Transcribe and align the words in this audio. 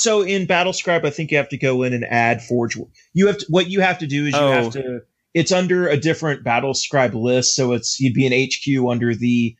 So 0.00 0.22
in 0.22 0.46
Battlescribe, 0.46 1.04
I 1.04 1.10
think 1.10 1.30
you 1.30 1.36
have 1.36 1.50
to 1.50 1.58
go 1.58 1.82
in 1.82 1.92
and 1.92 2.06
add 2.06 2.42
Forge. 2.42 2.78
You 3.12 3.26
have 3.26 3.36
to, 3.36 3.46
what 3.50 3.68
you 3.68 3.82
have 3.82 3.98
to 3.98 4.06
do 4.06 4.24
is 4.24 4.32
you 4.32 4.40
Oh. 4.40 4.50
have 4.50 4.72
to. 4.72 5.00
It's 5.34 5.52
under 5.52 5.88
a 5.88 5.98
different 5.98 6.42
Battlescribe 6.42 7.12
list, 7.12 7.54
so 7.54 7.72
it's 7.72 8.00
you'd 8.00 8.14
be 8.14 8.26
an 8.26 8.32
HQ 8.32 8.90
under 8.90 9.14
the 9.14 9.54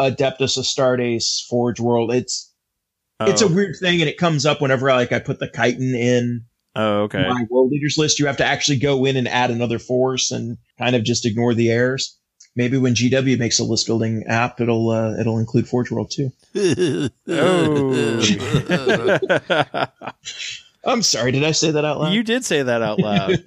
Adeptus 0.00 0.56
Astartes 0.56 1.44
Forge 1.48 1.80
World. 1.80 2.14
It's 2.14 2.48
it's 3.22 3.42
a 3.42 3.46
Oh. 3.46 3.48
weird 3.52 3.74
thing, 3.80 4.00
and 4.00 4.08
it 4.08 4.18
comes 4.18 4.46
up 4.46 4.60
whenever 4.60 4.86
like 4.90 5.10
I 5.10 5.18
put 5.18 5.40
the 5.40 5.48
chitin 5.48 5.96
in 5.96 6.44
Oh, 6.76 7.02
okay. 7.02 7.26
my 7.28 7.44
world 7.50 7.72
leaders 7.72 7.98
list. 7.98 8.20
You 8.20 8.26
have 8.26 8.36
to 8.36 8.44
actually 8.44 8.78
go 8.78 9.04
in 9.04 9.16
and 9.16 9.26
add 9.26 9.50
another 9.50 9.80
force 9.80 10.30
and 10.30 10.58
kind 10.78 10.94
of 10.94 11.02
just 11.02 11.26
ignore 11.26 11.54
the 11.54 11.70
errors. 11.72 12.16
Maybe 12.54 12.76
when 12.76 12.94
GW 12.94 13.38
makes 13.38 13.58
a 13.58 13.64
list 13.64 13.86
building 13.86 14.24
app, 14.26 14.60
it'll 14.60 14.90
uh, 14.90 15.14
it'll 15.18 15.38
include 15.38 15.66
Forge 15.66 15.90
World 15.90 16.10
too. 16.10 16.30
Oh. 17.28 18.22
I'm 20.84 21.02
sorry, 21.02 21.30
did 21.30 21.44
I 21.44 21.52
say 21.52 21.70
that 21.70 21.84
out 21.84 22.00
loud? 22.00 22.12
you 22.12 22.24
did 22.24 22.44
say 22.44 22.62
that 22.62 22.82
out 22.82 22.98
loud. 22.98 23.30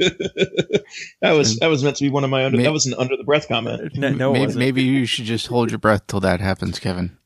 that 1.21 1.31
was 1.31 1.57
that 1.57 1.67
was 1.67 1.83
meant 1.83 1.97
to 1.97 2.05
be 2.05 2.09
one 2.09 2.23
of 2.23 2.29
my 2.29 2.45
under, 2.45 2.57
May- 2.57 2.63
that 2.63 2.71
was 2.71 2.85
an 2.85 2.93
under 2.97 3.17
the 3.17 3.25
breath 3.25 3.49
comment. 3.49 3.95
No, 3.95 4.09
no 4.09 4.31
maybe, 4.31 4.53
maybe 4.55 4.83
you 4.83 5.05
should 5.05 5.25
just 5.25 5.47
hold 5.47 5.69
your 5.69 5.79
breath 5.79 6.07
till 6.07 6.21
that 6.21 6.39
happens, 6.39 6.79
Kevin. 6.79 7.17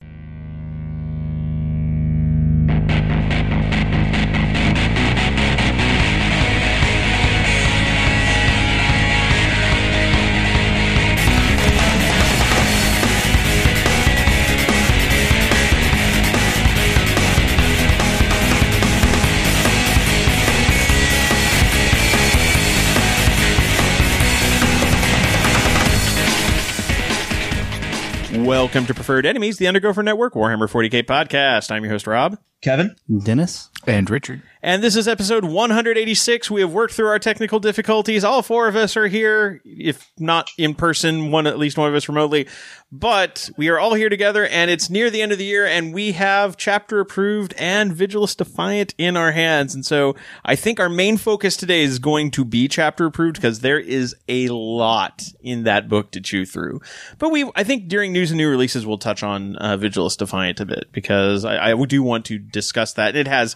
Welcome 28.69 28.85
to 28.85 28.93
Preferred 28.93 29.25
Enemies, 29.25 29.57
the 29.57 29.65
Undergopher 29.65 30.03
Network 30.03 30.35
Warhammer 30.35 30.69
40k 30.69 31.01
podcast. 31.01 31.71
I'm 31.71 31.83
your 31.83 31.91
host, 31.91 32.05
Rob. 32.05 32.37
Kevin, 32.61 32.95
Dennis? 33.23 33.69
And 33.87 34.09
Richard. 34.09 34.41
And 34.61 34.83
this 34.83 34.97
is 34.97 35.07
episode 35.07 35.45
186. 35.45 36.51
We 36.51 36.59
have 36.59 36.73
worked 36.73 36.93
through 36.93 37.07
our 37.07 37.17
technical 37.17 37.61
difficulties. 37.61 38.25
All 38.25 38.41
four 38.41 38.67
of 38.67 38.75
us 38.75 38.97
are 38.97 39.07
here, 39.07 39.61
if 39.63 40.11
not 40.19 40.49
in 40.57 40.75
person, 40.75 41.31
one 41.31 41.47
at 41.47 41.57
least 41.57 41.77
one 41.77 41.87
of 41.87 41.95
us 41.95 42.09
remotely. 42.09 42.45
But 42.91 43.49
we 43.55 43.69
are 43.69 43.79
all 43.79 43.93
here 43.93 44.09
together, 44.09 44.45
and 44.45 44.69
it's 44.69 44.89
near 44.89 45.09
the 45.09 45.21
end 45.21 45.31
of 45.31 45.37
the 45.37 45.45
year, 45.45 45.65
and 45.65 45.93
we 45.93 46.11
have 46.13 46.57
chapter 46.57 46.99
approved 46.99 47.53
and 47.57 47.93
Vigilus 47.93 48.35
Defiant 48.35 48.93
in 48.97 49.15
our 49.15 49.31
hands. 49.31 49.73
And 49.73 49.85
so 49.85 50.15
I 50.43 50.57
think 50.57 50.79
our 50.79 50.89
main 50.89 51.15
focus 51.15 51.55
today 51.55 51.83
is 51.83 51.99
going 51.99 52.31
to 52.31 52.43
be 52.43 52.67
chapter 52.67 53.05
approved 53.05 53.35
because 53.35 53.61
there 53.61 53.79
is 53.79 54.13
a 54.27 54.49
lot 54.49 55.23
in 55.39 55.63
that 55.63 55.87
book 55.87 56.11
to 56.11 56.19
chew 56.19 56.45
through. 56.45 56.81
But 57.17 57.29
we, 57.29 57.49
I 57.55 57.63
think 57.63 57.87
during 57.87 58.11
news 58.11 58.31
and 58.31 58.37
new 58.37 58.49
releases, 58.49 58.85
we'll 58.85 58.97
touch 58.97 59.23
on 59.23 59.55
uh, 59.55 59.77
Vigilus 59.77 60.17
Defiant 60.17 60.59
a 60.59 60.65
bit 60.65 60.89
because 60.91 61.45
I, 61.45 61.71
I 61.71 61.85
do 61.85 62.03
want 62.03 62.25
to 62.25 62.39
discuss 62.51 62.93
that. 62.93 63.15
It 63.15 63.27
has 63.27 63.55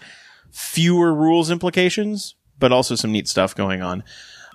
fewer 0.52 1.14
rules 1.14 1.50
implications, 1.50 2.36
but 2.60 2.72
also 2.72 2.96
some 2.96 3.12
neat 3.12 3.28
stuff 3.28 3.56
going 3.56 3.82
on. 3.82 4.04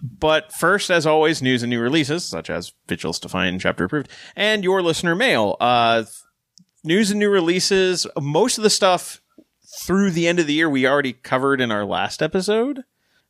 But 0.03 0.53
first, 0.53 0.91
as 0.91 1.07
always, 1.07 1.43
news 1.43 1.63
and 1.63 1.71
new 1.71 1.81
releases, 1.81 2.25
such 2.25 2.51
as 2.51 2.73
Vigilus 2.87 3.21
Defiant 3.21 3.61
Chapter 3.61 3.85
Approved, 3.85 4.09
and 4.37 4.63
your 4.63 4.81
listener 4.81 5.15
mail. 5.15 5.57
Uh, 5.61 6.05
news 6.85 7.11
and 7.11 7.19
new 7.19 7.31
releases, 7.31 8.07
most 8.21 8.59
of 8.59 8.65
the 8.65 8.71
stuff 8.71 9.21
through 9.81 10.11
the 10.11 10.29
end 10.29 10.39
of 10.39 10.47
the 10.47 10.55
year 10.55 10.71
we 10.71 10.87
already 10.87 11.13
covered 11.13 11.61
in 11.61 11.71
our 11.71 11.85
last 11.85 12.23
episode. 12.23 12.85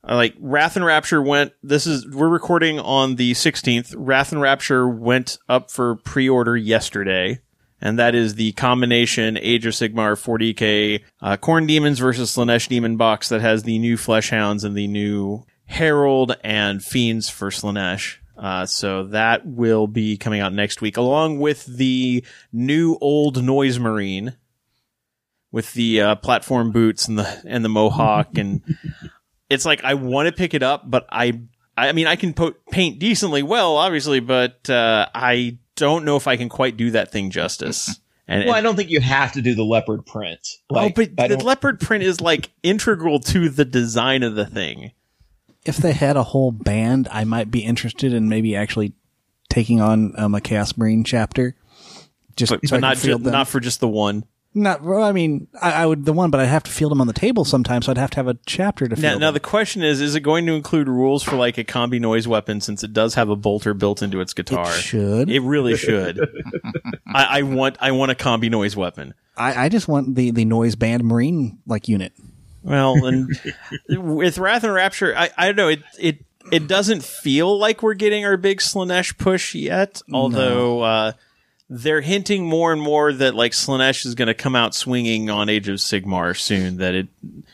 Uh, 0.06 0.14
like 0.14 0.34
Wrath 0.38 0.76
and 0.76 0.84
Rapture 0.84 1.22
went, 1.22 1.52
this 1.62 1.86
is, 1.86 2.06
we're 2.06 2.28
recording 2.28 2.78
on 2.78 3.16
the 3.16 3.32
16th. 3.32 3.94
Wrath 3.96 4.32
and 4.32 4.40
Rapture 4.40 4.88
went 4.88 5.38
up 5.48 5.70
for 5.70 5.96
pre-order 5.96 6.56
yesterday 6.56 7.40
and 7.80 7.98
that 7.98 8.14
is 8.14 8.34
the 8.34 8.52
combination 8.52 9.38
Age 9.38 9.66
of 9.66 9.74
Sigmar 9.74 10.14
40k 10.14 11.02
uh, 11.20 11.36
Khorne 11.36 11.66
Demons 11.66 11.98
versus 11.98 12.34
Slaanesh 12.34 12.68
Demon 12.68 12.96
box 12.96 13.28
that 13.28 13.40
has 13.40 13.62
the 13.62 13.78
new 13.78 13.96
Flesh 13.96 14.30
Hounds 14.30 14.64
and 14.64 14.76
the 14.76 14.86
new 14.86 15.44
Herald 15.66 16.36
and 16.42 16.82
Fiends 16.82 17.28
for 17.28 17.50
Slaanesh. 17.50 18.16
Uh, 18.36 18.64
so 18.66 19.04
that 19.04 19.44
will 19.44 19.86
be 19.86 20.16
coming 20.16 20.40
out 20.40 20.52
next 20.52 20.80
week, 20.80 20.96
along 20.96 21.40
with 21.40 21.66
the 21.66 22.24
new 22.52 22.96
old 23.00 23.42
Noise 23.42 23.78
Marine 23.78 24.36
with 25.50 25.72
the 25.72 26.00
uh, 26.00 26.14
platform 26.16 26.70
boots 26.70 27.08
and 27.08 27.18
the 27.18 27.42
and 27.44 27.64
the 27.64 27.68
mohawk, 27.68 28.38
and 28.38 28.62
it's 29.50 29.64
like 29.64 29.82
I 29.82 29.94
want 29.94 30.26
to 30.26 30.32
pick 30.32 30.54
it 30.54 30.62
up, 30.62 30.88
but 30.88 31.06
I 31.10 31.40
I 31.76 31.92
mean 31.92 32.06
I 32.06 32.14
can 32.14 32.32
po- 32.32 32.54
paint 32.70 33.00
decently 33.00 33.42
well, 33.42 33.76
obviously, 33.76 34.20
but 34.20 34.70
uh, 34.70 35.08
I 35.12 35.58
don't 35.78 36.04
know 36.04 36.16
if 36.16 36.26
I 36.26 36.36
can 36.36 36.48
quite 36.48 36.76
do 36.76 36.90
that 36.90 37.10
thing 37.10 37.30
justice. 37.30 37.98
And, 38.30 38.44
well, 38.44 38.54
I 38.54 38.60
don't 38.60 38.76
think 38.76 38.90
you 38.90 39.00
have 39.00 39.32
to 39.32 39.40
do 39.40 39.54
the 39.54 39.64
leopard 39.64 40.04
print. 40.04 40.46
Like, 40.68 40.98
oh, 40.98 41.06
but 41.16 41.28
the 41.30 41.38
leopard 41.38 41.80
print 41.80 42.04
is 42.04 42.20
like 42.20 42.50
integral 42.62 43.20
to 43.20 43.48
the 43.48 43.64
design 43.64 44.22
of 44.22 44.34
the 44.34 44.44
thing. 44.44 44.92
If 45.64 45.78
they 45.78 45.94
had 45.94 46.18
a 46.18 46.22
whole 46.24 46.52
band, 46.52 47.08
I 47.10 47.24
might 47.24 47.50
be 47.50 47.60
interested 47.60 48.12
in 48.12 48.28
maybe 48.28 48.54
actually 48.54 48.92
taking 49.48 49.80
on 49.80 50.12
um, 50.18 50.34
a 50.34 50.42
Chaos 50.42 50.76
Marine 50.76 51.04
chapter. 51.04 51.56
Just 52.36 52.52
But, 52.52 52.68
so 52.68 52.76
but 52.76 52.80
not 52.82 52.98
ju- 52.98 53.18
not 53.18 53.48
for 53.48 53.60
just 53.60 53.80
the 53.80 53.88
one. 53.88 54.24
Not, 54.58 54.82
well, 54.82 55.02
I 55.02 55.12
mean, 55.12 55.46
I, 55.60 55.72
I 55.72 55.86
would 55.86 56.04
the 56.04 56.12
one, 56.12 56.30
but 56.30 56.40
I'd 56.40 56.46
have 56.46 56.64
to 56.64 56.70
field 56.70 56.90
them 56.90 57.00
on 57.00 57.06
the 57.06 57.12
table 57.12 57.44
sometimes, 57.44 57.86
so 57.86 57.92
I'd 57.92 57.98
have 57.98 58.10
to 58.10 58.16
have 58.16 58.28
a 58.28 58.36
chapter 58.46 58.88
to 58.88 58.96
Now, 58.96 59.10
field 59.10 59.20
now 59.20 59.26
them. 59.28 59.34
the 59.34 59.40
question 59.40 59.82
is: 59.82 60.00
Is 60.00 60.14
it 60.14 60.20
going 60.20 60.46
to 60.46 60.54
include 60.54 60.88
rules 60.88 61.22
for 61.22 61.36
like 61.36 61.58
a 61.58 61.64
combi 61.64 62.00
noise 62.00 62.26
weapon 62.26 62.60
since 62.60 62.82
it 62.82 62.92
does 62.92 63.14
have 63.14 63.28
a 63.28 63.36
bolter 63.36 63.74
built 63.74 64.02
into 64.02 64.20
its 64.20 64.34
guitar? 64.34 64.68
It 64.68 64.80
should. 64.80 65.30
It 65.30 65.40
really 65.40 65.76
should. 65.76 66.18
I, 67.06 67.38
I 67.38 67.42
want 67.42 67.76
I 67.80 67.92
want 67.92 68.10
a 68.10 68.14
combi 68.14 68.50
noise 68.50 68.76
weapon. 68.76 69.14
I, 69.36 69.66
I 69.66 69.68
just 69.68 69.86
want 69.86 70.14
the 70.14 70.30
the 70.32 70.44
noise 70.44 70.74
band 70.74 71.04
Marine 71.04 71.58
like 71.66 71.88
unit. 71.88 72.12
Well, 72.62 72.94
and 73.06 73.28
with 73.88 74.38
Wrath 74.38 74.64
and 74.64 74.72
Rapture, 74.74 75.16
I, 75.16 75.30
I 75.36 75.46
don't 75.46 75.56
know. 75.56 75.68
It 75.68 75.82
it 75.98 76.24
it 76.50 76.66
doesn't 76.66 77.04
feel 77.04 77.58
like 77.58 77.82
we're 77.82 77.94
getting 77.94 78.24
our 78.24 78.36
big 78.36 78.58
Slaanesh 78.58 79.16
push 79.18 79.54
yet. 79.54 80.02
Although 80.12 80.82
uh, 80.82 81.12
they're 81.68 82.00
hinting 82.00 82.46
more 82.46 82.72
and 82.72 82.80
more 82.80 83.12
that 83.12 83.34
like 83.34 83.52
Slaanesh 83.52 84.06
is 84.06 84.14
going 84.14 84.28
to 84.28 84.34
come 84.34 84.56
out 84.56 84.74
swinging 84.74 85.30
on 85.30 85.48
Age 85.48 85.68
of 85.68 85.76
Sigmar 85.76 86.38
soon. 86.38 86.78
That 86.78 86.94
it, 86.94 87.08
And 87.22 87.46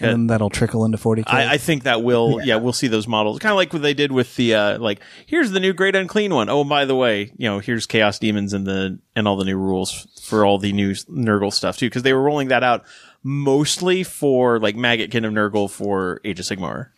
then 0.00 0.26
that'll 0.26 0.50
trickle 0.50 0.84
into 0.84 0.98
40k. 0.98 1.24
I, 1.26 1.54
I 1.54 1.58
think 1.58 1.84
that 1.84 2.02
will, 2.02 2.40
yeah. 2.44 2.56
we'll 2.56 2.72
see 2.72 2.88
those 2.88 3.08
models, 3.08 3.38
kind 3.38 3.52
of 3.52 3.56
like 3.56 3.72
what 3.72 3.82
they 3.82 3.94
did 3.94 4.12
with 4.12 4.36
the 4.36 4.54
uh, 4.54 4.78
like. 4.78 5.00
Here's 5.26 5.50
the 5.50 5.60
new 5.60 5.72
Great 5.72 5.96
Unclean 5.96 6.34
one. 6.34 6.48
Oh, 6.48 6.60
and 6.60 6.68
by 6.68 6.84
the 6.84 6.96
way, 6.96 7.32
you 7.36 7.48
know, 7.48 7.60
here's 7.60 7.86
Chaos 7.86 8.18
Demons 8.18 8.52
and 8.52 8.66
the 8.66 8.98
and 9.16 9.26
all 9.26 9.36
the 9.36 9.44
new 9.44 9.56
rules 9.56 10.06
for 10.22 10.44
all 10.44 10.58
the 10.58 10.72
new 10.72 10.92
Nurgle 10.92 11.52
stuff 11.52 11.78
too, 11.78 11.86
because 11.86 12.02
they 12.02 12.12
were 12.12 12.22
rolling 12.22 12.48
that 12.48 12.62
out 12.62 12.84
mostly 13.22 14.02
for 14.02 14.58
like 14.58 14.76
Maggotkin 14.76 15.26
of 15.26 15.32
Nurgle 15.32 15.70
for 15.70 16.20
Age 16.24 16.40
of 16.40 16.46
Sigmar. 16.46 16.88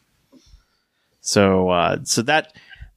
So, 1.21 1.71
uh, 1.71 1.99
so 2.05 2.21
that 2.23 2.55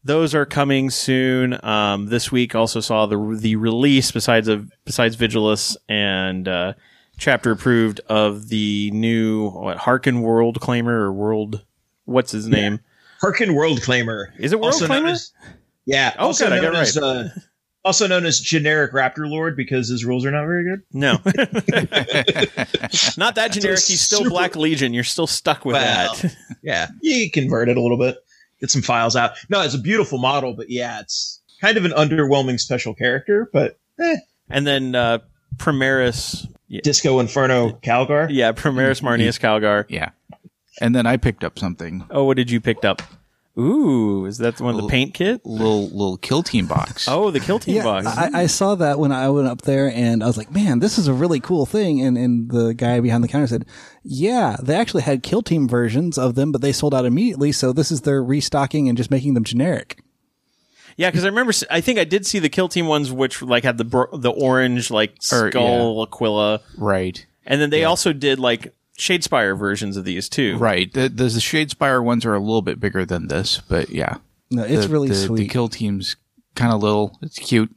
those 0.07 0.33
are 0.33 0.45
coming 0.45 0.89
soon. 0.89 1.63
Um, 1.63 2.07
this 2.07 2.31
week 2.31 2.55
also 2.55 2.79
saw 2.79 3.05
the 3.05 3.37
the 3.39 3.55
release 3.57 4.11
besides 4.11 4.47
of 4.47 4.71
besides 4.85 5.15
Vigilus 5.15 5.75
and 5.87 6.47
uh, 6.47 6.73
chapter 7.17 7.51
approved 7.51 7.99
of 8.07 8.49
the 8.49 8.89
new 8.91 9.49
what 9.49 9.77
Haarken 9.77 10.21
World 10.21 10.59
Claimer 10.59 10.87
or 10.89 11.13
World 11.13 11.63
what's 12.05 12.31
his 12.31 12.47
name? 12.47 12.79
Haarken 13.21 13.53
World 13.55 13.79
Claimer. 13.81 14.27
Is 14.39 14.53
it 14.53 14.59
World 14.59 14.73
Also 14.73 14.87
Claimer? 14.87 15.11
as- 15.11 15.31
yeah. 15.85 16.13
Oh, 16.19 16.27
also 16.27 16.45
good, 16.45 16.53
I 16.53 16.61
known 16.61 16.73
got 16.73 16.79
it 16.79 16.87
as 16.87 16.97
uh, 16.97 17.29
also 17.85 18.07
known 18.07 18.25
as 18.25 18.39
generic 18.39 18.91
Raptor 18.93 19.29
Lord 19.29 19.55
because 19.55 19.87
his 19.87 20.03
rules 20.03 20.25
are 20.25 20.31
not 20.31 20.45
very 20.45 20.63
good. 20.65 20.81
No, 20.91 21.13
not 23.17 23.35
that 23.35 23.51
generic. 23.51 23.79
He's 23.79 24.01
still 24.01 24.27
Black 24.29 24.55
Legion. 24.55 24.93
You're 24.93 25.03
still 25.05 25.27
stuck 25.27 25.65
with 25.65 25.75
Well, 25.75 26.15
that. 26.15 26.35
yeah, 26.63 26.87
he 27.01 27.29
converted 27.29 27.77
a 27.77 27.81
little 27.81 27.97
bit, 27.97 28.17
get 28.59 28.69
some 28.71 28.81
files 28.81 29.15
out. 29.15 29.31
No, 29.49 29.61
it's 29.61 29.73
a 29.75 29.79
beautiful 29.79 30.17
model, 30.17 30.53
but 30.53 30.69
yeah, 30.69 30.99
it's 30.99 31.41
kind 31.61 31.77
of 31.77 31.85
an 31.85 31.91
underwhelming 31.91 32.59
special 32.59 32.93
character. 32.93 33.49
But 33.51 33.77
eh, 33.99 34.17
And 34.49 34.65
then 34.67 34.95
uh, 34.95 35.19
Primaris, 35.57 36.47
yeah, 36.67 36.81
Disco 36.83 37.19
Inferno 37.19 37.71
Calgar. 37.83 38.27
yeah 38.29 38.51
Primaris 38.51 39.01
Marneus 39.01 39.39
Calgar. 39.39 39.85
Yeah. 39.89 40.09
And 40.79 40.95
then 40.95 41.07
I 41.07 41.17
picked 41.17 41.43
up 41.43 41.57
something. 41.57 42.05
Oh, 42.11 42.25
what 42.25 42.37
did 42.37 42.51
you 42.51 42.61
pick 42.61 42.85
up? 42.85 43.01
Ooh, 43.59 44.25
is 44.25 44.37
that 44.37 44.57
the 44.57 44.63
one 44.63 44.75
of 44.75 44.81
the 44.81 44.87
paint 44.87 45.13
kit? 45.13 45.43
Little 45.45 45.87
little 45.89 46.17
kill 46.17 46.43
team 46.43 46.67
box. 46.67 47.07
Oh, 47.17 47.31
the 47.31 47.39
kill 47.39 47.57
team 47.57 47.75
yeah, 47.77 47.83
box. 47.83 48.05
I, 48.05 48.41
I 48.43 48.45
saw 48.47 48.75
that 48.75 48.99
when 48.99 49.11
I 49.11 49.29
went 49.29 49.47
up 49.47 49.63
there, 49.63 49.89
and 49.91 50.23
I 50.23 50.27
was 50.27 50.37
like, 50.37 50.51
"Man, 50.51 50.79
this 50.79 50.97
is 50.99 51.07
a 51.07 51.13
really 51.13 51.39
cool 51.39 51.65
thing." 51.65 52.01
And 52.01 52.17
and 52.17 52.51
the 52.51 52.73
guy 52.73 52.99
behind 52.99 53.23
the 53.23 53.27
counter 53.27 53.47
said, 53.47 53.65
"Yeah, 54.03 54.57
they 54.61 54.75
actually 54.75 55.03
had 55.03 55.23
kill 55.23 55.41
team 55.41 55.67
versions 55.67 56.17
of 56.17 56.35
them, 56.35 56.51
but 56.51 56.61
they 56.61 56.71
sold 56.71 56.93
out 56.93 57.05
immediately. 57.05 57.51
So 57.51 57.73
this 57.73 57.91
is 57.91 58.01
their 58.01 58.23
restocking 58.23 58.87
and 58.87 58.97
just 58.97 59.09
making 59.09 59.33
them 59.33 59.43
generic." 59.43 60.01
Yeah, 60.95 61.09
because 61.11 61.23
I 61.25 61.27
remember, 61.27 61.53
I 61.69 61.79
think 61.81 61.99
I 61.99 62.03
did 62.05 62.25
see 62.25 62.39
the 62.39 62.49
kill 62.49 62.67
team 62.69 62.87
ones, 62.87 63.11
which 63.11 63.41
like 63.41 63.63
had 63.63 63.77
the 63.77 63.85
bro- 63.85 64.15
the 64.17 64.31
orange 64.31 64.89
like 64.91 65.11
Or, 65.31 65.49
skull 65.49 66.01
Aquila, 66.03 66.61
Right. 66.77 67.25
and 67.45 67.61
then 67.61 67.69
they 67.69 67.83
also 67.83 68.13
did 68.13 68.39
like 68.39 68.73
Shadespire 68.97 69.57
versions 69.57 69.95
of 69.97 70.05
these 70.05 70.27
too. 70.29 70.57
Right. 70.57 70.91
The, 70.91 71.01
the, 71.09 71.25
the 71.25 71.39
Shadespire 71.39 72.03
ones 72.03 72.25
are 72.25 72.33
a 72.33 72.39
little 72.39 72.61
bit 72.63 72.79
bigger 72.79 73.05
than 73.05 73.27
this, 73.27 73.61
but 73.69 73.89
yeah. 73.89 74.17
No, 74.49 74.63
it's 74.63 74.85
The- 74.85 74.91
really 74.91 75.09
the, 75.09 75.15
sweet. 75.15 75.37
The 75.37 75.47
kill 75.47 75.67
team's 75.69 76.15
kind 76.55 76.73
of 76.73 76.81
little. 76.81 77.17
It's 77.21 77.37
cute. 77.37 77.69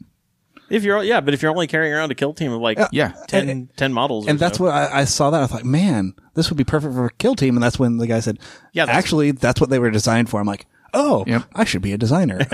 If 0.70 0.84
you're 0.84 1.02
yeah, 1.02 1.20
but 1.20 1.34
if 1.34 1.42
you're 1.42 1.50
only 1.50 1.66
carrying 1.66 1.92
around 1.92 2.12
a 2.12 2.14
kill 2.14 2.32
team 2.32 2.52
of 2.52 2.60
like 2.60 2.78
Yeah. 2.92 3.12
10, 3.28 3.70
10 3.76 3.92
models, 3.92 4.28
and 4.28 4.36
or 4.36 4.38
that's 4.38 4.58
so. 4.58 4.64
what 4.64 4.72
I, 4.72 5.00
I 5.00 5.04
saw 5.04 5.30
that 5.30 5.42
I 5.42 5.46
thought, 5.48 5.64
man, 5.64 6.14
this 6.34 6.48
would 6.48 6.56
be 6.56 6.62
perfect 6.64 6.94
for 6.94 7.06
a 7.06 7.12
kill 7.14 7.34
team. 7.34 7.56
And 7.56 7.62
that's 7.62 7.76
when 7.78 7.96
the 7.96 8.06
guy 8.06 8.20
said, 8.20 8.38
Yeah, 8.72 8.86
that's- 8.86 8.96
actually, 9.04 9.32
that's 9.32 9.60
what 9.60 9.68
they 9.68 9.80
were 9.80 9.90
designed 9.90 10.30
for. 10.30 10.38
I'm 10.40 10.46
like, 10.46 10.66
oh, 10.94 11.24
Yep. 11.26 11.42
I 11.54 11.64
should 11.64 11.82
be 11.82 11.92
a 11.92 11.98
designer. 11.98 12.38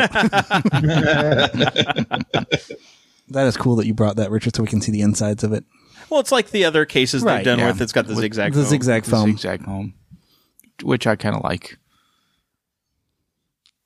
that 3.29 3.47
is 3.47 3.57
cool 3.57 3.77
that 3.77 3.87
you 3.87 3.95
brought 3.95 4.17
that, 4.17 4.31
Richard, 4.31 4.57
so 4.57 4.63
we 4.63 4.69
can 4.69 4.81
see 4.81 4.93
the 4.93 5.03
insides 5.03 5.45
of 5.45 5.53
it. 5.53 5.65
Well, 6.11 6.21
it's 6.21 6.33
like 6.33 6.51
the 6.51 6.65
other 6.65 6.85
cases 6.85 7.23
Right, 7.23 7.37
they've 7.39 7.45
done 7.45 7.59
yeah. 7.59 7.69
with. 7.73 7.81
It's 7.81 7.93
got 7.93 8.07
the 8.07 8.15
zigzag. 8.15 8.53
the 8.53 8.61
foam. 8.63 8.69
zigzag 8.69 9.05
The 9.05 9.11
foam, 9.11 9.31
zigzag 9.31 9.65
home, 9.65 9.95
which 10.83 11.07
I 11.07 11.17
kind 11.17 11.35
of 11.37 11.43
like. 11.43 11.79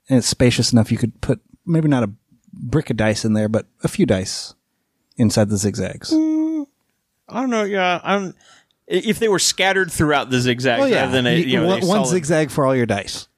and 0.09 0.19
it's 0.19 0.27
spacious 0.27 0.73
enough 0.73 0.91
you 0.93 0.99
could 0.99 1.21
put 1.21 1.41
maybe 1.65 1.89
not 1.89 2.03
a 2.03 2.11
brick 2.53 2.91
of 2.91 2.97
dice 2.97 3.25
in 3.25 3.33
there, 3.33 3.49
but 3.49 3.67
a 3.83 3.89
few 3.89 4.07
dice 4.07 4.55
inside 5.17 5.49
the 5.49 5.57
zigzags. 5.57 6.11
Mm, 6.11 6.67
I 7.29 7.41
don't 7.41 7.51
know. 7.51 7.65
Yeah, 7.65 8.01
I 8.03 8.19
don't. 8.19 8.37
If 8.87 9.21
they 9.21 9.29
were 9.29 9.39
scattered 9.39 9.91
throughout 9.93 10.31
the 10.31 10.41
zigzag, 10.41 10.91
yeah, 10.91 11.03
rather 11.03 11.13
than 11.13 11.27
a, 11.27 11.37
you 11.39 11.61
know, 11.61 11.67
one, 11.69 11.83
a 11.83 11.87
one 11.87 11.97
solid- 11.99 12.09
zigzag 12.09 12.51
for 12.51 12.67
all 12.67 12.75
your 12.75 12.87
dice. 12.87 13.29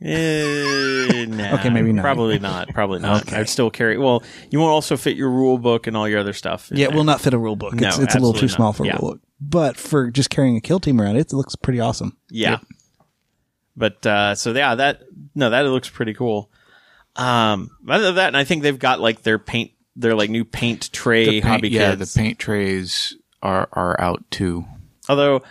Eh, 0.00 1.24
nah, 1.28 1.54
Okay, 1.54 1.70
maybe 1.70 1.92
not. 1.92 2.02
Probably 2.02 2.38
not. 2.38 2.68
Probably 2.68 3.00
not. 3.00 3.32
I'd 3.32 3.48
still 3.48 3.70
carry. 3.70 3.98
Well, 3.98 4.22
you 4.50 4.60
won't 4.60 4.70
also 4.70 4.96
fit 4.96 5.16
your 5.16 5.30
rule 5.30 5.58
book 5.58 5.86
and 5.86 5.96
all 5.96 6.08
your 6.08 6.20
other 6.20 6.32
stuff. 6.32 6.70
Yeah, 6.72 6.86
it 6.86 6.94
will 6.94 7.04
not 7.04 7.20
fit 7.20 7.34
a 7.34 7.38
rule 7.38 7.56
book. 7.56 7.74
No, 7.74 7.88
it's 7.88 7.98
it's 7.98 8.14
a 8.14 8.18
little 8.18 8.32
too 8.32 8.46
absolutely 8.46 8.48
small 8.48 8.68
not. 8.68 8.76
for 8.76 8.82
a 8.84 8.86
Yeah. 8.86 8.96
rule 9.00 9.10
book. 9.12 9.20
But 9.40 9.76
for 9.76 10.10
just 10.10 10.30
carrying 10.30 10.56
a 10.56 10.60
kill 10.60 10.80
team 10.80 11.00
around, 11.00 11.16
it, 11.16 11.32
looks 11.32 11.56
pretty 11.56 11.80
awesome. 11.80 12.16
Yeah. 12.30 12.58
But 13.76 14.04
uh, 14.06 14.34
so 14.34 14.52
yeah, 14.52 14.74
that 14.74 15.02
no, 15.34 15.50
that 15.50 15.62
looks 15.62 15.88
pretty 15.88 16.14
cool. 16.14 16.50
Um, 17.14 17.70
other 17.88 18.06
than 18.06 18.14
that, 18.16 18.26
and 18.28 18.36
I 18.36 18.44
think 18.44 18.62
they've 18.62 18.78
got 18.78 19.00
like 19.00 19.22
their 19.22 19.38
paint, 19.38 19.72
their 19.96 20.14
like 20.14 20.30
new 20.30 20.44
paint 20.44 20.92
tray 20.92 21.26
paint, 21.26 21.44
hobby 21.44 21.68
yeah, 21.70 21.94
kits. 21.94 22.14
the 22.14 22.20
paint 22.20 22.38
trays 22.38 23.16
are 23.42 23.68
are 23.72 24.00
out 24.00 24.24
too. 24.30 24.64
Although 25.08 25.42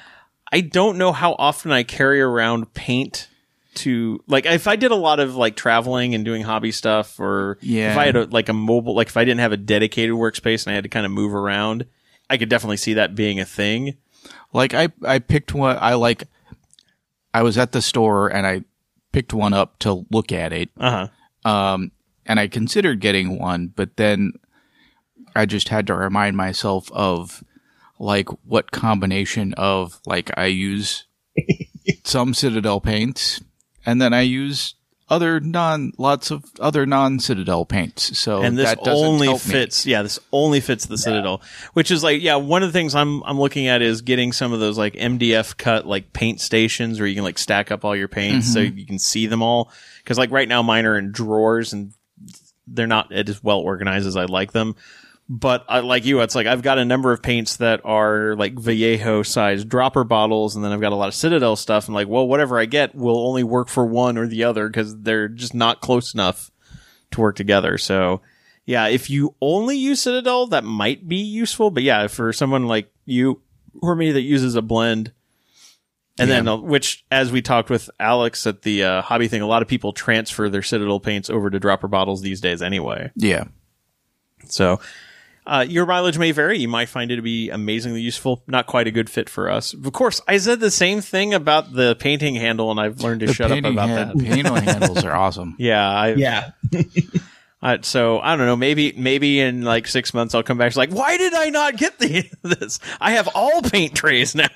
I 0.52 0.62
don't 0.62 0.98
know 0.98 1.12
how 1.14 1.36
often 1.40 1.72
I 1.72 1.84
carry 1.84 2.22
around 2.22 2.74
paint 2.74 3.30
to 3.78 4.24
like 4.28 4.46
if 4.46 4.68
I 4.68 4.76
did 4.76 4.92
a 4.92 4.96
lot 4.96 5.20
of 5.20 5.36
like 5.36 5.56
traveling 5.56 6.14
and 6.16 6.24
doing 6.26 6.44
hobby 6.44 6.72
stuff 6.72 7.20
or 7.20 7.58
Yeah. 7.62 7.92
if 7.92 7.98
I 7.98 8.06
had 8.06 8.16
a, 8.16 8.26
like 8.26 8.50
a 8.50 8.54
mobile 8.54 8.96
like 8.96 9.08
if 9.08 9.18
I 9.18 9.24
didn't 9.26 9.40
have 9.42 9.52
a 9.52 9.58
dedicated 9.58 10.14
workspace 10.16 10.66
and 10.66 10.72
I 10.72 10.76
had 10.76 10.84
to 10.84 10.90
kind 10.90 11.06
of 11.06 11.12
move 11.12 11.34
around, 11.34 11.86
I 12.30 12.38
could 12.38 12.50
definitely 12.50 12.78
see 12.78 12.94
that 12.96 13.16
being 13.16 13.40
a 13.40 13.46
thing. 13.46 13.98
Like 14.54 14.74
I 14.74 14.90
I 15.06 15.20
picked 15.20 15.54
one. 15.54 15.78
I 15.80 15.94
like. 15.94 16.24
I 17.34 17.44
was 17.44 17.58
at 17.58 17.72
the 17.72 17.82
store 17.82 18.30
and 18.30 18.48
I 18.48 18.64
picked 19.12 19.34
one 19.34 19.54
up 19.54 19.78
to 19.80 20.06
look 20.10 20.32
at 20.32 20.52
it. 20.54 20.70
Uh-huh. 20.80 21.08
Um, 21.50 21.92
and 22.26 22.40
I 22.40 22.48
considered 22.48 23.00
getting 23.00 23.38
one, 23.38 23.68
but 23.76 23.96
then 23.98 24.34
I 25.36 25.46
just 25.46 25.70
had 25.70 25.86
to 25.88 25.94
remind 25.94 26.36
myself 26.36 26.92
of 26.92 27.44
like 28.00 28.30
what 28.44 28.72
combination 28.72 29.54
of 29.54 30.00
like 30.06 30.32
I 30.38 30.46
use 30.48 31.06
some 32.04 32.34
Citadel 32.34 32.82
paints 32.82 33.42
and 33.88 34.00
then 34.00 34.14
I 34.14 34.22
use 34.22 34.76
other 35.10 35.40
non 35.40 35.94
lots 35.98 36.32
of 36.32 36.44
other 36.60 36.86
non 36.86 37.20
Citadel 37.20 37.64
paints. 37.66 38.20
So 38.20 38.42
and 38.42 38.58
this 38.58 38.76
only 38.86 39.28
help 39.28 39.46
me. 39.48 39.52
fits 39.54 39.86
yeah 39.86 40.02
this 40.02 40.20
only 40.34 40.60
fits 40.60 40.86
the 40.86 40.98
citadel 40.98 41.42
which 41.74 41.92
is 41.92 42.04
like 42.04 42.22
yeah 42.22 42.36
one 42.36 42.62
of 42.62 42.68
the 42.68 42.74
things 42.74 42.94
i'm 42.94 43.24
i'm 43.24 43.40
looking 43.40 43.68
at 43.68 43.82
is 43.82 44.02
getting 44.02 44.34
some 44.34 44.52
of 44.52 44.60
those 44.60 44.78
like 44.78 44.96
mdf 44.96 45.56
cut 45.56 45.86
like 45.88 46.12
paint 46.12 46.42
stations 46.42 47.00
where 47.00 47.08
you 47.08 47.16
can 47.16 47.24
like 47.24 47.38
stack 47.38 47.72
up 47.72 47.86
all 47.86 47.96
your 47.96 48.10
paints 48.10 48.52
so 48.52 48.60
Mm-hmm. 48.60 48.78
you 48.78 48.86
can 48.86 49.00
see 49.00 49.28
them 49.28 49.42
all 49.42 49.72
because 50.04 50.18
like 50.18 50.30
right 50.32 50.50
now 50.50 50.62
mine 50.62 50.86
are 50.86 50.98
in 50.98 51.14
drawers 51.14 51.72
and 51.72 51.94
they're 52.68 52.86
not 52.86 53.14
as 53.14 53.42
well 53.42 53.60
organized 53.60 54.08
as 54.08 54.18
i 54.18 54.26
like 54.26 54.52
them 54.52 54.76
but 55.30 55.66
I, 55.68 55.80
like 55.80 56.06
you, 56.06 56.22
it's 56.22 56.36
like 56.36 56.48
I've 56.48 56.62
got 56.62 56.78
a 56.78 56.86
number 56.86 57.12
of 57.12 57.22
paints 57.22 57.58
that 57.58 57.82
are 57.84 58.36
like 58.36 58.58
Vallejo 58.58 59.24
sized 59.24 59.68
dropper 59.68 60.06
bottles, 60.06 60.56
and 60.56 60.64
then 60.64 60.72
I've 60.72 60.80
got 60.80 60.94
a 60.94 60.96
lot 60.96 61.10
of 61.10 61.16
Citadel 61.16 61.58
stuff. 61.58 61.88
And 61.88 61.96
like, 61.96 62.08
well, 62.08 62.28
whatever 62.28 62.58
I 62.58 62.66
get 62.66 62.96
will 62.96 63.28
only 63.28 63.44
work 63.44 63.68
for 63.68 63.86
one 63.86 64.18
or 64.18 64.28
the 64.28 64.46
other 64.46 64.70
because 64.70 64.98
they're 65.02 65.28
just 65.28 65.54
not 65.54 65.82
close 65.82 66.14
enough 66.14 66.50
to 67.12 67.22
work 67.22 67.36
together. 67.36 67.78
So, 67.78 68.22
yeah, 68.66 68.88
if 68.88 69.10
you 69.10 69.36
only 69.42 69.78
use 69.78 70.02
Citadel, 70.02 70.48
that 70.48 70.64
might 70.64 71.08
be 71.08 71.18
useful. 71.18 71.72
But 71.72 71.84
yeah, 71.84 72.08
for 72.08 72.32
someone 72.32 72.68
like 72.68 72.90
you 73.06 73.42
or 73.82 73.96
me 73.96 74.14
that 74.14 74.22
uses 74.22 74.56
a 74.56 74.62
blend, 74.62 75.12
and 76.18 76.30
then 76.30 76.48
uh, 76.48 76.56
which, 76.56 77.06
as 77.12 77.34
we 77.34 77.42
talked 77.42 77.70
with 77.70 77.90
Alex 78.00 78.48
at 78.48 78.62
the 78.62 78.84
uh, 78.86 79.02
hobby 79.02 79.28
thing, 79.28 79.42
a 79.42 79.48
lot 79.48 79.62
of 79.62 79.68
people 79.68 79.92
transfer 79.92 80.48
their 80.48 80.64
Citadel 80.64 81.02
paints 81.02 81.30
over 81.30 81.50
to 81.50 81.60
dropper 81.60 81.90
bottles 81.90 82.22
these 82.22 82.40
days 82.40 82.62
anyway. 82.62 83.12
Yeah. 83.18 83.44
So. 84.46 84.80
Uh, 85.48 85.66
your 85.68 85.86
mileage 85.86 86.18
may 86.18 86.32
vary. 86.34 86.60
You 86.60 86.68
might 86.68 86.90
find 86.90 87.10
it 87.10 87.16
to 87.16 87.22
be 87.22 87.50
amazingly 87.50 88.02
useful. 88.02 88.44
Not 88.48 88.68
quite 88.68 88.86
a 88.86 88.92
good 88.92 89.10
fit 89.10 89.30
for 89.30 89.50
us. 89.50 89.74
Of 89.74 89.92
course, 89.94 90.20
I 90.28 90.38
said 90.38 90.60
the 90.60 90.70
same 90.70 91.00
thing 91.00 91.34
about 91.34 91.72
the 91.74 91.96
painting 91.96 92.36
handle, 92.36 92.70
and 92.70 92.80
I've 92.80 93.00
learned 93.02 93.22
to 93.22 93.28
The 93.28 93.34
shut 93.34 93.52
up 93.52 93.60
about 93.60 93.88
hand- 93.90 94.20
that. 94.20 94.26
painting 94.26 94.54
handles 94.64 95.04
are 95.06 95.16
awesome. 95.16 95.56
Yeah, 95.58 95.88
I, 95.90 96.14
Yeah. 96.16 96.50
Uh, 97.60 97.80
so 97.82 98.20
I 98.20 98.36
don't 98.36 98.46
know. 98.46 98.56
Maybe 98.56 98.94
maybe 98.96 99.40
in 99.40 99.64
like 99.64 99.88
six 99.88 100.14
months 100.14 100.36
I'll 100.36 100.44
come 100.44 100.60
back. 100.60 100.68
It's 100.68 100.78
like, 100.78 100.92
why 100.92 101.18
did 101.18 101.34
I 101.34 101.50
not 101.50 101.76
get 101.76 101.98
the, 101.98 102.30
this? 102.44 102.80
I 103.02 103.14
have 103.14 103.28
all 103.34 103.64
paint 103.64 103.96
trays 103.96 104.36
now. 104.36 104.48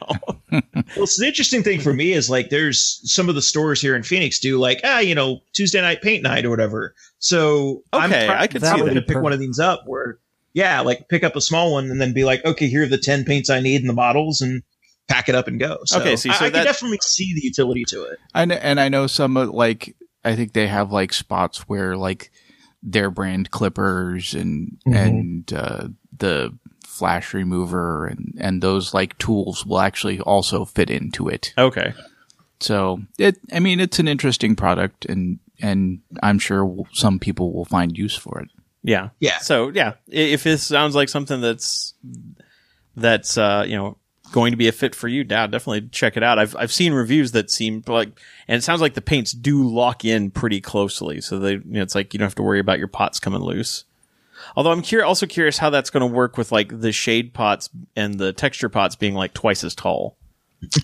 Well, 0.95 1.07
so 1.07 1.21
the 1.23 1.27
interesting 1.27 1.63
thing 1.63 1.81
for 1.81 1.93
me 1.93 2.13
is 2.13 2.29
like 2.29 2.51
there's 2.51 3.01
some 3.11 3.27
of 3.27 3.33
the 3.33 3.41
stores 3.41 3.81
here 3.81 3.95
in 3.95 4.03
Phoenix 4.03 4.39
do 4.39 4.59
like 4.59 4.81
ah 4.83 4.99
you 4.99 5.15
know 5.15 5.39
Tuesday 5.51 5.81
night 5.81 6.03
paint 6.03 6.21
night 6.21 6.45
or 6.45 6.51
whatever. 6.51 6.93
So 7.17 7.83
I'm 7.91 8.11
Okay, 8.11 8.27
I 8.29 8.45
could 8.45 8.61
see 8.61 8.67
probably 8.67 8.89
that. 8.89 8.93
gonna 8.93 9.05
pick 9.07 9.17
one 9.23 9.33
of 9.33 9.39
these 9.39 9.57
up 9.57 9.81
where 9.88 10.19
yeah 10.53 10.81
like 10.81 11.07
pick 11.09 11.24
up 11.24 11.36
a 11.36 11.42
small 11.42 11.71
one 11.74 11.89
and 11.89 12.00
then 12.01 12.13
be 12.13 12.24
like 12.24 12.44
okay 12.45 12.68
here 12.68 12.83
are 12.83 12.88
the 12.88 12.98
ten 12.98 13.24
paints 13.24 13.50
I 13.50 13.59
need 13.62 13.81
in 13.81 13.88
the 13.88 13.94
bottles 13.94 14.42
and 14.42 14.63
pack 15.07 15.27
it 15.27 15.36
up 15.36 15.48
and 15.48 15.59
go. 15.59 15.80
So 15.86 16.00
Okay, 16.00 16.15
see, 16.15 16.30
so 16.31 16.45
I 16.45 16.50
that- 16.50 16.53
can 16.53 16.63
definitely 16.65 17.00
see 17.01 17.33
the 17.36 17.42
utility 17.44 17.83
to 17.89 18.03
it. 18.03 18.18
I 18.33 18.45
kn- 18.45 18.59
and 18.62 18.80
I 18.80 18.88
know 18.89 19.07
some 19.07 19.36
of 19.38 19.50
like 19.50 19.95
I 20.24 20.36
think 20.36 20.53
they 20.53 20.68
have 20.68 20.92
like 20.92 21.12
spots 21.13 21.68
where 21.68 21.98
like 21.98 22.31
their 22.83 23.09
brand 23.12 23.51
clippers 23.51 24.33
and 24.33 24.77
Mhm. 24.88 24.95
and 24.95 25.53
uh, 25.53 25.88
the 26.18 26.57
flash 26.86 27.33
remover 27.33 28.06
and 28.06 28.33
and 28.39 28.62
those 28.62 28.94
like 28.94 29.18
tools 29.18 29.65
will 29.65 29.80
actually 29.80 30.19
also 30.19 30.65
fit 30.65 30.89
into 30.89 31.27
it. 31.27 31.53
okay. 31.57 31.94
So 32.59 33.01
it 33.18 33.38
I 33.51 33.60
mean 33.60 33.79
it's 33.79 34.00
an 34.00 34.08
interesting 34.08 34.55
product 34.55 35.05
and 35.05 35.39
and 35.62 36.00
I'm 36.24 36.39
sure 36.39 36.86
some 36.93 37.20
people 37.20 37.51
will 37.53 37.65
find 37.65 37.98
use 37.98 38.15
for 38.15 38.39
it. 38.39 38.50
Yeah. 38.83 39.09
Yeah. 39.19 39.38
So 39.39 39.69
yeah, 39.69 39.93
if 40.07 40.43
this 40.43 40.63
sounds 40.63 40.95
like 40.95 41.09
something 41.09 41.41
that's 41.41 41.93
that's 42.95 43.38
uh, 43.38 43.63
you 43.67 43.75
know 43.75 43.97
going 44.31 44.51
to 44.51 44.57
be 44.57 44.67
a 44.67 44.71
fit 44.71 44.95
for 44.95 45.07
you, 45.07 45.23
Dad, 45.23 45.51
definitely 45.51 45.89
check 45.89 46.17
it 46.17 46.23
out. 46.23 46.39
I've 46.39 46.55
I've 46.55 46.71
seen 46.71 46.93
reviews 46.93 47.31
that 47.33 47.51
seem 47.51 47.83
like, 47.88 48.19
and 48.47 48.57
it 48.57 48.63
sounds 48.63 48.81
like 48.81 48.93
the 48.95 49.01
paints 49.01 49.31
do 49.33 49.63
lock 49.67 50.03
in 50.05 50.31
pretty 50.31 50.61
closely, 50.61 51.21
so 51.21 51.38
they 51.38 51.53
you 51.53 51.61
know 51.65 51.81
it's 51.83 51.95
like 51.95 52.13
you 52.13 52.17
don't 52.17 52.25
have 52.25 52.35
to 52.35 52.43
worry 52.43 52.59
about 52.59 52.79
your 52.79 52.88
pots 52.88 53.19
coming 53.19 53.41
loose. 53.41 53.85
Although 54.55 54.71
I'm 54.71 54.81
curious, 54.81 55.05
also 55.07 55.27
curious 55.27 55.59
how 55.59 55.69
that's 55.69 55.91
going 55.91 56.01
to 56.01 56.07
work 56.07 56.35
with 56.38 56.51
like 56.51 56.79
the 56.81 56.91
shade 56.91 57.33
pots 57.33 57.69
and 57.95 58.17
the 58.17 58.33
texture 58.33 58.69
pots 58.69 58.95
being 58.95 59.13
like 59.13 59.33
twice 59.33 59.63
as 59.63 59.75
tall. 59.75 60.17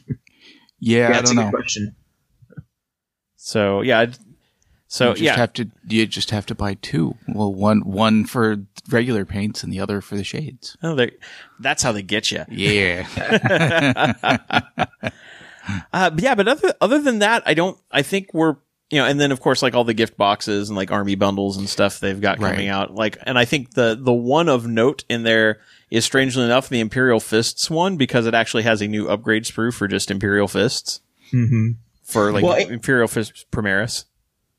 Yeah, 0.79 1.07
I 1.09 1.13
that's 1.13 1.31
a 1.31 1.33
don't 1.33 1.45
good 1.45 1.51
know. 1.51 1.57
question. 1.57 1.95
So 3.35 3.81
yeah, 3.81 3.99
I'd- 4.01 4.17
so 4.87 5.09
you 5.09 5.13
just 5.15 5.21
yeah, 5.23 5.35
have 5.35 5.53
to 5.53 5.69
you 5.87 6.05
just 6.05 6.31
have 6.31 6.45
to 6.47 6.55
buy 6.55 6.75
two. 6.75 7.15
Well, 7.27 7.53
one 7.53 7.81
one 7.81 8.25
for 8.25 8.57
regular 8.89 9.25
paints 9.25 9.63
and 9.63 9.71
the 9.73 9.79
other 9.79 10.01
for 10.01 10.15
the 10.15 10.23
shades. 10.23 10.77
oh, 10.83 10.95
they- 10.95 11.17
that's 11.59 11.83
how 11.83 11.91
they 11.91 12.01
get 12.03 12.31
you. 12.31 12.45
Yeah. 12.49 13.07
Uh, 15.91 16.09
but 16.09 16.23
yeah, 16.23 16.33
but 16.33 16.47
other 16.47 16.73
other 16.79 16.99
than 17.01 17.19
that, 17.19 17.43
I 17.45 17.53
don't. 17.53 17.77
I 17.91 18.01
think 18.01 18.33
we're 18.33 18.55
you 18.89 18.99
know, 18.99 19.05
and 19.05 19.19
then 19.19 19.33
of 19.33 19.41
course 19.41 19.61
like 19.61 19.73
all 19.75 19.83
the 19.83 19.93
gift 19.93 20.15
boxes 20.15 20.69
and 20.69 20.77
like 20.77 20.91
army 20.91 21.15
bundles 21.15 21.57
and 21.57 21.67
stuff 21.67 21.99
they've 21.99 22.21
got 22.21 22.37
coming 22.37 22.69
Right. 22.69 22.73
out. 22.73 22.95
Like, 22.95 23.17
and 23.23 23.37
I 23.37 23.43
think 23.43 23.73
the 23.73 23.97
the 23.99 24.13
one 24.13 24.47
of 24.47 24.65
note 24.65 25.03
in 25.09 25.23
there 25.23 25.59
is 25.91 26.05
strangely 26.05 26.45
enough 26.45 26.69
the 26.69 26.79
Imperial 26.79 27.19
Fists 27.19 27.69
one 27.69 27.97
because 27.97 28.25
it 28.25 28.33
actually 28.33 28.63
has 28.63 28.81
a 28.81 28.87
new 28.87 29.09
upgrade 29.09 29.43
sprue 29.43 29.73
for 29.73 29.89
just 29.89 30.09
Imperial 30.09 30.47
Fists 30.47 31.01
hmm 31.31 31.71
for 32.01 32.31
like 32.31 32.45
Well, 32.45 32.53
it- 32.53 32.69
Imperial 32.71 33.09
Fists 33.09 33.43
Primaris. 33.51 34.05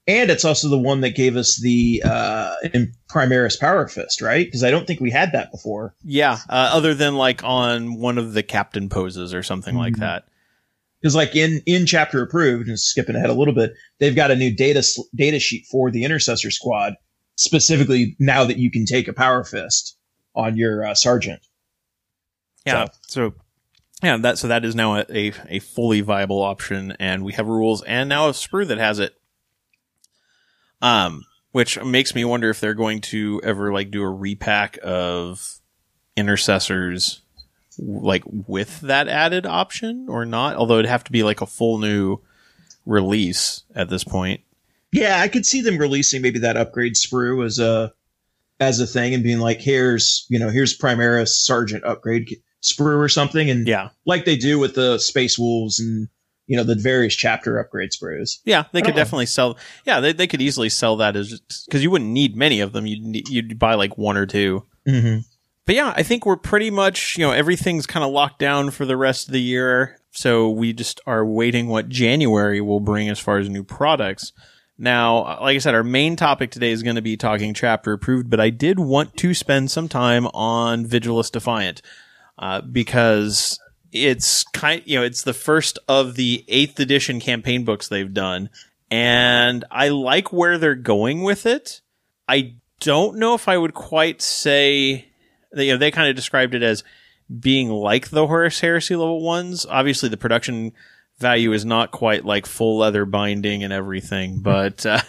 And 0.08 0.30
it's 0.30 0.44
also 0.44 0.68
the 0.68 0.78
one 0.78 1.02
that 1.02 1.10
gave 1.14 1.36
us 1.36 1.60
the 1.60 2.02
uh, 2.04 2.54
in 2.74 2.92
Primaris 3.10 3.60
Power 3.60 3.86
Fist, 3.86 4.22
right? 4.22 4.46
Because 4.46 4.64
I 4.64 4.70
don't 4.70 4.86
think 4.86 5.00
we 5.00 5.10
had 5.10 5.32
that 5.32 5.52
before. 5.52 5.94
Yeah, 6.02 6.38
uh, 6.48 6.70
other 6.72 6.94
than 6.94 7.14
like 7.16 7.44
on 7.44 7.94
one 8.00 8.16
of 8.18 8.32
the 8.32 8.42
captain 8.42 8.88
poses 8.88 9.34
or 9.34 9.42
something 9.42 9.76
like 9.76 9.94
Mhm. 9.94 10.00
that. 10.00 10.24
because 11.00 11.14
like 11.14 11.36
in 11.36 11.60
in 11.66 11.86
chapter 11.86 12.22
approved 12.22 12.66
and 12.68 12.80
skipping 12.80 13.14
ahead 13.14 13.30
a 13.30 13.32
little 13.34 13.54
bit 13.54 13.72
they've 14.00 14.16
got 14.16 14.32
a 14.32 14.34
new 14.36 14.52
data 14.52 14.82
data 15.14 15.38
sheet 15.38 15.64
for 15.70 15.92
the 15.92 16.02
intercessor 16.02 16.50
squad 16.50 16.94
specifically 17.36 18.16
now 18.18 18.42
that 18.44 18.56
you 18.58 18.68
can 18.68 18.84
take 18.84 19.06
a 19.06 19.12
power 19.12 19.44
fist 19.44 19.96
on 20.34 20.56
your 20.56 20.84
uh, 20.84 20.94
sergeant 20.96 21.40
Yeah. 22.66 22.86
So 23.06 23.34
yeah, 24.02 24.16
that 24.16 24.38
so 24.38 24.48
that 24.48 24.64
is 24.64 24.74
now 24.74 24.96
a, 24.96 25.04
a, 25.08 25.32
a 25.48 25.58
fully 25.60 26.00
viable 26.00 26.40
option, 26.42 26.96
and 26.98 27.24
we 27.24 27.32
have 27.34 27.46
rules, 27.46 27.82
and 27.84 28.08
now 28.08 28.28
a 28.28 28.32
sprue 28.32 28.66
that 28.66 28.78
has 28.78 28.98
it. 28.98 29.14
Um, 30.80 31.24
which 31.52 31.82
makes 31.82 32.14
me 32.14 32.24
wonder 32.24 32.50
if 32.50 32.60
they're 32.60 32.74
going 32.74 33.00
to 33.00 33.40
ever 33.42 33.72
like 33.72 33.90
do 33.90 34.02
a 34.02 34.10
repack 34.10 34.78
of 34.82 35.58
intercessors, 36.16 37.22
like 37.78 38.22
with 38.26 38.80
that 38.80 39.08
added 39.08 39.46
option 39.46 40.06
or 40.08 40.24
not. 40.24 40.56
Although 40.56 40.78
it'd 40.78 40.86
have 40.90 41.04
to 41.04 41.12
be 41.12 41.22
like 41.22 41.40
a 41.40 41.46
full 41.46 41.78
new 41.78 42.18
release 42.86 43.62
at 43.74 43.88
this 43.88 44.04
point. 44.04 44.40
Yeah, 44.92 45.20
I 45.20 45.28
could 45.28 45.44
see 45.44 45.60
them 45.60 45.78
releasing 45.78 46.22
maybe 46.22 46.38
that 46.40 46.56
upgrade 46.56 46.94
sprue 46.94 47.44
as 47.44 47.58
a 47.58 47.92
as 48.60 48.80
a 48.80 48.86
thing 48.86 49.14
and 49.14 49.22
being 49.22 49.38
like, 49.38 49.60
here's 49.60 50.26
you 50.28 50.38
know, 50.38 50.48
here's 50.48 50.76
Primaris 50.76 51.28
Sergeant 51.28 51.84
upgrade 51.84 52.28
sprue 52.62 52.98
or 52.98 53.08
something, 53.08 53.50
and 53.50 53.66
Yeah, 53.66 53.90
like 54.06 54.24
they 54.24 54.36
do 54.36 54.58
with 54.58 54.74
the 54.74 54.98
Space 54.98 55.38
Wolves 55.38 55.78
and 55.78 56.08
you 56.48 56.56
know 56.56 56.64
the 56.64 56.74
various 56.74 57.14
chapter 57.14 57.58
upgrade 57.58 57.90
sprues. 57.90 58.38
yeah, 58.44 58.64
they 58.72 58.82
could 58.82 58.94
know. 58.94 59.02
definitely 59.02 59.26
sell. 59.26 59.56
Yeah, 59.84 60.00
they 60.00 60.12
they 60.12 60.26
could 60.26 60.42
easily 60.42 60.68
sell 60.68 60.96
that 60.96 61.14
as 61.14 61.40
because 61.66 61.82
you 61.82 61.90
wouldn't 61.90 62.10
need 62.10 62.36
many 62.36 62.60
of 62.60 62.72
them. 62.72 62.86
You'd 62.86 63.28
you'd 63.28 63.58
buy 63.58 63.74
like 63.74 63.96
one 63.96 64.16
or 64.16 64.26
two. 64.26 64.64
Mm-hmm. 64.88 65.20
But 65.66 65.74
yeah, 65.74 65.92
I 65.94 66.02
think 66.02 66.24
we're 66.24 66.38
pretty 66.38 66.70
much, 66.70 67.18
you 67.18 67.26
know, 67.26 67.30
everything's 67.30 67.86
kind 67.86 68.02
of 68.02 68.10
locked 68.10 68.38
down 68.38 68.70
for 68.70 68.86
the 68.86 68.96
rest 68.96 69.28
of 69.28 69.32
the 69.32 69.42
year. 69.42 69.98
So 70.12 70.48
we 70.48 70.72
just 70.72 70.98
are 71.06 71.26
waiting 71.26 71.68
what 71.68 71.90
January 71.90 72.62
will 72.62 72.80
bring 72.80 73.10
as 73.10 73.18
far 73.18 73.36
as 73.36 73.50
new 73.50 73.62
products. 73.62 74.32
Now, 74.78 75.38
like 75.42 75.56
I 75.56 75.58
said, 75.58 75.74
our 75.74 75.84
main 75.84 76.16
topic 76.16 76.50
today 76.50 76.70
is 76.70 76.82
going 76.82 76.96
to 76.96 77.02
be 77.02 77.18
talking 77.18 77.52
chapter 77.52 77.92
approved, 77.92 78.30
but 78.30 78.40
I 78.40 78.48
did 78.48 78.78
want 78.78 79.14
to 79.18 79.34
spend 79.34 79.70
some 79.70 79.88
time 79.88 80.26
on 80.28 80.86
Vigilus 80.86 81.30
Defiant, 81.30 81.82
uh, 82.38 82.62
because 82.62 83.58
it's 83.92 84.44
kind, 84.44 84.82
you 84.84 84.98
know, 84.98 85.04
it's 85.04 85.22
the 85.22 85.34
first 85.34 85.78
of 85.88 86.14
the 86.14 86.44
eighth 86.48 86.78
edition 86.80 87.20
campaign 87.20 87.64
books 87.64 87.88
they've 87.88 88.12
done. 88.12 88.50
And 88.90 89.64
I 89.70 89.88
like 89.88 90.32
where 90.32 90.58
they're 90.58 90.74
going 90.74 91.22
with 91.22 91.46
it. 91.46 91.80
I 92.28 92.54
don't 92.80 93.18
know 93.18 93.34
if 93.34 93.48
I 93.48 93.58
would 93.58 93.74
quite 93.74 94.22
say 94.22 95.08
that, 95.52 95.64
you 95.64 95.72
know, 95.72 95.78
they 95.78 95.90
kind 95.90 96.08
of 96.08 96.16
described 96.16 96.54
it 96.54 96.62
as 96.62 96.84
being 97.40 97.68
like 97.68 98.08
the 98.08 98.26
Horus 98.26 98.60
Heresy 98.60 98.96
level 98.96 99.22
ones. 99.22 99.66
Obviously, 99.66 100.08
the 100.08 100.16
production 100.16 100.72
value 101.18 101.52
is 101.52 101.64
not 101.64 101.90
quite 101.90 102.24
like 102.24 102.46
full 102.46 102.78
leather 102.78 103.04
binding 103.04 103.62
and 103.62 103.72
everything, 103.72 104.40
but 104.40 104.86
uh, 104.86 105.00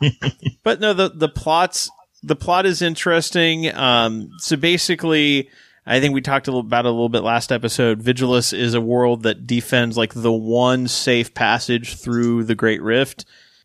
but 0.62 0.80
no, 0.80 0.92
the 0.92 1.08
the 1.08 1.28
plots 1.28 1.90
the 2.22 2.36
plot 2.36 2.66
is 2.66 2.82
interesting. 2.82 3.74
Um, 3.74 4.32
so 4.38 4.56
basically. 4.56 5.50
I 5.88 6.00
think 6.00 6.12
we 6.12 6.20
talked 6.20 6.48
a 6.48 6.50
little 6.50 6.66
about 6.66 6.84
it 6.84 6.88
a 6.88 6.92
little 6.92 7.08
bit 7.08 7.22
last 7.22 7.50
episode. 7.50 8.02
Vigilus 8.02 8.52
is 8.52 8.74
a 8.74 8.80
world 8.80 9.22
that 9.22 9.46
defends 9.46 9.96
like 9.96 10.12
the 10.12 10.32
one 10.32 10.86
safe 10.86 11.32
passage 11.32 11.96
through 11.96 12.44
the 12.44 12.54
Great 12.54 12.82
Rift, 12.82 13.24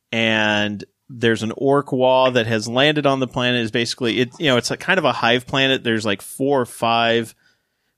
and 0.09 0.81
there's 1.09 1.43
an 1.43 1.51
orc 1.57 1.87
Waaagh 1.87 2.35
that 2.35 2.47
has 2.47 2.65
landed 2.65 3.05
on 3.05 3.19
the 3.19 3.27
planet. 3.27 3.61
Is 3.61 3.71
basically 3.71 4.21
it. 4.21 4.39
You 4.39 4.47
know, 4.47 4.57
it's 4.57 4.71
a 4.71 4.77
kind 4.77 4.97
of 4.97 5.03
a 5.03 5.11
hive 5.11 5.45
planet. 5.45 5.83
There's 5.83 6.05
like 6.05 6.21
four 6.21 6.61
or 6.61 6.65
five 6.65 7.35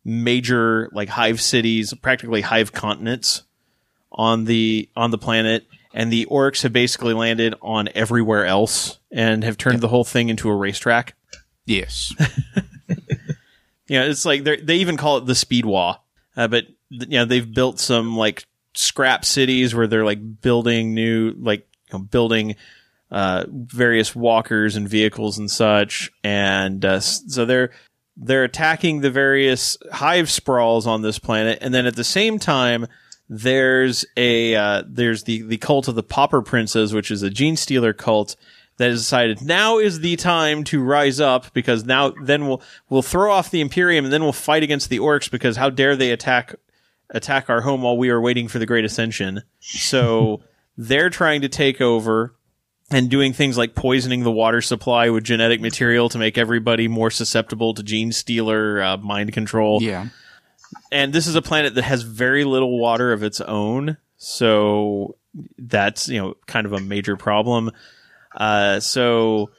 major 0.04 0.90
like 0.92 1.10
hive 1.10 1.40
cities, 1.40 1.94
practically 1.94 2.42
hive 2.42 2.72
continents 2.74 3.44
on 4.12 4.46
the 4.46 4.90
on 4.96 5.12
the 5.12 5.20
planet, 5.20 5.68
and 5.94 6.12
the 6.12 6.26
orcs 6.32 6.64
have 6.64 6.74
basically 6.74 7.14
landed 7.14 7.54
on 7.62 7.90
everywhere 7.94 8.48
else 8.48 8.98
and 9.12 9.44
have 9.44 9.56
turned 9.56 9.82
the 9.82 9.88
whole 9.90 10.04
thing 10.04 10.30
into 10.30 10.50
a 10.50 10.56
racetrack. 10.56 11.14
Yes. 11.68 12.12
Yeah, 13.88 14.04
it's 14.04 14.26
like 14.26 14.44
they 14.44 14.58
they 14.58 14.78
even 14.78 14.98
call 14.98 15.18
it 15.18 15.26
the 15.26 15.36
speed 15.36 15.66
Waaagh. 15.66 16.00
Uh, 16.36 16.48
but 16.48 16.66
you 16.90 17.18
know 17.18 17.26
they've 17.26 17.54
built 17.54 17.80
some 17.80 18.18
like 18.18 18.46
scrap 18.74 19.24
cities 19.24 19.74
where 19.74 19.88
they're 19.88 20.06
like 20.06 20.42
building 20.42 20.94
new 20.94 21.34
like 21.40 21.68
you 21.92 22.00
know, 22.00 22.04
building 22.04 22.56
uh, 23.12 23.46
various 23.50 24.16
walkers 24.16 24.76
and 24.76 24.90
vehicles 24.90 25.38
and 25.38 25.50
such, 25.50 26.12
and 26.24 26.84
uh, 26.84 27.00
so 27.00 27.46
they're 27.46 27.72
they're 28.18 28.44
attacking 28.44 29.02
the 29.02 29.12
various 29.12 29.78
hive 29.92 30.30
sprawls 30.30 30.88
on 30.88 31.02
this 31.02 31.20
planet, 31.20 31.60
and 31.62 31.74
then 31.74 31.86
at 31.86 31.96
the 31.96 32.04
same 32.04 32.40
time. 32.40 32.88
There's 33.28 34.06
a 34.16 34.54
uh, 34.54 34.84
there's 34.88 35.24
the 35.24 35.42
the 35.42 35.58
cult 35.58 35.88
of 35.88 35.96
the 35.96 36.04
Pauper 36.04 36.44
Princes, 36.44 36.94
which 36.94 37.10
is 37.10 37.24
a 37.24 37.32
gene 37.32 37.56
stealer 37.58 37.92
cult 37.92 38.36
that 38.78 38.90
has 38.90 39.00
decided 39.02 39.42
now 39.42 39.78
is 39.78 40.00
the 40.02 40.16
time 40.16 40.64
to 40.66 40.82
rise 40.84 41.20
up 41.20 41.54
because 41.54 41.86
now 41.86 42.14
then 42.24 42.48
we'll 42.48 42.62
we'll 42.90 43.02
throw 43.02 43.32
off 43.32 43.52
the 43.52 43.62
Imperium 43.62 44.06
and 44.06 44.14
then 44.14 44.24
we'll 44.24 44.34
fight 44.34 44.64
against 44.64 44.90
the 44.90 45.00
orcs 45.00 45.30
because 45.32 45.58
how 45.58 45.70
dare 45.70 45.96
they 45.96 46.12
attack 46.12 46.56
attack 47.12 47.50
our 47.50 47.62
home 47.62 47.82
while 47.84 47.98
we 47.98 48.10
are 48.10 48.20
waiting 48.20 48.48
for 48.48 48.60
the 48.60 48.66
Great 48.66 48.84
Ascension. 48.86 49.44
So 49.60 50.42
they're 50.78 51.10
trying 51.10 51.42
to 51.42 51.50
take 51.50 51.80
over 51.80 52.36
and 52.92 53.10
doing 53.10 53.32
things 53.34 53.58
like 53.58 53.76
poisoning 53.76 54.24
the 54.24 54.32
water 54.32 54.62
supply 54.62 55.10
with 55.10 55.24
genetic 55.24 55.62
material 55.62 56.10
to 56.10 56.18
make 56.18 56.38
everybody 56.38 56.88
more 56.88 57.10
susceptible 57.10 57.74
to 57.76 57.82
gene 57.84 58.12
stealer 58.12 58.82
uh, 58.82 58.98
mind 58.98 59.32
control 59.34 59.82
Yeah. 59.82 60.08
and 60.92 61.12
this 61.14 61.26
is 61.28 61.34
a 61.36 61.42
planet 61.42 61.74
that 61.76 61.84
has 61.84 62.04
very 62.04 62.44
little 62.44 62.78
water 62.78 63.12
of 63.14 63.24
its 63.24 63.42
own 63.42 63.98
so 64.18 65.16
that's 65.58 66.08
you 66.10 66.20
know 66.22 66.36
kind 66.46 66.66
of 66.68 66.74
a 66.74 66.80
major 66.80 67.18
problem 67.18 67.72
uh, 68.36 68.80
so 68.80 69.50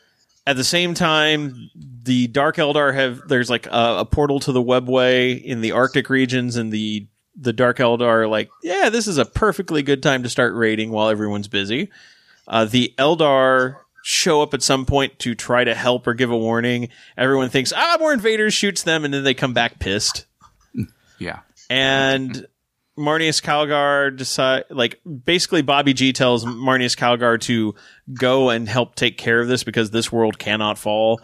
at 0.47 0.56
the 0.56 0.64
same 0.64 0.95
time 0.95 1.71
the 2.02 2.28
dark 2.28 2.56
eldar 2.56 2.95
have 2.95 3.26
there's 3.28 3.50
like 3.50 3.66
a, 3.66 3.97
a 3.99 4.04
portal 4.04 4.38
to 4.38 4.52
the 4.52 4.62
webway 4.62 5.42
in 5.42 5.61
the 5.61 5.73
arctic 5.73 6.09
regions 6.09 6.56
and 6.56 6.73
the 6.73 7.06
the 7.38 7.52
dark 7.52 7.78
eldar 7.78 8.02
are 8.06 8.26
like 8.28 8.49
yeah 8.62 8.88
this 8.88 9.06
is 9.09 9.18
a 9.18 9.25
perfectly 9.25 9.83
good 9.83 10.02
time 10.02 10.23
to 10.23 10.28
start 10.28 10.54
raiding 10.54 10.90
while 10.90 11.09
everyone's 11.09 11.49
busy. 11.49 11.90
Uh, 12.49 12.64
the 12.64 12.95
eldar 12.97 13.76
show 14.04 14.40
up 14.40 14.54
at 14.54 14.62
some 14.62 14.87
point 14.87 15.18
to 15.18 15.35
try 15.35 15.64
to 15.64 15.75
help 15.75 16.06
or 16.06 16.14
give 16.14 16.30
a 16.30 16.37
warning. 16.38 16.88
Everyone 17.18 17.49
thinks 17.50 17.73
ah 17.75 17.97
more 17.99 18.12
invaders 18.12 18.54
shoots 18.54 18.85
them 18.85 19.04
and 19.04 19.12
then 19.12 19.25
they 19.25 19.35
come 19.35 19.52
back 19.52 19.78
pissed. 19.78 20.26
Yeah. 21.18 21.40
and 21.71 22.47
Marneus 22.96 23.42
Calgar 23.42 24.16
decide 24.16 24.64
like 24.70 25.00
basically 25.04 25.62
Bobby 25.62 25.92
G 25.92 26.12
tells 26.12 26.44
Marneus 26.44 26.96
Calgar 26.96 27.40
to 27.42 27.74
go 28.14 28.50
and 28.50 28.68
help 28.68 28.94
take 28.94 29.18
care 29.18 29.40
of 29.40 29.48
this 29.48 29.64
because 29.64 29.90
this 29.90 30.10
world 30.10 30.38
cannot 30.38 30.78
fall. 30.78 31.20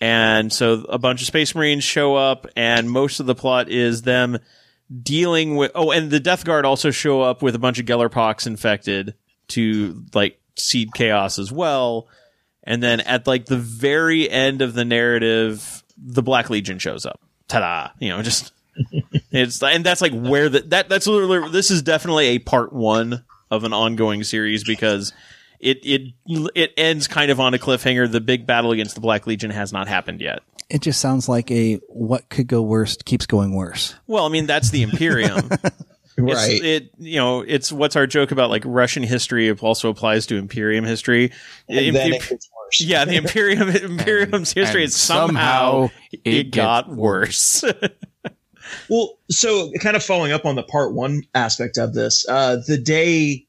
And 0.00 0.52
so 0.52 0.84
a 0.88 0.98
bunch 0.98 1.20
of 1.20 1.26
space 1.26 1.54
marines 1.54 1.82
show 1.82 2.14
up 2.14 2.46
and 2.54 2.88
most 2.88 3.18
of 3.18 3.26
the 3.26 3.34
plot 3.34 3.68
is 3.68 4.02
them 4.02 4.38
dealing 5.02 5.56
with 5.56 5.72
oh 5.74 5.90
and 5.90 6.10
the 6.10 6.20
Death 6.20 6.44
Guard 6.44 6.64
also 6.64 6.90
show 6.90 7.20
up 7.20 7.42
with 7.42 7.54
a 7.54 7.58
bunch 7.58 7.78
of 7.78 7.86
Gellerpox 7.86 8.46
infected 8.46 9.14
to 9.48 10.04
like 10.14 10.40
seed 10.56 10.90
chaos 10.94 11.38
as 11.38 11.50
well. 11.50 12.06
And 12.62 12.82
then 12.82 13.00
at 13.00 13.26
like 13.26 13.46
the 13.46 13.56
very 13.56 14.30
end 14.30 14.62
of 14.62 14.74
the 14.74 14.84
narrative, 14.84 15.82
the 15.96 16.22
Black 16.22 16.48
Legion 16.48 16.78
shows 16.78 17.04
up. 17.06 17.20
Ta-da! 17.48 17.90
You 17.98 18.10
know, 18.10 18.22
just 18.22 18.52
it's 19.30 19.62
and 19.62 19.84
that's 19.84 20.00
like 20.00 20.12
where 20.12 20.48
the 20.48 20.60
that 20.60 20.88
that's 20.88 21.06
literally 21.06 21.50
this 21.50 21.70
is 21.70 21.82
definitely 21.82 22.26
a 22.28 22.38
part 22.38 22.72
one 22.72 23.24
of 23.50 23.64
an 23.64 23.72
ongoing 23.72 24.24
series 24.24 24.64
because 24.64 25.12
it 25.60 25.78
it 25.82 26.12
it 26.54 26.72
ends 26.76 27.08
kind 27.08 27.30
of 27.30 27.40
on 27.40 27.54
a 27.54 27.58
cliffhanger. 27.58 28.10
The 28.10 28.20
big 28.20 28.46
battle 28.46 28.72
against 28.72 28.94
the 28.94 29.00
Black 29.00 29.26
Legion 29.26 29.50
has 29.50 29.72
not 29.72 29.88
happened 29.88 30.20
yet. 30.20 30.40
It 30.70 30.82
just 30.82 31.00
sounds 31.00 31.28
like 31.28 31.50
a 31.50 31.76
what 31.88 32.28
could 32.28 32.46
go 32.46 32.62
worse 32.62 32.96
keeps 32.96 33.26
going 33.26 33.54
worse. 33.54 33.94
Well, 34.06 34.24
I 34.26 34.28
mean 34.28 34.46
that's 34.46 34.70
the 34.70 34.82
Imperium. 34.82 35.48
It's- 35.60 36.48
Right. 36.48 36.60
it 36.64 36.90
you 36.98 37.14
know 37.14 37.42
it's 37.46 37.70
what's 37.70 37.94
our 37.94 38.08
joke 38.08 38.32
about 38.32 38.50
like 38.50 38.64
Russian 38.66 39.04
history 39.04 39.52
also 39.52 39.88
applies 39.88 40.26
to 40.26 40.34
Imperium 40.36 40.84
history. 40.84 41.30
and 41.68 41.94
then 41.94 42.12
it 42.14 42.28
gets 42.28 42.50
worse. 42.58 42.80
yeah, 42.80 43.04
the 43.04 43.14
Imperium 43.14 43.68
Imperium's 43.68 44.52
history 44.52 44.82
and 44.82 44.88
is 44.88 44.96
somehow, 44.96 45.86
somehow 45.86 45.88
it, 46.12 46.20
it 46.24 46.50
got 46.50 46.88
worse. 46.88 47.62
Well, 48.88 49.18
so 49.30 49.70
kind 49.80 49.96
of 49.96 50.04
following 50.04 50.32
up 50.32 50.44
on 50.44 50.56
the 50.56 50.62
part 50.62 50.94
one 50.94 51.22
aspect 51.34 51.78
of 51.78 51.94
this, 51.94 52.26
uh, 52.28 52.58
the 52.66 52.78
day 52.78 53.46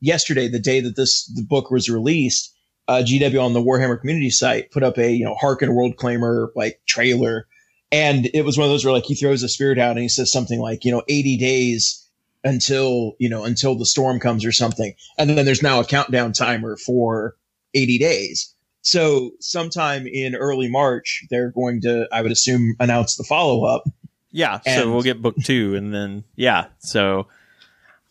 yesterday, 0.00 0.48
the 0.48 0.58
day 0.58 0.80
that 0.80 0.96
this 0.96 1.26
the 1.26 1.42
book 1.42 1.70
was 1.70 1.88
released, 1.88 2.54
uh, 2.88 3.02
GW 3.04 3.42
on 3.42 3.52
the 3.52 3.62
Warhammer 3.62 4.00
community 4.00 4.30
site 4.30 4.70
put 4.70 4.82
up 4.82 4.98
a 4.98 5.12
you 5.12 5.24
know 5.24 5.36
Haarken 5.40 5.74
World 5.74 5.96
Claimer 5.96 6.48
like 6.54 6.80
trailer, 6.86 7.46
and 7.90 8.28
it 8.34 8.44
was 8.44 8.58
one 8.58 8.64
of 8.66 8.70
those 8.70 8.84
where 8.84 8.94
like 8.94 9.04
he 9.04 9.14
throws 9.14 9.42
a 9.42 9.48
spirit 9.48 9.78
out 9.78 9.92
and 9.92 10.00
he 10.00 10.08
says 10.08 10.32
something 10.32 10.60
like 10.60 10.84
you 10.84 10.92
know 10.92 11.02
80 11.08 11.36
days 11.38 11.98
until 12.44 13.14
you 13.18 13.28
know 13.28 13.44
until 13.44 13.76
the 13.76 13.86
storm 13.86 14.20
comes 14.20 14.44
or 14.44 14.52
something, 14.52 14.94
and 15.18 15.30
then 15.30 15.44
there's 15.44 15.62
now 15.62 15.80
a 15.80 15.84
countdown 15.84 16.32
timer 16.32 16.76
for 16.76 17.36
80 17.74 17.98
days. 17.98 18.54
So 18.82 19.30
sometime 19.40 20.06
in 20.06 20.34
early 20.34 20.68
March, 20.68 21.24
they're 21.30 21.52
going 21.52 21.80
to, 21.82 22.08
I 22.12 22.20
would 22.20 22.32
assume, 22.32 22.74
announce 22.80 23.16
the 23.16 23.22
follow 23.22 23.64
up. 23.64 23.84
Yeah, 24.32 24.60
so 24.60 24.90
we'll 24.90 25.02
get 25.02 25.20
book 25.20 25.36
two, 25.44 25.74
and 25.76 25.92
then 25.92 26.24
yeah. 26.34 26.66
So 26.78 27.28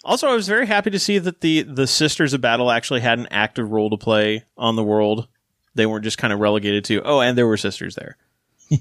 also, 0.04 0.28
I 0.28 0.36
was 0.36 0.48
very 0.48 0.68
happy 0.68 0.92
to 0.92 1.00
see 1.00 1.18
that 1.18 1.42
the 1.42 1.64
the 1.64 1.88
Sisters 1.88 2.34
of 2.34 2.42
Battle 2.42 2.70
actually 2.72 3.02
had 3.02 3.20
an 3.20 3.28
active 3.32 3.72
role 3.72 3.90
to 3.90 3.98
play 3.98 4.46
on 4.58 4.76
the 4.76 4.84
world. 4.84 5.28
They 5.74 5.86
weren't 5.86 6.04
just 6.04 6.18
kind 6.18 6.32
of 6.32 6.40
relegated 6.40 6.86
to 6.86 7.02
oh, 7.04 7.22
and 7.22 7.38
there 7.38 7.48
were 7.48 7.58
sisters 7.58 7.96
there. 7.96 8.18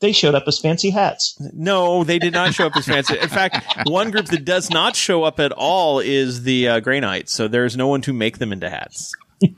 They 0.00 0.12
showed 0.12 0.34
up 0.34 0.44
as 0.46 0.58
fancy 0.58 0.88
hats. 0.88 1.36
No, 1.52 2.04
they 2.04 2.18
did 2.18 2.32
not 2.32 2.54
show 2.54 2.66
up 2.66 2.76
as 2.76 2.86
fancy. 2.86 3.18
In 3.18 3.28
fact, 3.28 3.86
one 3.86 4.10
group 4.10 4.26
that 4.26 4.46
does 4.46 4.70
not 4.70 4.96
show 4.96 5.24
up 5.24 5.38
at 5.38 5.52
all 5.52 6.00
is 6.00 6.42
the 6.42 6.68
uh, 6.68 6.80
Grey 6.80 7.00
Knights. 7.00 7.34
So 7.34 7.48
there's 7.48 7.76
no 7.76 7.86
one 7.86 8.00
to 8.02 8.14
make 8.14 8.38
them 8.38 8.52
into 8.52 8.68
hats. 8.70 9.14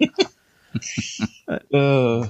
Uh, 1.48 2.26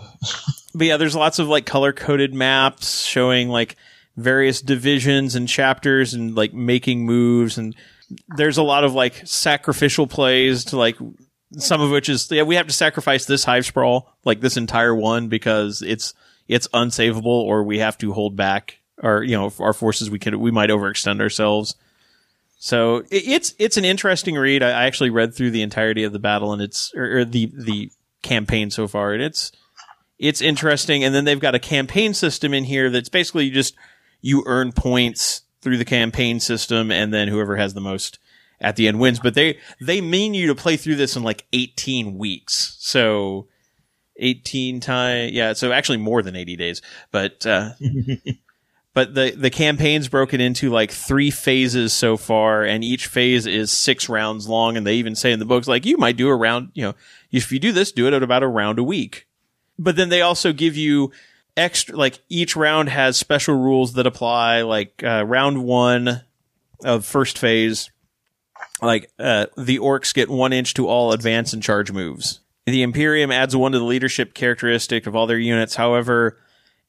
But 0.75 0.87
yeah, 0.87 0.97
there's 0.97 1.15
lots 1.15 1.39
of 1.39 1.47
like 1.49 1.65
color 1.65 1.93
coded 1.93 2.35
maps 2.35 3.05
showing 3.05 3.49
like 3.49 3.77
various 4.17 4.61
divisions 4.61 5.35
and 5.35 5.49
chapters 5.49 6.15
and 6.15 6.35
like 6.35 6.53
making 6.53 7.05
moves. 7.05 7.59
And 7.59 7.75
there's 8.37 8.59
a 8.59 8.63
lot 8.63 8.85
of 8.85 8.95
like 8.95 9.27
sacrificial 9.27 10.07
plays 10.07 10.65
to 10.67 10.77
like 10.77 10.97
some 11.59 11.83
of 11.83 11.91
which 11.91 12.09
is 12.09 12.31
yeah 12.31 12.43
we 12.43 12.55
have 12.55 12.67
to 12.67 12.73
sacrifice 12.73 13.27
this 13.27 13.45
hive 13.45 13.67
sprawl 13.67 14.17
like 14.25 14.41
this 14.41 14.57
entire 14.57 14.95
one 14.95 15.29
because 15.29 15.83
it's 15.83 16.15
it's 16.49 16.67
unsavable 16.69 17.27
or 17.27 17.63
we 17.63 17.79
have 17.79 17.99
to 17.99 18.15
hold 18.15 18.37
back 18.37 18.81
our 19.03 19.23
you 19.23 19.37
know 19.37 19.53
our 19.59 19.73
forces. 19.73 20.11
We 20.11 20.19
could 20.19 20.35
we 20.35 20.51
might 20.51 20.71
overextend 20.71 21.21
ourselves. 21.21 21.75
So 22.59 22.99
it, 23.11 23.25
it's 23.27 23.55
it's 23.59 23.77
an 23.77 23.85
interesting 23.85 24.37
read. 24.37 24.63
I, 24.63 24.71
I 24.71 24.85
actually 24.85 25.11
read 25.11 25.35
through 25.35 25.51
the 25.51 25.63
entirety 25.63 26.05
of 26.05 26.13
the 26.13 26.19
battle 26.19 26.53
and 26.53 26.63
it's 26.63 26.93
or, 26.95 27.19
or 27.19 27.25
the 27.25 27.51
the 27.55 27.91
campaign 28.23 28.71
so 28.71 28.87
far 28.87 29.13
and 29.13 29.23
it's 29.23 29.53
it's 30.19 30.41
interesting. 30.41 31.03
And 31.03 31.15
then 31.15 31.25
they've 31.25 31.41
got 31.41 31.57
a 31.57 31.59
campaign 31.59 32.15
system 32.15 32.55
in 32.55 32.65
here 32.65 32.91
that's 32.91 33.09
basically 33.09 33.51
just 33.51 33.75
you 34.23 34.43
earn 34.47 34.73
points 34.73 35.43
through 35.61 35.77
the 35.77 35.85
campaign 35.85 36.41
system, 36.41 36.91
and 36.91 37.13
then 37.13 37.29
whoever 37.29 37.57
has 37.57 37.75
the 37.75 37.81
most 37.81 38.19
at 38.61 38.77
the 38.77 38.89
end 38.89 38.99
wins. 38.99 39.21
But 39.21 39.35
they 39.35 39.59
they 39.81 40.01
mean 40.01 40.33
you 40.33 40.47
to 40.47 40.55
play 40.55 40.77
through 40.77 40.97
this 40.97 41.17
in 41.17 41.23
like 41.23 41.47
18 41.53 42.17
weeks. 42.17 42.77
So 42.81 43.49
18 44.17 44.81
time, 44.81 45.31
yeah. 45.33 45.53
So 45.53 45.73
actually 45.73 45.99
more 45.99 46.23
than 46.23 46.37
80 46.37 46.57
days, 46.57 46.83
but. 47.11 47.45
uh 47.47 47.71
But 48.95 49.15
the 49.15 49.31
the 49.31 49.49
campaign's 49.49 50.09
broken 50.09 50.39
into 50.43 50.69
like 50.69 50.91
three 50.91 51.31
phases 51.31 51.95
so 51.95 52.19
far, 52.19 52.63
and 52.63 52.85
each 52.85 53.07
phase 53.07 53.47
is 53.47 53.73
six 53.73 54.07
rounds 54.07 54.51
long. 54.51 54.77
And 54.77 54.87
they 54.87 54.97
even 54.97 55.15
say 55.15 55.33
in 55.33 55.39
the 55.39 55.47
books, 55.47 55.67
like 55.67 55.87
you 55.87 55.97
might 55.97 56.19
do 56.19 56.29
a 56.29 56.37
round, 56.37 56.73
you 56.75 56.83
know, 56.83 56.95
if 57.31 57.51
you 57.51 57.59
do 57.59 57.73
this, 57.73 57.91
do 57.91 58.07
it 58.07 58.13
at 58.13 58.23
about 58.23 58.43
a 58.43 58.47
round 58.47 58.79
a 58.79 58.83
week 58.83 59.27
but 59.79 59.97
then 59.97 60.09
they 60.09 60.23
also 60.23 60.53
give 60.53 60.77
you 60.77 61.11
extra 61.57 61.97
like 61.97 62.21
each 62.29 62.57
round 62.57 62.89
has 62.89 63.17
special 63.17 63.55
rules 63.55 63.95
that 63.95 64.07
apply 64.07 64.63
like 64.63 65.03
uh, 65.05 65.25
round 65.27 65.65
one 65.65 66.23
of 66.85 67.05
first 67.05 67.39
phase 67.39 67.91
like 68.81 69.11
uh, 69.19 69.47
the 69.57 69.79
orcs 69.79 70.15
get 70.15 70.29
one 70.29 70.53
inch 70.53 70.75
to 70.75 70.89
all 70.89 71.13
advance 71.13 71.53
and 71.53 71.63
charge 71.63 71.93
moves. 71.93 72.41
The 72.67 72.83
imperium 72.83 73.33
adds 73.33 73.57
one 73.57 73.73
to 73.73 73.79
the 73.79 73.85
leadership 73.85 74.35
characteristic 74.35 75.07
of 75.07 75.17
all 75.17 75.27
their 75.27 75.39
units. 75.39 75.75
However 75.77 76.39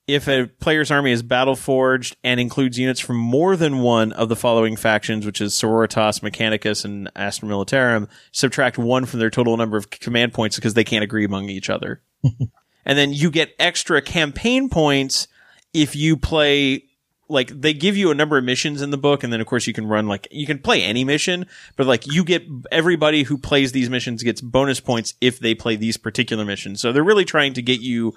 if 0.08 0.28
a 0.28 0.48
player's 0.60 0.92
army 0.92 1.12
is 1.12 1.24
battle 1.24 1.56
forged 1.56 2.18
and 2.24 2.40
includes 2.40 2.78
units 2.78 3.00
from 3.00 3.16
more 3.16 3.56
than 3.56 3.80
one 3.80 4.12
of 4.12 4.28
the 4.28 4.36
following 4.36 4.76
factions, 4.76 5.26
which 5.26 5.40
is 5.40 5.54
Sororitas, 5.54 6.20
Mechanicus, 6.20 6.84
and 6.84 7.10
Astra 7.16 7.48
Militarum, 7.48 8.10
subtract 8.32 8.78
one 8.78 9.06
from 9.06 9.20
their 9.22 9.30
total 9.30 9.56
number 9.56 9.78
of 9.78 9.90
command 9.90 10.34
points 10.34 10.58
because 10.58 10.74
they 10.74 10.84
can't 10.84 11.06
agree 11.06 11.24
among 11.24 11.50
each 11.50 11.70
other 11.70 12.02
and 12.86 12.98
then 12.98 13.14
you 13.14 13.32
get 13.32 13.56
extra 13.60 14.02
campaign 14.02 14.70
points 14.70 15.28
if 15.74 15.96
you 15.96 16.18
play 16.18 16.84
like 17.30 17.50
they 17.50 17.74
give 17.74 17.98
you 17.98 18.12
a 18.12 18.16
number 18.16 18.38
of 18.38 18.44
missions 18.44 18.82
in 18.82 18.92
the 18.92 18.98
book 18.98 19.24
and 19.24 19.32
then 19.32 19.42
of 19.42 19.48
course 19.48 19.66
you 19.66 19.74
can 19.74 19.88
run 19.88 20.08
like 20.08 20.28
you 20.30 20.46
can 20.46 20.60
play 20.60 20.84
any 20.84 21.04
mission 21.04 21.46
but 21.76 21.88
like 21.88 22.06
you 22.06 22.24
get 22.24 22.44
everybody 22.72 23.24
who 23.24 23.38
plays 23.38 23.72
these 23.72 23.90
missions 23.90 24.24
gets 24.24 24.42
bonus 24.42 24.80
points 24.80 25.14
if 25.22 25.40
they 25.40 25.56
play 25.56 25.76
these 25.76 25.98
particular 25.98 26.46
missions. 26.46 26.82
So 26.82 26.92
they're 26.92 27.04
really 27.04 27.26
trying 27.26 27.54
to 27.54 27.62
get 27.62 27.80
you 27.80 28.14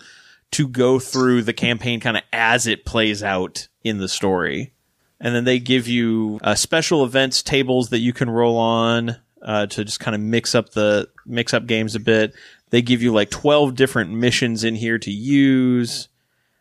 to 0.52 0.68
go 0.68 0.98
through 0.98 1.42
the 1.42 1.52
campaign 1.52 2.00
kind 2.00 2.16
of 2.16 2.22
as 2.32 2.66
it 2.66 2.84
plays 2.84 3.22
out 3.22 3.68
in 3.82 3.98
the 3.98 4.08
story. 4.08 4.72
And 5.20 5.34
then 5.34 5.44
they 5.44 5.58
give 5.58 5.88
you 5.88 6.38
uh, 6.42 6.54
special 6.54 7.04
events 7.04 7.42
tables 7.42 7.88
that 7.88 7.98
you 7.98 8.12
can 8.12 8.28
roll 8.28 8.56
on 8.58 9.16
uh, 9.42 9.66
to 9.66 9.84
just 9.84 10.00
kind 10.00 10.14
of 10.14 10.20
mix 10.20 10.54
up 10.54 10.70
the 10.70 11.08
mix 11.24 11.54
up 11.54 11.66
games 11.66 11.94
a 11.94 12.00
bit 12.00 12.34
they 12.76 12.82
give 12.82 13.00
you 13.00 13.10
like 13.10 13.30
12 13.30 13.74
different 13.74 14.10
missions 14.10 14.62
in 14.62 14.74
here 14.74 14.98
to 14.98 15.10
use. 15.10 16.08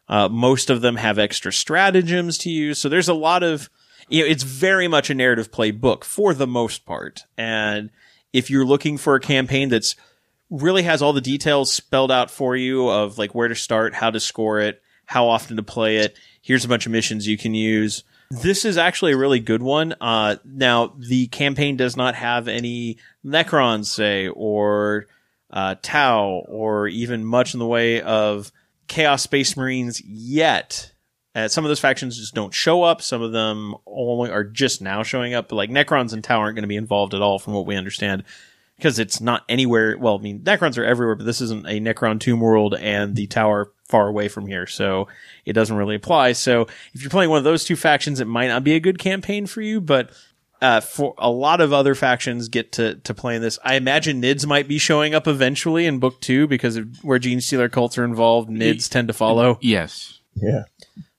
Uh, 0.07 0.29
most 0.29 0.69
of 0.69 0.79
them 0.79 0.95
have 0.95 1.19
extra 1.19 1.51
stratagems 1.51 2.37
to 2.37 2.49
use. 2.49 2.79
So 2.79 2.87
there's 2.87 3.09
a 3.09 3.13
lot 3.13 3.43
of, 3.43 3.69
you 4.07 4.23
know, 4.23 4.29
it's 4.29 4.43
very 4.43 4.87
much 4.87 5.09
a 5.09 5.13
narrative 5.13 5.51
play 5.51 5.71
book 5.71 6.05
for 6.05 6.33
the 6.33 6.47
most 6.47 6.85
part. 6.85 7.25
And 7.37 7.89
if 8.31 8.49
you're 8.49 8.63
looking 8.63 8.97
for 8.97 9.15
a 9.15 9.19
campaign 9.19 9.67
that's 9.67 9.97
really 10.49 10.83
has 10.83 11.01
all 11.01 11.11
the 11.11 11.19
details 11.19 11.73
spelled 11.73 12.13
out 12.13 12.31
for 12.31 12.55
you 12.55 12.87
of 12.87 13.17
like 13.17 13.35
where 13.35 13.49
to 13.49 13.55
start, 13.55 13.93
how 13.93 14.09
to 14.09 14.21
score 14.21 14.61
it, 14.61 14.81
how 15.07 15.27
often 15.27 15.57
to 15.57 15.63
play 15.63 15.97
it, 15.97 16.17
here's 16.41 16.63
a 16.63 16.69
bunch 16.69 16.85
of 16.85 16.93
missions 16.93 17.27
you 17.27 17.37
can 17.37 17.53
use. 17.53 18.05
This 18.31 18.63
is 18.63 18.77
actually 18.77 19.11
a 19.11 19.17
really 19.17 19.41
good 19.41 19.61
one. 19.61 19.93
Uh, 19.99 20.37
now 20.45 20.93
the 20.97 21.27
campaign 21.27 21.75
does 21.75 21.97
not 21.97 22.15
have 22.15 22.47
any 22.47 22.99
Necrons, 23.25 23.87
say, 23.87 24.29
or 24.29 25.07
uh, 25.55 25.75
Tau, 25.81 26.43
or 26.47 26.87
even 26.87 27.25
much 27.25 27.53
in 27.53 27.59
the 27.59 27.65
way 27.65 28.01
of 28.01 28.51
Chaos 28.87 29.23
Space 29.23 29.55
Marines 29.57 30.01
yet. 30.05 30.91
Uh, 31.33 31.47
some 31.47 31.65
of 31.65 31.69
those 31.69 31.79
factions 31.79 32.17
just 32.17 32.35
don't 32.35 32.53
show 32.53 32.83
up. 32.83 33.01
Some 33.01 33.21
of 33.21 33.31
them 33.31 33.75
only 33.87 34.29
are 34.29 34.43
just 34.43 34.81
now 34.81 35.01
showing 35.01 35.33
up. 35.33 35.49
But 35.49 35.55
like 35.55 35.69
Necrons 35.69 36.13
and 36.13 36.23
Tau 36.23 36.39
aren't 36.39 36.55
going 36.55 36.63
to 36.63 36.67
be 36.67 36.75
involved 36.75 37.13
at 37.13 37.21
all, 37.21 37.39
from 37.39 37.53
what 37.53 37.65
we 37.65 37.75
understand, 37.75 38.23
because 38.77 38.99
it's 38.99 39.19
not 39.19 39.43
anywhere. 39.49 39.97
Well, 39.97 40.17
I 40.17 40.21
mean, 40.21 40.41
Necrons 40.41 40.77
are 40.77 40.85
everywhere, 40.85 41.15
but 41.15 41.25
this 41.25 41.41
isn't 41.41 41.65
a 41.67 41.79
Necron 41.79 42.19
Tomb 42.19 42.41
World, 42.41 42.75
and 42.75 43.15
the 43.15 43.29
are 43.35 43.71
far 43.87 44.07
away 44.07 44.27
from 44.27 44.47
here, 44.47 44.65
so 44.67 45.07
it 45.45 45.53
doesn't 45.53 45.75
really 45.75 45.95
apply. 45.95 46.33
So 46.33 46.67
if 46.93 47.01
you're 47.01 47.09
playing 47.09 47.29
one 47.29 47.37
of 47.37 47.43
those 47.43 47.65
two 47.65 47.75
factions, 47.75 48.19
it 48.19 48.27
might 48.27 48.47
not 48.47 48.63
be 48.63 48.73
a 48.73 48.79
good 48.79 48.99
campaign 48.99 49.45
for 49.45 49.61
you. 49.61 49.79
But 49.79 50.11
uh, 50.61 50.79
for 50.79 51.13
a 51.17 51.29
lot 51.29 51.61
of 51.61 51.73
other 51.73 51.95
factions 51.95 52.47
get 52.49 52.71
to, 52.73 52.95
to 52.95 53.13
play 53.13 53.35
in 53.35 53.41
this. 53.41 53.59
I 53.63 53.75
imagine 53.75 54.21
NIDS 54.21 54.45
might 54.47 54.67
be 54.67 54.77
showing 54.77 55.13
up 55.13 55.27
eventually 55.27 55.85
in 55.85 55.99
book 55.99 56.21
two 56.21 56.47
because 56.47 56.77
of 56.77 57.03
where 57.03 57.19
Gene 57.19 57.41
Stealer 57.41 57.69
cults 57.69 57.97
are 57.97 58.05
involved. 58.05 58.49
NIDS 58.49 58.89
tend 58.89 59.07
to 59.09 59.13
follow. 59.13 59.57
Yes. 59.61 60.19
yeah. 60.35 60.63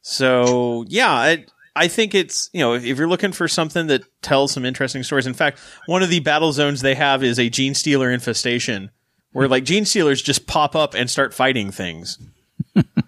So 0.02 0.84
yeah, 0.88 1.10
I, 1.10 1.46
I 1.74 1.88
think 1.88 2.14
it's 2.14 2.48
you 2.52 2.60
know 2.60 2.74
if, 2.74 2.84
if 2.84 2.96
you're 2.96 3.08
looking 3.08 3.32
for 3.32 3.48
something 3.48 3.88
that 3.88 4.02
tells 4.22 4.52
some 4.52 4.64
interesting 4.64 5.02
stories. 5.02 5.26
In 5.26 5.34
fact, 5.34 5.58
one 5.86 6.02
of 6.02 6.10
the 6.10 6.20
battle 6.20 6.52
zones 6.52 6.80
they 6.80 6.94
have 6.94 7.22
is 7.22 7.38
a 7.38 7.50
Gene 7.50 7.74
Stealer 7.74 8.10
infestation, 8.10 8.90
where 9.32 9.48
like 9.48 9.64
Gene 9.64 9.84
Stealers 9.84 10.22
just 10.22 10.46
pop 10.46 10.74
up 10.74 10.94
and 10.94 11.10
start 11.10 11.34
fighting 11.34 11.70
things. 11.70 12.18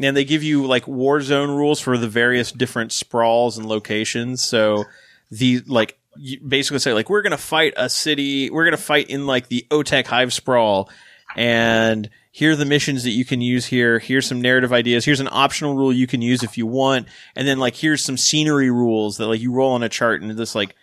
and 0.00 0.16
they 0.16 0.24
give 0.24 0.42
you 0.42 0.66
like 0.66 0.86
war 0.88 1.20
zone 1.20 1.50
rules 1.50 1.80
for 1.80 1.98
the 1.98 2.08
various 2.08 2.52
different 2.52 2.92
sprawls 2.92 3.58
and 3.58 3.66
locations. 3.66 4.42
So 4.42 4.84
the 5.30 5.62
like 5.66 5.98
you 6.16 6.40
basically 6.40 6.78
say 6.78 6.92
like 6.92 7.10
we're 7.10 7.22
gonna 7.22 7.36
fight 7.38 7.74
a 7.76 7.88
city, 7.88 8.50
we're 8.50 8.64
gonna 8.64 8.76
fight 8.76 9.10
in 9.10 9.26
like 9.26 9.48
the 9.48 9.66
Oteck 9.70 10.06
Hive 10.06 10.32
sprawl, 10.32 10.90
and 11.36 12.08
here 12.32 12.52
are 12.52 12.56
the 12.56 12.64
missions 12.64 13.04
that 13.04 13.10
you 13.10 13.24
can 13.24 13.40
use 13.40 13.66
here. 13.66 13.98
Here's 13.98 14.26
some 14.26 14.40
narrative 14.40 14.72
ideas. 14.72 15.04
Here's 15.04 15.20
an 15.20 15.28
optional 15.30 15.74
rule 15.74 15.92
you 15.92 16.06
can 16.06 16.22
use 16.22 16.42
if 16.42 16.56
you 16.56 16.66
want, 16.66 17.06
and 17.36 17.46
then 17.46 17.58
like 17.58 17.76
here's 17.76 18.02
some 18.02 18.16
scenery 18.16 18.70
rules 18.70 19.18
that 19.18 19.26
like 19.26 19.40
you 19.40 19.52
roll 19.52 19.72
on 19.72 19.82
a 19.82 19.88
chart 19.88 20.22
and 20.22 20.30
this 20.32 20.54
like 20.54 20.74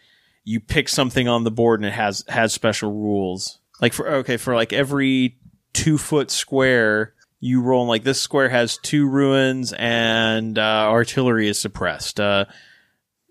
you 0.43 0.60
pick 0.60 0.88
something 0.88 1.27
on 1.27 1.43
the 1.43 1.51
board 1.51 1.80
and 1.80 1.88
it 1.88 1.93
has 1.93 2.23
has 2.27 2.53
special 2.53 2.91
rules. 2.91 3.60
Like 3.82 3.93
for 3.93 4.08
okay 4.08 4.38
for 4.38 4.56
like 4.56 4.73
every 4.73 5.38
two 5.73 5.97
foot 5.97 6.32
square 6.32 7.13
you 7.47 7.62
roll 7.62 7.88
like 7.88 8.03
this 8.03 8.21
square 8.21 8.49
has 8.49 8.77
two 8.77 9.07
ruins 9.07 9.73
and 9.73 10.60
uh, 10.60 10.88
artillery 10.89 11.47
is 11.47 11.57
suppressed. 11.57 12.19
Uh, 12.19 12.45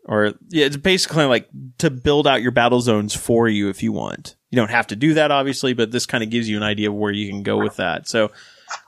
or 0.04 0.34
yeah, 0.48 0.66
it's 0.66 0.76
basically 0.76 1.24
like 1.24 1.48
to 1.78 1.90
build 1.90 2.26
out 2.26 2.42
your 2.42 2.52
battle 2.52 2.80
zones 2.80 3.14
for 3.14 3.48
you 3.48 3.68
if 3.68 3.82
you 3.82 3.92
want. 3.92 4.36
You 4.50 4.56
don't 4.56 4.70
have 4.70 4.86
to 4.88 4.96
do 4.96 5.14
that, 5.14 5.30
obviously, 5.30 5.74
but 5.74 5.90
this 5.90 6.06
kind 6.06 6.24
of 6.24 6.30
gives 6.30 6.48
you 6.48 6.56
an 6.56 6.62
idea 6.62 6.88
of 6.88 6.94
where 6.94 7.12
you 7.12 7.28
can 7.28 7.42
go 7.42 7.58
with 7.58 7.76
that. 7.76 8.08
So, 8.08 8.26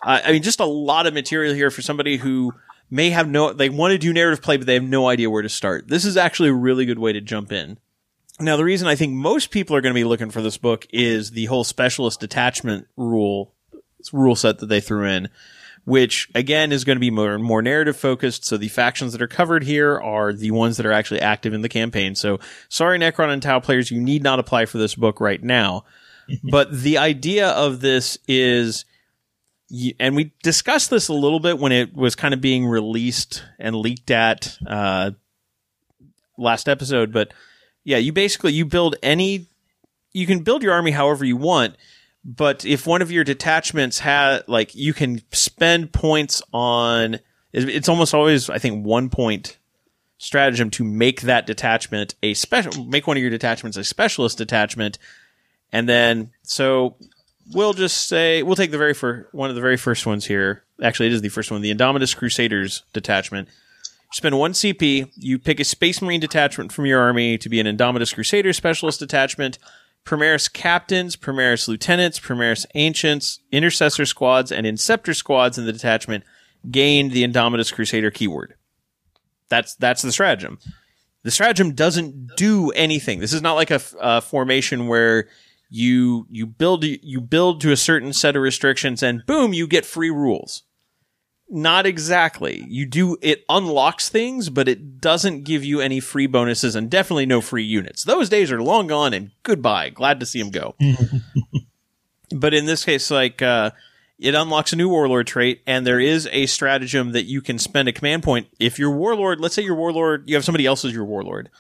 uh, 0.03 0.21
I 0.25 0.33
mean, 0.33 0.43
just 0.43 0.61
a 0.61 0.65
lot 0.65 1.07
of 1.07 1.15
material 1.15 1.55
here 1.55 1.71
for 1.71 1.83
somebody 1.83 2.17
who 2.17 2.53
may 2.91 3.11
have 3.11 3.29
no, 3.29 3.53
they 3.53 3.69
want 3.69 3.93
to 3.93 3.99
do 3.99 4.13
narrative 4.13 4.43
play, 4.43 4.57
but 4.57 4.67
they 4.67 4.75
have 4.75 4.83
no 4.83 5.09
idea 5.09 5.29
where 5.29 5.43
to 5.43 5.49
start. 5.49 5.89
This 5.89 6.05
is 6.05 6.17
actually 6.17 6.51
a 6.51 6.55
really 6.55 6.87
good 6.87 6.99
way 6.99 7.13
to 7.13 7.21
jump 7.21 7.53
in. 7.53 7.79
Now, 8.41 8.57
the 8.57 8.65
reason 8.65 8.87
I 8.87 8.95
think 8.95 9.15
most 9.15 9.51
people 9.51 9.75
are 9.75 9.81
going 9.81 9.93
to 9.93 9.99
be 9.99 10.05
looking 10.05 10.31
for 10.31 10.41
this 10.41 10.57
book 10.57 10.87
is 10.91 11.33
the 11.33 11.47
whole 11.47 11.65
specialist 11.65 12.21
detachment 12.21 12.87
rule 12.97 13.53
rule 14.13 14.37
set 14.37 14.59
that 14.59 14.67
they 14.67 14.81
threw 14.81 15.05
in, 15.05 15.29
which 15.85 16.29
again 16.35 16.73
is 16.73 16.85
going 16.85 16.97
to 16.97 17.01
be 17.01 17.11
more, 17.11 17.39
more 17.39 17.63
narrative 17.63 17.97
focused. 17.97 18.45
So 18.45 18.57
the 18.57 18.69
factions 18.69 19.13
that 19.13 19.23
are 19.23 19.29
covered 19.29 19.65
here 19.65 19.99
are 19.99 20.33
the 20.33 20.51
ones 20.51 20.77
that 20.77 20.87
are 20.87 20.93
actually 20.93 21.21
active 21.21 21.53
in 21.53 21.63
the 21.63 21.69
campaign. 21.69 22.15
So 22.15 22.39
sorry, 22.69 22.99
Necron 22.99 23.33
and 23.33 23.43
Tau 23.43 23.61
players, 23.61 23.91
you 23.91 24.01
need 24.01 24.23
not 24.23 24.39
apply 24.39 24.67
for 24.67 24.79
this 24.79 24.95
book 24.95 25.21
right 25.21 25.43
now. 25.43 25.85
but 26.51 26.71
the 26.71 26.99
idea 26.99 27.49
of 27.49 27.81
this 27.81 28.19
is, 28.29 28.85
and 29.99 30.15
we 30.15 30.33
discussed 30.43 30.91
this 30.91 31.09
a 31.09 31.15
little 31.15 31.41
bit 31.41 31.59
when 31.59 31.73
it 31.73 31.95
was 31.95 32.15
kind 32.15 32.35
of 32.35 32.41
being 32.41 32.67
released 32.67 33.45
and 33.59 33.75
leaked 33.77 34.11
at, 34.11 34.59
uh, 34.67 35.13
last 36.37 36.69
episode, 36.69 37.13
but 37.13 37.33
yeah, 37.85 37.97
you 37.97 38.13
basically, 38.13 38.53
you 38.53 38.65
build 38.65 38.97
any, 39.03 39.47
you 40.13 40.27
can 40.27 40.41
build 40.41 40.63
your 40.63 40.73
army 40.73 40.91
however 40.91 41.25
you 41.25 41.37
want, 41.37 41.77
but 42.25 42.65
if 42.65 42.87
one 42.87 43.03
of 43.03 43.11
your 43.11 43.25
detachments 43.25 44.01
had 44.01 44.43
like 44.49 44.75
you 44.75 44.93
can 44.93 45.23
spend 45.33 45.93
points 45.93 46.43
on 46.53 47.21
It's 47.53 47.89
almost 47.89 48.15
always, 48.15 48.51
I 48.51 48.59
think, 48.59 48.85
one 48.85 49.09
point 49.09 49.59
stratagem 50.19 50.71
to 50.71 50.85
make 50.85 51.23
that 51.23 51.47
detachment 51.47 52.15
a 52.23 52.35
special, 52.35 52.85
make 52.85 53.07
one 53.07 53.17
of 53.17 53.23
your 53.23 53.31
detachments 53.31 53.77
a 53.77 53.85
specialist 53.85 54.37
detachment. 54.39 54.99
And 55.73 55.89
then, 55.89 56.33
so 56.43 56.97
we'll 57.53 57.73
just 57.73 58.09
say, 58.09 58.43
we'll 58.43 58.57
take 58.57 58.71
the 58.71 58.79
very 58.79 58.95
first, 58.95 59.33
one 59.33 59.49
of 59.49 59.57
the 59.57 59.63
very 59.63 59.77
first 59.77 60.07
ones 60.07 60.27
here. 60.27 60.65
Actually, 60.83 61.07
it 61.07 61.13
is 61.13 61.23
the 61.23 61.29
first 61.29 61.51
one, 61.51 61.63
the 61.63 61.75
Indomitus 61.75 62.17
Crusaders 62.17 62.83
detachment. 62.93 63.49
Spend 64.13 64.39
one 64.39 64.53
CP. 64.53 65.11
You 65.17 65.39
pick 65.39 65.61
a 65.61 65.65
Space 65.65 66.01
Marine 66.01 66.21
detachment 66.21 66.73
from 66.73 66.87
your 66.87 67.01
army 67.01 67.39
to 67.39 67.49
be 67.49 67.61
an 67.61 67.67
Indomitus 67.67 68.15
Crusader 68.15 68.53
Specialist 68.53 69.01
detachment. 69.01 69.59
Primaris 70.05 70.53
Captains, 70.53 71.17
Primaris 71.17 71.69
Lieutenants, 71.69 72.19
Primaris 72.19 72.65
Ancients, 72.75 73.41
Intercessor 73.53 74.07
Squads, 74.07 74.51
and 74.51 74.67
Inceptor 74.67 75.15
Squads 75.15 75.59
in 75.59 75.67
the 75.67 75.73
detachment 75.73 76.25
gained 76.71 77.13
the 77.13 77.25
Indomitus 77.25 77.73
Crusader 77.73 78.11
keyword. 78.11 78.55
That's 79.49 79.75
that's 79.77 80.03
the 80.03 80.13
stratagem. 80.13 80.59
The 81.25 81.31
stratagem 81.31 81.75
doesn't 81.75 82.37
do 82.37 82.71
anything. 82.71 83.21
This 83.21 83.33
is 83.33 83.43
not 83.43 83.55
like 83.55 83.71
a 83.71 84.21
formation 84.21 84.87
where 84.87 85.29
you 85.71 86.27
you 86.31 86.47
build 86.47 86.85
you 86.85 87.21
build 87.21 87.61
to 87.61 87.73
a 87.73 87.77
certain 87.77 88.13
set 88.13 88.37
of 88.37 88.43
restrictions 88.43 89.03
and 89.03 89.25
boom 89.27 89.53
you 89.53 89.67
get 89.67 89.85
free 89.85 90.11
rules 90.11 90.63
not 91.49 91.87
exactly. 91.87 92.65
You 92.69 92.87
do, 92.87 93.17
it 93.23 93.45
unlocks 93.49 94.09
things, 94.09 94.51
but 94.51 94.69
it 94.69 95.01
doesn't 95.01 95.45
give 95.45 95.65
you 95.65 95.81
any 95.81 96.01
free 96.01 96.27
bonuses 96.27 96.75
and 96.75 96.91
definitely 96.91 97.27
no 97.27 97.41
free 97.41 97.65
units. 97.65 98.05
Those 98.05 98.29
days 98.29 98.53
are 98.53 98.63
long 98.63 98.87
gone 98.87 99.15
and 99.15 99.31
goodbye. 99.43 99.91
Glad 99.91 100.21
to 100.21 100.27
see 100.27 100.43
them 100.43 100.51
go. 100.51 100.75
but 102.31 102.55
in 102.55 102.67
this 102.67 102.85
case, 102.85 103.11
like, 103.11 103.41
uh, 103.41 103.71
it 104.19 104.35
unlocks 104.35 104.73
a 104.73 104.77
new 104.77 104.89
warlord 104.89 105.27
trait 105.27 105.63
and 105.67 105.87
there 105.87 106.01
is 106.01 106.29
a 106.33 106.47
stratagem 106.47 107.13
that 107.13 107.25
you 107.25 107.41
can 107.41 107.59
spend 107.59 107.89
a 107.89 107.93
command 107.93 108.23
point. 108.23 108.49
If 108.59 108.79
your 108.79 108.91
warlord, 108.91 109.41
let's 109.41 109.55
say 109.55 109.63
your 109.63 109.77
warlord, 109.77 110.29
you 110.29 110.35
have 110.35 110.45
somebody 110.45 110.67
else 110.67 110.85
as 110.85 110.93
your 110.93 111.05
warlord. 111.05 111.51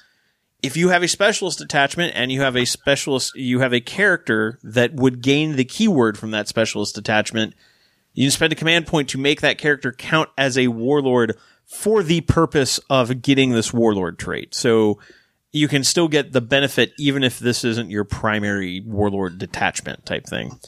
If 0.60 0.76
you 0.76 0.88
have 0.88 1.04
a 1.04 1.08
specialist 1.08 1.60
attachment 1.60 2.14
and 2.16 2.32
you 2.32 2.40
have 2.40 2.56
a 2.56 2.64
specialist, 2.64 3.36
you 3.36 3.60
have 3.60 3.72
a 3.72 3.80
character 3.80 4.58
that 4.64 4.92
would 4.94 5.22
gain 5.22 5.54
the 5.54 5.64
keyword 5.64 6.18
from 6.18 6.32
that 6.32 6.48
specialist 6.48 6.98
attachment, 6.98 7.54
you 8.18 8.24
can 8.24 8.32
spend 8.32 8.52
a 8.52 8.56
command 8.56 8.88
point 8.88 9.10
to 9.10 9.18
make 9.18 9.42
that 9.42 9.58
character 9.58 9.92
count 9.92 10.28
as 10.36 10.58
a 10.58 10.66
warlord 10.66 11.36
for 11.64 12.02
the 12.02 12.20
purpose 12.22 12.80
of 12.90 13.22
getting 13.22 13.52
this 13.52 13.72
warlord 13.72 14.18
trait. 14.18 14.56
So 14.56 14.98
you 15.52 15.68
can 15.68 15.84
still 15.84 16.08
get 16.08 16.32
the 16.32 16.40
benefit 16.40 16.92
even 16.98 17.22
if 17.22 17.38
this 17.38 17.62
isn't 17.62 17.90
your 17.90 18.02
primary 18.02 18.80
warlord 18.80 19.38
detachment 19.38 20.04
type 20.04 20.26
thing. 20.26 20.58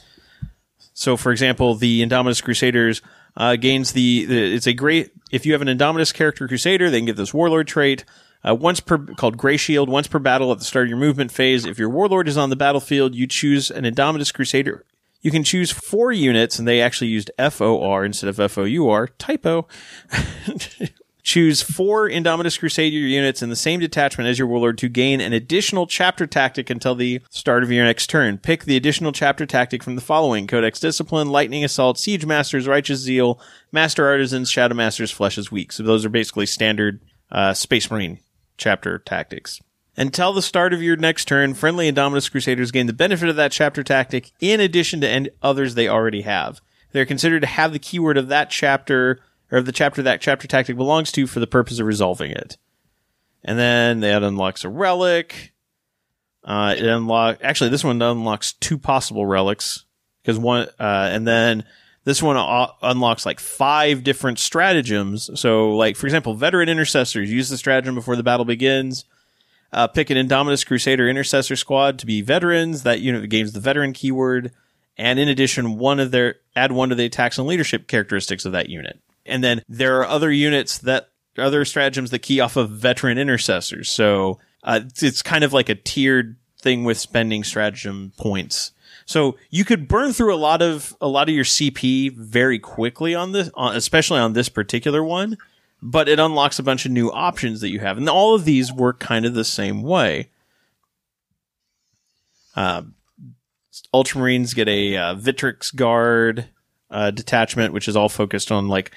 So, 0.95 1.17
for 1.17 1.33
example, 1.33 1.75
the 1.75 2.07
Indomitus 2.07 2.41
Crusaders 2.41 3.03
uh, 3.37 3.57
gains 3.57 3.95
the, 3.95 4.27
the. 4.27 4.55
It's 4.55 4.69
a 4.69 4.73
great. 4.73 5.11
If 5.33 5.45
you 5.45 5.53
have 5.53 5.63
an 5.63 5.67
Indomitus 5.67 6.15
character 6.15 6.47
Crusader, 6.47 6.89
they 6.89 7.01
can 7.01 7.07
get 7.07 7.17
this 7.17 7.35
Warlord 7.35 7.67
trait. 7.67 8.05
Uh, 8.49 8.55
once 8.55 8.79
per 8.79 8.99
called 8.99 9.37
Gray 9.37 9.57
Shield. 9.57 9.89
Once 9.89 10.07
per 10.07 10.21
battle 10.21 10.53
at 10.53 10.59
the 10.59 10.65
start 10.65 10.85
of 10.85 10.91
your 10.91 10.99
movement 10.99 11.33
phase, 11.33 11.65
if 11.65 11.81
your 11.81 11.91
Warlord 11.91 12.29
is 12.29 12.37
on 12.37 12.51
the 12.51 12.57
battlefield, 12.57 13.17
you 13.17 13.27
choose 13.27 13.73
an 13.73 13.85
Indomitus 13.85 14.33
Crusader. 14.33 14.85
You 15.21 15.31
can 15.31 15.45
choose 15.45 15.71
four 15.71 16.13
units, 16.13 16.59
and 16.59 16.67
they 16.67 16.81
actually 16.81 17.09
used 17.09 17.31
F 17.39 17.61
O 17.61 17.83
R 17.83 18.05
instead 18.05 18.29
of 18.29 18.41
F 18.41 18.57
O 18.59 18.65
U 18.65 18.89
R. 18.89 19.07
Typo. 19.07 19.67
Choose 21.23 21.61
four 21.61 22.09
Indomitus 22.09 22.59
Crusader 22.59 22.97
units 22.97 23.43
in 23.43 23.51
the 23.51 23.57
same 23.57 23.79
detachment 23.79 24.29
as 24.29 24.39
your 24.39 24.49
warlord 24.49 24.79
to 24.79 24.89
gain 24.89 25.21
an 25.21 25.35
additional 25.35 25.87
chapter 25.87 26.27
tactic 26.27 26.71
until 26.71 26.95
the 26.95 27.21
start 27.29 27.63
of 27.63 27.71
your 27.71 27.85
next 27.85 28.09
turn. 28.09 28.39
Pick 28.39 28.65
the 28.65 28.77
additional 28.77 29.13
chapter 29.13 29.45
tactic 29.45 29.83
from 29.83 29.97
the 29.97 30.01
following 30.01 30.47
Codex 30.47 30.81
Discipline, 30.81 31.29
Lightning 31.29 31.63
Assault, 31.63 31.99
Siege 31.99 32.25
Masters, 32.25 32.67
Righteous 32.67 33.01
Zeal, 33.01 33.39
Master 33.71 34.07
Artisans, 34.07 34.51
Shadow 34.51 34.75
Masters, 34.75 35.11
Flesh 35.11 35.37
is 35.37 35.53
Weak. 35.53 35.73
So 35.73 35.83
those 35.83 36.07
are 36.07 36.11
basically 36.11 36.47
standard 36.47 37.01
uh, 37.31 37.53
Space 37.53 37.91
Marine 37.91 38.19
chapter 38.57 38.99
tactics. 38.99 39.61
Until 40.01 40.33
the 40.33 40.41
start 40.41 40.73
of 40.73 40.83
your 40.83 40.97
next 40.97 41.27
turn, 41.27 41.53
friendly 41.53 41.87
Indomitus 41.87 42.31
Crusaders 42.31 42.71
gain 42.71 42.87
the 42.87 42.95
benefit 42.95 43.29
of 43.29 43.37
that 43.37 43.53
chapter 43.53 43.83
tactic 43.83 44.33
in 44.41 44.59
addition 44.59 45.03
to 45.03 45.31
others 45.43 45.75
they 45.75 45.89
already 45.89 46.23
have. 46.23 46.63
They're 46.93 47.05
considered 47.05 47.41
to 47.41 47.47
have 47.47 47.75
the 47.75 47.79
keyword 47.79 48.17
of 48.17 48.29
that 48.29 48.49
chapter 48.49 49.21
or 49.53 49.59
of 49.59 49.67
the 49.67 49.73
chapter 49.73 50.01
that 50.01 50.23
chapter 50.23 50.49
tactic 50.49 50.79
belongs 50.79 51.13
to 51.13 51.27
for 51.27 51.39
the 51.39 51.47
purpose 51.47 51.81
of 51.81 51.87
resolving 51.87 52.31
it. 52.31 52.57
And 53.45 53.59
then 53.59 54.01
that 54.01 54.23
unlocks 54.23 54.65
a 54.65 54.71
relic. 54.71 55.53
Uh, 56.43 56.75
it 56.79 56.87
unlock 56.87 57.37
actually 57.43 57.69
this 57.69 57.85
one 57.85 58.01
unlocks 58.01 58.55
two 58.55 58.79
possible 58.79 59.27
relics 59.27 59.85
because 60.23 60.39
one 60.39 60.67
uh, 60.79 61.11
and 61.13 61.29
then 61.29 61.65
this 62.05 62.23
one 62.23 62.39
uh, 62.39 62.69
unlocks 62.81 63.27
like 63.27 63.39
five 63.39 64.03
different 64.03 64.39
stratagems. 64.39 65.29
So 65.39 65.77
like 65.77 65.97
for 65.97 66.07
example, 66.07 66.33
veteran 66.33 66.71
intercessors 66.71 67.31
use 67.31 67.51
the 67.51 67.59
stratagem 67.59 67.95
before 67.95 68.17
the 68.17 68.23
battle 68.23 68.47
begins. 68.47 69.05
Uh, 69.73 69.87
pick 69.87 70.11
an 70.11 70.17
Indomitus 70.17 70.67
Crusader 70.67 71.09
Intercessor 71.09 71.57
squad 71.57 71.99
to 72.01 72.07
be 72.07 72.23
veterans. 72.23 72.83
That 72.83 73.01
unit 73.01 73.29
gains 73.31 73.53
the 73.53 73.61
veteran 73.61 73.93
keyword, 73.93 74.53
and 74.97 75.19
in 75.19 75.29
addition, 75.29 75.79
one 75.79 76.01
of 76.01 76.11
their 76.11 76.37
add 76.57 76.73
one 76.73 76.89
to 76.89 76.95
the 76.95 77.05
attacks 77.05 77.39
and 77.39 77.47
leadership 77.47 77.87
characteristics 77.87 78.45
of 78.45 78.53
that 78.53 78.69
unit. 78.69 79.01
And 79.25 79.45
then 79.45 79.63
there 79.69 79.99
are 80.01 80.07
other 80.07 80.31
units 80.33 80.79
that 80.79 81.11
other 81.39 81.65
stratagems 81.65 82.11
that 82.11 82.21
key 82.21 82.41
off 82.41 82.57
of 82.57 82.71
veteran 82.71 83.19
intercessors. 83.19 83.89
So 83.89 84.39
uh, 84.65 84.81
it's, 84.85 85.03
it's 85.03 85.23
kind 85.23 85.45
of 85.45 85.53
like 85.53 85.69
a 85.69 85.75
tiered 85.75 86.37
thing 86.61 86.85
with 86.85 86.99
spending 86.99 87.45
stratagem 87.45 88.13
points. 88.19 88.73
So 89.07 89.37
you 89.51 89.65
could 89.65 89.89
burn 89.89 90.13
through 90.13 90.35
a 90.35 90.37
lot 90.37 90.63
of 90.63 90.95
a 91.01 91.09
lot 91.09 91.29
of 91.29 91.35
your 91.35 91.45
CP 91.45 92.17
very 92.17 92.59
quickly 92.59 93.15
on 93.15 93.33
this, 93.33 93.51
especially 93.57 94.21
on 94.21 94.35
this 94.35 94.49
particular 94.49 95.03
one. 95.03 95.37
But 95.83 96.09
it 96.09 96.19
unlocks 96.19 96.59
a 96.59 96.63
bunch 96.63 96.85
of 96.85 96.93
new 96.93 97.11
options 97.11 97.61
that 97.63 97.71
you 97.71 97.81
have, 97.81 97.97
and 97.97 98.09
all 98.09 98.35
of 98.35 98.45
these 98.45 98.73
work 98.73 99.01
kind 99.01 99.25
of 99.25 99.35
the 99.35 99.45
same 99.45 99.83
way. 99.83 100.29
Uh, 102.55 102.83
Ultramarines 103.95 104.55
get 104.55 104.69
a 104.69 104.97
uh, 104.97 105.15
Victrix 105.15 105.75
Guard 105.75 106.49
uh, 106.91 107.11
detachment, 107.11 107.73
which 107.73 107.89
is 107.89 107.97
all 107.97 108.09
focused 108.09 108.53
on 108.53 108.69
like 108.69 108.93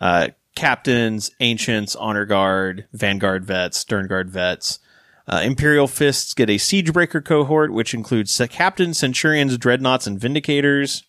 uh, 0.00 0.28
captains, 0.56 1.30
ancients, 1.40 1.94
honor 1.94 2.24
guard, 2.24 2.86
vanguard 2.92 3.44
vets, 3.44 3.78
stern 3.78 4.08
guard 4.08 4.30
vets. 4.30 4.80
Uh, 5.28 5.42
Imperial 5.44 5.88
Fists 5.88 6.34
get 6.34 6.50
a 6.50 6.56
Siegebreaker 6.56 7.24
cohort, 7.24 7.72
which 7.72 7.94
includes 7.94 8.40
captains, 8.50 8.98
centurions, 8.98 9.56
dreadnoughts, 9.58 10.06
and 10.06 10.20
vindicators. 10.20 11.02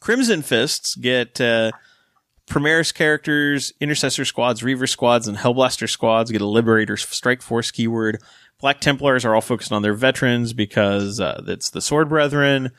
Crimson 0.00 0.42
Fists 0.42 0.94
get 0.94 1.40
uh, 1.40 1.72
Primaris 2.52 2.92
characters, 2.92 3.72
Intercessor 3.80 4.26
squads, 4.26 4.60
Reiver 4.60 4.86
squads, 4.86 5.26
and 5.26 5.38
Hellblaster 5.38 5.88
squads 5.88 6.30
get 6.30 6.42
a 6.42 6.46
Liberator 6.46 6.98
Strike 6.98 7.40
Force 7.40 7.70
keyword. 7.70 8.20
Black 8.60 8.78
Templars 8.78 9.24
are 9.24 9.34
all 9.34 9.40
focused 9.40 9.72
on 9.72 9.80
their 9.80 9.94
veterans 9.94 10.52
because 10.52 11.18
uh, 11.18 11.42
it's 11.46 11.70
the 11.70 11.80
Sword 11.80 12.10
Brethren. 12.10 12.70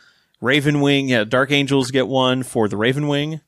Ravenwing, 0.43 1.09
yeah, 1.09 1.23
Dark 1.23 1.51
Angels 1.51 1.89
get 1.89 2.07
one 2.07 2.43
for 2.43 2.67
the 2.67 2.75
Ravenwing. 2.75 3.41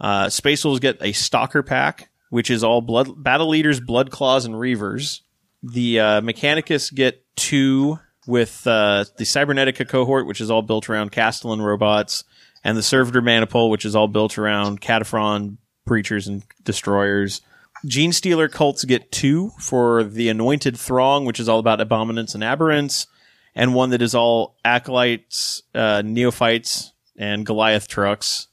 Uh, 0.00 0.30
Space 0.30 0.64
Wolves 0.64 0.80
get 0.80 0.96
a 1.02 1.12
Stalker 1.12 1.62
pack, 1.62 2.08
which 2.30 2.50
is 2.50 2.64
all 2.64 2.80
blood 2.80 3.22
battle 3.22 3.48
leaders, 3.48 3.78
blood 3.78 4.10
claws, 4.10 4.46
and 4.46 4.58
reivers. 4.58 5.20
The 5.62 6.00
uh, 6.00 6.20
Mechanicus 6.22 6.94
get 6.94 7.22
two 7.36 7.98
with 8.26 8.66
uh, 8.66 9.04
the 9.18 9.24
Cybernetica 9.24 9.86
cohort, 9.86 10.26
which 10.26 10.40
is 10.40 10.50
all 10.50 10.62
built 10.62 10.88
around 10.88 11.12
Kastelan 11.12 11.62
robots, 11.62 12.24
and 12.64 12.78
the 12.78 12.82
Servitor 12.82 13.20
Manipule, 13.20 13.68
which 13.68 13.84
is 13.84 13.94
all 13.94 14.08
built 14.08 14.38
around 14.38 14.80
Kataphron 14.80 15.58
breachers 15.86 16.26
and 16.26 16.42
destroyers. 16.64 17.40
Gene 17.84 18.12
Stealer 18.12 18.48
cults 18.48 18.84
get 18.84 19.12
two 19.12 19.50
for 19.58 20.02
the 20.04 20.28
Anointed 20.28 20.76
Throng, 20.76 21.24
which 21.24 21.40
is 21.40 21.48
all 21.48 21.58
about 21.58 21.80
abominants 21.80 22.34
and 22.34 22.42
aberrants, 22.42 23.06
and 23.54 23.74
one 23.74 23.90
that 23.90 24.02
is 24.02 24.14
all 24.14 24.56
acolytes, 24.64 25.62
uh, 25.74 26.02
neophytes, 26.04 26.92
and 27.16 27.46
Goliath 27.46 27.88
trucks. 27.88 28.48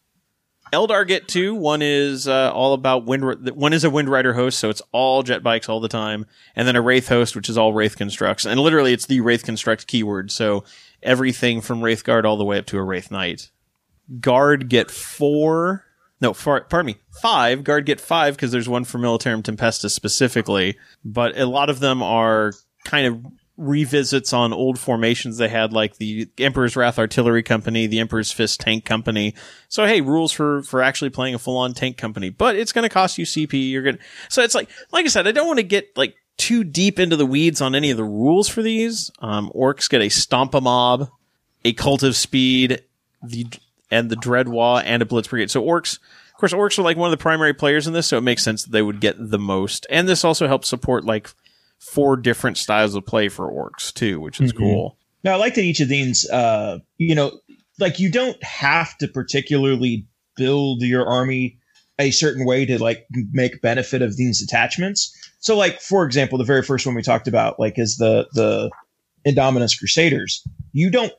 Eldar 0.73 1.07
get 1.07 1.27
two. 1.27 1.53
One 1.53 1.83
is 1.83 2.27
uh, 2.27 2.51
all 2.51 2.73
about 2.73 3.05
wind. 3.05 3.51
One 3.55 3.73
is 3.73 3.83
a 3.83 3.91
Wind 3.91 4.09
Rider 4.09 4.33
host, 4.33 4.57
so 4.57 4.69
it's 4.71 4.81
all 4.91 5.21
jet 5.21 5.43
bikes 5.43 5.69
all 5.69 5.79
the 5.79 5.87
time, 5.87 6.25
and 6.55 6.67
then 6.67 6.75
a 6.75 6.81
Wraith 6.81 7.09
host, 7.09 7.35
which 7.35 7.47
is 7.47 7.57
all 7.57 7.73
Wraith 7.73 7.95
constructs, 7.95 8.45
and 8.45 8.59
literally 8.59 8.91
it's 8.91 9.05
the 9.05 9.21
Wraith 9.21 9.43
construct 9.43 9.85
keyword. 9.85 10.31
So 10.31 10.63
everything 11.03 11.61
from 11.61 11.83
Wraith 11.83 12.03
Guard 12.03 12.25
all 12.25 12.37
the 12.37 12.43
way 12.43 12.57
up 12.57 12.65
to 12.67 12.79
a 12.79 12.83
Wraith 12.83 13.11
Knight. 13.11 13.51
Guard 14.19 14.67
get 14.67 14.89
four. 14.89 15.85
No, 16.23 16.33
far, 16.33 16.61
pardon 16.61 16.85
me, 16.85 16.97
five. 17.21 17.65
Guard 17.65 17.85
get 17.85 17.99
five 17.99 18.37
because 18.37 18.53
there's 18.53 18.69
one 18.69 18.85
for 18.85 18.97
Militarum 18.97 19.43
Tempestus 19.43 19.91
specifically, 19.91 20.77
but 21.03 21.37
a 21.37 21.45
lot 21.45 21.69
of 21.69 21.81
them 21.81 22.01
are 22.01 22.53
kind 22.85 23.05
of 23.05 23.25
revisits 23.57 24.31
on 24.31 24.53
old 24.53 24.79
formations 24.79 25.37
they 25.37 25.49
had, 25.49 25.73
like 25.73 25.97
the 25.97 26.29
Emperor's 26.37 26.77
Wrath 26.77 26.97
Artillery 26.97 27.43
Company, 27.43 27.87
the 27.87 27.99
Emperor's 27.99 28.31
Fist 28.31 28.61
Tank 28.61 28.85
Company. 28.85 29.35
So 29.67 29.85
hey, 29.85 29.99
rules 29.99 30.31
for 30.31 30.63
for 30.63 30.81
actually 30.81 31.09
playing 31.09 31.35
a 31.35 31.39
full 31.39 31.57
on 31.57 31.73
tank 31.73 31.97
company, 31.97 32.29
but 32.29 32.55
it's 32.55 32.71
going 32.71 32.83
to 32.83 32.89
cost 32.89 33.17
you 33.17 33.25
CP. 33.25 33.69
You're 33.69 33.83
gonna. 33.83 33.99
So 34.29 34.43
it's 34.43 34.55
like, 34.55 34.69
like 34.93 35.03
I 35.03 35.09
said, 35.09 35.27
I 35.27 35.33
don't 35.33 35.47
want 35.47 35.59
to 35.59 35.63
get 35.63 35.97
like 35.97 36.15
too 36.37 36.63
deep 36.63 36.99
into 36.99 37.17
the 37.17 37.25
weeds 37.25 37.59
on 37.59 37.75
any 37.75 37.91
of 37.91 37.97
the 37.97 38.05
rules 38.05 38.47
for 38.47 38.61
these. 38.61 39.11
Um, 39.19 39.51
orcs 39.53 39.89
get 39.89 40.01
a 40.01 40.05
Stompa 40.05 40.61
Mob, 40.61 41.09
a 41.65 41.73
Cult 41.73 42.01
of 42.01 42.15
Speed, 42.15 42.81
the 43.21 43.45
and 43.91 44.09
the 44.09 44.15
Dread 44.15 44.47
Waaagh 44.47 44.83
and 44.85 45.01
a 45.01 45.05
Blitz 45.05 45.27
Brigade. 45.27 45.51
So 45.51 45.63
orcs 45.63 45.99
Of 46.33 46.39
course, 46.39 46.53
orcs 46.53 46.79
are 46.79 46.83
like 46.83 46.97
one 46.97 47.11
of 47.11 47.17
the 47.17 47.21
primary 47.21 47.53
players 47.53 47.85
in 47.87 47.93
this, 47.93 48.07
so 48.07 48.17
it 48.17 48.21
makes 48.21 48.43
sense 48.43 48.63
that 48.63 48.71
they 48.71 48.81
would 48.81 48.99
get 48.99 49.15
the 49.17 49.39
most. 49.39 49.85
And 49.89 50.09
this 50.09 50.25
also 50.25 50.47
helps 50.47 50.67
support 50.67 51.05
like 51.05 51.29
four 51.79 52.17
different 52.17 52.57
styles 52.57 52.95
of 52.95 53.05
play 53.05 53.29
for 53.29 53.49
orcs 53.51 53.93
too, 53.93 54.19
which 54.19 54.41
is 54.41 54.51
Mhm. 54.53 54.57
cool. 54.57 54.97
Now, 55.23 55.33
I 55.33 55.35
like 55.35 55.55
that 55.55 55.63
each 55.63 55.79
of 55.79 55.89
these, 55.89 56.27
uh, 56.29 56.79
you 56.97 57.13
know, 57.15 57.39
like 57.79 57.99
you 57.99 58.11
don't 58.11 58.41
have 58.43 58.97
to 58.97 59.07
particularly 59.07 60.05
build 60.35 60.81
your 60.81 61.05
army 61.07 61.57
a 61.99 62.09
certain 62.11 62.45
way 62.45 62.65
to 62.65 62.81
like 62.81 63.05
make 63.31 63.61
benefit 63.61 64.01
of 64.01 64.17
these 64.17 64.41
attachments. 64.41 65.15
So, 65.39 65.55
like 65.55 65.79
for 65.79 66.05
example, 66.05 66.37
the 66.37 66.43
very 66.43 66.63
first 66.63 66.85
one 66.85 66.95
we 66.95 67.03
talked 67.03 67.27
about, 67.27 67.59
like, 67.59 67.77
is 67.77 67.97
the 67.97 68.27
the 68.33 68.69
Indomitus 69.25 69.77
Crusaders. 69.77 70.43
You 70.73 70.89
don't 70.89 71.13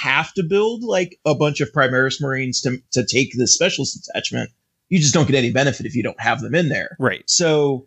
have 0.00 0.32
to 0.34 0.42
build 0.42 0.82
like 0.82 1.18
a 1.24 1.34
bunch 1.34 1.60
of 1.60 1.72
Primaris 1.72 2.20
Marines 2.20 2.60
to 2.62 2.78
to 2.92 3.04
take 3.04 3.32
the 3.36 3.46
specialist 3.46 4.04
detachment. 4.04 4.50
You 4.88 4.98
just 4.98 5.14
don't 5.14 5.26
get 5.26 5.36
any 5.36 5.50
benefit 5.50 5.86
if 5.86 5.94
you 5.94 6.02
don't 6.02 6.20
have 6.20 6.40
them 6.40 6.54
in 6.54 6.68
there. 6.68 6.96
Right. 6.98 7.28
So 7.28 7.86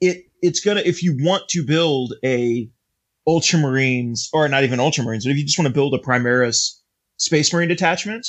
it 0.00 0.24
it's 0.42 0.60
gonna 0.60 0.82
if 0.84 1.02
you 1.02 1.16
want 1.20 1.48
to 1.50 1.64
build 1.64 2.14
a 2.24 2.68
Ultramarines 3.28 4.28
or 4.32 4.48
not 4.48 4.64
even 4.64 4.78
Ultramarines, 4.78 5.24
but 5.24 5.30
if 5.30 5.36
you 5.36 5.44
just 5.44 5.58
want 5.58 5.68
to 5.68 5.74
build 5.74 5.94
a 5.94 5.98
Primaris 5.98 6.78
Space 7.18 7.52
Marine 7.52 7.68
detachment, 7.68 8.26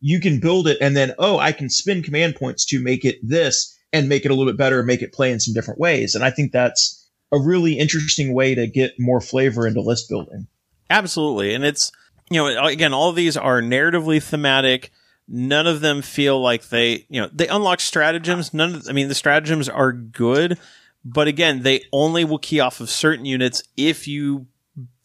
you 0.00 0.20
can 0.20 0.40
build 0.40 0.68
it 0.68 0.78
and 0.80 0.96
then 0.96 1.14
oh 1.18 1.38
I 1.38 1.52
can 1.52 1.70
spin 1.70 2.02
command 2.02 2.36
points 2.36 2.64
to 2.66 2.82
make 2.82 3.04
it 3.04 3.18
this 3.22 3.78
and 3.92 4.08
make 4.08 4.24
it 4.24 4.30
a 4.30 4.34
little 4.34 4.50
bit 4.50 4.58
better, 4.58 4.78
and 4.78 4.86
make 4.86 5.02
it 5.02 5.12
play 5.12 5.30
in 5.30 5.38
some 5.40 5.54
different 5.54 5.78
ways. 5.78 6.14
And 6.14 6.24
I 6.24 6.30
think 6.30 6.50
that's 6.50 6.98
a 7.30 7.38
really 7.38 7.78
interesting 7.78 8.32
way 8.32 8.54
to 8.54 8.66
get 8.66 8.98
more 8.98 9.20
flavor 9.20 9.66
into 9.66 9.80
list 9.80 10.08
building. 10.08 10.46
Absolutely. 10.88 11.54
And 11.54 11.64
it's, 11.64 11.92
you 12.34 12.40
know, 12.40 12.66
again, 12.66 12.92
all 12.94 13.08
of 13.08 13.16
these 13.16 13.36
are 13.36 13.60
narratively 13.60 14.22
thematic. 14.22 14.90
None 15.28 15.66
of 15.66 15.80
them 15.80 16.02
feel 16.02 16.40
like 16.40 16.68
they, 16.68 17.06
you 17.08 17.20
know, 17.20 17.30
they 17.32 17.48
unlock 17.48 17.80
stratagems. 17.80 18.52
None 18.52 18.74
of, 18.74 18.86
I 18.88 18.92
mean, 18.92 19.08
the 19.08 19.14
stratagems 19.14 19.68
are 19.68 19.92
good, 19.92 20.58
but 21.04 21.28
again, 21.28 21.62
they 21.62 21.84
only 21.92 22.24
will 22.24 22.38
key 22.38 22.60
off 22.60 22.80
of 22.80 22.90
certain 22.90 23.24
units 23.24 23.62
if 23.76 24.06
you 24.08 24.46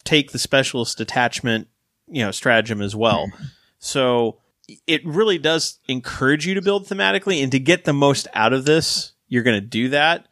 take 0.04 0.32
the 0.32 0.38
specialist 0.38 0.98
detachment, 0.98 1.68
you 2.08 2.24
know, 2.24 2.30
stratagem 2.30 2.82
as 2.82 2.96
well. 2.96 3.28
Mm-hmm. 3.28 3.44
So 3.78 4.38
it 4.86 5.06
really 5.06 5.38
does 5.38 5.78
encourage 5.88 6.46
you 6.46 6.54
to 6.54 6.62
build 6.62 6.86
thematically 6.86 7.42
and 7.42 7.52
to 7.52 7.58
get 7.58 7.84
the 7.84 7.92
most 7.92 8.28
out 8.34 8.52
of 8.52 8.64
this, 8.64 9.12
you're 9.28 9.42
going 9.42 9.60
to 9.60 9.66
do 9.66 9.90
that. 9.90 10.26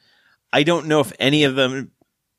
I 0.53 0.63
don't 0.63 0.87
know 0.87 1.01
if 1.01 1.13
any 1.19 1.45
of 1.45 1.55
them 1.55 1.93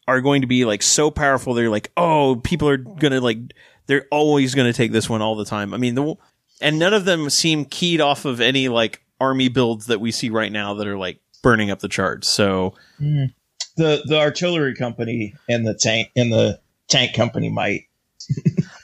are 0.08 0.22
going 0.22 0.42
to 0.42 0.48
be 0.48 0.66
like 0.66 0.84
so 0.84 1.12
powerful. 1.12 1.54
They're 1.54 1.70
like, 1.70 1.92
oh, 1.98 2.36
people 2.44 2.70
are 2.70 2.78
going 2.78 3.14
to 3.14 3.22
like, 3.22 3.40
they're 3.88 4.08
always 4.12 4.56
going 4.56 4.72
to 4.72 4.76
take 4.76 4.92
this 4.92 5.10
one 5.10 5.22
all 5.22 5.36
the 5.36 5.46
time. 5.46 5.74
I 5.74 5.78
mean, 5.78 5.96
the, 5.96 6.16
and 6.62 6.80
none 6.80 6.94
of 6.94 7.06
them 7.06 7.30
seem 7.30 7.66
keyed 7.66 8.02
off 8.02 8.26
of 8.26 8.40
any 8.40 8.70
like 8.70 9.02
army 9.20 9.50
builds 9.50 9.88
that 9.88 10.00
we 10.00 10.12
see 10.12 10.30
right 10.30 10.52
now 10.52 10.76
that 10.76 10.88
are 10.88 10.98
like 10.98 11.20
burning 11.42 11.72
up 11.72 11.80
the 11.80 11.88
charts. 11.88 12.28
So 12.28 12.76
mm. 13.00 13.34
The 13.76 14.02
the 14.06 14.18
artillery 14.18 14.74
company 14.74 15.36
and 15.48 15.66
the 15.68 15.76
tank 15.76 16.10
and 16.16 16.32
the 16.34 16.60
tank 16.88 17.14
company 17.14 17.50
might 17.50 17.88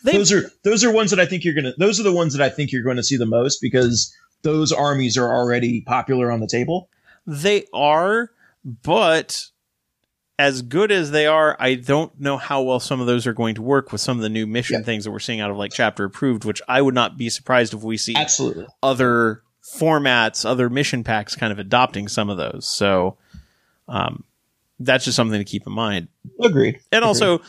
they, 0.04 0.18
those 0.18 0.32
are 0.32 0.50
those 0.64 0.84
are 0.84 0.92
ones 0.92 1.12
that 1.12 1.20
I 1.20 1.26
think 1.26 1.44
you're 1.44 1.54
gonna. 1.54 1.74
Those 1.78 2.00
are 2.00 2.04
the 2.04 2.14
ones 2.14 2.34
that 2.34 2.44
I 2.44 2.50
think 2.50 2.72
you're 2.72 2.84
going 2.84 2.98
to 2.98 3.04
see 3.04 3.18
the 3.18 3.26
most 3.26 3.60
because 3.62 4.16
those 4.42 4.72
armies 4.72 5.18
are 5.18 5.34
already 5.34 5.82
popular 5.82 6.32
on 6.32 6.40
the 6.40 6.48
table. 6.48 6.90
They 7.26 7.66
are, 7.74 8.32
but 8.66 9.48
as 10.40 10.62
good 10.64 10.92
as 10.92 11.12
they 11.12 11.28
are, 11.28 11.56
I 11.60 11.76
don't 11.76 12.20
know 12.20 12.38
how 12.38 12.62
well 12.64 12.80
some 12.80 13.00
of 13.00 13.08
those 13.08 13.28
are 13.28 13.34
going 13.34 13.56
to 13.56 13.62
work 13.62 13.92
with 13.92 14.02
some 14.02 14.18
of 14.18 14.24
the 14.24 14.30
new 14.30 14.48
mission 14.48 14.80
Yeah. 14.80 14.86
things 14.86 15.04
that 15.04 15.12
we're 15.12 15.20
seeing 15.20 15.40
out 15.42 15.52
of 15.52 15.58
like 15.58 15.72
chapter 15.74 16.04
approved, 16.06 16.44
which 16.44 16.62
I 16.68 16.82
would 16.82 16.96
not 16.96 17.18
be 17.18 17.30
surprised 17.30 17.74
if 17.74 17.84
we 17.84 17.98
see 17.98 18.16
Absolutely. 18.16 18.66
other 18.82 19.44
formats, 19.78 20.44
other 20.46 20.70
mission 20.70 21.04
packs 21.04 21.36
kind 21.36 21.52
of 21.54 21.60
adopting 21.60 22.08
some 22.08 22.30
of 22.30 22.38
those. 22.38 22.68
So, 22.68 23.18
um, 23.88 24.24
that's 24.80 25.06
just 25.06 25.16
something 25.16 25.40
to 25.40 25.46
keep 25.46 25.66
in 25.68 25.72
mind. 25.74 26.08
Agreed. 26.42 26.80
And 26.92 27.06
also, 27.06 27.42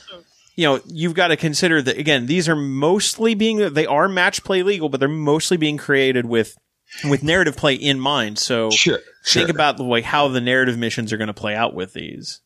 you 0.54 0.66
know, 0.66 0.80
you've 0.86 1.14
got 1.14 1.28
to 1.28 1.36
consider 1.36 1.80
that 1.82 1.96
again, 1.98 2.26
these 2.26 2.48
are 2.48 2.54
mostly 2.56 3.34
being 3.34 3.72
they 3.72 3.86
are 3.86 4.08
match 4.08 4.44
play 4.44 4.62
legal, 4.62 4.88
but 4.88 5.00
they're 5.00 5.08
mostly 5.08 5.56
being 5.56 5.76
created 5.78 6.26
with 6.26 6.56
with 7.08 7.22
narrative 7.24 7.56
play 7.56 7.74
in 7.74 7.98
mind. 7.98 8.38
So 8.38 8.70
Sure. 8.70 9.00
think 9.24 9.48
about 9.48 9.78
the 9.78 9.84
way 9.84 10.02
how 10.02 10.28
the 10.28 10.40
narrative 10.40 10.78
missions 10.78 11.12
are 11.12 11.16
going 11.16 11.28
to 11.28 11.34
play 11.34 11.56
out 11.56 11.74
with 11.74 11.92
these. 11.94 12.40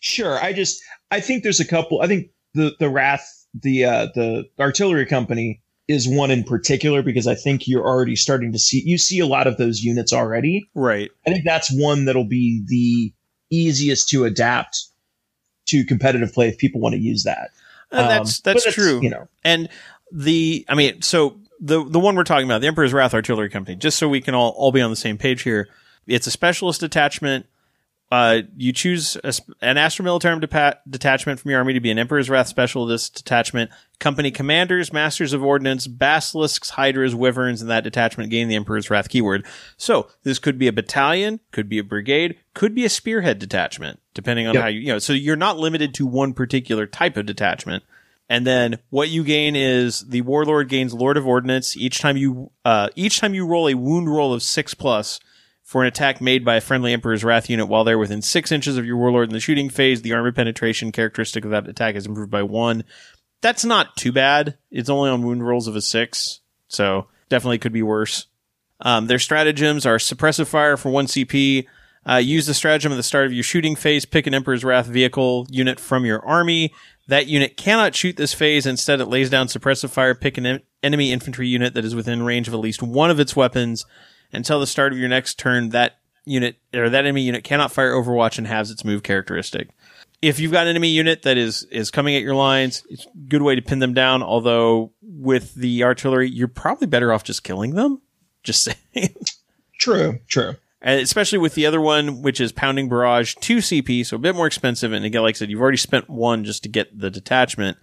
Sure. 0.00 0.38
I 0.38 0.52
just 0.52 0.82
I 1.10 1.20
think 1.20 1.42
there's 1.42 1.60
a 1.60 1.66
couple. 1.66 2.00
I 2.00 2.06
think 2.06 2.30
the 2.54 2.74
the 2.78 2.88
Wrath 2.88 3.28
the 3.54 3.84
uh, 3.84 4.06
the 4.14 4.44
artillery 4.58 5.06
company 5.06 5.62
is 5.86 6.08
one 6.08 6.30
in 6.30 6.44
particular 6.44 7.02
because 7.02 7.26
I 7.26 7.34
think 7.34 7.68
you're 7.68 7.86
already 7.86 8.16
starting 8.16 8.52
to 8.52 8.58
see 8.58 8.82
you 8.84 8.98
see 8.98 9.20
a 9.20 9.26
lot 9.26 9.46
of 9.46 9.56
those 9.56 9.82
units 9.82 10.12
already. 10.12 10.68
Right. 10.74 11.10
I 11.26 11.30
think 11.30 11.44
that's 11.44 11.70
one 11.72 12.06
that'll 12.06 12.24
be 12.28 12.64
the 12.66 13.12
easiest 13.50 14.08
to 14.10 14.24
adapt 14.24 14.86
to 15.66 15.84
competitive 15.84 16.32
play 16.32 16.48
if 16.48 16.58
people 16.58 16.80
want 16.80 16.94
to 16.94 17.00
use 17.00 17.24
that. 17.24 17.50
Uh, 17.92 17.96
Um, 18.00 18.08
that's 18.08 18.40
but 18.40 18.54
that's 18.54 18.74
true. 18.74 19.00
You 19.02 19.10
know, 19.10 19.28
And 19.44 19.68
the, 20.10 20.64
I 20.68 20.74
mean, 20.74 21.02
so 21.02 21.40
the 21.60 21.84
the 21.84 22.00
one 22.00 22.16
we're 22.16 22.24
talking 22.24 22.46
about, 22.46 22.60
the 22.60 22.66
Emperor's 22.66 22.92
Wrath 22.92 23.14
Artillery 23.14 23.50
Company, 23.50 23.76
just 23.76 23.98
so 23.98 24.08
we 24.08 24.20
can 24.20 24.34
all 24.34 24.50
all 24.50 24.72
be 24.72 24.80
on 24.80 24.90
the 24.90 24.96
same 24.96 25.18
page 25.18 25.42
here. 25.42 25.68
It's 26.06 26.26
a 26.26 26.30
specialist 26.30 26.82
attachment. 26.82 27.46
Uh, 28.14 28.42
you 28.56 28.72
choose 28.72 29.16
a, 29.24 29.34
an 29.60 29.76
Astra 29.76 30.04
Militarum 30.04 30.40
depa- 30.40 30.76
detachment 30.88 31.40
from 31.40 31.50
your 31.50 31.58
army 31.58 31.72
to 31.72 31.80
be 31.80 31.90
an 31.90 31.98
Emperor's 31.98 32.30
Wrath 32.30 32.46
specialist 32.46 33.16
detachment. 33.16 33.72
Company 33.98 34.30
commanders, 34.30 34.92
masters 34.92 35.32
of 35.32 35.42
ordnance, 35.42 35.88
basilisks, 35.88 36.70
hydras, 36.70 37.12
wyverns, 37.12 37.60
and 37.60 37.68
that 37.68 37.82
detachment 37.82 38.30
gain 38.30 38.46
the 38.46 38.54
Emperor's 38.54 38.88
Wrath 38.88 39.08
keyword. 39.08 39.44
So 39.76 40.06
this 40.22 40.38
could 40.38 40.60
be 40.60 40.68
a 40.68 40.72
battalion, 40.72 41.40
could 41.50 41.68
be 41.68 41.80
a 41.80 41.82
brigade, 41.82 42.36
could 42.54 42.72
be 42.72 42.84
a 42.84 42.88
spearhead 42.88 43.40
detachment, 43.40 43.98
depending 44.14 44.46
on 44.46 44.54
Yep. 44.54 44.62
how 44.62 44.68
you, 44.68 44.78
you 44.78 44.92
know, 44.92 45.00
so 45.00 45.12
you're 45.12 45.34
not 45.34 45.58
limited 45.58 45.92
to 45.94 46.06
one 46.06 46.34
particular 46.34 46.86
type 46.86 47.16
of 47.16 47.26
detachment. 47.26 47.82
And 48.28 48.46
then 48.46 48.78
what 48.90 49.08
you 49.08 49.24
gain 49.24 49.56
is 49.56 50.02
the 50.08 50.20
warlord 50.20 50.68
gains 50.68 50.94
Lord 50.94 51.16
of 51.16 51.26
Ordnance 51.26 51.76
each 51.76 51.98
time 51.98 52.16
you 52.16 52.52
uh, 52.64 52.90
each 52.94 53.18
time 53.18 53.34
you 53.34 53.44
roll 53.44 53.68
a 53.68 53.74
wound 53.74 54.08
roll 54.08 54.32
of 54.32 54.44
six 54.44 54.72
plus 54.72 55.18
for 55.64 55.80
an 55.82 55.88
attack 55.88 56.20
made 56.20 56.44
by 56.44 56.56
a 56.56 56.60
friendly 56.60 56.92
Emperor's 56.92 57.24
Wrath 57.24 57.48
unit 57.48 57.66
while 57.66 57.84
they're 57.84 57.98
within 57.98 58.22
six 58.22 58.52
inches 58.52 58.76
of 58.76 58.84
your 58.84 58.98
warlord 58.98 59.30
in 59.30 59.32
the 59.32 59.40
shooting 59.40 59.70
phase. 59.70 60.02
The 60.02 60.12
armor 60.12 60.30
penetration 60.30 60.92
characteristic 60.92 61.44
of 61.44 61.50
that 61.50 61.66
attack 61.66 61.96
is 61.96 62.06
improved 62.06 62.30
by 62.30 62.42
one. 62.42 62.84
That's 63.40 63.64
not 63.64 63.96
too 63.96 64.12
bad. 64.12 64.58
It's 64.70 64.90
only 64.90 65.10
on 65.10 65.22
wound 65.22 65.46
rolls 65.46 65.66
of 65.66 65.74
a 65.74 65.80
six, 65.80 66.40
so 66.68 67.08
definitely 67.30 67.58
could 67.58 67.72
be 67.72 67.82
worse. 67.82 68.26
Um, 68.80 69.06
their 69.06 69.18
stratagems 69.18 69.86
are 69.86 69.96
suppressive 69.96 70.46
fire 70.46 70.76
for 70.76 70.90
one 70.90 71.06
CP. 71.06 71.66
Uh, 72.06 72.16
use 72.16 72.44
the 72.44 72.52
stratagem 72.52 72.92
at 72.92 72.96
the 72.96 73.02
start 73.02 73.24
of 73.24 73.32
your 73.32 73.42
shooting 73.42 73.74
phase. 73.74 74.04
Pick 74.04 74.26
an 74.26 74.34
Emperor's 74.34 74.64
Wrath 74.64 74.86
vehicle 74.86 75.46
unit 75.48 75.80
from 75.80 76.04
your 76.04 76.24
army. 76.26 76.74
That 77.08 77.26
unit 77.26 77.56
cannot 77.56 77.94
shoot 77.94 78.16
this 78.16 78.34
phase. 78.34 78.66
Instead, 78.66 79.00
it 79.00 79.06
lays 79.06 79.30
down 79.30 79.46
suppressive 79.46 79.90
fire. 79.90 80.14
Pick 80.14 80.36
an 80.36 80.44
en- 80.44 80.62
enemy 80.82 81.12
infantry 81.12 81.48
unit 81.48 81.72
that 81.74 81.84
is 81.84 81.94
within 81.94 82.22
range 82.22 82.48
of 82.48 82.54
at 82.54 82.60
least 82.60 82.82
one 82.82 83.10
of 83.10 83.20
its 83.20 83.34
weapons. 83.34 83.86
Until 84.34 84.60
the 84.60 84.66
start 84.66 84.92
of 84.92 84.98
your 84.98 85.08
next 85.08 85.38
turn, 85.38 85.70
that 85.70 85.98
unit 86.24 86.56
or 86.74 86.88
that 86.88 87.04
enemy 87.04 87.22
unit 87.22 87.44
cannot 87.44 87.72
fire 87.72 87.92
Overwatch 87.92 88.38
and 88.38 88.46
has 88.46 88.70
its 88.70 88.84
move 88.84 89.02
characteristic. 89.02 89.68
If 90.22 90.40
you've 90.40 90.52
got 90.52 90.62
an 90.62 90.70
enemy 90.70 90.88
unit 90.88 91.22
that 91.22 91.36
is 91.36 91.64
is 91.64 91.90
coming 91.90 92.16
at 92.16 92.22
your 92.22 92.34
lines, 92.34 92.82
it's 92.88 93.06
a 93.06 93.18
good 93.28 93.42
way 93.42 93.54
to 93.54 93.62
pin 93.62 93.78
them 93.78 93.94
down. 93.94 94.22
Although 94.22 94.92
with 95.02 95.54
the 95.54 95.84
artillery, 95.84 96.30
you're 96.30 96.48
probably 96.48 96.86
better 96.86 97.12
off 97.12 97.24
just 97.24 97.44
killing 97.44 97.74
them. 97.74 98.00
Just 98.44 98.62
saying. 98.62 99.16
true, 99.80 100.18
true. 100.28 100.56
And 100.82 101.00
especially 101.00 101.38
with 101.38 101.54
the 101.54 101.64
other 101.64 101.80
one, 101.80 102.20
which 102.20 102.42
is 102.42 102.52
Pounding 102.52 102.90
Barrage, 102.90 103.34
2 103.40 103.56
CP, 103.56 104.04
so 104.04 104.16
a 104.16 104.18
bit 104.18 104.36
more 104.36 104.46
expensive. 104.46 104.92
And 104.92 105.02
again, 105.02 105.22
like 105.22 105.36
I 105.36 105.38
said, 105.38 105.48
you've 105.48 105.62
already 105.62 105.78
spent 105.78 106.10
one 106.10 106.44
just 106.44 106.62
to 106.64 106.68
get 106.68 106.98
the 107.00 107.10
detachment. 107.10 107.78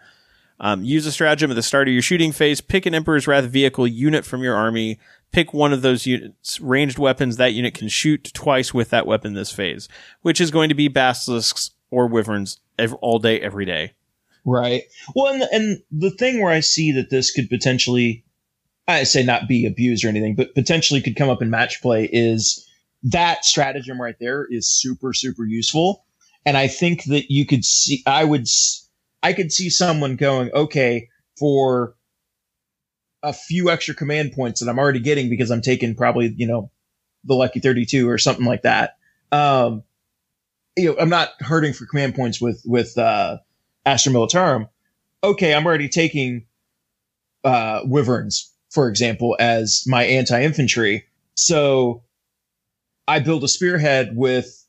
Um, 0.59 0.83
use 0.83 1.07
a 1.07 1.11
stratagem 1.11 1.49
at 1.49 1.55
the 1.55 1.63
start 1.63 1.87
of 1.87 1.93
your 1.95 2.03
shooting 2.03 2.31
phase. 2.31 2.61
Pick 2.61 2.85
an 2.85 2.93
Emperor's 2.93 3.25
Wrath 3.25 3.45
vehicle 3.45 3.87
unit 3.87 4.23
from 4.23 4.43
your 4.43 4.55
army. 4.55 4.99
Pick 5.31 5.53
one 5.53 5.71
of 5.71 5.81
those 5.81 6.05
units, 6.05 6.59
ranged 6.59 6.97
weapons 6.97 7.37
that 7.37 7.53
unit 7.53 7.73
can 7.73 7.87
shoot 7.87 8.31
twice 8.33 8.73
with 8.73 8.89
that 8.89 9.07
weapon 9.07 9.33
this 9.33 9.51
phase, 9.51 9.87
which 10.21 10.41
is 10.41 10.51
going 10.51 10.69
to 10.69 10.75
be 10.75 10.87
basilisks 10.87 11.71
or 11.89 12.07
wyverns 12.07 12.59
ev- 12.77 12.93
all 12.95 13.19
day, 13.19 13.39
every 13.39 13.65
day. 13.65 13.93
Right. 14.43 14.83
Well, 15.15 15.33
and, 15.33 15.43
and 15.51 15.83
the 15.91 16.11
thing 16.11 16.41
where 16.41 16.51
I 16.51 16.61
see 16.61 16.91
that 16.93 17.09
this 17.09 17.31
could 17.31 17.49
potentially, 17.49 18.25
I 18.87 19.03
say 19.03 19.23
not 19.23 19.47
be 19.47 19.65
abused 19.65 20.03
or 20.03 20.09
anything, 20.09 20.35
but 20.35 20.55
potentially 20.55 21.01
could 21.01 21.15
come 21.15 21.29
up 21.29 21.41
in 21.41 21.49
match 21.49 21.81
play 21.81 22.09
is 22.11 22.67
that 23.03 23.45
stratagem 23.45 24.01
right 24.01 24.15
there 24.19 24.47
is 24.49 24.67
super, 24.67 25.13
super 25.13 25.45
useful. 25.45 26.05
And 26.45 26.57
I 26.57 26.67
think 26.67 27.03
that 27.05 27.31
you 27.31 27.45
could 27.45 27.63
see, 27.63 28.01
I 28.07 28.23
would, 28.23 28.47
I 29.21 29.33
could 29.33 29.51
see 29.51 29.69
someone 29.69 30.15
going, 30.15 30.51
okay, 30.53 31.07
for 31.37 31.95
a 33.23 33.33
few 33.33 33.69
extra 33.69 33.93
command 33.93 34.33
points 34.33 34.59
that 34.61 34.69
I'm 34.69 34.79
already 34.79 34.99
getting 34.99 35.29
because 35.29 35.51
I'm 35.51 35.61
taking 35.61 35.95
probably, 35.95 36.33
you 36.35 36.47
know, 36.47 36.71
the 37.23 37.35
lucky 37.35 37.59
32 37.59 38.09
or 38.09 38.17
something 38.17 38.45
like 38.45 38.63
that. 38.63 38.97
Um, 39.31 39.83
you 40.75 40.89
know, 40.89 40.97
I'm 40.99 41.09
not 41.09 41.29
hurting 41.39 41.73
for 41.73 41.85
command 41.85 42.15
points 42.15 42.41
with, 42.41 42.61
with, 42.65 42.97
uh, 42.97 43.37
Astra 43.85 44.13
Militarum, 44.13 44.69
okay, 45.23 45.53
I'm 45.53 45.65
already 45.65 45.89
taking 45.89 46.45
uh, 47.43 47.81
wyverns, 47.85 48.53
for 48.69 48.89
example, 48.89 49.35
as 49.39 49.83
my 49.87 50.03
anti 50.03 50.41
infantry. 50.41 51.05
So 51.35 52.03
I 53.07 53.19
build 53.19 53.43
a 53.43 53.47
spearhead 53.47 54.15
with 54.15 54.65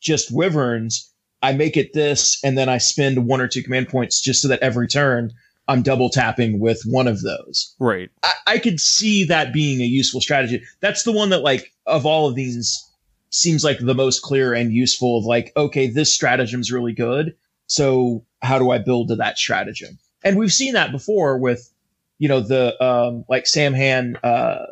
just 0.00 0.32
wyverns. 0.32 1.12
I 1.42 1.52
make 1.52 1.76
it 1.76 1.92
this, 1.92 2.42
and 2.42 2.56
then 2.56 2.68
I 2.68 2.78
spend 2.78 3.26
one 3.26 3.40
or 3.40 3.48
two 3.48 3.62
command 3.62 3.88
points 3.88 4.20
just 4.20 4.42
so 4.42 4.48
that 4.48 4.60
every 4.60 4.88
turn 4.88 5.32
I'm 5.68 5.82
double 5.82 6.10
tapping 6.10 6.60
with 6.60 6.82
one 6.84 7.08
of 7.08 7.22
those. 7.22 7.74
Right. 7.80 8.10
I, 8.22 8.32
I 8.46 8.58
could 8.58 8.80
see 8.80 9.24
that 9.24 9.52
being 9.52 9.80
a 9.80 9.84
useful 9.84 10.20
strategy. 10.20 10.62
That's 10.80 11.02
the 11.02 11.12
one 11.12 11.30
that, 11.30 11.42
like, 11.42 11.72
of 11.86 12.06
all 12.06 12.28
of 12.28 12.34
these, 12.34 12.88
seems 13.30 13.64
like 13.64 13.78
the 13.80 13.94
most 13.94 14.22
clear 14.22 14.54
and 14.54 14.72
useful. 14.72 15.18
Of 15.18 15.24
like, 15.24 15.52
okay, 15.56 15.88
this 15.88 16.16
stratagem's 16.16 16.70
really 16.70 16.92
good. 16.92 17.34
So 17.66 18.24
how 18.42 18.58
do 18.58 18.70
I 18.70 18.78
build 18.78 19.08
to 19.08 19.16
that 19.16 19.38
stratagem? 19.38 19.98
And 20.24 20.38
we've 20.38 20.52
seen 20.52 20.74
that 20.74 20.92
before 20.92 21.38
with, 21.38 21.68
you 22.18 22.28
know, 22.28 22.40
the 22.40 22.80
um, 22.82 23.24
like 23.28 23.44
Saim-Hann 23.44 24.16
uh, 24.22 24.66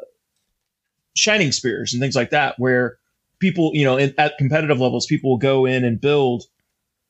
shining 1.17 1.53
spears 1.53 1.93
and 1.93 2.01
things 2.01 2.15
like 2.15 2.31
that, 2.31 2.55
where 2.59 2.99
people, 3.41 3.73
you 3.75 3.85
know, 3.85 3.97
in, 3.97 4.15
at 4.17 4.39
competitive 4.39 4.81
levels, 4.81 5.07
people 5.07 5.31
will 5.31 5.39
go 5.39 5.67
in 5.67 5.85
and 5.85 6.01
build 6.01 6.45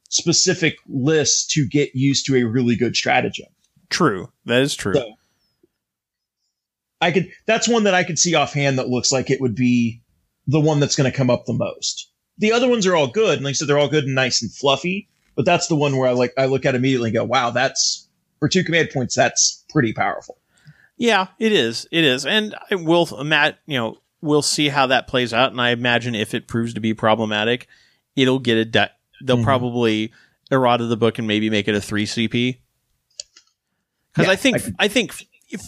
specific 0.09 0.77
lists 0.89 1.47
to 1.55 1.67
get 1.69 1.95
used 1.95 2.27
to 2.27 2.37
a 2.37 2.45
really 2.45 2.77
good 2.77 2.97
stratagem. 2.97 3.47
True. 3.95 4.33
That 4.47 4.61
is 4.63 4.75
true. 4.75 4.95
So, 4.95 5.15
I 7.01 7.13
could. 7.13 7.31
That's 7.47 7.69
one 7.69 7.85
that 7.85 7.95
I 7.95 8.03
could 8.05 8.19
see 8.19 8.35
offhand 8.35 8.79
that 8.79 8.89
looks 8.89 9.13
like 9.13 9.31
it 9.31 9.41
would 9.41 9.55
be 9.55 10.01
the 10.47 10.61
one 10.61 10.81
that's 10.81 10.97
going 10.97 11.11
to 11.11 11.17
come 11.17 11.31
up 11.31 11.45
the 11.47 11.53
most. 11.53 12.11
The 12.39 12.53
other 12.53 12.69
ones 12.69 12.87
are 12.87 12.97
all 12.97 13.07
good, 13.09 13.37
and 13.37 13.45
like 13.45 13.51
I 13.51 13.55
said, 13.55 13.69
they're 13.69 13.79
all 13.79 13.89
good 13.89 14.05
and 14.05 14.15
nice 14.15 14.43
and 14.43 14.53
fluffy. 14.53 15.09
But 15.37 15.45
that's 15.45 15.67
the 15.69 15.77
one 15.77 15.97
where 15.97 16.09
I 16.09 16.13
like 16.13 16.33
I 16.39 16.47
look 16.47 16.65
at 16.67 16.75
immediately 16.75 17.11
and 17.11 17.15
go, 17.17 17.25
"Wow, 17.25 17.51
that's 17.51 18.09
for 18.41 18.49
two 18.49 18.65
command 18.65 18.91
points. 18.93 19.15
That's 19.15 19.65
pretty 19.69 19.93
powerful." 19.93 20.39
Yeah, 20.97 21.29
it 21.39 21.53
is. 21.53 21.87
It 21.91 22.05
is, 22.05 22.25
and 22.27 22.55
I 22.71 22.77
will, 22.77 23.07
Matt. 23.25 23.59
You 23.67 23.79
know, 23.79 23.99
we'll 24.21 24.43
see 24.43 24.69
how 24.69 24.87
that 24.89 25.07
plays 25.09 25.33
out, 25.33 25.53
and 25.53 25.61
I 25.61 25.71
imagine 25.71 26.15
if 26.15 26.35
it 26.35 26.49
proves 26.49 26.75
to 26.75 26.81
be 26.81 26.95
problematic, 26.95 27.67
it'll 28.17 28.39
get 28.41 28.57
a. 28.59 28.65
De- 28.65 28.91
they'll 29.23 29.39
Mhm. 29.39 29.45
probably 29.45 30.13
errata 30.51 30.87
the 30.87 30.97
book 30.97 31.19
and 31.19 31.27
maybe 31.29 31.51
make 31.51 31.69
it 31.69 31.75
a 31.75 31.81
three 31.81 32.07
CP. 32.07 32.59
Because 34.15 34.27
Yeah, 34.27 34.33
I 34.33 34.37
think 34.37 34.57
I 34.57 34.85
I 34.85 34.89
think 34.89 35.13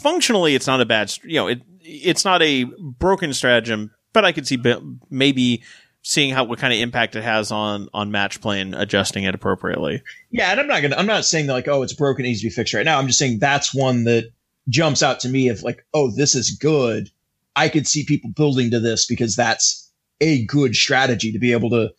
functionally 0.03 0.55
it's 0.55 0.67
not 0.67 0.81
a 0.81 0.87
bad. 0.87 1.13
You 1.25 1.37
know, 1.37 1.49
it 1.49 1.63
it's 1.81 2.25
not 2.25 2.43
a 2.43 2.65
broken 2.65 3.33
stratagem, 3.33 3.91
but 4.13 4.25
I 4.25 4.33
could 4.33 4.47
see 4.47 4.63
maybe 5.11 5.63
seeing 6.03 6.33
how 6.33 6.45
what 6.45 6.61
kind 6.61 6.73
of 6.73 6.79
impact 6.79 7.17
it 7.17 7.25
has 7.25 7.51
on 7.51 7.89
on 7.93 8.11
match 8.11 8.41
play 8.41 8.61
and 8.61 8.75
adjusting 8.75 9.25
it 9.25 9.35
appropriately. 9.35 10.03
Yeah, 10.31 10.51
and 10.51 10.61
I'm 10.61 10.69
not 10.69 10.83
gonna. 10.83 10.97
I'm 10.97 11.07
not 11.07 11.25
saying 11.25 11.47
that 11.47 11.53
like, 11.53 11.69
oh, 11.69 11.83
it's 11.83 11.93
broken, 11.93 12.25
it 12.25 12.29
needs 12.29 12.41
to 12.41 12.47
be 12.47 12.51
fixed 12.51 12.75
right 12.75 12.85
now. 12.85 12.99
I'm 12.99 13.07
just 13.07 13.19
saying 13.19 13.39
that's 13.41 13.75
one 13.75 14.05
that 14.05 14.31
jumps 14.69 15.03
out 15.03 15.21
to 15.21 15.29
me 15.29 15.49
of 15.49 15.63
like, 15.63 15.85
oh, 15.95 16.11
this 16.11 16.35
is 16.35 16.51
good. 16.51 17.11
I 17.55 17.69
could 17.69 17.87
see 17.87 18.05
people 18.05 18.31
building 18.31 18.71
to 18.71 18.81
this 18.81 19.07
because 19.07 19.35
that's 19.35 19.91
a 20.21 20.45
good 20.45 20.75
strategy 20.75 21.33
to 21.33 21.39
be 21.39 21.53
able 21.53 21.71
to 21.71 21.91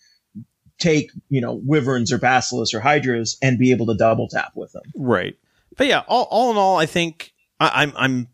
take, 0.79 1.11
you 1.29 1.41
know, 1.41 1.59
wyverns 1.65 2.11
or 2.11 2.17
basilisks 2.17 2.73
or 2.73 2.79
hydras 2.79 3.37
and 3.41 3.57
be 3.57 3.71
able 3.71 3.87
to 3.87 3.95
double 3.95 4.27
tap 4.27 4.51
with 4.55 4.71
them. 4.71 4.83
Right. 4.95 5.35
But 5.77 5.87
yeah, 5.87 6.03
all, 6.07 6.27
all 6.29 6.51
in 6.51 6.57
all, 6.57 6.77
I 6.77 6.85
think 6.85 7.33
I, 7.59 7.83
I'm 7.83 7.93
I'm 7.95 8.27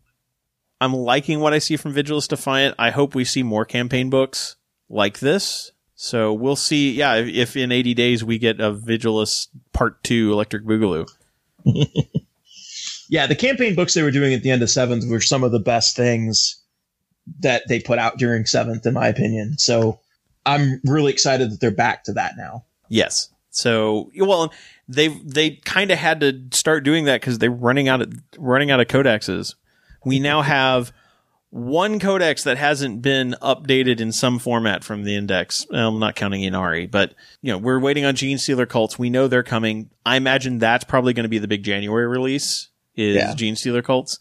I'm 0.80 0.94
liking 0.94 1.40
what 1.40 1.52
I 1.52 1.58
see 1.58 1.76
from 1.76 1.94
Vigilus 1.94 2.28
Defiant. 2.28 2.74
I 2.78 2.90
hope 2.90 3.14
we 3.14 3.24
see 3.24 3.42
more 3.42 3.64
campaign 3.64 4.10
books 4.10 4.56
like 4.88 5.20
this. 5.20 5.72
So 5.94 6.32
we'll 6.32 6.56
see. 6.56 6.92
Yeah, 6.92 7.14
if, 7.14 7.28
if 7.28 7.56
in 7.56 7.70
80 7.70 7.94
days 7.94 8.24
we 8.24 8.38
get 8.38 8.60
a 8.60 8.72
Vigilus 8.72 9.48
Part 9.72 10.02
Two 10.02 10.32
Electric 10.32 10.64
Boogaloo. 10.64 11.08
Yeah, 13.08 13.26
the 13.26 13.36
campaign 13.36 13.74
books 13.74 13.94
they 13.94 14.02
were 14.02 14.10
doing 14.10 14.34
at 14.34 14.42
the 14.42 14.50
end 14.50 14.62
of 14.62 14.70
seventh 14.70 15.04
were 15.08 15.20
some 15.20 15.44
of 15.44 15.52
the 15.52 15.60
best 15.60 15.96
things 15.96 16.60
that 17.40 17.62
they 17.68 17.80
put 17.80 17.98
out 17.98 18.18
during 18.18 18.46
seventh, 18.46 18.86
in 18.86 18.94
my 18.94 19.08
opinion. 19.08 19.58
So 19.58 20.00
I'm 20.46 20.80
really 20.84 21.12
excited 21.12 21.50
that 21.50 21.60
they're 21.60 21.70
back 21.70 22.04
to 22.04 22.12
that 22.14 22.32
now. 22.36 22.64
Yes. 22.88 23.30
So 23.50 24.10
well, 24.18 24.52
they 24.88 25.08
they 25.08 25.50
kind 25.50 25.90
of 25.90 25.98
had 25.98 26.20
to 26.20 26.44
start 26.52 26.84
doing 26.84 27.04
that 27.04 27.20
because 27.20 27.38
they're 27.38 27.50
running 27.50 27.88
out 27.88 28.02
of 28.02 28.12
running 28.38 28.70
out 28.70 28.80
of 28.80 28.88
codexes. 28.88 29.54
We 30.04 30.18
now 30.18 30.42
have 30.42 30.92
one 31.50 32.00
codex 32.00 32.42
that 32.44 32.58
hasn't 32.58 33.00
been 33.00 33.36
updated 33.40 34.00
in 34.00 34.10
some 34.10 34.40
format 34.40 34.82
from 34.82 35.04
the 35.04 35.14
index. 35.14 35.66
I'm 35.70 36.00
not 36.00 36.16
counting 36.16 36.42
Ynnari, 36.42 36.90
but 36.90 37.14
you 37.42 37.52
know 37.52 37.58
we're 37.58 37.78
waiting 37.78 38.04
on 38.04 38.14
Genestealer 38.14 38.68
cults. 38.68 38.98
We 38.98 39.10
know 39.10 39.28
they're 39.28 39.42
coming. 39.42 39.90
I 40.04 40.16
imagine 40.16 40.58
that's 40.58 40.84
probably 40.84 41.12
going 41.12 41.24
to 41.24 41.30
be 41.30 41.38
the 41.38 41.48
big 41.48 41.62
January 41.62 42.06
release. 42.06 42.68
Is 42.96 43.16
Yeah. 43.16 43.34
Genestealer 43.34 43.82
cults. 43.82 44.18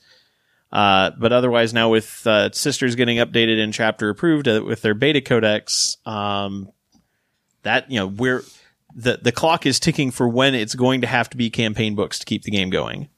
Uh, 0.72 1.12
but 1.20 1.32
otherwise, 1.32 1.72
now 1.72 1.90
with 1.90 2.26
uh, 2.26 2.52
Sisters 2.52 2.96
getting 2.96 3.18
updated 3.18 3.64
and 3.64 3.72
chapter 3.72 4.10
approved 4.10 4.48
uh, 4.48 4.64
with 4.66 4.82
their 4.82 4.96
beta 4.96 5.22
codex, 5.22 5.98
um, 6.06 6.72
that 7.62 7.92
you 7.92 8.00
know 8.00 8.08
we're 8.08 8.44
the 8.96 9.20
the 9.22 9.32
clock 9.32 9.66
is 9.66 9.80
ticking 9.80 10.12
for 10.12 10.28
when 10.28 10.56
it's 10.56 10.76
going 10.76 11.02
to 11.02 11.08
have 11.08 11.30
to 11.32 11.38
be 11.38 11.50
campaign 11.50 11.96
books 11.96 12.20
to 12.20 12.26
keep 12.26 12.44
the 12.44 12.52
game 12.52 12.70
going. 12.70 13.10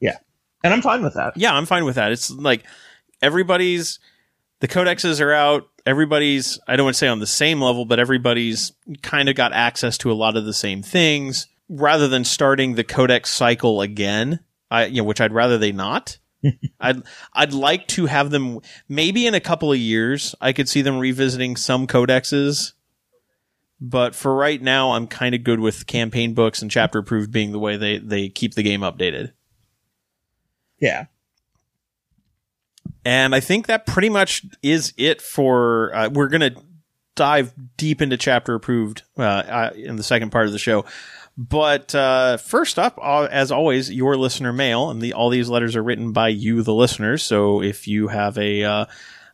Yeah. 0.00 0.18
And 0.62 0.72
I'm 0.72 0.82
fine 0.82 1.02
with 1.02 1.14
that. 1.14 1.36
Yeah, 1.36 1.54
I'm 1.54 1.66
fine 1.66 1.84
with 1.84 1.96
that. 1.96 2.12
It's 2.12 2.30
like 2.30 2.64
everybody's 3.22 3.98
the 4.60 4.68
codexes 4.68 5.20
are 5.20 5.32
out. 5.32 5.68
Everybody's 5.84 6.58
I 6.66 6.76
don't 6.76 6.84
want 6.84 6.94
to 6.94 6.98
say 6.98 7.08
on 7.08 7.20
the 7.20 7.26
same 7.26 7.60
level, 7.60 7.84
but 7.84 7.98
everybody's 7.98 8.72
kind 9.02 9.28
of 9.28 9.34
got 9.34 9.52
access 9.52 9.98
to 9.98 10.10
a 10.10 10.14
lot 10.14 10.36
of 10.36 10.44
the 10.44 10.54
same 10.54 10.82
things. 10.82 11.48
Rather 11.68 12.08
than 12.08 12.24
starting 12.24 12.74
the 12.74 12.84
codex 12.84 13.30
cycle 13.30 13.80
again, 13.80 14.40
I 14.70 14.86
you 14.86 14.98
know 14.98 15.04
which 15.04 15.20
I'd 15.20 15.32
rather 15.32 15.58
they 15.58 15.72
not. 15.72 16.18
I'd 16.80 17.02
I'd 17.32 17.52
like 17.52 17.88
to 17.88 18.06
have 18.06 18.30
them 18.30 18.60
maybe 18.88 19.26
in 19.26 19.34
a 19.34 19.40
couple 19.40 19.72
of 19.72 19.78
years. 19.78 20.34
I 20.40 20.52
could 20.52 20.68
see 20.68 20.82
them 20.82 20.98
revisiting 20.98 21.56
some 21.56 21.86
codexes, 21.86 22.72
but 23.90 24.14
for 24.14 24.34
right 24.34 24.60
now, 24.60 24.92
I'm 24.92 25.06
kind 25.06 25.34
of 25.34 25.44
good 25.44 25.60
with 25.60 25.86
campaign 25.86 26.32
books 26.32 26.62
and 26.62 26.70
chapter 26.70 26.98
approved 26.98 27.30
being 27.30 27.52
the 27.52 27.58
way 27.58 27.76
they 27.76 27.98
they 27.98 28.30
keep 28.30 28.54
the 28.54 28.62
game 28.62 28.80
updated. 28.80 29.32
Yeah. 30.80 31.06
And 33.04 33.34
I 33.34 33.40
think 33.40 33.66
that 33.66 33.86
pretty 33.86 34.08
much 34.08 34.46
is 34.62 34.94
it 34.96 35.20
for. 35.20 35.94
Uh, 35.94 36.08
we're 36.08 36.28
gonna 36.28 36.52
dive 37.14 37.52
deep 37.76 38.00
into 38.00 38.16
chapter 38.16 38.54
approved 38.54 39.02
uh, 39.18 39.22
uh, 39.22 39.70
in 39.76 39.96
the 39.96 40.02
second 40.02 40.30
part 40.30 40.46
of 40.46 40.52
the 40.52 40.58
show. 40.58 40.86
But 41.36 41.94
uh, 41.94 42.38
first 42.38 42.78
up, 42.78 42.98
uh, 43.02 43.28
as 43.30 43.52
always, 43.52 43.92
your 43.92 44.16
listener 44.16 44.52
mail, 44.52 44.88
and 44.88 45.02
the, 45.02 45.12
all 45.12 45.28
these 45.28 45.48
letters 45.48 45.76
are 45.76 45.82
written 45.82 46.12
by 46.12 46.28
you, 46.28 46.62
the 46.62 46.72
listeners. 46.72 47.22
So 47.22 47.60
if 47.60 47.86
you 47.86 48.08
have 48.08 48.38
a, 48.38 48.62
uh, 48.62 48.86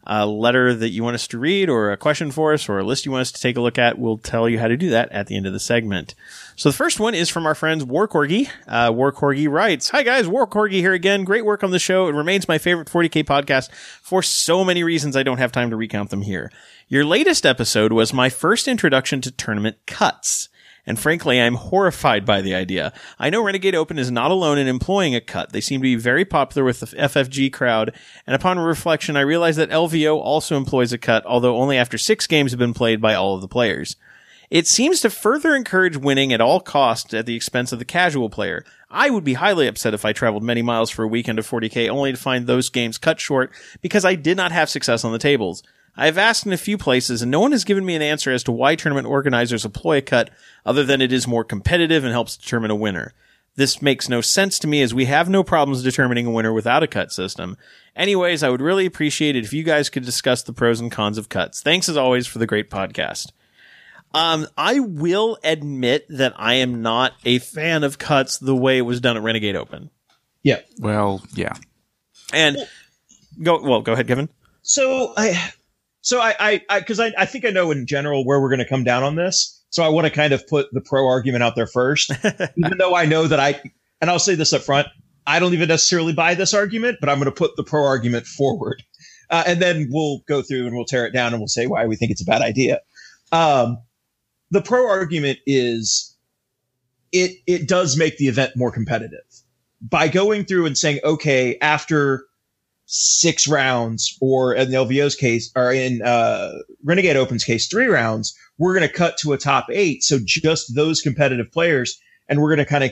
a 0.05 0.27
letter 0.27 0.75
that 0.75 0.91
you 0.91 1.03
want 1.05 1.15
us 1.15 1.27
to 1.29 1.39
read, 1.39 1.69
or 1.69 1.93
a 1.93 1.97
question 1.97 2.31
for 2.31 2.53
us, 2.53 2.69
or 2.69 2.79
a 2.79 2.85
list 2.85 3.07
you 3.07 3.13
want 3.13 3.23
us 3.23 3.33
to 3.33 3.41
take 3.41 3.57
a 3.57 3.61
look 3.61 3.79
at, 3.79 3.99
we'll 3.99 4.19
tell 4.19 4.49
you 4.49 4.59
how 4.59 4.69
to 4.69 4.77
do 4.77 4.91
that 4.91 5.11
at 5.13 5.27
the 5.27 5.37
end 5.37 5.47
of 5.47 5.53
the 5.53 5.61
segment. 5.61 6.15
So 6.57 6.69
the 6.69 6.77
first 6.77 7.01
one 7.01 7.15
is 7.15 7.29
from 7.29 7.47
our 7.47 7.55
friends 7.55 7.85
War 7.85 8.07
Corgi. 8.07 8.51
Uh, 8.69 8.93
War 8.93 9.13
Corgi 9.13 9.49
writes, 9.51 9.89
"Hi 9.91 10.03
guys, 10.03 10.29
War 10.29 10.47
Corgi 10.47 10.81
here 10.81 10.93
again. 10.93 11.25
Great 11.25 11.47
work 11.47 11.65
on 11.65 11.71
the 11.71 11.79
show. 11.79 12.09
It 12.09 12.15
remains 12.15 12.49
my 12.49 12.59
favorite 12.59 12.89
40k 12.89 13.23
podcast 13.25 13.71
for 13.73 14.23
so 14.23 14.65
many 14.65 14.85
reasons 14.85 15.17
I 15.17 15.23
don't 15.23 15.39
have 15.39 15.53
time 15.53 15.71
to 15.71 15.77
recount 15.77 16.11
them 16.11 16.23
here. 16.23 16.53
Your 16.89 17.05
latest 17.05 17.47
episode 17.47 17.93
was 17.93 18.13
my 18.13 18.29
first 18.29 18.69
introduction 18.69 19.21
to 19.23 19.31
tournament 19.31 19.77
cuts." 19.87 20.50
And 20.87 20.99
frankly, 20.99 21.41
I'm 21.41 21.55
horrified 21.55 22.25
by 22.25 22.41
the 22.41 22.55
idea. 22.55 22.93
I 23.19 23.31
know 23.31 23.43
Renegade 23.43 23.75
Open 23.75 23.99
is 23.99 24.11
not 24.11 24.31
alone 24.31 24.59
in 24.59 24.67
employing 24.67 25.15
a 25.15 25.21
cut. 25.21 25.53
They 25.53 25.61
seem 25.61 25.81
to 25.81 25.83
be 25.83 25.97
very 25.97 26.25
popular 26.25 26.65
with 26.65 26.81
the 26.81 26.87
FFG 26.87 27.53
crowd. 27.53 27.95
And 28.27 28.35
upon 28.35 28.59
reflection, 28.59 29.17
I 29.17 29.21
realize 29.21 29.57
that 29.57 29.71
LVO 29.71 30.17
also 30.17 30.57
employs 30.57 30.93
a 30.93 30.99
cut, 30.99 31.25
although 31.27 31.57
only 31.57 31.77
after 31.77 31.99
six 31.99 32.27
games 32.27 32.53
have 32.53 32.59
been 32.59 32.75
played 32.75 33.01
by 33.01 33.15
all 33.15 33.35
of 33.35 33.41
the 33.41 33.49
players. 33.49 33.97
It 34.51 34.67
seems 34.67 35.01
to 35.03 35.11
further 35.11 35.55
encourage 35.55 35.97
winning 35.97 36.33
at 36.33 36.41
all 36.41 36.59
costs 36.59 37.15
at 37.15 37.25
the 37.25 37.37
expense 37.37 37.71
of 37.71 37.79
the 37.79 37.85
casual 37.85 38.29
player. 38.29 38.65
I 38.91 39.09
would 39.09 39.23
be 39.23 39.35
highly 39.35 39.69
upset 39.69 39.95
if 39.95 40.05
I 40.05 40.13
traveled 40.13 40.43
many 40.43 40.61
miles 40.61 40.91
for 40.91 41.05
a 41.05 41.09
weekend 41.09 41.39
of 41.39 41.49
40k 41.49 41.89
only 41.89 42.11
to 42.11 42.19
find 42.19 42.47
those 42.47 42.69
games 42.69 42.99
cut 42.99 43.21
short 43.21 43.53
because 43.81 44.05
I 44.05 44.17
did 44.17 44.37
not 44.37 44.51
have 44.51 44.69
success 44.69 45.05
on 45.05 45.13
the 45.13 45.19
tables. 45.19 45.63
I 46.01 46.07
have 46.07 46.17
asked 46.17 46.47
in 46.47 46.55
a 46.55 46.57
few 46.57 46.79
places 46.79 47.21
and 47.21 47.31
no 47.31 47.41
one 47.41 47.53
has 47.53 47.63
given 47.63 47.85
me 47.85 47.95
an 47.95 48.01
answer 48.01 48.33
as 48.33 48.43
to 48.45 48.53
why 48.53 48.75
tournament 48.75 49.07
organizers 49.07 49.67
employ 49.67 49.99
a 49.99 50.03
cut 50.03 50.31
other 50.65 50.83
than 50.83 51.03
it 51.03 51.13
is 51.13 51.27
more 51.27 51.45
competitive 51.45 52.05
and 52.05 52.13
helps 52.13 52.39
determine 52.39 52.71
a 52.71 52.75
winner. 52.75 53.13
This 53.57 53.83
makes 53.83 54.09
no 54.09 54.23
sense 54.23 54.59
to 54.61 54.67
me 54.67 54.81
as 54.81 54.95
we 54.95 55.05
have 55.05 55.29
no 55.29 55.45
problems 55.45 55.83
determining 55.83 56.25
a 56.25 56.31
winner 56.31 56.55
without 56.55 56.83
a 56.83 56.87
cut 56.87 57.13
system. 57.13 57.59
Anyways, 57.95 58.43
I 58.43 58.49
would 58.49 58.63
really 58.63 58.87
appreciate 58.87 59.37
it 59.37 59.45
if 59.45 59.53
you 59.53 59.63
guys 59.63 59.91
could 59.91 60.07
discuss 60.07 60.43
the 60.43 60.55
pros 60.55 60.81
and 60.81 60.91
cons 60.91 61.19
of 61.19 61.29
cuts. 61.29 61.61
Thanks 61.61 61.87
as 61.87 61.99
always 61.99 62.27
for 62.27 62.39
the 62.39 62.47
great 62.47 62.71
podcast. 62.71 63.33
Um, 64.15 64.47
I 64.57 64.81
will 64.81 65.37
admit 65.45 66.07
that 66.09 66.33
I 66.37 66.55
am 66.55 66.81
not 66.81 67.13
a 67.27 67.41
fan 67.41 67.85
of 67.85 67.99
cuts 67.99 68.39
the 68.39 68.57
way 68.57 68.79
it 68.79 68.83
was 68.83 69.03
done 69.03 69.19
at 69.19 69.23
Renegade 69.23 69.55
Open. 69.55 69.91
Yeah. 70.43 70.61
Well, 70.79 71.23
yeah. 71.35 71.53
And 72.33 72.57
go 73.43 73.61
well, 73.63 73.83
go 73.83 73.93
ahead, 73.93 74.09
Kevin. 74.09 74.31
So 74.63 75.13
I, 75.15 75.53
so 76.03 76.21
I, 76.21 76.35
I, 76.39 76.63
I, 76.69 76.79
because 76.81 77.01
I, 77.01 77.13
I 77.19 77.27
think 77.27 77.45
I 77.45 77.51
know 77.51 77.71
in 77.71 77.87
general 77.87 78.25
where 78.25 78.41
we're 78.41 78.49
going 78.49 78.61
to 78.61 78.69
come 78.69 78.85
down 78.85 79.03
on 79.03 79.17
this. 79.17 79.57
So 79.71 79.85
I 79.85 79.89
want 79.89 80.07
to 80.07 80.13
kind 80.13 80.33
of 80.33 80.47
put 80.49 80.67
the 80.73 80.81
pro 80.81 81.07
argument 81.07 81.45
out 81.45 81.55
there 81.55 81.67
first, 81.67 82.11
even 82.57 82.79
though 82.79 82.97
I 82.97 83.07
know 83.07 83.27
that 83.27 83.39
I, 83.39 83.61
and 84.01 84.11
I'll 84.11 84.19
say 84.19 84.35
this 84.35 84.53
up 84.53 84.63
front, 84.63 84.89
I 85.27 85.39
don't 85.39 85.53
even 85.53 85.69
necessarily 85.69 86.13
buy 86.13 86.35
this 86.35 86.55
argument, 86.55 86.99
but 87.01 87.09
I'm 87.09 87.19
going 87.19 87.27
to 87.27 87.33
put 87.33 87.55
the 87.57 87.63
pro 87.63 87.85
argument 87.85 88.27
forward, 88.27 88.83
uh, 89.29 89.45
and 89.47 89.63
then 89.63 89.89
we'll 89.91 90.23
go 90.27 90.43
through 90.43 90.67
and 90.67 90.75
we'll 90.75 90.87
tear 90.87 91.07
it 91.07 91.13
down 91.13 91.33
and 91.33 91.41
we'll 91.41 91.47
say 91.47 91.67
why 91.67 91.87
we 91.87 91.95
think 91.95 92.11
it's 92.11 92.23
a 92.23 92.25
bad 92.25 92.43
idea. 92.43 92.81
Um, 93.31 93.79
the 94.51 94.63
pro 94.63 94.89
argument 94.89 95.39
is 95.47 96.17
it 97.13 97.37
it 97.47 97.69
does 97.69 97.97
make 97.97 98.17
the 98.17 98.27
event 98.27 98.57
more 98.57 98.73
competitive 98.73 99.21
by 99.81 100.09
going 100.09 100.45
through 100.45 100.67
and 100.67 100.77
saying, 100.77 101.01
okay, 101.05 101.57
after 101.61 102.25
six 102.93 103.47
rounds, 103.47 104.19
or 104.21 104.53
in 104.53 104.69
the 104.71 104.77
LVO's 104.77 105.15
case, 105.15 105.53
or 105.55 105.73
in 105.73 106.03
uh, 106.03 106.51
Renegade 106.85 107.17
Open's 107.17 107.45
case, 107.45 107.69
three 107.69 107.87
rounds, 107.87 108.37
we're 108.59 108.75
going 108.75 108.87
to 108.87 108.93
cut 108.93 109.17
to 109.19 109.33
a 109.33 109.39
top 109.39 109.69
eight. 109.71 110.03
So 110.03 110.19
just 110.25 110.75
those 110.75 111.01
competitive 111.01 111.53
players, 111.53 112.01
and 112.29 112.41
we're 112.41 112.55
going 112.55 112.67
to 112.67 112.71
kind 112.71 112.83
of 112.83 112.91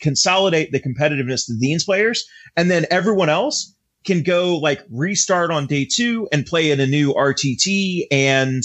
consolidate 0.00 0.70
the 0.70 0.80
competitiveness 0.80 1.48
of 1.48 1.58
these 1.60 1.84
players, 1.84 2.26
and 2.56 2.70
then 2.70 2.84
everyone 2.90 3.30
else 3.30 3.74
can 4.04 4.22
go 4.22 4.58
like 4.58 4.84
restart 4.90 5.50
on 5.50 5.66
day 5.66 5.86
two 5.90 6.28
and 6.30 6.44
play 6.44 6.70
in 6.70 6.80
a 6.80 6.86
new 6.86 7.14
RTT 7.14 8.02
and 8.10 8.62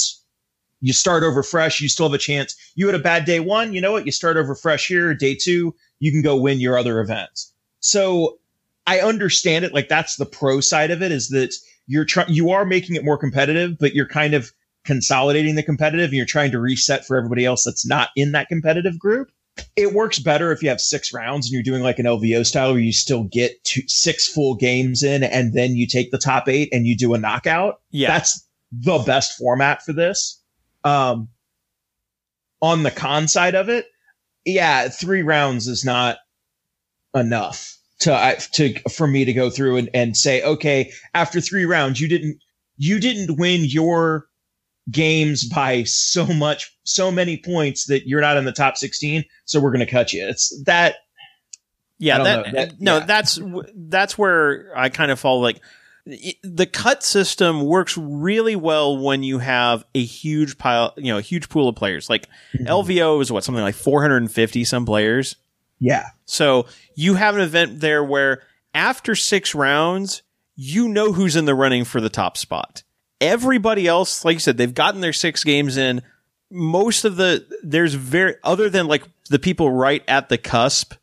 you 0.82 0.94
start 0.94 1.24
over 1.24 1.44
fresh. 1.44 1.80
You 1.80 1.90
still 1.90 2.08
have 2.08 2.14
a 2.14 2.18
chance. 2.18 2.56
You 2.76 2.88
had 2.88 2.96
a 2.96 3.00
bad 3.00 3.26
day 3.26 3.40
one. 3.40 3.74
You 3.74 3.80
know 3.82 3.92
what? 3.92 4.06
You 4.06 4.12
start 4.12 4.36
over 4.36 4.54
fresh 4.54 4.88
here. 4.88 5.14
Day 5.14 5.36
two, 5.40 5.76
you 6.00 6.12
can 6.12 6.22
go 6.22 6.36
win 6.36 6.60
your 6.60 6.78
other 6.78 7.00
events. 7.00 7.54
So 7.80 8.40
I 8.88 9.02
understand 9.02 9.66
it. 9.66 9.74
Like 9.74 9.90
that's 9.90 10.16
the 10.16 10.26
pro 10.26 10.62
side 10.62 10.92
of 10.92 11.04
it 11.04 11.12
is 11.12 11.28
that 11.30 11.54
you're 11.88 12.06
trying, 12.06 12.30
you 12.30 12.50
are 12.52 12.66
making 12.66 12.96
it 12.96 13.04
more 13.04 13.18
competitive, 13.18 13.78
but 13.78 13.94
you're 13.94 14.08
kind 14.08 14.34
of 14.34 14.52
consolidating 14.86 15.56
the 15.56 15.64
competitive 15.64 16.06
and 16.06 16.14
you're 16.14 16.26
trying 16.26 16.52
to 16.52 16.60
reset 16.60 17.06
for 17.06 17.18
everybody 17.18 17.46
else 17.46 17.66
that's 17.66 17.86
not 17.86 18.10
in 18.16 18.32
that 18.32 18.48
competitive 18.48 18.98
group. 18.98 19.30
It 19.76 19.94
works 19.94 20.20
better 20.20 20.52
if 20.52 20.64
you 20.64 20.70
have 20.70 20.80
six 20.80 21.14
rounds 21.14 21.48
and 21.48 21.54
you're 21.54 21.64
doing 21.64 21.84
like 21.84 22.00
an 22.00 22.06
LVO 22.06 22.46
style 22.46 22.72
where 22.72 22.80
you 22.80 22.94
still 22.94 23.26
get 23.26 23.62
two, 23.66 23.82
six 23.88 24.28
full 24.28 24.56
games 24.56 25.04
in 25.04 25.24
and 25.24 25.54
then 25.54 25.76
you 25.76 25.86
take 25.86 26.12
the 26.12 26.18
top 26.18 26.48
eight 26.48 26.70
and 26.72 26.88
you 26.88 26.96
do 26.96 27.14
a 27.14 27.18
knockout. 27.18 27.82
Yeah. 27.92 28.08
That's 28.08 28.48
the 28.72 29.00
best 29.00 29.38
format 29.38 29.84
for 29.84 29.92
this. 29.92 30.42
Um, 30.84 31.28
on 32.62 32.84
the 32.84 32.92
con 32.92 33.28
side 33.28 33.56
of 33.56 33.68
it, 33.68 33.88
yeah, 34.46 34.88
three 34.88 35.24
rounds 35.24 35.68
is 35.68 35.84
not 35.84 36.18
enough 37.14 37.77
to 38.00 38.38
to 38.54 38.80
for 38.90 39.08
me 39.08 39.26
to 39.26 39.34
go 39.34 39.50
through 39.50 39.78
and, 39.78 39.90
and 39.94 40.16
say, 40.16 40.42
okay, 40.44 40.92
after 41.14 41.42
three 41.42 41.66
rounds, 41.66 42.00
you 42.00 42.08
didn't 42.08 42.40
you 42.78 43.00
didn't 43.00 43.38
win 43.38 43.66
your 43.66 44.28
games 44.90 45.48
by 45.48 45.84
so 45.84 46.26
much 46.26 46.78
so 46.84 47.12
many 47.12 47.38
points 47.38 47.88
that 47.88 48.08
you're 48.08 48.22
not 48.22 48.38
in 48.38 48.46
the 48.46 48.54
top 48.54 48.78
16 48.78 49.26
so 49.44 49.60
we're 49.60 49.72
going 49.72 49.86
to 49.86 49.92
cut 49.92 50.14
you 50.14 50.26
it's 50.26 50.64
that 50.66 50.96
yeah 52.00 52.24
that, 52.24 52.54
that, 52.54 52.74
no 52.80 53.00
yeah. 53.00 53.06
that's 53.06 53.38
that's 53.76 54.18
where 54.18 54.72
i 54.76 54.88
kind 54.88 55.12
of 55.12 55.20
fall 55.20 55.42
like 55.42 55.60
the 56.42 56.66
cut 56.66 57.04
system 57.04 57.64
works 57.64 57.98
really 57.98 58.56
well 58.56 58.98
when 58.98 59.24
you 59.24 59.40
have 59.40 59.84
a 59.94 60.04
huge 60.06 60.58
pile 60.58 60.94
you 60.96 61.12
know 61.12 61.18
a 61.18 61.22
huge 61.22 61.50
pool 61.50 61.68
of 61.68 61.76
players 61.76 62.10
like 62.10 62.28
Mm-hmm. 62.54 62.68
lvo 62.68 63.22
is 63.22 63.30
what 63.30 63.44
something 63.44 63.64
like 63.64 63.76
450 63.76 64.64
some 64.64 64.86
players 64.86 65.36
yeah. 65.80 66.08
So 66.26 66.68
you 66.96 67.16
have 67.16 67.36
an 67.36 67.42
event 67.42 67.80
there 67.80 68.04
where 68.04 68.44
after 68.74 69.16
six 69.16 69.56
rounds 69.56 70.24
you 70.56 70.88
know 70.88 71.14
who's 71.14 71.36
in 71.36 71.46
the 71.46 71.56
running 71.56 71.86
for 71.86 72.02
the 72.02 72.10
top 72.10 72.36
spot. 72.36 72.84
Everybody 73.22 73.88
else 73.88 74.26
like 74.26 74.36
you 74.36 74.40
said 74.40 74.58
they've 74.58 74.74
gotten 74.74 75.02
their 75.02 75.14
six 75.14 75.44
games 75.44 75.78
in. 75.78 76.02
Most 76.50 77.06
of 77.06 77.18
the 77.18 77.46
there's 77.64 77.94
very 77.94 78.36
other 78.44 78.70
than 78.70 78.88
like 78.88 79.04
the 79.30 79.40
people 79.40 79.72
right 79.72 80.04
at 80.08 80.30
the 80.30 80.38
cusp 80.38 80.94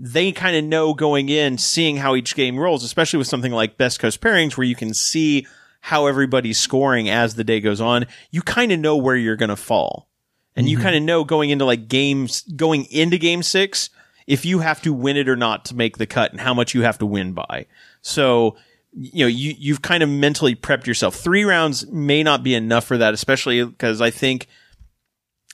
they 0.00 0.30
kind 0.30 0.56
of 0.56 0.62
know 0.62 0.94
going 0.94 1.28
in 1.28 1.58
seeing 1.58 1.96
how 1.96 2.14
each 2.14 2.36
game 2.36 2.56
rolls 2.56 2.84
especially 2.84 3.18
with 3.18 3.26
something 3.26 3.50
like 3.50 3.76
best 3.76 3.98
coast 3.98 4.20
pairings 4.20 4.56
where 4.56 4.66
you 4.66 4.76
can 4.76 4.94
see 4.94 5.44
how 5.80 6.06
everybody's 6.06 6.58
scoring 6.58 7.08
as 7.08 7.34
the 7.34 7.44
day 7.44 7.60
goes 7.60 7.80
on. 7.80 8.06
You 8.30 8.42
kind 8.42 8.72
of 8.72 8.78
know 8.78 8.96
where 8.96 9.16
you're 9.16 9.36
going 9.36 9.48
to 9.48 9.56
fall. 9.56 10.08
And 10.56 10.68
you 10.68 10.76
mm-hmm. 10.76 10.84
kind 10.84 10.96
of 10.96 11.02
know 11.02 11.24
going 11.24 11.50
into 11.50 11.64
like 11.64 11.88
games 11.88 12.42
going 12.42 12.86
into 12.86 13.16
game 13.16 13.42
6 13.42 13.90
if 14.28 14.44
you 14.44 14.60
have 14.60 14.80
to 14.80 14.92
win 14.92 15.16
it 15.16 15.28
or 15.28 15.34
not 15.34 15.64
to 15.64 15.74
make 15.74 15.98
the 15.98 16.06
cut 16.06 16.30
and 16.30 16.40
how 16.40 16.54
much 16.54 16.74
you 16.74 16.82
have 16.82 16.98
to 16.98 17.06
win 17.06 17.32
by 17.32 17.66
so 18.00 18.56
you 18.92 19.24
know, 19.24 19.28
you, 19.28 19.54
you've 19.58 19.82
kind 19.82 20.02
of 20.02 20.08
mentally 20.08 20.54
prepped 20.54 20.86
yourself. 20.86 21.14
Three 21.14 21.44
rounds 21.44 21.86
may 21.88 22.22
not 22.22 22.42
be 22.42 22.54
enough 22.54 22.84
for 22.84 22.98
that, 22.98 23.14
especially 23.14 23.64
because 23.64 24.00
I 24.00 24.10
think 24.10 24.46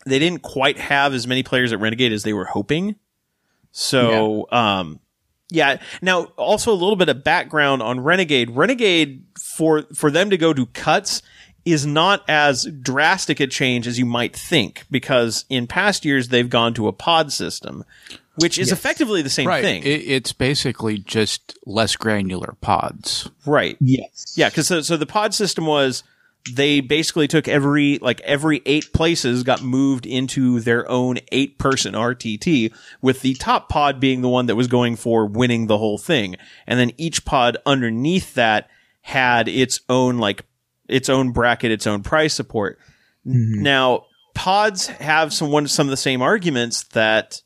they 0.06 0.18
didn't 0.18 0.42
quite 0.42 0.78
have 0.78 1.14
as 1.14 1.26
many 1.26 1.42
players 1.42 1.72
at 1.72 1.80
Renegade 1.80 2.12
as 2.12 2.22
they 2.22 2.32
were 2.32 2.44
hoping. 2.44 2.96
So, 3.72 4.46
yeah. 4.50 4.78
um, 4.78 5.00
yeah. 5.50 5.78
Now, 6.00 6.24
also 6.36 6.72
a 6.72 6.74
little 6.74 6.96
bit 6.96 7.08
of 7.08 7.24
background 7.24 7.82
on 7.82 8.00
Renegade. 8.00 8.50
Renegade 8.50 9.24
for 9.38 9.82
for 9.94 10.10
them 10.10 10.30
to 10.30 10.36
go 10.36 10.52
to 10.52 10.66
cuts 10.66 11.22
is 11.64 11.86
not 11.86 12.22
as 12.28 12.66
drastic 12.82 13.40
a 13.40 13.46
change 13.46 13.86
as 13.86 13.98
you 13.98 14.04
might 14.04 14.36
think 14.36 14.84
because 14.90 15.44
in 15.48 15.66
past 15.66 16.04
years 16.04 16.28
they've 16.28 16.50
gone 16.50 16.74
to 16.74 16.88
a 16.88 16.92
pod 16.92 17.32
system, 17.32 17.84
which 18.36 18.58
is 18.58 18.68
yes. 18.68 18.78
effectively 18.78 19.22
the 19.22 19.30
same 19.30 19.46
right. 19.46 19.62
thing. 19.62 19.82
It, 19.82 20.02
it's 20.02 20.32
basically 20.32 20.98
just 20.98 21.56
less 21.66 21.96
granular 21.96 22.56
pods. 22.60 23.30
Right. 23.46 23.76
Yes. 23.80 24.34
Yeah, 24.36 24.48
because 24.48 24.66
so, 24.66 24.80
so 24.80 24.96
the 24.96 25.06
pod 25.06 25.34
system 25.34 25.66
was 25.66 26.02
they 26.52 26.80
basically 26.80 27.26
took 27.26 27.48
every 27.48 27.98
like 27.98 28.20
every 28.20 28.60
eight 28.66 28.92
places 28.92 29.42
got 29.42 29.62
moved 29.62 30.04
into 30.04 30.60
their 30.60 30.88
own 30.90 31.18
eight 31.32 31.58
person 31.58 31.94
RTT 31.94 32.72
with 33.00 33.22
the 33.22 33.34
top 33.34 33.68
pod 33.68 33.98
being 33.98 34.20
the 34.20 34.28
one 34.28 34.46
that 34.46 34.56
was 34.56 34.66
going 34.66 34.96
for 34.96 35.26
winning 35.26 35.66
the 35.66 35.78
whole 35.78 35.98
thing. 35.98 36.36
And 36.66 36.78
then 36.78 36.92
each 36.98 37.24
pod 37.24 37.56
underneath 37.64 38.34
that 38.34 38.68
had 39.02 39.48
its 39.48 39.80
own 39.88 40.18
like 40.18 40.44
its 40.88 41.08
own 41.08 41.32
bracket, 41.32 41.70
its 41.70 41.86
own 41.86 42.02
price 42.02 42.34
support. 42.34 42.78
Mm-hmm. 43.26 43.62
Now, 43.62 44.04
pods 44.34 44.88
have 44.88 45.32
some 45.32 45.50
one 45.50 45.66
some 45.66 45.86
of 45.86 45.90
the 45.90 45.96
same 45.96 46.20
arguments 46.20 46.84
that 46.88 47.40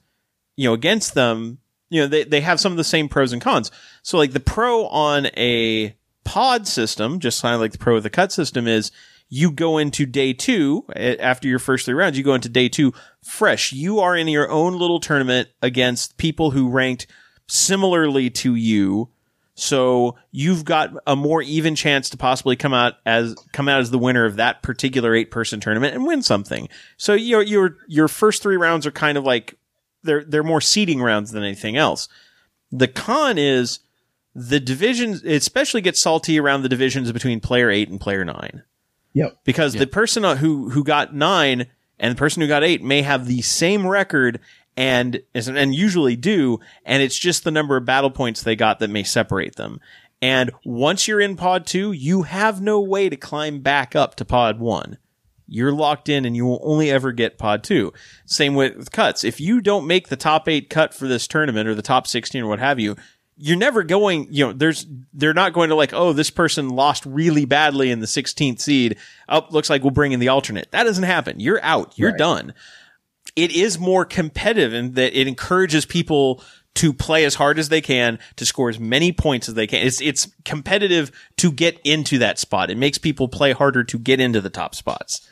you 0.58 0.68
know 0.68 0.74
against 0.74 1.14
them. 1.14 1.58
You 1.88 2.02
know, 2.02 2.06
they 2.08 2.24
they 2.24 2.40
have 2.40 2.60
some 2.60 2.72
of 2.72 2.76
the 2.76 2.84
same 2.84 3.08
pros 3.08 3.32
and 3.32 3.40
cons. 3.40 3.70
So 4.02 4.18
like 4.18 4.32
the 4.32 4.40
pro 4.40 4.86
on 4.88 5.26
a 5.36 5.96
pod 6.24 6.66
system, 6.66 7.20
just 7.20 7.40
kind 7.40 7.54
of 7.54 7.60
like 7.60 7.72
the 7.72 7.78
pro 7.78 7.96
of 7.96 8.02
the 8.02 8.10
cut 8.10 8.32
system 8.32 8.66
is 8.66 8.90
you 9.28 9.52
go 9.52 9.78
into 9.78 10.04
day 10.04 10.32
two 10.32 10.84
after 10.96 11.46
your 11.46 11.60
first 11.60 11.86
three 11.86 11.94
rounds, 11.94 12.18
you 12.18 12.24
go 12.24 12.34
into 12.34 12.48
day 12.48 12.68
two 12.68 12.92
fresh. 13.22 13.72
You 13.72 14.00
are 14.00 14.16
in 14.16 14.26
your 14.26 14.50
own 14.50 14.76
little 14.76 14.98
tournament 14.98 15.48
against 15.62 16.18
people 16.18 16.50
who 16.50 16.68
ranked 16.68 17.06
similarly 17.46 18.28
to 18.30 18.56
you. 18.56 19.10
So 19.54 20.16
you've 20.32 20.64
got 20.64 20.90
a 21.06 21.14
more 21.14 21.40
even 21.42 21.76
chance 21.76 22.10
to 22.10 22.16
possibly 22.16 22.56
come 22.56 22.74
out 22.74 22.94
as 23.06 23.36
come 23.52 23.68
out 23.68 23.80
as 23.80 23.92
the 23.92 23.98
winner 23.98 24.24
of 24.24 24.36
that 24.36 24.62
particular 24.62 25.14
eight 25.14 25.30
person 25.30 25.60
tournament 25.60 25.94
and 25.94 26.04
win 26.04 26.22
something. 26.22 26.68
So 26.96 27.14
your 27.14 27.42
your 27.42 27.76
your 27.86 28.08
first 28.08 28.42
three 28.42 28.56
rounds 28.56 28.86
are 28.86 28.92
kind 28.92 29.16
of 29.16 29.24
like 29.24 29.54
they're 30.02 30.24
they're 30.24 30.42
more 30.42 30.60
seeding 30.60 31.00
rounds 31.02 31.30
than 31.32 31.42
anything 31.42 31.76
else. 31.76 32.08
The 32.70 32.88
con 32.88 33.38
is 33.38 33.80
the 34.34 34.60
divisions 34.60 35.22
especially 35.24 35.80
gets 35.80 36.00
salty 36.00 36.38
around 36.38 36.62
the 36.62 36.68
divisions 36.68 37.10
between 37.12 37.40
player 37.40 37.70
eight 37.70 37.88
and 37.88 38.00
player 38.00 38.24
nine. 38.24 38.62
Yep. 39.14 39.38
Because 39.44 39.74
Yep. 39.74 39.80
the 39.80 39.86
person 39.86 40.22
who 40.38 40.70
who 40.70 40.84
got 40.84 41.14
nine 41.14 41.66
and 41.98 42.12
the 42.14 42.18
person 42.18 42.40
who 42.42 42.48
got 42.48 42.62
eight 42.62 42.82
may 42.82 43.02
have 43.02 43.26
the 43.26 43.42
same 43.42 43.86
record 43.86 44.38
and 44.76 45.20
and 45.34 45.74
usually 45.74 46.14
do, 46.14 46.60
and 46.84 47.02
it's 47.02 47.18
just 47.18 47.42
the 47.42 47.50
number 47.50 47.76
of 47.76 47.84
battle 47.84 48.10
points 48.10 48.42
they 48.42 48.54
got 48.54 48.78
that 48.78 48.90
may 48.90 49.02
separate 49.02 49.56
them. 49.56 49.80
And 50.22 50.50
once 50.64 51.08
you're 51.08 51.20
in 51.20 51.36
pod 51.36 51.66
two, 51.66 51.90
you 51.92 52.22
have 52.22 52.60
no 52.60 52.80
way 52.80 53.08
to 53.08 53.16
climb 53.16 53.60
back 53.60 53.96
up 53.96 54.14
to 54.16 54.24
pod 54.24 54.60
one. 54.60 54.98
You're 55.48 55.72
locked 55.72 56.08
in 56.10 56.24
and 56.26 56.36
you 56.36 56.44
will 56.44 56.60
only 56.62 56.90
ever 56.90 57.10
get 57.10 57.38
pod 57.38 57.64
two. 57.64 57.92
Same 58.26 58.54
with 58.54 58.92
cuts. 58.92 59.24
If 59.24 59.40
you 59.40 59.60
don't 59.60 59.86
make 59.86 60.08
the 60.08 60.16
top 60.16 60.46
eight 60.48 60.68
cut 60.68 60.92
for 60.92 61.08
this 61.08 61.26
tournament 61.26 61.68
or 61.68 61.74
the 61.74 61.82
top 61.82 62.06
16 62.06 62.42
or 62.42 62.46
what 62.46 62.58
have 62.58 62.78
you, 62.78 62.96
you're 63.38 63.56
never 63.56 63.82
going, 63.82 64.26
you 64.30 64.46
know, 64.46 64.52
there's, 64.52 64.86
they're 65.14 65.32
not 65.32 65.52
going 65.52 65.68
to 65.70 65.74
like, 65.74 65.92
oh, 65.94 66.12
this 66.12 66.28
person 66.28 66.68
lost 66.68 67.06
really 67.06 67.44
badly 67.44 67.90
in 67.90 68.00
the 68.00 68.06
16th 68.06 68.60
seed. 68.60 68.98
Oh, 69.28 69.46
looks 69.50 69.70
like 69.70 69.82
we'll 69.82 69.92
bring 69.92 70.12
in 70.12 70.20
the 70.20 70.28
alternate. 70.28 70.68
That 70.72 70.84
doesn't 70.84 71.04
happen. 71.04 71.40
You're 71.40 71.62
out. 71.62 71.96
You're 71.96 72.10
Right. 72.10 72.18
done. 72.18 72.54
It 73.36 73.52
is 73.52 73.78
more 73.78 74.04
competitive 74.04 74.74
in 74.74 74.92
that 74.94 75.18
it 75.18 75.28
encourages 75.28 75.86
people 75.86 76.42
to 76.74 76.92
play 76.92 77.24
as 77.24 77.36
hard 77.36 77.58
as 77.58 77.68
they 77.68 77.80
can 77.80 78.18
to 78.36 78.44
score 78.44 78.68
as 78.68 78.78
many 78.80 79.12
points 79.12 79.48
as 79.48 79.54
they 79.54 79.66
can. 79.66 79.86
It's, 79.86 80.00
it's 80.00 80.30
competitive 80.44 81.10
to 81.38 81.52
get 81.52 81.78
into 81.84 82.18
that 82.18 82.38
spot. 82.38 82.70
It 82.70 82.76
makes 82.76 82.98
people 82.98 83.28
play 83.28 83.52
harder 83.52 83.84
to 83.84 83.98
get 83.98 84.20
into 84.20 84.40
the 84.40 84.50
top 84.50 84.74
spots 84.74 85.27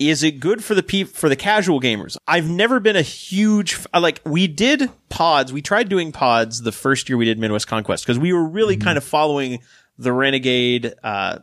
is 0.00 0.22
it 0.22 0.40
good 0.40 0.64
for 0.64 0.74
the 0.74 0.82
peop- 0.82 1.14
for 1.14 1.28
the 1.28 1.36
casual 1.36 1.80
gamers? 1.80 2.16
I've 2.26 2.48
never 2.48 2.80
been 2.80 2.96
a 2.96 3.02
huge 3.02 3.74
f- 3.74 3.86
like 4.00 4.20
we 4.24 4.48
did 4.48 4.90
pods. 5.10 5.52
We 5.52 5.62
tried 5.62 5.88
doing 5.88 6.10
pods 6.10 6.62
the 6.62 6.72
first 6.72 7.08
year 7.08 7.16
we 7.18 7.26
did 7.26 7.38
Midwest 7.38 7.68
Conquest 7.68 8.04
because 8.04 8.18
we 8.18 8.32
were 8.32 8.44
really 8.48 8.76
kind 8.76 8.96
of 8.98 9.04
following 9.04 9.60
the 9.98 10.12
Renegade, 10.12 10.94
uh, 11.04 11.40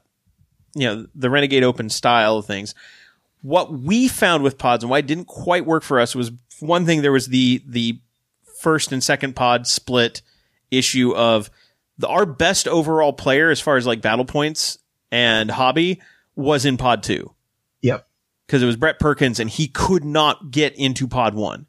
you 0.76 0.88
know, 0.88 1.06
the 1.14 1.30
Renegade 1.30 1.64
Open 1.64 1.90
style 1.90 2.38
of 2.38 2.46
things. 2.46 2.74
What 3.44 3.72
we 3.72 4.08
found 4.08 4.44
with 4.44 4.58
pods 4.58 4.84
and 4.84 4.90
why 4.90 4.98
it 4.98 5.08
didn't 5.08 5.26
quite 5.26 5.66
work 5.66 5.84
for 5.84 6.00
us 6.00 6.16
was 6.16 6.32
one 6.60 6.86
thing. 6.86 7.04
There 7.04 7.12
was 7.12 7.28
the 7.28 7.62
the 7.68 8.00
first 8.60 8.92
and 8.92 9.04
second 9.04 9.36
pod 9.36 9.68
split 9.68 10.24
issue 10.72 11.16
of 11.16 11.52
the 12.00 12.08
our 12.08 12.26
best 12.26 12.68
overall 12.68 13.14
player 13.14 13.52
as 13.52 13.60
far 13.62 13.78
as 13.78 13.86
like 13.86 14.02
battle 14.02 14.26
points 14.26 14.80
and 15.12 15.52
hobby 15.52 16.02
was 16.36 16.66
in 16.66 16.76
pod 16.76 17.04
two 17.04 17.32
Yep. 17.82 18.08
Because 18.48 18.64
it 18.64 18.66
was 18.66 18.78
Brett 18.78 19.00
Perkins 19.00 19.40
and 19.40 19.50
he 19.50 19.68
could 19.68 20.06
not 20.06 20.52
get 20.52 20.76
into 20.76 21.08
pod 21.08 21.36
one, 21.36 21.68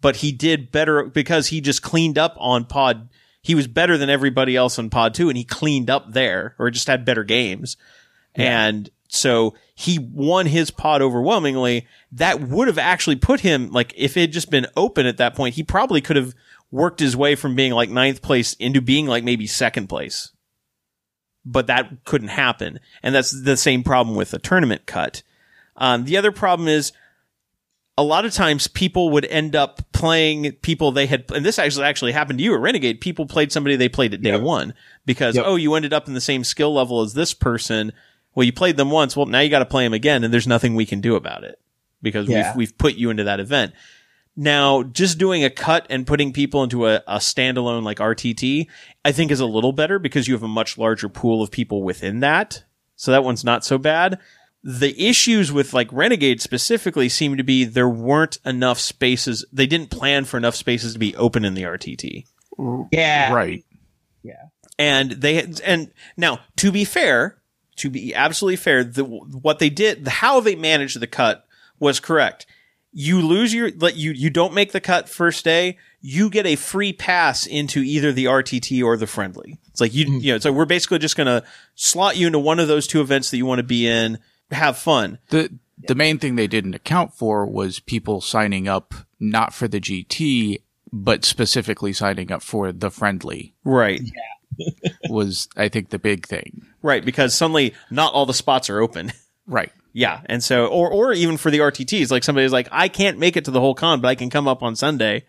but 0.00 0.16
he 0.16 0.32
did 0.32 0.72
better 0.72 1.04
because 1.04 1.48
he 1.48 1.60
just 1.60 1.82
cleaned 1.82 2.18
up 2.18 2.34
on 2.38 2.64
pod. 2.64 3.10
He 3.42 3.54
was 3.54 3.66
better 3.66 3.98
than 3.98 4.10
everybody 4.10 4.56
else 4.56 4.78
on 4.78 4.90
pod 4.90 5.14
two 5.14 5.28
and 5.28 5.36
he 5.36 5.44
cleaned 5.44 5.90
up 5.90 6.12
there 6.12 6.54
or 6.58 6.70
just 6.70 6.88
had 6.88 7.04
better 7.04 7.24
games. 7.24 7.76
And 8.34 8.90
so 9.08 9.54
he 9.74 9.98
won 9.98 10.46
his 10.46 10.70
pod 10.70 11.02
overwhelmingly. 11.02 11.86
That 12.10 12.40
would 12.40 12.66
have 12.66 12.78
actually 12.78 13.16
put 13.16 13.40
him 13.40 13.70
like 13.70 13.94
if 13.96 14.16
it 14.16 14.22
had 14.22 14.32
just 14.32 14.50
been 14.50 14.66
open 14.76 15.06
at 15.06 15.18
that 15.18 15.36
point, 15.36 15.54
he 15.54 15.62
probably 15.62 16.00
could 16.00 16.16
have 16.16 16.34
worked 16.70 16.98
his 17.00 17.16
way 17.16 17.36
from 17.36 17.54
being 17.54 17.72
like 17.72 17.90
ninth 17.90 18.22
place 18.22 18.54
into 18.54 18.80
being 18.80 19.06
like 19.06 19.22
maybe 19.22 19.46
second 19.46 19.86
place. 19.86 20.32
But 21.44 21.66
that 21.68 22.04
couldn't 22.04 22.28
happen. 22.28 22.80
And 23.02 23.14
that's 23.14 23.30
the 23.30 23.56
same 23.56 23.84
problem 23.84 24.16
with 24.16 24.32
a 24.34 24.38
tournament 24.38 24.86
cut. 24.86 25.22
Um, 25.76 26.04
the 26.04 26.16
other 26.16 26.32
problem 26.32 26.68
is 26.68 26.92
a 27.96 28.02
lot 28.02 28.24
of 28.24 28.32
times 28.32 28.66
people 28.66 29.10
would 29.10 29.24
end 29.26 29.54
up 29.54 29.80
playing 29.92 30.52
people 30.62 30.90
they 30.92 31.06
had, 31.06 31.30
and 31.32 31.44
this 31.44 31.58
actually 31.58 31.84
actually 31.84 32.12
happened 32.12 32.38
to 32.38 32.44
you 32.44 32.54
at 32.54 32.60
Renegade. 32.60 33.00
People 33.00 33.26
played 33.26 33.52
somebody 33.52 33.76
they 33.76 33.88
played 33.88 34.14
at 34.14 34.22
day 34.22 34.30
Yep. 34.32 34.40
one 34.42 34.74
because, 35.06 35.36
Yep. 35.36 35.44
oh, 35.46 35.56
you 35.56 35.74
ended 35.74 35.92
up 35.92 36.08
in 36.08 36.14
the 36.14 36.20
same 36.20 36.42
skill 36.44 36.74
level 36.74 37.02
as 37.02 37.14
this 37.14 37.34
person. 37.34 37.92
Well, 38.34 38.44
you 38.44 38.52
played 38.52 38.76
them 38.76 38.90
once. 38.90 39.16
Well, 39.16 39.26
now 39.26 39.40
you 39.40 39.48
got 39.48 39.60
to 39.60 39.64
play 39.66 39.84
them 39.84 39.92
again 39.92 40.24
and 40.24 40.32
there's 40.34 40.46
nothing 40.48 40.74
we 40.74 40.86
can 40.86 41.00
do 41.00 41.14
about 41.14 41.44
it 41.44 41.60
because 42.02 42.28
Yeah. 42.28 42.48
we've, 42.50 42.56
we've 42.56 42.78
put 42.78 42.94
you 42.94 43.10
into 43.10 43.24
that 43.24 43.38
event. 43.38 43.72
Now, 44.36 44.82
just 44.82 45.18
doing 45.18 45.44
a 45.44 45.50
cut 45.50 45.86
and 45.88 46.04
putting 46.04 46.32
people 46.32 46.64
into 46.64 46.88
a, 46.88 46.96
a 47.06 47.18
standalone 47.18 47.84
like 47.84 47.98
RTT, 47.98 48.66
I 49.04 49.12
think 49.12 49.30
is 49.30 49.38
a 49.38 49.46
little 49.46 49.72
better 49.72 50.00
because 50.00 50.26
you 50.26 50.34
have 50.34 50.42
a 50.42 50.48
much 50.48 50.76
larger 50.76 51.08
pool 51.08 51.40
of 51.40 51.52
people 51.52 51.84
within 51.84 52.18
that. 52.20 52.64
So 52.96 53.12
that 53.12 53.22
one's 53.22 53.44
not 53.44 53.64
so 53.64 53.78
bad. 53.78 54.18
The 54.66 54.98
issues 54.98 55.52
with 55.52 55.74
like 55.74 55.88
Renegade 55.92 56.40
specifically 56.40 57.10
seem 57.10 57.36
to 57.36 57.44
be 57.44 57.64
there 57.64 57.88
weren't 57.88 58.38
enough 58.46 58.80
spaces. 58.80 59.44
They 59.52 59.66
didn't 59.66 59.90
plan 59.90 60.24
for 60.24 60.38
enough 60.38 60.56
spaces 60.56 60.94
to 60.94 60.98
be 60.98 61.14
open 61.16 61.44
in 61.44 61.52
the 61.52 61.64
RTT. 61.64 62.24
Yeah. 62.90 63.32
Right. 63.32 63.62
Yeah. 64.22 64.46
And 64.78 65.12
they 65.12 65.34
had, 65.34 65.60
and 65.60 65.92
now 66.16 66.40
to 66.56 66.72
be 66.72 66.84
fair, 66.86 67.36
to 67.76 67.90
be 67.90 68.14
absolutely 68.14 68.56
fair, 68.56 68.82
the, 68.84 69.04
what 69.04 69.58
they 69.58 69.70
did, 69.70 70.06
the, 70.06 70.10
how 70.10 70.40
they 70.40 70.56
managed 70.56 70.98
the 70.98 71.06
cut 71.06 71.46
was 71.78 72.00
correct. 72.00 72.46
You 72.90 73.20
lose 73.20 73.52
your, 73.52 73.70
let 73.72 73.96
you, 73.96 74.12
you 74.12 74.30
don't 74.30 74.54
make 74.54 74.72
the 74.72 74.80
cut 74.80 75.08
first 75.08 75.44
day. 75.44 75.78
You 76.00 76.30
get 76.30 76.46
a 76.46 76.56
free 76.56 76.92
pass 76.92 77.46
into 77.46 77.80
either 77.80 78.12
the 78.12 78.26
RTT 78.26 78.82
or 78.84 78.96
the 78.96 79.06
friendly. 79.06 79.58
It's 79.68 79.80
like 79.80 79.92
you, 79.92 80.06
hmm. 80.06 80.18
you 80.20 80.32
know, 80.32 80.38
so 80.38 80.52
we're 80.52 80.64
basically 80.64 81.00
just 81.00 81.16
going 81.16 81.26
to 81.26 81.44
slot 81.74 82.16
you 82.16 82.28
into 82.28 82.38
one 82.38 82.60
of 82.60 82.68
those 82.68 82.86
two 82.86 83.00
events 83.00 83.30
that 83.30 83.36
you 83.36 83.46
want 83.46 83.58
to 83.58 83.64
be 83.64 83.86
in, 83.86 84.18
have 84.50 84.76
fun. 84.76 85.18
The 85.30 85.52
the 85.86 85.94
main 85.94 86.18
thing 86.18 86.36
they 86.36 86.46
didn't 86.46 86.74
account 86.74 87.14
for 87.14 87.44
was 87.46 87.80
people 87.80 88.20
signing 88.20 88.68
up 88.68 88.94
not 89.18 89.52
for 89.52 89.68
the 89.68 89.80
GT, 89.80 90.62
but 90.92 91.24
specifically 91.24 91.92
signing 91.92 92.30
up 92.30 92.42
for 92.42 92.72
the 92.72 92.90
friendly 92.90 93.54
Right. 93.64 94.00
was 95.10 95.48
I 95.56 95.68
think 95.68 95.90
the 95.90 95.98
big 95.98 96.26
thing. 96.26 96.66
Right. 96.82 97.04
Because 97.04 97.34
suddenly 97.34 97.74
not 97.90 98.12
all 98.14 98.26
the 98.26 98.34
spots 98.34 98.70
are 98.70 98.80
open. 98.80 99.12
Right. 99.46 99.72
Yeah, 99.92 100.22
and 100.26 100.42
so, 100.42 100.66
or 100.66 100.90
or 100.90 101.12
even 101.12 101.36
for 101.36 101.52
the 101.52 101.58
RTTs, 101.58 102.10
like 102.10 102.24
somebody's 102.24 102.50
like, 102.50 102.66
I 102.72 102.88
can't 102.88 103.18
make 103.18 103.36
it 103.36 103.44
to 103.44 103.52
the 103.52 103.60
whole 103.60 103.74
con, 103.76 104.00
but 104.00 104.08
I 104.08 104.16
can 104.16 104.28
come 104.28 104.48
up 104.48 104.62
on 104.62 104.74
Sunday, 104.74 105.24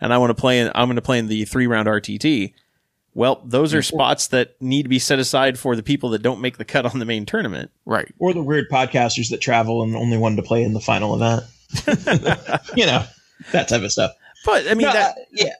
and 0.00 0.12
I 0.12 0.18
want 0.18 0.30
to 0.30 0.34
play 0.34 0.58
in. 0.58 0.72
I'm 0.74 0.88
going 0.88 0.96
to 0.96 1.02
play 1.02 1.20
in 1.20 1.28
the 1.28 1.44
three 1.44 1.68
round 1.68 1.86
RTT. 1.86 2.52
Well, 3.18 3.42
those 3.44 3.74
are 3.74 3.82
spots 3.82 4.28
that 4.28 4.54
need 4.62 4.84
to 4.84 4.88
be 4.88 5.00
set 5.00 5.18
aside 5.18 5.58
for 5.58 5.74
the 5.74 5.82
people 5.82 6.10
that 6.10 6.22
don't 6.22 6.40
make 6.40 6.56
the 6.56 6.64
cut 6.64 6.86
on 6.86 7.00
the 7.00 7.04
main 7.04 7.26
tournament. 7.26 7.72
Right. 7.84 8.14
Or 8.20 8.32
the 8.32 8.44
weird 8.44 8.68
podcasters 8.70 9.30
that 9.30 9.40
travel 9.40 9.82
and 9.82 9.96
only 9.96 10.16
wanted 10.16 10.36
to 10.36 10.42
play 10.42 10.62
in 10.62 10.72
the 10.72 10.78
final 10.78 11.16
event. 11.16 11.42
you 12.76 12.86
know, 12.86 13.04
that 13.50 13.66
type 13.66 13.82
of 13.82 13.90
stuff. 13.90 14.12
But 14.44 14.68
I 14.68 14.74
mean, 14.74 14.86
No, 14.86 14.92
that, 14.92 15.18
uh, 15.18 15.22
yeah. 15.32 15.54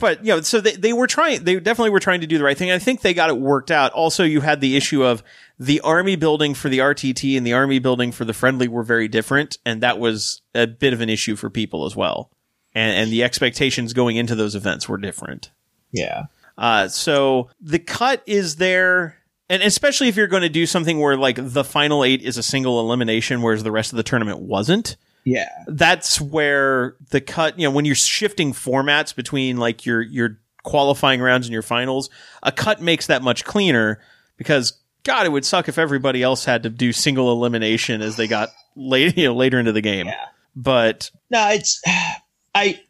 but 0.00 0.24
you 0.24 0.34
know, 0.34 0.40
so 0.40 0.60
they, 0.60 0.72
they 0.72 0.92
were 0.92 1.06
trying, 1.06 1.44
they 1.44 1.60
definitely 1.60 1.90
were 1.90 2.00
trying 2.00 2.22
to 2.22 2.26
do 2.26 2.36
the 2.36 2.42
right 2.42 2.58
thing. 2.58 2.72
I 2.72 2.80
think 2.80 3.02
they 3.02 3.14
got 3.14 3.30
it 3.30 3.38
worked 3.38 3.70
out. 3.70 3.92
Also, 3.92 4.24
you 4.24 4.40
had 4.40 4.60
the 4.60 4.76
issue 4.76 5.04
of 5.04 5.22
the 5.56 5.82
army 5.82 6.16
building 6.16 6.52
for 6.52 6.68
the 6.68 6.80
RTT 6.80 7.36
and 7.36 7.46
the 7.46 7.52
army 7.52 7.78
building 7.78 8.10
for 8.10 8.24
the 8.24 8.34
friendly 8.34 8.66
were 8.66 8.82
very 8.82 9.06
different. 9.06 9.58
And 9.64 9.84
that 9.84 10.00
was 10.00 10.42
a 10.52 10.66
bit 10.66 10.92
of 10.92 11.00
an 11.00 11.10
issue 11.10 11.36
for 11.36 11.48
people 11.48 11.86
as 11.86 11.94
well. 11.94 12.32
And, 12.74 12.92
and 12.96 13.12
the 13.12 13.22
expectations 13.22 13.92
going 13.92 14.16
into 14.16 14.34
those 14.34 14.56
events 14.56 14.88
were 14.88 14.98
different. 14.98 15.52
Yeah. 15.92 16.24
Uh, 16.56 16.88
so 16.88 17.50
the 17.60 17.78
cut 17.78 18.22
is 18.26 18.56
there. 18.56 19.16
And 19.50 19.62
especially 19.62 20.08
if 20.08 20.16
you're 20.16 20.26
going 20.26 20.42
to 20.42 20.48
do 20.48 20.66
something 20.66 20.98
where 20.98 21.16
like 21.16 21.36
the 21.38 21.64
final 21.64 22.02
eight 22.04 22.22
is 22.22 22.38
a 22.38 22.42
single 22.42 22.80
elimination, 22.80 23.42
whereas 23.42 23.62
the 23.62 23.72
rest 23.72 23.92
of 23.92 23.96
the 23.96 24.02
tournament 24.02 24.40
wasn't 24.40 24.96
Yeah. 25.24 25.48
that's 25.66 26.20
where 26.20 26.96
the 27.10 27.20
cut, 27.20 27.58
you 27.58 27.64
know, 27.66 27.70
when 27.70 27.84
you're 27.84 27.94
shifting 27.94 28.52
formats 28.52 29.14
between 29.14 29.58
like 29.58 29.84
your 29.84 30.00
your 30.00 30.38
qualifying 30.62 31.20
rounds 31.20 31.46
and 31.46 31.52
your 31.52 31.62
finals, 31.62 32.08
a 32.42 32.50
cut 32.50 32.80
makes 32.80 33.06
that 33.08 33.22
much 33.22 33.44
cleaner 33.44 34.00
because 34.38 34.80
God, 35.02 35.26
it 35.26 35.28
would 35.28 35.44
suck 35.44 35.68
if 35.68 35.76
everybody 35.76 36.22
else 36.22 36.46
had 36.46 36.62
to 36.62 36.70
do 36.70 36.90
single 36.92 37.30
elimination 37.32 38.00
as 38.00 38.16
they 38.16 38.26
got 38.26 38.48
late, 38.76 39.14
you 39.18 39.24
know, 39.26 39.34
later 39.34 39.58
into 39.58 39.72
the 39.72 39.82
game. 39.82 40.06
Yeah. 40.06 40.24
But 40.56 41.10
No, 41.30 41.50
it's 41.50 41.82
I 42.54 42.80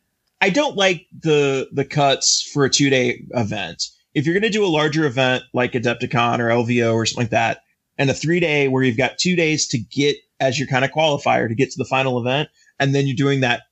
I 0.44 0.50
don't 0.50 0.76
like 0.76 1.06
the 1.18 1.70
the 1.72 1.86
cuts 1.86 2.42
for 2.52 2.66
a 2.66 2.70
two 2.70 2.90
day 2.90 3.22
event. 3.30 3.88
If 4.12 4.26
you're 4.26 4.34
gonna 4.38 4.50
do 4.50 4.66
a 4.66 4.68
larger 4.68 5.06
event 5.06 5.42
like 5.54 5.72
Adepticon 5.72 6.38
or 6.38 6.48
LVO 6.48 6.92
or 6.92 7.06
something 7.06 7.22
like 7.22 7.30
that, 7.30 7.62
and 7.96 8.10
a 8.10 8.14
three 8.14 8.40
day 8.40 8.68
where 8.68 8.82
you've 8.82 8.98
got 8.98 9.16
two 9.16 9.36
days 9.36 9.66
to 9.68 9.78
get 9.78 10.16
as 10.40 10.58
your 10.58 10.68
kind 10.68 10.84
of 10.84 10.90
qualifier 10.90 11.48
to 11.48 11.54
get 11.54 11.70
to 11.70 11.78
the 11.78 11.86
final 11.86 12.20
event, 12.20 12.50
and 12.78 12.94
then 12.94 13.06
you're 13.06 13.16
doing 13.16 13.40
that, 13.40 13.62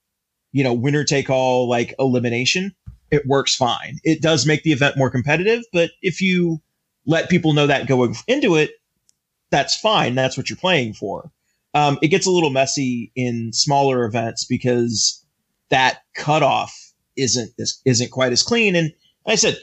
you 0.53 0.65
know, 0.65 0.73
winner 0.73 1.05
take 1.05 1.29
all 1.29 1.69
like 1.69 1.95
elimination, 1.99 2.75
it 3.11 3.27
works 3.27 3.55
fine. 3.55 3.99
It 4.03 4.23
does 4.23 4.47
make 4.47 4.63
the 4.63 4.73
event 4.73 4.97
more 4.97 5.11
competitive, 5.11 5.65
but 5.75 5.91
if 6.01 6.23
you 6.23 6.63
let 7.05 7.29
people 7.29 7.53
know 7.53 7.67
that 7.67 7.87
going 7.87 8.17
into 8.27 8.57
it, 8.57 8.71
that's 9.51 9.77
fine. 9.77 10.15
That's 10.15 10.39
what 10.39 10.49
you're 10.49 10.57
playing 10.57 10.95
for. 10.95 11.31
Um, 11.75 11.99
it 12.01 12.09
gets 12.09 12.27
a 12.27 12.31
little 12.31 12.49
messy 12.49 13.13
in 13.15 13.53
smaller 13.53 14.07
events 14.07 14.47
because 14.47 15.22
that 15.73 16.03
cutoff 16.15 16.73
isn't 17.17 17.51
is, 17.59 17.83
isn't 17.85 18.11
quite 18.13 18.31
as 18.33 18.43
clean. 18.45 18.77
And 18.77 18.93
like 19.27 19.33
I 19.33 19.37
said, 19.37 19.57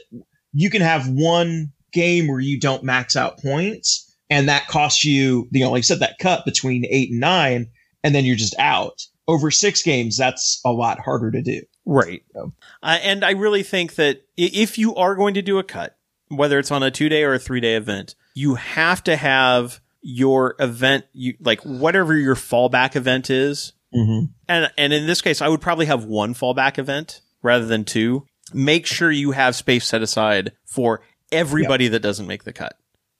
you 0.52 0.68
can 0.68 0.82
have 0.82 1.08
one 1.08 1.72
game 1.92 2.28
where 2.28 2.40
you 2.40 2.60
don't 2.60 2.84
max 2.84 3.16
out 3.16 3.38
points, 3.38 4.14
and 4.28 4.48
that 4.48 4.68
costs 4.68 5.04
you, 5.04 5.48
you 5.50 5.64
know, 5.64 5.70
like 5.70 5.78
I 5.78 5.82
said, 5.82 6.00
that 6.00 6.18
cut 6.20 6.44
between 6.44 6.84
eight 6.90 7.10
and 7.10 7.20
nine, 7.20 7.70
and 8.04 8.14
then 8.14 8.24
you're 8.24 8.36
just 8.36 8.54
out. 8.58 9.00
Over 9.26 9.50
six 9.50 9.82
games, 9.82 10.16
that's 10.16 10.60
a 10.64 10.72
lot 10.72 10.98
harder 11.00 11.30
to 11.30 11.40
do. 11.42 11.62
right, 11.86 12.22
So- 12.34 12.52
uh, 12.82 12.98
and 13.02 13.24
I 13.24 13.30
really 13.30 13.62
think 13.62 13.94
that 13.94 14.22
if 14.36 14.76
you 14.78 14.94
are 14.96 15.14
going 15.14 15.34
to 15.34 15.42
do 15.42 15.58
a 15.58 15.62
cut, 15.64 15.96
whether 16.28 16.58
it's 16.58 16.70
on 16.70 16.82
a 16.82 16.90
two 16.90 17.08
day 17.08 17.22
or 17.24 17.34
a 17.34 17.38
three 17.38 17.60
day 17.60 17.74
event, 17.76 18.14
you 18.34 18.56
have 18.56 19.02
to 19.04 19.16
have 19.16 19.80
your 20.02 20.54
event, 20.58 21.04
you 21.12 21.34
like 21.40 21.60
whatever 21.62 22.14
your 22.16 22.34
fallback 22.36 22.96
event 22.96 23.30
is, 23.30 23.72
Mm-hmm. 23.92 24.26
And 24.50 24.72
and 24.76 24.92
in 24.92 25.06
this 25.06 25.22
case, 25.22 25.40
I 25.40 25.48
would 25.48 25.60
probably 25.60 25.86
have 25.86 26.04
one 26.04 26.34
fallback 26.34 26.78
event 26.78 27.20
rather 27.42 27.64
than 27.64 27.84
two. 27.84 28.26
Make 28.52 28.84
sure 28.84 29.10
you 29.10 29.30
have 29.30 29.54
space 29.54 29.86
set 29.86 30.02
aside 30.02 30.52
for 30.66 31.02
everybody 31.30 31.88
that 31.88 32.00
doesn't 32.00 32.26
make 32.26 32.44
the 32.44 32.52
cut. 32.52 32.76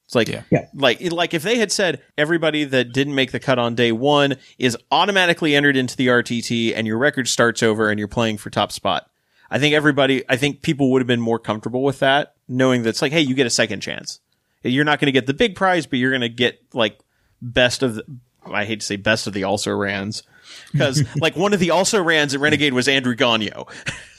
It's 0.06 0.16
like. 0.16 0.28
Yeah. 0.28 0.42
like, 0.74 1.00
like 1.12 1.34
if 1.34 1.44
they 1.44 1.58
had 1.58 1.70
said 1.70 2.02
everybody 2.18 2.64
that 2.64 2.92
didn't 2.92 3.14
make 3.14 3.30
the 3.30 3.38
cut 3.38 3.60
on 3.60 3.76
day 3.76 3.92
one 3.92 4.36
is 4.58 4.76
automatically 4.90 5.54
entered 5.54 5.76
into 5.76 5.96
the 5.96 6.08
RTT 6.08 6.74
and 6.74 6.84
your 6.86 6.98
record 6.98 7.28
starts 7.28 7.62
over 7.62 7.90
and 7.90 7.98
you're 7.98 8.08
playing 8.08 8.38
for 8.38 8.50
top 8.50 8.72
spot. 8.72 9.08
I 9.52 9.60
think 9.60 9.74
everybody, 9.74 10.24
I 10.28 10.36
think 10.36 10.62
people 10.62 10.90
would 10.90 11.00
have 11.00 11.06
been 11.06 11.20
more 11.20 11.38
comfortable 11.38 11.84
with 11.84 12.00
that, 12.00 12.34
knowing 12.48 12.82
that 12.82 12.90
it's 12.90 13.02
like, 13.02 13.12
hey, 13.12 13.20
you 13.20 13.34
get 13.34 13.46
a 13.46 13.50
second 13.50 13.80
chance. 13.80 14.20
You're 14.62 14.84
not 14.84 14.98
going 14.98 15.06
to 15.06 15.12
get 15.12 15.26
the 15.26 15.34
big 15.34 15.54
prize, 15.54 15.86
but 15.86 16.00
you're 16.00 16.10
going 16.10 16.20
to 16.22 16.28
get 16.28 16.60
like 16.72 16.98
best 17.40 17.84
of 17.84 17.94
the, 17.94 18.04
I 18.44 18.64
hate 18.64 18.80
to 18.80 18.86
say 18.86 18.96
best 18.96 19.26
of 19.28 19.32
the 19.32 19.44
also 19.44 19.70
rans. 19.72 20.24
Because 20.72 21.04
like 21.20 21.36
one 21.36 21.52
of 21.52 21.60
the 21.60 21.70
also 21.70 22.02
rans 22.02 22.34
at 22.34 22.40
Renegade 22.40 22.72
was 22.74 22.88
Andrew 22.88 23.14
Gonyo, 23.16 23.68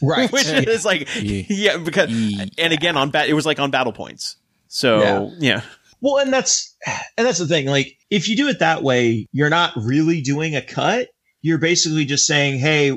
Right. 0.02 0.32
which 0.34 0.48
is 0.48 0.84
like 0.86 1.08
Yeah. 1.22 1.44
yeah, 1.50 1.78
because 1.78 2.10
Yeah. 2.12 2.46
and 2.58 2.74
again 2.74 2.98
on 2.98 3.10
bat 3.12 3.30
it 3.30 3.34
was 3.34 3.46
like 3.46 3.60
on 3.60 3.72
battle 3.72 3.94
points. 3.94 4.36
So 4.68 5.00
Yeah. 5.02 5.30
yeah. 5.40 5.62
Well, 6.02 6.18
and 6.18 6.34
that's 6.34 6.76
and 7.16 7.28
that's 7.28 7.38
the 7.38 7.46
thing. 7.48 7.68
Like, 7.68 7.96
if 8.10 8.28
you 8.28 8.36
do 8.36 8.48
it 8.48 8.58
that 8.60 8.82
way, 8.82 9.28
you're 9.32 9.52
not 9.52 9.74
really 9.76 10.22
doing 10.22 10.56
a 10.56 10.62
cut. 10.62 11.10
You're 11.44 11.60
basically 11.60 12.06
just 12.06 12.26
saying, 12.26 12.60
"Hey, 12.60 12.90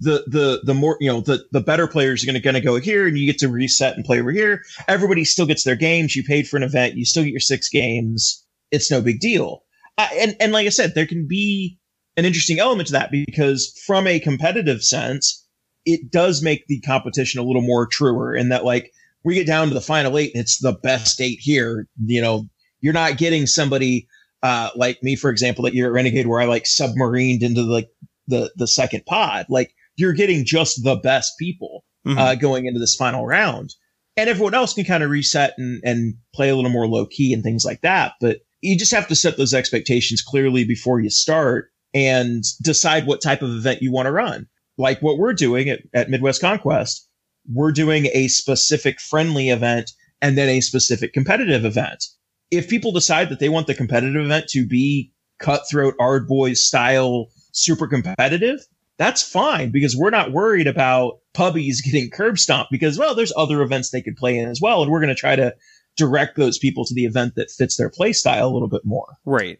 the 0.00 0.24
the 0.26 0.60
the 0.64 0.74
more 0.74 0.98
you 1.00 1.08
know, 1.10 1.22
the 1.22 1.42
the 1.52 1.62
better 1.62 1.86
players 1.86 2.22
are 2.22 2.26
going 2.26 2.34
to 2.34 2.40
going 2.40 2.54
to 2.54 2.60
go 2.60 2.78
here, 2.78 3.06
and 3.06 3.16
you 3.16 3.24
get 3.24 3.38
to 3.38 3.48
reset 3.48 3.96
and 3.96 4.04
play 4.04 4.20
over 4.20 4.30
here. 4.30 4.62
Everybody 4.88 5.24
still 5.24 5.46
gets 5.46 5.64
their 5.64 5.74
games. 5.74 6.14
You 6.14 6.22
paid 6.22 6.46
for 6.48 6.58
an 6.58 6.62
event. 6.62 6.96
You 6.96 7.06
still 7.06 7.22
get 7.24 7.30
your 7.32 7.40
six 7.40 7.70
games. 7.70 8.44
It's 8.70 8.90
no 8.90 9.00
big 9.00 9.20
deal. 9.20 9.62
Uh, 9.96 10.08
and 10.18 10.36
and 10.38 10.52
like 10.52 10.66
I 10.66 10.70
said, 10.70 10.94
there 10.94 11.06
can 11.06 11.26
be 11.26 11.78
an 12.16 12.24
interesting 12.24 12.58
element 12.58 12.88
to 12.88 12.92
that 12.94 13.10
because 13.10 13.72
from 13.86 14.06
a 14.06 14.20
competitive 14.20 14.82
sense, 14.82 15.46
it 15.86 16.10
does 16.10 16.42
make 16.42 16.66
the 16.66 16.80
competition 16.80 17.40
a 17.40 17.44
little 17.44 17.62
more 17.62 17.86
truer 17.86 18.34
in 18.34 18.48
that 18.50 18.64
like 18.64 18.92
we 19.24 19.34
get 19.34 19.46
down 19.46 19.68
to 19.68 19.74
the 19.74 19.80
final 19.80 20.16
eight 20.18 20.32
and 20.34 20.40
it's 20.42 20.58
the 20.58 20.72
best 20.82 21.20
eight 21.20 21.38
here. 21.40 21.86
You 22.04 22.20
know, 22.22 22.48
you're 22.80 22.92
not 22.92 23.18
getting 23.18 23.46
somebody 23.46 24.06
uh, 24.42 24.70
like 24.74 25.02
me, 25.02 25.16
for 25.16 25.30
example, 25.30 25.64
that 25.64 25.74
year 25.74 25.86
at 25.86 25.92
Renegade, 25.92 26.26
where 26.26 26.40
I 26.40 26.46
like 26.46 26.64
submarined 26.64 27.42
into 27.42 27.62
like 27.62 27.88
the 28.26 28.50
the 28.56 28.66
second 28.68 29.04
pod. 29.06 29.46
Like 29.48 29.74
you're 29.96 30.12
getting 30.14 30.44
just 30.44 30.82
the 30.82 30.96
best 30.96 31.32
people 31.38 31.84
Mhm. 32.06 32.16
uh, 32.18 32.34
going 32.34 32.64
into 32.64 32.80
this 32.80 32.94
final 32.96 33.26
round, 33.26 33.74
and 34.16 34.30
everyone 34.30 34.54
else 34.54 34.72
can 34.72 34.84
kind 34.84 35.02
of 35.02 35.10
reset 35.10 35.52
and 35.58 35.82
and 35.84 36.14
play 36.34 36.48
a 36.48 36.56
little 36.56 36.70
more 36.70 36.86
low 36.88 37.04
key 37.04 37.34
and 37.34 37.42
things 37.42 37.62
like 37.66 37.82
that. 37.82 38.12
But 38.22 38.38
you 38.62 38.78
just 38.78 38.92
have 38.92 39.06
to 39.08 39.14
set 39.14 39.36
those 39.36 39.52
expectations 39.52 40.22
clearly 40.22 40.64
before 40.64 41.00
you 41.00 41.10
start 41.10 41.70
and 41.94 42.44
decide 42.62 43.06
what 43.06 43.22
type 43.22 43.42
of 43.42 43.50
event 43.50 43.82
you 43.82 43.92
want 43.92 44.06
to 44.06 44.12
run. 44.12 44.46
Like 44.78 45.02
what 45.02 45.18
we're 45.18 45.32
doing 45.32 45.68
at, 45.68 45.80
at 45.92 46.10
Midwest 46.10 46.40
Conquest, 46.40 47.08
we're 47.52 47.72
doing 47.72 48.06
a 48.12 48.28
specific 48.28 49.00
friendly 49.00 49.50
event 49.50 49.90
and 50.22 50.36
then 50.36 50.48
a 50.48 50.60
specific 50.60 51.12
competitive 51.12 51.64
event. 51.64 52.04
If 52.50 52.68
people 52.68 52.92
decide 52.92 53.28
that 53.28 53.38
they 53.38 53.48
want 53.48 53.66
the 53.66 53.74
competitive 53.74 54.24
event 54.24 54.48
to 54.48 54.66
be 54.66 55.12
cutthroat 55.38 55.94
Ard 55.98 56.28
Boys 56.28 56.62
style 56.62 57.28
super 57.52 57.86
competitive, 57.86 58.60
that's 58.98 59.22
fine 59.22 59.70
because 59.70 59.96
we're 59.96 60.10
not 60.10 60.32
worried 60.32 60.66
about 60.66 61.20
pubbies 61.34 61.76
getting 61.84 62.10
curb 62.10 62.38
stomped 62.38 62.70
because, 62.70 62.98
well, 62.98 63.14
there's 63.14 63.32
other 63.36 63.62
events 63.62 63.90
they 63.90 64.02
could 64.02 64.16
play 64.16 64.38
in 64.38 64.48
as 64.48 64.60
well. 64.60 64.82
And 64.82 64.90
we're 64.90 65.00
going 65.00 65.08
to 65.08 65.14
try 65.14 65.36
to 65.36 65.54
direct 65.96 66.36
those 66.36 66.58
people 66.58 66.84
to 66.84 66.94
the 66.94 67.04
event 67.04 67.34
that 67.34 67.50
fits 67.50 67.76
their 67.76 67.90
play 67.90 68.12
style 68.12 68.48
a 68.48 68.52
little 68.52 68.68
bit 68.68 68.84
more. 68.84 69.18
Right. 69.24 69.58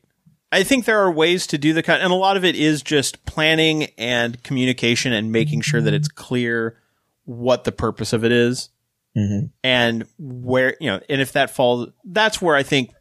I 0.53 0.63
think 0.65 0.85
there 0.85 1.01
are 1.01 1.13
ways 1.13 1.47
to 1.49 1.59
do 1.59 1.73
the 1.73 1.83
cut, 1.83 2.01
and 2.01 2.13
a 2.13 2.17
lot 2.17 2.37
of 2.37 2.45
it 2.45 2.57
is 2.57 2.83
just 2.83 3.25
planning 3.25 3.89
and 3.97 4.43
communication 4.43 5.13
and 5.13 5.31
making 5.31 5.61
sure 5.61 5.81
that 5.81 5.95
it's 5.95 6.09
clear 6.09 6.77
what 7.25 7.65
the 7.65 7.73
purpose 7.73 8.13
of 8.13 8.25
it 8.25 8.33
is 8.33 8.71
Mm-hmm. 9.17 9.47
and 9.65 10.07
where, 10.19 10.77
you 10.79 10.89
know, 10.89 11.01
and 11.09 11.21
if 11.21 11.33
that 11.33 11.51
falls, 11.51 11.89
that's 12.05 12.41
where 12.41 12.55
I 12.55 12.63
think 12.63 12.93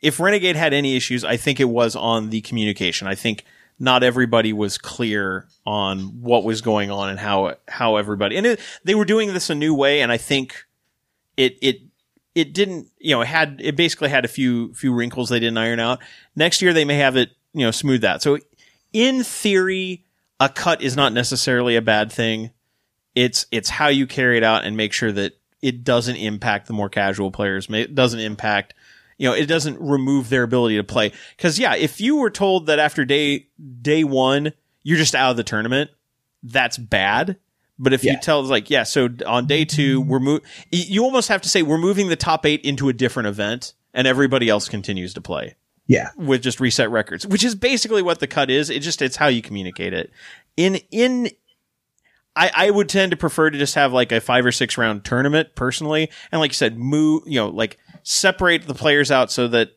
if 0.00 0.18
Renegade 0.18 0.56
had 0.56 0.72
any 0.72 0.96
issues, 0.96 1.22
I 1.22 1.36
think 1.36 1.60
it 1.60 1.68
was 1.68 1.94
on 1.94 2.30
the 2.30 2.40
communication. 2.40 3.06
I 3.06 3.14
think 3.14 3.44
not 3.78 4.02
everybody 4.02 4.54
was 4.54 4.78
clear 4.78 5.48
on 5.66 6.22
what 6.22 6.44
was 6.44 6.62
going 6.62 6.90
on 6.90 7.10
and 7.10 7.18
how, 7.18 7.56
how 7.68 7.96
everybody, 7.96 8.38
and 8.38 8.46
it, 8.46 8.60
they 8.84 8.94
were 8.94 9.04
doing 9.04 9.34
this 9.34 9.50
a 9.50 9.54
new 9.54 9.74
way, 9.74 10.00
and 10.00 10.10
I 10.10 10.16
think 10.16 10.64
it, 11.36 11.58
it, 11.60 11.82
it 12.34 12.54
didn't, 12.54 12.90
you 12.98 13.14
know, 13.14 13.22
it 13.22 13.26
had, 13.26 13.60
it 13.62 13.76
basically 13.76 14.08
had 14.08 14.24
a 14.24 14.28
few, 14.28 14.72
few 14.74 14.92
wrinkles 14.92 15.28
they 15.28 15.40
didn't 15.40 15.58
iron 15.58 15.80
out. 15.80 16.00
Next 16.36 16.62
year 16.62 16.72
they 16.72 16.84
may 16.84 16.96
have 16.96 17.16
it, 17.16 17.30
you 17.52 17.64
know, 17.64 17.70
smooth 17.70 18.02
that. 18.02 18.22
So 18.22 18.38
in 18.92 19.24
theory, 19.24 20.04
a 20.38 20.48
cut 20.48 20.82
is 20.82 20.96
not 20.96 21.12
necessarily 21.12 21.76
a 21.76 21.82
bad 21.82 22.12
thing. 22.12 22.50
It's, 23.14 23.46
it's 23.50 23.68
how 23.68 23.88
you 23.88 24.06
carry 24.06 24.36
it 24.36 24.44
out 24.44 24.64
and 24.64 24.76
make 24.76 24.92
sure 24.92 25.12
that 25.12 25.32
it 25.60 25.84
doesn't 25.84 26.16
impact 26.16 26.66
the 26.66 26.72
more 26.72 26.88
casual 26.88 27.30
players. 27.30 27.68
It 27.68 27.94
doesn't 27.94 28.20
impact, 28.20 28.74
you 29.18 29.28
know, 29.28 29.34
it 29.34 29.46
doesn't 29.46 29.80
remove 29.80 30.28
their 30.28 30.44
ability 30.44 30.76
to 30.76 30.84
play. 30.84 31.12
Cause 31.36 31.58
yeah, 31.58 31.74
if 31.74 32.00
you 32.00 32.16
were 32.16 32.30
told 32.30 32.66
that 32.66 32.78
after 32.78 33.04
day, 33.04 33.48
day 33.82 34.04
one, 34.04 34.52
you're 34.82 34.96
just 34.96 35.14
out 35.14 35.32
of 35.32 35.36
the 35.36 35.44
tournament, 35.44 35.90
that's 36.42 36.78
bad. 36.78 37.36
But 37.82 37.94
if 37.94 38.04
you 38.04 38.12
Yeah. 38.12 38.18
tell 38.20 38.42
like, 38.44 38.68
yeah, 38.68 38.82
so 38.82 39.08
on 39.26 39.46
day 39.46 39.64
two, 39.64 40.02
we're 40.02 40.20
mo- 40.20 40.40
you 40.70 41.02
almost 41.02 41.28
have 41.30 41.40
to 41.42 41.48
say 41.48 41.62
we're 41.62 41.78
moving 41.78 42.08
the 42.08 42.14
top 42.16 42.44
eight 42.44 42.60
into 42.60 42.90
a 42.90 42.92
different 42.92 43.26
event 43.28 43.72
and 43.94 44.06
everybody 44.06 44.48
else 44.50 44.68
continues 44.68 45.14
to 45.14 45.20
play 45.22 45.54
Yeah. 45.86 46.10
with 46.16 46.42
just 46.42 46.60
reset 46.60 46.90
records, 46.90 47.26
which 47.26 47.42
is 47.42 47.54
basically 47.54 48.02
what 48.02 48.20
the 48.20 48.26
cut 48.26 48.50
is. 48.50 48.68
It 48.68 48.80
just, 48.80 49.00
it's 49.00 49.16
how 49.16 49.28
you 49.28 49.40
communicate 49.40 49.94
it. 49.94 50.12
In, 50.58 50.76
in, 50.90 51.30
I, 52.36 52.50
I 52.54 52.70
would 52.70 52.88
tend 52.90 53.12
to 53.12 53.16
prefer 53.16 53.48
to 53.50 53.58
just 53.58 53.74
have 53.76 53.92
like 53.94 54.12
a 54.12 54.20
five 54.20 54.44
or 54.44 54.52
six 54.52 54.76
round 54.76 55.04
tournament 55.04 55.48
personally. 55.54 56.10
And 56.30 56.38
like 56.40 56.50
you 56.50 56.54
said, 56.56 56.76
move, 56.78 57.22
you 57.26 57.40
know, 57.40 57.48
like 57.48 57.78
separate 58.02 58.66
the 58.66 58.74
players 58.74 59.10
out 59.10 59.32
so 59.32 59.48
that 59.48 59.70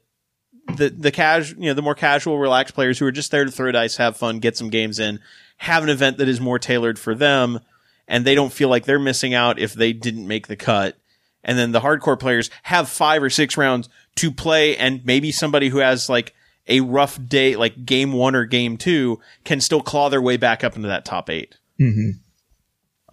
the, 0.75 0.89
the 0.89 1.11
casual, 1.11 1.59
you 1.61 1.69
know, 1.69 1.73
the 1.73 1.81
more 1.81 1.95
casual, 1.95 2.37
relaxed 2.37 2.75
players 2.75 2.99
who 2.99 3.05
are 3.05 3.11
just 3.11 3.31
there 3.31 3.45
to 3.45 3.51
throw 3.51 3.71
dice, 3.71 3.95
have 3.97 4.17
fun, 4.17 4.39
get 4.39 4.55
some 4.57 4.69
games 4.69 4.99
in, 4.99 5.19
have 5.57 5.83
an 5.83 5.89
event 5.89 6.17
that 6.17 6.27
is 6.27 6.39
more 6.41 6.59
tailored 6.59 6.99
for 6.99 7.15
them. 7.15 7.59
And 8.07 8.25
they 8.25 8.35
don't 8.35 8.53
feel 8.53 8.69
like 8.69 8.85
they're 8.85 8.99
missing 8.99 9.33
out 9.33 9.59
if 9.59 9.73
they 9.73 9.93
didn't 9.93 10.27
make 10.27 10.47
the 10.47 10.55
cut. 10.55 10.97
And 11.43 11.57
then 11.57 11.71
the 11.71 11.81
hardcore 11.81 12.19
players 12.19 12.49
have 12.63 12.89
five 12.89 13.21
or 13.21 13.29
six 13.29 13.57
rounds 13.57 13.89
to 14.15 14.31
play 14.31 14.77
and 14.77 15.05
maybe 15.05 15.31
somebody 15.31 15.69
who 15.69 15.79
has 15.79 16.09
like 16.09 16.33
a 16.67 16.81
rough 16.81 17.19
day, 17.27 17.55
like 17.55 17.85
game 17.85 18.13
one 18.13 18.35
or 18.35 18.45
game 18.45 18.77
two 18.77 19.19
can 19.43 19.59
still 19.59 19.81
claw 19.81 20.09
their 20.09 20.21
way 20.21 20.37
back 20.37 20.63
up 20.63 20.75
into 20.75 20.87
that 20.87 21.05
top 21.05 21.29
eight. 21.29 21.57
Mm-hmm. 21.79 22.11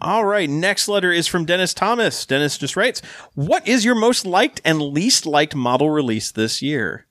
All 0.00 0.24
right. 0.24 0.48
Next 0.48 0.88
letter 0.88 1.12
is 1.12 1.26
from 1.26 1.44
Dennis 1.44 1.74
Thomas. 1.74 2.24
Dennis 2.24 2.56
just 2.56 2.76
writes, 2.76 3.02
What 3.34 3.66
is 3.68 3.84
your 3.84 3.94
most 3.94 4.24
liked 4.24 4.60
and 4.64 4.80
least 4.80 5.26
liked 5.26 5.54
model 5.54 5.90
release 5.90 6.30
this 6.30 6.62
year? 6.62 7.06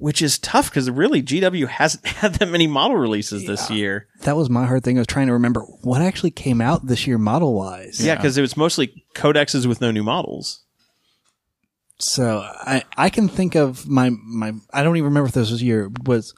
Which 0.00 0.22
is 0.22 0.38
tough 0.38 0.70
because 0.70 0.90
really 0.90 1.22
GW 1.22 1.68
hasn't 1.68 2.06
had 2.20 2.34
that 2.36 2.48
many 2.48 2.66
model 2.66 2.96
releases 2.96 3.46
this 3.46 3.70
year. 3.70 4.08
That 4.22 4.34
was 4.34 4.48
my 4.50 4.64
hard 4.66 4.82
thing. 4.82 4.96
I 4.96 5.00
was 5.02 5.06
trying 5.06 5.26
to 5.28 5.34
remember 5.34 5.60
what 5.82 6.00
actually 6.00 6.30
came 6.32 6.60
out 6.60 6.86
this 6.86 7.06
year 7.06 7.18
model 7.18 7.54
wise. 7.54 8.00
Yeah, 8.04 8.16
because 8.16 8.36
it 8.38 8.40
was 8.40 8.56
mostly 8.56 9.04
codexes 9.14 9.66
with 9.66 9.80
no 9.82 9.90
new 9.90 10.02
models. 10.02 10.64
So 11.98 12.40
I 12.40 12.82
I 12.96 13.10
can 13.10 13.28
think 13.28 13.54
of 13.54 13.86
my 13.86 14.10
my 14.10 14.52
I 14.72 14.82
don't 14.82 14.96
even 14.96 15.04
remember 15.10 15.28
if 15.28 15.34
this 15.34 15.50
was 15.50 15.62
year 15.62 15.90
was 16.06 16.34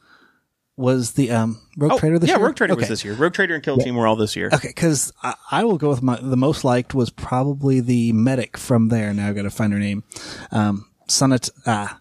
was 0.77 1.13
the 1.13 1.31
um 1.31 1.61
Rogue 1.77 2.01
Trader 2.01 2.19
this 2.19 2.31
Oh, 2.31 2.33
yeah, 2.33 2.39
year? 2.39 2.47
Rogue 2.47 2.57
Trader 2.57 2.75
was 2.75 2.89
this 2.89 3.05
year. 3.05 3.15
Rogue 3.15 3.33
Trader 3.33 3.55
and 3.55 3.63
Kill 3.63 3.77
Team 3.79 3.95
were 3.95 4.09
all 4.09 4.17
this 4.17 4.35
year. 4.35 4.51
Okay, 4.53 4.69
because 4.69 5.13
I, 5.23 5.35
I 5.53 5.65
will 5.65 5.79
go 5.79 5.89
with 5.89 6.03
my 6.03 6.19
the 6.21 6.37
most 6.37 6.65
liked 6.65 6.95
was 6.95 7.11
probably 7.11 7.79
the 7.79 8.13
medic 8.13 8.57
from 8.59 8.89
there. 8.89 9.15
Now 9.15 9.29
I've 9.29 9.37
got 9.37 9.43
to 9.43 9.51
find 9.51 9.73
her 9.73 9.79
name. 9.79 10.03
Um, 10.51 10.89
Sonat 11.09 11.49
ah, 11.67 12.01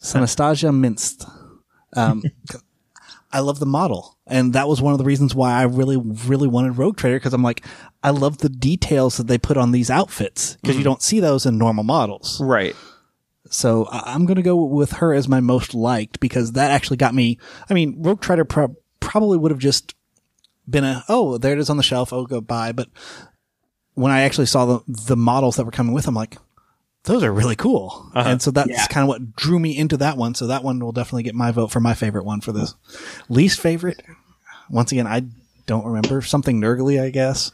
Sanistasia 0.00 0.72
Minst. 0.74 1.26
Um, 1.94 2.22
I 3.32 3.40
love 3.40 3.58
the 3.58 3.66
model, 3.66 4.16
and 4.26 4.52
that 4.52 4.68
was 4.68 4.80
one 4.80 4.92
of 4.92 4.98
the 4.98 5.04
reasons 5.04 5.34
why 5.34 5.52
I 5.52 5.62
really 5.64 5.96
really 5.96 6.48
wanted 6.48 6.78
Rogue 6.78 6.96
Trader 6.96 7.16
because 7.16 7.34
I'm 7.34 7.42
like 7.42 7.64
I 8.02 8.10
love 8.10 8.38
the 8.38 8.48
details 8.48 9.16
that 9.16 9.26
they 9.26 9.36
put 9.38 9.56
on 9.56 9.72
these 9.72 9.90
outfits 9.90 10.56
because 10.62 10.76
you 10.78 10.84
don't 10.84 11.02
see 11.02 11.20
those 11.20 11.44
in 11.44 11.58
normal 11.58 11.84
models. 11.84 12.40
Right. 12.40 12.76
So 13.50 13.86
I- 13.86 14.14
I'm 14.14 14.26
going 14.26 14.36
to 14.36 14.42
go 14.42 14.56
with 14.64 14.92
her 14.92 15.12
as 15.12 15.28
my 15.28 15.40
most 15.40 15.74
liked 15.74 16.18
because 16.20 16.52
that 16.52 16.70
actually 16.70 16.96
got 16.96 17.14
me. 17.14 17.38
I 17.68 17.74
mean, 17.74 17.96
Rogue 18.02 18.20
Trader 18.20 18.44
pro- 18.44 18.76
probably 19.00 19.38
would 19.38 19.50
have 19.50 19.60
just 19.60 19.94
been 20.68 20.84
a 20.84 21.04
oh 21.08 21.38
there 21.38 21.52
it 21.52 21.58
is 21.60 21.70
on 21.70 21.76
the 21.76 21.82
shelf 21.82 22.12
oh 22.12 22.26
go 22.26 22.40
buy. 22.40 22.72
But 22.72 22.88
when 23.94 24.12
I 24.12 24.22
actually 24.22 24.46
saw 24.46 24.64
the 24.66 24.80
the 25.06 25.16
models 25.16 25.56
that 25.56 25.64
were 25.64 25.70
coming 25.72 25.92
with, 25.92 26.06
I'm 26.06 26.14
like, 26.14 26.36
those 27.06 27.22
are 27.24 27.32
really 27.32 27.56
cool. 27.56 28.10
Uh-huh. 28.14 28.28
And 28.30 28.42
so 28.42 28.50
that's 28.50 28.68
Yeah. 28.70 28.86
kind 28.86 29.02
of 29.02 29.08
what 29.08 29.34
drew 29.34 29.58
me 29.58 29.76
into 29.76 29.96
that 29.96 30.16
one. 30.16 30.34
So 30.34 30.46
that 30.48 30.62
one 30.62 30.78
will 30.78 30.92
definitely 30.92 31.22
get 31.24 31.34
my 31.34 31.50
vote 31.50 31.68
for 31.72 31.80
my 31.80 31.94
favorite 31.94 32.24
one 32.24 32.40
for 32.40 32.52
this. 32.52 32.74
Least 33.28 33.58
favorite, 33.60 34.02
once 34.70 34.92
again, 34.92 35.06
I 35.06 35.24
don't 35.66 35.84
remember 35.86 36.22
something 36.22 36.60
Nurgly, 36.60 37.02
I 37.02 37.10
guess. 37.10 37.50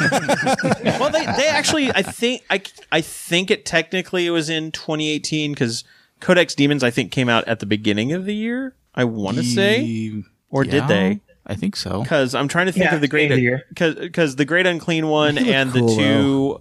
well, 0.00 1.10
they, 1.10 1.24
they 1.24 1.48
actually, 1.48 1.90
I 1.90 2.02
think, 2.02 2.42
I, 2.50 2.62
I 2.92 3.00
think 3.00 3.50
it 3.50 3.64
technically 3.64 4.26
it 4.26 4.30
was 4.30 4.50
in 4.50 4.72
2018 4.72 5.52
because 5.52 5.84
Codex 6.20 6.54
Demons, 6.54 6.82
I 6.82 6.90
think, 6.90 7.12
came 7.12 7.28
out 7.28 7.46
at 7.48 7.60
the 7.60 7.66
beginning 7.66 8.12
of 8.12 8.24
the 8.24 8.34
year. 8.34 8.74
I 8.94 9.04
want 9.04 9.36
to 9.38 9.42
say, 9.44 9.80
Ye- 9.82 10.24
or 10.50 10.64
did 10.64 10.88
they? 10.88 11.20
I 11.46 11.54
think 11.54 11.76
so. 11.76 12.02
Because 12.02 12.34
I'm 12.34 12.48
trying 12.48 12.66
to 12.66 12.72
think 12.72 12.84
Yeah, 12.84 12.94
of 12.94 13.00
the 13.00 13.08
great, 13.08 13.28
beginning 13.28 13.32
of 13.32 13.38
the 13.38 13.42
year. 13.42 13.64
because 13.70 13.94
because 13.94 14.36
the 14.36 14.44
great 14.44 14.66
unclean 14.66 15.06
one 15.08 15.38
and 15.38 15.72
cool, 15.72 15.88
the 15.88 15.96
two. 15.96 16.60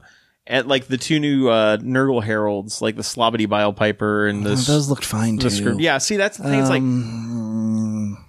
At 0.49 0.67
like 0.67 0.87
the 0.87 0.97
two 0.97 1.19
new 1.19 1.47
uh, 1.47 1.77
Nurgle 1.77 2.23
heralds, 2.23 2.81
like 2.81 2.95
the 2.95 3.03
Sloppity 3.03 3.45
Bilepiper 3.47 4.27
and 4.29 4.43
the, 4.43 4.49
Those 4.55 4.89
looked 4.89 5.05
fine 5.05 5.35
the 5.35 5.43
too. 5.43 5.49
script. 5.51 5.79
Yeah, 5.79 5.99
see, 5.99 6.17
that's 6.17 6.37
the 6.37 6.43
thing. 6.43 6.59
It's 6.59 6.69
like, 6.69 6.81
Um, 6.81 8.25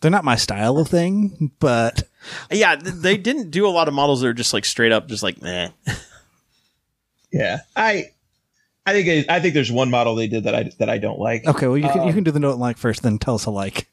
they're 0.00 0.10
not 0.10 0.24
my 0.24 0.34
style 0.34 0.76
of 0.78 0.88
thing, 0.88 1.52
but 1.60 2.02
yeah, 2.50 2.74
they 2.76 3.16
didn't 3.16 3.50
do 3.50 3.64
a 3.66 3.70
lot 3.70 3.86
of 3.86 3.94
models 3.94 4.22
that 4.22 4.26
are 4.26 4.34
just 4.34 4.52
like 4.52 4.64
straight 4.64 4.90
up, 4.92 5.06
just 5.08 5.22
like, 5.22 5.40
meh. 5.40 5.68
Yeah. 7.32 7.60
I 7.76 8.06
I 8.86 8.92
think 8.92 9.30
I 9.30 9.38
think 9.40 9.54
there's 9.54 9.70
one 9.70 9.90
model 9.90 10.16
they 10.16 10.26
did 10.26 10.44
that 10.44 10.54
I 10.54 10.70
that 10.78 10.90
I 10.90 10.98
don't 10.98 11.20
like. 11.20 11.46
okay. 11.46 11.68
Well, 11.68 11.78
you 11.78 11.88
can 11.88 12.06
you 12.08 12.12
can 12.12 12.24
do 12.24 12.32
the 12.32 12.40
note 12.40 12.58
like 12.58 12.76
first, 12.76 13.02
then 13.02 13.18
tell 13.18 13.36
us 13.36 13.44
a 13.46 13.50
like. 13.50 13.88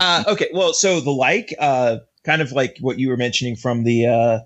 Uh, 0.00 0.24
okay, 0.28 0.48
well, 0.52 0.72
so 0.72 1.00
the 1.00 1.10
like, 1.10 1.54
uh, 1.58 1.98
kind 2.24 2.42
of 2.42 2.52
like 2.52 2.76
what 2.80 2.98
you 2.98 3.08
were 3.08 3.16
mentioning 3.16 3.54
from 3.56 3.84
the 3.84 4.06
uh, 4.06 4.38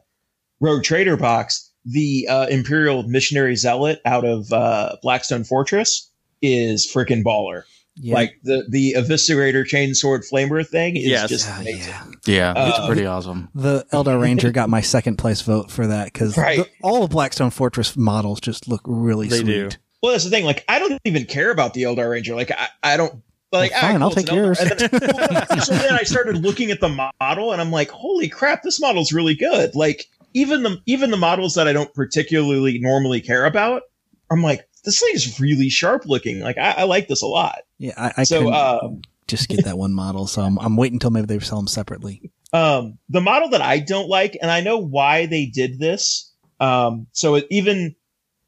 Rogue 0.61 0.85
Trader 0.85 1.17
box, 1.17 1.68
the 1.91 2.27
uh, 2.29 2.47
Imperial 2.49 3.03
Missionary 3.05 3.57
Zealot 3.57 4.01
out 4.05 4.25
of 4.25 4.53
uh, 4.53 4.97
Blackstone 5.03 5.45
Fortress 5.45 6.11
is 6.43 6.91
freaking 6.93 7.23
baller. 7.25 7.63
Yeah. 8.01 8.15
Like 8.15 8.35
the 8.45 8.65
the 8.69 8.95
Eviscerator 8.97 9.65
Chainsword 9.65 10.23
Flamer 10.31 10.65
thing 10.65 10.97
is 10.97 11.07
Yes. 11.07 11.29
just 11.29 11.49
amazing. 11.59 11.89
yeah. 12.27 12.55
Yeah, 12.55 12.69
it's 12.69 12.79
Uh, 12.79 12.87
pretty 12.87 13.07
awesome. 13.07 13.49
The 13.57 13.85
Eldar 13.93 14.21
Ranger 14.21 14.53
got 14.53 14.69
my 14.69 14.81
second 14.83 15.17
place 15.17 15.41
vote 15.41 15.69
for 15.71 15.89
that 15.89 16.05
because 16.13 16.37
Right. 16.39 16.65
all 16.83 17.03
of 17.03 17.11
Blackstone 17.11 17.51
Fortress 17.51 17.97
models 17.97 18.41
just 18.41 18.69
look 18.69 18.83
really 18.85 19.27
They 19.27 19.39
sweet. 19.41 19.47
do. 19.47 19.69
Well, 20.01 20.13
that's 20.13 20.23
the 20.23 20.31
thing. 20.31 20.45
Like, 20.45 20.65
I 20.69 20.79
don't 20.79 20.97
even 21.05 21.25
care 21.25 21.51
about 21.51 21.75
the 21.75 21.83
Eldar 21.83 22.09
Ranger. 22.09 22.37
Like, 22.37 22.53
I, 22.53 22.69
I 22.85 22.97
don't. 22.97 23.21
Like, 23.51 23.73
Well, 23.73 23.81
fine, 23.81 24.03
I'll 24.03 24.11
take 24.13 24.31
yours. 24.31 24.61
And 24.61 24.71
then, 24.71 25.61
so 25.63 25.75
then 25.75 25.95
I 25.95 26.03
started 26.05 26.37
looking 26.37 26.71
at 26.71 26.81
the 26.81 27.11
model, 27.21 27.51
and 27.51 27.61
I'm 27.61 27.73
like, 27.73 27.91
holy 27.91 28.29
crap, 28.29 28.63
this 28.63 28.79
model's 28.81 29.11
really 29.13 29.35
good. 29.35 29.75
Like, 29.75 30.05
even 30.35 30.63
the 30.63 30.79
even 30.87 31.11
the 31.11 31.17
models 31.17 31.55
that 31.55 31.69
I 31.69 31.73
don't 31.73 31.93
particularly 31.95 32.79
normally 32.79 33.21
care 33.21 33.45
about 33.45 33.83
I'm 34.31 34.43
like, 34.43 34.69
this 34.85 35.01
thing 35.01 35.15
is 35.15 35.41
really 35.41 35.69
sharp 35.69 36.07
looking. 36.07 36.41
Like 36.41 36.59
I, 36.59 36.71
I 36.79 36.83
like 36.85 37.09
this 37.09 37.23
a 37.23 37.27
lot. 37.27 37.61
Yeah, 37.79 37.95
I, 37.97 38.13
I 38.19 38.25
So, 38.25 38.51
uh, 38.51 38.89
just 39.27 39.49
get 39.49 39.65
that 39.65 39.77
one 39.77 39.93
model, 39.93 40.27
so 40.27 40.43
I'm, 40.43 40.59
I'm 40.59 40.77
waiting 40.77 40.97
until 40.97 41.11
maybe 41.11 41.27
they 41.27 41.39
sell 41.39 41.59
them 41.59 41.69
separately. 41.69 42.31
Um, 42.53 42.99
the 43.11 43.21
model 43.21 43.51
that 43.51 43.61
I 43.61 43.79
don't 43.79 44.09
like, 44.09 44.39
and 44.41 44.51
I 44.51 44.63
know 44.63 44.79
why 44.79 45.27
they 45.27 45.47
did 45.47 45.79
this. 45.79 46.33
Um, 46.61 47.07
so 47.13 47.37
it 47.37 47.47
even 47.51 47.95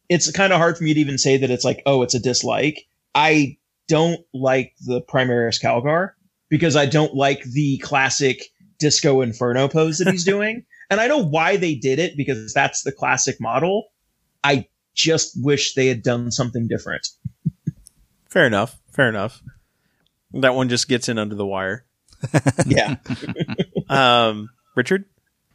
it's 0.09 0.31
kind 0.33 0.53
of 0.53 0.59
hard 0.59 0.77
for 0.77 0.85
me 0.85 0.95
to 0.95 1.01
even 1.01 1.19
say 1.19 1.37
that 1.37 1.51
it's 1.51 1.65
like, 1.65 1.83
oh, 1.87 2.03
it's 2.03 2.15
a 2.15 2.21
dislike. 2.21 2.83
I 3.15 3.59
don't 3.89 4.21
like 4.33 4.73
the 4.81 5.03
Primaris 5.03 5.63
Calgar 5.63 6.13
because 6.49 6.77
I 6.77 6.87
don't 6.87 7.15
like 7.15 7.43
the 7.45 7.79
classic 7.79 8.47
Disco 8.79 9.21
Inferno 9.21 9.69
pose 9.69 9.99
that 9.99 10.11
he's 10.11 10.25
doing. 10.37 10.65
And 10.91 11.01
I 11.01 11.07
know 11.07 11.19
why 11.19 11.57
they 11.57 11.77
did 11.77 11.99
it 12.01 12.17
because 12.17 12.53
that's 12.53 12.83
the 12.83 12.93
classic 12.93 13.41
model. 13.41 13.87
I 14.43 14.67
just 14.95 15.33
wish 15.43 15.75
they 15.75 15.87
had 15.87 16.03
done 16.03 16.33
something 16.33 16.67
different. 16.67 17.07
Fair 18.29 18.47
enough. 18.47 18.79
Fair 18.93 19.09
enough. 19.09 19.41
That 20.33 20.55
one 20.55 20.69
just 20.69 20.89
gets 20.89 21.09
in 21.09 21.19
under 21.19 21.35
the 21.35 21.47
wire. 21.47 21.85
Yeah. 22.67 22.97
Um, 23.89 24.51
Richard? 24.77 25.05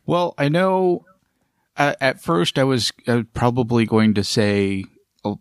Well, 0.06 0.34
I 0.38 0.50
know 0.50 1.06
uh, 1.78 1.96
at 2.02 2.22
first 2.22 2.60
I 2.60 2.66
was 2.66 2.92
uh, 3.08 3.24
probably 3.34 3.86
going 3.86 4.14
to 4.16 4.26
say 4.26 4.84
uh, 5.24 5.36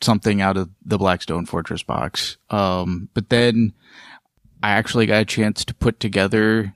something 0.00 0.40
out 0.40 0.56
of 0.56 0.70
the 0.82 0.96
Blackstone 0.96 1.44
Fortress 1.44 1.82
box. 1.82 2.38
Um, 2.48 3.10
but 3.12 3.28
then 3.28 3.74
I 4.62 4.70
actually 4.70 5.04
got 5.04 5.20
a 5.20 5.26
chance 5.26 5.62
to 5.66 5.74
put 5.74 6.00
together 6.00 6.72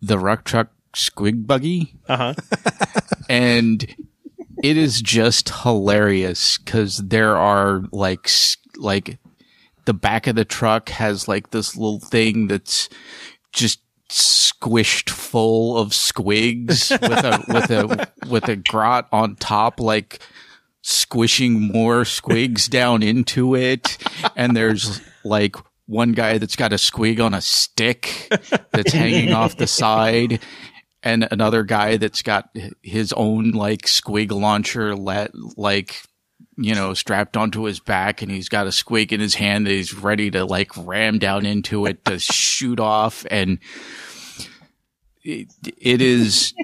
the 0.00 0.16
Rukkatrukk 0.16 0.68
Squig 0.94 1.46
Buggy. 1.46 1.94
Uh 2.08 2.16
huh. 2.16 2.34
and 3.28 3.82
it 4.62 4.76
is 4.76 5.00
just 5.00 5.48
hilarious 5.62 6.58
because 6.58 6.98
there 6.98 7.36
are 7.36 7.82
like 7.92 8.28
like 8.76 9.18
the 9.84 9.94
back 9.94 10.26
of 10.26 10.36
the 10.36 10.44
truck 10.44 10.90
has 10.90 11.28
like 11.28 11.50
this 11.50 11.76
little 11.76 12.00
thing 12.00 12.46
that's 12.46 12.88
just 13.52 13.80
squished 14.08 15.10
full 15.10 15.78
of 15.78 15.90
squigs 15.90 16.90
with 17.00 17.24
a 17.24 17.44
with 17.48 17.70
a 17.70 18.08
with 18.28 18.48
a 18.48 18.56
grot 18.56 19.08
on 19.12 19.36
top 19.36 19.80
like 19.80 20.20
squishing 20.82 21.60
more 21.60 22.02
squigs 22.02 22.68
down 22.68 23.02
into 23.02 23.54
it. 23.54 23.98
And 24.36 24.56
there's 24.56 25.00
like 25.24 25.56
one 25.86 26.12
guy 26.12 26.38
that's 26.38 26.56
got 26.56 26.72
a 26.72 26.76
squig 26.76 27.22
on 27.22 27.34
a 27.34 27.40
stick 27.40 28.28
that's 28.70 28.92
hanging 28.92 29.32
off 29.32 29.56
the 29.56 29.66
side 29.66 30.40
and 31.02 31.26
another 31.30 31.62
guy 31.62 31.96
that's 31.96 32.22
got 32.22 32.54
his 32.82 33.12
own 33.12 33.52
like 33.52 33.82
squig 33.82 34.30
launcher 34.30 34.94
let 34.94 35.30
like 35.56 36.02
you 36.56 36.74
know 36.74 36.94
strapped 36.94 37.36
onto 37.36 37.62
his 37.62 37.80
back 37.80 38.22
and 38.22 38.30
he's 38.30 38.48
got 38.48 38.66
a 38.66 38.70
squig 38.70 39.12
in 39.12 39.20
his 39.20 39.34
hand 39.34 39.66
that 39.66 39.72
he's 39.72 39.94
ready 39.94 40.30
to 40.30 40.44
like 40.44 40.70
ram 40.76 41.18
down 41.18 41.46
into 41.46 41.86
it 41.86 42.04
to 42.04 42.18
shoot 42.18 42.80
off 42.80 43.24
and 43.30 43.58
it, 45.22 45.48
it 45.76 46.00
is 46.00 46.54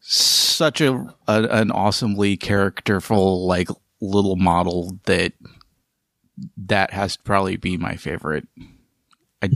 such 0.00 0.80
a, 0.80 0.92
a 1.28 1.42
an 1.44 1.70
awesomely 1.70 2.36
characterful 2.36 3.46
like 3.46 3.68
little 4.00 4.36
model 4.36 4.98
that 5.04 5.32
that 6.56 6.90
has 6.92 7.16
to 7.16 7.22
probably 7.22 7.56
be 7.56 7.76
my 7.76 7.96
favorite. 7.96 8.46
I, 9.40 9.50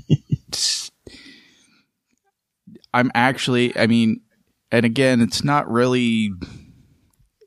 I'm 2.97 3.12
actually, 3.14 3.76
I 3.76 3.86
mean, 3.86 4.22
and 4.72 4.86
again, 4.86 5.20
it's 5.20 5.44
not 5.44 5.70
really, 5.70 6.30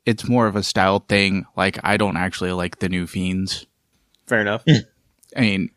it's 0.05 0.29
more 0.29 0.45
of 0.45 0.55
a 0.55 0.61
style 0.61 0.99
thing. 0.99 1.47
Like, 1.57 1.79
I 1.83 1.97
don't 1.97 2.17
actually 2.17 2.51
like 2.51 2.77
the 2.77 2.87
new 2.87 3.07
Fiends. 3.07 3.65
Fair 4.27 4.41
enough. 4.41 4.63
I 5.35 5.41
mean, 5.41 5.71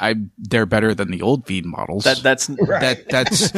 I 0.00 0.14
they're 0.38 0.66
better 0.66 0.94
than 0.94 1.10
the 1.10 1.22
old 1.22 1.46
Fiend 1.46 1.66
models. 1.66 2.04
That 2.04 2.22
that's 2.22 2.46
that 2.46 3.08
that's 3.08 3.50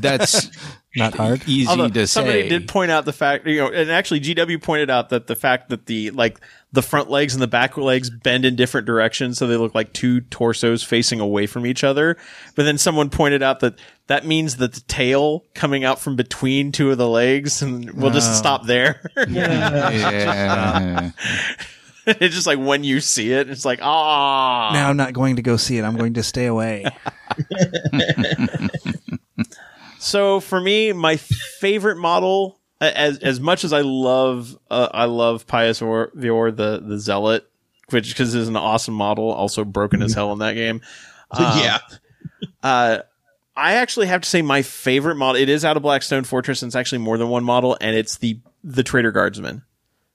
that's 0.00 0.50
Not 0.96 1.14
hard. 1.14 1.42
easy 1.48 1.68
Although 1.68 1.88
to 1.88 2.06
somebody 2.06 2.42
say. 2.42 2.48
did 2.48 2.68
point 2.68 2.90
out 2.90 3.04
the 3.04 3.12
fact, 3.12 3.46
you 3.46 3.58
know, 3.58 3.68
and 3.68 3.90
actually 3.90 4.20
GW 4.20 4.62
pointed 4.62 4.90
out 4.90 5.08
that 5.08 5.26
the 5.26 5.34
fact 5.34 5.70
that 5.70 5.86
the 5.86 6.10
like 6.10 6.40
the 6.72 6.82
front 6.82 7.10
legs 7.10 7.34
and 7.34 7.42
the 7.42 7.48
back 7.48 7.76
legs 7.76 8.10
bend 8.10 8.44
in 8.44 8.54
different 8.54 8.86
directions, 8.86 9.38
so 9.38 9.46
they 9.46 9.56
look 9.56 9.74
like 9.74 9.92
two 9.92 10.20
torsos 10.20 10.82
facing 10.82 11.20
away 11.20 11.46
from 11.46 11.66
each 11.66 11.82
other. 11.82 12.16
But 12.54 12.64
then 12.64 12.78
someone 12.78 13.10
pointed 13.10 13.42
out 13.42 13.60
that 13.60 13.74
that 14.06 14.24
means 14.24 14.56
that 14.56 14.72
the 14.72 14.80
tail 14.82 15.44
coming 15.54 15.84
out 15.84 15.98
from 15.98 16.14
between 16.14 16.70
two 16.70 16.90
of 16.90 16.98
the 16.98 17.08
legs, 17.08 17.62
and 17.62 17.92
we'll 17.92 18.10
just 18.12 18.30
oh. 18.30 18.34
stop 18.34 18.66
there. 18.66 19.00
yeah. 19.28 21.10
it's 22.20 22.34
just 22.34 22.46
like 22.46 22.58
when 22.58 22.84
you 22.84 23.00
see 23.00 23.32
it, 23.32 23.50
it's 23.50 23.64
like 23.64 23.80
ah. 23.82 24.70
Now 24.72 24.90
I'm 24.90 24.96
not 24.96 25.12
going 25.12 25.36
to 25.36 25.42
go 25.42 25.56
see 25.56 25.78
it. 25.78 25.84
I'm 25.84 25.96
going 25.96 26.14
to 26.14 26.22
stay 26.22 26.46
away. 26.46 26.84
So 30.04 30.38
for 30.38 30.60
me, 30.60 30.92
my 30.92 31.16
favorite 31.16 31.96
model, 31.96 32.60
as 32.78 33.18
as 33.20 33.40
much 33.40 33.64
as 33.64 33.72
I 33.72 33.80
love, 33.80 34.54
uh, 34.70 34.90
I 34.92 35.06
love 35.06 35.46
Pious 35.46 35.80
Vorne, 35.80 36.10
the 36.14 36.82
the 36.86 36.98
zealot, 36.98 37.48
which 37.88 38.10
because 38.10 38.34
is 38.34 38.46
an 38.46 38.56
awesome 38.56 38.92
model, 38.92 39.30
also 39.30 39.64
broken 39.64 40.02
as 40.02 40.12
hell 40.12 40.30
in 40.34 40.40
that 40.40 40.52
game. 40.52 40.82
Um, 41.30 41.58
yeah. 41.58 41.78
Uh, 42.62 42.98
I 43.56 43.76
actually 43.76 44.08
have 44.08 44.20
to 44.20 44.28
say 44.28 44.42
my 44.42 44.60
favorite 44.60 45.14
model. 45.14 45.40
It 45.40 45.48
is 45.48 45.64
out 45.64 45.78
of 45.78 45.82
Blackstone 45.82 46.24
Fortress, 46.24 46.60
and 46.60 46.68
it's 46.68 46.76
actually 46.76 46.98
more 46.98 47.16
than 47.16 47.30
one 47.30 47.42
model, 47.42 47.78
and 47.80 47.96
it's 47.96 48.18
the 48.18 48.38
the 48.62 48.82
Traitor 48.82 49.10
Guardsman. 49.10 49.62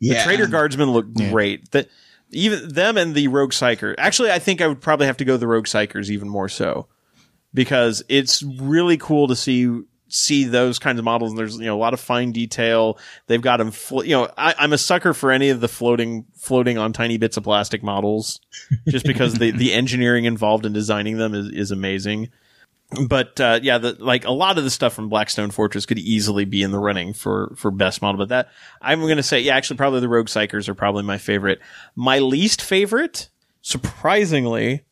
The 0.01 0.07
Yeah. 0.07 0.23
Traitor 0.23 0.47
Guardsmen 0.47 0.91
look 0.91 1.13
great. 1.13 1.71
That 1.71 1.89
even 2.31 2.69
them 2.69 2.97
and 2.97 3.15
the 3.15 3.27
Rogue 3.27 3.51
Psyker. 3.51 3.95
Actually, 3.97 4.31
I 4.31 4.39
think 4.39 4.61
I 4.61 4.67
would 4.67 4.81
probably 4.81 5.07
have 5.07 5.17
to 5.17 5.25
go 5.25 5.37
the 5.37 5.47
Rogue 5.47 5.65
Psykers 5.65 6.09
even 6.09 6.29
more 6.29 6.47
so 6.49 6.87
because 7.53 8.03
it's 8.09 8.43
really 8.43 8.97
cool 8.97 9.27
to 9.27 9.35
see 9.35 9.81
see 10.11 10.43
those 10.43 10.79
kinds 10.79 10.97
of 10.99 11.05
models. 11.05 11.31
And 11.31 11.37
there's 11.39 11.57
you 11.57 11.65
know 11.65 11.75
a 11.75 11.79
lot 11.79 11.93
of 11.93 11.99
fine 11.99 12.31
detail. 12.31 12.97
They've 13.27 13.41
got 13.41 13.57
them. 13.57 13.71
Flo- 13.71 14.03
you 14.03 14.11
know, 14.11 14.29
I, 14.37 14.55
I'm 14.57 14.73
a 14.73 14.77
sucker 14.77 15.13
for 15.13 15.31
any 15.31 15.49
of 15.49 15.59
the 15.61 15.67
floating 15.67 16.25
floating 16.35 16.77
on 16.77 16.93
tiny 16.93 17.17
bits 17.17 17.37
of 17.37 17.43
plastic 17.43 17.83
models, 17.83 18.39
just 18.87 19.05
because 19.05 19.35
the 19.35 19.51
the 19.51 19.73
engineering 19.73 20.25
involved 20.25 20.65
in 20.65 20.73
designing 20.73 21.17
them 21.17 21.33
is 21.33 21.49
is 21.49 21.71
amazing. 21.71 22.29
But 23.07 23.39
uh, 23.39 23.59
yeah, 23.61 23.77
the, 23.77 23.95
like 23.99 24.25
a 24.25 24.31
lot 24.31 24.57
of 24.57 24.63
the 24.63 24.71
stuff 24.71 24.93
from 24.93 25.09
Blackstone 25.09 25.51
Fortress 25.51 25.85
could 25.85 25.99
easily 25.99 26.45
be 26.45 26.63
in 26.63 26.71
the 26.71 26.79
running 26.79 27.13
for 27.13 27.53
for 27.55 27.69
best 27.69 28.01
model. 28.01 28.17
But 28.17 28.29
that 28.29 28.49
I'm 28.81 29.01
going 29.01 29.17
to 29.17 29.23
say, 29.23 29.41
yeah, 29.41 29.55
actually, 29.55 29.77
probably 29.77 29.99
the 29.99 30.09
Rogue 30.09 30.27
Psykers 30.27 30.67
are 30.67 30.73
probably 30.73 31.03
my 31.03 31.19
favorite. 31.19 31.59
My 31.95 32.17
least 32.17 32.63
favorite, 32.63 33.29
surprisingly, 33.61 34.85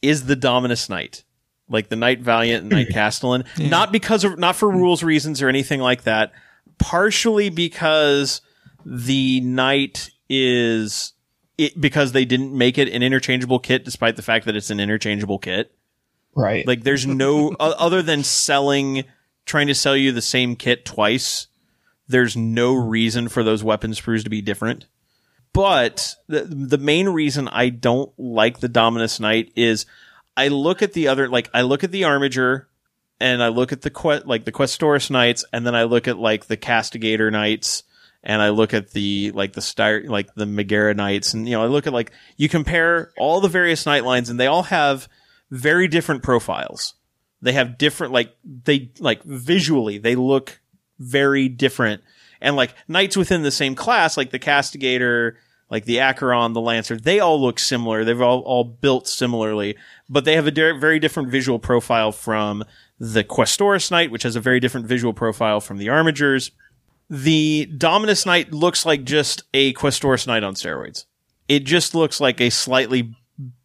is 0.00 0.24
the 0.24 0.36
Dominus 0.36 0.88
Knight, 0.88 1.24
like 1.68 1.90
the 1.90 1.96
Knight 1.96 2.20
Valiant 2.20 2.62
and 2.62 2.70
Knight 2.70 2.88
Castellan. 2.92 3.44
Not 3.58 3.92
because 3.92 4.24
of 4.24 4.38
not 4.38 4.56
for 4.56 4.70
rules 4.70 5.02
reasons 5.02 5.42
or 5.42 5.48
anything 5.50 5.80
like 5.80 6.04
that. 6.04 6.32
Partially 6.78 7.50
because 7.50 8.40
the 8.86 9.42
Knight 9.42 10.10
is 10.30 11.12
it 11.58 11.78
because 11.78 12.12
they 12.12 12.24
didn't 12.24 12.56
make 12.56 12.78
it 12.78 12.88
an 12.88 13.02
interchangeable 13.02 13.58
kit, 13.58 13.84
despite 13.84 14.16
the 14.16 14.22
fact 14.22 14.46
that 14.46 14.56
it's 14.56 14.70
an 14.70 14.80
interchangeable 14.80 15.38
kit. 15.38 15.74
Right. 16.34 16.66
Like 16.66 16.82
there's 16.82 17.06
no 17.06 17.54
other 17.60 18.02
than 18.02 18.24
selling 18.24 19.04
trying 19.44 19.66
to 19.66 19.74
sell 19.74 19.96
you 19.96 20.12
the 20.12 20.22
same 20.22 20.56
kit 20.56 20.84
twice. 20.84 21.48
There's 22.08 22.36
no 22.36 22.74
reason 22.74 23.28
for 23.28 23.42
those 23.42 23.62
weapon 23.62 23.92
sprues 23.92 24.24
to 24.24 24.30
be 24.30 24.40
different. 24.40 24.86
But 25.52 26.14
the 26.28 26.44
the 26.44 26.78
main 26.78 27.08
reason 27.08 27.48
I 27.48 27.68
don't 27.68 28.12
like 28.18 28.60
the 28.60 28.68
Dominus 28.68 29.20
Knight 29.20 29.52
is 29.56 29.84
I 30.36 30.48
look 30.48 30.82
at 30.82 30.94
the 30.94 31.08
other 31.08 31.28
like 31.28 31.50
I 31.52 31.62
look 31.62 31.84
at 31.84 31.92
the 31.92 32.04
Armiger 32.04 32.68
and 33.20 33.42
I 33.42 33.48
look 33.48 33.72
at 33.72 33.82
the 33.82 33.90
que- 33.90 34.22
like 34.24 34.44
the 34.44 34.52
Questoris 34.52 35.10
Knights 35.10 35.44
and 35.52 35.66
then 35.66 35.74
I 35.74 35.84
look 35.84 36.08
at 36.08 36.18
like 36.18 36.46
the 36.46 36.56
Castigator 36.56 37.30
Knights 37.30 37.82
and 38.24 38.40
I 38.40 38.48
look 38.48 38.72
at 38.72 38.92
the 38.92 39.32
like 39.32 39.52
the 39.52 39.60
star 39.60 40.02
like 40.06 40.34
the 40.34 40.46
Magaera 40.46 40.96
Knights 40.96 41.34
and 41.34 41.46
you 41.46 41.54
know 41.54 41.62
I 41.62 41.66
look 41.66 41.86
at 41.86 41.92
like 41.92 42.12
you 42.38 42.48
compare 42.48 43.12
all 43.18 43.40
the 43.40 43.48
various 43.48 43.84
knight 43.84 44.04
lines 44.04 44.30
and 44.30 44.40
they 44.40 44.46
all 44.46 44.62
have 44.64 45.06
very 45.52 45.86
different 45.86 46.22
profiles. 46.22 46.94
They 47.42 47.52
have 47.52 47.78
different 47.78 48.12
like 48.12 48.34
they 48.44 48.90
like 48.98 49.22
visually 49.22 49.98
they 49.98 50.16
look 50.16 50.60
very 50.98 51.48
different. 51.48 52.02
And 52.40 52.56
like 52.56 52.74
knights 52.88 53.16
within 53.16 53.42
the 53.42 53.50
same 53.50 53.76
class, 53.76 54.16
like 54.16 54.30
the 54.30 54.38
Castigator, 54.38 55.36
like 55.70 55.84
the 55.84 56.00
Acheron, 56.00 56.54
the 56.54 56.60
Lancer, 56.60 56.96
they 56.96 57.20
all 57.20 57.40
look 57.40 57.58
similar. 57.58 58.04
They've 58.04 58.20
all, 58.20 58.40
all 58.40 58.64
built 58.64 59.06
similarly, 59.06 59.76
but 60.08 60.24
they 60.24 60.34
have 60.34 60.48
a 60.48 60.50
very 60.50 60.98
different 60.98 61.28
visual 61.28 61.58
profile 61.58 62.12
from 62.12 62.64
the 62.98 63.22
Questoris 63.22 63.90
Knight, 63.90 64.10
which 64.10 64.22
has 64.22 64.36
a 64.36 64.40
very 64.40 64.58
different 64.58 64.86
visual 64.86 65.12
profile 65.12 65.60
from 65.60 65.78
the 65.78 65.86
Armigers. 65.86 66.50
The 67.10 67.66
Dominus 67.66 68.24
Knight 68.26 68.52
looks 68.52 68.86
like 68.86 69.04
just 69.04 69.44
a 69.52 69.72
Questoris 69.74 70.26
Knight 70.26 70.42
on 70.42 70.54
steroids. 70.54 71.04
It 71.48 71.60
just 71.60 71.94
looks 71.94 72.20
like 72.20 72.40
a 72.40 72.50
slightly 72.50 73.14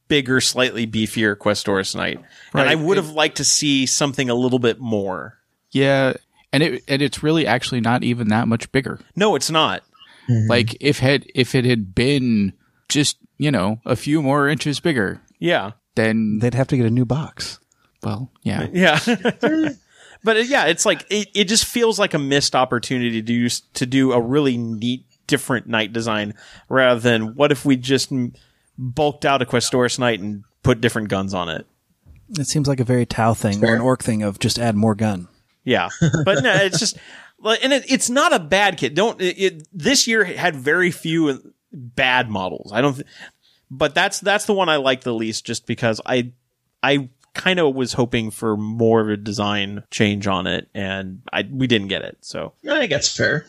bigger, 0.07 0.39
slightly 0.41 0.85
beefier 0.87 1.35
Questoris 1.35 1.95
Knight. 1.95 2.19
And 2.53 2.69
I 2.69 2.75
would 2.75 2.97
have 2.97 3.11
liked 3.11 3.37
to 3.37 3.43
see 3.43 3.85
something 3.85 4.29
a 4.29 4.35
little 4.35 4.59
bit 4.59 4.79
more. 4.79 5.37
yeah, 5.71 6.13
and 6.53 6.63
it 6.63 6.83
and 6.87 7.01
it's 7.01 7.21
really 7.23 7.45
actually 7.45 7.81
not 7.81 8.03
even 8.03 8.29
that 8.29 8.47
much 8.47 8.71
bigger. 8.71 8.99
No, 9.15 9.35
it's 9.35 9.51
not. 9.51 9.83
Like 10.29 10.75
if 10.81 10.99
had 10.99 11.25
if 11.35 11.55
it 11.55 11.63
had 11.65 11.95
been 11.95 12.53
just, 12.89 13.17
you 13.37 13.49
know, 13.51 13.79
a 13.85 13.95
few 13.95 14.21
more 14.21 14.47
inches 14.49 14.79
bigger, 14.81 15.21
Yeah. 15.39 15.71
then, 15.95 16.39
They'd 16.39 16.53
have 16.53 16.67
to 16.67 16.77
get 16.77 16.85
a 16.85 16.89
new 16.89 17.05
box. 17.05 17.59
well, 18.03 18.29
yeah. 18.43 18.67
Yeah. 18.73 18.99
but 20.23 20.37
uh, 20.37 20.39
yeah, 20.39 20.65
it's 20.65 20.85
like 20.85 21.05
it, 21.09 21.29
it 21.33 21.43
just 21.45 21.65
feels 21.65 21.97
like 21.99 22.13
a 22.13 22.19
missed 22.19 22.55
opportunity 22.55 23.11
to 23.11 23.21
do 23.21 23.47
to 23.75 23.85
do 23.85 24.11
a 24.13 24.21
really 24.21 24.57
neat 24.57 25.05
different 25.27 25.67
knight 25.67 25.91
design 25.93 26.33
rather 26.69 26.99
than 26.99 27.35
what 27.35 27.51
if 27.51 27.65
we 27.65 27.75
just 27.75 28.11
m- 28.11 28.33
bulked 28.77 29.25
out 29.25 29.41
a 29.41 29.45
Questoris 29.45 29.99
knight 29.99 30.19
and 30.19 30.43
put 30.63 30.81
different 30.81 31.09
guns 31.09 31.33
on 31.33 31.49
it. 31.49 31.65
It 32.37 32.47
seems 32.47 32.67
like 32.67 32.79
a 32.79 32.83
very 32.83 33.05
Tau 33.05 33.33
thing 33.33 33.63
or 33.63 33.73
an 33.73 33.81
orc 33.81 34.03
thing 34.03 34.21
of 34.23 34.39
just 34.39 34.59
add 34.59 34.75
more 34.75 34.95
gun. 34.95 35.27
Yeah, 35.63 35.89
but 36.25 36.43
no, 36.43 36.53
it's 36.55 36.79
just, 36.79 36.97
like, 37.39 37.63
and 37.63 37.73
it, 37.73 37.89
it's 37.89 38.09
not 38.09 38.33
a 38.33 38.39
bad 38.39 38.77
kit. 38.77 38.95
Don't 38.95 39.19
it, 39.21 39.37
it? 39.37 39.67
This 39.73 40.07
year 40.07 40.23
had 40.23 40.55
very 40.55 40.91
few 40.91 41.53
bad 41.71 42.29
models. 42.29 42.71
I 42.73 42.81
don't, 42.81 42.95
th- 42.95 43.07
but 43.69 43.93
that's 43.93 44.19
that's 44.19 44.45
the 44.45 44.53
one 44.53 44.69
I 44.69 44.77
like 44.77 45.01
the 45.01 45.13
least, 45.13 45.45
just 45.45 45.65
because 45.65 45.99
I 46.05 46.31
I 46.81 47.09
kind 47.33 47.59
of 47.59 47.75
was 47.75 47.93
hoping 47.93 48.31
for 48.31 48.57
more 48.57 49.01
of 49.01 49.09
a 49.09 49.17
design 49.17 49.83
change 49.91 50.27
on 50.27 50.47
it, 50.47 50.69
and 50.73 51.21
I 51.31 51.47
we 51.49 51.67
didn't 51.67 51.87
get 51.87 52.01
it. 52.01 52.17
So 52.21 52.53
I 52.69 52.79
think 52.79 52.91
that's 52.91 53.15
fair. 53.15 53.45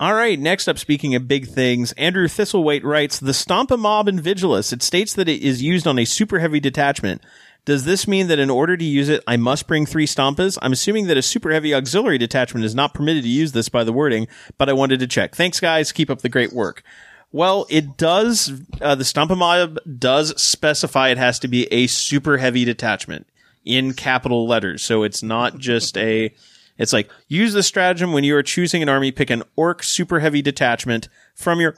All 0.00 0.14
right, 0.14 0.38
next 0.38 0.66
up, 0.66 0.78
speaking 0.78 1.14
of 1.14 1.28
big 1.28 1.46
things, 1.46 1.92
Andrew 1.92 2.26
Thistlewaite 2.26 2.84
writes 2.84 3.20
The 3.20 3.32
Stompa 3.32 3.78
Mob 3.78 4.08
in 4.08 4.18
Vigilus. 4.18 4.72
It 4.72 4.82
states 4.82 5.12
that 5.12 5.28
it 5.28 5.42
is 5.42 5.62
used 5.62 5.86
on 5.86 5.98
a 5.98 6.06
super 6.06 6.38
heavy 6.38 6.58
detachment. 6.58 7.22
Does 7.66 7.84
this 7.84 8.08
mean 8.08 8.28
that 8.28 8.38
in 8.38 8.48
order 8.48 8.78
to 8.78 8.84
use 8.84 9.10
it, 9.10 9.22
I 9.26 9.36
must 9.36 9.66
bring 9.66 9.84
three 9.84 10.06
Stompas? 10.06 10.56
I'm 10.62 10.72
assuming 10.72 11.08
that 11.08 11.18
a 11.18 11.22
super 11.22 11.52
heavy 11.52 11.74
auxiliary 11.74 12.16
detachment 12.16 12.64
is 12.64 12.74
not 12.74 12.94
permitted 12.94 13.24
to 13.24 13.28
use 13.28 13.52
this 13.52 13.68
by 13.68 13.84
the 13.84 13.92
wording, 13.92 14.26
but 14.56 14.70
I 14.70 14.72
wanted 14.72 15.00
to 15.00 15.06
check. 15.06 15.34
Thanks, 15.34 15.60
guys. 15.60 15.92
Keep 15.92 16.08
up 16.08 16.22
the 16.22 16.30
great 16.30 16.54
work. 16.54 16.82
Well, 17.30 17.66
it 17.68 17.98
does, 17.98 18.58
uh, 18.80 18.94
the 18.94 19.04
Stompa 19.04 19.36
Mob 19.36 19.80
does 19.98 20.32
specify 20.40 21.10
it 21.10 21.18
has 21.18 21.38
to 21.40 21.46
be 21.46 21.70
a 21.70 21.88
super 21.88 22.38
heavy 22.38 22.64
detachment 22.64 23.26
in 23.66 23.92
capital 23.92 24.48
letters. 24.48 24.82
So 24.82 25.02
it's 25.02 25.22
not 25.22 25.58
just 25.58 25.98
a, 25.98 26.32
it's 26.80 26.94
like 26.94 27.10
use 27.28 27.52
the 27.52 27.62
stratagem 27.62 28.12
when 28.12 28.24
you 28.24 28.34
are 28.36 28.42
choosing 28.42 28.82
an 28.82 28.88
army. 28.88 29.12
Pick 29.12 29.28
an 29.28 29.42
orc 29.54 29.82
super 29.82 30.18
heavy 30.20 30.40
detachment 30.40 31.10
from 31.34 31.60
your 31.60 31.76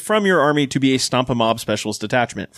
from 0.00 0.24
your 0.24 0.40
army 0.40 0.66
to 0.66 0.80
be 0.80 0.94
a 0.94 0.98
Stompa 0.98 1.36
Mob 1.36 1.60
specialist 1.60 2.00
detachment. 2.00 2.50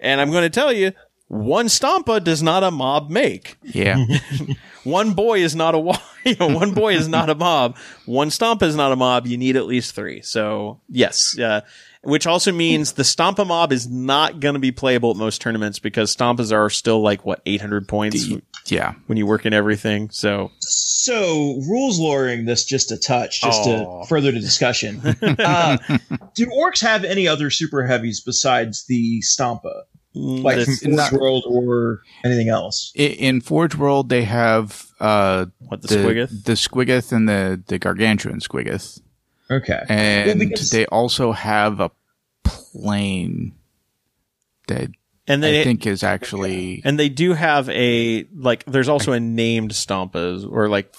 And 0.00 0.20
I'm 0.20 0.30
going 0.30 0.42
to 0.42 0.50
tell 0.50 0.72
you, 0.72 0.92
one 1.28 1.66
Stompa 1.66 2.24
does 2.24 2.42
not 2.42 2.64
a 2.64 2.70
mob 2.70 3.10
make. 3.10 3.58
Yeah. 3.62 4.04
One 4.84 5.14
boy 5.14 5.40
is 5.40 5.56
not 5.56 5.74
a 5.74 5.78
you 6.24 6.36
know, 6.38 6.46
one 6.46 6.72
boy 6.72 6.94
is 6.94 7.08
not 7.08 7.28
a 7.28 7.34
mob. 7.34 7.76
One 8.04 8.28
Stompa 8.28 8.62
is 8.62 8.76
not 8.76 8.92
a 8.92 8.96
mob. 8.96 9.26
You 9.26 9.36
need 9.36 9.56
at 9.56 9.66
least 9.66 9.96
three. 9.96 10.22
So 10.22 10.80
yes, 10.88 11.36
uh, 11.40 11.62
which 12.02 12.24
also 12.24 12.52
means 12.52 12.92
the 12.92 13.02
Stompa 13.02 13.44
mob 13.44 13.72
is 13.72 13.88
not 13.88 14.38
going 14.38 14.54
to 14.54 14.60
be 14.60 14.70
playable 14.70 15.10
at 15.10 15.16
most 15.16 15.40
tournaments 15.40 15.80
because 15.80 16.14
Stompas 16.14 16.52
are 16.52 16.70
still 16.70 17.00
like 17.00 17.24
what 17.24 17.42
800 17.44 17.88
points 17.88 18.28
yeah. 18.70 18.94
when 19.06 19.16
you 19.18 19.26
work 19.26 19.46
in 19.46 19.52
everything. 19.52 20.10
So 20.10 20.50
So, 20.60 21.60
rules 21.68 21.98
lawyering 21.98 22.44
this 22.46 22.64
just 22.64 22.90
a 22.92 22.96
touch, 22.96 23.40
just 23.42 23.60
Aw. 23.68 24.02
to 24.02 24.08
further 24.08 24.32
the 24.32 24.40
discussion. 24.40 25.00
uh, 25.22 25.76
do 26.34 26.46
orcs 26.46 26.80
have 26.82 27.04
any 27.04 27.28
other 27.28 27.50
super 27.50 27.86
heavies 27.86 28.20
besides 28.20 28.84
the 28.86 29.20
Stompa? 29.22 29.82
Like 30.14 30.56
this- 30.56 30.80
from 30.82 30.92
Forge 30.96 31.12
not- 31.12 31.20
World 31.20 31.44
or 31.46 32.00
anything 32.24 32.48
else? 32.48 32.92
I- 32.98 33.02
In 33.02 33.40
Forge 33.42 33.74
World, 33.74 34.08
they 34.08 34.24
have 34.24 34.86
uh, 34.98 35.46
what 35.58 35.82
the, 35.82 35.88
the 35.88 35.96
Squiggoth? 35.96 36.44
the 36.44 36.52
Squiggoth 36.52 37.12
and 37.12 37.28
the 37.28 37.62
the 37.66 37.78
Gargantuan 37.78 38.40
Squiggoth, 38.40 39.00
Okay. 39.50 39.82
and 39.90 40.38
because- 40.40 40.70
they 40.70 40.86
also 40.86 41.32
have 41.32 41.80
a 41.80 41.90
plane 42.44 43.52
that 44.68 44.88
And 45.28 45.44
I 45.44 45.50
they 45.50 45.64
think 45.64 45.86
is 45.86 46.02
actually 46.02 46.82
and 46.84 46.98
they 46.98 47.08
do 47.08 47.32
have 47.32 47.68
a 47.70 48.24
like. 48.34 48.64
There's 48.64 48.88
also 48.88 49.12
a 49.12 49.20
named 49.20 49.72
Stompas 49.72 50.48
or 50.50 50.68
like 50.68 50.94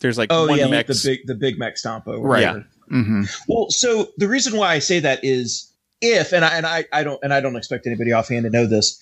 there's 0.00 0.18
like 0.18 0.28
Oh 0.30 0.46
one 0.48 0.58
yeah, 0.58 0.66
mech. 0.66 0.86
the 0.86 1.00
big 1.04 1.26
the 1.26 1.34
big 1.34 1.58
mech 1.58 1.76
Stompa. 1.76 2.08
or 2.08 2.20
Right. 2.20 2.46
whatever. 2.46 2.66
hmm 2.88 3.22
Well, 3.48 3.70
so 3.70 4.08
the 4.18 4.28
reason 4.28 4.56
why 4.56 4.72
I 4.74 4.78
say 4.80 5.00
that 5.00 5.20
is 5.24 5.72
if, 6.02 6.32
and 6.32 6.44
I 6.44 6.48
and 6.56 6.66
I, 6.66 6.84
I 6.92 7.02
don't 7.04 7.18
and 7.22 7.32
I 7.32 7.40
don't 7.40 7.56
expect 7.56 7.86
anybody 7.86 8.12
offhand 8.12 8.44
to 8.44 8.50
know 8.50 8.66
this. 8.66 9.00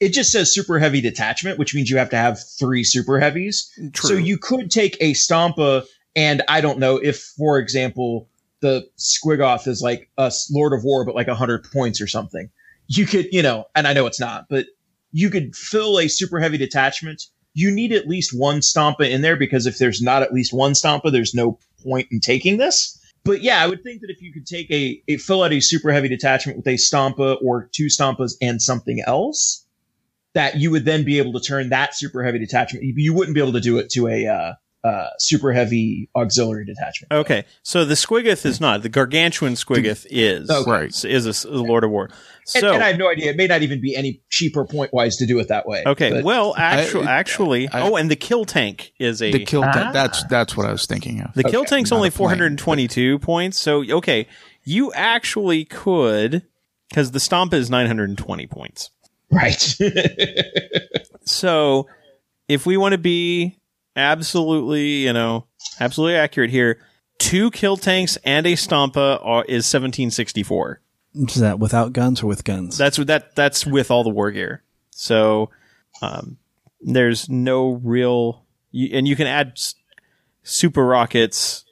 It 0.00 0.12
just 0.12 0.32
says 0.32 0.52
super 0.52 0.78
heavy 0.80 1.00
detachment, 1.00 1.58
which 1.58 1.74
means 1.74 1.88
you 1.88 1.96
have 1.98 2.10
to 2.10 2.16
have 2.16 2.40
three 2.58 2.82
super 2.82 3.20
heavies. 3.20 3.70
True. 3.92 4.08
So 4.10 4.14
you 4.14 4.36
could 4.36 4.68
take 4.70 4.96
a 5.00 5.12
Stompa, 5.12 5.84
and 6.16 6.42
I 6.48 6.60
don't 6.60 6.80
know 6.80 6.96
if, 6.96 7.18
for 7.38 7.58
example, 7.58 8.28
the 8.60 8.84
Squiggoth 8.98 9.68
is 9.68 9.80
like 9.80 10.10
a 10.18 10.32
Lord 10.50 10.72
of 10.72 10.82
War, 10.82 11.04
but 11.04 11.14
like 11.14 11.28
hundred 11.28 11.64
points 11.72 12.00
or 12.00 12.08
something. 12.08 12.50
You 12.88 13.06
could, 13.06 13.26
you 13.32 13.42
know, 13.42 13.64
and 13.74 13.86
I 13.86 13.92
know 13.92 14.06
it's 14.06 14.20
not, 14.20 14.46
but 14.48 14.66
you 15.12 15.30
could 15.30 15.54
fill 15.54 15.98
a 15.98 16.08
super 16.08 16.40
heavy 16.40 16.58
detachment. 16.58 17.22
You 17.54 17.70
need 17.70 17.92
at 17.92 18.08
least 18.08 18.38
one 18.38 18.60
Stompa 18.60 19.08
in 19.08 19.22
there 19.22 19.36
because 19.36 19.66
if 19.66 19.78
there's 19.78 20.02
not 20.02 20.22
at 20.22 20.32
least 20.32 20.52
one 20.52 20.72
Stompa, 20.72 21.12
there's 21.12 21.34
no 21.34 21.58
point 21.82 22.08
in 22.10 22.20
taking 22.20 22.56
this. 22.56 22.98
But 23.24 23.42
yeah, 23.42 23.62
I 23.62 23.66
would 23.66 23.82
think 23.82 24.00
that 24.00 24.10
if 24.10 24.20
you 24.20 24.32
could 24.32 24.46
take 24.46 24.70
a, 24.70 25.00
a 25.06 25.16
fill 25.16 25.42
out 25.42 25.52
a 25.52 25.60
super 25.60 25.92
heavy 25.92 26.08
detachment 26.08 26.56
with 26.56 26.66
a 26.66 26.74
Stompa 26.74 27.36
or 27.42 27.68
two 27.72 27.86
Stompas 27.86 28.34
and 28.40 28.60
something 28.60 29.02
else, 29.06 29.64
that 30.34 30.56
you 30.56 30.70
would 30.70 30.84
then 30.84 31.04
be 31.04 31.18
able 31.18 31.32
to 31.34 31.40
turn 31.40 31.68
that 31.68 31.94
super 31.94 32.24
heavy 32.24 32.38
detachment. 32.38 32.84
You, 32.84 33.14
wouldn't 33.14 33.34
be 33.34 33.40
able 33.40 33.52
to 33.52 33.60
do 33.60 33.78
it 33.78 33.90
to 33.90 34.08
a 34.08 34.26
uh, 34.26 34.52
uh, 34.82 35.08
super 35.18 35.52
heavy 35.52 36.08
auxiliary 36.16 36.64
detachment. 36.64 37.12
Okay, 37.12 37.44
so 37.62 37.84
the 37.84 37.94
Squiggoth 37.94 38.44
is 38.44 38.60
not. 38.60 38.82
The 38.82 38.88
Gargantuan 38.88 39.54
Squiggoth 39.54 40.06
is 40.10 40.50
Okay. 40.50 40.70
Right. 40.70 41.04
is 41.04 41.44
a, 41.44 41.48
a 41.48 41.50
Lord 41.50 41.84
of 41.84 41.90
War. 41.90 42.10
And, 42.54 42.60
So 42.62 42.74
and 42.74 42.82
I 42.82 42.88
have 42.88 42.98
no 42.98 43.08
idea. 43.08 43.30
It 43.30 43.36
may 43.36 43.46
not 43.46 43.62
even 43.62 43.80
be 43.80 43.94
any 43.94 44.20
cheaper 44.30 44.64
point 44.64 44.92
wise 44.92 45.16
to 45.18 45.26
do 45.26 45.38
it 45.38 45.48
that 45.48 45.66
way. 45.66 45.82
okay, 45.86 46.10
But- 46.10 46.24
well, 46.24 46.54
actually, 46.56 47.06
I- 47.06 47.12
actually, 47.18 47.68
I- 47.68 47.82
oh, 47.82 47.96
and 47.96 48.10
the 48.10 48.16
kill 48.16 48.44
tank 48.44 48.92
is 48.98 49.22
a 49.22 49.30
the 49.30 49.44
kill. 49.44 49.62
Ah. 49.64 49.90
that's 49.92 50.24
that's 50.24 50.56
what 50.56 50.66
I 50.66 50.72
was 50.72 50.86
thinking 50.86 51.20
of. 51.20 51.32
the 51.34 51.44
kill 51.44 51.64
tank's 51.64 51.90
not 51.90 51.96
only 51.98 52.08
a 52.08 52.12
plane, 52.12 52.28
422 52.28 53.18
points. 53.20 53.58
So 53.60 53.84
okay, 53.88 54.26
you 54.64 54.92
actually 54.92 55.64
could 55.64 56.42
because 56.88 57.12
the 57.12 57.20
stomp 57.20 57.54
is 57.54 57.70
920 57.70 58.46
points. 58.48 58.90
right. 59.30 59.76
So 61.24 61.86
if 62.48 62.66
we 62.66 62.76
want 62.76 62.92
to 62.92 62.98
be 62.98 63.58
absolutely, 63.96 65.04
you 65.04 65.12
know, 65.12 65.46
absolutely 65.80 66.16
accurate 66.16 66.50
here, 66.50 66.80
two 67.18 67.50
kill 67.52 67.76
tanks 67.76 68.18
and 68.24 68.46
a 68.46 68.54
Stompa 68.54 69.24
are, 69.24 69.44
is 69.44 69.64
1764. 69.72 70.80
Is 71.14 71.36
that 71.40 71.58
without 71.58 71.92
guns 71.92 72.22
or 72.22 72.26
with 72.26 72.44
guns? 72.44 72.78
That's 72.78 72.96
that. 72.96 73.34
That's 73.34 73.66
with 73.66 73.90
all 73.90 74.02
the 74.04 74.10
war 74.10 74.30
gear. 74.30 74.62
So 74.90 75.50
um, 76.00 76.38
there's 76.80 77.28
no 77.28 77.72
real, 77.72 78.44
you, 78.70 78.96
and 78.96 79.06
you 79.06 79.14
can 79.16 79.26
add 79.26 79.52
s- 79.56 79.74
super 80.42 80.84
rockets, 80.84 81.64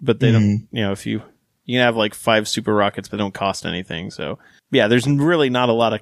but 0.00 0.20
they 0.20 0.32
don't. 0.32 0.68
You 0.72 0.82
know, 0.82 0.92
if 0.92 1.06
you 1.06 1.22
you 1.64 1.78
can 1.78 1.84
have 1.84 1.96
like 1.96 2.14
five 2.14 2.48
super 2.48 2.74
rockets, 2.74 3.08
but 3.08 3.18
don't 3.18 3.34
cost 3.34 3.64
anything. 3.66 4.10
So 4.10 4.38
yeah, 4.70 4.88
there's 4.88 5.06
really 5.06 5.50
not 5.50 5.68
a 5.68 5.72
lot 5.72 5.92
of 5.92 6.00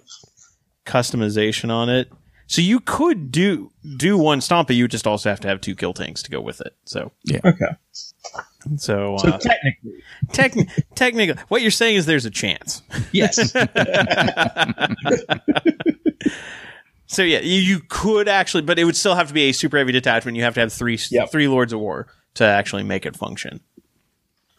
customization 0.86 1.70
on 1.70 1.88
it. 1.88 2.10
So 2.46 2.62
you 2.62 2.80
could 2.80 3.32
do 3.32 3.72
do 3.96 4.16
one 4.16 4.40
stompa. 4.40 4.74
You 4.74 4.88
just 4.88 5.06
also 5.06 5.28
have 5.28 5.40
to 5.40 5.48
have 5.48 5.60
two 5.60 5.74
kill 5.74 5.92
tanks 5.92 6.22
to 6.22 6.30
go 6.30 6.40
with 6.40 6.60
it. 6.60 6.74
So 6.84 7.12
yeah, 7.24 7.40
okay. 7.44 7.66
So, 8.76 9.16
So 9.18 9.28
uh, 9.28 9.38
technically, 9.38 10.02
techni- 10.28 10.82
technically, 10.94 11.42
what 11.48 11.62
you're 11.62 11.70
saying 11.70 11.96
is 11.96 12.06
there's 12.06 12.24
a 12.26 12.30
chance. 12.30 12.82
yes. 13.12 13.52
So 17.08 17.22
yeah, 17.22 17.38
you, 17.38 17.60
you 17.60 17.80
could 17.88 18.26
actually, 18.28 18.62
but 18.64 18.80
it 18.80 18.84
would 18.84 18.96
still 18.96 19.14
have 19.14 19.28
to 19.28 19.34
be 19.34 19.44
a 19.44 19.52
super 19.52 19.78
heavy 19.78 19.92
detachment. 19.92 20.36
You 20.36 20.42
have 20.42 20.54
to 20.54 20.60
have 20.60 20.72
three 20.72 20.98
Yep. 21.10 21.30
three 21.30 21.46
Lords 21.46 21.72
of 21.72 21.78
War 21.78 22.08
to 22.34 22.44
actually 22.44 22.82
make 22.82 23.06
it 23.06 23.14
function. 23.16 23.60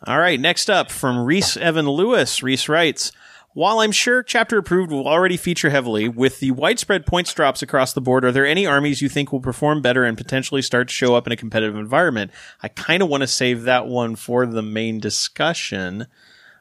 All 0.05 0.17
right, 0.17 0.39
next 0.39 0.69
up 0.69 0.89
from 0.89 1.19
Reese 1.25 1.57
Evan 1.57 1.89
Lewis. 1.89 2.41
Reese 2.41 2.69
writes, 2.69 3.11
while 3.57 3.79
I'm 3.79 3.91
sure 3.91 4.21
Chapter 4.21 4.59
Approved 4.59 4.91
will 4.91 5.07
already 5.07 5.35
feature 5.35 5.71
heavily, 5.71 6.07
with 6.07 6.39
the 6.39 6.51
widespread 6.51 7.07
points 7.07 7.33
drops 7.33 7.63
across 7.63 7.91
the 7.91 7.99
board, 7.99 8.23
are 8.23 8.31
there 8.31 8.45
any 8.45 8.67
armies 8.67 9.01
you 9.01 9.09
think 9.09 9.31
will 9.31 9.39
perform 9.39 9.81
better 9.81 10.03
and 10.03 10.15
potentially 10.15 10.61
start 10.61 10.89
to 10.89 10.93
show 10.93 11.15
up 11.15 11.25
in 11.25 11.33
a 11.33 11.35
competitive 11.35 11.75
environment? 11.75 12.29
I 12.61 12.67
kind 12.67 13.01
of 13.01 13.09
want 13.09 13.21
to 13.21 13.27
save 13.27 13.63
that 13.63 13.87
one 13.87 14.15
for 14.15 14.45
the 14.45 14.61
main 14.61 14.99
discussion. 14.99 16.05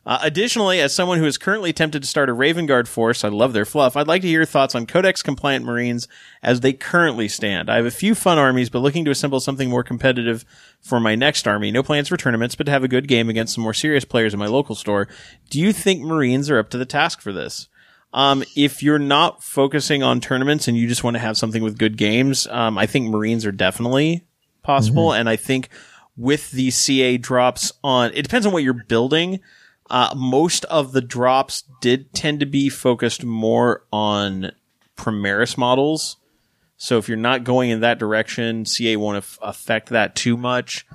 Uh, 0.06 0.18
additionally, 0.22 0.80
as 0.80 0.94
someone 0.94 1.18
who 1.18 1.26
is 1.26 1.36
currently 1.36 1.72
tempted 1.72 2.00
to 2.00 2.08
start 2.08 2.28
a 2.28 2.32
Raven 2.32 2.64
Guard 2.64 2.88
force, 2.88 3.24
I 3.24 3.28
love 3.28 3.52
their 3.52 3.64
fluff. 3.64 3.96
I'd 3.96 4.06
like 4.06 4.22
to 4.22 4.28
hear 4.28 4.38
your 4.38 4.46
thoughts 4.46 4.76
on 4.76 4.86
Codex 4.86 5.20
compliant 5.20 5.64
Marines 5.64 6.06
as 6.44 6.60
they 6.60 6.72
currently 6.72 7.26
stand. 7.26 7.68
I 7.68 7.74
have 7.74 7.86
a 7.86 7.90
few 7.90 8.14
fun 8.14 8.38
armies, 8.38 8.70
but 8.70 8.78
looking 8.78 9.04
to 9.04 9.10
assemble 9.10 9.40
something 9.40 9.68
more 9.68 9.82
competitive 9.82 10.44
for 10.80 11.00
my 11.00 11.16
next 11.16 11.48
army. 11.48 11.72
No 11.72 11.82
plans 11.82 12.06
for 12.06 12.16
tournaments, 12.16 12.54
but 12.54 12.66
to 12.66 12.70
have 12.70 12.84
a 12.84 12.88
good 12.88 13.08
game 13.08 13.28
against 13.28 13.54
some 13.54 13.64
more 13.64 13.74
serious 13.74 14.04
players 14.04 14.32
in 14.32 14.38
my 14.38 14.46
local 14.46 14.76
store. 14.76 15.08
Do 15.50 15.60
you 15.60 15.72
think 15.72 16.02
Marines 16.02 16.48
are 16.50 16.58
up 16.60 16.70
to 16.70 16.78
the 16.78 16.86
task 16.86 17.20
for 17.20 17.32
this? 17.32 17.68
Um, 18.12 18.44
if 18.54 18.84
you're 18.84 19.00
not 19.00 19.42
focusing 19.42 20.04
on 20.04 20.20
tournaments 20.20 20.68
and 20.68 20.76
you 20.76 20.86
just 20.86 21.02
want 21.02 21.16
to 21.16 21.20
have 21.20 21.36
something 21.36 21.64
with 21.64 21.78
good 21.78 21.96
games, 21.96 22.46
um, 22.46 22.78
I 22.78 22.86
think 22.86 23.10
Marines 23.10 23.44
are 23.44 23.52
definitely 23.52 24.24
possible. 24.62 25.12
And 25.12 25.28
I 25.28 25.34
think 25.34 25.68
with 26.16 26.52
the 26.52 26.70
CA 26.70 27.18
drops 27.18 27.72
on, 27.82 28.12
it 28.14 28.22
depends 28.22 28.46
on 28.46 28.52
what 28.52 28.62
you're 28.62 28.72
building, 28.72 29.40
Uh, 29.88 30.12
most 30.16 30.64
of 30.66 30.92
the 30.92 31.00
drops 31.00 31.64
did 31.80 32.12
tend 32.12 32.40
to 32.40 32.46
be 32.46 32.68
focused 32.68 33.24
more 33.24 33.84
on 33.92 34.50
Primaris 34.96 35.56
models. 35.56 36.16
So 36.76 36.98
if 36.98 37.08
you're 37.08 37.16
not 37.16 37.44
going 37.44 37.70
in 37.70 37.80
that 37.80 37.98
direction, 37.98 38.64
CA 38.64 38.96
won't 38.96 39.18
af- 39.18 39.38
affect 39.40 39.88
that 39.90 40.14
too 40.14 40.36
much. 40.36 40.86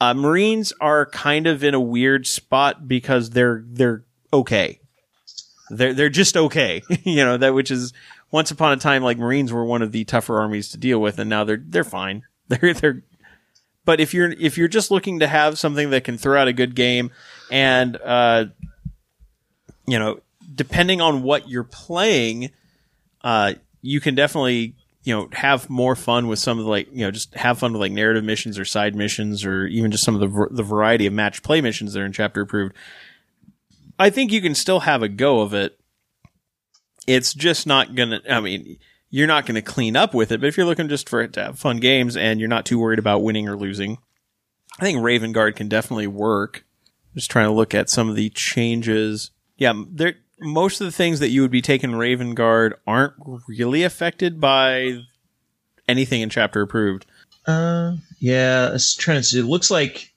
Uh, 0.00 0.14
Marines 0.14 0.72
are 0.80 1.06
kind 1.06 1.46
of 1.46 1.64
in 1.64 1.74
a 1.74 1.80
weird 1.80 2.26
spot 2.26 2.86
because 2.86 3.30
they're 3.30 3.64
they're 3.66 4.04
okay. 4.32 4.80
They're 5.70 5.92
they're 5.92 6.08
just 6.08 6.36
okay, 6.36 6.82
you 7.02 7.24
know 7.24 7.36
that 7.36 7.54
which 7.54 7.70
is 7.70 7.92
once 8.30 8.50
upon 8.50 8.72
a 8.72 8.76
time 8.76 9.02
like 9.02 9.18
Marines 9.18 9.52
were 9.52 9.64
one 9.64 9.82
of 9.82 9.90
the 9.90 10.04
tougher 10.04 10.38
armies 10.38 10.68
to 10.70 10.78
deal 10.78 11.00
with, 11.00 11.18
and 11.18 11.28
now 11.28 11.44
they're 11.44 11.62
they're 11.64 11.84
fine. 11.84 12.22
They're 12.48 12.72
they're. 12.72 13.02
But 13.88 14.00
if 14.00 14.12
you're 14.12 14.30
if 14.32 14.58
you're 14.58 14.68
just 14.68 14.90
looking 14.90 15.20
to 15.20 15.26
have 15.26 15.58
something 15.58 15.88
that 15.88 16.04
can 16.04 16.18
throw 16.18 16.38
out 16.38 16.46
a 16.46 16.52
good 16.52 16.74
game, 16.74 17.10
and 17.50 17.96
uh, 17.96 18.44
you 19.86 19.98
know, 19.98 20.20
depending 20.54 21.00
on 21.00 21.22
what 21.22 21.48
you're 21.48 21.64
playing, 21.64 22.50
uh, 23.24 23.54
you 23.80 24.02
can 24.02 24.14
definitely 24.14 24.74
you 25.04 25.16
know 25.16 25.30
have 25.32 25.70
more 25.70 25.96
fun 25.96 26.28
with 26.28 26.38
some 26.38 26.58
of 26.58 26.66
the 26.66 26.70
like 26.70 26.88
you 26.92 26.98
know 26.98 27.10
just 27.10 27.34
have 27.34 27.60
fun 27.60 27.72
with 27.72 27.80
like 27.80 27.92
narrative 27.92 28.24
missions 28.24 28.58
or 28.58 28.66
side 28.66 28.94
missions 28.94 29.42
or 29.46 29.66
even 29.68 29.90
just 29.90 30.04
some 30.04 30.14
of 30.14 30.20
the 30.20 30.48
the 30.50 30.62
variety 30.62 31.06
of 31.06 31.14
match 31.14 31.42
play 31.42 31.62
missions 31.62 31.94
that 31.94 32.00
are 32.00 32.04
in 32.04 32.12
chapter 32.12 32.42
approved. 32.42 32.76
I 33.98 34.10
think 34.10 34.32
you 34.32 34.42
can 34.42 34.54
still 34.54 34.80
have 34.80 35.02
a 35.02 35.08
go 35.08 35.40
of 35.40 35.54
it. 35.54 35.80
It's 37.06 37.32
just 37.32 37.66
not 37.66 37.94
gonna. 37.94 38.20
I 38.28 38.40
mean, 38.40 38.76
you're 39.10 39.26
not 39.26 39.46
gonna 39.46 39.62
clean 39.62 39.96
up 39.96 40.14
with 40.14 40.32
it. 40.32 40.40
But 40.40 40.48
if 40.48 40.56
you're 40.56 40.66
looking 40.66 40.88
just 40.88 41.08
for 41.08 41.20
it 41.20 41.32
to 41.34 41.44
have 41.44 41.58
fun 41.58 41.78
games 41.78 42.16
and 42.16 42.40
you're 42.40 42.48
not 42.48 42.66
too 42.66 42.78
worried 42.78 42.98
about 42.98 43.22
winning 43.22 43.48
or 43.48 43.56
losing, 43.56 43.98
I 44.78 44.84
think 44.84 45.02
Raven 45.02 45.32
Guard 45.32 45.56
can 45.56 45.68
definitely 45.68 46.06
work. 46.06 46.64
Just 47.14 47.30
trying 47.30 47.46
to 47.46 47.52
look 47.52 47.74
at 47.74 47.90
some 47.90 48.08
of 48.08 48.16
the 48.16 48.30
changes. 48.30 49.30
Yeah, 49.56 49.72
there 49.90 50.14
most 50.40 50.80
of 50.80 50.86
the 50.86 50.92
things 50.92 51.20
that 51.20 51.30
you 51.30 51.42
would 51.42 51.50
be 51.50 51.62
taking 51.62 51.94
Raven 51.94 52.34
Guard 52.34 52.74
aren't 52.86 53.14
really 53.48 53.82
affected 53.82 54.40
by 54.40 55.02
anything 55.88 56.20
in 56.20 56.30
chapter 56.30 56.60
approved. 56.60 57.06
Uh, 57.46 57.96
yeah, 58.20 58.72
it's 58.74 58.94
trying 58.94 59.18
to 59.18 59.22
see. 59.22 59.40
It 59.40 59.44
looks 59.44 59.70
like 59.70 60.12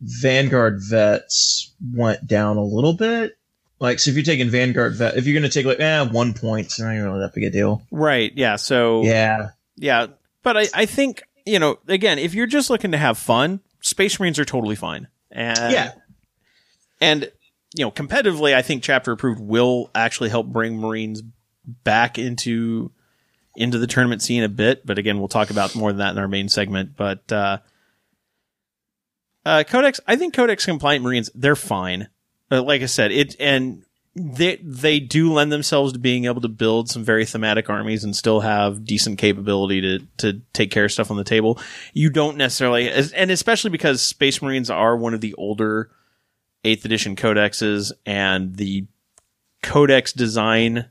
Vanguard 0.00 0.80
vets 0.80 1.72
went 1.94 2.26
down 2.26 2.56
a 2.56 2.64
little 2.64 2.92
bit. 2.92 3.37
Like, 3.80 3.98
so 4.00 4.10
if 4.10 4.16
you're 4.16 4.24
taking 4.24 4.50
Vanguard 4.50 5.00
if 5.00 5.26
you're 5.26 5.38
going 5.38 5.48
to 5.48 5.54
take 5.54 5.66
like, 5.66 5.80
eh, 5.80 6.02
one 6.02 6.34
point, 6.34 6.66
it's 6.66 6.80
not 6.80 6.88
really 6.88 7.20
that 7.20 7.32
big 7.34 7.44
a 7.44 7.50
deal. 7.50 7.82
Right. 7.90 8.32
Yeah. 8.34 8.56
So 8.56 9.04
Yeah. 9.04 9.50
yeah. 9.76 10.08
But 10.42 10.56
I, 10.56 10.66
I 10.74 10.86
think, 10.86 11.22
you 11.46 11.58
know, 11.58 11.78
again, 11.86 12.18
if 12.18 12.34
you're 12.34 12.46
just 12.46 12.70
looking 12.70 12.92
to 12.92 12.98
have 12.98 13.18
fun, 13.18 13.60
Space 13.80 14.18
Marines 14.18 14.38
are 14.38 14.44
totally 14.44 14.76
fine. 14.76 15.08
And 15.30 15.72
Yeah. 15.72 15.92
And 17.00 17.30
you 17.74 17.84
know, 17.84 17.90
competitively, 17.90 18.54
I 18.54 18.62
think 18.62 18.82
chapter 18.82 19.12
approved 19.12 19.40
will 19.40 19.90
actually 19.94 20.30
help 20.30 20.46
bring 20.46 20.78
Marines 20.78 21.22
back 21.84 22.18
into 22.18 22.90
into 23.56 23.78
the 23.78 23.86
tournament 23.86 24.22
scene 24.22 24.42
a 24.42 24.48
bit. 24.48 24.86
But 24.86 24.98
again, 24.98 25.18
we'll 25.18 25.28
talk 25.28 25.50
about 25.50 25.74
more 25.74 25.90
than 25.90 25.98
that 25.98 26.12
in 26.12 26.18
our 26.18 26.28
main 26.28 26.48
segment. 26.48 26.96
But 26.96 27.30
uh, 27.30 27.58
uh, 29.44 29.64
Codex, 29.66 30.00
I 30.06 30.16
think 30.16 30.34
Codex 30.34 30.64
compliant 30.64 31.04
Marines, 31.04 31.30
they're 31.34 31.56
fine. 31.56 32.08
Uh, 32.50 32.62
like 32.62 32.82
I 32.82 32.86
said, 32.86 33.12
it 33.12 33.36
and 33.38 33.84
they 34.14 34.56
they 34.56 35.00
do 35.00 35.32
lend 35.32 35.52
themselves 35.52 35.92
to 35.92 35.98
being 35.98 36.24
able 36.24 36.40
to 36.40 36.48
build 36.48 36.88
some 36.88 37.04
very 37.04 37.24
thematic 37.24 37.70
armies 37.70 38.04
and 38.04 38.16
still 38.16 38.40
have 38.40 38.84
decent 38.84 39.18
capability 39.18 39.80
to 39.80 39.98
to 40.18 40.40
take 40.52 40.70
care 40.70 40.86
of 40.86 40.92
stuff 40.92 41.10
on 41.10 41.16
the 41.16 41.24
table. 41.24 41.60
You 41.92 42.10
don't 42.10 42.36
necessarily, 42.36 42.90
and 42.90 43.30
especially 43.30 43.70
because 43.70 44.02
Space 44.02 44.42
Marines 44.42 44.70
are 44.70 44.96
one 44.96 45.14
of 45.14 45.20
the 45.20 45.34
older 45.34 45.90
eighth 46.64 46.84
edition 46.84 47.16
codexes 47.16 47.92
and 48.04 48.56
the 48.56 48.86
codex 49.62 50.12
design 50.12 50.86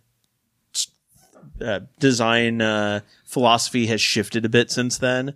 uh, 1.61 1.81
design 1.99 2.61
uh, 2.61 3.01
philosophy 3.25 3.87
has 3.87 4.01
shifted 4.01 4.45
a 4.45 4.49
bit 4.49 4.71
since 4.71 4.97
then. 4.97 5.33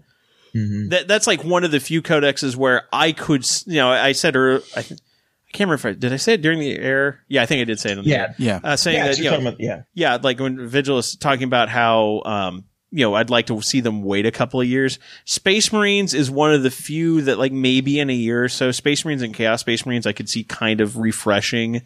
Mm-hmm. 0.54 0.90
That 0.90 1.08
that's 1.08 1.28
like 1.28 1.44
one 1.44 1.64
of 1.64 1.72
the 1.72 1.80
few 1.80 2.02
codexes 2.02 2.56
where 2.56 2.88
I 2.92 3.12
could, 3.12 3.46
you 3.66 3.78
know, 3.78 3.90
I 3.90 4.12
said, 4.12 4.36
or 4.36 4.62
I, 4.76 4.82
th- 4.82 5.00
I 5.54 5.58
can't 5.58 5.68
remember 5.70 5.90
if 5.90 5.96
I 5.98 6.00
did 6.00 6.14
I 6.14 6.16
say 6.18 6.34
it 6.36 6.42
during 6.42 6.60
the 6.60 6.78
air. 6.78 7.20
Yeah, 7.28 7.42
I 7.44 7.46
think 7.46 7.62
I 7.62 7.66
did 7.66 7.78
say 7.80 7.92
it. 7.92 7.98
On 7.98 8.04
the 8.06 8.10
Yeah. 8.10 8.18
air. 8.22 8.36
Yeah. 8.38 8.60
uh, 8.64 8.76
saying 8.78 8.98
Yeah, 8.98 9.08
that 9.08 9.18
you 9.18 9.30
know, 9.32 9.40
about, 9.40 9.60
yeah. 9.60 9.82
yeah, 9.94 10.18
like 10.22 10.40
when 10.40 10.68
Vigil 10.68 10.98
is 10.98 11.16
talking 11.18 11.44
about 11.44 11.68
how, 11.68 12.22
um, 12.26 12.64
you 12.90 13.06
know, 13.06 13.14
I'd 13.16 13.30
like 13.30 13.48
to 13.48 13.62
see 13.62 13.82
them 13.82 14.02
wait 14.04 14.26
a 14.26 14.32
couple 14.32 14.62
of 14.62 14.68
years. 14.68 14.98
Space 15.26 15.72
Marines 15.74 16.14
is 16.14 16.32
one 16.32 16.54
of 16.54 16.64
the 16.64 16.72
few 16.72 17.22
that, 17.24 17.38
like, 17.38 17.52
maybe 17.52 18.00
in 18.00 18.10
a 18.10 18.14
year 18.14 18.44
or 18.46 18.50
so, 18.50 18.72
Space 18.72 19.04
Marines 19.06 19.22
and 19.22 19.34
Chaos 19.34 19.62
Space 19.62 19.86
Marines, 19.86 20.06
I 20.08 20.12
could 20.14 20.30
see 20.30 20.44
kind 20.44 20.80
of 20.82 20.98
refreshing 20.98 21.82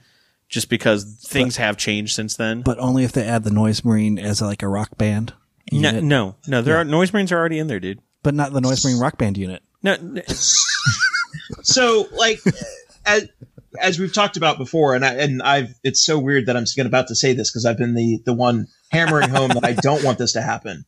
just 0.49 0.70
because 0.70 1.03
things 1.28 1.57
have 1.57 1.76
changed 1.78 2.13
since 2.16 2.36
then. 2.36 2.61
but 2.61 2.78
only 2.80 3.03
if 3.03 3.11
they 3.11 3.24
add 3.26 3.43
the 3.43 3.51
Noise 3.51 3.84
Marine 3.84 4.20
as 4.20 4.41
like 4.43 4.61
a 4.63 4.68
rock 4.68 4.95
band. 4.97 5.34
no, 5.72 5.89
unit. 5.89 6.03
no, 6.03 6.36
no, 6.47 6.61
there 6.61 6.78
are 6.78 6.84
Noise 6.84 7.13
Marines 7.13 7.32
are 7.32 7.38
already 7.38 7.57
in 7.59 7.66
there, 7.68 7.80
dude. 7.80 7.99
but 8.22 8.34
not 8.36 8.53
the 8.53 8.61
Noise 8.61 8.86
Marine 8.86 8.99
rock 8.99 9.18
band 9.18 9.38
unit. 9.38 9.63
No, 9.82 9.93
n- 9.93 10.22
So, 11.63 12.07
like, 12.13 12.39
as 13.05 13.28
as 13.82 13.99
we've 13.99 14.13
talked 14.13 14.38
about 14.38 14.57
before, 14.57 14.95
and 14.95 15.05
I 15.05 15.13
and 15.15 15.41
I've 15.41 15.73
it's 15.84 16.03
so 16.03 16.19
weird 16.19 16.45
that 16.45 16.57
I'm 16.57 16.65
going 16.76 16.88
about 16.88 17.07
to 17.07 17.15
say 17.15 17.34
this 17.34 17.51
because 17.51 17.65
I've 17.65 17.78
been 17.78 17.93
the 17.93 18.21
the 18.26 18.34
one 18.34 18.67
hammering 18.91 19.30
home 19.30 19.49
that 19.49 19.63
I 19.65 19.73
don't 19.73 20.03
want 20.03 20.17
this 20.17 20.34
to 20.34 20.41
happen. 20.41 20.86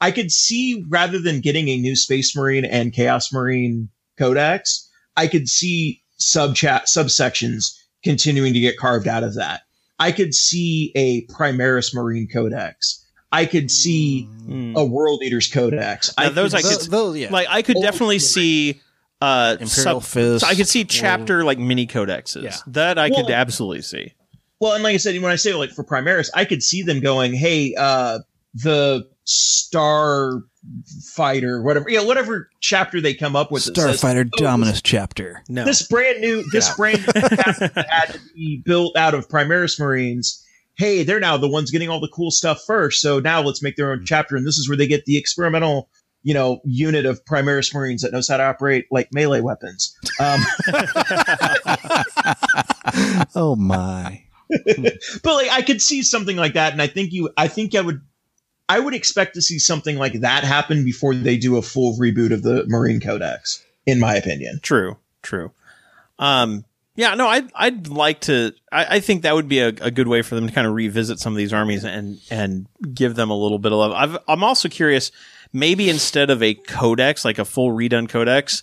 I 0.00 0.10
could 0.10 0.30
see 0.30 0.84
rather 0.88 1.18
than 1.18 1.40
getting 1.40 1.68
a 1.68 1.76
new 1.78 1.96
Space 1.96 2.36
Marine 2.36 2.64
and 2.64 2.92
Chaos 2.92 3.32
Marine 3.32 3.88
codex, 4.16 4.88
I 5.16 5.26
could 5.26 5.48
see 5.48 6.02
sub 6.18 6.54
chat 6.54 6.86
subsections 6.86 7.76
continuing 8.04 8.52
to 8.54 8.60
get 8.60 8.76
carved 8.76 9.08
out 9.08 9.24
of 9.24 9.34
that. 9.34 9.62
I 9.98 10.12
could 10.12 10.34
see 10.34 10.92
a 10.94 11.26
Primaris 11.26 11.94
Marine 11.94 12.28
codex. 12.32 13.04
I 13.32 13.44
could 13.44 13.70
see 13.70 14.28
mm. 14.46 14.74
a 14.76 14.84
World 14.84 15.22
Eaters 15.22 15.48
codex. 15.48 16.14
Now, 16.16 16.30
those 16.30 16.54
could 16.54 16.58
I 16.58 16.62
could- 16.62 16.78
Those, 16.78 16.88
those- 16.88 17.18
yeah. 17.18 17.30
like 17.30 17.48
I 17.50 17.62
could 17.62 17.76
Old 17.76 17.84
definitely 17.84 18.16
Marine. 18.16 18.20
see 18.20 18.80
uh 19.20 19.56
Imperial 19.60 20.00
sub- 20.00 20.02
Fist. 20.04 20.44
so 20.44 20.50
I 20.50 20.54
could 20.54 20.68
see 20.68 20.84
chapter 20.84 21.44
like 21.44 21.58
mini 21.58 21.86
codexes. 21.86 22.42
Yeah. 22.44 22.56
That 22.68 22.98
I 22.98 23.10
could 23.10 23.30
absolutely 23.30 23.82
see. 23.82 24.12
Well, 24.60 24.72
and 24.74 24.82
like 24.82 24.94
I 24.94 24.98
said, 24.98 25.20
when 25.22 25.30
I 25.32 25.36
say 25.36 25.54
like 25.54 25.70
for 25.70 25.84
Primaris, 25.84 26.28
I 26.34 26.44
could 26.44 26.62
see 26.62 26.82
them 26.82 27.00
going, 27.00 27.32
"Hey, 27.34 27.74
uh, 27.78 28.18
the 28.54 29.08
Star 29.24 30.42
Fighter, 31.14 31.62
whatever, 31.62 31.88
you 31.88 31.96
know, 31.98 32.04
whatever 32.04 32.50
chapter 32.60 33.00
they 33.00 33.14
come 33.14 33.36
up 33.36 33.50
with, 33.52 33.64
that 33.66 33.76
says, 33.76 34.00
Starfighter 34.02 34.28
"Oh, 34.34 34.42
Dominus 34.42 34.82
chapter. 34.82 35.42
No. 35.48 35.64
This 35.64 35.86
brand 35.86 36.20
new, 36.20 36.42
this 36.50 36.68
Yeah. 36.68 36.74
brand 36.76 37.06
new 37.06 37.12
chapter 37.36 37.70
had 37.88 38.12
to 38.14 38.20
be 38.34 38.62
built 38.64 38.96
out 38.96 39.14
of 39.14 39.28
Primaris 39.28 39.78
Marines. 39.80 40.44
Hey, 40.76 41.02
they're 41.02 41.20
now 41.20 41.36
the 41.36 41.48
ones 41.48 41.70
getting 41.70 41.88
all 41.88 42.00
the 42.00 42.08
cool 42.08 42.30
stuff 42.30 42.62
first. 42.66 43.00
So 43.00 43.18
now 43.20 43.40
let's 43.42 43.62
make 43.62 43.76
their 43.76 43.90
own 43.92 44.04
chapter, 44.04 44.36
and 44.36 44.46
this 44.46 44.58
is 44.58 44.68
where 44.68 44.76
they 44.76 44.86
get 44.86 45.04
the 45.06 45.16
experimental." 45.16 45.88
You 46.22 46.34
know, 46.34 46.60
unit 46.64 47.06
of 47.06 47.24
Primaris 47.24 47.72
Marines 47.72 48.02
that 48.02 48.12
knows 48.12 48.28
how 48.28 48.36
to 48.36 48.42
operate 48.42 48.86
like 48.90 49.08
melee 49.12 49.40
weapons. 49.40 49.96
Um, 50.20 50.40
Oh 53.34 53.56
my. 53.56 54.22
but 54.48 55.34
like 55.34 55.50
I 55.50 55.62
could 55.62 55.82
see 55.82 56.02
something 56.02 56.36
like 56.36 56.54
that, 56.54 56.72
and 56.72 56.80
I 56.80 56.86
think 56.86 57.12
you, 57.12 57.30
I 57.36 57.48
think 57.48 57.74
I 57.74 57.80
would, 57.80 58.00
I 58.68 58.80
would 58.80 58.94
expect 58.94 59.34
to 59.34 59.42
see 59.42 59.58
something 59.58 59.98
like 59.98 60.20
that 60.20 60.44
happen 60.44 60.84
before 60.84 61.14
they 61.14 61.36
do 61.36 61.56
a 61.56 61.62
full 61.62 61.96
reboot 61.98 62.32
of 62.32 62.42
the 62.42 62.64
Marine 62.66 63.00
Codex, 63.00 63.64
in 63.86 64.00
my 64.00 64.14
opinion. 64.14 64.60
True, 64.62 64.96
true. 65.22 65.52
Um, 66.18 66.64
yeah, 66.96 67.14
no, 67.14 67.28
I'd 67.28 67.50
I'd 67.54 67.88
like 67.88 68.22
to. 68.22 68.52
I, 68.72 68.96
I 68.96 69.00
think 69.00 69.22
that 69.22 69.34
would 69.34 69.48
be 69.48 69.60
a, 69.60 69.68
a 69.68 69.90
good 69.90 70.08
way 70.08 70.22
for 70.22 70.34
them 70.34 70.48
to 70.48 70.52
kind 70.52 70.66
of 70.66 70.72
revisit 70.72 71.20
some 71.20 71.32
of 71.32 71.36
these 71.36 71.52
armies 71.52 71.84
and 71.84 72.20
and 72.30 72.66
give 72.94 73.14
them 73.14 73.30
a 73.30 73.36
little 73.36 73.58
bit 73.58 73.72
of 73.72 73.78
love. 73.78 73.92
I've, 73.92 74.18
I'm 74.26 74.42
also 74.42 74.68
curious, 74.68 75.12
maybe 75.52 75.88
instead 75.88 76.30
of 76.30 76.42
a 76.42 76.54
codex, 76.54 77.24
like 77.24 77.38
a 77.38 77.44
full 77.44 77.70
redone 77.70 78.08
codex, 78.08 78.62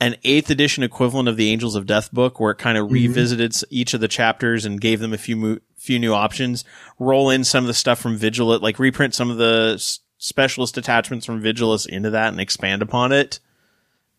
an 0.00 0.16
eighth 0.24 0.50
edition 0.50 0.82
equivalent 0.82 1.28
of 1.28 1.36
the 1.36 1.50
Angels 1.50 1.76
of 1.76 1.86
Death 1.86 2.12
book, 2.12 2.40
where 2.40 2.50
it 2.50 2.58
kind 2.58 2.76
of 2.76 2.86
mm-hmm. 2.86 2.94
revisited 2.94 3.54
each 3.70 3.94
of 3.94 4.00
the 4.00 4.08
chapters 4.08 4.64
and 4.64 4.80
gave 4.80 5.00
them 5.00 5.12
a 5.12 5.18
few 5.18 5.36
mo- 5.36 5.58
few 5.76 5.98
new 5.98 6.12
options. 6.14 6.64
Roll 6.98 7.30
in 7.30 7.44
some 7.44 7.64
of 7.64 7.68
the 7.68 7.74
stuff 7.74 8.00
from 8.00 8.18
Vigilus, 8.18 8.60
like 8.60 8.78
reprint 8.78 9.14
some 9.14 9.30
of 9.30 9.36
the 9.36 9.72
s- 9.74 10.00
specialist 10.18 10.76
attachments 10.78 11.26
from 11.26 11.42
Vigilus 11.42 11.86
into 11.86 12.10
that 12.10 12.28
and 12.28 12.40
expand 12.40 12.82
upon 12.82 13.12
it. 13.12 13.38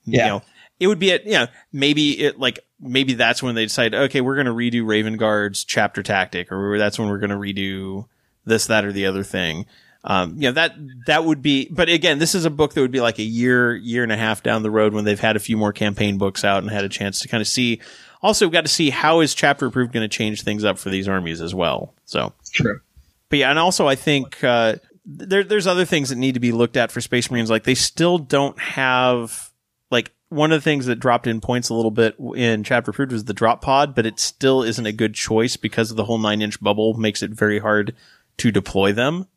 You 0.06 0.20
Yeah. 0.20 0.28
know, 0.28 0.42
it 0.80 0.88
would 0.88 1.00
be 1.00 1.12
at, 1.12 1.26
you 1.26 1.34
know, 1.34 1.48
maybe 1.74 2.20
it 2.20 2.40
like, 2.40 2.60
maybe 2.80 3.14
that's 3.14 3.42
when 3.42 3.56
they 3.56 3.66
decide, 3.66 3.96
okay, 3.96 4.22
we're 4.22 4.36
going 4.36 4.46
to 4.46 4.54
redo 4.54 4.86
Raven 4.86 5.18
Guard's 5.18 5.64
chapter 5.64 6.04
tactic, 6.04 6.52
or 6.52 6.78
that's 6.78 7.00
when 7.00 7.10
we're 7.10 7.18
going 7.18 7.30
to 7.32 7.36
redo 7.36 8.08
this, 8.46 8.68
that, 8.68 8.86
or 8.86 8.92
the 8.92 9.08
other 9.08 9.24
thing. 9.24 9.66
Um, 10.08 10.36
you 10.36 10.50
know, 10.50 10.52
that, 10.52 10.76
that 11.08 11.26
would 11.26 11.42
be, 11.42 11.68
but 11.72 11.90
again, 11.90 12.20
this 12.20 12.36
is 12.36 12.46
a 12.46 12.52
book 12.52 12.74
that 12.74 12.82
would 12.82 12.92
be 12.92 13.02
like 13.02 13.18
a 13.18 13.24
year, 13.24 13.76
year 13.76 14.04
and 14.04 14.12
a 14.12 14.18
half 14.18 14.44
down 14.44 14.62
the 14.62 14.70
road 14.70 14.94
when 14.94 15.04
they've 15.04 15.20
had 15.20 15.36
a 15.36 15.40
few 15.40 15.58
more 15.58 15.74
campaign 15.74 16.20
books 16.20 16.44
out 16.44 16.62
and 16.62 16.72
had 16.72 16.84
a 16.84 16.90
chance 16.90 17.20
to 17.22 17.28
kind 17.28 17.42
of 17.42 17.48
see. 17.48 17.82
Also, 18.22 18.46
we've 18.46 18.54
got 18.54 18.66
to 18.66 18.72
see 18.72 18.92
how 18.92 19.22
is 19.22 19.34
chapter 19.34 19.66
approved 19.66 19.94
going 19.94 20.08
to 20.08 20.16
change 20.16 20.44
things 20.44 20.64
up 20.64 20.78
for 20.78 20.92
these 20.92 21.08
armies 21.08 21.42
as 21.42 21.56
well. 21.56 21.96
So, 22.06 22.34
True. 22.54 22.82
but 23.30 23.40
yeah, 23.40 23.50
and 23.50 23.58
also 23.58 23.88
I 23.88 23.96
think 23.96 24.44
uh, 24.44 24.76
there, 25.06 25.44
there's 25.44 25.68
other 25.68 25.86
things 25.86 26.10
that 26.10 26.18
need 26.18 26.36
to 26.36 26.40
be 26.40 26.52
looked 26.52 26.78
at 26.78 26.92
for 26.92 27.02
Space 27.02 27.32
Marines. 27.32 27.50
Like 27.50 27.64
they 27.64 27.76
still 27.76 28.20
don't 28.20 28.60
have 28.60 29.52
like 29.90 30.12
one 30.30 30.52
of 30.52 30.58
the 30.58 30.64
things 30.64 30.86
that 30.86 31.00
dropped 31.00 31.28
in 31.28 31.42
points 31.42 31.70
a 31.70 31.74
little 31.74 31.92
bit 31.92 32.16
in 32.36 32.64
chapter 32.64 32.92
approved 32.92 33.12
was 33.12 33.26
the 33.26 33.34
drop 33.34 33.62
pod, 33.62 33.96
but 33.96 34.06
it 34.06 34.20
still 34.20 34.62
isn't 34.62 34.86
a 34.86 34.92
good 34.92 35.16
choice 35.16 35.58
because 35.58 35.90
of 35.92 35.98
the 35.98 36.06
whole 36.06 36.18
nine 36.18 36.42
inch 36.42 36.62
bubble 36.62 36.94
makes 36.96 37.24
it 37.24 37.32
very 37.32 37.60
hard 37.60 37.96
to 38.38 38.52
deploy 38.52 38.92
them. 38.92 39.28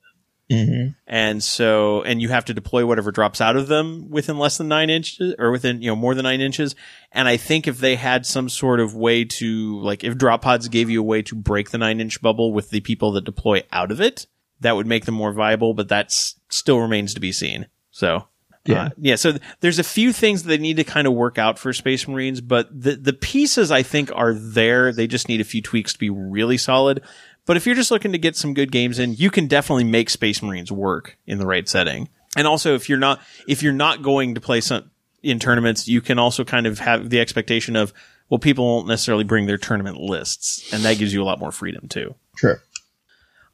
Mm-hmm. 0.51 0.93
And 1.07 1.43
so, 1.43 2.03
and 2.03 2.23
you 2.23 2.31
have 2.31 2.47
to 2.47 2.55
deploy 2.55 2.87
whatever 2.87 3.11
drops 3.13 3.41
out 3.41 3.57
of 3.57 3.69
them 3.69 4.09
within 4.11 4.39
less 4.39 4.57
than 4.57 4.69
nine 4.69 4.89
inches 4.89 5.35
or 5.39 5.51
within, 5.51 5.83
you 5.83 5.89
know, 5.89 5.97
more 5.97 6.15
than 6.15 6.23
nine 6.23 6.41
inches. 6.41 6.75
And 7.13 7.29
I 7.29 7.37
think 7.37 7.67
if 7.67 7.79
they 7.79 7.97
had 7.97 8.25
some 8.25 8.49
sort 8.49 8.81
of 8.81 8.95
way 8.95 9.25
to, 9.25 9.81
like, 9.81 10.05
if 10.05 10.17
drop 10.17 10.43
pods 10.43 10.69
gave 10.69 10.89
you 10.89 11.01
a 11.01 11.05
way 11.05 11.21
to 11.23 11.35
break 11.35 11.71
the 11.71 11.79
nine 11.79 12.01
inch 12.01 12.23
bubble 12.23 12.53
with 12.53 12.71
the 12.71 12.81
people 12.81 13.13
that 13.13 13.25
deploy 13.25 13.63
out 13.73 13.91
of 13.91 14.01
it, 14.01 14.27
that 14.61 14.75
would 14.75 14.87
make 14.87 15.05
them 15.05 15.15
more 15.15 15.33
viable, 15.33 15.75
but 15.75 15.89
that's 15.89 16.37
still 16.49 16.79
remains 16.81 17.15
to 17.15 17.21
be 17.21 17.31
seen. 17.31 17.67
So, 17.91 18.27
Yeah. 18.65 18.85
uh, 18.85 18.91
yeah. 18.99 19.17
So 19.17 19.33
th- 19.33 19.43
there's 19.61 19.79
a 19.79 19.85
few 19.85 20.13
things 20.13 20.43
that 20.43 20.49
they 20.49 20.59
need 20.59 20.79
to 20.79 20.85
kind 20.85 21.07
of 21.07 21.13
work 21.13 21.39
out 21.39 21.59
for 21.59 21.73
Space 21.73 22.09
Marines, 22.09 22.41
but 22.41 22.69
the 22.71 22.97
the 22.97 23.13
pieces 23.13 23.71
I 23.71 23.83
think 23.83 24.11
are 24.15 24.33
there. 24.35 24.93
They 24.93 25.07
just 25.07 25.29
need 25.29 25.41
a 25.41 25.45
few 25.45 25.63
tweaks 25.63 25.93
to 25.93 25.99
be 25.99 26.11
really 26.11 26.59
solid. 26.59 27.03
But 27.49 27.57
if 27.57 27.65
you're 27.65 27.75
just 27.75 27.91
looking 27.91 28.13
to 28.13 28.19
get 28.19 28.37
some 28.37 28.53
good 28.53 28.71
games 28.71 28.99
in, 28.99 29.15
you 29.15 29.31
can 29.31 29.47
definitely 29.47 29.85
make 29.85 30.11
Space 30.11 30.43
Marines 30.43 30.71
work 30.71 31.17
in 31.27 31.39
the 31.39 31.47
right 31.47 31.67
setting. 31.67 32.11
And 32.37 32.47
also, 32.47 32.75
if 32.75 32.91
you're 32.91 32.99
not 32.99 33.23
if 33.49 33.63
you're 33.63 33.73
not 33.73 34.03
going 34.03 34.35
to 34.35 34.41
play 34.41 34.61
some 34.61 34.91
in 35.23 35.39
tournaments, 35.39 35.89
you 35.89 36.03
can 36.03 36.19
also 36.19 36.45
kind 36.45 36.67
of 36.67 36.79
have 36.79 37.09
the 37.09 37.21
expectation 37.21 37.75
of 37.75 37.95
well, 38.29 38.39
people 38.39 38.67
won't 38.67 38.87
necessarily 38.87 39.25
bring 39.25 39.47
their 39.47 39.57
tournament 39.57 39.97
lists, 39.97 40.71
and 40.75 40.83
that 40.83 40.99
gives 40.99 41.15
you 41.15 41.23
a 41.23 41.25
lot 41.25 41.41
more 41.41 41.51
freedom 41.51 41.89
too. 41.89 42.15
True. 42.37 42.57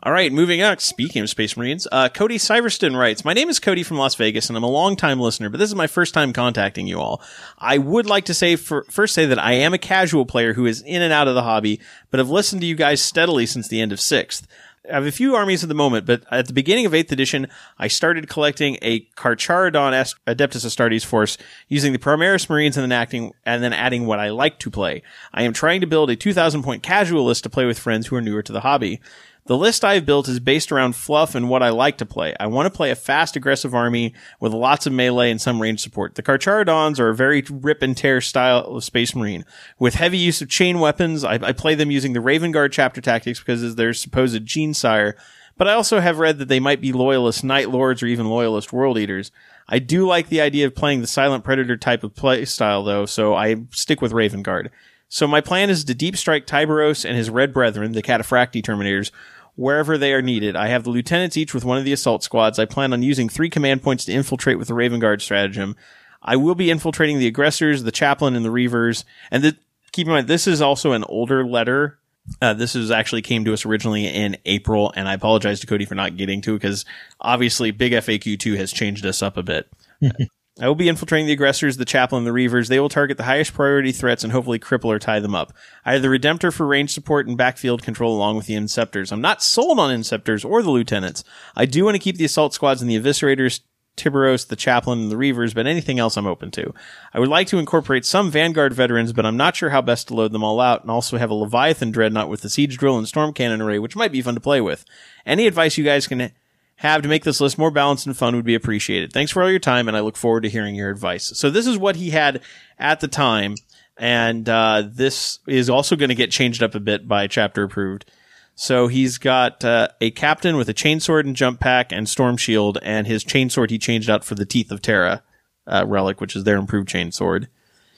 All 0.04 0.12
right, 0.12 0.30
moving 0.30 0.62
on. 0.62 0.80
Speaking 0.80 1.22
of 1.22 1.30
Space 1.30 1.56
Marines, 1.56 1.88
uh, 1.90 2.10
Cody 2.10 2.36
Syverston 2.36 2.94
writes, 2.94 3.24
My 3.24 3.32
name 3.32 3.48
is 3.48 3.58
Cody 3.58 3.82
from 3.82 3.96
Las 3.96 4.14
Vegas, 4.16 4.50
and 4.50 4.56
I'm 4.56 4.62
a 4.62 4.68
longtime 4.68 5.18
listener, 5.18 5.48
but 5.48 5.56
this 5.56 5.70
is 5.70 5.74
my 5.74 5.86
first 5.86 6.12
time 6.12 6.34
contacting 6.34 6.86
you 6.86 7.00
all. 7.00 7.22
I 7.56 7.78
would 7.78 8.04
like 8.04 8.26
to 8.26 8.34
say 8.34 8.56
for, 8.56 8.84
first 8.90 9.14
say 9.14 9.24
that 9.24 9.38
I 9.38 9.52
am 9.52 9.72
a 9.72 9.78
casual 9.78 10.26
player 10.26 10.52
who 10.52 10.66
is 10.66 10.82
in 10.82 11.00
and 11.00 11.10
out 11.10 11.26
of 11.26 11.34
the 11.34 11.42
hobby, 11.42 11.80
but 12.10 12.18
have 12.18 12.28
listened 12.28 12.60
to 12.60 12.66
you 12.66 12.74
guys 12.74 13.00
steadily 13.00 13.46
since 13.46 13.66
the 13.66 13.80
end 13.80 13.92
of 13.92 13.98
6th. 13.98 14.42
I 14.90 14.96
have 14.96 15.06
a 15.06 15.10
few 15.10 15.34
armies 15.34 15.62
at 15.62 15.70
the 15.70 15.74
moment, 15.74 16.04
but 16.04 16.24
at 16.30 16.48
the 16.48 16.52
beginning 16.52 16.84
of 16.84 16.92
8th 16.92 17.10
edition, 17.10 17.46
I 17.78 17.88
started 17.88 18.28
collecting 18.28 18.76
a 18.82 19.06
Carcharodon 19.16 20.14
Adeptus 20.26 20.66
Astartes 20.66 21.06
force 21.06 21.38
using 21.68 21.94
the 21.94 21.98
Primaris 21.98 22.50
Marines 22.50 22.76
and 22.76 22.82
then 22.82 22.92
acting, 22.92 23.32
and 23.46 23.62
then 23.62 23.72
adding 23.72 24.04
what 24.04 24.20
I 24.20 24.28
like 24.28 24.58
to 24.58 24.70
play. 24.70 25.02
I 25.32 25.44
am 25.44 25.54
trying 25.54 25.80
to 25.80 25.86
build 25.86 26.10
a 26.10 26.16
2000 26.16 26.62
point 26.62 26.82
casual 26.82 27.24
list 27.24 27.44
to 27.44 27.48
play 27.48 27.64
with 27.64 27.78
friends 27.78 28.08
who 28.08 28.16
are 28.16 28.20
newer 28.20 28.42
to 28.42 28.52
the 28.52 28.60
hobby. 28.60 29.00
The 29.46 29.58
list 29.58 29.84
I've 29.84 30.06
built 30.06 30.26
is 30.26 30.40
based 30.40 30.72
around 30.72 30.96
fluff 30.96 31.34
and 31.34 31.50
what 31.50 31.62
I 31.62 31.68
like 31.68 31.98
to 31.98 32.06
play. 32.06 32.34
I 32.40 32.46
want 32.46 32.64
to 32.64 32.74
play 32.74 32.90
a 32.90 32.94
fast, 32.94 33.36
aggressive 33.36 33.74
army 33.74 34.14
with 34.40 34.54
lots 34.54 34.86
of 34.86 34.94
melee 34.94 35.30
and 35.30 35.38
some 35.38 35.60
range 35.60 35.80
support. 35.80 36.14
The 36.14 36.22
Carcharodons 36.22 36.98
are 36.98 37.10
a 37.10 37.14
very 37.14 37.44
rip 37.50 37.82
and 37.82 37.94
tear 37.94 38.22
style 38.22 38.60
of 38.60 38.84
Space 38.84 39.14
Marine. 39.14 39.44
With 39.78 39.96
heavy 39.96 40.16
use 40.16 40.40
of 40.40 40.48
chain 40.48 40.78
weapons, 40.78 41.24
I, 41.24 41.34
I 41.34 41.52
play 41.52 41.74
them 41.74 41.90
using 41.90 42.14
the 42.14 42.22
Raven 42.22 42.52
Guard 42.52 42.72
chapter 42.72 43.02
tactics 43.02 43.38
because 43.38 43.62
of 43.62 43.76
their 43.76 43.92
supposed 43.92 44.46
gene 44.46 44.72
sire. 44.72 45.14
But 45.58 45.68
I 45.68 45.74
also 45.74 46.00
have 46.00 46.18
read 46.18 46.38
that 46.38 46.48
they 46.48 46.58
might 46.58 46.80
be 46.80 46.94
loyalist 46.94 47.44
Night 47.44 47.68
Lords 47.68 48.02
or 48.02 48.06
even 48.06 48.30
loyalist 48.30 48.72
World 48.72 48.96
Eaters. 48.96 49.30
I 49.68 49.78
do 49.78 50.06
like 50.06 50.30
the 50.30 50.40
idea 50.40 50.66
of 50.66 50.74
playing 50.74 51.02
the 51.02 51.06
Silent 51.06 51.44
Predator 51.44 51.76
type 51.76 52.02
of 52.02 52.14
play 52.14 52.46
style 52.46 52.82
though, 52.82 53.04
so 53.04 53.34
I 53.34 53.56
stick 53.72 54.00
with 54.00 54.12
Raven 54.12 54.42
Guard. 54.42 54.70
So 55.14 55.28
my 55.28 55.40
plan 55.40 55.70
is 55.70 55.84
to 55.84 55.94
deep 55.94 56.16
strike 56.16 56.46
Tyberos 56.46 57.04
and 57.04 57.16
his 57.16 57.30
red 57.30 57.52
brethren, 57.52 57.92
the 57.92 58.02
Cataphractii 58.02 58.64
Terminators, 58.64 59.12
wherever 59.56 59.96
they 59.96 60.12
are 60.12 60.22
needed. 60.22 60.56
I 60.56 60.68
have 60.68 60.84
the 60.84 60.90
lieutenants 60.90 61.36
each 61.36 61.54
with 61.54 61.64
one 61.64 61.78
of 61.78 61.84
the 61.84 61.92
assault 61.92 62.22
squads. 62.22 62.58
I 62.58 62.64
plan 62.64 62.92
on 62.92 63.02
using 63.02 63.28
three 63.28 63.50
command 63.50 63.82
points 63.82 64.04
to 64.06 64.12
infiltrate 64.12 64.58
with 64.58 64.68
the 64.68 64.74
Raven 64.74 65.00
Guard 65.00 65.22
stratagem. 65.22 65.76
I 66.22 66.36
will 66.36 66.54
be 66.54 66.70
infiltrating 66.70 67.18
the 67.18 67.26
aggressors, 67.26 67.82
the 67.82 67.92
chaplain, 67.92 68.34
and 68.34 68.44
the 68.44 68.50
reivers. 68.50 69.04
And 69.30 69.42
th- 69.42 69.56
keep 69.92 70.06
in 70.06 70.12
mind, 70.12 70.28
this 70.28 70.46
is 70.46 70.60
also 70.60 70.92
an 70.92 71.04
older 71.04 71.46
letter. 71.46 71.98
Uh, 72.40 72.54
this 72.54 72.74
is 72.74 72.90
actually 72.90 73.20
came 73.20 73.44
to 73.44 73.52
us 73.52 73.66
originally 73.66 74.06
in 74.06 74.38
April, 74.46 74.92
and 74.96 75.06
I 75.06 75.14
apologize 75.14 75.60
to 75.60 75.66
Cody 75.66 75.84
for 75.84 75.94
not 75.94 76.16
getting 76.16 76.40
to 76.42 76.54
it 76.54 76.60
because 76.60 76.86
obviously 77.20 77.70
Big 77.70 77.92
FAQ 77.92 78.38
2 78.38 78.54
has 78.54 78.72
changed 78.72 79.04
us 79.04 79.22
up 79.22 79.36
a 79.36 79.42
bit. 79.42 79.68
I 80.60 80.68
will 80.68 80.76
be 80.76 80.88
infiltrating 80.88 81.26
the 81.26 81.32
aggressors, 81.32 81.78
the 81.78 81.84
chaplain, 81.84 82.22
the 82.24 82.32
reivers. 82.32 82.68
They 82.68 82.78
will 82.78 82.88
target 82.88 83.16
the 83.16 83.24
highest 83.24 83.54
priority 83.54 83.90
threats 83.90 84.22
and 84.22 84.32
hopefully 84.32 84.60
cripple 84.60 84.84
or 84.84 85.00
tie 85.00 85.18
them 85.18 85.34
up. 85.34 85.52
I 85.84 85.94
have 85.94 86.02
the 86.02 86.08
Redemptor 86.08 86.52
for 86.52 86.64
range 86.64 86.94
support 86.94 87.26
and 87.26 87.36
backfield 87.36 87.82
control 87.82 88.14
along 88.14 88.36
with 88.36 88.46
the 88.46 88.54
Inceptors. 88.54 89.10
I'm 89.10 89.20
not 89.20 89.42
sold 89.42 89.80
on 89.80 89.90
Inceptors 89.90 90.48
or 90.48 90.62
the 90.62 90.70
Lieutenants. 90.70 91.24
I 91.56 91.66
do 91.66 91.84
want 91.84 91.96
to 91.96 92.00
keep 92.00 92.18
the 92.18 92.24
assault 92.24 92.54
squads 92.54 92.80
and 92.80 92.88
the 92.88 93.00
Eviscerators, 93.00 93.60
Tyberos, 93.96 94.46
the 94.46 94.54
chaplain, 94.54 95.00
and 95.00 95.10
the 95.10 95.16
reivers, 95.16 95.54
but 95.54 95.66
anything 95.66 95.98
else 95.98 96.16
I'm 96.16 96.26
open 96.26 96.52
to. 96.52 96.72
I 97.12 97.18
would 97.18 97.28
like 97.28 97.48
to 97.48 97.58
incorporate 97.58 98.04
some 98.04 98.30
Vanguard 98.30 98.74
veterans, 98.74 99.12
but 99.12 99.26
I'm 99.26 99.36
not 99.36 99.56
sure 99.56 99.70
how 99.70 99.82
best 99.82 100.08
to 100.08 100.14
load 100.14 100.30
them 100.32 100.44
all 100.44 100.60
out, 100.60 100.82
and 100.82 100.90
also 100.90 101.16
have 101.16 101.30
a 101.30 101.34
Leviathan 101.34 101.90
Dreadnought 101.90 102.28
with 102.28 102.42
the 102.42 102.50
Siege 102.50 102.76
Drill 102.76 102.98
and 102.98 103.08
Storm 103.08 103.32
Cannon 103.32 103.60
array, 103.60 103.78
which 103.80 103.96
might 103.96 104.12
be 104.12 104.22
fun 104.22 104.34
to 104.34 104.40
play 104.40 104.60
with. 104.60 104.84
Any 105.26 105.46
advice 105.46 105.78
you 105.78 105.84
guys 105.84 106.06
can 106.06 106.32
have 106.76 107.02
to 107.02 107.08
make 107.08 107.24
this 107.24 107.40
list 107.40 107.58
more 107.58 107.70
balanced 107.70 108.06
and 108.06 108.16
fun 108.16 108.34
would 108.36 108.44
be 108.44 108.54
appreciated. 108.54 109.12
Thanks 109.12 109.30
for 109.30 109.42
all 109.42 109.50
your 109.50 109.58
time, 109.58 109.88
and 109.88 109.96
I 109.96 110.00
look 110.00 110.16
forward 110.16 110.42
to 110.42 110.48
hearing 110.48 110.74
your 110.74 110.90
advice. 110.90 111.32
So 111.36 111.50
this 111.50 111.66
is 111.66 111.78
what 111.78 111.96
he 111.96 112.10
had 112.10 112.42
at 112.78 113.00
the 113.00 113.08
time, 113.08 113.54
and 113.96 114.48
uh, 114.48 114.82
this 114.86 115.38
is 115.46 115.70
also 115.70 115.96
going 115.96 116.08
to 116.08 116.14
get 116.14 116.30
changed 116.30 116.62
up 116.62 116.74
a 116.74 116.80
bit 116.80 117.06
by 117.06 117.26
chapter 117.26 117.62
approved. 117.62 118.10
So 118.56 118.86
he's 118.86 119.18
got 119.18 119.64
uh, 119.64 119.88
a 120.00 120.10
captain 120.12 120.56
with 120.56 120.68
a 120.68 120.74
chainsword 120.74 121.24
and 121.24 121.34
jump 121.34 121.60
pack 121.60 121.92
and 121.92 122.08
storm 122.08 122.36
shield, 122.36 122.78
and 122.82 123.06
his 123.06 123.24
chainsword 123.24 123.70
he 123.70 123.78
changed 123.78 124.10
out 124.10 124.24
for 124.24 124.34
the 124.34 124.46
Teeth 124.46 124.70
of 124.70 124.82
Terra 124.82 125.22
uh, 125.66 125.84
relic, 125.86 126.20
which 126.20 126.36
is 126.36 126.44
their 126.44 126.56
improved 126.56 126.88
chainsword. 126.88 127.48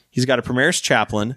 He's 0.09 0.25
got 0.25 0.39
a 0.39 0.43
Primaris 0.43 0.83
chaplain, 0.83 1.37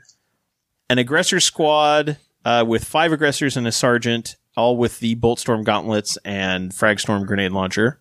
an 0.90 0.98
aggressor 0.98 1.40
squad 1.40 2.18
uh, 2.46 2.64
with 2.66 2.86
five 2.86 3.12
aggressors 3.12 3.58
and 3.58 3.68
a 3.68 3.72
sergeant, 3.72 4.38
all 4.58 4.78
with 4.78 5.00
the 5.00 5.16
Boltstorm 5.16 5.64
gauntlets 5.64 6.18
and 6.26 6.72
Fragstorm 6.72 7.26
grenade 7.26 7.52
launcher. 7.52 8.00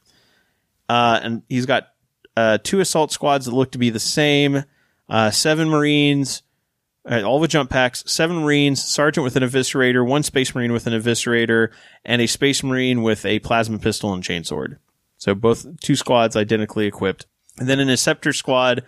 Uh, 0.88 1.20
and 1.22 1.42
he's 1.48 1.66
got 1.66 1.88
uh, 2.36 2.58
two 2.62 2.80
assault 2.80 3.12
squads 3.12 3.46
that 3.46 3.54
look 3.54 3.72
to 3.72 3.78
be 3.78 3.90
the 3.90 4.00
same, 4.00 4.64
uh, 5.08 5.30
seven 5.30 5.68
Marines, 5.68 6.42
uh, 7.08 7.22
all 7.22 7.40
the 7.40 7.48
jump 7.48 7.70
packs, 7.70 8.04
seven 8.06 8.38
Marines, 8.38 8.82
sergeant 8.82 9.24
with 9.24 9.36
an 9.36 9.42
eviscerator, 9.42 10.06
one 10.06 10.22
Space 10.22 10.54
Marine 10.54 10.72
with 10.72 10.86
an 10.86 10.92
eviscerator, 10.92 11.68
and 12.04 12.22
a 12.22 12.26
Space 12.26 12.62
Marine 12.62 13.02
with 13.02 13.24
a 13.24 13.38
plasma 13.40 13.78
pistol 13.78 14.12
and 14.12 14.22
chainsword. 14.22 14.78
So 15.16 15.34
both 15.34 15.80
two 15.80 15.96
squads 15.96 16.36
identically 16.36 16.86
equipped. 16.86 17.26
And 17.58 17.68
then 17.68 17.80
an 17.80 17.88
Inceptor 17.88 18.34
squad, 18.34 18.84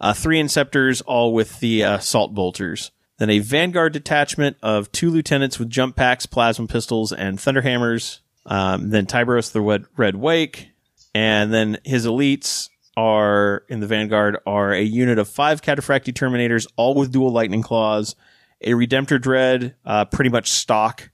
uh, 0.00 0.14
three 0.14 0.40
Inceptors, 0.40 1.02
all 1.06 1.34
with 1.34 1.60
the 1.60 1.84
uh, 1.84 1.96
assault 1.96 2.34
bolters. 2.34 2.92
Then 3.18 3.30
a 3.30 3.38
Vanguard 3.38 3.92
detachment 3.92 4.56
of 4.62 4.92
two 4.92 5.10
lieutenants 5.10 5.58
with 5.58 5.70
jump 5.70 5.96
packs, 5.96 6.26
plasma 6.26 6.66
pistols, 6.66 7.12
and 7.12 7.38
thunderhammers. 7.38 8.20
Um, 8.44 8.90
then 8.90 9.06
Tyberos 9.06 9.52
the 9.52 9.60
Red, 9.60 9.86
Red 9.96 10.16
Wake. 10.16 10.70
And 11.14 11.52
then 11.52 11.78
his 11.84 12.06
elites 12.06 12.68
are 12.96 13.64
in 13.68 13.80
the 13.80 13.86
Vanguard 13.86 14.38
are 14.46 14.72
a 14.72 14.82
unit 14.82 15.18
of 15.18 15.28
five 15.28 15.62
Cataphractii 15.62 16.12
Terminators, 16.12 16.66
all 16.76 16.94
with 16.94 17.12
dual 17.12 17.32
lightning 17.32 17.62
claws, 17.62 18.16
a 18.60 18.72
Redemptor 18.72 19.20
Dread, 19.20 19.74
uh, 19.84 20.06
pretty 20.06 20.30
much 20.30 20.50
stock, 20.50 21.10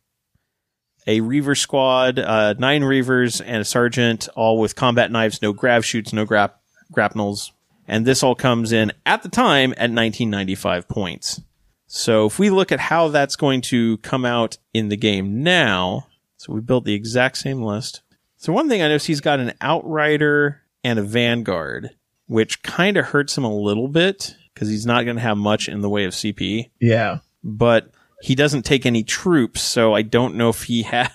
a 1.07 1.21
Reiver 1.21 1.57
squad, 1.57 2.19
uh, 2.19 2.55
nine 2.59 2.85
Reivers, 2.85 3.41
and 3.41 3.63
a 3.63 3.65
Sergeant, 3.65 4.29
all 4.37 4.59
with 4.59 4.77
combat 4.77 5.11
knives, 5.11 5.43
no 5.43 5.53
grav 5.53 5.85
chutes, 5.85 6.13
no 6.13 6.25
grap- 6.25 6.55
grapnels. 6.93 7.53
And 7.89 8.07
this 8.07 8.23
all 8.23 8.37
comes 8.37 8.73
in 8.73 8.93
at 9.05 9.23
the 9.23 9.29
time 9.29 9.73
at 9.73 9.91
1995 9.91 10.89
points. 10.89 11.41
So 11.95 12.25
if 12.25 12.39
we 12.39 12.49
look 12.49 12.73
at 12.73 12.81
how 12.81 13.09
that's 13.09 13.37
going 13.37 13.61
to 13.63 13.99
come 13.99 14.25
out 14.25 14.57
in 14.73 14.89
the 14.89 14.97
game 14.97 15.43
now, 15.43 16.07
so 16.39 16.55
we 16.55 16.63
built 16.63 16.87
the 16.87 16.95
exact 16.95 17.37
same 17.37 17.61
list. 17.61 18.01
So 18.39 18.51
one 18.51 18.67
thing 18.67 18.81
I 18.81 18.89
noticed 18.89 19.07
he's 19.09 19.21
got 19.21 19.41
an 19.41 19.53
Outrider 19.61 20.63
and 20.83 20.99
a 20.99 21.03
Vanguard, 21.03 21.91
which 22.29 22.63
kind 22.63 22.97
of 22.97 23.05
hurts 23.05 23.37
him 23.37 23.45
a 23.45 23.55
little 23.55 23.89
bit 23.89 24.35
because 24.55 24.71
he's 24.71 24.87
not 24.87 25.05
going 25.05 25.17
to 25.17 25.23
have 25.23 25.37
much 25.37 25.69
in 25.69 25.83
the 25.83 25.91
way 25.91 26.05
of 26.05 26.15
CP, 26.15 26.71
Yeah. 26.81 27.19
but 27.45 27.91
he 28.23 28.35
doesn't 28.35 28.63
take 28.63 28.87
any 28.87 29.03
troops. 29.03 29.61
So 29.61 29.93
I 29.95 30.01
don't 30.01 30.37
know 30.37 30.49
if 30.49 30.63
he 30.63 30.83
had, 30.85 31.13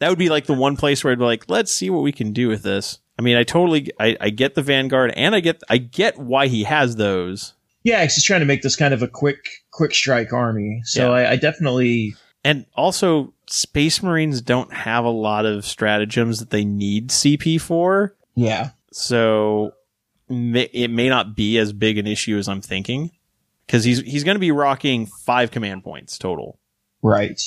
that 0.00 0.08
would 0.08 0.18
be 0.18 0.30
like 0.30 0.46
the 0.46 0.52
one 0.52 0.76
place 0.76 1.04
where 1.04 1.12
I'd 1.12 1.18
be 1.20 1.24
like, 1.24 1.44
let's 1.48 1.70
see 1.72 1.90
what 1.90 2.02
we 2.02 2.10
can 2.10 2.32
do 2.32 2.48
with 2.48 2.64
this. 2.64 2.98
I 3.16 3.22
mean, 3.22 3.36
I 3.36 3.44
totally, 3.44 3.92
I, 4.00 4.16
I 4.20 4.30
get 4.30 4.56
the 4.56 4.62
Vanguard 4.62 5.12
and 5.16 5.32
I 5.32 5.38
get, 5.38 5.62
I 5.68 5.78
get 5.78 6.18
why 6.18 6.48
he 6.48 6.64
has 6.64 6.96
those. 6.96 7.54
Yeah, 7.84 8.02
he's 8.02 8.22
trying 8.24 8.40
to 8.40 8.46
make 8.46 8.62
this 8.62 8.76
kind 8.76 8.94
of 8.94 9.02
a 9.02 9.08
quick, 9.08 9.38
quick 9.72 9.94
strike 9.94 10.32
army. 10.32 10.82
So 10.84 11.08
Yeah. 11.14 11.28
I, 11.28 11.30
I 11.32 11.36
definitely, 11.36 12.14
And 12.44 12.66
also, 12.74 13.34
Space 13.48 14.02
Marines 14.02 14.40
don't 14.40 14.72
have 14.72 15.04
a 15.04 15.10
lot 15.10 15.46
of 15.46 15.64
stratagems 15.64 16.38
that 16.40 16.50
they 16.50 16.64
need 16.64 17.10
CP 17.10 17.60
for. 17.60 18.14
yeah, 18.34 18.70
So 18.92 19.72
may, 20.28 20.68
it 20.72 20.88
may 20.90 21.08
not 21.08 21.34
be 21.36 21.58
as 21.58 21.72
big 21.72 21.98
an 21.98 22.06
issue 22.06 22.38
as 22.38 22.48
I'm 22.48 22.60
thinking 22.62 23.10
because 23.66 23.84
he's 23.84 24.00
he's 24.00 24.24
going 24.24 24.36
to 24.36 24.40
be 24.40 24.50
rocking 24.52 25.06
five 25.06 25.50
command 25.50 25.84
points 25.84 26.18
total. 26.18 26.58
right. 27.02 27.40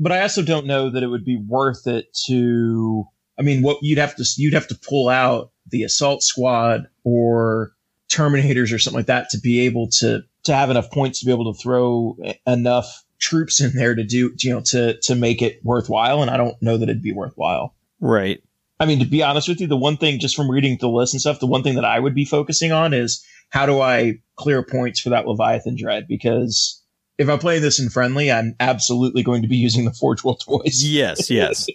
But 0.00 0.12
I 0.12 0.20
also 0.22 0.42
don't 0.42 0.66
know 0.66 0.90
that 0.90 1.02
it 1.02 1.08
would 1.08 1.24
be 1.24 1.36
worth 1.36 1.88
it 1.88 2.06
to. 2.26 3.04
I 3.36 3.42
mean, 3.42 3.62
what 3.62 3.78
you'd 3.82 3.98
have 3.98 4.14
to 4.16 4.24
you'd 4.36 4.54
have 4.54 4.68
to 4.68 4.76
pull 4.76 5.08
out 5.08 5.50
the 5.70 5.82
assault 5.82 6.22
squad 6.22 6.86
or 7.02 7.72
Terminators 8.10 8.72
or 8.72 8.78
something 8.78 8.98
like 8.98 9.06
that 9.06 9.30
to 9.30 9.38
be 9.38 9.60
able 9.60 9.88
to 9.98 10.22
to 10.44 10.54
have 10.54 10.70
enough 10.70 10.90
points 10.90 11.20
to 11.20 11.26
be 11.26 11.32
able 11.32 11.52
to 11.52 11.58
throw 11.58 12.16
enough 12.46 13.04
troops 13.18 13.60
in 13.60 13.72
there 13.74 13.94
to 13.94 14.04
do 14.04 14.32
you 14.38 14.54
know 14.54 14.60
to 14.60 14.98
to 15.02 15.14
make 15.14 15.42
it 15.42 15.60
worthwhile. 15.64 16.22
And 16.22 16.30
I 16.30 16.36
don't 16.36 16.60
know 16.62 16.76
that 16.76 16.88
it'd 16.88 17.02
be 17.02 17.12
worthwhile. 17.12 17.74
Right. 18.00 18.42
I 18.80 18.86
mean, 18.86 19.00
to 19.00 19.04
be 19.04 19.22
honest 19.22 19.48
with 19.48 19.60
you, 19.60 19.66
the 19.66 19.76
one 19.76 19.96
thing 19.96 20.20
just 20.20 20.36
from 20.36 20.50
reading 20.50 20.78
the 20.80 20.88
list 20.88 21.12
and 21.12 21.20
stuff, 21.20 21.40
the 21.40 21.46
one 21.46 21.62
thing 21.62 21.74
that 21.74 21.84
I 21.84 21.98
would 21.98 22.14
be 22.14 22.24
focusing 22.24 22.70
on 22.70 22.94
is 22.94 23.24
how 23.50 23.66
do 23.66 23.80
I 23.80 24.20
clear 24.36 24.62
points 24.62 25.00
for 25.00 25.10
that 25.10 25.26
Leviathan 25.26 25.76
Dread? 25.76 26.06
Because 26.06 26.80
if 27.18 27.28
i 27.28 27.36
play 27.36 27.58
this 27.58 27.80
in 27.80 27.90
friendly, 27.90 28.30
I'm 28.30 28.54
absolutely 28.60 29.24
going 29.24 29.42
to 29.42 29.48
be 29.48 29.56
using 29.56 29.84
the 29.84 29.92
Forge 29.92 30.22
World 30.22 30.40
toys. 30.44 30.84
Yes, 30.84 31.28
yes. 31.28 31.66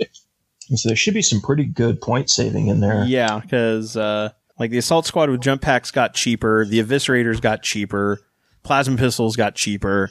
so 0.74 0.88
there 0.88 0.96
should 0.96 1.14
be 1.14 1.22
some 1.22 1.40
pretty 1.40 1.64
good 1.64 2.00
point 2.00 2.28
saving 2.28 2.66
in 2.66 2.80
there. 2.80 3.04
Yeah, 3.04 3.38
because 3.38 3.96
uh, 3.96 4.30
like 4.58 4.70
the 4.70 4.78
assault 4.78 5.06
squad 5.06 5.30
with 5.30 5.40
jump 5.40 5.62
packs 5.62 5.90
got 5.90 6.14
cheaper, 6.14 6.64
the 6.64 6.82
eviscerators 6.82 7.40
got 7.40 7.62
cheaper, 7.62 8.20
plasma 8.62 8.96
pistols 8.96 9.36
got 9.36 9.54
cheaper. 9.54 10.10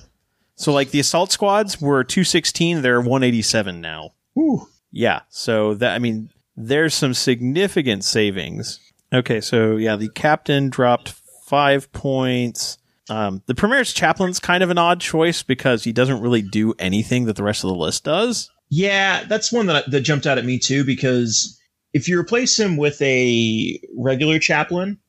So 0.56 0.74
like 0.74 0.92
the 0.92 1.00
assault 1.00 1.32
squads 1.32 1.82
were 1.82 2.04
216, 2.04 2.82
they're 2.82 3.00
187 3.00 3.82
now. 3.82 4.12
Ooh. 4.38 4.68
Yeah, 4.92 5.22
so 5.30 5.74
that 5.76 5.96
I 5.96 6.00
mean 6.00 6.30
there's 6.56 6.94
some 6.94 7.14
significant 7.14 8.04
savings. 8.04 8.80
Okay, 9.12 9.42
so 9.42 9.78
yeah, 9.78 9.96
the 9.96 10.10
captain 10.10 10.70
dropped 10.70 11.14
5 11.46 11.92
points. 11.92 12.78
Um, 13.10 13.42
the 13.48 13.54
Primaris 13.54 13.94
chaplain's 13.94 14.40
kind 14.40 14.64
of 14.64 14.70
an 14.70 14.78
odd 14.78 15.02
choice 15.02 15.44
because 15.44 15.84
he 15.84 15.92
doesn't 15.92 16.22
really 16.22 16.42
do 16.42 16.74
anything 16.80 17.26
that 17.26 17.36
the 17.36 17.44
rest 17.44 17.64
of 17.64 17.70
the 17.70 17.76
list 17.76 18.04
does. 18.04 18.50
Yeah, 18.70 19.24
that's 19.26 19.52
one 19.52 19.68
that 19.68 19.90
that 19.92 20.02
jumped 20.02 20.26
out 20.26 20.38
at 20.38 20.46
me 20.46 20.58
too 20.60 20.84
because 20.84 21.60
if 21.94 22.08
you 22.08 22.20
replace 22.20 22.60
him 22.60 22.78
with 22.78 23.02
a 23.02 23.80
regular 23.96 24.40
chaplain, 24.40 25.00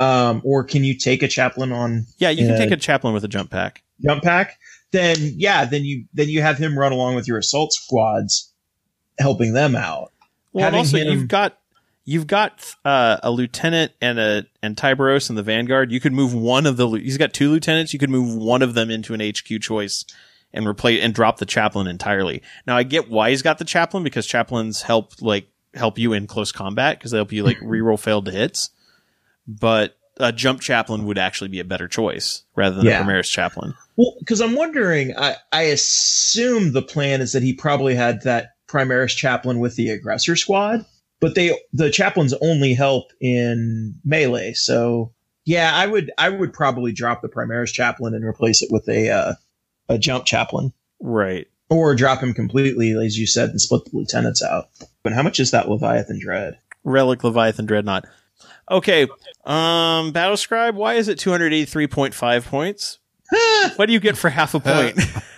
um, 0.00 0.42
or 0.44 0.64
can 0.64 0.84
you 0.84 0.96
take 0.96 1.22
a 1.22 1.28
chaplain 1.28 1.72
on? 1.72 2.06
Yeah, 2.18 2.30
you 2.30 2.46
can 2.46 2.58
take 2.58 2.70
a 2.70 2.76
chaplain 2.76 3.14
with 3.14 3.24
a 3.24 3.28
jump 3.28 3.50
pack. 3.50 3.82
Jump 4.04 4.22
pack, 4.22 4.58
then 4.92 5.16
yeah, 5.36 5.64
then 5.64 5.84
you 5.84 6.04
then 6.12 6.28
you 6.28 6.42
have 6.42 6.58
him 6.58 6.78
run 6.78 6.92
along 6.92 7.14
with 7.14 7.28
your 7.28 7.38
assault 7.38 7.72
squads, 7.72 8.52
helping 9.18 9.52
them 9.52 9.74
out. 9.74 10.12
Well, 10.52 10.66
and 10.66 10.76
also 10.76 10.98
him, 10.98 11.08
you've 11.08 11.28
got 11.28 11.58
you've 12.04 12.26
got 12.26 12.74
uh, 12.84 13.18
a 13.22 13.30
lieutenant 13.30 13.92
and 14.00 14.18
a 14.18 14.46
and 14.62 14.76
Tyberos 14.76 15.30
in 15.30 15.36
the 15.36 15.42
vanguard. 15.42 15.92
You 15.92 16.00
could 16.00 16.12
move 16.12 16.34
one 16.34 16.66
of 16.66 16.76
the. 16.76 16.88
He's 16.88 17.18
got 17.18 17.32
two 17.32 17.50
lieutenants. 17.50 17.92
You 17.92 17.98
could 17.98 18.10
move 18.10 18.34
one 18.34 18.62
of 18.62 18.74
them 18.74 18.90
into 18.90 19.14
an 19.14 19.20
HQ 19.20 19.60
choice 19.60 20.04
and 20.52 20.66
replace 20.66 21.02
and 21.02 21.14
drop 21.14 21.38
the 21.38 21.46
chaplain 21.46 21.86
entirely. 21.86 22.42
Now 22.66 22.76
I 22.76 22.82
get 22.82 23.10
why 23.10 23.30
he's 23.30 23.42
got 23.42 23.58
the 23.58 23.64
chaplain 23.64 24.02
because 24.02 24.26
chaplains 24.26 24.82
help 24.82 25.12
like 25.20 25.48
help 25.76 25.98
you 25.98 26.12
in 26.12 26.26
close 26.26 26.52
combat 26.52 26.98
because 26.98 27.10
they 27.10 27.18
help 27.18 27.32
you 27.32 27.44
like 27.44 27.58
reroll 27.58 27.98
failed 27.98 28.28
hits. 28.28 28.70
But 29.46 29.96
a 30.18 30.32
jump 30.32 30.60
chaplain 30.60 31.04
would 31.06 31.18
actually 31.18 31.48
be 31.48 31.60
a 31.60 31.64
better 31.64 31.88
choice 31.88 32.42
rather 32.54 32.76
than 32.76 32.86
yeah. 32.86 33.00
a 33.00 33.04
Primaris 33.04 33.30
chaplain. 33.30 33.74
Well, 33.96 34.14
because 34.18 34.40
I'm 34.40 34.54
wondering, 34.54 35.16
I, 35.16 35.36
I 35.52 35.62
assume 35.62 36.72
the 36.72 36.82
plan 36.82 37.20
is 37.20 37.32
that 37.32 37.42
he 37.42 37.52
probably 37.52 37.94
had 37.94 38.22
that 38.22 38.54
Primaris 38.68 39.14
chaplain 39.16 39.58
with 39.60 39.76
the 39.76 39.90
aggressor 39.90 40.36
squad, 40.36 40.84
but 41.20 41.34
they 41.34 41.58
the 41.72 41.90
chaplains 41.90 42.34
only 42.40 42.74
help 42.74 43.12
in 43.20 43.94
melee. 44.04 44.52
So 44.54 45.12
yeah, 45.44 45.70
I 45.74 45.86
would 45.86 46.10
I 46.18 46.28
would 46.28 46.52
probably 46.52 46.92
drop 46.92 47.22
the 47.22 47.28
Primaris 47.28 47.72
chaplain 47.72 48.14
and 48.14 48.24
replace 48.24 48.62
it 48.62 48.68
with 48.70 48.88
a 48.88 49.10
uh, 49.10 49.34
a 49.88 49.98
jump 49.98 50.24
chaplain. 50.24 50.72
Right. 51.00 51.46
Or 51.68 51.94
drop 51.94 52.22
him 52.22 52.32
completely, 52.32 52.92
as 52.92 53.18
you 53.18 53.26
said, 53.26 53.50
and 53.50 53.60
split 53.60 53.84
the 53.86 53.96
lieutenants 53.96 54.42
out. 54.42 54.68
But 55.02 55.12
how 55.12 55.22
much 55.22 55.40
is 55.40 55.50
that 55.50 55.68
Leviathan 55.68 56.20
Dread? 56.20 56.58
Relic 56.84 57.24
Leviathan 57.24 57.66
Dreadnought. 57.66 58.04
Okay. 58.70 59.08
Um, 59.44 60.12
Battle 60.12 60.36
Scribe, 60.36 60.76
why 60.76 60.94
is 60.94 61.08
it 61.08 61.18
283.5 61.18 62.44
points? 62.44 62.98
what 63.76 63.86
do 63.86 63.92
you 63.92 64.00
get 64.00 64.16
for 64.16 64.30
half 64.30 64.54
a 64.54 64.60
point? 64.60 64.96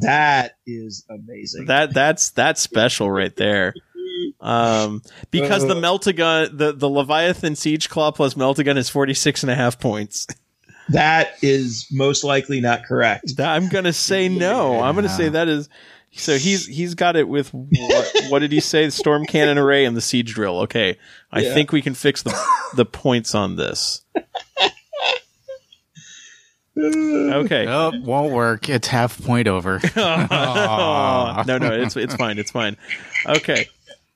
that 0.00 0.56
is 0.66 1.04
amazing. 1.08 1.66
That 1.66 1.94
that's 1.94 2.30
that's 2.30 2.60
special 2.60 3.08
right 3.08 3.34
there. 3.36 3.72
Um, 4.40 5.02
because 5.30 5.64
uh, 5.64 5.68
the 5.68 5.74
Meltagun, 5.74 6.56
the, 6.56 6.72
the 6.72 6.88
Leviathan 6.88 7.54
Siege 7.54 7.88
Claw 7.88 8.10
plus 8.10 8.34
Meltagun 8.34 8.76
is 8.76 8.88
46 8.88 9.42
and 9.42 9.50
a 9.50 9.54
half 9.54 9.78
points. 9.78 10.26
That 10.90 11.34
is 11.42 11.86
most 11.90 12.24
likely 12.24 12.60
not 12.60 12.84
correct. 12.84 13.40
I'm 13.40 13.68
gonna 13.68 13.92
say 13.92 14.28
no. 14.28 14.74
Yeah. 14.74 14.82
I'm 14.82 14.94
gonna 14.94 15.08
say 15.08 15.28
that 15.28 15.48
is. 15.48 15.68
So 16.12 16.38
he's 16.38 16.66
he's 16.66 16.94
got 16.94 17.16
it 17.16 17.28
with 17.28 17.52
what, 17.52 18.12
what 18.28 18.38
did 18.38 18.52
he 18.52 18.60
say? 18.60 18.86
The 18.86 18.92
storm 18.92 19.26
cannon 19.26 19.58
array 19.58 19.84
and 19.84 19.96
the 19.96 20.00
siege 20.00 20.32
drill. 20.32 20.60
Okay, 20.60 20.96
I 21.30 21.40
yeah. 21.40 21.54
think 21.54 21.72
we 21.72 21.82
can 21.82 21.94
fix 21.94 22.22
the 22.22 22.34
the 22.74 22.86
points 22.86 23.34
on 23.34 23.56
this. 23.56 24.02
Okay. 26.78 27.66
Oh, 27.66 27.92
won't 28.02 28.32
work. 28.32 28.68
It's 28.68 28.88
half 28.88 29.22
point 29.22 29.48
over. 29.48 29.80
Oh. 29.96 31.42
no, 31.46 31.58
no, 31.58 31.72
it's 31.72 31.96
it's 31.96 32.14
fine. 32.14 32.38
It's 32.38 32.50
fine. 32.50 32.76
Okay. 33.26 33.68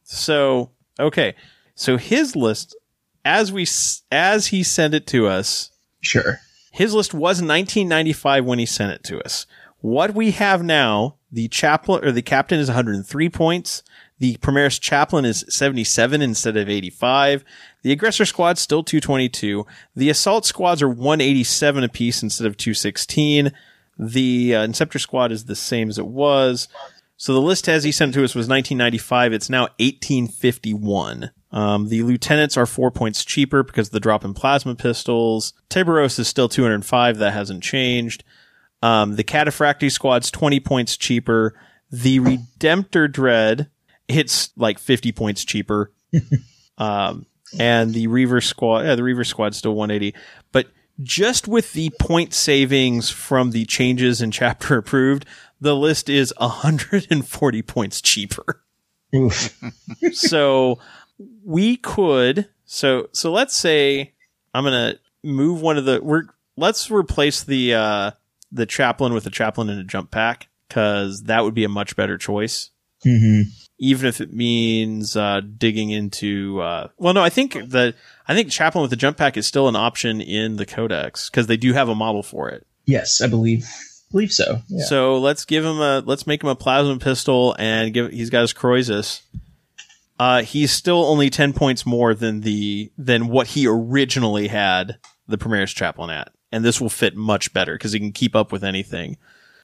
So 0.04 0.70
okay. 0.98 1.34
So 1.74 1.96
his 1.96 2.36
list, 2.36 2.76
as 3.24 3.52
we 3.52 3.66
as 4.12 4.48
he 4.48 4.62
sent 4.62 4.94
it 4.94 5.06
to 5.08 5.26
us, 5.26 5.70
sure. 6.00 6.40
His 6.70 6.94
list 6.94 7.12
was 7.12 7.42
1995 7.42 8.44
when 8.44 8.58
he 8.58 8.66
sent 8.66 8.92
it 8.92 9.04
to 9.04 9.20
us. 9.22 9.46
What 9.80 10.14
we 10.14 10.32
have 10.32 10.62
now, 10.62 11.16
the 11.32 11.48
chaplain 11.48 12.04
or 12.04 12.12
the 12.12 12.22
captain 12.22 12.60
is 12.60 12.68
103 12.68 13.28
points. 13.30 13.82
The 14.18 14.36
Primaris 14.36 14.78
chaplain 14.78 15.24
is 15.24 15.44
77 15.48 16.20
instead 16.20 16.56
of 16.56 16.68
85. 16.68 17.42
The 17.82 17.92
aggressor 17.92 18.26
squad 18.26 18.58
still 18.58 18.84
222. 18.84 19.66
The 19.96 20.10
assault 20.10 20.44
squads 20.44 20.82
are 20.82 20.88
187 20.88 21.82
apiece 21.82 22.22
instead 22.22 22.46
of 22.46 22.58
216. 22.58 23.52
The 23.98 24.54
uh, 24.54 24.66
Inceptor 24.66 25.00
squad 25.00 25.32
is 25.32 25.46
the 25.46 25.56
same 25.56 25.88
as 25.88 25.98
it 25.98 26.06
was. 26.06 26.68
So 27.20 27.34
the 27.34 27.40
list 27.42 27.68
as 27.68 27.84
he 27.84 27.92
sent 27.92 28.14
to 28.14 28.24
us 28.24 28.34
was 28.34 28.48
1995. 28.48 29.34
It's 29.34 29.50
now 29.50 29.64
1851. 29.78 31.30
Um, 31.50 31.88
the 31.90 32.02
lieutenants 32.02 32.56
are 32.56 32.64
four 32.64 32.90
points 32.90 33.26
cheaper 33.26 33.62
because 33.62 33.88
of 33.88 33.92
the 33.92 34.00
drop 34.00 34.24
in 34.24 34.32
plasma 34.32 34.74
pistols. 34.74 35.52
Tyberos 35.68 36.18
is 36.18 36.28
still 36.28 36.48
205. 36.48 37.18
That 37.18 37.34
hasn't 37.34 37.62
changed. 37.62 38.24
Um, 38.82 39.16
the 39.16 39.22
Cataphractii 39.22 39.92
squad's 39.92 40.30
20 40.30 40.60
points 40.60 40.96
cheaper. 40.96 41.54
The 41.90 42.20
Redemptor 42.20 43.12
Dread 43.12 43.68
hits 44.08 44.48
like 44.56 44.78
50 44.78 45.12
points 45.12 45.44
cheaper. 45.44 45.92
um, 46.78 47.26
and 47.58 47.92
the 47.92 48.06
Reiver 48.06 48.42
squad, 48.42 48.86
yeah, 48.86 48.94
the 48.94 49.02
Reiver 49.02 49.26
squad's 49.26 49.58
still 49.58 49.74
180. 49.74 50.18
But 50.52 50.68
just 51.02 51.46
with 51.46 51.74
the 51.74 51.90
point 52.00 52.32
savings 52.32 53.10
from 53.10 53.50
the 53.50 53.66
changes 53.66 54.22
in 54.22 54.30
chapter 54.30 54.78
approved, 54.78 55.26
the 55.60 55.76
list 55.76 56.08
is 56.08 56.32
140 56.36 57.62
points 57.62 58.00
cheaper. 58.00 58.62
so 60.12 60.78
we 61.44 61.76
could 61.76 62.48
so 62.64 63.08
so 63.12 63.32
let's 63.32 63.56
say 63.56 64.12
I'm 64.54 64.64
gonna 64.64 64.94
move 65.24 65.60
one 65.60 65.76
of 65.76 65.84
the 65.84 66.00
we're 66.00 66.22
let's 66.56 66.90
replace 66.90 67.42
the 67.42 67.74
uh 67.74 68.10
the 68.52 68.66
chaplain 68.66 69.12
with 69.12 69.26
a 69.26 69.30
chaplain 69.30 69.68
in 69.68 69.78
a 69.78 69.84
jump 69.84 70.10
pack 70.10 70.48
because 70.68 71.24
that 71.24 71.42
would 71.44 71.54
be 71.54 71.64
a 71.64 71.68
much 71.68 71.96
better 71.96 72.16
choice. 72.16 72.70
Mm-hmm. 73.04 73.50
Even 73.78 74.06
if 74.06 74.20
it 74.20 74.32
means 74.32 75.16
uh, 75.16 75.40
digging 75.40 75.90
into, 75.90 76.60
uh, 76.60 76.88
well, 76.98 77.14
no, 77.14 77.22
I 77.22 77.30
think 77.30 77.54
the 77.54 77.94
I 78.28 78.34
think 78.34 78.50
chaplain 78.50 78.82
with 78.82 78.90
the 78.90 78.96
jump 78.96 79.16
pack 79.16 79.36
is 79.36 79.46
still 79.46 79.68
an 79.68 79.76
option 79.76 80.20
in 80.20 80.56
the 80.56 80.66
codex 80.66 81.30
because 81.30 81.46
they 81.46 81.56
do 81.56 81.72
have 81.72 81.88
a 81.88 81.94
model 81.94 82.22
for 82.22 82.50
it. 82.50 82.66
Yes, 82.84 83.20
I 83.20 83.26
believe 83.26 83.66
believe 84.10 84.32
so. 84.32 84.60
Yeah. 84.68 84.84
So 84.84 85.18
let's 85.18 85.44
give 85.44 85.64
him 85.64 85.78
a 85.78 86.02
let's 86.04 86.26
make 86.26 86.42
him 86.42 86.48
a 86.48 86.56
plasma 86.56 86.98
pistol 86.98 87.54
and 87.58 87.92
give 87.92 88.10
he's 88.10 88.30
got 88.30 88.42
his 88.42 88.52
crozius 88.52 89.22
uh, 90.20 90.42
he's 90.42 90.70
still 90.70 91.06
only 91.06 91.30
10 91.30 91.54
points 91.54 91.86
more 91.86 92.14
than 92.14 92.42
the, 92.42 92.92
than 92.98 93.28
what 93.28 93.46
he 93.46 93.66
originally 93.66 94.48
had 94.48 94.98
the 95.26 95.38
Primaris 95.38 95.74
Chaplain 95.74 96.10
at. 96.10 96.30
And 96.52 96.62
this 96.62 96.78
will 96.78 96.90
fit 96.90 97.16
much 97.16 97.54
better 97.54 97.72
because 97.72 97.92
he 97.92 97.98
can 97.98 98.12
keep 98.12 98.36
up 98.36 98.52
with 98.52 98.62
anything. 98.62 99.16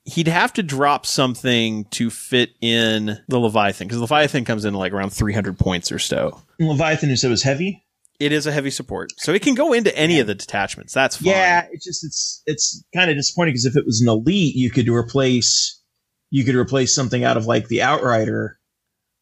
He'd 0.04 0.28
have 0.28 0.54
to 0.54 0.62
drop 0.62 1.04
something 1.04 1.84
to 1.86 2.08
fit 2.08 2.52
in 2.62 3.18
the 3.28 3.38
Leviathan 3.38 3.86
because 3.86 4.00
Leviathan 4.00 4.46
comes 4.46 4.64
in 4.64 4.72
like 4.72 4.94
around 4.94 5.10
300 5.10 5.58
points 5.58 5.92
or 5.92 5.98
so. 5.98 6.40
Leviathan, 6.58 7.10
you 7.10 7.16
said 7.16 7.28
was 7.28 7.42
heavy? 7.42 7.84
It 8.18 8.32
is 8.32 8.46
a 8.46 8.52
heavy 8.52 8.70
support, 8.70 9.12
so 9.18 9.32
it 9.32 9.42
can 9.42 9.54
go 9.54 9.72
into 9.72 9.96
any 9.96 10.20
of 10.20 10.26
the 10.26 10.34
detachments. 10.34 10.94
That's 10.94 11.16
fine. 11.16 11.26
Yeah, 11.26 11.66
it's 11.70 11.84
just 11.84 12.04
it's 12.04 12.42
it's 12.46 12.84
kind 12.94 13.10
of 13.10 13.16
disappointing 13.16 13.52
because 13.52 13.66
if 13.66 13.76
it 13.76 13.84
was 13.84 14.00
an 14.00 14.08
elite, 14.08 14.54
you 14.54 14.70
could 14.70 14.88
replace 14.88 15.82
you 16.30 16.44
could 16.44 16.54
replace 16.54 16.94
something 16.94 17.24
out 17.24 17.36
of 17.36 17.46
like 17.46 17.68
the 17.68 17.82
Outrider 17.82 18.58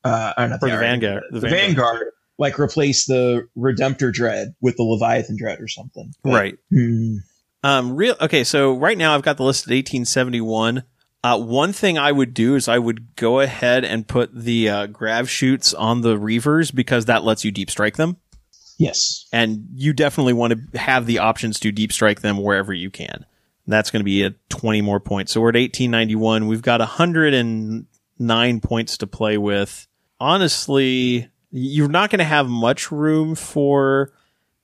uh, 0.04 0.32
or 0.36 0.48
not 0.48 0.60
the, 0.60 0.66
the 0.66 0.76
Vanguard, 0.76 1.22
the, 1.30 1.40
the 1.40 1.48
Vanguard. 1.48 1.94
Vanguard. 1.94 2.12
like 2.38 2.58
replace 2.58 3.06
the 3.06 3.48
Redemptor 3.56 4.12
Dread 4.12 4.54
with 4.60 4.76
the 4.76 4.82
Leviathan 4.82 5.36
Dread 5.36 5.60
or 5.60 5.68
something. 5.68 6.12
But, 6.22 6.32
right. 6.32 6.54
Hmm. 6.70 7.16
Um, 7.62 7.96
real 7.96 8.14
okay. 8.20 8.44
So 8.44 8.74
right 8.74 8.98
now 8.98 9.14
I've 9.14 9.22
got 9.22 9.38
the 9.38 9.44
list 9.44 9.66
at 9.66 9.70
1871. 9.70 10.84
Uh, 11.22 11.38
one 11.38 11.72
thing 11.72 11.96
I 11.96 12.12
would 12.12 12.34
do 12.34 12.54
is 12.54 12.68
I 12.68 12.78
would 12.78 13.16
go 13.16 13.40
ahead 13.40 13.82
and 13.82 14.06
put 14.06 14.34
the 14.34 14.68
uh, 14.68 14.86
grav 14.86 15.30
chutes 15.30 15.72
on 15.72 16.02
the 16.02 16.18
reivers 16.18 16.70
because 16.70 17.06
that 17.06 17.24
lets 17.24 17.46
you 17.46 17.50
deep 17.50 17.70
strike 17.70 17.96
them. 17.96 18.18
Yes. 18.78 19.26
and 19.32 19.68
you 19.74 19.92
definitely 19.92 20.32
want 20.32 20.52
to 20.72 20.78
have 20.78 21.06
the 21.06 21.18
options 21.20 21.60
to 21.60 21.72
deep 21.72 21.92
strike 21.92 22.20
them 22.20 22.38
wherever 22.38 22.72
you 22.72 22.90
can. 22.90 23.24
That's 23.66 23.90
going 23.90 24.01
to 24.01 24.05
be 24.05 24.24
a 24.24 24.34
20 24.51 24.82
more 24.82 25.01
points. 25.01 25.32
So 25.32 25.40
we're 25.40 25.48
at 25.51 25.55
1891. 25.55 26.46
We've 26.48 26.60
got 26.60 26.80
109 26.80 28.60
points 28.60 28.98
to 28.98 29.06
play 29.06 29.38
with. 29.38 29.86
Honestly, 30.20 31.30
you're 31.51 31.88
not 31.88 32.10
going 32.10 32.18
to 32.18 32.24
have 32.24 32.48
much 32.48 32.90
room 32.90 33.34
for 33.34 34.12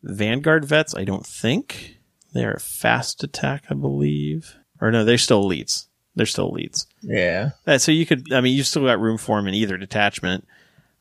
Vanguard 0.03 0.65
vets, 0.65 0.95
I 0.95 1.05
don't 1.05 1.27
think. 1.27 1.97
They're 2.32 2.55
a 2.55 2.61
fast 2.61 3.24
attack, 3.24 3.65
I 3.70 3.74
believe. 3.74 4.57
Or 4.81 4.91
no, 4.91 5.05
they're 5.05 5.19
still 5.19 5.45
elites. 5.45 5.87
They're 6.15 6.27
still 6.27 6.53
elites. 6.53 6.87
Yeah. 7.03 7.51
Uh, 7.66 7.78
so 7.78 7.93
you 7.93 8.07
could, 8.07 8.32
I 8.32 8.41
mean, 8.41 8.57
you 8.57 8.62
still 8.62 8.85
got 8.85 9.01
room 9.01 9.19
for 9.19 9.39
them 9.39 9.47
in 9.47 9.55
either 9.55 9.77
detachment. 9.77 10.47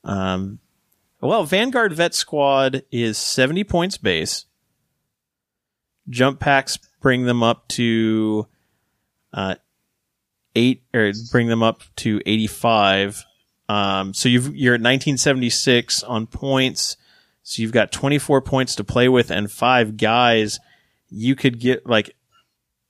Um, 0.04 0.60
well, 1.28 1.44
Vanguard 1.44 1.94
Vet 1.94 2.14
Squad 2.14 2.84
is 2.92 3.18
70 3.18 3.64
points 3.66 3.98
base. 3.98 4.46
Jump 6.10 6.40
packs 6.40 6.78
bring 7.02 7.26
them 7.26 7.44
up 7.44 7.68
to, 7.70 8.48
uh, 9.34 9.56
eight, 10.56 10.84
or 10.94 11.12
bring 11.32 11.48
them 11.48 11.62
up 11.62 11.84
to 11.98 12.22
85. 12.26 13.26
Um, 13.68 14.14
so 14.14 14.30
you've, 14.30 14.56
you're 14.56 14.74
at 14.74 14.82
1976 14.82 16.04
on 16.04 16.26
points. 16.26 16.98
So 17.44 17.62
you've 17.62 17.72
got 17.72 17.92
24 17.92 18.42
points 18.42 18.76
to 18.76 18.84
play 18.84 19.10
with 19.10 19.30
and 19.30 19.52
five 19.52 19.98
guys. 19.98 20.60
You 21.10 21.36
could 21.36 21.60
get 21.60 21.86
like, 21.86 22.16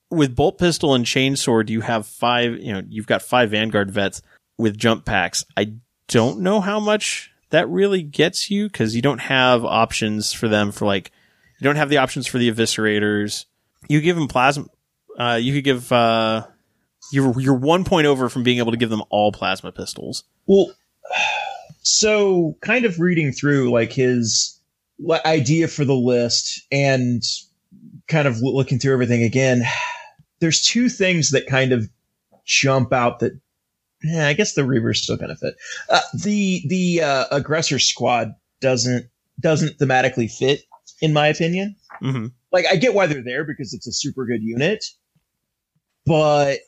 with 0.10 0.36
bolt 0.36 0.58
pistol 0.58 0.96
and 0.96 1.06
chainsword, 1.06 1.70
you 1.70 1.82
have 1.82 2.06
five, 2.06 2.58
you 2.58 2.74
know, 2.74 2.82
you've 2.88 3.08
got 3.08 3.22
five 3.22 3.52
Vanguard 3.52 3.92
vets 3.92 4.22
with 4.58 4.78
jump 4.78 5.06
packs. 5.06 5.46
I 5.56 5.74
don't 6.08 6.40
know 6.40 6.62
how 6.62 6.80
much 6.80 7.32
that 7.50 7.68
really 7.70 8.04
gets 8.04 8.52
you 8.52 8.68
because 8.68 8.96
you 8.96 9.02
don't 9.02 9.20
have 9.20 9.66
options 9.66 10.34
for 10.34 10.48
them 10.48 10.72
for 10.72 10.86
like, 10.86 11.12
you 11.60 11.66
don't 11.66 11.76
have 11.76 11.90
the 11.90 11.98
options 11.98 12.28
for 12.28 12.38
the 12.38 12.50
eviscerators. 12.52 13.46
You 13.88 14.02
give 14.02 14.16
them 14.16 14.28
plasma, 14.28 14.66
uh, 15.18 15.40
you 15.42 15.54
could 15.54 15.64
give, 15.64 15.92
uh, 15.92 16.46
you're, 17.12 17.40
you're 17.40 17.56
one 17.56 17.84
point 17.84 18.08
over 18.08 18.30
from 18.30 18.44
being 18.44 18.60
able 18.60 18.72
to 18.72 18.78
give 18.78 18.90
them 18.90 19.04
all 19.10 19.32
plasma 19.32 19.72
pistols. 19.72 20.24
Well, 20.48 20.72
so 21.82 22.58
kind 22.62 22.86
of 22.86 23.00
reading 23.00 23.32
through 23.32 23.72
like 23.72 23.92
his 23.92 24.60
idea 25.26 25.68
for 25.68 25.86
the 25.86 25.96
list 25.96 26.62
and 26.72 27.24
kind 28.08 28.28
of 28.28 28.42
looking 28.42 28.80
through 28.80 28.94
everything 28.94 29.24
again, 29.24 29.64
there's 30.40 30.62
two 30.62 30.90
things 30.90 31.32
that 31.32 31.48
kind 31.48 31.72
of 31.72 31.90
jump 32.46 32.94
out 32.94 33.20
that 33.20 33.40
yeah, 34.04 34.28
I 34.28 34.34
guess 34.34 34.54
the 34.54 34.62
Reiver's 34.62 35.02
still 35.02 35.18
gonna 35.18 35.36
fit. 35.36 35.56
Uh, 35.90 36.02
the 36.14 36.64
the 36.68 37.02
uh, 37.02 37.26
aggressor 37.32 37.80
squad 37.80 38.34
doesn't 38.62 39.08
doesn't 39.40 39.78
thematically 39.78 40.32
fit 40.32 40.64
in 41.02 41.14
my 41.14 41.28
opinion. 41.28 41.76
Mm-hmm. 42.02 42.28
Like 42.52 42.66
I 42.72 42.76
get 42.76 42.94
why 42.94 43.08
they're 43.08 43.24
there 43.24 43.44
because 43.44 43.74
it's 43.74 43.88
a 43.88 43.92
super 43.92 44.26
good 44.26 44.42
unit, 44.42 44.86
but 46.06 46.60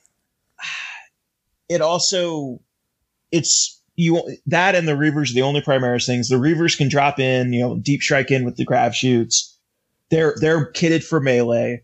it 1.69 1.81
also 1.81 2.59
it's 3.31 3.81
you 3.95 4.21
that 4.47 4.75
and 4.75 4.87
the 4.87 4.97
Reivers 4.97 5.31
are 5.31 5.35
the 5.35 5.41
only 5.41 5.61
Primaris 5.61 6.05
things. 6.05 6.29
The 6.29 6.37
Reivers 6.37 6.75
can 6.75 6.89
drop 6.89 7.19
in, 7.19 7.53
you 7.53 7.61
know, 7.61 7.77
deep 7.77 8.01
strike 8.01 8.31
in 8.31 8.45
with 8.45 8.57
the 8.57 8.65
grav 8.65 8.95
chutes. 8.95 9.57
They're 10.09 10.35
they're 10.39 10.71
kitted 10.71 11.03
for 11.03 11.19
melee. 11.19 11.83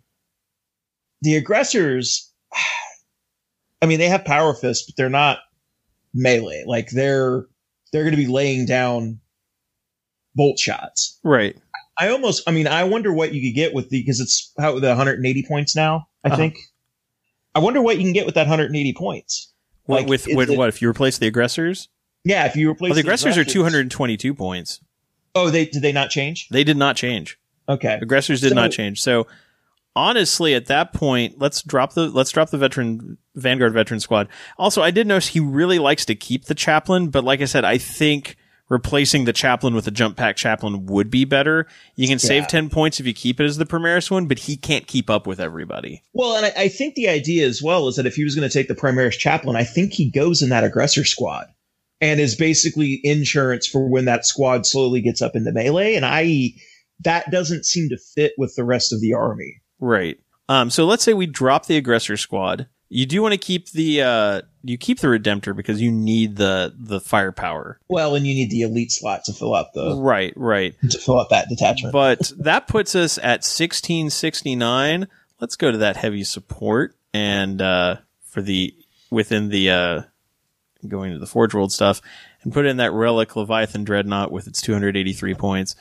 The 1.21 1.35
aggressors, 1.35 2.31
I 3.81 3.85
mean, 3.85 3.99
they 3.99 4.09
have 4.09 4.25
power 4.25 4.53
fists, 4.53 4.85
but 4.89 4.95
they're 4.95 5.09
not 5.09 5.39
melee. 6.13 6.63
Like 6.65 6.89
they're 6.89 7.45
they're 7.91 8.03
going 8.03 8.11
to 8.15 8.17
be 8.17 8.27
laying 8.27 8.65
down 8.65 9.19
bolt 10.35 10.59
shots. 10.59 11.19
Right. 11.23 11.55
I 11.99 12.09
almost, 12.09 12.43
I 12.47 12.51
mean, 12.51 12.67
I 12.67 12.83
wonder 12.83 13.11
what 13.11 13.33
you 13.33 13.41
could 13.41 13.55
get 13.55 13.73
with 13.73 13.89
the 13.89 14.01
because 14.01 14.19
it's 14.19 14.51
how 14.59 14.79
the 14.79 14.87
180 14.89 15.43
points 15.47 15.75
now. 15.75 16.07
I 16.23 16.27
Uh-huh. 16.27 16.37
think. 16.37 16.57
I 17.55 17.59
wonder 17.59 17.81
what 17.81 17.97
you 17.97 18.03
can 18.03 18.13
get 18.13 18.25
with 18.25 18.35
that 18.35 18.41
180 18.47 18.93
points. 18.93 19.51
What, 19.85 20.01
Like, 20.01 20.07
with 20.09 20.27
it- 20.27 20.35
what 20.35 20.69
if 20.69 20.81
you 20.81 20.89
replace 20.89 21.17
the 21.17 21.27
aggressors? 21.27 21.87
Yeah, 22.23 22.45
if 22.45 22.55
you 22.55 22.69
replace 22.69 22.89
Well, 22.89 22.95
the 22.95 22.99
aggressors 23.01 23.37
are 23.37 23.41
aggressors- 23.41 23.53
222 23.53 24.33
points. 24.35 24.79
Oh, 25.33 25.49
they 25.49 25.65
did 25.65 25.81
they 25.81 25.91
not 25.93 26.09
change? 26.09 26.49
They 26.49 26.63
did 26.63 26.77
not 26.77 26.95
change. 26.97 27.39
Okay. 27.69 27.97
Aggressors 28.01 28.41
did 28.41 28.49
So- 28.49 28.55
not 28.55 28.71
change. 28.71 29.01
So 29.01 29.27
honestly, 29.97 30.53
at 30.53 30.67
that 30.67 30.93
point, 30.93 31.39
let's 31.39 31.61
drop 31.61 31.93
the 31.93 32.09
let's 32.09 32.31
drop 32.31 32.49
the 32.51 32.57
veteran 32.57 33.17
Vanguard 33.35 33.73
veteran 33.73 33.99
squad. 33.99 34.27
Also, 34.57 34.81
I 34.81 34.91
did 34.91 35.07
notice 35.07 35.27
he 35.27 35.39
really 35.39 35.79
likes 35.79 36.05
to 36.05 36.15
keep 36.15 36.45
the 36.45 36.55
chaplain, 36.55 37.09
but 37.09 37.23
like 37.23 37.41
I 37.41 37.45
said, 37.45 37.65
I 37.65 37.77
think 37.77 38.37
replacing 38.69 39.25
the 39.25 39.33
chaplain 39.33 39.73
with 39.73 39.87
a 39.87 39.91
jump 39.91 40.17
pack 40.17 40.35
chaplain 40.35 40.85
would 40.87 41.09
be 41.09 41.25
better. 41.25 41.67
You 41.95 42.07
can 42.07 42.19
save 42.19 42.43
Yeah. 42.43 42.47
10 42.47 42.69
points 42.69 42.99
if 42.99 43.05
you 43.07 43.13
keep 43.13 43.39
it 43.39 43.45
as 43.45 43.55
the 43.57 43.65
Primaris 43.65 44.11
one, 44.11 44.27
but 44.27 44.39
he 44.39 44.57
can't 44.57 44.85
keep 44.87 45.09
up 45.09 45.25
with 45.25 45.39
everybody. 45.39 46.03
Well, 46.13 46.35
and 46.35 46.45
I, 46.45 46.63
I 46.63 46.67
think 46.67 46.95
the 46.95 47.07
idea 47.07 47.47
as 47.47 47.61
well 47.63 47.87
is 47.87 47.95
that 47.95 48.05
if 48.05 48.15
he 48.15 48.25
was 48.25 48.35
going 48.35 48.47
to 48.47 48.53
take 48.53 48.67
the 48.67 48.75
Primaris 48.75 49.17
chaplain, 49.17 49.55
I 49.55 49.63
think 49.63 49.93
he 49.93 50.11
goes 50.11 50.41
in 50.41 50.49
that 50.49 50.65
aggressor 50.65 51.05
squad 51.05 51.47
and 52.01 52.19
is 52.19 52.35
basically 52.35 52.99
insurance 53.03 53.65
for 53.65 53.89
when 53.89 54.05
that 54.05 54.25
squad 54.25 54.65
slowly 54.65 55.01
gets 55.01 55.21
up 55.21 55.35
into 55.35 55.51
melee. 55.53 55.95
And 55.95 56.05
I 56.05 56.49
that 57.05 57.31
doesn't 57.31 57.65
seem 57.65 57.89
to 57.89 57.97
fit 58.15 58.33
with 58.37 58.55
the 58.55 58.65
rest 58.65 58.91
of 58.91 58.99
the 59.01 59.13
army. 59.13 59.61
Right. 59.79 60.19
Um, 60.49 60.69
so 60.69 60.85
let's 60.85 61.03
say 61.03 61.13
we 61.13 61.25
drop 61.25 61.65
the 61.65 61.77
aggressor 61.77 62.17
squad. 62.17 62.67
You 62.89 63.05
do 63.05 63.21
want 63.21 63.33
to 63.33 63.37
keep 63.37 63.69
the 63.71 64.01
uh, 64.01 64.41
you 64.63 64.77
keep 64.77 64.99
the 64.99 65.07
Redemptor 65.07 65.55
because 65.55 65.81
you 65.81 65.91
need 65.91 66.37
the 66.37 66.73
the 66.77 67.01
firepower. 67.01 67.79
Well, 67.89 68.15
and 68.15 68.25
you 68.25 68.33
need 68.33 68.49
the 68.49 68.61
elite 68.61 68.93
slot 68.93 69.25
to 69.25 69.33
fill 69.33 69.53
out 69.53 69.73
the 69.73 69.95
Right, 69.97 70.33
right. 70.37 70.73
to 70.89 70.97
fill 70.97 71.19
out 71.19 71.29
that 71.31 71.49
detachment. 71.49 71.91
But 71.91 72.31
that 72.39 72.67
puts 72.67 72.95
us 72.95 73.17
at 73.17 73.43
1669. 73.43 75.07
Let's 75.41 75.57
go 75.57 75.69
to 75.71 75.79
that 75.79 75.97
heavy 75.97 76.23
support 76.23 76.95
and 77.13 77.61
uh, 77.61 77.97
for 78.23 78.41
the 78.41 78.73
within 79.09 79.49
the 79.49 79.69
uh, 79.69 80.01
going 80.87 81.11
to 81.11 81.19
the 81.19 81.27
Forge 81.27 81.53
World 81.53 81.73
stuff 81.73 82.01
and 82.43 82.53
put 82.53 82.65
in 82.65 82.77
that 82.77 82.93
relic 82.93 83.35
Leviathan 83.35 83.83
Dreadnought 83.83 84.31
with 84.31 84.47
its 84.47 84.61
283 84.61 85.33
points, 85.33 85.75
0.5, 85.75 85.79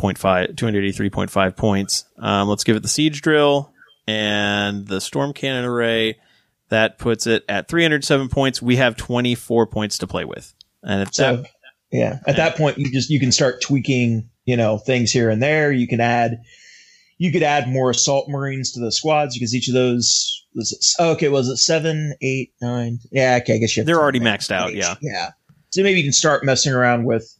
283.5 0.00 1.56
points. 1.56 2.04
Um, 2.18 2.48
let's 2.48 2.64
give 2.64 2.76
it 2.76 2.82
the 2.82 2.88
siege 2.88 3.22
drill 3.22 3.72
and 4.06 4.86
the 4.86 5.00
storm 5.00 5.32
cannon 5.32 5.64
array. 5.64 6.18
That 6.68 6.98
puts 6.98 7.26
it 7.26 7.44
at 7.48 7.68
307 7.68 8.28
points. 8.28 8.62
We 8.62 8.76
have 8.76 8.96
24 8.96 9.66
points 9.66 9.98
to 9.98 10.06
play 10.06 10.24
with. 10.24 10.54
And 10.82 11.02
at 11.02 11.14
So 11.14 11.36
that, 11.36 11.46
yeah, 11.90 12.18
at 12.26 12.36
that 12.36 12.56
point 12.56 12.78
you 12.78 12.90
just 12.92 13.10
you 13.10 13.18
can 13.18 13.32
start 13.32 13.60
tweaking, 13.60 14.30
you 14.44 14.56
know, 14.56 14.78
things 14.78 15.10
here 15.10 15.30
and 15.30 15.42
there. 15.42 15.72
You 15.72 15.88
can 15.88 16.00
add 16.00 16.42
you 17.18 17.32
could 17.32 17.42
add 17.42 17.68
more 17.68 17.90
assault 17.90 18.28
marines 18.28 18.72
to 18.72 18.80
the 18.80 18.90
squads 18.92 19.36
because 19.36 19.54
each 19.54 19.68
of 19.68 19.74
those 19.74 20.46
was 20.54 20.72
it, 20.72 21.02
okay. 21.02 21.28
Was 21.28 21.48
it 21.48 21.58
seven, 21.58 22.14
eight, 22.22 22.52
nine? 22.62 23.00
Yeah, 23.10 23.38
okay. 23.42 23.56
I 23.56 23.58
guess 23.58 23.76
you 23.76 23.80
have 23.82 23.86
They're 23.86 24.00
already 24.00 24.20
maxed 24.20 24.50
out, 24.50 24.70
eight. 24.70 24.76
yeah. 24.76 24.94
yeah. 25.02 25.30
So 25.70 25.82
maybe 25.82 25.98
you 25.98 26.04
can 26.04 26.12
start 26.12 26.44
messing 26.44 26.72
around 26.72 27.04
with 27.04 27.36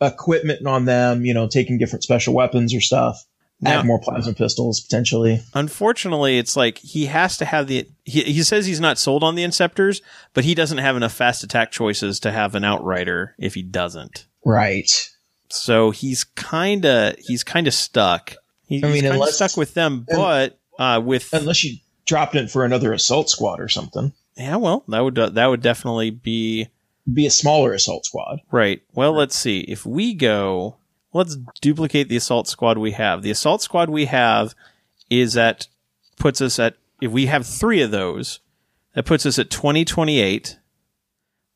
equipment 0.00 0.66
on 0.66 0.84
them. 0.84 1.24
You 1.24 1.34
know, 1.34 1.46
taking 1.48 1.78
different 1.78 2.02
special 2.04 2.34
weapons 2.34 2.74
or 2.74 2.80
stuff. 2.80 3.24
Now- 3.62 3.80
add 3.80 3.84
more 3.86 4.00
plasma 4.00 4.32
pistols 4.32 4.80
potentially. 4.80 5.42
unfortunately, 5.52 6.38
it's 6.38 6.56
like 6.56 6.78
he 6.78 7.06
has 7.06 7.36
to 7.38 7.44
have 7.44 7.66
the. 7.66 7.86
He, 8.04 8.22
he 8.22 8.42
says 8.42 8.64
he's 8.66 8.80
not 8.80 8.96
sold 8.98 9.22
on 9.22 9.34
the 9.34 9.44
Inceptors, 9.44 10.00
but 10.32 10.44
he 10.44 10.54
doesn't 10.54 10.78
have 10.78 10.96
enough 10.96 11.12
fast 11.12 11.44
attack 11.44 11.70
choices 11.70 12.18
to 12.20 12.32
have 12.32 12.54
an 12.54 12.64
Outrider 12.64 13.34
if 13.38 13.54
he 13.54 13.62
doesn't. 13.62 14.26
Right. 14.44 14.90
So 15.50 15.90
he's 15.90 16.24
kind 16.24 16.86
of 16.86 17.16
he's 17.18 17.44
kind 17.44 17.66
of 17.66 17.74
stuck. 17.74 18.34
He's 18.66 18.82
I 18.82 18.90
mean, 18.90 19.04
unless- 19.04 19.34
stuck 19.34 19.56
with 19.56 19.74
them, 19.74 20.06
but 20.08 20.58
uh, 20.78 21.02
with 21.04 21.28
Unless 21.34 21.64
you 21.64 21.76
dropped 22.06 22.36
it 22.36 22.50
for 22.50 22.64
another 22.64 22.92
assault 22.94 23.28
squad 23.28 23.60
or 23.60 23.68
something. 23.68 24.12
yeah, 24.36 24.56
well, 24.56 24.84
that 24.88 25.00
would 25.00 25.16
that 25.16 25.46
would 25.46 25.60
definitely 25.60 26.08
be 26.10 26.68
Be 27.12 27.26
a 27.26 27.30
smaller 27.30 27.72
assault 27.72 28.04
squad. 28.06 28.40
Right. 28.50 28.82
Well, 28.94 29.12
let's 29.12 29.36
see. 29.36 29.60
If 29.60 29.84
we 29.86 30.14
go, 30.14 30.76
let's 31.12 31.36
duplicate 31.60 32.08
the 32.08 32.16
assault 32.16 32.48
squad 32.48 32.78
we 32.78 32.92
have. 32.92 33.22
The 33.22 33.30
assault 33.30 33.62
squad 33.62 33.90
we 33.90 34.06
have 34.06 34.54
is 35.08 35.36
at, 35.36 35.66
puts 36.18 36.40
us 36.40 36.58
at, 36.58 36.76
if 37.00 37.10
we 37.10 37.26
have 37.26 37.46
three 37.46 37.82
of 37.82 37.90
those, 37.90 38.40
that 38.94 39.06
puts 39.06 39.24
us 39.26 39.38
at 39.38 39.50
2028. 39.50 40.58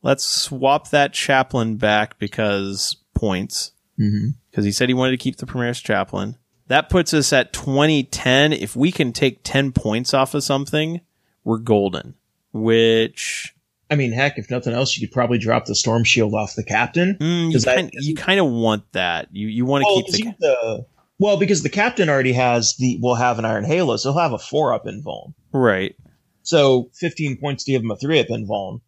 Let's 0.03 0.25
swap 0.25 0.91
that 0.91 1.13
chaplain 1.13 1.77
back 1.77 2.19
because 2.19 2.97
points, 3.15 3.73
Mm-hmm. 3.99 4.31
because 4.51 4.65
he 4.65 4.73
said 4.73 4.89
he 4.89 4.95
wanted 4.95 5.13
to 5.13 5.17
keep 5.19 5.37
the 5.37 5.47
Primaris 5.47 5.81
chaplain. 5.81 6.37
That 6.67 6.89
puts 6.89 7.15
us 7.15 7.33
at 7.33 7.53
2010. 7.53 8.53
If 8.53 8.75
we 8.75 8.91
can 8.91 9.13
take 9.13 9.41
10 9.45 9.71
points 9.71 10.13
off 10.13 10.35
of 10.35 10.43
something, 10.43 11.01
we're 11.45 11.59
golden, 11.59 12.15
which 12.53 13.54
I 13.91 13.97
mean, 13.97 14.13
heck, 14.13 14.39
if 14.39 14.51
nothing 14.51 14.73
else, 14.73 14.97
you 14.97 15.07
could 15.07 15.13
probably 15.13 15.39
drop 15.39 15.67
the 15.67 15.75
storm 15.75 16.05
shield 16.05 16.35
off 16.35 16.55
the 16.57 16.65
captain. 16.65 17.17
Mm, 17.21 17.93
you 18.03 18.15
kind 18.15 18.41
of 18.41 18.47
want 18.51 18.91
that. 18.93 19.29
You 19.33 19.49
you 19.49 19.65
want 19.67 19.83
to 19.83 19.87
Well, 19.87 20.03
keep 20.03 20.13
the 20.13 20.19
you- 20.25 20.35
the 20.41 20.87
well, 21.19 21.37
because 21.39 21.63
the 21.63 21.69
captain 21.69 22.09
already 22.09 22.33
has 22.33 22.75
the 22.77 22.99
will 23.01 23.15
have 23.15 23.39
an 23.39 23.45
iron 23.45 23.65
halo, 23.65 23.97
so 23.97 24.13
he'll 24.13 24.21
have 24.23 24.33
a 24.33 24.39
four 24.39 24.73
up 24.73 24.87
in 24.87 25.03
Vuln. 25.03 25.35
right. 25.53 25.95
So 26.43 26.91
fifteen 26.95 27.37
points 27.39 27.65
to 27.65 27.73
give 27.73 27.83
him 27.83 27.91
a 27.91 27.97
three 27.97 28.21
up 28.21 28.29
in 28.31 28.47
Vuln. 28.47 28.81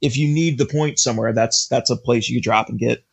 If 0.00 0.16
you 0.16 0.28
need 0.28 0.58
the 0.58 0.66
point 0.66 0.98
somewhere, 0.98 1.32
that's 1.32 1.66
that's 1.68 1.90
a 1.90 1.96
place 1.96 2.28
you 2.28 2.36
could 2.36 2.44
drop 2.44 2.68
and 2.68 2.78
get 2.78 3.04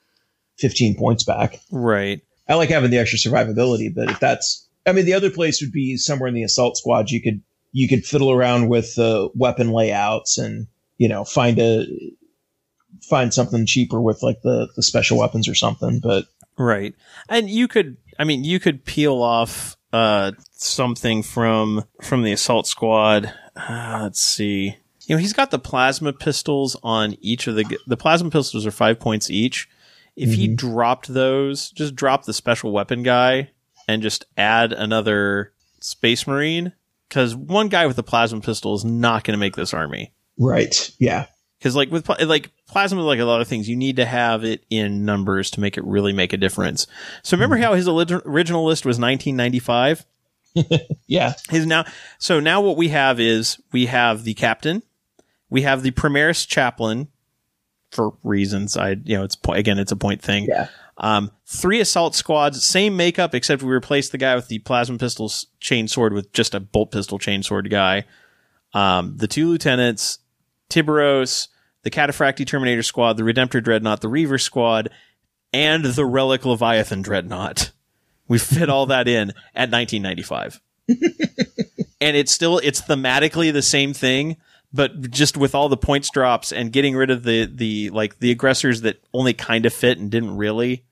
fifteen 0.57 0.95
points 0.95 1.23
back. 1.23 1.59
Right. 1.71 2.21
I 2.47 2.55
like 2.55 2.69
having 2.69 2.91
the 2.91 2.97
extra 2.97 3.17
survivability, 3.19 3.93
but 3.93 4.09
if 4.09 4.19
that's, 4.19 4.67
I 4.85 4.91
mean, 4.91 5.05
the 5.05 5.13
other 5.13 5.29
place 5.29 5.61
would 5.61 5.71
be 5.71 5.95
somewhere 5.97 6.27
in 6.27 6.33
the 6.33 6.43
assault 6.43 6.77
squad. 6.77 7.09
You 7.11 7.21
could 7.21 7.41
you 7.71 7.87
could 7.87 8.05
fiddle 8.05 8.31
around 8.31 8.67
with 8.69 8.95
the 8.95 9.25
uh, 9.25 9.29
weapon 9.35 9.71
layouts 9.71 10.37
and 10.37 10.67
you 11.01 11.09
know 11.09 11.23
find 11.25 11.57
a 11.57 11.87
find 13.01 13.33
something 13.33 13.65
cheaper 13.65 13.99
with 13.99 14.21
like 14.21 14.39
the 14.43 14.67
the 14.75 14.83
special 14.83 15.17
weapons 15.17 15.47
or 15.47 15.55
something. 15.55 15.99
But 15.99 16.25
right, 16.59 16.93
and 17.27 17.49
you 17.49 17.67
could, 17.67 17.97
I 18.19 18.23
mean, 18.23 18.43
you 18.43 18.59
could 18.59 18.85
peel 18.85 19.23
off 19.23 19.77
uh 19.91 20.33
something 20.51 21.23
from 21.23 21.85
from 22.03 22.21
the 22.21 22.31
assault 22.31 22.67
squad. 22.67 23.33
Uh, 23.55 24.01
let's 24.03 24.21
see. 24.21 24.77
You 25.07 25.15
know, 25.15 25.19
he's 25.19 25.33
got 25.33 25.49
the 25.49 25.57
plasma 25.57 26.13
pistols 26.13 26.77
on 26.83 27.17
each 27.19 27.47
of 27.47 27.55
the 27.55 27.65
the 27.87 27.97
plasma 27.97 28.29
pistols 28.29 28.67
are 28.67 28.71
five 28.71 28.99
points 28.99 29.31
each. 29.31 29.67
If 30.15 30.29
mm-hmm. 30.29 30.39
he 30.39 30.47
dropped 30.49 31.07
those, 31.07 31.71
just 31.71 31.95
drop 31.95 32.25
the 32.25 32.33
special 32.33 32.71
weapon 32.71 33.01
guy 33.01 33.49
and 33.87 34.03
just 34.03 34.25
add 34.37 34.71
another 34.71 35.51
space 35.79 36.27
marine 36.27 36.73
because 37.09 37.35
one 37.35 37.69
guy 37.69 37.87
with 37.87 37.97
a 37.97 38.03
plasma 38.03 38.41
pistol 38.41 38.75
is 38.75 38.85
not 38.85 39.23
going 39.23 39.33
to 39.33 39.39
make 39.39 39.55
this 39.55 39.73
army. 39.73 40.13
Right. 40.41 40.91
Yeah. 40.99 41.27
Because 41.59 41.75
like 41.75 41.91
with 41.91 42.09
like 42.09 42.49
plasma, 42.67 43.01
like 43.03 43.19
a 43.19 43.25
lot 43.25 43.41
of 43.41 43.47
things, 43.47 43.69
you 43.69 43.75
need 43.75 43.97
to 43.97 44.05
have 44.05 44.43
it 44.43 44.65
in 44.71 45.05
numbers 45.05 45.51
to 45.51 45.61
make 45.61 45.77
it 45.77 45.83
really 45.83 46.11
make 46.11 46.33
a 46.33 46.37
difference. 46.37 46.87
So 47.21 47.37
remember 47.37 47.57
mm-hmm. 47.57 47.63
how 47.63 47.75
his 47.75 47.87
original 47.87 48.65
list 48.65 48.83
was 48.83 48.99
1995? 48.99 50.05
yeah. 51.07 51.33
His 51.49 51.67
now. 51.67 51.85
So 52.17 52.39
now 52.39 52.61
what 52.61 52.77
we 52.77 52.89
have 52.89 53.19
is 53.19 53.61
we 53.71 53.85
have 53.85 54.23
the 54.23 54.33
captain, 54.33 54.81
we 55.49 55.61
have 55.61 55.83
the 55.83 55.91
Primaris 55.91 56.47
chaplain, 56.47 57.07
for 57.91 58.13
reasons 58.23 58.77
I 58.77 58.91
you 59.03 59.17
know 59.17 59.23
it's 59.23 59.37
again 59.49 59.77
it's 59.77 59.91
a 59.91 59.97
point 59.97 60.21
thing. 60.21 60.45
Yeah. 60.45 60.67
Um, 60.97 61.31
three 61.45 61.79
assault 61.79 62.15
squads, 62.15 62.63
same 62.63 62.95
makeup, 62.95 63.33
except 63.33 63.63
we 63.63 63.71
replaced 63.71 64.11
the 64.11 64.17
guy 64.17 64.35
with 64.35 64.47
the 64.47 64.59
plasma 64.59 64.97
pistol 64.97 65.31
chain 65.59 65.87
sword 65.87 66.13
with 66.13 66.31
just 66.31 66.53
a 66.53 66.59
bolt 66.59 66.91
pistol 66.91 67.17
chain 67.17 67.43
sword 67.43 67.69
guy. 67.69 68.05
Um, 68.73 69.17
the 69.17 69.27
two 69.27 69.49
lieutenants, 69.49 70.19
Tyberos, 70.71 71.47
the 71.83 71.91
Cataphractii 71.91 72.47
Terminator 72.47 72.83
squad, 72.83 73.17
the 73.17 73.23
Redemptor 73.23 73.63
Dreadnought, 73.63 74.01
the 74.01 74.09
Reiver 74.09 74.41
squad, 74.41 74.89
and 75.53 75.83
the 75.83 76.05
Relic 76.05 76.45
Leviathan 76.45 77.01
Dreadnought. 77.01 77.71
We 78.27 78.39
fit 78.39 78.69
all 78.69 78.85
that 78.87 79.07
in 79.07 79.31
at 79.53 79.69
1995. 79.69 80.61
and 80.87 82.17
it's 82.17 82.31
still, 82.31 82.59
it's 82.59 82.81
thematically 82.81 83.51
the 83.51 83.61
same 83.61 83.93
thing, 83.93 84.37
but 84.73 85.11
just 85.11 85.37
with 85.37 85.53
all 85.53 85.69
the 85.69 85.77
points 85.77 86.09
drops 86.09 86.51
and 86.51 86.71
getting 86.71 86.95
rid 86.95 87.09
of 87.09 87.23
the 87.23 87.45
the 87.45 87.89
like 87.89 88.19
the 88.19 88.31
aggressors 88.31 88.81
that 88.81 89.03
only 89.13 89.33
kind 89.33 89.65
of 89.65 89.73
fit 89.73 89.97
and 89.97 90.09
didn't 90.09 90.37
really 90.37 90.85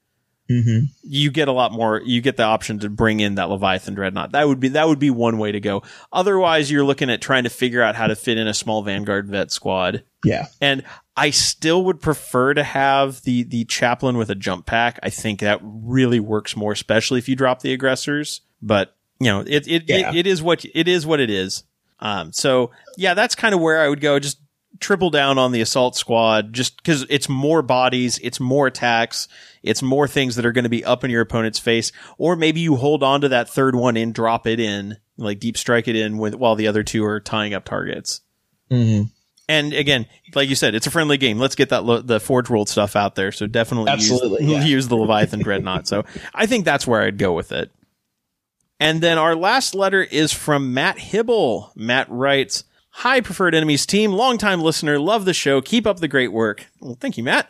mm-hmm. 0.50 0.86
you 1.04 1.32
get 1.32 1.48
a 1.48 1.52
lot 1.52 1.72
more 1.72 2.02
you 2.04 2.22
get 2.22 2.38
the 2.38 2.44
option 2.44 2.80
to 2.80 2.90
bring 2.90 3.20
in 3.20 3.36
that 3.36 3.50
leviathan 3.50 3.94
dreadnought. 3.94 4.32
That 4.32 4.48
would 4.48 4.60
be 4.60 4.70
that 4.70 4.88
would 4.88 5.00
be 5.00 5.10
one 5.10 5.38
way 5.38 5.52
to 5.52 5.60
go. 5.60 5.84
Otherwise 6.12 6.72
you're 6.72 6.84
looking 6.84 7.10
at 7.10 7.22
trying 7.22 7.44
to 7.44 7.50
figure 7.50 7.82
out 7.82 7.96
how 7.96 8.08
to 8.08 8.16
fit 8.16 8.38
in 8.38 8.48
a 8.48 8.54
small 8.54 8.82
vanguard 8.82 9.28
vet 9.28 9.52
squad. 9.52 10.04
Yeah. 10.24 10.48
And 10.62 10.84
i 11.16 11.32
still 11.32 11.84
would 11.84 12.00
prefer 12.00 12.54
to 12.54 12.64
have 12.64 13.22
the 13.24 13.44
the 13.44 13.66
chaplain 13.66 14.18
with 14.18 14.30
a 14.30 14.36
jump 14.36 14.66
pack. 14.66 15.00
I 15.04 15.10
think 15.10 15.40
that 15.42 15.60
really 15.64 16.20
works 16.20 16.56
more 16.56 16.72
especially 16.72 17.20
if 17.20 17.30
you 17.30 17.36
drop 17.36 17.62
the 17.62 17.74
aggressors. 17.74 18.42
But 18.62 18.96
you 19.20 19.28
know 19.28 19.42
it 19.42 19.68
it, 19.68 19.84
yeah. 19.88 20.10
it, 20.10 20.18
it 20.18 20.28
is 20.28 20.42
what 20.42 20.66
it 20.66 20.88
is 20.88 21.06
what 21.06 21.20
it 21.20 21.30
is. 21.30 21.64
Um, 22.02 22.32
so 22.32 22.72
yeah, 22.98 23.14
that's 23.14 23.36
kind 23.36 23.54
of 23.54 23.62
where 23.62 23.82
I 23.82 23.90
would 23.90 24.02
go. 24.02 24.20
Just 24.20 24.40
triple 24.80 25.10
down 25.10 25.38
on 25.38 25.52
the 25.52 25.62
assault 25.62 25.96
squad 25.96 26.54
just 26.54 26.78
because 26.78 27.06
it's 27.10 27.28
more 27.28 27.62
bodies, 27.62 28.20
it's 28.22 28.40
more 28.40 28.68
attacks, 28.68 29.28
it's 29.64 29.82
more 29.82 30.08
things 30.08 30.36
that 30.36 30.46
are 30.46 30.52
going 30.52 30.64
to 30.64 30.70
be 30.70 30.86
up 30.86 31.04
in 31.04 31.12
your 31.12 31.22
opponent's 31.22 31.60
face. 31.60 31.92
Or 32.18 32.36
maybe 32.36 32.60
you 32.62 32.76
hold 32.76 33.04
on 33.04 33.22
to 33.22 33.30
that 33.30 33.50
third 33.50 33.76
one 33.76 33.98
and 33.98 34.14
drop 34.14 34.48
it 34.48 34.60
in, 34.60 34.98
like 35.18 35.40
deep 35.40 35.58
strike 35.58 35.88
it 35.88 35.96
in 35.96 36.18
with 36.18 36.36
while 36.36 36.56
the 36.56 36.68
other 36.68 36.84
two 36.84 37.04
are 37.06 37.20
tying 37.20 37.54
up 37.54 37.66
targets. 37.66 38.22
Mm-hmm. 38.72 39.06
And 39.50 39.74
again, 39.74 40.06
like 40.36 40.48
you 40.48 40.56
said, 40.56 40.76
it's 40.76 40.86
a 40.86 40.92
friendly 40.92 41.18
game. 41.18 41.40
Let's 41.40 41.56
get 41.56 41.70
that 41.70 41.84
lo- 41.84 42.02
the 42.02 42.20
Forge 42.20 42.52
World 42.52 42.70
stuff 42.70 42.96
out 42.96 43.16
there. 43.16 43.32
So 43.32 43.48
definitely 43.48 43.90
Absolutely, 43.90 44.44
use, 44.46 44.52
yeah. 44.60 44.64
use 44.64 44.88
the 44.88 44.96
Leviathan 44.96 45.42
Dreadnought. 45.42 45.88
So 45.88 46.06
I 46.36 46.46
think 46.46 46.66
that's 46.66 46.86
where 46.86 47.02
I'd 47.02 47.18
go 47.18 47.34
with 47.34 47.52
it. 47.52 47.72
And 48.80 49.02
then 49.02 49.18
our 49.18 49.36
last 49.36 49.74
letter 49.74 50.04
is 50.04 50.32
from 50.32 50.76
Matt 50.76 50.98
Hibble. 50.98 51.72
Matt 51.76 52.08
writes, 52.12 52.64
Hi, 53.00 53.22
Preferred 53.22 53.56
Enemies 53.56 53.86
team. 53.86 54.12
Longtime 54.12 54.60
listener. 54.60 55.00
Love 55.00 55.24
the 55.24 55.34
show. 55.34 55.62
Keep 55.62 55.88
up 55.88 56.02
the 56.02 56.10
great 56.10 56.34
work. 56.34 56.66
Well, 56.82 56.98
thank 57.00 57.18
you, 57.18 57.24
Matt. 57.24 57.50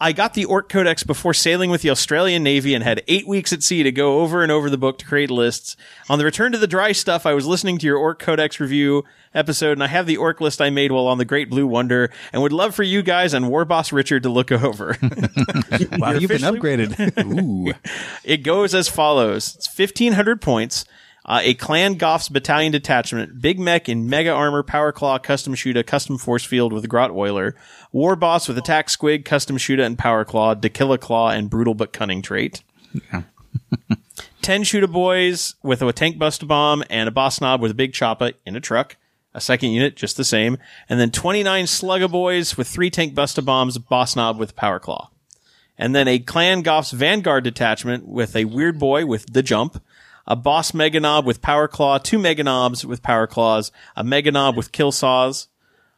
I 0.00 0.12
got 0.12 0.32
the 0.32 0.46
Ork 0.46 0.70
Codex 0.70 1.02
before 1.02 1.34
sailing 1.34 1.68
with 1.68 1.82
the 1.82 1.90
Australian 1.90 2.42
Navy 2.42 2.72
and 2.72 2.82
had 2.82 3.02
eight 3.06 3.28
weeks 3.28 3.52
at 3.52 3.62
sea 3.62 3.82
to 3.82 3.92
go 3.92 4.20
over 4.20 4.42
and 4.42 4.50
over 4.50 4.70
the 4.70 4.78
book 4.78 4.96
to 5.00 5.04
create 5.04 5.30
lists. 5.30 5.76
On 6.08 6.18
the 6.18 6.24
return 6.24 6.50
to 6.52 6.56
the 6.56 6.66
dry 6.66 6.92
stuff, 6.92 7.26
I 7.26 7.34
was 7.34 7.44
listening 7.44 7.76
to 7.76 7.86
your 7.86 7.98
Ork 7.98 8.20
Codex 8.20 8.58
review 8.58 9.04
episode 9.34 9.72
and 9.72 9.84
I 9.84 9.88
have 9.88 10.06
the 10.06 10.16
Ork 10.16 10.40
list 10.40 10.62
I 10.62 10.70
made 10.70 10.92
while 10.92 11.08
on 11.08 11.18
the 11.18 11.26
Great 11.26 11.50
Blue 11.50 11.66
Wonder 11.66 12.10
and 12.32 12.40
would 12.40 12.54
love 12.54 12.74
for 12.74 12.82
you 12.82 13.02
guys 13.02 13.34
and 13.34 13.50
War 13.50 13.66
Boss 13.66 13.92
Richard 13.92 14.22
to 14.22 14.30
look 14.30 14.50
over. 14.50 14.96
wow, 15.98 16.12
you've 16.12 16.30
been 16.30 16.40
upgraded. 16.40 17.22
Ooh. 17.68 17.74
it 18.24 18.38
goes 18.38 18.74
as 18.74 18.88
follows. 18.88 19.56
It's 19.56 19.78
1500 19.78 20.40
points. 20.40 20.86
Uh, 21.26 21.40
a 21.42 21.54
Clan 21.54 21.94
Goff's 21.94 22.28
battalion 22.28 22.70
detachment, 22.70 23.40
Big 23.40 23.58
Mek 23.58 23.88
in 23.88 24.08
Mega 24.08 24.30
Armor, 24.30 24.62
Power 24.62 24.92
Claw, 24.92 25.18
Custom 25.18 25.56
Shooter, 25.56 25.82
Custom 25.82 26.18
Force 26.18 26.44
Field 26.44 26.72
with 26.72 26.88
Grot 26.88 27.10
Oiler, 27.10 27.56
War 27.90 28.14
Boss 28.14 28.46
with 28.46 28.56
Attack 28.56 28.86
Squig, 28.86 29.24
Custom 29.24 29.58
Shooter, 29.58 29.82
and 29.82 29.98
Power 29.98 30.24
Claw, 30.24 30.54
Da 30.54 30.68
Killa 30.68 30.98
Klaw, 30.98 31.30
and 31.30 31.50
Brutal 31.50 31.74
but 31.74 31.92
Cunning 31.92 32.22
trait. 32.22 32.62
Yeah. 33.12 33.22
10 34.42 34.62
Shooter 34.62 34.86
Boys 34.86 35.56
with 35.64 35.82
a 35.82 35.92
Tank 35.92 36.18
Buster 36.18 36.46
Bomb 36.46 36.84
and 36.88 37.08
a 37.08 37.12
Boss 37.12 37.40
Nob 37.40 37.60
with 37.60 37.72
a 37.72 37.74
Big 37.74 37.92
Choppa 37.92 38.34
in 38.46 38.54
a 38.54 38.60
truck. 38.60 38.96
A 39.34 39.40
second 39.40 39.70
unit, 39.70 39.96
just 39.96 40.16
the 40.16 40.24
same. 40.24 40.56
And 40.88 41.00
then 41.00 41.10
29 41.10 41.66
Slugger 41.66 42.06
Boys 42.06 42.56
with 42.56 42.68
three 42.68 42.88
Tank 42.88 43.16
Buster 43.16 43.42
Bombs, 43.42 43.76
Boss 43.78 44.14
Nob 44.14 44.38
with 44.38 44.54
Power 44.54 44.78
Claw. 44.78 45.10
And 45.76 45.94
then 45.94 46.06
a 46.06 46.20
Clan 46.20 46.62
Goff's 46.62 46.92
Vanguard 46.92 47.42
detachment 47.42 48.06
with 48.06 48.36
a 48.36 48.44
Weird 48.44 48.78
Boy 48.78 49.04
with 49.04 49.32
the 49.32 49.42
Jump, 49.42 49.82
a 50.26 50.36
boss 50.36 50.74
mega 50.74 51.00
nob 51.00 51.26
with 51.26 51.42
power 51.42 51.68
claw, 51.68 51.98
two 51.98 52.18
mega 52.18 52.42
nobs 52.42 52.84
with 52.84 53.02
power 53.02 53.26
claws, 53.26 53.70
a 53.94 54.04
mega 54.04 54.32
nob 54.32 54.56
with 54.56 54.72
kill 54.72 54.92
saws, 54.92 55.48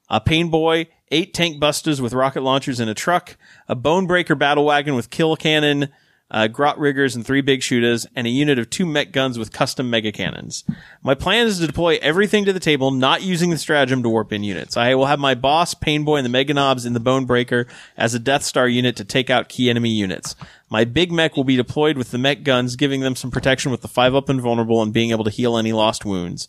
a 0.08 0.20
pain 0.20 0.50
boy, 0.50 0.86
eight 1.10 1.34
tank 1.34 1.58
busters 1.58 2.00
with 2.00 2.12
rocket 2.12 2.42
launchers 2.42 2.80
in 2.80 2.88
a 2.88 2.94
truck, 2.94 3.36
a 3.68 3.74
bone 3.74 4.06
breaker 4.06 4.34
battle 4.34 4.64
wagon 4.64 4.94
with 4.94 5.10
kill 5.10 5.36
cannon, 5.36 5.88
uh, 6.30 6.46
grot 6.46 6.78
riggers 6.78 7.16
and 7.16 7.24
three 7.24 7.40
big 7.40 7.62
shooters, 7.62 8.06
and 8.14 8.26
a 8.26 8.30
unit 8.30 8.58
of 8.58 8.68
two 8.68 8.84
mek 8.84 9.12
guns 9.12 9.38
with 9.38 9.52
custom 9.52 9.88
mega 9.88 10.12
cannons. 10.12 10.64
My 11.02 11.14
plan 11.14 11.46
is 11.46 11.58
to 11.58 11.66
deploy 11.66 11.98
everything 12.02 12.44
to 12.44 12.52
the 12.52 12.60
table, 12.60 12.90
not 12.90 13.22
using 13.22 13.50
the 13.50 13.58
stratagem 13.58 14.02
to 14.02 14.08
warp 14.08 14.32
in 14.32 14.42
units. 14.42 14.76
I 14.76 14.94
will 14.94 15.06
have 15.06 15.18
my 15.18 15.34
boss, 15.34 15.74
Painboy, 15.74 16.16
and 16.16 16.24
the 16.24 16.30
Mega 16.30 16.54
Nobs 16.54 16.84
in 16.84 16.92
the 16.92 17.00
Bone 17.00 17.24
Breaker 17.24 17.66
as 17.96 18.14
a 18.14 18.18
Death 18.18 18.42
Star 18.42 18.68
unit 18.68 18.96
to 18.96 19.04
take 19.04 19.30
out 19.30 19.48
key 19.48 19.70
enemy 19.70 19.90
units. 19.90 20.36
My 20.70 20.84
big 20.84 21.10
mek 21.10 21.36
will 21.36 21.44
be 21.44 21.56
deployed 21.56 21.96
with 21.96 22.10
the 22.10 22.18
mech 22.18 22.42
guns, 22.42 22.76
giving 22.76 23.00
them 23.00 23.16
some 23.16 23.30
protection 23.30 23.70
with 23.70 23.80
the 23.80 23.88
5 23.88 24.14
up 24.14 24.28
and 24.28 24.40
vulnerable 24.40 24.82
and 24.82 24.92
being 24.92 25.10
able 25.10 25.24
to 25.24 25.30
heal 25.30 25.56
any 25.56 25.72
lost 25.72 26.04
wounds. 26.04 26.48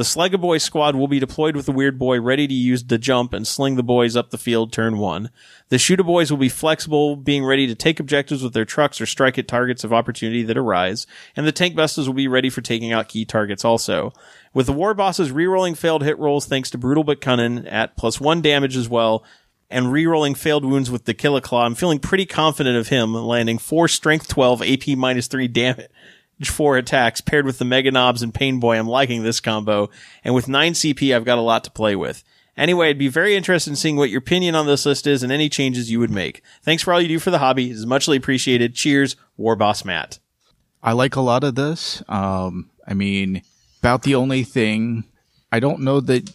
The 0.00 0.04
Slugga 0.04 0.40
Boy 0.40 0.56
squad 0.56 0.96
will 0.96 1.08
be 1.08 1.20
deployed 1.20 1.54
with 1.54 1.66
the 1.66 1.72
Weird 1.72 1.98
Boy 1.98 2.22
ready 2.22 2.48
to 2.48 2.54
use 2.54 2.82
the 2.82 2.96
jump 2.96 3.34
and 3.34 3.46
sling 3.46 3.76
the 3.76 3.82
boys 3.82 4.16
up 4.16 4.30
the 4.30 4.38
field 4.38 4.72
turn 4.72 4.96
one. 4.96 5.28
The 5.68 5.76
Shooter 5.76 6.02
Boys 6.02 6.30
will 6.30 6.38
be 6.38 6.48
flexible, 6.48 7.16
being 7.16 7.44
ready 7.44 7.66
to 7.66 7.74
take 7.74 8.00
objectives 8.00 8.42
with 8.42 8.54
their 8.54 8.64
trucks 8.64 8.98
or 8.98 9.04
strike 9.04 9.36
at 9.36 9.46
targets 9.46 9.84
of 9.84 9.92
opportunity 9.92 10.42
that 10.44 10.56
arise. 10.56 11.06
And 11.36 11.46
the 11.46 11.52
Tank 11.52 11.76
Busters 11.76 12.06
will 12.06 12.14
be 12.14 12.28
ready 12.28 12.48
for 12.48 12.62
taking 12.62 12.94
out 12.94 13.10
key 13.10 13.26
targets 13.26 13.62
also. 13.62 14.14
With 14.54 14.64
the 14.64 14.72
War 14.72 14.94
Bosses 14.94 15.32
rerolling 15.32 15.76
failed 15.76 16.02
hit 16.02 16.18
rolls 16.18 16.46
thanks 16.46 16.70
to 16.70 16.78
Brutal 16.78 17.04
but 17.04 17.20
Cunning 17.20 17.66
at 17.66 17.98
plus 17.98 18.18
one 18.18 18.40
damage 18.40 18.78
as 18.78 18.88
well, 18.88 19.22
and 19.68 19.88
rerolling 19.88 20.34
failed 20.34 20.64
wounds 20.64 20.90
with 20.90 21.04
the 21.04 21.12
Killa 21.12 21.42
Klaw, 21.42 21.66
I'm 21.66 21.74
feeling 21.74 21.98
pretty 21.98 22.24
confident 22.24 22.78
of 22.78 22.88
him 22.88 23.12
landing 23.12 23.58
four 23.58 23.86
strength 23.86 24.28
12 24.28 24.62
AP 24.62 24.88
minus 24.96 25.26
three 25.26 25.46
damage 25.46 25.90
four 26.48 26.78
attacks 26.78 27.20
paired 27.20 27.44
with 27.44 27.58
the 27.58 27.64
Mega 27.64 27.90
Nobs 27.90 28.22
and 28.22 28.32
Pain 28.32 28.60
Boy. 28.60 28.78
I'm 28.78 28.88
liking 28.88 29.22
this 29.22 29.40
combo. 29.40 29.90
And 30.24 30.34
with 30.34 30.48
nine 30.48 30.72
CP, 30.72 31.14
I've 31.14 31.24
got 31.24 31.38
a 31.38 31.42
lot 31.42 31.64
to 31.64 31.70
play 31.70 31.94
with. 31.94 32.24
Anyway, 32.56 32.88
I'd 32.88 32.98
be 32.98 33.08
very 33.08 33.36
interested 33.36 33.70
in 33.70 33.76
seeing 33.76 33.96
what 33.96 34.10
your 34.10 34.18
opinion 34.18 34.54
on 34.54 34.66
this 34.66 34.84
list 34.86 35.06
is 35.06 35.22
and 35.22 35.32
any 35.32 35.48
changes 35.48 35.90
you 35.90 35.98
would 36.00 36.10
make. 36.10 36.42
Thanks 36.62 36.82
for 36.82 36.92
all 36.92 37.00
you 37.00 37.08
do 37.08 37.18
for 37.18 37.30
the 37.30 37.38
hobby. 37.38 37.70
It's 37.70 37.86
muchly 37.86 38.16
appreciated. 38.16 38.74
Cheers, 38.74 39.16
War 39.36 39.56
Boss 39.56 39.84
Matt. 39.84 40.18
I 40.82 40.92
like 40.92 41.16
a 41.16 41.20
lot 41.20 41.44
of 41.44 41.54
this. 41.54 42.02
Um, 42.08 42.70
I 42.86 42.94
mean, 42.94 43.42
about 43.80 44.02
the 44.02 44.14
only 44.14 44.44
thing 44.44 45.04
I 45.52 45.60
don't 45.60 45.80
know 45.80 46.00
that 46.00 46.30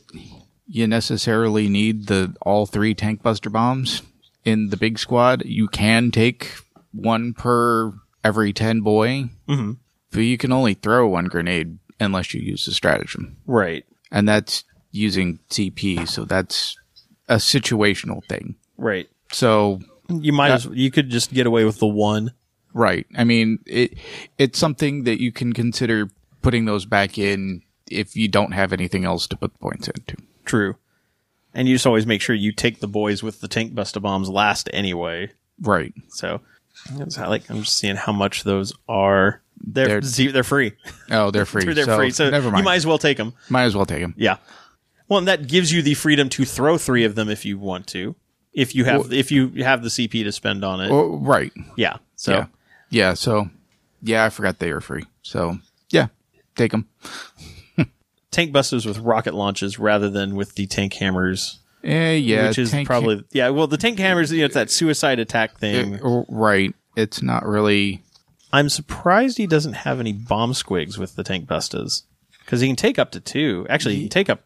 you 0.67 0.87
necessarily 0.87 1.69
need 1.69 2.07
the 2.07 2.35
all 2.41 2.65
three 2.65 2.93
tank 2.93 3.21
buster 3.21 3.49
bombs 3.49 4.01
in 4.43 4.69
the 4.69 4.77
big 4.77 4.99
squad. 4.99 5.43
You 5.45 5.67
can 5.67 6.11
take 6.11 6.55
one 6.91 7.33
per 7.33 7.93
every 8.23 8.53
10 8.53 8.81
boy. 8.81 9.29
Mm-hmm. 9.47 9.73
But 10.15 10.21
you 10.21 10.37
can 10.37 10.51
only 10.51 10.73
throw 10.73 11.07
one 11.07 11.25
grenade 11.25 11.77
unless 11.99 12.33
you 12.33 12.41
use 12.41 12.65
the 12.65 12.71
stratagem. 12.71 13.37
Right. 13.45 13.85
And 14.11 14.27
that's 14.27 14.63
using 14.91 15.39
CP, 15.49 16.07
so 16.07 16.25
that's 16.25 16.77
a 17.27 17.35
situational 17.35 18.23
thing. 18.25 18.55
Right. 18.77 19.09
So 19.31 19.79
you 20.09 20.33
might 20.33 20.51
uh, 20.51 20.55
as 20.55 20.65
you 20.65 20.91
could 20.91 21.09
just 21.09 21.33
get 21.33 21.47
away 21.47 21.65
with 21.65 21.79
the 21.79 21.87
one. 21.87 22.31
Right. 22.73 23.05
I 23.17 23.23
mean, 23.23 23.59
it 23.65 23.97
it's 24.37 24.59
something 24.59 25.03
that 25.03 25.21
you 25.21 25.31
can 25.31 25.53
consider 25.53 26.09
putting 26.41 26.65
those 26.65 26.85
back 26.85 27.17
in 27.17 27.61
if 27.89 28.15
you 28.15 28.27
don't 28.27 28.51
have 28.51 28.73
anything 28.73 29.05
else 29.05 29.27
to 29.27 29.37
put 29.37 29.57
points 29.59 29.87
into. 29.87 30.17
True. 30.45 30.75
And 31.53 31.67
you 31.67 31.75
just 31.75 31.87
always 31.87 32.05
make 32.05 32.21
sure 32.21 32.35
you 32.35 32.51
take 32.51 32.79
the 32.79 32.87
boys 32.87 33.23
with 33.23 33.39
the 33.39 33.47
tank 33.47 33.73
buster 33.73 33.99
bombs 33.99 34.29
last 34.29 34.69
anyway. 34.73 35.31
Right. 35.61 35.93
So 36.09 36.41
how- 37.15 37.29
like 37.29 37.49
I'm 37.49 37.61
just 37.63 37.77
seeing 37.77 37.95
how 37.95 38.11
much 38.11 38.43
those 38.43 38.73
are. 38.87 39.41
They're 39.67 39.87
They're- 39.87 40.01
they're, 40.01 40.31
they're 40.31 40.43
free. 40.43 40.73
Oh, 41.09 41.31
they're 41.31 41.45
free. 41.53 41.65
They're 41.73 41.85
so 41.85 41.97
free. 41.97 42.11
So 42.11 42.29
never 42.29 42.49
mind. 42.51 42.59
you 42.59 42.63
might 42.65 42.75
as 42.75 42.85
well 42.85 42.97
take 42.97 43.17
them. 43.17 43.33
might 43.49 43.63
as 43.63 43.75
well 43.75 43.85
take 43.85 44.01
them. 44.01 44.13
Yeah. 44.17 44.37
Well, 45.07 45.19
and 45.19 45.27
that 45.27 45.47
gives 45.47 45.71
you 45.71 45.81
the 45.81 45.93
freedom 45.95 46.29
to 46.29 46.45
throw 46.45 46.77
three 46.77 47.03
of 47.03 47.15
them 47.15 47.29
if 47.29 47.45
you 47.45 47.57
want 47.59 47.87
to. 47.87 48.15
If 48.53 48.73
you 48.75 48.85
have 48.85 49.11
if 49.11 49.31
you 49.31 49.49
have 49.63 49.83
the 49.83 49.89
CP 49.89 50.23
to 50.23 50.31
spend 50.31 50.63
on 50.63 50.79
it. 50.81 50.89
Oh, 50.91 51.17
right. 51.17 51.51
yeah. 51.75 51.97
So 52.15 52.31
yeah. 52.31 52.45
Yeah. 52.89 53.13
So, 53.15 53.49
yeah, 54.01 54.23
I 54.25 54.29
forgot 54.29 54.59
they 54.59 54.71
were 54.71 54.81
free. 54.81 55.03
So, 55.23 55.57
yeah, 55.89 56.07
take 56.55 56.71
them. 56.71 56.87
tank 58.31 58.51
busters 58.51 58.85
with 58.85 58.97
rocket 58.99 59.33
launches 59.33 59.77
rather 59.79 60.09
than 60.09 60.35
with 60.35 60.55
the 60.55 60.67
tank 60.67 60.93
hammers, 60.93 61.59
Eh, 61.83 62.13
yeah. 62.13 62.47
which 62.47 62.57
is 62.57 62.71
tank- 62.71 62.87
probably 62.87 63.23
yeah. 63.31 63.49
Well, 63.49 63.67
the 63.67 63.77
tank 63.77 63.99
hammers, 63.99 64.31
you 64.31 64.39
know, 64.39 64.45
it's 64.45 64.53
that 64.55 64.71
suicide 64.71 65.19
attack 65.19 65.57
thing. 65.59 65.95
eh, 65.95 66.23
right. 66.29 66.73
It's 66.95 67.21
not 67.21 67.45
really. 67.45 68.01
I'm 68.55 68.69
surprised 68.69 69.37
he 69.37 69.47
doesn't 69.47 69.73
have 69.73 69.99
any 69.99 70.13
bomb 70.13 70.53
squigs 70.53 70.97
with 70.97 71.15
the 71.15 71.23
tank 71.23 71.45
busters 71.45 72.03
because 72.39 72.61
he 72.61 72.67
can 72.67 72.75
take 72.77 72.97
up 72.97 73.11
to 73.11 73.19
two. 73.19 73.65
Actually, 73.69 73.95
he 73.95 74.01
can 74.03 74.09
take 74.09 74.29
up 74.29 74.43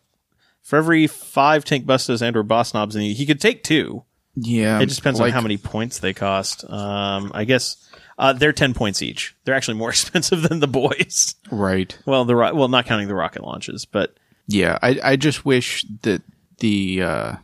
for 0.64 0.78
every 0.78 1.06
five 1.06 1.64
tank 1.64 1.86
busters 1.86 2.22
and 2.22 2.36
or 2.36 2.42
boss 2.44 2.74
nobs, 2.74 2.96
and 2.96 3.04
he, 3.04 3.14
he 3.14 3.26
could 3.26 3.40
take 3.40 3.64
two. 3.64 4.04
Yeah. 4.36 4.80
It 4.80 4.88
just 4.88 5.00
depends 5.00 5.20
on 5.20 5.30
how 5.30 5.42
many 5.42 5.58
points 5.58 6.00
they 6.00 6.14
cost. 6.14 6.64
Um, 6.70 7.32
I 7.36 7.44
guess 7.44 7.88
uh, 8.18 8.34
they're 8.34 8.52
ten 8.54 8.74
points 8.74 9.02
each. 9.02 9.36
They're 9.44 9.56
actually 9.56 9.78
more 9.78 9.90
expensive 9.96 10.42
than 10.42 10.60
the 10.60 10.68
boys. 10.68 11.36
Right. 11.52 11.98
Well, 12.06 12.26
the 12.26 12.36
ro- 12.36 12.56
well, 12.56 12.68
not 12.68 12.86
counting 12.86 13.08
the 13.10 13.16
rocket 13.16 13.44
launches, 13.44 13.86
but 13.86 14.16
Yeah. 14.48 14.80
I 14.82 15.00
I 15.04 15.16
just 15.18 15.46
wish 15.46 15.86
that 16.02 16.24
the 16.58 17.04
uh, 17.04 17.36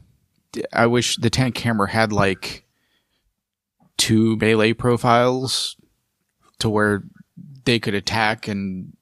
I 0.73 0.87
wish 0.87 1.17
the 1.17 1.29
tank 1.29 1.57
hammer 1.59 1.85
had 1.85 2.11
like 2.11 2.63
two 3.97 4.35
melee 4.37 4.73
profiles 4.73 5.75
to 6.59 6.69
where 6.69 7.03
they 7.65 7.79
could 7.79 7.93
attack 7.93 8.47
and 8.47 8.93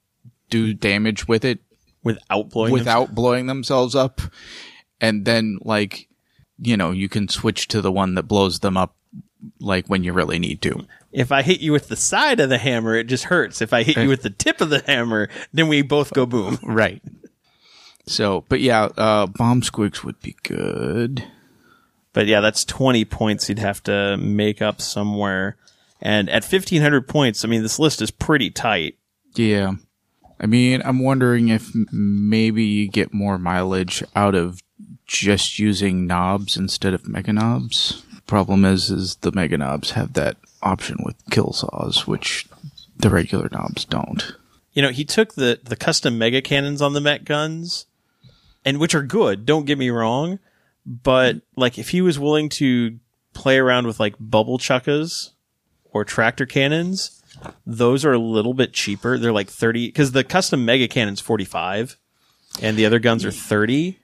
do 0.50 0.74
damage 0.74 1.28
with 1.28 1.44
it 1.46 1.60
without 2.04 2.50
blowing 2.50 2.70
them- 2.72 2.80
without 2.80 3.16
blowing 3.16 3.48
themselves 3.48 3.96
up. 3.96 4.22
And 5.02 5.26
then 5.26 5.58
like, 5.62 6.08
you 6.60 6.78
know, 6.78 6.92
you 6.92 7.10
can 7.10 7.28
switch 7.28 7.68
to 7.70 7.82
the 7.82 7.92
one 7.92 8.16
that 8.16 8.24
blows 8.24 8.60
them 8.60 8.78
up 8.78 8.96
like 9.60 9.88
when 9.88 10.04
you 10.04 10.14
really 10.14 10.40
need 10.40 10.62
to. 10.62 10.86
If 11.12 11.32
I 11.32 11.42
hit 11.42 11.60
you 11.60 11.72
with 11.72 11.90
the 11.90 11.96
side 11.96 12.40
of 12.40 12.50
the 12.50 12.58
hammer, 12.58 12.96
it 12.96 13.06
just 13.06 13.26
hurts. 13.26 13.62
If 13.62 13.74
I 13.74 13.84
hit 13.84 13.98
you 13.98 14.08
with 14.10 14.22
the 14.24 14.30
tip 14.30 14.62
of 14.62 14.70
the 14.70 14.82
hammer, 14.88 15.30
then 15.52 15.68
we 15.68 15.82
both 15.82 16.14
go 16.14 16.26
boom. 16.26 16.58
Right. 16.64 17.02
So, 18.06 18.44
but 18.50 18.60
yeah, 18.60 18.86
uh, 18.98 19.28
bomb 19.28 19.62
squigs 19.62 20.04
would 20.04 20.20
be 20.22 20.36
good. 20.44 21.24
But 22.12 22.28
yeah, 22.28 22.42
that's 22.42 22.66
20 22.66 23.06
points 23.06 23.48
you'd 23.50 23.60
have 23.60 23.82
to 23.84 24.18
make 24.18 24.62
up 24.62 24.82
somewhere. 24.82 25.56
And 26.04 26.30
at 26.30 26.44
1500 26.44 27.08
points, 27.08 27.46
I 27.46 27.48
mean, 27.48 27.64
this 27.64 27.80
list 27.80 28.02
is 28.02 28.12
pretty 28.12 28.52
tight. 28.52 28.98
Yeah. 29.36 29.76
I 30.40 30.46
mean, 30.48 30.82
I'm 30.84 31.00
wondering 31.00 31.48
if 31.48 31.72
maybe 31.74 32.66
you 32.66 32.90
get 32.90 33.14
more 33.14 33.40
mileage 33.40 34.04
out 34.14 34.36
of 34.36 34.62
just 35.06 35.60
using 35.60 36.06
nobs 36.06 36.58
instead 36.58 36.94
of 36.94 37.08
mega 37.08 37.32
nobs. 37.32 38.04
Problem 38.28 38.66
is, 38.66 38.90
is 38.90 39.16
the 39.18 39.32
mega 39.32 39.58
nobs 39.58 39.92
have 39.92 40.14
that 40.14 40.36
option 40.62 40.98
with 41.06 41.16
kill 41.32 41.54
saws, 41.54 42.06
which 42.06 42.48
the 42.98 43.10
regular 43.10 43.48
nobs 43.54 43.86
don't. 43.86 44.36
You 44.74 44.82
know, 44.82 44.90
he 44.90 45.06
took 45.06 45.36
the, 45.36 45.62
the 45.64 45.78
custom 45.78 46.18
mega 46.18 46.42
cannons 46.42 46.82
on 46.82 46.92
the 46.92 47.02
mek 47.02 47.24
guns, 47.24 47.86
and 48.66 48.78
which 48.78 48.94
are 48.94 49.04
good, 49.04 49.46
don't 49.46 49.66
get 49.66 49.78
me 49.78 49.90
wrong. 49.90 50.40
But 50.86 51.38
like, 51.56 51.80
if 51.80 51.90
he 51.90 52.02
was 52.02 52.20
willing 52.20 52.50
to 52.50 53.00
play 53.34 53.58
around 53.58 53.88
with 53.88 54.02
like 54.02 54.16
bubble 54.20 54.58
chuckas 54.58 55.33
or 55.94 56.04
tractor 56.04 56.46
cannons, 56.46 57.22
those 57.66 58.04
are 58.06 58.14
a 58.14 58.20
little 58.20 58.54
bit 58.54 58.74
cheaper. 58.74 59.18
They're 59.18 59.32
like 59.32 59.50
30, 59.50 59.88
because 59.88 60.12
the 60.12 60.24
custom 60.24 60.66
mega 60.66 60.88
cannon's 60.88 61.20
45 61.22 61.98
and 62.62 62.78
the 62.78 62.86
other 62.86 63.00
guns 63.00 63.26
are 63.26 63.32
30 63.32 63.98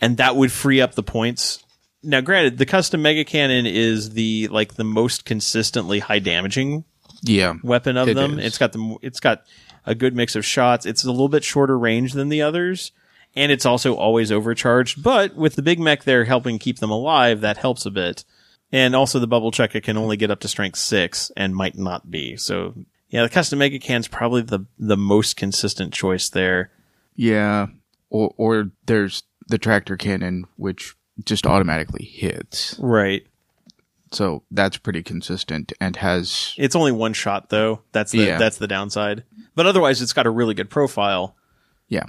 and 0.00 0.16
that 0.16 0.36
would 0.36 0.50
free 0.52 0.80
up 0.80 0.94
the 0.94 1.02
points. 1.02 1.62
Now, 2.02 2.20
granted, 2.22 2.56
the 2.58 2.64
custom 2.66 3.02
mega 3.02 3.24
cannon 3.24 3.66
is 3.66 4.10
the, 4.10 4.48
like 4.48 4.74
the 4.74 4.84
most 4.84 5.24
consistently 5.26 5.98
high 5.98 6.18
damaging 6.20 6.84
Yeah. 7.22 7.54
weapon 7.62 7.96
of 7.98 8.08
It 8.08 8.14
them. 8.14 8.38
is. 8.38 8.46
It's 8.46 8.58
got 8.58 8.72
the 8.72 8.96
it's 9.02 9.20
got 9.20 9.44
a 9.86 9.94
good 9.94 10.14
mix 10.16 10.34
of 10.36 10.44
shots. 10.44 10.86
It's 10.86 11.04
a 11.04 11.10
little 11.10 11.28
bit 11.28 11.44
shorter 11.44 11.78
range 11.78 12.12
than 12.14 12.30
the 12.30 12.40
others, 12.40 12.92
and 13.36 13.52
it's 13.52 13.66
also 13.66 13.94
always 13.94 14.32
overcharged. 14.32 15.02
But 15.02 15.34
with 15.36 15.56
the 15.56 15.62
big 15.62 15.78
mek 15.78 16.04
there 16.04 16.24
helping 16.24 16.58
keep 16.58 16.78
them 16.78 16.90
alive, 16.90 17.42
that 17.42 17.58
helps 17.58 17.84
a 17.84 17.90
bit. 17.90 18.24
And 18.72 18.94
also 18.94 19.18
the 19.18 19.26
bubble 19.26 19.50
checker 19.50 19.80
can 19.80 19.96
only 19.96 20.16
get 20.16 20.30
up 20.30 20.40
to 20.40 20.48
strength 20.48 20.78
six 20.78 21.32
and 21.36 21.56
might 21.56 21.76
not 21.76 22.10
be. 22.10 22.36
So 22.36 22.74
yeah, 23.08 23.22
the 23.24 23.28
custom 23.28 23.58
mega 23.58 23.78
can's 23.78 24.06
probably 24.08 24.42
the 24.42 24.60
the 24.78 24.96
most 24.96 25.36
consistent 25.36 25.92
choice 25.92 26.28
there. 26.28 26.70
Yeah. 27.16 27.66
Or, 28.10 28.32
or 28.36 28.70
there's 28.86 29.24
the 29.48 29.58
tractor 29.58 29.96
cannon, 29.96 30.46
which 30.56 30.94
just 31.24 31.46
automatically 31.46 32.04
hits. 32.04 32.76
Right. 32.78 33.26
So 34.12 34.42
that's 34.50 34.76
pretty 34.76 35.02
consistent 35.02 35.72
and 35.80 35.94
has 35.96 36.54
It's 36.56 36.74
only 36.76 36.92
one 36.92 37.12
shot 37.12 37.48
though. 37.50 37.82
That's 37.92 38.12
the 38.12 38.18
Yeah. 38.18 38.38
that's 38.38 38.58
the 38.58 38.68
downside. 38.68 39.24
But 39.56 39.66
otherwise, 39.66 40.00
it's 40.02 40.12
got 40.12 40.26
a 40.26 40.30
really 40.30 40.54
good 40.54 40.70
profile. 40.70 41.34
yeah. 41.88 42.04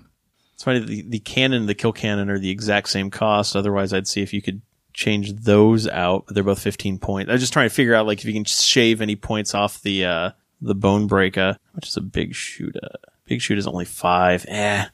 It's 0.54 0.64
funny 0.64 0.80
the 0.80 1.02
the 1.10 1.20
cannon 1.20 1.62
and 1.62 1.70
the 1.70 1.74
kill 1.74 1.92
cannon 1.92 2.30
are 2.30 2.38
the 2.38 2.52
exact 2.52 2.90
same 2.90 3.10
cost. 3.10 3.56
Otherwise, 3.56 3.94
I'd 3.94 4.08
see 4.08 4.22
if 4.22 4.32
you 4.32 4.44
could 4.44 4.62
change 4.94 5.34
those 5.34 5.88
out. 5.88 6.26
They're 6.28 6.44
both 6.44 6.62
fifteen 6.62 6.98
points. 7.00 7.30
I 7.30 7.34
was 7.34 7.42
just 7.42 7.54
trying 7.54 7.70
to 7.70 7.74
figure 7.76 7.96
out 7.96 8.06
like 8.06 8.20
if 8.20 8.26
you 8.26 8.34
can 8.34 8.46
shave 8.46 9.02
any 9.02 9.16
points 9.16 9.54
off 9.56 9.82
the 9.82 10.06
uh 10.06 10.32
the 10.62 10.76
bone 10.76 11.08
breaker, 11.08 11.58
which 11.74 11.88
is 11.88 11.98
a 11.98 12.02
big 12.02 12.36
shooter. 12.36 12.90
Big 13.26 13.42
shoot 13.42 13.58
is 13.58 13.68
only 13.68 13.86
five. 13.86 14.46
Eh. 14.48 14.86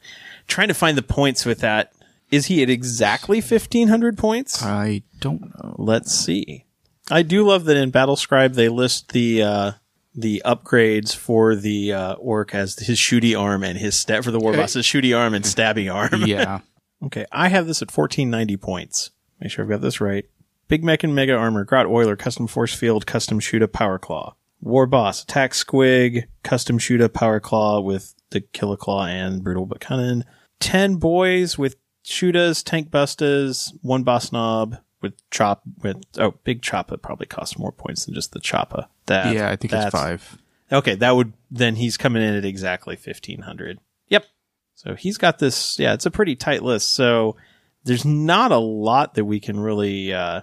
Trying 0.46 0.68
to 0.68 0.74
find 0.74 0.96
the 0.96 1.02
points 1.02 1.44
with 1.44 1.60
that. 1.60 1.92
Is 2.30 2.46
he 2.46 2.62
at 2.62 2.70
exactly 2.70 3.40
fifteen 3.40 3.88
hundred 3.88 4.16
points? 4.18 4.62
I 4.62 5.02
don't 5.20 5.42
know. 5.42 5.74
Let's 5.78 6.12
see. 6.12 6.64
I 7.10 7.22
do 7.22 7.46
love 7.46 7.64
that 7.64 7.76
in 7.76 7.90
Battle 7.90 8.16
Scribe 8.16 8.52
they 8.52 8.68
list 8.68 9.12
the 9.12 9.42
uh, 9.42 9.72
the 10.14 10.42
upgrades 10.44 11.16
for 11.16 11.56
the 11.56 11.92
uh, 11.92 12.14
ork 12.14 12.54
as 12.54 12.78
his 12.78 12.98
shooty 12.98 13.38
arm 13.38 13.62
and 13.64 13.78
his 13.78 13.94
stab 13.98 14.24
for 14.24 14.30
the 14.30 14.38
war 14.38 14.52
boss 14.52 14.74
his 14.74 14.84
shooty 14.84 15.16
arm 15.16 15.32
and 15.34 15.44
stabbing 15.46 15.88
arm. 15.88 16.22
Yeah. 16.26 16.60
Okay, 17.00 17.26
I 17.30 17.46
have 17.46 17.68
this 17.68 17.80
at 17.80 17.92
fourteen 17.92 18.28
ninety 18.28 18.56
points. 18.56 19.12
Make 19.40 19.50
sure 19.50 19.64
I've 19.64 19.70
got 19.70 19.80
this 19.80 20.00
right. 20.00 20.26
Big 20.68 20.84
Mek 20.84 21.02
and 21.04 21.14
Mega 21.14 21.34
Armor, 21.34 21.64
Grot 21.64 21.86
Oiler, 21.86 22.16
Custom 22.16 22.46
Force 22.46 22.74
Field, 22.74 23.06
Custom 23.06 23.40
Shooter, 23.40 23.66
Power 23.66 23.98
Claw. 23.98 24.34
War 24.60 24.86
Boss, 24.86 25.22
Attack 25.22 25.52
Squig, 25.52 26.26
Custom 26.42 26.78
Shooter, 26.78 27.08
Power 27.08 27.40
Claw 27.40 27.80
with 27.80 28.14
the 28.30 28.40
Killa 28.40 28.76
Klaw 28.76 29.06
and 29.06 29.42
Brutal 29.42 29.66
but 29.66 29.80
Cunning. 29.80 30.24
Ten 30.60 30.96
boys 30.96 31.56
with 31.56 31.76
shooters, 32.02 32.62
tank 32.62 32.90
busters, 32.90 33.72
one 33.82 34.02
boss 34.02 34.32
nob 34.32 34.78
with 35.00 35.14
chop 35.30 35.62
with 35.82 35.96
oh 36.18 36.34
big 36.44 36.62
chopper 36.62 36.96
probably 36.96 37.26
costs 37.26 37.58
more 37.58 37.72
points 37.72 38.04
than 38.04 38.14
just 38.14 38.32
the 38.32 38.40
chopper. 38.40 38.88
That 39.06 39.34
yeah, 39.34 39.48
I 39.48 39.56
think 39.56 39.72
it's 39.72 39.90
five. 39.90 40.38
Okay, 40.72 40.96
that 40.96 41.14
would 41.14 41.32
then 41.50 41.76
he's 41.76 41.96
coming 41.96 42.22
in 42.22 42.34
at 42.34 42.44
exactly 42.44 42.96
fifteen 42.96 43.42
hundred. 43.42 43.78
Yep. 44.08 44.26
So 44.74 44.94
he's 44.94 45.18
got 45.18 45.38
this. 45.38 45.78
Yeah, 45.78 45.94
it's 45.94 46.06
a 46.06 46.10
pretty 46.10 46.36
tight 46.36 46.62
list. 46.62 46.94
So 46.94 47.36
there's 47.88 48.04
not 48.04 48.52
a 48.52 48.58
lot 48.58 49.14
that 49.14 49.24
we 49.24 49.40
can 49.40 49.58
really. 49.58 50.12
Uh, 50.12 50.42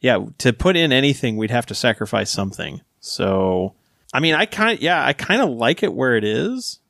yeah, 0.00 0.24
to 0.38 0.52
put 0.52 0.76
in 0.76 0.92
anything, 0.92 1.36
we'd 1.36 1.50
have 1.50 1.66
to 1.66 1.74
sacrifice 1.74 2.30
something. 2.30 2.80
So 3.00 3.74
I 4.12 4.20
mean, 4.20 4.34
I 4.34 4.46
kind 4.46 4.80
yeah, 4.80 5.04
I 5.04 5.12
kind 5.12 5.40
of 5.42 5.50
like 5.50 5.82
it 5.82 5.94
where 5.94 6.16
it 6.16 6.24
is. 6.24 6.80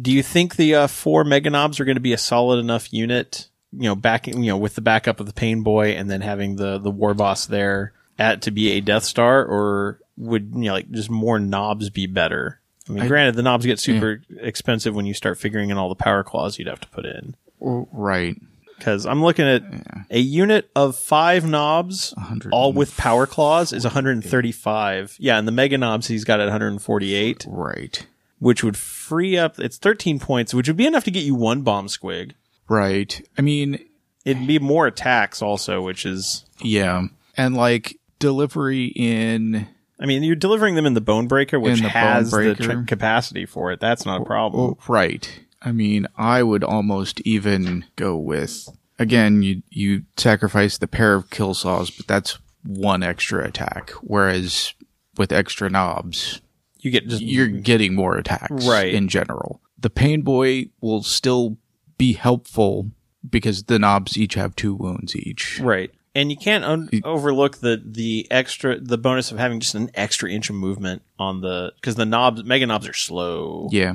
Do 0.00 0.12
you 0.12 0.22
think 0.22 0.56
the 0.56 0.74
uh, 0.74 0.86
four 0.88 1.24
mega 1.24 1.48
nobs 1.50 1.80
are 1.80 1.84
going 1.84 1.96
to 1.96 2.00
be 2.00 2.12
a 2.12 2.18
solid 2.18 2.58
enough 2.58 2.92
unit? 2.92 3.48
You 3.72 3.84
know, 3.84 3.94
backing 3.96 4.42
you 4.42 4.50
know 4.52 4.56
with 4.56 4.74
the 4.74 4.80
backup 4.80 5.20
of 5.20 5.26
the 5.26 5.32
Pain 5.32 5.62
Boy 5.62 5.90
and 5.92 6.10
then 6.10 6.20
having 6.22 6.56
the 6.56 6.78
the 6.78 6.90
War 6.90 7.14
Boss 7.14 7.46
there 7.46 7.92
at 8.18 8.42
to 8.42 8.50
be 8.50 8.72
a 8.72 8.80
Death 8.80 9.04
Star, 9.04 9.44
or 9.44 10.00
would 10.16 10.52
you 10.54 10.62
know 10.64 10.72
like 10.72 10.90
just 10.90 11.10
more 11.10 11.38
nobs 11.38 11.90
be 11.90 12.06
better? 12.06 12.60
I 12.88 12.92
mean, 12.92 13.02
I- 13.04 13.08
granted, 13.08 13.34
the 13.34 13.42
nobs 13.42 13.66
get 13.66 13.78
super 13.80 14.22
expensive 14.38 14.94
when 14.94 15.06
you 15.06 15.14
start 15.14 15.38
figuring 15.38 15.70
in 15.70 15.76
all 15.78 15.88
the 15.88 15.94
power 15.94 16.22
claws 16.22 16.58
you'd 16.58 16.68
have 16.68 16.80
to 16.80 16.88
put 16.88 17.04
in. 17.04 17.34
Right. 17.60 18.36
Because 18.78 19.06
I'm 19.06 19.22
looking 19.22 19.46
at 19.46 19.62
a 20.10 20.18
unit 20.18 20.70
of 20.76 20.96
five 20.96 21.44
nobs, 21.46 22.12
100 22.16 22.52
all 22.52 22.72
with 22.72 22.96
power 22.96 23.26
claws, 23.26 23.72
is 23.72 23.84
135. 23.84 25.16
Yeah, 25.18 25.38
and 25.38 25.48
the 25.48 25.52
mega 25.52 25.78
nobs 25.78 26.08
he's 26.08 26.24
got 26.24 26.40
at 26.40 26.44
148, 26.44 27.46
Right. 27.48 28.06
which 28.38 28.62
would 28.62 28.76
free 28.76 29.38
up. 29.38 29.58
It's 29.58 29.78
13 29.78 30.18
points, 30.18 30.52
which 30.52 30.68
would 30.68 30.76
be 30.76 30.86
enough 30.86 31.04
to 31.04 31.10
get 31.10 31.24
you 31.24 31.34
one 31.34 31.62
bomb 31.62 31.86
squig. 31.86 32.32
Right. 32.68 33.26
I 33.38 33.42
mean, 33.42 33.78
It'd 34.26 34.46
be 34.46 34.58
more 34.58 34.88
attacks 34.88 35.40
also, 35.40 35.80
which 35.80 36.04
is 36.04 36.44
yeah. 36.60 37.04
And 37.36 37.54
like 37.56 37.98
delivery 38.18 38.86
in 38.96 39.68
I 40.00 40.06
mean, 40.06 40.24
you're 40.24 40.34
delivering 40.36 40.74
them 40.74 40.84
in 40.84 40.94
the 40.94 41.00
Bone 41.00 41.28
Breaker, 41.28 41.58
which 41.60 41.80
the 41.80 41.88
has 41.88 42.30
Bone 42.30 42.44
the 42.48 42.54
Breaker. 42.56 42.74
tr- 42.74 42.82
capacity 42.86 43.46
for 43.46 43.70
it. 43.70 43.78
That's 43.80 44.04
not 44.04 44.18
a 44.18 44.22
oh, 44.22 44.26
problem. 44.26 44.62
Oh, 44.70 44.78
right. 44.92 45.40
I 45.66 45.72
mean, 45.72 46.06
I 46.16 46.42
would 46.44 46.62
almost 46.62 47.20
even 47.22 47.84
go 47.96 48.16
with 48.16 48.68
again. 49.00 49.42
You 49.42 49.62
you 49.68 50.04
sacrifice 50.16 50.78
the 50.78 50.86
pair 50.86 51.14
of 51.16 51.28
kill 51.28 51.54
saws, 51.54 51.90
but 51.90 52.06
that's 52.06 52.38
one 52.64 53.02
extra 53.02 53.44
attack. 53.44 53.90
Whereas 54.00 54.72
with 55.18 55.32
extra 55.32 55.68
nobs, 55.68 56.40
you 56.78 56.92
get 56.92 57.08
just 57.08 57.20
you're 57.20 57.48
getting 57.48 57.96
more 57.96 58.16
attacks, 58.16 58.64
Right. 58.64 58.94
In 58.94 59.08
general, 59.08 59.60
the 59.76 59.90
Pain 59.90 60.22
Boy 60.22 60.70
will 60.80 61.02
still 61.02 61.58
be 61.98 62.12
helpful 62.12 62.92
because 63.28 63.64
the 63.64 63.78
nobs 63.80 64.16
each 64.16 64.34
have 64.34 64.54
two 64.54 64.72
wounds 64.74 65.16
each. 65.16 65.58
right, 65.60 65.90
and 66.14 66.30
you 66.30 66.36
can't 66.36 66.62
un- 66.64 66.88
overlook 67.02 67.56
the 67.58 67.82
the 67.84 68.28
extra 68.30 68.78
the 68.78 68.98
bonus 68.98 69.32
of 69.32 69.38
having 69.38 69.58
just 69.58 69.74
an 69.74 69.90
extra 69.94 70.30
inch 70.30 70.48
of 70.48 70.54
movement 70.54 71.02
on 71.18 71.40
the 71.40 71.72
because 71.74 71.96
the 71.96 72.06
nobs 72.06 72.44
mega 72.44 72.66
nobs 72.66 72.86
are 72.86 72.92
slow. 72.94 73.68
Yeah, 73.72 73.94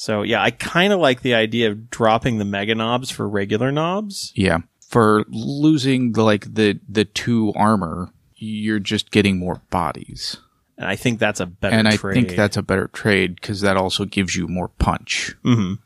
So 0.00 0.22
yeah, 0.22 0.42
I 0.42 0.50
kind 0.50 0.94
of 0.94 0.98
like 0.98 1.20
the 1.20 1.34
idea 1.34 1.70
of 1.70 1.90
dropping 1.90 2.38
the 2.38 2.46
mega 2.46 2.74
nobs 2.74 3.10
for 3.10 3.28
regular 3.28 3.70
nobs. 3.70 4.32
yeah. 4.34 4.60
For 4.88 5.26
losing 5.28 6.12
the 6.12 6.22
like 6.22 6.54
the 6.54 6.80
the 6.88 7.04
two 7.04 7.52
armor, 7.54 8.10
you're 8.34 8.78
just 8.78 9.10
getting 9.10 9.38
more 9.38 9.60
bodies. 9.68 10.38
And 10.78 10.88
I 10.88 10.96
think 10.96 11.18
that's 11.18 11.38
a 11.38 11.44
better 11.44 11.76
and 11.76 11.86
I 11.86 11.96
trade. 11.96 12.14
think 12.14 12.34
that's 12.34 12.56
a 12.56 12.62
better 12.62 12.88
trade 12.88 13.34
because 13.34 13.60
that 13.60 13.76
also 13.76 14.06
gives 14.06 14.34
you 14.34 14.48
more 14.48 14.68
punch. 14.68 15.36
Mhm. 15.44 15.80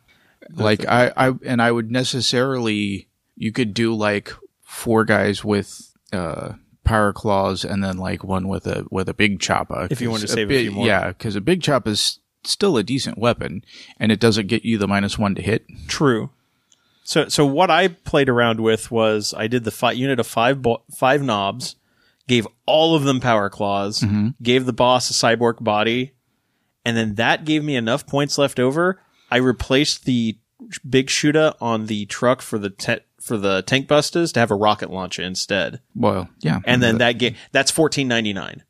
Like 0.54 0.86
I, 0.86 1.10
I, 1.16 1.32
and 1.44 1.60
I 1.60 1.72
would 1.72 1.90
necessarily, 1.90 3.08
you 3.34 3.50
could 3.50 3.74
do 3.74 3.96
like 3.96 4.32
four 4.62 5.04
guys 5.04 5.44
with 5.44 5.92
uh 6.12 6.52
power 6.84 7.12
claws 7.12 7.64
and 7.64 7.82
then 7.82 7.96
like 7.98 8.22
one 8.22 8.46
with 8.46 8.66
a 8.68 8.86
with 8.92 9.08
a 9.08 9.14
big 9.14 9.40
choppa. 9.40 9.90
If 9.90 10.00
you 10.00 10.08
want 10.08 10.22
to 10.22 10.28
save 10.28 10.46
a 10.46 10.48
big, 10.48 10.66
few 10.66 10.70
more. 10.70 10.86
yeah, 10.86 11.08
because 11.08 11.34
a 11.34 11.40
big 11.40 11.62
chop 11.62 11.88
is 11.88 12.20
still 12.46 12.76
a 12.76 12.82
decent 12.82 13.18
weapon, 13.18 13.64
and 13.98 14.12
it 14.12 14.20
doesn't 14.20 14.46
get 14.46 14.64
you 14.64 14.78
the 14.78 14.88
minus 14.88 15.18
one 15.18 15.34
to 15.34 15.42
hit. 15.42 15.66
True. 15.88 16.30
So 17.04 17.28
so 17.28 17.44
what 17.44 17.70
I 17.70 17.88
played 17.88 18.28
around 18.28 18.60
with 18.60 18.90
was 18.90 19.34
I 19.36 19.46
did 19.46 19.64
the 19.64 19.70
fi- 19.70 19.92
unit 19.92 20.18
of 20.18 20.26
five 20.26 20.62
bo- 20.62 20.82
five 20.96 21.22
nobs, 21.22 21.76
gave 22.26 22.46
all 22.66 22.94
of 22.94 23.04
them 23.04 23.20
power 23.20 23.50
claws, 23.50 24.00
mm-hmm. 24.00 24.28
gave 24.42 24.64
the 24.66 24.72
boss 24.72 25.10
a 25.10 25.12
cyborg 25.12 25.62
body, 25.62 26.12
and 26.84 26.96
then 26.96 27.16
that 27.16 27.44
gave 27.44 27.62
me 27.62 27.76
enough 27.76 28.06
points 28.06 28.38
left 28.38 28.58
over. 28.58 29.00
I 29.30 29.36
replaced 29.36 30.04
the 30.04 30.38
big 30.88 31.08
shoota 31.08 31.54
on 31.60 31.86
the 31.86 32.06
truck 32.06 32.40
for 32.40 32.58
the 32.58 32.70
te- 32.70 33.00
for 33.20 33.36
the 33.36 33.62
tank 33.62 33.88
bustas 33.88 34.32
to 34.32 34.40
have 34.40 34.50
a 34.50 34.54
rocket 34.54 34.90
launcher 34.90 35.22
instead, 35.22 35.80
Well, 35.94 36.28
yeah, 36.40 36.60
and 36.64 36.82
then 36.82 36.98
that 36.98 37.18
game 37.18 37.34
that's 37.52 37.70
fourteen 37.70 38.08
ninety 38.08 38.32
nine. 38.32 38.62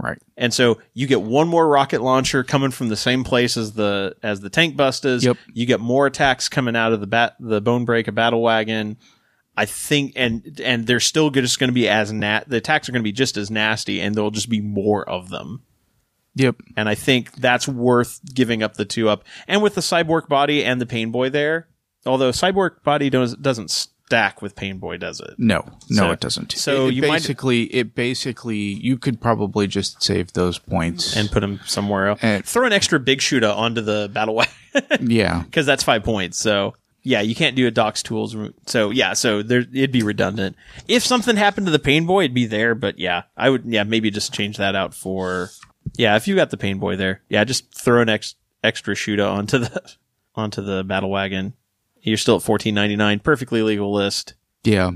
Right, 0.00 0.18
And 0.36 0.54
so 0.54 0.78
you 0.94 1.08
get 1.08 1.22
one 1.22 1.48
more 1.48 1.66
rocket 1.66 2.02
launcher 2.02 2.44
coming 2.44 2.70
from 2.70 2.88
the 2.88 2.96
same 2.96 3.24
place 3.24 3.56
as 3.56 3.72
the 3.72 4.14
as 4.22 4.40
the 4.40 4.48
tank 4.48 4.76
bustas. 4.76 5.24
Yep. 5.24 5.36
You 5.52 5.66
get 5.66 5.80
more 5.80 6.06
attacks 6.06 6.48
coming 6.48 6.76
out 6.76 6.92
of 6.92 7.00
the 7.00 7.08
bat 7.08 7.34
the 7.40 7.60
bonebreaka 7.60 8.14
battle 8.14 8.40
wagon. 8.40 8.96
I 9.56 9.64
think 9.64 10.12
and 10.14 10.60
and 10.62 10.86
they're 10.86 11.00
still 11.00 11.30
just 11.30 11.58
going 11.58 11.68
to 11.68 11.74
be 11.74 11.88
as 11.88 12.12
nat 12.12 12.48
the 12.48 12.58
attacks 12.58 12.88
are 12.88 12.92
going 12.92 13.02
to 13.02 13.08
be 13.08 13.10
just 13.10 13.36
as 13.36 13.50
nasty 13.50 14.00
and 14.00 14.14
there'll 14.14 14.30
just 14.30 14.48
be 14.48 14.60
more 14.60 15.08
of 15.08 15.30
them. 15.30 15.62
yep, 16.36 16.54
And 16.76 16.88
I 16.88 16.94
think 16.94 17.32
that's 17.32 17.66
worth 17.66 18.20
giving 18.32 18.62
up 18.62 18.74
the 18.74 18.84
two 18.84 19.08
up. 19.08 19.24
And 19.48 19.64
with 19.64 19.74
the 19.74 19.80
cyborg 19.80 20.28
body 20.28 20.64
and 20.64 20.80
the 20.80 20.86
pain 20.86 21.10
boy 21.10 21.30
there, 21.30 21.66
although 22.06 22.30
cyborg 22.30 22.84
body 22.84 23.10
does, 23.10 23.34
doesn't 23.34 23.88
stack 24.08 24.40
with 24.40 24.56
pain 24.56 24.78
boy, 24.78 24.96
does 24.96 25.20
it? 25.20 25.34
no, 25.36 25.62
no, 25.90 25.96
So- 26.04 26.10
it 26.12 26.20
doesn't. 26.20 26.52
so 26.52 26.86
It- 26.86 26.88
it 26.88 26.94
you 26.94 27.02
might- 27.02 27.12
basically, 27.18 27.62
it 27.74 27.94
basically, 27.94 28.56
you 28.56 28.96
could 28.96 29.20
probably 29.20 29.66
just 29.66 30.02
save 30.02 30.32
those 30.32 30.58
points 30.58 31.14
And 31.14 31.30
put 31.30 31.40
them 31.40 31.60
somewhere 31.66 32.08
else. 32.08 32.20
And- 32.22 32.42
Throw 32.42 32.64
an 32.66 32.72
extra 32.72 32.98
big 32.98 33.18
shoota 33.18 33.54
onto 33.54 33.82
the 33.82 34.08
battle 34.10 34.34
wagon. 34.34 34.54
yeah, 35.10 35.42
because 35.42 35.66
that's 35.66 35.82
five 35.82 36.04
points. 36.04 36.38
So 36.38 36.74
yeah, 37.02 37.20
you 37.20 37.34
can't 37.34 37.54
do 37.54 37.66
a 37.66 37.70
Doc's 37.70 38.02
tools. 38.02 38.34
So 38.66 38.88
yeah, 38.90 39.12
so 39.12 39.42
there 39.42 39.60
it'd 39.60 39.92
be 39.92 40.02
redundant. 40.02 40.56
If 40.88 41.04
something 41.04 41.36
happened 41.36 41.66
to 41.66 41.70
the 41.70 41.78
Pain 41.78 42.06
Boy, 42.06 42.24
it'd 42.24 42.34
be 42.34 42.46
there. 42.46 42.74
But 42.74 42.98
yeah, 42.98 43.24
I 43.36 43.50
would 43.50 43.64
yeah 43.66 43.84
maybe 43.84 44.10
just 44.10 44.32
change 44.32 44.56
that 44.56 44.74
out 44.74 44.94
for 44.94 45.50
yeah. 45.98 46.16
If 46.16 46.26
you 46.28 46.34
got 46.34 46.48
the 46.50 46.56
Pain 46.56 46.78
Boy 46.78 46.96
there, 46.96 47.20
yeah, 47.28 47.44
just 47.44 47.74
throw 47.74 48.00
an 48.02 48.08
ex- 48.08 48.36
extra 48.64 48.94
shooter 48.94 49.24
onto 49.26 49.58
the 49.58 49.82
onto 50.34 50.62
the 50.62 50.82
battle 50.84 51.10
wagon. 51.10 51.52
You're 52.08 52.16
still 52.18 52.36
at 52.36 52.42
fourteen 52.42 52.74
ninety 52.74 52.96
nine, 52.96 53.20
perfectly 53.20 53.62
legal 53.62 53.92
list. 53.92 54.34
yeah, 54.64 54.90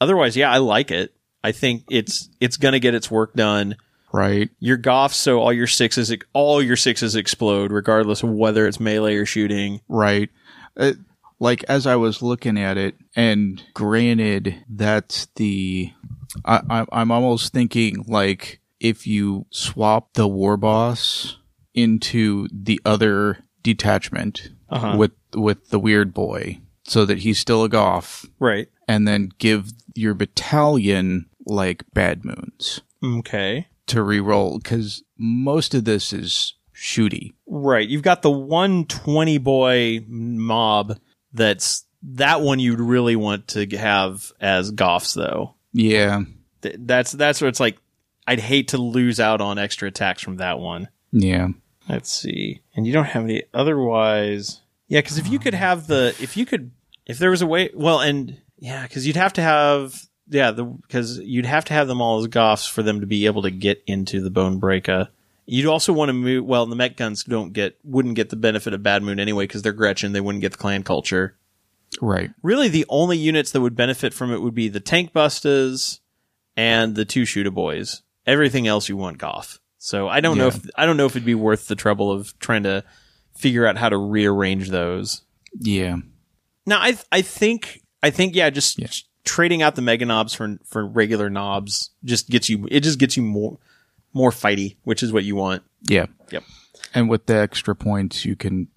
Otherwise, 0.00 0.36
yeah, 0.36 0.50
I 0.50 0.58
like 0.58 0.90
it. 0.90 1.14
I 1.42 1.52
think 1.52 1.84
it's 1.90 2.28
it's 2.40 2.56
gonna 2.56 2.78
get 2.80 2.94
its 2.94 3.10
work 3.10 3.34
done. 3.34 3.76
right, 4.12 4.50
Your 4.60 4.78
goffs, 4.78 5.14
so 5.14 5.40
all 5.40 5.52
your 5.52 5.66
sixes, 5.66 6.14
all 6.32 6.62
your 6.62 6.76
sixes 6.76 7.14
explode, 7.16 7.70
regardless 7.72 8.22
of 8.22 8.30
whether 8.30 8.66
it's 8.66 8.80
melee 8.80 9.16
or 9.16 9.26
shooting. 9.26 9.80
right. 9.88 10.30
Uh, 10.76 10.92
like 11.40 11.64
as 11.68 11.86
I 11.86 11.96
was 11.96 12.20
looking 12.22 12.58
at 12.58 12.76
it, 12.76 12.96
and 13.16 13.62
granted, 13.74 14.64
that's 14.68 15.26
the. 15.36 15.92
I, 16.44 16.60
I, 16.68 16.86
I'm 16.92 17.10
almost 17.10 17.52
thinking 17.52 18.04
like 18.08 18.60
if 18.80 19.06
you 19.06 19.46
swap 19.50 20.14
the 20.14 20.26
war 20.28 20.56
boss 20.56 21.36
into 21.74 22.48
the 22.52 22.80
other 22.84 23.38
detachment 23.62 24.50
Uh-huh. 24.70 24.96
with 24.98 25.12
with 25.34 25.70
the 25.70 25.78
weird 25.78 26.12
boy, 26.14 26.60
so 26.84 27.04
that 27.04 27.18
he's 27.18 27.38
still 27.38 27.64
a 27.64 27.68
Goff, 27.68 28.26
Right. 28.38 28.68
and 28.86 29.06
then 29.08 29.30
give 29.38 29.72
your 29.94 30.14
battalion 30.14 31.26
like 31.46 31.84
bad 31.94 32.24
moons 32.24 32.80
Okay. 33.02 33.68
to 33.86 33.96
reroll 33.98 34.62
because 34.62 35.02
most 35.16 35.74
of 35.74 35.84
this 35.84 36.12
is 36.12 36.54
shooty. 36.74 37.32
Right. 37.46 37.88
You've 37.88 38.02
got 38.02 38.22
the 38.22 38.30
120 38.30 39.38
boy 39.38 40.04
mob 40.08 40.98
that's 41.32 41.84
that 42.02 42.40
one 42.42 42.60
you'd 42.60 42.80
really 42.80 43.16
want 43.16 43.48
to 43.48 43.66
have 43.76 44.30
as 44.40 44.70
Goffs 44.72 45.14
though. 45.14 45.54
Yeah, 45.72 46.22
Th- 46.62 46.76
That's 46.78 47.12
that's 47.12 47.40
where 47.40 47.48
it's 47.48 47.60
like 47.60 47.78
I'd 48.26 48.40
hate 48.40 48.68
to 48.68 48.78
lose 48.78 49.20
out 49.20 49.40
on 49.40 49.58
extra 49.58 49.88
attacks 49.88 50.22
from 50.22 50.36
that 50.36 50.58
one. 50.58 50.88
yeah, 51.12 51.48
Let's 51.88 52.10
see. 52.10 52.60
And 52.74 52.86
you 52.86 52.92
don't 52.92 53.06
have 53.06 53.24
any 53.24 53.44
otherwise. 53.54 54.60
Yeah, 54.88 55.00
cuz 55.02 55.18
if 55.18 55.28
you 55.28 55.38
could 55.38 55.54
have 55.54 55.86
the 55.86 56.14
if 56.20 56.36
you 56.36 56.46
could 56.46 56.70
if 57.06 57.18
there 57.18 57.30
was 57.30 57.42
a 57.42 57.46
way 57.46 57.70
well 57.74 58.00
and 58.00 58.36
yeah, 58.58 58.86
cuz 58.86 59.06
you'd 59.06 59.16
have 59.16 59.32
to 59.34 59.42
have 59.42 59.94
yeah, 60.28 60.50
the 60.50 60.76
cuz 60.88 61.18
you'd 61.18 61.46
have 61.46 61.64
to 61.66 61.74
have 61.74 61.88
them 61.88 62.00
all 62.00 62.20
as 62.20 62.28
Goffs 62.28 62.68
for 62.68 62.82
them 62.82 63.00
to 63.00 63.06
be 63.06 63.26
able 63.26 63.42
to 63.42 63.50
get 63.50 63.82
into 63.86 64.20
the 64.20 64.30
Bonebreaka. 64.30 65.08
You'd 65.46 65.66
also 65.66 65.94
want 65.94 66.10
to 66.10 66.12
move. 66.12 66.44
Well, 66.44 66.66
the 66.66 66.76
mek 66.76 66.96
guns 66.96 67.24
don't 67.24 67.54
get 67.54 67.78
wouldn't 67.82 68.16
get 68.16 68.28
the 68.28 68.36
benefit 68.36 68.74
of 68.74 68.82
Bad 68.82 69.02
Moon 69.02 69.18
anyway 69.18 69.44
because 69.44 69.62
they're 69.62 69.72
Gretchin. 69.72 70.12
They 70.12 70.20
wouldn't 70.20 70.42
get 70.42 70.52
the 70.52 70.58
clan 70.58 70.82
culture. 70.82 71.36
right. 72.02 72.30
Really, 72.42 72.68
the 72.68 72.84
only 72.90 73.16
units 73.16 73.50
that 73.52 73.62
would 73.62 73.74
benefit 73.74 74.12
from 74.12 74.30
it 74.30 74.42
would 74.42 74.54
be 74.54 74.68
the 74.68 74.80
Tank 74.80 75.14
Bustas 75.14 76.00
and 76.54 76.94
the 76.96 77.06
two 77.06 77.22
Shoota 77.22 77.48
Boyz. 77.48 78.02
Everything 78.26 78.66
else 78.66 78.90
you 78.90 78.96
want 78.98 79.16
Goff. 79.16 79.58
So 79.88 80.06
I 80.06 80.20
don't 80.20 80.36
know 80.36 80.48
if 80.48 80.60
I 80.76 80.84
don't 80.84 80.98
know 80.98 81.06
if 81.06 81.12
it'd 81.12 81.24
be 81.24 81.34
worth 81.34 81.66
the 81.68 81.74
trouble 81.74 82.10
of 82.12 82.38
trying 82.40 82.64
to 82.64 82.84
figure 83.38 83.66
out 83.66 83.78
how 83.78 83.88
to 83.88 83.96
rearrange 83.96 84.68
those. 84.68 85.22
Yeah, 85.58 85.96
Now, 86.66 86.78
I 86.80 86.98
I 87.10 87.22
think 87.22 87.80
I 88.02 88.10
think 88.10 88.34
yeah, 88.34 88.50
just 88.50 88.78
Yeah. 88.78 88.88
trading 89.24 89.62
out 89.62 89.76
the 89.76 89.82
Mega 89.82 90.04
Nobs 90.04 90.34
for 90.34 90.58
for 90.66 90.86
regular 90.86 91.30
nobs 91.30 91.90
just 92.04 92.28
gets 92.28 92.50
you. 92.50 92.68
It 92.70 92.80
just 92.80 92.98
gets 92.98 93.16
you 93.16 93.22
more 93.22 93.58
more 94.12 94.30
fighty, 94.30 94.76
which 94.84 95.02
is 95.02 95.10
what 95.12 95.24
you 95.24 95.36
want. 95.36 95.62
yeah. 95.88 96.06
Yep. 96.30 96.42
And 96.94 97.08
with 97.08 97.24
the 97.26 97.36
extra 97.36 97.74
points, 97.74 98.24
you 98.26 98.36
can 98.36 98.68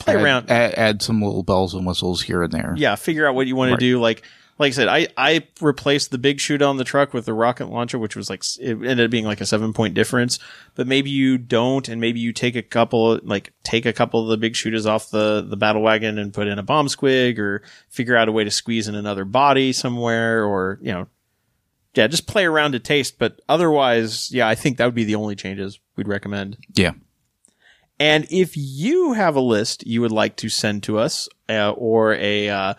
Play 0.00 0.14
add, 0.14 0.22
around. 0.22 0.50
add, 0.50 0.74
add 0.74 1.02
some 1.02 1.20
little 1.22 1.42
bells 1.42 1.74
and 1.74 1.86
whistles 1.86 2.22
here 2.22 2.42
and 2.42 2.52
there. 2.52 2.74
yeah, 2.78 2.94
figure 2.94 3.26
out 3.28 3.34
what 3.34 3.46
you 3.46 3.56
want 3.56 3.72
Right. 3.72 3.80
to 3.80 3.84
do. 3.86 4.00
Like, 4.00 4.22
like 4.58 4.68
I 4.68 4.70
said, 4.70 4.88
I, 4.88 5.08
I 5.18 5.46
replaced 5.60 6.10
the 6.10 6.18
big 6.18 6.40
shoot 6.40 6.62
on 6.62 6.78
the 6.78 6.84
truck 6.84 7.12
with 7.12 7.26
the 7.26 7.34
rocket 7.34 7.66
launcher, 7.66 7.98
which 7.98 8.16
was 8.16 8.30
like, 8.30 8.42
it 8.58 8.70
ended 8.70 9.00
up 9.00 9.10
being 9.10 9.26
like 9.26 9.42
a 9.42 9.46
seven 9.46 9.74
point 9.74 9.92
difference, 9.94 10.38
but 10.74 10.86
maybe 10.86 11.10
you 11.10 11.36
don't. 11.36 11.88
And 11.88 12.00
maybe 12.00 12.20
you 12.20 12.32
take 12.32 12.56
a 12.56 12.62
couple, 12.62 13.20
like 13.22 13.52
take 13.64 13.84
a 13.84 13.92
couple 13.92 14.22
of 14.22 14.28
the 14.28 14.38
big 14.38 14.54
shootas 14.54 14.86
off 14.86 15.10
the, 15.10 15.44
the 15.46 15.58
battle 15.58 15.82
wagon 15.82 16.18
and 16.18 16.32
put 16.32 16.46
in 16.46 16.58
a 16.58 16.62
bomb 16.62 16.86
squig 16.86 17.38
or 17.38 17.62
figure 17.90 18.16
out 18.16 18.28
a 18.28 18.32
way 18.32 18.44
to 18.44 18.50
squeeze 18.50 18.88
in 18.88 18.94
another 18.94 19.26
body 19.26 19.72
somewhere 19.74 20.44
or, 20.44 20.78
you 20.80 20.92
know, 20.92 21.06
yeah, 21.94 22.06
just 22.06 22.26
play 22.26 22.46
around 22.46 22.72
to 22.72 22.78
taste. 22.78 23.18
But 23.18 23.40
otherwise, 23.48 24.30
yeah, 24.32 24.48
I 24.48 24.54
think 24.54 24.78
that 24.78 24.86
would 24.86 24.94
be 24.94 25.04
the 25.04 25.16
only 25.16 25.36
changes 25.36 25.80
we'd 25.96 26.08
recommend. 26.08 26.58
Yeah. 26.74 26.92
And 27.98 28.26
if 28.30 28.54
you 28.56 29.14
have 29.14 29.36
a 29.36 29.40
list 29.40 29.86
you 29.86 30.02
would 30.02 30.12
like 30.12 30.36
to 30.36 30.48
send 30.48 30.82
to 30.84 30.98
us, 30.98 31.28
uh, 31.48 31.70
or 31.70 32.14
a 32.14 32.48
uh, 32.48 32.74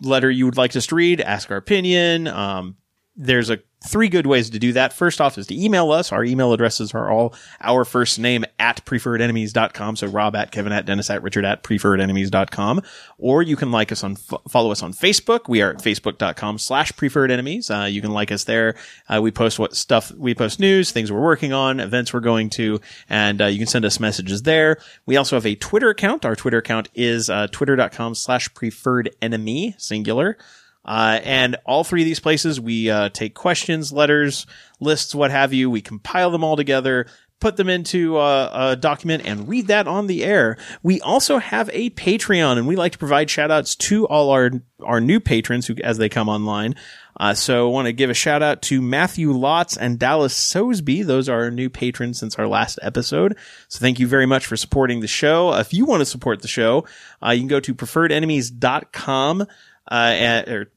letter 0.00 0.30
you 0.30 0.44
would 0.46 0.56
like 0.56 0.74
us 0.76 0.86
to 0.86 0.94
read, 0.94 1.20
ask 1.20 1.50
our 1.50 1.56
opinion, 1.56 2.26
um, 2.28 2.76
there's 3.20 3.50
a 3.50 3.58
three 3.86 4.08
good 4.08 4.26
ways 4.26 4.48
to 4.50 4.58
do 4.58 4.72
that. 4.72 4.92
First 4.94 5.20
off 5.20 5.36
is 5.36 5.46
to 5.48 5.54
email 5.58 5.90
us. 5.90 6.10
Our 6.10 6.24
email 6.24 6.52
addresses 6.52 6.94
are 6.94 7.10
all 7.10 7.34
our 7.60 7.84
first 7.84 8.18
name 8.18 8.46
at 8.58 8.84
preferredenemies.com. 8.86 9.96
So 9.96 10.06
Rob 10.06 10.34
at 10.36 10.52
Kevin 10.52 10.72
at 10.72 10.86
Dennis 10.86 11.10
at 11.10 11.22
Richard 11.22 11.44
at 11.44 11.62
preferredenemies.com. 11.62 12.82
Or 13.18 13.42
you 13.42 13.56
can 13.56 13.70
like 13.70 13.92
us 13.92 14.02
on, 14.02 14.16
follow 14.16 14.70
us 14.70 14.82
on 14.82 14.94
Facebook. 14.94 15.48
We 15.48 15.60
are 15.60 15.70
at 15.70 15.78
facebook.com 15.78 16.58
slash 16.58 16.96
preferred 16.96 17.30
enemies. 17.30 17.70
Uh, 17.70 17.86
you 17.90 18.00
can 18.00 18.12
like 18.12 18.32
us 18.32 18.44
there. 18.44 18.74
Uh, 19.06 19.20
we 19.22 19.30
post 19.30 19.58
what 19.58 19.76
stuff, 19.76 20.10
we 20.12 20.34
post 20.34 20.58
news, 20.58 20.90
things 20.90 21.12
we're 21.12 21.20
working 21.20 21.52
on, 21.52 21.78
events 21.78 22.14
we're 22.14 22.20
going 22.20 22.48
to, 22.50 22.80
and 23.08 23.42
uh, 23.42 23.46
you 23.46 23.58
can 23.58 23.66
send 23.66 23.84
us 23.84 24.00
messages 24.00 24.42
there. 24.42 24.78
We 25.04 25.16
also 25.16 25.36
have 25.36 25.46
a 25.46 25.54
Twitter 25.56 25.90
account. 25.90 26.24
Our 26.24 26.36
Twitter 26.36 26.58
account 26.58 26.88
is 26.94 27.28
uh, 27.28 27.48
twitter.com 27.48 28.14
slash 28.14 28.52
preferred 28.54 29.14
enemy, 29.20 29.74
singular. 29.78 30.38
Uh, 30.84 31.20
and 31.22 31.56
all 31.66 31.84
three 31.84 32.02
of 32.02 32.06
these 32.06 32.20
places, 32.20 32.60
we 32.60 32.90
uh, 32.90 33.10
take 33.10 33.34
questions, 33.34 33.92
letters, 33.92 34.46
lists, 34.80 35.14
what 35.14 35.30
have 35.30 35.52
you. 35.52 35.70
We 35.70 35.82
compile 35.82 36.30
them 36.30 36.42
all 36.42 36.56
together, 36.56 37.06
put 37.38 37.56
them 37.56 37.68
into 37.68 38.18
a, 38.18 38.70
a, 38.70 38.76
document, 38.76 39.24
and 39.26 39.48
read 39.48 39.66
that 39.66 39.86
on 39.86 40.06
the 40.06 40.24
air. 40.24 40.56
We 40.82 41.00
also 41.00 41.38
have 41.38 41.68
a 41.72 41.90
Patreon, 41.90 42.56
and 42.56 42.66
we 42.66 42.76
like 42.76 42.92
to 42.92 42.98
provide 42.98 43.28
shout 43.30 43.50
outs 43.50 43.74
to 43.76 44.06
all 44.06 44.30
our 44.30 44.50
our 44.82 45.00
new 45.00 45.20
patrons 45.20 45.66
who, 45.66 45.74
as 45.84 45.98
they 45.98 46.08
come 46.08 46.28
online. 46.28 46.74
Uh, 47.18 47.34
so 47.34 47.68
I 47.68 47.70
want 47.70 47.86
to 47.86 47.92
give 47.92 48.08
a 48.08 48.14
shout 48.14 48.42
out 48.42 48.62
to 48.62 48.80
Matthew 48.80 49.34
Lotz 49.34 49.76
and 49.78 49.98
Dallas 49.98 50.32
Sosby. 50.32 51.04
Those 51.04 51.28
are 51.28 51.42
our 51.42 51.50
new 51.50 51.68
patrons 51.68 52.18
since 52.18 52.36
our 52.36 52.46
last 52.46 52.78
episode. 52.80 53.36
So 53.68 53.78
thank 53.78 53.98
you 53.98 54.06
very 54.06 54.24
much 54.24 54.46
for 54.46 54.56
supporting 54.56 55.00
the 55.00 55.06
show. 55.06 55.52
If 55.52 55.74
you 55.74 55.84
want 55.84 56.00
to 56.00 56.06
support 56.06 56.40
the 56.40 56.48
show, 56.48 56.86
uh, 57.22 57.32
you 57.32 57.40
can 57.40 57.48
go 57.48 57.60
to 57.60 57.74
preferredenemies.com 57.74 59.42
uh, 59.42 59.46
at, 59.96 60.48
or 60.48 60.70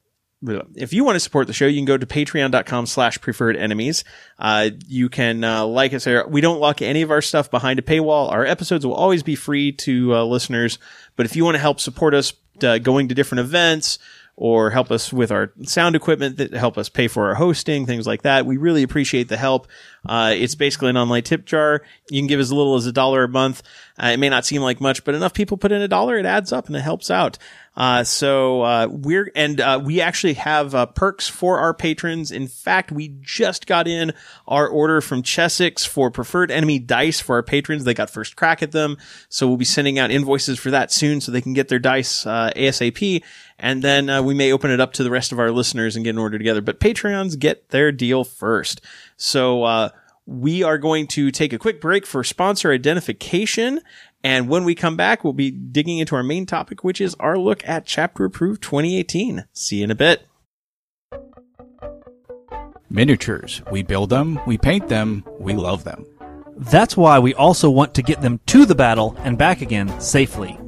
if 0.76 0.94
you 0.94 1.03
want 1.03 1.15
to 1.15 1.19
support 1.19 1.48
the 1.48 1.53
show, 1.53 1.65
you 1.65 1.77
can 1.77 1.85
go 1.85 1.98
to 1.98 2.06
patreon.com 2.06 2.85
slash 2.85 3.19
preferred 3.22 3.56
enemies. 3.56 4.03
Uh, 4.38 4.72
you 4.88 5.10
can, 5.10 5.44
uh, 5.44 5.65
like 5.65 5.94
us 5.94 6.03
there. 6.03 6.27
We 6.27 6.41
don't 6.41 6.60
lock 6.60 6.81
any 6.81 7.02
of 7.02 7.11
our 7.11 7.22
stuff 7.22 7.49
behind 7.49 7.80
a 7.80 7.81
paywall. 7.81 8.31
Our 8.31 8.45
episodes 8.45 8.85
will 8.85 8.94
always 8.94 9.23
be 9.23 9.35
free 9.35 9.72
to 9.72 10.15
uh, 10.15 10.23
listeners. 10.26 10.80
But 11.15 11.26
if 11.26 11.35
you 11.35 11.45
want 11.45 11.56
to 11.56 11.61
help 11.61 11.80
support 11.80 12.14
us 12.14 12.34
uh, 12.61 12.77
going 12.80 13.07
to 13.07 13.15
different 13.15 13.40
events 13.40 13.99
or 14.35 14.72
help 14.72 14.90
us 14.90 15.14
with 15.14 15.31
our 15.31 15.53
sound 15.61 15.95
equipment 15.95 16.38
that 16.38 16.53
help 16.53 16.77
us 16.77 16.90
pay 16.90 17.07
for 17.07 17.27
our 17.27 17.35
hosting, 17.35 17.85
things 17.85 18.07
like 18.07 18.23
that, 18.23 18.45
we 18.45 18.57
really 18.57 18.81
appreciate 18.81 19.30
the 19.30 19.38
help. 19.38 19.68
Uh, 20.06 20.34
it's 20.35 20.56
basically 20.56 20.90
an 20.90 20.98
online 20.98 21.23
tip 21.23 21.45
jar. 21.45 21.84
You 22.10 22.19
can 22.19 22.27
give 22.27 22.40
as 22.40 22.52
little 22.52 22.76
as 22.76 22.88
a 22.88 22.91
dollar 22.91 23.23
a 23.23 23.30
month. 23.30 23.61
Uh, 24.02 24.07
it 24.07 24.18
may 24.18 24.30
not 24.30 24.45
seem 24.45 24.61
like 24.61 24.81
much, 24.81 25.03
but 25.03 25.14
enough 25.14 25.34
people 25.34 25.56
put 25.56 25.72
in 25.72 25.81
a 25.81 25.88
dollar, 25.88 26.18
it 26.18 26.26
adds 26.26 26.52
up 26.52 26.65
and 26.68 26.76
it 26.76 26.81
helps 26.81 27.11
out. 27.11 27.38
Uh, 27.76 28.04
so, 28.04 28.62
uh, 28.62 28.88
we're, 28.90 29.32
and, 29.36 29.60
uh, 29.60 29.82
we 29.84 30.00
actually 30.00 30.34
have, 30.34 30.76
uh, 30.76 30.86
perks 30.86 31.28
for 31.28 31.58
our 31.58 31.74
patrons. 31.74 32.32
In 32.32 32.48
fact, 32.48 32.91
we 32.91 33.16
just 33.22 33.66
got 33.66 33.88
in 33.88 34.14
our 34.48 34.68
order 34.68 35.02
from 35.02 35.24
Chessex 35.24 35.84
for 35.84 36.12
preferred 36.12 36.52
enemy 36.52 36.78
dice 36.78 37.20
for 37.20 37.38
our 37.38 37.44
patrons. 37.44 37.84
They 37.84 37.95
got 37.95 38.12
first 38.12 38.36
crack 38.36 38.62
at 38.62 38.74
them. 38.74 38.98
So 39.28 39.48
we'll 39.48 39.58
be 39.58 39.66
sending 39.66 39.98
out 39.98 40.12
invoices 40.12 40.60
for 40.60 40.70
that 40.70 40.91
soon 40.91 41.20
so 41.20 41.32
they 41.32 41.41
can 41.41 41.54
get 41.54 41.68
their 41.68 41.80
dice, 41.80 42.28
uh, 42.28 42.52
ASAP. 42.56 43.24
And 43.58 43.82
then, 43.82 44.08
uh, 44.08 44.22
we 44.22 44.36
may 44.36 44.52
open 44.52 44.70
it 44.70 44.80
up 44.80 44.94
to 44.94 45.04
the 45.04 45.12
rest 45.12 45.32
of 45.32 45.40
our 45.40 45.52
listeners 45.52 45.95
and 45.95 46.06
get 46.06 46.12
an 46.12 46.20
order 46.20 46.38
together. 46.38 46.62
But 46.62 46.80
Patreons 46.80 47.40
get 47.40 47.70
their 47.70 47.91
deal 47.91 48.24
first. 48.24 48.82
So, 49.18 49.90
we 50.26 50.64
are 50.64 50.78
going 50.78 51.06
to 51.06 51.32
take 51.32 51.52
a 51.52 51.60
quick 51.60 51.82
break 51.82 52.06
for 52.06 52.24
sponsor 52.24 52.72
identification 52.72 53.82
and 54.24 54.48
when 54.48 54.64
we 54.64 54.76
come 54.76 54.95
back, 54.95 55.24
we'll 55.24 55.34
be 55.34 55.52
digging 55.52 56.00
into 56.00 56.16
our 56.16 56.24
main 56.24 56.45
topic, 56.45 56.84
which 56.84 57.02
is 57.02 57.16
our 57.20 57.38
look 57.38 57.68
at 57.68 57.86
Chapter 57.86 58.26
Approved 58.26 58.62
2018. 58.62 59.45
See 59.54 59.78
you 59.78 59.84
in 59.84 59.91
a 59.91 59.95
bit. 59.95 60.26
Miniatures. 62.90 63.62
We 63.72 63.82
build 63.84 64.10
them, 64.10 64.40
we 64.45 64.58
paint 64.58 64.88
them, 64.88 65.26
we 65.40 65.54
love 65.54 65.84
them. 65.84 66.06
That's 66.56 66.95
why 66.95 67.18
we 67.20 67.34
also 67.34 67.70
want 67.70 67.95
to 67.95 68.04
get 68.04 68.22
them 68.22 68.40
to 68.45 68.66
the 68.66 68.76
battle 68.76 69.16
and 69.20 69.38
back 69.38 69.62
again 69.62 70.00
safely. 70.00 70.60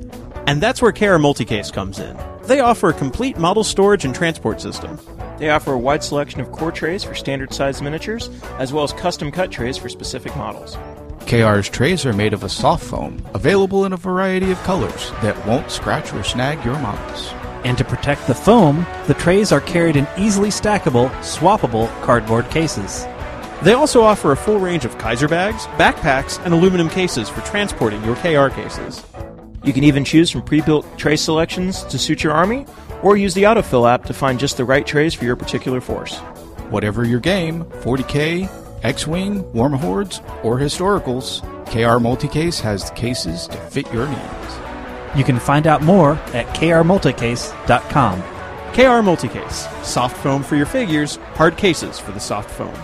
And 0.47 0.61
that's 0.61 0.81
where 0.81 0.91
KR 0.91 1.17
Multicase 1.17 1.71
comes 1.71 1.99
in. 1.99 2.17
They 2.43 2.59
offer 2.59 2.89
a 2.89 2.93
complete 2.93 3.37
model 3.37 3.63
storage 3.63 4.05
and 4.05 4.13
transport 4.13 4.59
system. 4.59 4.99
They 5.37 5.49
offer 5.49 5.73
a 5.73 5.77
wide 5.77 6.03
selection 6.03 6.41
of 6.41 6.51
core 6.51 6.71
trays 6.71 7.03
for 7.03 7.13
standard 7.13 7.53
size 7.53 7.81
miniatures, 7.81 8.29
as 8.57 8.73
well 8.73 8.83
as 8.83 8.93
custom 8.93 9.31
cut 9.31 9.51
trays 9.51 9.77
for 9.77 9.89
specific 9.89 10.35
models. 10.35 10.77
KR's 11.25 11.67
trays 11.69 12.05
are 12.05 12.13
made 12.13 12.33
of 12.33 12.43
a 12.43 12.49
soft 12.49 12.85
foam, 12.85 13.19
available 13.33 13.85
in 13.85 13.93
a 13.93 13.97
variety 13.97 14.51
of 14.51 14.61
colors 14.63 15.11
that 15.23 15.47
won't 15.47 15.71
scratch 15.71 16.13
or 16.13 16.23
snag 16.23 16.63
your 16.63 16.77
models. 16.79 17.33
And 17.63 17.75
to 17.79 17.83
protect 17.83 18.27
the 18.27 18.35
foam, 18.35 18.85
the 19.07 19.15
trays 19.15 19.51
are 19.51 19.61
carried 19.61 19.95
in 19.95 20.07
easily 20.17 20.49
stackable, 20.49 21.09
swappable 21.21 21.89
cardboard 22.03 22.47
cases. 22.51 23.05
They 23.63 23.73
also 23.73 24.03
offer 24.03 24.31
a 24.31 24.37
full 24.37 24.59
range 24.59 24.85
of 24.85 24.99
Kaiser 24.99 25.27
bags, 25.27 25.65
backpacks, 25.77 26.39
and 26.45 26.53
aluminum 26.53 26.89
cases 26.89 27.27
for 27.27 27.41
transporting 27.41 28.03
your 28.03 28.15
KR 28.17 28.53
cases. 28.53 29.03
You 29.63 29.73
can 29.73 29.83
even 29.83 30.05
choose 30.05 30.29
from 30.29 30.43
pre 30.43 30.61
built 30.61 30.85
tray 30.99 31.15
selections 31.15 31.81
to 31.85 31.97
suit 31.97 32.23
your 32.23 32.33
army, 32.33 32.67
or 33.01 33.17
use 33.17 33.33
the 33.33 33.43
Autofill 33.43 33.91
app 33.91 34.05
to 34.05 34.13
find 34.13 34.39
just 34.39 34.57
the 34.57 34.65
right 34.65 34.85
trays 34.85 35.15
for 35.15 35.25
your 35.25 35.35
particular 35.35 35.81
force. 35.81 36.17
Whatever 36.69 37.03
your 37.03 37.19
game, 37.19 37.65
40k, 37.65 38.47
X-Wing, 38.85 39.43
Warmahordes, 39.45 40.21
or 40.45 40.59
Historicals, 40.59 41.41
KR 41.65 41.97
Multicase 41.99 42.61
has 42.61 42.89
the 42.89 42.95
cases 42.95 43.47
to 43.47 43.57
fit 43.57 43.91
your 43.91 44.07
needs. 44.07 44.59
You 45.15 45.23
can 45.23 45.39
find 45.39 45.65
out 45.65 45.81
more 45.81 46.13
at 46.33 46.45
krmulticase.com. 46.55 48.21
KR 48.73 49.01
Multicase, 49.01 49.83
soft 49.83 50.15
foam 50.17 50.43
for 50.43 50.55
your 50.55 50.67
figures, 50.67 51.15
hard 51.33 51.57
cases 51.57 51.97
for 51.97 52.11
the 52.11 52.19
soft 52.19 52.51
foam. 52.51 52.75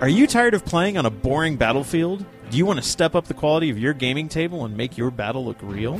Are 0.00 0.08
you 0.08 0.26
tired 0.26 0.52
of 0.52 0.66
playing 0.66 0.98
on 0.98 1.06
a 1.06 1.10
boring 1.10 1.56
battlefield? 1.56 2.26
Do 2.50 2.58
you 2.58 2.66
want 2.66 2.78
to 2.78 2.86
step 2.86 3.14
up 3.14 3.24
the 3.24 3.32
quality 3.32 3.70
of 3.70 3.78
your 3.78 3.94
gaming 3.94 4.28
table 4.28 4.66
and 4.66 4.76
make 4.76 4.98
your 4.98 5.10
battle 5.10 5.46
look 5.46 5.56
real? 5.62 5.98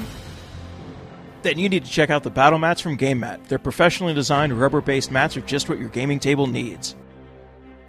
Then 1.45 1.59
you 1.59 1.69
need 1.69 1.85
to 1.85 1.91
check 1.91 2.09
out 2.09 2.23
the 2.23 2.31
battle 2.31 2.59
mats 2.59 2.81
from 2.81 2.97
GameMat. 2.97 3.49
Their 3.49 3.59
professionally 3.59 4.15
designed 4.15 4.59
rubber 4.59 4.81
based 4.81 5.11
mats 5.11 5.37
are 5.37 5.43
just 5.43 5.69
what 5.69 5.79
your 5.79 5.91
gaming 5.91 6.19
table 6.19 6.47
needs. 6.47 6.97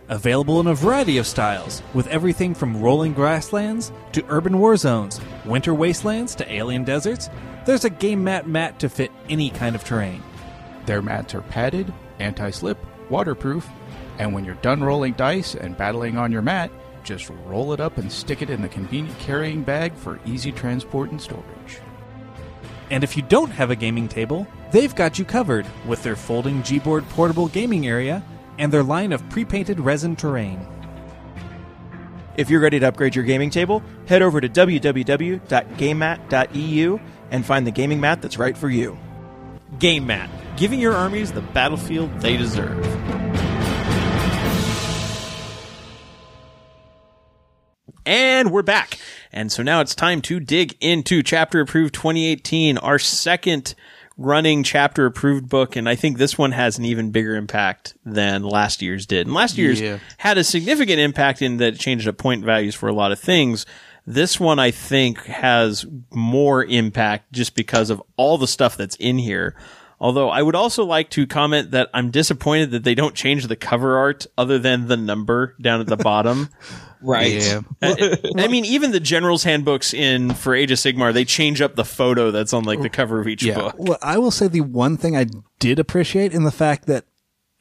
Available 0.10 0.60
in 0.60 0.68
a 0.68 0.76
variety 0.76 1.18
of 1.20 1.26
styles, 1.26 1.82
with 1.94 2.06
everything 2.08 2.54
from 2.54 2.82
rolling 2.82 3.14
grasslands 3.14 3.94
to 4.12 4.26
urban 4.28 4.60
war 4.60 4.76
zones, 4.76 5.22
winter 5.46 5.74
wastelands 5.74 6.36
to 6.36 6.54
alien 6.54 6.84
deserts, 6.84 7.30
there's 7.66 7.86
a 7.86 7.90
game 7.90 8.26
mat 8.26 8.46
mat 8.46 8.78
to 8.80 8.90
fit 8.90 9.10
any 9.30 9.52
kind 9.52 9.74
of 9.74 9.86
terrain. 9.86 10.22
Their 10.86 11.02
mats 11.02 11.34
are 11.34 11.42
padded, 11.42 11.94
anti 12.20 12.50
slip, 12.50 12.78
waterproof, 13.10 13.66
and 14.20 14.34
when 14.34 14.44
you're 14.44 14.56
done 14.56 14.84
rolling 14.84 15.14
dice 15.14 15.56
and 15.56 15.78
battling 15.78 16.18
on 16.18 16.30
your 16.30 16.42
mat, 16.42 16.72
just 17.06 17.32
roll 17.46 17.72
it 17.72 17.80
up 17.80 17.98
and 17.98 18.12
stick 18.12 18.42
it 18.42 18.50
in 18.50 18.62
the 18.62 18.68
convenient 18.68 19.18
carrying 19.20 19.64
bag 19.64 19.96
for 19.96 20.20
easy 20.26 20.52
transport 20.52 21.12
and 21.12 21.22
storage. 21.22 21.80
And 22.90 23.04
if 23.04 23.16
you 23.18 23.24
don't 23.24 23.50
have 23.50 23.72
a 23.72 23.76
gaming 23.76 24.08
table, 24.08 24.48
they've 24.72 24.94
got 24.94 25.20
you 25.20 25.26
covered 25.26 25.66
with 25.86 26.04
their 26.04 26.16
folding 26.16 26.62
Gboard 26.62 27.10
portable 27.10 27.48
gaming 27.48 27.88
area 27.88 28.24
and 28.58 28.72
their 28.72 28.84
line 28.84 29.12
of 29.12 29.28
pre 29.30 29.44
painted 29.46 29.80
resin 29.80 30.16
terrain. 30.16 30.66
If 32.38 32.50
you're 32.50 32.60
ready 32.60 32.80
to 32.80 32.88
upgrade 32.88 33.16
your 33.16 33.26
gaming 33.26 33.50
table, 33.50 33.82
head 34.08 34.22
over 34.22 34.42
to 34.42 34.50
www.gamemat.eu 34.50 37.00
and 37.32 37.46
find 37.46 37.66
the 37.66 37.72
gaming 37.72 38.02
mat 38.02 38.22
that's 38.22 38.38
right 38.38 38.58
for 38.58 38.70
you. 38.70 38.98
Game 39.80 40.06
Mat, 40.08 40.30
giving 40.58 40.80
your 40.80 40.94
armies 40.94 41.32
the 41.32 41.42
battlefield 41.42 42.20
they 42.20 42.38
deserve. 42.38 42.84
And 48.06 48.52
we're 48.52 48.62
back. 48.62 49.00
And 49.32 49.52
so 49.52 49.64
now 49.64 49.82
it's 49.82 49.96
time 49.96 50.22
to 50.24 50.40
dig 50.40 50.76
into 50.80 51.24
Chapter 51.24 51.60
Approved 51.60 51.94
2018, 51.96 52.78
our 52.78 53.00
second 53.00 53.74
running 54.18 54.64
chapter 54.64 55.06
approved 55.06 55.50
book. 55.50 55.76
And 55.76 55.90
I 55.90 55.96
think 55.96 56.18
this 56.18 56.38
one 56.38 56.52
has 56.54 56.78
an 56.78 56.86
even 56.86 57.12
bigger 57.12 57.36
impact 57.36 57.96
than 58.06 58.44
last 58.44 58.82
year's 58.82 59.06
did. 59.06 59.28
And 59.28 59.36
last 59.36 59.58
year's 59.58 59.82
Yeah. 59.82 59.98
had 60.18 60.38
a 60.38 60.44
significant 60.44 61.00
impact 61.00 61.42
in 61.42 61.58
that 61.58 61.74
it 61.74 61.80
changed 61.80 62.08
up 62.08 62.18
point 62.18 62.46
values 62.46 62.76
for 62.76 62.88
a 62.88 62.94
lot 62.94 63.12
of 63.12 63.20
things. 63.20 63.66
This 64.08 64.40
one, 64.40 64.60
I 64.60 64.72
think, 64.72 65.26
has 65.26 65.86
more 66.14 66.64
impact 66.64 67.34
just 67.34 67.56
because 67.56 67.90
of 67.90 68.02
all 68.18 68.38
the 68.38 68.48
stuff 68.48 68.78
that's 68.78 68.96
in 68.98 69.18
here. 69.18 69.56
Although 70.00 70.30
I 70.30 70.42
would 70.42 70.56
also 70.56 70.84
like 70.84 71.10
to 71.12 71.26
comment 71.26 71.72
that 71.72 71.90
I'm 71.94 72.12
disappointed 72.12 72.72
that 72.72 72.84
they 72.84 72.96
don't 72.96 73.16
change 73.16 73.48
the 73.48 73.56
cover 73.56 73.98
art 73.98 74.26
other 74.38 74.60
than 74.60 74.88
the 74.88 74.98
number 74.98 75.56
down 75.62 75.80
at 75.82 75.88
the 75.88 75.98
bottom. 75.98 76.50
Right. 77.02 77.34
Yeah. 77.34 77.62
I, 77.84 78.18
I 78.36 78.48
mean, 78.48 78.66
even 78.66 78.90
the 78.92 79.00
general's 79.00 79.44
handbooks 79.44 79.94
in 79.94 80.34
for 80.34 80.56
Age 80.56 80.72
of 80.72 80.80
Sigmar, 80.80 81.14
they 81.14 81.24
change 81.26 81.62
up 81.62 81.76
the 81.76 81.86
photo 81.86 82.32
that's 82.32 82.52
on 82.52 82.64
like 82.64 82.82
the 82.82 82.90
cover 82.90 83.20
of 83.20 83.28
each 83.28 83.44
Yeah. 83.44 83.54
book. 83.56 83.76
Well, 83.78 83.98
I 84.02 84.18
will 84.18 84.32
say 84.32 84.48
the 84.48 84.62
one 84.62 84.98
thing 84.98 85.16
I 85.16 85.28
did 85.60 85.78
appreciate 85.78 86.34
in 86.34 86.46
the 86.46 86.52
fact 86.52 86.88
that 86.88 87.06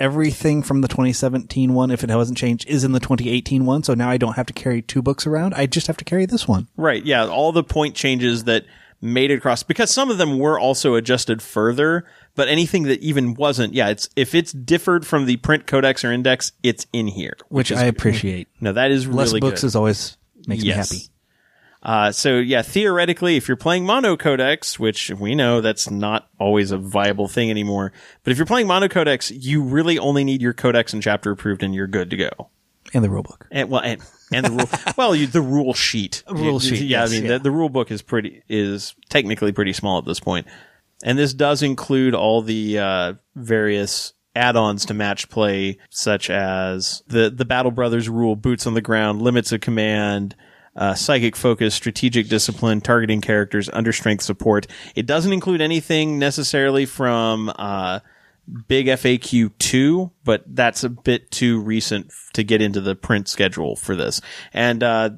everything 0.01 0.62
from 0.62 0.81
the 0.81 0.89
2017 0.89 1.74
one, 1.74 1.90
if 1.90 2.02
it 2.02 2.09
hasn't 2.11 2.39
changed, 2.39 2.66
is 2.69 2.85
in 2.85 2.93
the 2.93 3.01
2018 3.01 3.66
one. 3.66 3.82
So 3.82 3.93
now 3.93 4.09
I 4.09 4.16
don't 4.16 4.35
have 4.36 4.47
to 4.47 4.55
carry 4.55 4.81
two 4.81 5.02
books 5.02 5.27
around. 5.27 5.52
I 5.52 5.66
just 5.66 5.89
have 5.89 5.97
to 5.98 6.05
carry 6.05 6.24
this 6.24 6.48
one. 6.48 6.69
Right. 6.77 7.05
Yeah. 7.05 7.27
All 7.27 7.52
the 7.52 7.65
point 7.65 7.94
changes 7.94 8.44
that 8.44 8.65
made 9.02 9.31
it 9.31 9.35
across 9.35 9.62
because 9.62 9.90
some 9.90 10.11
of 10.11 10.16
them 10.16 10.39
were 10.39 10.59
also 10.59 10.94
adjusted 10.94 11.43
further, 11.43 12.06
but 12.35 12.48
anything 12.48 12.85
that 12.85 13.01
even 13.01 13.35
wasn't, 13.35 13.74
yeah, 13.74 13.89
it's 13.89 14.09
if 14.16 14.35
it's 14.35 14.52
differed 14.52 15.06
from 15.06 15.27
the 15.27 15.36
print 15.39 15.66
codex 15.66 16.05
or 16.05 16.12
index, 16.12 16.52
it's 16.62 16.86
in 16.93 17.06
here. 17.06 17.36
which 17.48 17.70
is 17.70 17.78
I 17.78 17.85
appreciate. 17.86 18.48
no, 18.61 18.73
that 18.73 18.90
is 18.90 19.06
Less 19.06 19.28
really 19.28 19.40
books 19.40 19.61
good. 19.61 19.66
is 19.69 19.77
always 19.77 20.16
makes 20.47 20.62
Yes. 20.65 20.93
me 20.93 20.98
happy. 20.98 21.11
Uh, 21.82 22.11
so 22.11 22.36
yeah, 22.39 22.62
theoretically, 22.62 23.36
if 23.36 23.47
you're 23.47 23.59
playing 23.59 23.85
mono 23.85 24.16
codex, 24.16 24.78
which 24.81 25.11
we 25.11 25.35
know 25.35 25.61
that's 25.61 25.90
not 25.90 26.28
always 26.40 26.70
a 26.70 26.78
viable 26.78 27.28
thing 27.28 27.51
anymore, 27.51 27.93
but 28.23 28.31
if 28.31 28.39
you're 28.39 28.47
playing 28.47 28.66
mono 28.66 28.89
codex, 28.89 29.31
you 29.31 29.62
really 29.62 29.98
only 29.98 30.24
need 30.24 30.40
your 30.40 30.55
codex 30.55 30.94
and 30.94 31.02
chapter 31.02 31.31
approved, 31.31 31.62
and 31.62 31.74
you're 31.74 31.86
good 31.86 32.09
to 32.11 32.16
go. 32.16 32.31
And 32.94 33.05
the 33.05 33.11
rule 33.11 33.23
book. 33.23 33.47
And 33.51 33.69
well, 33.69 33.82
and, 33.82 34.01
and 34.32 34.47
the 34.47 34.51
rule, 34.51 34.69
well, 34.97 35.15
you, 35.15 35.27
the 35.27 35.43
rule 35.43 35.74
sheet, 35.74 36.23
Rule 36.31 36.59
sheet, 36.59 36.81
Yeah, 36.81 37.01
yes, 37.02 37.11
I 37.11 37.12
mean, 37.12 37.23
yeah. 37.24 37.28
The, 37.32 37.39
the 37.40 37.51
rule 37.51 37.69
book 37.69 37.90
is 37.90 38.01
pretty 38.01 38.43
is 38.48 38.94
technically 39.11 39.52
pretty 39.52 39.74
small 39.74 39.98
at 39.98 40.06
this 40.06 40.20
point, 40.20 40.47
and 41.05 41.18
this 41.18 41.35
does 41.35 41.62
include 41.62 42.14
all 42.14 42.43
the 42.43 42.78
uh, 42.78 43.14
various 43.36 44.14
add-ons 44.35 44.86
to 44.86 44.94
match 44.94 45.28
play, 45.28 45.78
such 45.90 46.31
as 46.31 47.02
the 47.06 47.31
the 47.31 47.44
Battle 47.44 47.70
Brothers 47.70 48.09
rule, 48.09 48.35
boots 48.35 48.66
on 48.66 48.74
the 48.74 48.81
ground, 48.81 49.22
limits 49.22 49.52
of 49.52 49.60
command. 49.60 50.35
Uh, 50.76 50.93
psychic 50.93 51.36
focus, 51.36 51.72
strategic 51.72 52.26
discipline, 52.28 52.81
targeting 52.81 53.20
characters, 53.20 53.70
under 53.72 53.93
strength 53.93 54.24
support. 54.24 54.66
It 54.97 55.06
doesn't 55.06 55.32
include 55.32 55.60
anything 55.60 56.18
necessarily 56.18 56.85
from 56.85 57.52
uh, 57.56 58.01
Big 58.68 58.86
FAQ 58.86 59.52
2, 59.59 60.10
but 60.24 60.43
that's 60.47 60.82
a 60.82 60.89
bit 60.89 61.31
too 61.31 61.60
recent 61.60 62.12
to 62.32 62.43
get 62.43 62.60
into 62.60 62.81
the 62.81 62.97
print 62.97 63.28
schedule 63.28 63.76
for 63.76 63.94
this. 63.94 64.20
And, 64.52 64.82
uh, 64.82 65.10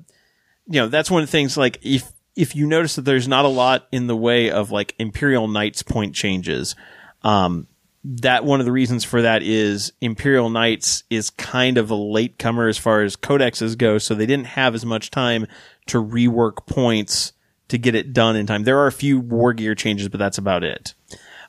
you 0.66 0.80
know, 0.80 0.88
that's 0.88 1.10
one 1.10 1.22
of 1.22 1.28
the 1.28 1.32
things 1.32 1.56
like 1.56 1.78
if, 1.82 2.12
if 2.36 2.54
you 2.54 2.66
notice 2.66 2.96
that 2.96 3.02
there's 3.02 3.26
not 3.26 3.44
a 3.44 3.48
lot 3.48 3.88
in 3.90 4.06
the 4.06 4.16
way 4.16 4.50
of 4.50 4.70
like 4.70 4.94
Imperial 4.98 5.48
Knights 5.48 5.82
point 5.82 6.14
changes, 6.14 6.76
um, 7.22 7.66
that 8.04 8.44
one 8.44 8.60
of 8.60 8.66
the 8.66 8.72
reasons 8.72 9.02
for 9.02 9.22
that 9.22 9.42
is 9.42 9.92
Imperial 10.00 10.48
Knights 10.48 11.02
is 11.10 11.30
kind 11.30 11.78
of 11.78 11.90
a 11.90 11.96
late 11.96 12.38
comer 12.38 12.68
as 12.68 12.78
far 12.78 13.02
as 13.02 13.16
codexes 13.16 13.76
go, 13.76 13.98
so 13.98 14.14
they 14.14 14.26
didn't 14.26 14.46
have 14.46 14.74
as 14.74 14.84
much 14.84 15.10
time 15.10 15.46
to 15.86 16.02
rework 16.02 16.66
points 16.66 17.32
to 17.68 17.78
get 17.78 17.96
it 17.96 18.12
done 18.12 18.36
in 18.36 18.46
time. 18.46 18.62
There 18.62 18.78
are 18.78 18.86
a 18.86 18.92
few 18.92 19.18
war 19.18 19.52
gear 19.52 19.74
changes, 19.74 20.08
but 20.08 20.18
that's 20.18 20.38
about 20.38 20.62
it. 20.62 20.94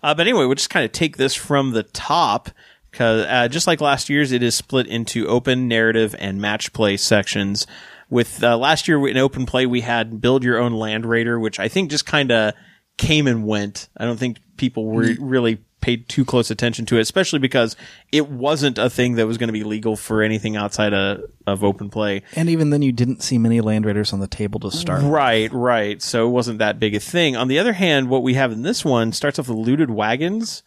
Uh, 0.02 0.16
but 0.16 0.22
anyway, 0.22 0.46
we'll 0.46 0.56
just 0.56 0.70
kind 0.70 0.86
of 0.86 0.92
take 0.92 1.18
this 1.18 1.36
from 1.36 1.72
the 1.72 1.84
top 1.84 2.50
because 2.90 3.26
uh, 3.28 3.48
just 3.48 3.68
like 3.68 3.82
last 3.82 4.10
year's, 4.10 4.32
it 4.32 4.42
is 4.42 4.56
split 4.56 4.88
into 4.88 5.28
open, 5.28 5.68
narrative, 5.68 6.16
and 6.18 6.42
match 6.42 6.74
play 6.74 6.98
sections. 6.98 7.68
With 8.10 8.44
uh, 8.44 8.58
last 8.58 8.88
year 8.88 9.06
in 9.08 9.18
open 9.18 9.46
play, 9.46 9.66
we 9.66 9.82
had 9.82 10.22
build 10.22 10.44
your 10.44 10.58
own 10.60 10.74
land 10.74 11.06
raider, 11.06 11.40
which 11.40 11.60
I 11.60 11.68
think 11.68 11.90
just 11.90 12.06
kind 12.06 12.32
of 12.32 12.54
came 12.98 13.28
and 13.28 13.46
went. 13.46 13.90
I 13.98 14.06
don't 14.06 14.18
think 14.18 14.40
people 14.58 14.86
were 14.86 15.14
really 15.20 15.60
paid 15.82 16.10
too 16.10 16.26
close 16.26 16.50
attention 16.50 16.86
to 16.86 16.98
it, 16.98 17.02
especially 17.02 17.40
because 17.40 17.76
it 18.12 18.28
wasn't 18.28 18.78
a 18.78 18.90
thing 18.90 19.16
that 19.16 19.28
was 19.28 19.38
going 19.38 19.48
to 19.48 19.54
be 19.54 19.64
legal 19.64 19.96
for 19.96 20.22
anything 20.22 20.56
outside 20.56 20.94
of, 20.94 21.22
of 21.46 21.64
open 21.64 21.90
play. 21.90 22.24
And 22.36 22.50
even 22.50 22.72
then, 22.72 22.82
you 22.82 22.92
didn't 22.92 23.22
see 23.22 23.38
many 23.38 23.62
Land 23.62 23.86
Raiders 23.86 24.12
on 24.12 24.20
the 24.20 24.28
table 24.28 24.60
to 24.62 24.72
start. 24.72 25.04
Right, 25.04 25.52
right. 25.54 26.02
So 26.02 26.28
it 26.28 26.32
wasn't 26.32 26.60
that 26.60 26.80
big 26.80 26.96
a 26.96 27.00
thing. 27.00 27.36
On 27.36 27.48
the 27.48 27.60
other 27.60 27.74
hand, 27.74 28.10
what 28.10 28.24
we 28.24 28.34
have 28.34 28.52
in 28.52 28.64
this 28.64 28.84
one 28.84 29.12
starts 29.14 29.40
off 29.40 29.50
with 29.50 29.58
looted 29.58 29.92
wagons. 29.92 30.64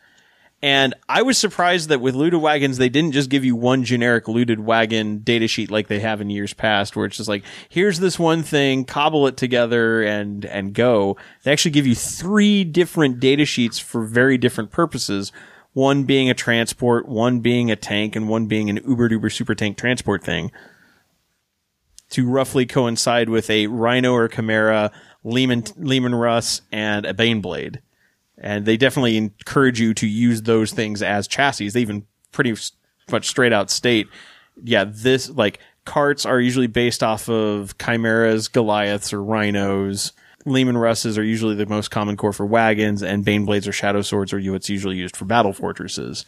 And 0.62 0.94
I 1.08 1.22
was 1.22 1.38
surprised 1.38 1.88
that 1.88 2.02
with 2.02 2.14
looted 2.14 2.40
wagons, 2.40 2.76
they 2.76 2.90
didn't 2.90 3.12
just 3.12 3.30
give 3.30 3.46
you 3.46 3.56
one 3.56 3.82
generic 3.82 4.28
looted 4.28 4.60
wagon 4.60 5.20
data 5.20 5.48
sheet 5.48 5.70
like 5.70 5.88
they 5.88 6.00
have 6.00 6.20
in 6.20 6.28
years 6.28 6.52
past, 6.52 6.94
where 6.94 7.06
it's 7.06 7.16
just 7.16 7.30
like, 7.30 7.44
here's 7.68 7.98
this 7.98 8.18
one 8.18 8.42
thing, 8.42 8.84
cobble 8.84 9.26
it 9.26 9.38
together 9.38 10.02
and, 10.02 10.44
and 10.44 10.74
go. 10.74 11.16
They 11.44 11.52
actually 11.52 11.70
give 11.70 11.86
you 11.86 11.94
three 11.94 12.64
different 12.64 13.20
data 13.20 13.46
sheets 13.46 13.78
for 13.78 14.04
very 14.04 14.36
different 14.36 14.70
purposes. 14.70 15.32
One 15.72 16.04
being 16.04 16.28
a 16.28 16.34
transport, 16.34 17.08
one 17.08 17.40
being 17.40 17.70
a 17.70 17.76
tank, 17.76 18.14
and 18.14 18.28
one 18.28 18.46
being 18.46 18.68
an 18.68 18.80
uber 18.86 19.08
duper 19.08 19.32
super 19.32 19.54
tank 19.54 19.78
transport 19.78 20.22
thing 20.22 20.50
to 22.10 22.28
roughly 22.28 22.66
coincide 22.66 23.28
with 23.28 23.48
a 23.48 23.68
Rhino 23.68 24.12
or 24.12 24.28
Chimera, 24.28 24.90
Leman, 25.24 25.64
Leman 25.76 26.14
Russ, 26.14 26.60
and 26.70 27.06
a 27.06 27.14
Baneblade. 27.14 27.78
And 28.40 28.64
they 28.64 28.76
definitely 28.76 29.16
encourage 29.16 29.78
you 29.80 29.92
to 29.94 30.06
use 30.06 30.42
those 30.42 30.72
things 30.72 31.02
as 31.02 31.28
chassis. 31.28 31.68
They 31.68 31.80
even 31.80 32.06
pretty 32.32 32.54
much 33.10 33.28
straight 33.28 33.52
out 33.52 33.70
state, 33.70 34.08
yeah, 34.62 34.84
this, 34.86 35.28
like, 35.30 35.58
carts 35.84 36.24
are 36.24 36.40
usually 36.40 36.66
based 36.66 37.02
off 37.02 37.28
of 37.28 37.76
Chimeras, 37.78 38.48
Goliaths, 38.48 39.12
or 39.12 39.22
Rhinos. 39.22 40.12
Leman 40.46 40.78
Russes 40.78 41.18
are 41.18 41.24
usually 41.24 41.54
the 41.54 41.66
most 41.66 41.90
common 41.90 42.16
core 42.16 42.32
for 42.32 42.46
wagons, 42.46 43.02
and 43.02 43.24
Baneblades 43.26 43.68
or 43.68 43.72
Shadow 43.72 44.00
Swords 44.00 44.32
are 44.32 44.40
what's 44.40 44.70
usually 44.70 44.96
used 44.96 45.16
for 45.16 45.26
battle 45.26 45.52
fortresses. 45.52 46.24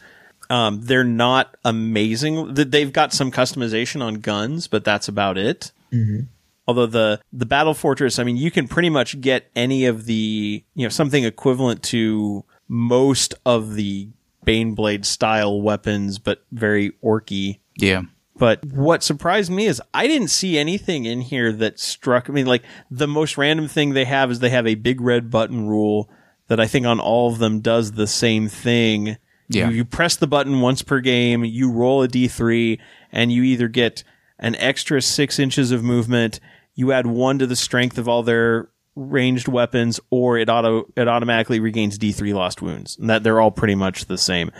Um, 0.50 0.82
they're 0.82 1.04
not 1.04 1.56
amazing. 1.64 2.54
Th- 2.54 2.68
They've 2.68 2.92
got 2.92 3.14
some 3.14 3.30
customization 3.30 4.02
on 4.02 4.16
guns, 4.16 4.66
but 4.66 4.84
that's 4.84 5.08
about 5.08 5.38
it. 5.38 5.72
Although 6.66 6.86
the 6.86 7.20
the 7.32 7.46
battle 7.46 7.74
fortress, 7.74 8.18
I 8.18 8.24
mean, 8.24 8.36
you 8.36 8.50
can 8.50 8.68
pretty 8.68 8.90
much 8.90 9.20
get 9.20 9.50
any 9.56 9.86
of 9.86 10.06
the 10.06 10.64
you 10.74 10.84
know 10.84 10.90
something 10.90 11.24
equivalent 11.24 11.82
to 11.84 12.44
most 12.68 13.34
of 13.44 13.74
the 13.74 14.08
Baneblade 14.46 15.04
style 15.04 15.60
weapons, 15.60 16.18
but 16.18 16.44
very 16.52 16.92
orky. 17.02 17.58
Yeah. 17.76 18.02
But 18.36 18.64
what 18.64 19.02
surprised 19.02 19.50
me 19.50 19.66
is 19.66 19.82
I 19.92 20.06
didn't 20.06 20.28
see 20.28 20.58
anything 20.58 21.04
in 21.04 21.20
here 21.20 21.52
that 21.52 21.78
struck 21.78 22.30
I 22.30 22.32
mean 22.32 22.46
like 22.46 22.64
the 22.90 23.06
most 23.06 23.36
random 23.36 23.68
thing 23.68 23.90
they 23.90 24.04
have 24.04 24.30
is 24.30 24.40
they 24.40 24.50
have 24.50 24.66
a 24.66 24.74
big 24.74 25.00
red 25.00 25.30
button 25.30 25.68
rule 25.68 26.10
that 26.48 26.58
I 26.58 26.66
think 26.66 26.86
on 26.86 26.98
all 26.98 27.30
of 27.30 27.38
them 27.38 27.60
does 27.60 27.92
the 27.92 28.06
same 28.06 28.48
thing. 28.48 29.16
Yeah. 29.48 29.68
You, 29.68 29.76
you 29.76 29.84
press 29.84 30.16
the 30.16 30.26
button 30.26 30.60
once 30.60 30.82
per 30.82 31.00
game, 31.00 31.44
you 31.44 31.70
roll 31.70 32.02
a 32.02 32.08
d3 32.08 32.78
and 33.10 33.30
you 33.30 33.42
either 33.42 33.68
get 33.68 34.02
an 34.38 34.56
extra 34.56 35.00
6 35.00 35.38
inches 35.38 35.70
of 35.70 35.84
movement, 35.84 36.40
you 36.74 36.92
add 36.92 37.06
1 37.06 37.38
to 37.40 37.46
the 37.46 37.56
strength 37.56 37.98
of 37.98 38.08
all 38.08 38.22
their 38.22 38.68
ranged 38.94 39.48
weapons 39.48 39.98
or 40.10 40.36
it 40.38 40.50
auto 40.50 40.84
it 40.96 41.08
automatically 41.08 41.60
regains 41.60 41.98
d3 41.98 42.34
lost 42.34 42.60
wounds. 42.60 42.98
And 42.98 43.08
that 43.10 43.22
they're 43.22 43.40
all 43.40 43.50
pretty 43.50 43.74
much 43.74 44.04
the 44.04 44.18
same 44.18 44.50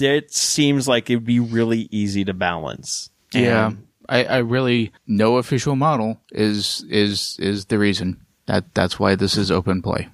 it 0.00 0.32
seems 0.32 0.88
like 0.88 1.08
it'd 1.10 1.24
be 1.24 1.40
really 1.40 1.88
easy 1.90 2.24
to 2.24 2.34
balance. 2.34 3.10
Yeah. 3.32 3.68
And- 3.68 3.84
I, 4.10 4.24
I 4.24 4.36
really 4.38 4.92
no 5.06 5.36
official 5.36 5.76
model 5.76 6.18
is 6.30 6.82
is 6.88 7.36
is 7.38 7.66
the 7.66 7.78
reason. 7.78 8.24
That 8.46 8.72
that's 8.74 8.98
why 8.98 9.14
this 9.16 9.36
is 9.36 9.50
open 9.50 9.82
play 9.82 10.08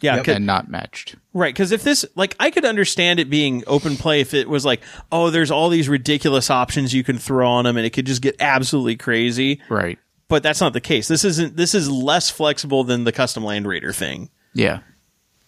yeah, 0.00 0.22
'cause- 0.22 0.36
and 0.36 0.46
not 0.46 0.70
matched. 0.70 1.16
right. 1.32 1.54
Because 1.54 1.72
if 1.72 1.82
this, 1.84 2.04
like, 2.14 2.34
I 2.40 2.50
could 2.50 2.64
understand 2.64 3.18
it 3.20 3.30
being 3.30 3.62
open 3.66 3.96
play 3.96 4.20
if 4.20 4.34
it 4.34 4.48
was 4.48 4.64
like, 4.64 4.82
oh, 5.12 5.30
there's 5.30 5.50
all 5.50 5.68
these 5.68 5.88
ridiculous 5.88 6.50
options 6.50 6.92
you 6.94 7.04
can 7.04 7.18
throw 7.18 7.48
on 7.48 7.64
them, 7.64 7.76
and 7.76 7.86
it 7.86 7.90
could 7.90 8.06
just 8.06 8.22
get 8.22 8.36
absolutely 8.40 8.96
crazy. 8.96 9.60
Right. 9.68 9.98
But 10.28 10.42
that's 10.42 10.60
not 10.60 10.72
the 10.72 10.80
case. 10.80 11.06
This 11.06 11.24
isn't. 11.24 11.56
This 11.56 11.72
is 11.74 11.88
less 11.88 12.30
flexible 12.30 12.82
than 12.82 13.04
the 13.04 13.12
custom 13.12 13.44
land 13.44 13.66
raider 13.66 13.92
thing. 13.92 14.30
Yeah. 14.54 14.80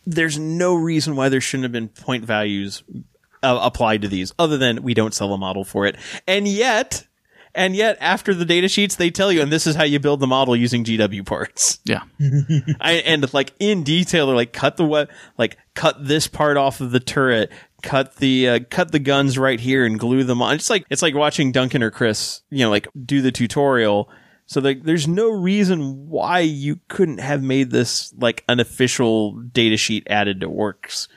There's 0.06 0.38
no 0.38 0.74
reason 0.74 1.16
why 1.16 1.28
there 1.28 1.40
shouldn't 1.40 1.64
have 1.64 1.72
been 1.72 1.88
point 1.88 2.24
values 2.24 2.82
uh, 3.42 3.58
applied 3.60 4.02
to 4.02 4.08
these, 4.08 4.32
other 4.38 4.56
than 4.56 4.82
we 4.84 4.94
don't 4.94 5.12
sell 5.12 5.32
a 5.34 5.38
model 5.38 5.64
for 5.64 5.84
it, 5.86 5.96
and 6.28 6.46
yet. 6.46 7.04
And 7.58 7.74
yet, 7.74 7.98
after 8.00 8.34
the 8.34 8.44
data 8.44 8.68
sheets, 8.68 8.94
they 8.94 9.10
tell 9.10 9.32
you, 9.32 9.42
and 9.42 9.50
this 9.50 9.66
is 9.66 9.74
how 9.74 9.82
you 9.82 9.98
build 9.98 10.20
the 10.20 10.28
model 10.28 10.54
using 10.54 10.84
GW 10.84 11.26
parts. 11.26 11.80
Yeah. 11.84 12.02
I, 12.80 12.92
and 13.04 13.34
like 13.34 13.52
in 13.58 13.82
detail, 13.82 14.28
they're 14.28 14.36
like 14.36 14.52
cut 14.52 14.76
the 14.76 14.84
what, 14.84 15.10
like 15.36 15.58
cut 15.74 16.06
this 16.06 16.28
part 16.28 16.56
off 16.56 16.80
of 16.80 16.92
the 16.92 17.00
turret, 17.00 17.50
cut 17.82 18.14
the 18.16 18.48
uh, 18.48 18.60
cut 18.70 18.92
the 18.92 19.00
guns 19.00 19.36
right 19.36 19.58
here, 19.58 19.84
and 19.84 19.98
glue 19.98 20.22
them 20.22 20.40
on. 20.40 20.54
It's 20.54 20.70
like 20.70 20.86
it's 20.88 21.02
like 21.02 21.16
watching 21.16 21.50
Duncan 21.50 21.82
or 21.82 21.90
Chris, 21.90 22.42
you 22.48 22.60
know, 22.60 22.70
like 22.70 22.86
do 23.04 23.22
the 23.22 23.32
tutorial. 23.32 24.08
So 24.46 24.60
like, 24.60 24.84
there's 24.84 25.08
no 25.08 25.28
reason 25.28 26.08
why 26.08 26.38
you 26.38 26.78
couldn't 26.86 27.18
have 27.18 27.42
made 27.42 27.72
this 27.72 28.14
like 28.16 28.44
an 28.48 28.60
official 28.60 29.32
data 29.32 29.76
sheet 29.76 30.06
added 30.08 30.42
to 30.42 30.48
Orks. 30.48 31.08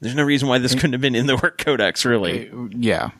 There's 0.00 0.14
no 0.14 0.22
reason 0.22 0.48
why 0.48 0.56
this 0.56 0.74
couldn't 0.74 0.94
have 0.94 1.02
been 1.02 1.14
in 1.14 1.26
the 1.26 1.34
Ork 1.34 1.58
Codex, 1.58 2.06
really. 2.06 2.50
Yeah. 2.70 3.10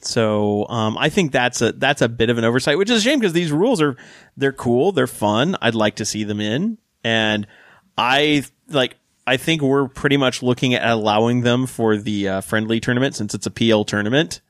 So 0.00 0.66
um, 0.68 0.96
I 0.98 1.08
think 1.08 1.32
that's 1.32 1.60
a 1.60 1.72
that's 1.72 2.02
a 2.02 2.08
bit 2.08 2.30
of 2.30 2.38
an 2.38 2.44
oversight, 2.44 2.78
which 2.78 2.90
is 2.90 2.98
a 2.98 3.00
shame 3.00 3.18
because 3.18 3.32
these 3.32 3.52
rules 3.52 3.82
are 3.82 3.96
they're 4.36 4.52
cool, 4.52 4.92
they're 4.92 5.06
fun. 5.06 5.56
I'd 5.60 5.74
like 5.74 5.96
to 5.96 6.04
see 6.04 6.24
them 6.24 6.40
in, 6.40 6.78
and 7.04 7.46
I 7.98 8.44
like 8.68 8.96
I 9.26 9.36
think 9.36 9.62
we're 9.62 9.88
pretty 9.88 10.16
much 10.16 10.42
looking 10.42 10.74
at 10.74 10.88
allowing 10.88 11.42
them 11.42 11.66
for 11.66 11.96
the 11.96 12.28
uh, 12.28 12.40
friendly 12.40 12.80
tournament 12.80 13.14
since 13.14 13.34
it's 13.34 13.46
a 13.46 13.50
PL 13.50 13.84
tournament 13.84 14.40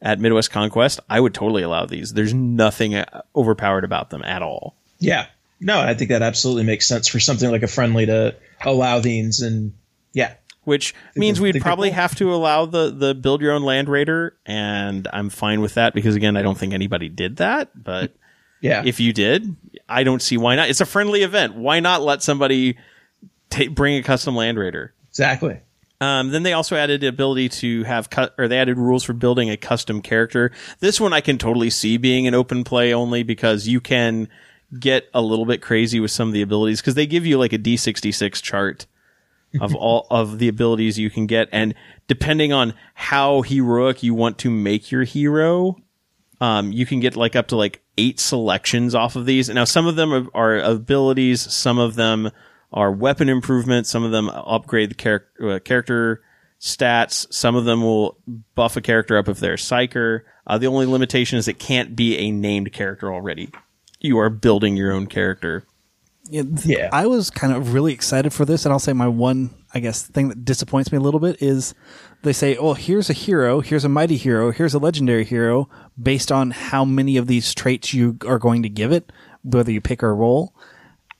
at 0.00 0.18
Midwest 0.18 0.50
Conquest. 0.50 1.00
I 1.08 1.20
would 1.20 1.34
totally 1.34 1.62
allow 1.62 1.86
these. 1.86 2.12
There's 2.12 2.34
nothing 2.34 2.94
uh, 2.94 3.22
overpowered 3.36 3.84
about 3.84 4.10
them 4.10 4.22
at 4.22 4.42
all. 4.42 4.76
Yeah. 4.98 5.26
No, 5.60 5.80
I 5.80 5.94
think 5.94 6.10
that 6.10 6.22
absolutely 6.22 6.64
makes 6.64 6.86
sense 6.86 7.08
for 7.08 7.20
something 7.20 7.50
like 7.50 7.62
a 7.62 7.68
friendly 7.68 8.06
to 8.06 8.34
allow 8.62 8.98
these 8.98 9.40
and 9.40 9.74
yeah. 10.12 10.34
Which 10.64 10.94
means 11.14 11.40
we'd 11.40 11.60
probably 11.60 11.90
have 11.90 12.14
to 12.16 12.32
allow 12.32 12.66
the 12.66 12.90
the 12.90 13.14
build 13.14 13.40
your 13.42 13.52
own 13.52 13.62
land 13.62 13.88
raider, 13.88 14.36
and 14.46 15.06
I'm 15.12 15.30
fine 15.30 15.60
with 15.60 15.74
that 15.74 15.94
because 15.94 16.14
again, 16.14 16.36
I 16.36 16.42
don't 16.42 16.58
think 16.58 16.72
anybody 16.72 17.08
did 17.08 17.36
that, 17.36 17.70
but. 17.74 18.14
Yeah. 18.60 18.82
If 18.82 18.98
you 18.98 19.12
did, 19.12 19.56
I 19.90 20.04
don't 20.04 20.22
see 20.22 20.38
why 20.38 20.56
not. 20.56 20.70
It's 20.70 20.80
a 20.80 20.86
friendly 20.86 21.22
event. 21.22 21.54
Why 21.54 21.80
not 21.80 22.00
let 22.00 22.22
somebody 22.22 22.78
ta 23.50 23.64
bring 23.68 23.98
a 23.98 24.02
custom 24.02 24.34
Land 24.34 24.58
Raider? 24.58 24.94
exactly. 25.10 25.60
Um, 26.00 26.30
then 26.30 26.42
they 26.42 26.52
also 26.52 26.76
added 26.76 27.00
the 27.00 27.06
ability 27.06 27.48
to 27.48 27.84
have 27.84 28.10
cut, 28.10 28.34
or 28.36 28.48
they 28.48 28.58
added 28.58 28.76
rules 28.76 29.04
for 29.04 29.12
building 29.12 29.48
a 29.48 29.56
custom 29.56 30.02
character. 30.02 30.50
This 30.80 31.00
one 31.00 31.12
I 31.12 31.20
can 31.20 31.38
totally 31.38 31.70
see 31.70 31.96
being 31.96 32.26
an 32.26 32.34
open 32.34 32.64
play 32.64 32.92
only 32.92 33.22
because 33.22 33.68
you 33.68 33.80
can 33.80 34.28
get 34.78 35.08
a 35.14 35.22
little 35.22 35.46
bit 35.46 35.62
crazy 35.62 36.00
with 36.00 36.10
some 36.10 36.28
of 36.28 36.34
the 36.34 36.42
abilities 36.42 36.80
because 36.80 36.94
they 36.94 37.06
give 37.06 37.24
you 37.24 37.38
like 37.38 37.52
a 37.52 37.58
D66 37.58 38.42
chart 38.42 38.86
of 39.60 39.74
all 39.74 40.06
of 40.10 40.38
the 40.38 40.48
abilities 40.48 40.98
you 40.98 41.10
can 41.10 41.26
get. 41.26 41.48
And 41.52 41.74
depending 42.06 42.52
on 42.52 42.74
how 42.94 43.42
heroic 43.42 44.02
you 44.02 44.14
want 44.14 44.38
to 44.38 44.50
make 44.50 44.90
your 44.90 45.04
hero, 45.04 45.76
um, 46.40 46.72
you 46.72 46.86
can 46.86 47.00
get 47.00 47.16
like 47.16 47.36
up 47.36 47.48
to 47.48 47.56
like 47.56 47.82
eight 47.96 48.18
selections 48.20 48.94
off 48.94 49.16
of 49.16 49.26
these. 49.26 49.48
Now 49.48 49.64
some 49.64 49.86
of 49.86 49.96
them 49.96 50.12
are, 50.12 50.26
are 50.34 50.58
abilities, 50.58 51.40
some 51.52 51.78
of 51.78 51.94
them 51.94 52.30
are 52.72 52.90
weapon 52.90 53.28
improvements, 53.28 53.88
some 53.90 54.02
of 54.02 54.10
them 54.10 54.28
upgrade 54.28 54.90
the 54.90 54.94
char- 54.94 55.26
uh, 55.42 55.58
character 55.60 56.22
stats, 56.60 57.32
some 57.32 57.54
of 57.54 57.64
them 57.64 57.82
will 57.82 58.18
buff 58.54 58.76
a 58.76 58.80
character 58.80 59.16
up 59.16 59.28
if 59.28 59.38
they're 59.38 59.54
a 59.54 59.56
psyker. 59.56 60.22
Uh, 60.46 60.58
the 60.58 60.66
only 60.66 60.86
limitation 60.86 61.38
is 61.38 61.46
it 61.46 61.58
can't 61.58 61.94
be 61.94 62.18
a 62.18 62.30
named 62.30 62.72
character 62.72 63.12
already. 63.12 63.50
You 64.00 64.18
are 64.18 64.30
building 64.30 64.76
your 64.76 64.92
own 64.92 65.06
character. 65.06 65.64
Yeah, 66.30 66.42
Yeah. 66.64 66.88
I 66.92 67.06
was 67.06 67.30
kind 67.30 67.52
of 67.52 67.74
really 67.74 67.92
excited 67.92 68.32
for 68.32 68.44
this, 68.44 68.64
and 68.64 68.72
I'll 68.72 68.78
say 68.78 68.92
my 68.94 69.08
one, 69.08 69.50
I 69.74 69.80
guess, 69.80 70.02
thing 70.02 70.28
that 70.30 70.44
disappoints 70.44 70.90
me 70.90 70.96
a 70.98 71.00
little 71.00 71.20
bit 71.20 71.42
is 71.42 71.74
they 72.22 72.32
say, 72.32 72.56
"Oh, 72.56 72.72
here's 72.74 73.10
a 73.10 73.12
hero, 73.12 73.60
here's 73.60 73.84
a 73.84 73.88
mighty 73.90 74.16
hero, 74.16 74.50
here's 74.50 74.72
a 74.74 74.78
legendary 74.78 75.24
hero," 75.24 75.68
based 76.02 76.32
on 76.32 76.50
how 76.52 76.84
many 76.84 77.16
of 77.18 77.26
these 77.26 77.54
traits 77.54 77.92
you 77.92 78.16
are 78.26 78.38
going 78.38 78.62
to 78.62 78.68
give 78.70 78.90
it, 78.90 79.12
whether 79.42 79.70
you 79.70 79.80
pick 79.82 80.02
or 80.02 80.14
roll. 80.14 80.54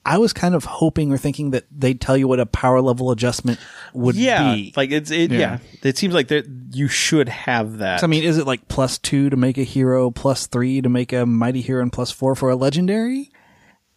I 0.06 0.18
was 0.18 0.34
kind 0.34 0.54
of 0.54 0.64
hoping 0.64 1.12
or 1.12 1.16
thinking 1.16 1.50
that 1.52 1.64
they'd 1.74 1.98
tell 2.00 2.14
you 2.16 2.28
what 2.28 2.38
a 2.38 2.44
power 2.44 2.82
level 2.82 3.10
adjustment 3.10 3.58
would 3.94 4.16
yeah, 4.16 4.54
be. 4.54 4.72
like 4.76 4.90
it's 4.90 5.10
it. 5.10 5.30
Yeah, 5.32 5.38
Yeah. 5.38 5.58
it 5.82 5.96
seems 5.96 6.12
like 6.12 6.28
that 6.28 6.46
you 6.72 6.88
should 6.88 7.28
have 7.30 7.78
that. 7.78 8.00
So, 8.00 8.06
I 8.06 8.08
mean, 8.08 8.22
is 8.22 8.36
it 8.36 8.46
like 8.46 8.68
plus 8.68 8.98
two 8.98 9.30
to 9.30 9.36
make 9.36 9.56
a 9.56 9.62
hero, 9.64 10.10
plus 10.10 10.46
three 10.46 10.82
to 10.82 10.88
make 10.90 11.12
a 11.14 11.24
mighty 11.24 11.62
hero, 11.62 11.80
and 11.82 11.90
plus 11.92 12.10
four 12.10 12.34
for 12.34 12.50
a 12.50 12.56
legendary? 12.56 13.30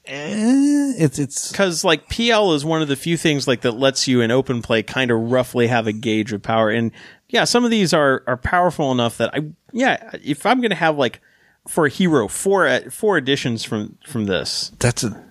Eh, 0.07 0.93
it's 0.97 1.19
it's 1.19 1.51
because 1.51 1.83
like 1.83 2.09
PL 2.09 2.53
is 2.53 2.63
one 2.63 2.81
of 2.81 2.87
the 2.87 2.95
few 2.95 3.17
things 3.17 3.47
like 3.47 3.61
that 3.61 3.73
lets 3.73 4.07
you 4.07 4.21
in 4.21 4.31
open 4.31 4.61
play 4.61 4.83
kind 4.83 5.11
of 5.11 5.31
roughly 5.31 5.67
have 5.67 5.87
a 5.87 5.91
gauge 5.91 6.33
of 6.33 6.41
power. 6.41 6.69
And 6.69 6.91
yeah, 7.29 7.43
some 7.43 7.65
of 7.65 7.71
these 7.71 7.93
are 7.93 8.23
are 8.27 8.37
powerful 8.37 8.91
enough 8.91 9.17
that 9.17 9.33
I 9.33 9.41
yeah, 9.71 10.11
if 10.23 10.45
I'm 10.45 10.61
gonna 10.61 10.75
have 10.75 10.97
like 10.97 11.21
for 11.67 11.85
a 11.85 11.89
hero 11.89 12.27
four 12.27 12.79
four 12.89 13.17
additions 13.17 13.63
from 13.63 13.97
from 14.07 14.25
this, 14.25 14.71
that's 14.79 15.03
a, 15.03 15.23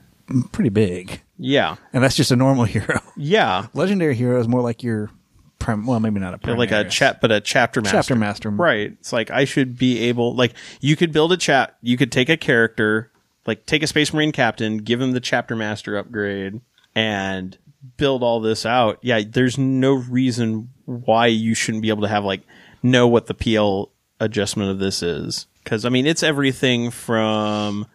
pretty 0.53 0.71
big, 0.71 1.23
yeah, 1.39 1.77
and 1.93 2.05
that's 2.05 2.17
just 2.17 2.31
a 2.31 2.37
normal 2.37 2.65
hero. 2.67 3.01
yeah, 3.17 3.67
Legendary 3.73 4.15
hero 4.15 4.39
is 4.39 4.47
more 4.47 4.61
like 4.61 4.83
your 4.83 5.11
prim. 5.59 5.87
Well, 5.87 6.01
maybe 6.01 6.21
not 6.21 6.47
a 6.47 6.55
like 6.55 6.73
a 6.73 6.85
chat, 6.89 7.21
but 7.21 7.33
a 7.33 7.41
chapter 7.41 7.81
master. 7.81 7.97
chapter 7.97 8.17
master. 8.17 8.51
Right. 8.51 8.93
It's 8.93 9.13
like 9.13 9.31
I 9.31 9.45
should 9.45 9.79
be 9.79 10.01
able 10.05 10.35
like 10.35 10.53
you 10.81 10.97
could 10.97 11.13
build 11.13 11.33
a 11.33 11.37
chat 11.37 11.77
you 11.83 11.97
could 11.97 12.13
take 12.13 12.29
a 12.29 12.37
character, 12.37 13.11
like 13.47 13.67
take 13.67 13.83
a 13.83 13.87
Space 13.87 14.13
Marine 14.13 14.33
captain, 14.33 14.79
give 14.79 15.01
him 15.01 15.13
the 15.13 15.21
chapter 15.21 15.57
master 15.57 15.97
upgrade 15.97 16.61
and 16.95 17.57
build 17.97 18.23
all 18.23 18.41
this 18.41 18.67
out. 18.67 18.99
Yeah, 19.03 19.23
there's 19.27 19.59
no 19.59 19.95
reason 19.95 20.71
why 20.85 21.27
you 21.27 21.55
shouldn't 21.55 21.83
be 21.83 21.91
able 21.91 22.03
to 22.03 22.09
have 22.09 22.25
like 22.25 22.43
know 22.83 23.07
what 23.07 23.27
the 23.27 23.35
PL 23.35 23.91
adjustment 24.21 24.71
of 24.71 24.79
this 24.79 25.03
is. 25.03 25.47
Cuz 25.65 25.85
I 25.85 25.89
mean, 25.89 26.07
it's 26.07 26.23
everything 26.23 26.91
from 26.91 27.87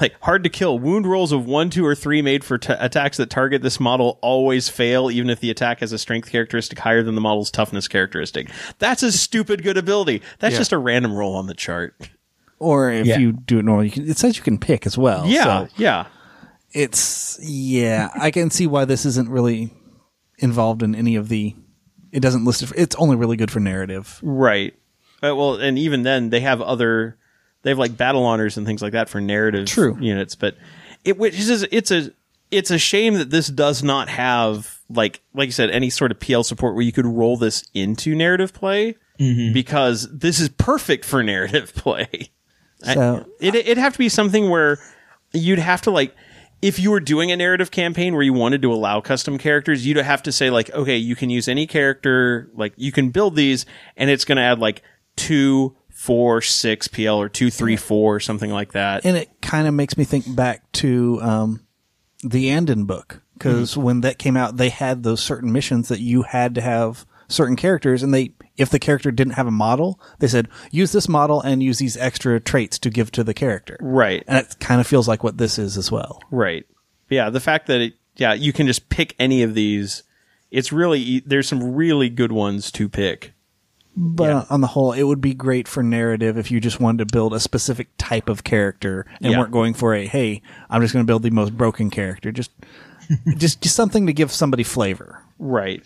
like 0.00 0.14
hard 0.22 0.44
to 0.44 0.50
kill 0.50 0.78
wound 0.78 1.06
rolls 1.06 1.32
of 1.32 1.46
one, 1.46 1.70
two, 1.70 1.84
or 1.84 1.94
three 1.94 2.22
made 2.22 2.44
for 2.44 2.58
t- 2.58 2.72
attacks 2.78 3.18
that 3.18 3.30
target 3.30 3.62
this 3.62 3.78
model 3.78 4.18
always 4.22 4.68
fail, 4.68 5.10
even 5.10 5.28
if 5.28 5.40
the 5.40 5.50
attack 5.50 5.80
has 5.80 5.92
a 5.92 5.98
strength 5.98 6.30
characteristic 6.30 6.78
higher 6.78 7.02
than 7.02 7.14
the 7.14 7.20
model's 7.20 7.50
toughness 7.50 7.88
characteristic. 7.88 8.48
That's 8.78 9.02
a 9.02 9.12
stupid 9.12 9.62
good 9.62 9.76
ability. 9.76 10.22
That's 10.38 10.54
just 10.56 10.72
a 10.72 10.78
random 10.78 11.12
roll 11.14 11.34
on 11.34 11.46
the 11.46 11.54
chart. 11.54 11.94
Or 12.62 12.90
if 12.90 13.06
Yeah. 13.06 13.18
you 13.18 13.32
do 13.32 13.58
it 13.58 13.64
normal, 13.64 13.84
you 13.84 13.90
can, 13.90 14.08
it 14.08 14.16
says 14.18 14.36
you 14.36 14.42
can 14.42 14.58
pick 14.58 14.86
as 14.86 14.96
well. 14.96 15.26
Yeah, 15.26 15.66
so 15.66 15.68
yeah, 15.76 16.06
it's 16.72 17.38
yeah. 17.42 18.08
I 18.14 18.30
can 18.30 18.50
see 18.50 18.66
why 18.66 18.84
this 18.84 19.04
isn't 19.04 19.28
really 19.28 19.72
involved 20.38 20.82
in 20.82 20.94
any 20.94 21.16
of 21.16 21.28
the. 21.28 21.54
It 22.12 22.20
doesn't 22.20 22.44
list 22.44 22.62
it. 22.62 22.66
For, 22.66 22.74
it's 22.76 22.94
only 22.96 23.16
really 23.16 23.36
good 23.36 23.50
for 23.50 23.60
narrative. 23.60 24.18
right. 24.22 24.74
Uh, 25.24 25.34
well, 25.36 25.54
and 25.54 25.78
even 25.78 26.02
then, 26.02 26.30
they 26.30 26.40
have 26.40 26.60
other, 26.60 27.16
they 27.62 27.70
have 27.70 27.78
like 27.78 27.96
battle 27.96 28.24
honors 28.24 28.56
and 28.56 28.66
things 28.66 28.82
like 28.82 28.90
that 28.92 29.08
for 29.08 29.20
narrative 29.20 29.66
True. 29.68 29.96
units. 30.00 30.34
But 30.34 30.56
it, 31.04 31.16
which 31.16 31.38
is, 31.38 31.64
it's 31.70 31.92
a, 31.92 32.10
it's 32.50 32.72
a 32.72 32.78
shame 32.78 33.14
that 33.14 33.30
this 33.30 33.46
does 33.46 33.84
not 33.84 34.08
have 34.08 34.80
like, 34.90 35.20
like 35.32 35.46
you 35.46 35.52
said, 35.52 35.70
any 35.70 35.90
sort 35.90 36.10
of 36.10 36.18
PL 36.18 36.42
support 36.42 36.74
where 36.74 36.82
you 36.82 36.90
could 36.90 37.06
roll 37.06 37.36
this 37.36 37.64
into 37.72 38.16
narrative 38.16 38.52
play 38.52 38.96
because 39.16 40.08
this 40.12 40.40
is 40.40 40.48
perfect 40.48 41.04
for 41.04 41.22
narrative 41.22 41.72
play. 41.76 42.30
I- 42.84 42.94
So 42.94 43.26
it, 43.40 43.54
it'd 43.54 43.78
have 43.78 43.92
to 43.92 43.98
be 43.98 44.08
something 44.08 44.50
where 44.50 44.78
you'd 45.32 45.58
have 45.58 45.82
to 45.82 45.90
like 45.90 46.14
if 46.60 46.78
you 46.78 46.90
were 46.92 47.00
doing 47.00 47.32
a 47.32 47.36
narrative 47.36 47.70
campaign 47.70 48.14
where 48.14 48.22
you 48.22 48.32
wanted 48.32 48.62
to 48.62 48.72
allow 48.72 49.00
custom 49.00 49.36
characters 49.38 49.84
you'd 49.86 49.96
have 49.96 50.22
to 50.24 50.30
say 50.32 50.50
like 50.50 50.70
okay 50.74 50.96
you 50.96 51.16
can 51.16 51.28
use 51.30 51.48
any 51.48 51.66
character 51.66 52.50
like 52.54 52.72
you 52.76 52.92
can 52.92 53.10
build 53.10 53.34
these 53.34 53.66
and 53.96 54.10
it's 54.10 54.24
going 54.24 54.36
to 54.36 54.42
add 54.42 54.58
like 54.58 54.82
two 55.16 55.74
four 55.90 56.40
six 56.40 56.86
pl 56.88 57.20
or 57.20 57.28
two 57.28 57.50
three 57.50 57.76
four 57.76 58.16
or 58.16 58.20
something 58.20 58.50
like 58.50 58.72
that. 58.72 59.04
And 59.04 59.16
it 59.16 59.28
kind 59.40 59.66
of 59.68 59.74
makes 59.74 59.96
me 59.96 60.04
think 60.04 60.34
back 60.34 60.70
to 60.72 61.20
um, 61.22 61.60
the 62.24 62.50
Andon 62.50 62.84
book 62.86 63.22
because 63.34 63.76
when 63.76 64.00
that 64.02 64.18
came 64.18 64.36
out, 64.36 64.56
they 64.56 64.68
had 64.70 65.02
those 65.02 65.20
certain 65.22 65.52
missions 65.52 65.88
that 65.88 66.00
you 66.00 66.22
had 66.22 66.54
to 66.56 66.60
have 66.60 67.04
certain 67.32 67.56
characters, 67.56 68.02
and 68.02 68.12
they 68.14 68.32
if 68.56 68.70
the 68.70 68.78
character 68.78 69.10
didn't 69.10 69.34
have 69.34 69.46
a 69.46 69.50
model, 69.52 70.00
they 70.18 70.28
said 70.28 70.48
use 70.70 70.92
this 70.92 71.08
model 71.08 71.40
and 71.40 71.62
use 71.62 71.78
these 71.78 71.96
extra 71.96 72.38
traits 72.40 72.78
to 72.80 72.90
give 72.90 73.10
to 73.12 73.24
the 73.24 73.34
character. 73.34 73.76
right 73.80 74.22
And 74.28 74.38
it 74.38 74.56
kind 74.60 74.80
of 74.80 74.86
feels 74.86 75.08
like 75.08 75.24
what 75.24 75.38
this 75.38 75.58
is 75.58 75.76
as 75.76 75.90
well. 75.90 76.20
right 76.30 76.64
yeah 77.10 77.28
the 77.30 77.40
fact 77.40 77.66
that 77.66 77.80
it 77.80 77.94
yeah 78.16 78.32
you 78.34 78.52
can 78.52 78.66
just 78.66 78.88
pick 78.88 79.14
any 79.18 79.42
of 79.42 79.54
these 79.54 80.02
it's 80.50 80.72
really 80.72 81.20
there's 81.26 81.48
some 81.48 81.74
really 81.74 82.08
good 82.10 82.32
ones 82.32 82.70
to 82.72 82.88
pick 82.88 83.32
But 83.96 84.50
on 84.50 84.60
the 84.62 84.66
whole, 84.68 84.92
it 84.92 85.02
would 85.02 85.20
be 85.20 85.34
great 85.34 85.68
for 85.68 85.82
narrative 85.82 86.38
if 86.38 86.50
you 86.50 86.60
just 86.60 86.80
wanted 86.80 87.06
to 87.08 87.12
build 87.12 87.34
a 87.34 87.40
specific 87.40 87.88
type 87.98 88.28
of 88.30 88.42
character 88.44 89.06
and 89.20 89.32
Yeah. 89.32 89.38
weren't 89.38 89.52
going 89.52 89.74
for 89.74 89.94
a 89.94 90.06
hey, 90.06 90.40
I'm 90.70 90.80
just 90.82 90.92
going 90.94 91.04
to 91.04 91.10
build 91.10 91.22
the 91.22 91.30
most 91.30 91.56
broken 91.56 91.90
character. 91.90 92.32
Just, 92.32 92.50
just, 93.36 93.60
just 93.60 93.74
something 93.76 94.06
to 94.06 94.12
give 94.14 94.32
somebody 94.32 94.62
flavor. 94.62 95.22
Right. 95.38 95.82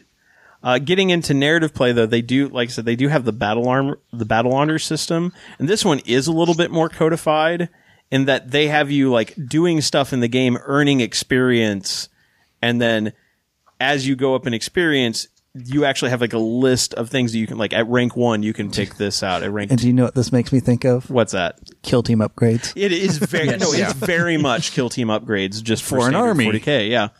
Uh, 0.67 0.81
getting 0.81 1.11
into 1.11 1.33
narrative 1.33 1.73
play, 1.73 1.93
though, 1.93 2.07
they 2.07 2.21
do, 2.21 2.49
like 2.49 2.71
I 2.71 2.73
said, 2.73 2.85
they 2.87 2.97
do 2.97 3.07
have 3.07 3.25
the 3.25 3.31
battle 3.31 3.69
armor, 3.69 4.01
the 4.13 4.25
battle 4.25 4.53
honor 4.53 4.81
system, 4.81 5.33
and 5.61 5.69
this 5.69 5.85
one 5.85 6.01
is 6.01 6.27
a 6.27 6.33
little 6.33 6.57
bit 6.57 6.73
more 6.73 6.89
codified 6.89 7.69
in 8.11 8.25
that 8.25 8.51
they 8.51 8.67
have 8.67 8.91
you 8.91 9.13
like 9.13 9.33
doing 9.47 9.81
stuff 9.81 10.13
in 10.13 10.19
the 10.19 10.27
game, 10.27 10.59
earning 10.63 11.01
experience, 11.01 12.09
and 12.61 12.81
then 12.81 13.13
as 13.79 14.09
you 14.09 14.17
go 14.17 14.35
up 14.35 14.45
in 14.45 14.55
experience, 14.55 15.29
you 15.55 15.85
actually 15.85 16.11
have 16.11 16.21
like 16.21 16.33
a 16.33 16.39
list 16.39 16.95
of 16.95 17.11
things 17.11 17.31
that 17.31 17.39
you 17.39 17.47
can 17.47 17.59
like 17.59 17.73
at 17.73 17.87
rank 17.87 18.17
one, 18.17 18.43
you 18.43 18.53
can 18.53 18.69
take 18.69 18.97
this 18.97 19.23
out. 19.23 19.45
At 19.45 19.53
rank, 19.53 19.71
And 19.71 19.79
do 19.79 19.87
you 19.87 19.93
know 19.93 20.03
what 20.03 20.17
this 20.17 20.33
makes 20.33 20.53
me 20.53 20.59
think 20.59 20.85
of? 20.85 21.09
what's 21.11 21.31
that? 21.31 21.61
Kill 21.83 22.03
team 22.03 22.19
upgrades. 22.19 22.73
It 22.75 22.91
is 22.91 23.19
very 23.19 23.47
no, 23.57 23.73
it's 23.73 23.93
very 23.93 24.37
much 24.37 24.73
kill 24.73 24.89
team 24.89 25.09
upgrades 25.09 25.63
just 25.63 25.85
for, 25.85 26.01
For 26.01 26.09
an 26.09 26.17
army. 26.17 26.47
40k, 26.47 26.91
yeah. 26.91 27.11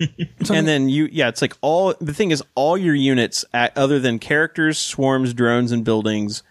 and 0.50 0.66
then 0.66 0.88
you, 0.88 1.08
yeah, 1.12 1.28
it's 1.28 1.42
like 1.42 1.54
all 1.60 1.94
the 2.00 2.14
thing 2.14 2.30
is 2.30 2.42
all 2.54 2.76
your 2.78 2.94
units, 2.94 3.44
at, 3.52 3.76
other 3.76 3.98
than 3.98 4.18
characters, 4.18 4.78
swarms, 4.78 5.34
drones, 5.34 5.72
and 5.72 5.84
buildings, 5.84 6.42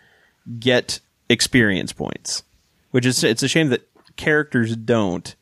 get 0.59 0.99
experience 1.29 1.93
points, 1.93 2.43
which 2.91 3.05
is 3.05 3.23
it's 3.23 3.43
a 3.43 3.47
shame 3.47 3.69
that 3.69 3.87
characters 4.15 4.75
don't. 4.75 5.35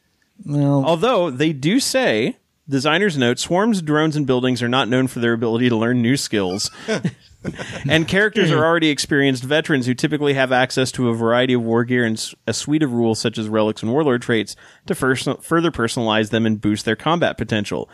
Well, 0.46 0.86
Although 0.86 1.32
they 1.32 1.52
do 1.52 1.80
say, 1.80 2.38
designers 2.70 3.18
note, 3.18 3.40
swarms, 3.40 3.82
drones, 3.82 4.16
and 4.16 4.28
buildings 4.28 4.62
are 4.62 4.70
not 4.70 4.88
known 4.88 5.08
for 5.08 5.20
their 5.20 5.34
ability 5.34 5.70
to 5.70 5.76
learn 5.76 6.02
new 6.02 6.18
skills. 6.18 6.72
and 7.90 8.07
characters 8.07 8.52
are 8.52 8.65
already 8.65 8.90
experienced 8.90 9.44
veterans 9.44 9.86
who 9.86 9.94
typically 9.94 10.34
have 10.34 10.52
access 10.52 10.91
to 10.94 11.10
a 11.10 11.14
variety 11.14 11.53
of 11.53 11.64
war 11.64 11.84
gear 11.84 12.06
and 12.06 12.34
a 12.45 12.53
suite 12.53 12.84
of 12.84 12.94
rules 12.94 13.19
such 13.19 13.38
as 13.38 13.49
relics 13.49 13.82
and 13.82 13.91
warlord 13.91 14.22
traits 14.22 14.56
to 14.86 14.95
first, 14.95 15.28
further 15.41 15.72
personalize 15.72 16.30
them 16.30 16.45
and 16.45 16.61
boost 16.61 16.86
their 16.86 16.95
combat 16.95 17.38
potential. 17.38 17.90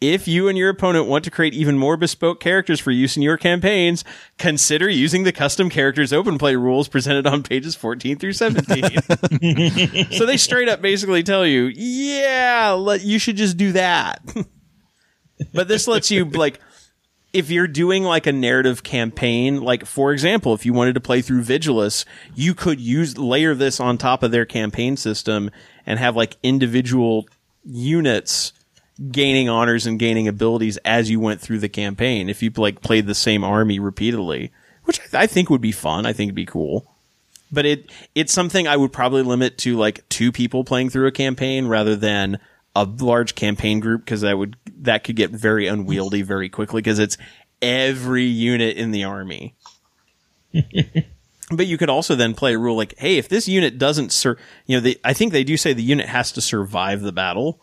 If 0.00 0.28
you 0.28 0.46
and 0.46 0.56
your 0.56 0.68
opponent 0.68 1.06
want 1.06 1.24
to 1.24 1.30
create 1.30 1.54
even 1.54 1.76
more 1.76 1.96
bespoke 1.96 2.38
characters 2.38 2.78
for 2.78 2.92
use 2.92 3.16
in 3.16 3.22
your 3.22 3.36
campaigns, 3.36 4.04
consider 4.38 4.88
using 4.88 5.24
the 5.24 5.32
custom 5.32 5.68
characters 5.68 6.12
open 6.12 6.38
play 6.38 6.54
rules 6.54 6.86
presented 6.86 7.26
on 7.26 7.42
pages 7.42 7.74
14 7.74 8.16
through 8.16 8.34
17. 8.34 9.02
so 10.12 10.24
they 10.24 10.36
straight 10.36 10.68
up 10.68 10.80
basically 10.80 11.24
tell 11.24 11.44
you, 11.44 11.64
yeah, 11.74 12.70
let, 12.78 13.02
you 13.02 13.18
should 13.18 13.36
just 13.36 13.56
do 13.56 13.72
that. 13.72 14.22
but 15.52 15.66
this 15.66 15.88
lets 15.88 16.12
you 16.12 16.24
like 16.26 16.60
if 17.32 17.50
you're 17.50 17.68
doing 17.68 18.04
like 18.04 18.26
a 18.26 18.32
narrative 18.32 18.82
campaign, 18.82 19.60
like 19.60 19.84
for 19.84 20.12
example, 20.12 20.54
if 20.54 20.64
you 20.64 20.72
wanted 20.72 20.94
to 20.94 21.00
play 21.00 21.20
through 21.20 21.42
Vigilus, 21.42 22.04
you 22.34 22.54
could 22.54 22.80
use 22.80 23.18
layer 23.18 23.54
this 23.54 23.80
on 23.80 23.98
top 23.98 24.22
of 24.22 24.30
their 24.30 24.46
campaign 24.46 24.96
system 24.96 25.50
and 25.84 25.98
have 25.98 26.16
like 26.16 26.36
individual 26.42 27.26
units 27.64 28.52
gaining 29.10 29.48
honors 29.48 29.86
and 29.86 29.98
gaining 29.98 30.26
abilities 30.26 30.76
as 30.78 31.10
you 31.10 31.20
went 31.20 31.40
through 31.40 31.58
the 31.58 31.68
campaign. 31.68 32.28
If 32.28 32.42
you 32.42 32.50
like 32.56 32.80
played 32.80 33.06
the 33.06 33.14
same 33.14 33.44
army 33.44 33.78
repeatedly, 33.78 34.50
which 34.84 35.00
I, 35.12 35.22
I 35.22 35.26
think 35.26 35.50
would 35.50 35.60
be 35.60 35.72
fun. 35.72 36.06
I 36.06 36.12
think 36.12 36.28
it'd 36.28 36.34
be 36.34 36.46
cool. 36.46 36.90
But 37.52 37.66
it 37.66 37.90
it's 38.14 38.32
something 38.32 38.66
I 38.66 38.76
would 38.76 38.92
probably 38.92 39.22
limit 39.22 39.58
to 39.58 39.76
like 39.76 40.06
two 40.08 40.32
people 40.32 40.64
playing 40.64 40.90
through 40.90 41.06
a 41.06 41.12
campaign 41.12 41.66
rather 41.66 41.94
than 41.94 42.38
a 42.82 43.04
large 43.04 43.34
campaign 43.34 43.80
group 43.80 44.04
because 44.04 44.20
that 44.22 44.36
would 44.38 44.56
that 44.80 45.04
could 45.04 45.16
get 45.16 45.30
very 45.30 45.66
unwieldy 45.66 46.22
very 46.22 46.48
quickly 46.48 46.80
because 46.80 46.98
it's 46.98 47.18
every 47.60 48.24
unit 48.24 48.76
in 48.76 48.90
the 48.92 49.04
army. 49.04 49.54
but 51.50 51.66
you 51.66 51.78
could 51.78 51.90
also 51.90 52.14
then 52.14 52.34
play 52.34 52.54
a 52.54 52.58
rule 52.58 52.76
like, 52.76 52.94
hey, 52.98 53.18
if 53.18 53.28
this 53.28 53.48
unit 53.48 53.78
doesn't 53.78 54.12
sur, 54.12 54.36
you 54.66 54.76
know, 54.76 54.80
they, 54.80 54.96
I 55.04 55.12
think 55.12 55.32
they 55.32 55.44
do 55.44 55.56
say 55.56 55.72
the 55.72 55.82
unit 55.82 56.06
has 56.06 56.32
to 56.32 56.40
survive 56.40 57.00
the 57.00 57.12
battle. 57.12 57.60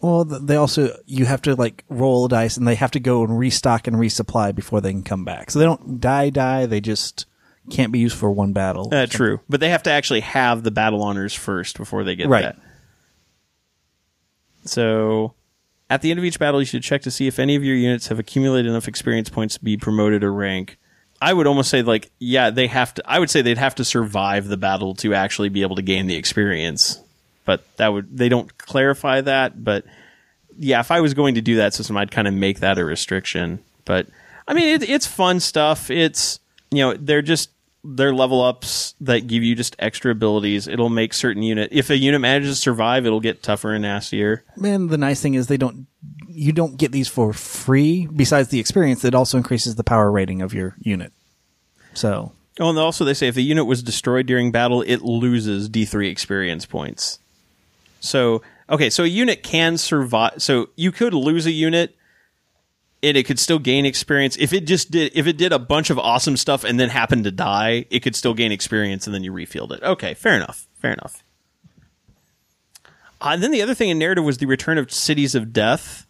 Well, 0.00 0.24
they 0.24 0.56
also 0.56 0.96
you 1.06 1.24
have 1.24 1.40
to 1.42 1.54
like 1.54 1.84
roll 1.88 2.26
a 2.26 2.28
dice, 2.28 2.56
and 2.56 2.68
they 2.68 2.74
have 2.74 2.90
to 2.90 3.00
go 3.00 3.24
and 3.24 3.38
restock 3.38 3.86
and 3.86 3.96
resupply 3.96 4.54
before 4.54 4.80
they 4.80 4.92
can 4.92 5.02
come 5.02 5.24
back. 5.24 5.50
So 5.50 5.58
they 5.58 5.64
don't 5.64 6.00
die, 6.00 6.30
die. 6.30 6.66
They 6.66 6.80
just 6.80 7.24
can't 7.70 7.90
be 7.90 8.00
used 8.00 8.16
for 8.16 8.30
one 8.30 8.52
battle. 8.52 8.90
Uh, 8.92 9.06
true, 9.06 9.40
but 9.48 9.60
they 9.60 9.70
have 9.70 9.82
to 9.84 9.90
actually 9.90 10.20
have 10.20 10.62
the 10.62 10.70
battle 10.70 11.02
honors 11.02 11.32
first 11.32 11.78
before 11.78 12.04
they 12.04 12.16
get 12.16 12.28
Right. 12.28 12.42
that. 12.42 12.58
So, 14.64 15.34
at 15.90 16.02
the 16.02 16.10
end 16.10 16.18
of 16.18 16.24
each 16.24 16.38
battle, 16.38 16.60
you 16.60 16.66
should 16.66 16.82
check 16.82 17.02
to 17.02 17.10
see 17.10 17.26
if 17.26 17.38
any 17.38 17.54
of 17.56 17.64
your 17.64 17.76
units 17.76 18.08
have 18.08 18.18
accumulated 18.18 18.70
enough 18.70 18.88
experience 18.88 19.28
points 19.28 19.54
to 19.54 19.64
be 19.64 19.76
promoted 19.76 20.24
or 20.24 20.32
rank. 20.32 20.78
I 21.20 21.32
would 21.32 21.46
almost 21.46 21.70
say 21.70 21.82
like, 21.82 22.10
yeah, 22.18 22.50
they 22.50 22.66
have 22.66 22.94
to. 22.94 23.02
I 23.06 23.18
would 23.18 23.30
say 23.30 23.42
they'd 23.42 23.58
have 23.58 23.76
to 23.76 23.84
survive 23.84 24.48
the 24.48 24.56
battle 24.56 24.94
to 24.96 25.14
actually 25.14 25.48
be 25.48 25.62
able 25.62 25.76
to 25.76 25.82
gain 25.82 26.06
the 26.06 26.16
experience. 26.16 27.00
But 27.44 27.64
that 27.76 27.92
would 27.92 28.16
they 28.16 28.28
don't 28.28 28.56
clarify 28.58 29.20
that. 29.22 29.62
But 29.62 29.84
yeah, 30.58 30.80
if 30.80 30.90
I 30.90 31.00
was 31.00 31.14
going 31.14 31.36
to 31.36 31.40
do 31.40 31.56
that 31.56 31.74
system, 31.74 31.96
I'd 31.96 32.10
kind 32.10 32.28
of 32.28 32.34
make 32.34 32.60
that 32.60 32.78
a 32.78 32.84
restriction. 32.84 33.60
But 33.84 34.06
I 34.46 34.54
mean, 34.54 34.68
it, 34.68 34.88
it's 34.88 35.06
fun 35.06 35.40
stuff. 35.40 35.90
It's 35.90 36.40
you 36.70 36.78
know 36.78 36.94
they're 36.94 37.22
just 37.22 37.50
they're 37.84 38.14
level 38.14 38.40
ups 38.42 38.94
that 39.00 39.26
give 39.26 39.42
you 39.42 39.54
just 39.54 39.76
extra 39.78 40.10
abilities. 40.10 40.66
It'll 40.66 40.88
make 40.88 41.12
certain 41.12 41.42
unit 41.42 41.68
if 41.72 41.90
a 41.90 41.96
unit 41.96 42.20
manages 42.20 42.56
to 42.56 42.62
survive, 42.62 43.06
it'll 43.06 43.20
get 43.20 43.42
tougher 43.42 43.72
and 43.72 43.82
nastier. 43.82 44.42
Man, 44.56 44.88
the 44.88 44.98
nice 44.98 45.20
thing 45.20 45.34
is 45.34 45.46
they 45.46 45.56
don't. 45.56 45.86
You 46.26 46.52
don't 46.52 46.76
get 46.76 46.90
these 46.90 47.08
for 47.08 47.32
free. 47.32 48.06
Besides 48.06 48.48
the 48.48 48.58
experience, 48.58 49.04
it 49.04 49.14
also 49.14 49.36
increases 49.36 49.76
the 49.76 49.84
power 49.84 50.10
rating 50.10 50.42
of 50.42 50.52
your 50.52 50.74
unit. 50.80 51.12
So 51.92 52.32
Oh, 52.60 52.70
and 52.70 52.78
also 52.78 53.04
they 53.04 53.14
say 53.14 53.28
if 53.28 53.34
the 53.34 53.42
unit 53.42 53.66
was 53.66 53.82
destroyed 53.82 54.26
during 54.26 54.52
battle, 54.52 54.82
it 54.82 55.02
loses 55.02 55.68
D 55.68 55.84
three 55.84 56.08
experience 56.08 56.66
points. 56.66 57.18
So 58.00 58.42
okay, 58.70 58.90
so 58.90 59.02
a 59.02 59.08
unit 59.08 59.42
can 59.42 59.76
survive. 59.76 60.40
So 60.42 60.68
you 60.76 60.92
could 60.92 61.14
lose 61.14 61.46
a 61.46 61.50
unit, 61.50 61.96
and 63.04 63.16
it 63.16 63.24
could 63.24 63.38
still 63.38 63.58
gain 63.58 63.84
experience 63.84 64.36
if 64.36 64.52
it 64.52 64.66
just 64.66 64.90
did. 64.90 65.12
If 65.14 65.26
it 65.26 65.36
did 65.36 65.52
a 65.52 65.58
bunch 65.58 65.90
of 65.90 65.98
awesome 65.98 66.36
stuff 66.36 66.64
and 66.64 66.80
then 66.80 66.88
happened 66.88 67.24
to 67.24 67.30
die, 67.30 67.86
it 67.90 68.00
could 68.00 68.16
still 68.16 68.34
gain 68.34 68.50
experience, 68.50 69.06
and 69.06 69.14
then 69.14 69.22
you 69.22 69.32
refilled 69.32 69.72
it. 69.72 69.82
Okay, 69.82 70.14
fair 70.14 70.34
enough. 70.34 70.66
Fair 70.80 70.92
enough. 70.92 71.22
Uh, 73.20 73.30
and 73.32 73.42
then 73.42 73.50
the 73.50 73.62
other 73.62 73.74
thing 73.74 73.90
in 73.90 73.98
narrative 73.98 74.24
was 74.24 74.38
the 74.38 74.46
return 74.46 74.78
of 74.78 74.90
cities 74.90 75.34
of 75.34 75.52
death, 75.52 76.06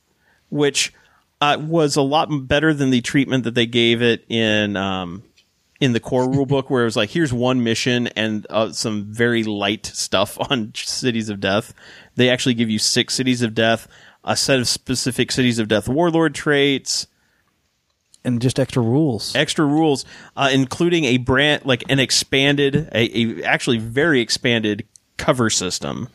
which 0.48 0.92
uh, 1.40 1.56
was 1.60 1.96
a 1.96 2.02
lot 2.02 2.28
better 2.48 2.72
than 2.72 2.90
the 2.90 3.00
treatment 3.00 3.44
that 3.44 3.54
they 3.54 3.66
gave 3.66 4.00
it 4.00 4.24
in 4.28 4.76
um, 4.76 5.22
in 5.80 5.92
the 5.92 6.00
core 6.00 6.24
rulebook, 6.28 6.70
where 6.70 6.82
it 6.82 6.86
was 6.86 6.96
like, 6.96 7.10
here's 7.10 7.32
one 7.32 7.62
mission 7.62 8.06
and 8.08 8.46
uh, 8.50 8.72
some 8.72 9.04
very 9.04 9.42
light 9.42 9.86
stuff 9.86 10.38
on 10.50 10.72
cities 10.74 11.28
of 11.28 11.40
death. 11.40 11.74
They 12.16 12.30
actually 12.30 12.54
give 12.54 12.70
you 12.70 12.78
six 12.78 13.14
cities 13.14 13.42
of 13.42 13.54
death, 13.54 13.88
a 14.24 14.36
set 14.36 14.58
of 14.58 14.68
specific 14.68 15.30
cities 15.30 15.58
of 15.58 15.68
death 15.68 15.88
warlord 15.88 16.34
traits, 16.34 17.06
and 18.24 18.40
just 18.40 18.58
extra 18.58 18.82
rules. 18.82 19.34
extra 19.36 19.64
rules, 19.64 20.04
uh, 20.36 20.50
including 20.52 21.04
a 21.04 21.18
brand 21.18 21.64
like 21.64 21.84
an 21.88 22.00
expanded, 22.00 22.88
a, 22.92 23.18
a 23.18 23.44
actually 23.44 23.78
very 23.78 24.20
expanded 24.20 24.86
cover 25.16 25.50
system, 25.50 26.08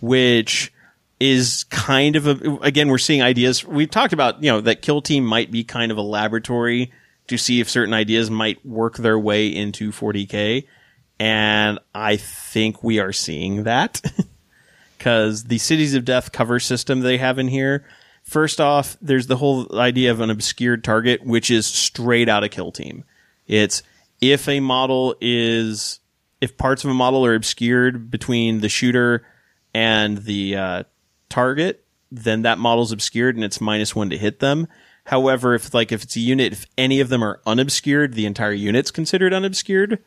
which 0.00 0.72
is 1.20 1.64
kind 1.64 2.16
of 2.16 2.26
a 2.26 2.58
again 2.62 2.88
we're 2.88 2.98
seeing 2.98 3.22
ideas. 3.22 3.64
We've 3.64 3.90
talked 3.90 4.12
about 4.12 4.42
you 4.42 4.50
know 4.50 4.60
that 4.62 4.82
Kill 4.82 5.02
Team 5.02 5.24
might 5.24 5.50
be 5.50 5.64
kind 5.64 5.92
of 5.92 5.98
a 5.98 6.02
laboratory 6.02 6.92
to 7.28 7.36
see 7.36 7.60
if 7.60 7.68
certain 7.68 7.94
ideas 7.94 8.30
might 8.30 8.64
work 8.64 8.96
their 8.96 9.18
way 9.18 9.48
into 9.48 9.92
40k, 9.92 10.66
and 11.20 11.78
I 11.94 12.16
think 12.16 12.82
we 12.82 12.98
are 12.98 13.12
seeing 13.12 13.64
that 13.64 14.00
because 15.00 15.44
the 15.44 15.56
Cities 15.56 15.94
of 15.94 16.04
Death 16.04 16.30
cover 16.30 16.60
system 16.60 17.00
they 17.00 17.16
have 17.16 17.38
in 17.38 17.48
here. 17.48 17.86
First 18.22 18.60
off, 18.60 18.98
there's 19.00 19.28
the 19.28 19.38
whole 19.38 19.66
idea 19.80 20.10
of 20.10 20.20
an 20.20 20.28
obscured 20.28 20.84
target, 20.84 21.24
which 21.24 21.50
is 21.50 21.66
straight 21.66 22.28
out 22.28 22.44
of 22.44 22.50
Kill 22.50 22.70
Team. 22.70 23.04
It's 23.46 23.82
if 24.20 24.46
a 24.46 24.60
model 24.60 25.16
is 25.18 26.00
if 26.42 26.58
parts 26.58 26.84
of 26.84 26.90
a 26.90 26.94
model 26.94 27.24
are 27.24 27.34
obscured 27.34 28.10
between 28.10 28.60
the 28.60 28.68
shooter 28.68 29.26
and 29.72 30.18
the 30.18 30.56
uh, 30.56 30.82
target, 31.30 31.82
then 32.12 32.42
that 32.42 32.58
model's 32.58 32.92
obscured 32.92 33.36
and 33.36 33.44
it's 33.44 33.58
minus 33.58 33.96
one 33.96 34.10
to 34.10 34.18
hit 34.18 34.40
them. 34.40 34.68
However, 35.04 35.54
if 35.54 35.72
like 35.72 35.92
if 35.92 36.02
it's 36.02 36.16
a 36.16 36.20
unit, 36.20 36.52
if 36.52 36.66
any 36.76 37.00
of 37.00 37.08
them 37.08 37.24
are 37.24 37.40
unobscured, 37.46 38.12
the 38.12 38.26
entire 38.26 38.52
unit's 38.52 38.90
considered 38.90 39.32
unobscured. 39.32 40.04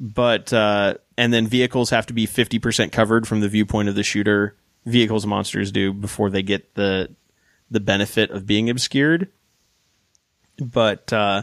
But 0.00 0.52
uh, 0.52 0.94
and 1.16 1.32
then 1.32 1.46
vehicles 1.46 1.90
have 1.90 2.06
to 2.06 2.12
be 2.12 2.26
fifty 2.26 2.58
percent 2.58 2.92
covered 2.92 3.26
from 3.26 3.40
the 3.40 3.48
viewpoint 3.48 3.88
of 3.88 3.94
the 3.94 4.02
shooter. 4.02 4.56
Vehicles 4.84 5.26
monsters 5.26 5.72
do 5.72 5.92
before 5.92 6.30
they 6.30 6.42
get 6.42 6.74
the 6.74 7.14
the 7.70 7.80
benefit 7.80 8.30
of 8.30 8.46
being 8.46 8.68
obscured. 8.68 9.28
But 10.58 11.12
uh, 11.12 11.42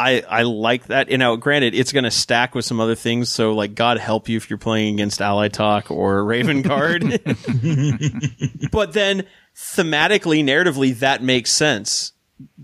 I 0.00 0.24
I 0.28 0.42
like 0.42 0.86
that. 0.86 1.10
And 1.10 1.20
now, 1.20 1.36
granted, 1.36 1.74
it's 1.74 1.92
going 1.92 2.04
to 2.04 2.10
stack 2.10 2.54
with 2.54 2.64
some 2.64 2.80
other 2.80 2.94
things. 2.94 3.28
So, 3.28 3.52
like, 3.52 3.74
God 3.74 3.98
help 3.98 4.28
you 4.28 4.38
if 4.38 4.48
you're 4.48 4.58
playing 4.58 4.94
against 4.94 5.20
Alaitoc 5.20 5.90
or 5.90 6.24
Raven 6.24 6.62
Guard. 6.62 7.02
but 8.72 8.94
then, 8.94 9.26
thematically, 9.54 10.42
narratively, 10.42 10.98
that 11.00 11.22
makes 11.22 11.52
sense. 11.52 12.12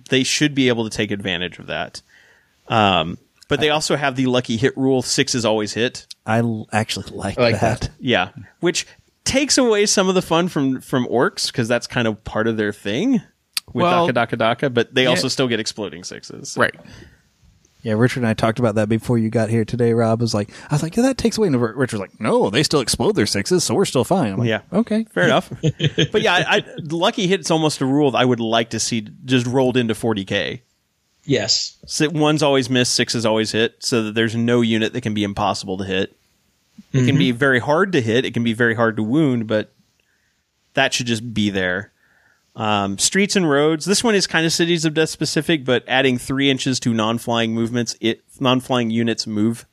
They 0.09 0.23
should 0.23 0.55
be 0.55 0.69
able 0.69 0.89
to 0.89 0.97
take 0.97 1.11
advantage 1.11 1.59
of 1.59 1.67
that. 1.67 2.01
Um, 2.69 3.19
but 3.49 3.61
they 3.61 3.71
also 3.71 3.97
have 3.97 4.17
the 4.17 4.27
lucky 4.27 4.57
hit 4.57 4.77
rule. 4.77 5.03
Six 5.03 5.35
is 5.35 5.45
always 5.45 5.73
hit. 5.75 6.07
I 6.25 6.39
l- 6.39 6.69
actually 6.73 7.07
like, 7.17 7.39
I 7.39 7.43
like 7.43 7.61
that. 7.61 7.81
that. 7.83 7.91
Yeah, 8.01 8.31
which 8.61 8.87
takes 9.25 9.59
away 9.59 9.87
some 9.87 10.09
of 10.09 10.15
the 10.15 10.23
fun 10.23 10.49
from 10.49 10.81
from 10.81 11.07
Orks 11.07 11.47
because 11.49 11.69
that's 11.69 11.87
kind 11.87 12.07
of 12.09 12.23
part 12.25 12.47
of 12.47 12.57
their 12.57 12.73
thing 12.73 13.21
with 13.73 13.83
Well, 13.83 14.09
Dakka 14.09 14.13
Dakka 14.13 14.39
Dakka. 14.39 14.75
But 14.75 14.95
they 14.95 15.05
yeah. 15.05 15.11
also 15.11 15.29
still 15.29 15.49
get 15.49 15.61
exploding 15.61 16.05
sixes. 16.05 16.57
Right. 16.57 16.75
Yeah, 17.83 17.93
Richard 17.93 18.21
and 18.21 18.27
I 18.27 18.35
talked 18.35 18.59
about 18.59 18.75
that 18.75 18.89
before 18.89 19.17
you 19.17 19.31
got 19.31 19.49
here 19.49 19.65
today. 19.65 19.93
Rob 19.93 20.21
was 20.21 20.35
like, 20.35 20.51
I 20.69 20.75
was 20.75 20.83
like, 20.83 20.97
yeah, 20.97 21.05
that 21.05 21.19
takes 21.19 21.39
away. 21.39 21.47
And 21.47 21.61
Richard 21.63 21.93
was 21.93 22.01
like, 22.01 22.19
no, 22.21 22.51
they 22.51 22.65
still 22.65 22.81
explode 22.81 23.13
their 23.15 23.27
sixes, 23.27 23.63
so 23.63 23.77
we're 23.77 23.85
still 23.85 24.03
fine. 24.03 24.33
I'm 24.33 24.39
like, 24.41 24.49
Yeah. 24.49 24.63
okay, 24.73 25.05
Fair 25.05 25.23
enough. 25.25 25.53
but 26.11 26.21
yeah, 26.21 26.35
I, 26.35 26.57
I, 26.57 26.65
lucky 26.83 27.29
hit's 27.29 27.49
almost 27.49 27.81
a 27.81 27.87
rule 27.87 28.11
that 28.11 28.19
I 28.19 28.25
would 28.25 28.41
like 28.41 28.71
to 28.71 28.81
see 28.81 29.03
just 29.25 29.47
rolled 29.47 29.77
into 29.77 29.95
40k. 29.95 30.63
Yes. 31.27 31.77
So 31.87 32.09
one's 32.09 32.43
always 32.43 32.71
miss, 32.71 32.89
six 32.89 33.15
is 33.15 33.27
always 33.27 33.53
hit, 33.53 33.77
so 33.81 34.05
that 34.05 34.15
there's 34.15 34.35
no 34.35 34.61
unit 34.61 34.93
that 34.93 35.01
can 35.03 35.13
be 35.15 35.25
impossible 35.25 35.77
to 35.79 35.85
hit. 35.85 36.17
It 36.93 37.05
can 37.07 37.19
be 37.19 37.31
very 37.31 37.59
hard 37.59 37.93
to 37.93 38.01
hit. 38.01 38.25
It 38.25 38.33
can 38.33 38.45
be 38.45 38.53
very 38.55 38.75
hard 38.75 38.97
to 38.97 39.03
wound, 39.03 39.47
but 39.47 39.73
that 40.75 40.95
should 40.95 41.07
just 41.07 41.35
be 41.35 41.51
there. 41.51 41.93
Um, 42.55 42.97
streets 42.97 43.37
and 43.37 43.49
roads. 43.49 43.85
This 43.85 44.03
one 44.03 44.15
is 44.15 44.27
kind 44.27 44.47
of 44.47 44.53
cities 44.53 44.87
of 44.87 44.95
death 44.95 45.11
specific, 45.11 45.65
but 45.65 45.85
adding 45.87 46.17
three 46.17 46.49
inches 46.51 46.81
to 46.81 46.95
non-flying 46.95 47.53
movements, 47.53 47.97
it 48.01 48.23
non-flying 48.41 48.89
units 48.91 49.27
move 49.27 49.67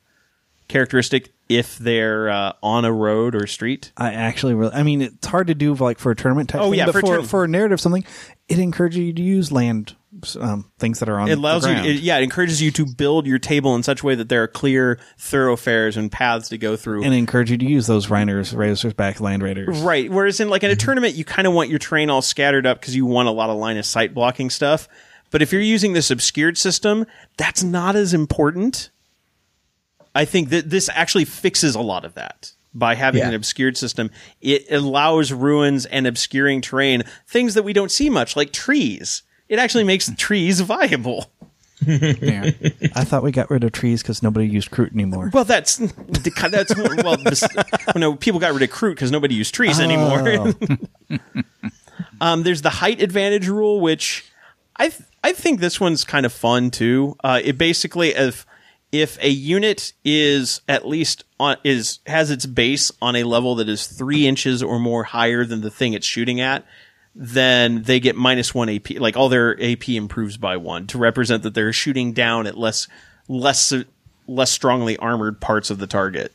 characteristic 0.68 1.32
if 1.48 1.78
they're 1.78 2.28
uh, 2.30 2.52
on 2.62 2.84
a 2.84 2.92
road 2.92 3.34
or 3.34 3.46
street. 3.46 3.92
I 3.96 4.12
actually 4.12 4.54
really, 4.54 4.72
I 4.74 4.82
mean, 4.82 5.02
it's 5.02 5.26
hard 5.26 5.46
to 5.46 5.54
do 5.54 5.74
like 5.74 5.98
for 5.98 6.10
a 6.10 6.16
tournament 6.16 6.50
type 6.50 6.60
Oh, 6.60 6.70
thing, 6.70 6.78
yeah, 6.78 6.86
but 6.86 7.00
for 7.00 7.18
a 7.18 7.22
for, 7.22 7.28
for 7.28 7.44
a 7.44 7.48
narrative 7.48 7.80
something, 7.80 8.04
it 8.48 8.58
encourages 8.58 8.98
you 8.98 9.12
to 9.12 9.22
use 9.22 9.50
land 9.50 9.96
um, 10.38 10.70
things 10.78 11.00
that 11.00 11.08
are 11.08 11.18
on 11.18 11.28
it 11.28 11.38
allows 11.38 11.62
the 11.62 11.70
you 11.70 11.74
ground. 11.74 11.88
it, 11.88 12.00
yeah 12.00 12.18
it 12.18 12.22
encourages 12.22 12.62
you 12.62 12.70
to 12.70 12.86
build 12.86 13.26
your 13.26 13.38
table 13.38 13.74
in 13.74 13.82
such 13.82 14.02
a 14.02 14.06
way 14.06 14.14
that 14.14 14.28
there 14.28 14.42
are 14.42 14.48
clear 14.48 14.98
thoroughfares 15.18 15.96
and 15.96 16.10
paths 16.12 16.48
to 16.50 16.58
go 16.58 16.76
through. 16.76 17.02
And 17.02 17.12
encourage 17.12 17.50
you 17.50 17.58
to 17.58 17.64
use 17.64 17.86
those 17.86 18.08
Rhinos, 18.08 18.54
Razors 18.54 18.94
back 18.94 19.20
land 19.20 19.42
raiders. 19.42 19.80
right. 19.80 20.10
Whereas 20.10 20.40
in 20.40 20.48
like 20.48 20.62
in 20.62 20.70
a 20.70 20.76
tournament 20.76 21.14
you 21.14 21.24
kind 21.24 21.46
of 21.46 21.54
want 21.54 21.68
your 21.70 21.78
terrain 21.78 22.10
all 22.10 22.22
scattered 22.22 22.66
up 22.66 22.80
because 22.80 22.94
you 22.94 23.06
want 23.06 23.28
a 23.28 23.32
lot 23.32 23.50
of 23.50 23.56
line 23.56 23.76
of 23.76 23.86
sight 23.86 24.14
blocking 24.14 24.50
stuff. 24.50 24.88
But 25.30 25.42
if 25.42 25.52
you're 25.52 25.60
using 25.60 25.92
this 25.92 26.10
obscured 26.10 26.56
system 26.56 27.06
that's 27.36 27.62
not 27.62 27.96
as 27.96 28.14
important. 28.14 28.90
I 30.14 30.24
think 30.26 30.50
that 30.50 30.70
this 30.70 30.88
actually 30.94 31.24
fixes 31.24 31.74
a 31.74 31.80
lot 31.80 32.04
of 32.04 32.14
that 32.14 32.52
by 32.74 32.94
having 32.94 33.20
Yeah. 33.20 33.28
an 33.28 33.34
obscured 33.34 33.76
system 33.76 34.10
it 34.40 34.70
allows 34.70 35.32
ruins 35.32 35.86
and 35.86 36.06
obscuring 36.06 36.60
terrain 36.60 37.04
things 37.26 37.54
that 37.54 37.62
we 37.62 37.72
don't 37.72 37.90
see 37.90 38.10
much 38.10 38.36
like 38.36 38.52
trees 38.52 39.22
it 39.48 39.58
actually 39.58 39.84
makes 39.84 40.10
trees 40.16 40.60
viable. 40.60 41.30
Yeah. 41.86 42.50
I 42.94 43.04
thought 43.04 43.22
we 43.22 43.30
got 43.30 43.50
rid 43.50 43.62
of 43.62 43.72
trees 43.72 44.00
because 44.00 44.22
nobody 44.22 44.46
used 44.48 44.70
Kroot 44.70 44.94
anymore. 44.94 45.30
Well, 45.34 45.44
that's 45.44 45.76
that's 45.76 46.74
well, 46.76 47.16
this, 47.18 47.44
no, 47.94 48.14
people 48.16 48.40
got 48.40 48.54
rid 48.54 48.62
of 48.62 48.70
Kroot 48.70 48.92
because 48.92 49.10
nobody 49.10 49.34
used 49.34 49.52
trees 49.54 49.80
anymore. 49.80 50.54
um, 52.20 52.42
there's 52.42 52.62
the 52.62 52.70
height 52.70 53.02
advantage 53.02 53.48
rule, 53.48 53.80
which 53.80 54.24
I 54.76 54.88
th- 54.88 55.02
I 55.22 55.32
think 55.32 55.60
this 55.60 55.78
one's 55.80 56.04
kind 56.04 56.24
of 56.24 56.32
fun 56.32 56.70
too. 56.70 57.16
Uh, 57.22 57.40
it 57.42 57.58
basically 57.58 58.10
if 58.10 58.46
if 58.94 59.20
a 59.20 59.28
unit 59.28 59.92
is 60.04 60.60
at 60.68 60.86
least 60.86 61.24
on 61.40 61.56
is 61.64 61.98
has 62.06 62.30
its 62.30 62.46
base 62.46 62.92
on 63.02 63.16
a 63.16 63.24
level 63.24 63.56
that 63.56 63.68
is 63.68 63.88
three 63.88 64.24
inches 64.24 64.62
or 64.62 64.78
more 64.78 65.02
higher 65.02 65.44
than 65.44 65.62
the 65.62 65.70
thing 65.70 65.94
it's 65.94 66.06
shooting 66.06 66.40
at, 66.40 66.64
then 67.12 67.82
they 67.82 67.98
get 67.98 68.14
minus 68.14 68.54
one 68.54 68.68
AP. 68.68 68.90
Like 69.00 69.16
all 69.16 69.28
their 69.28 69.60
AP 69.60 69.88
improves 69.88 70.36
by 70.36 70.58
one 70.58 70.86
to 70.86 70.98
represent 70.98 71.42
that 71.42 71.54
they're 71.54 71.72
shooting 71.72 72.12
down 72.12 72.46
at 72.46 72.56
less 72.56 72.86
less 73.26 73.72
less 74.28 74.52
strongly 74.52 74.96
armored 74.98 75.40
parts 75.40 75.70
of 75.70 75.78
the 75.78 75.88
target. 75.88 76.32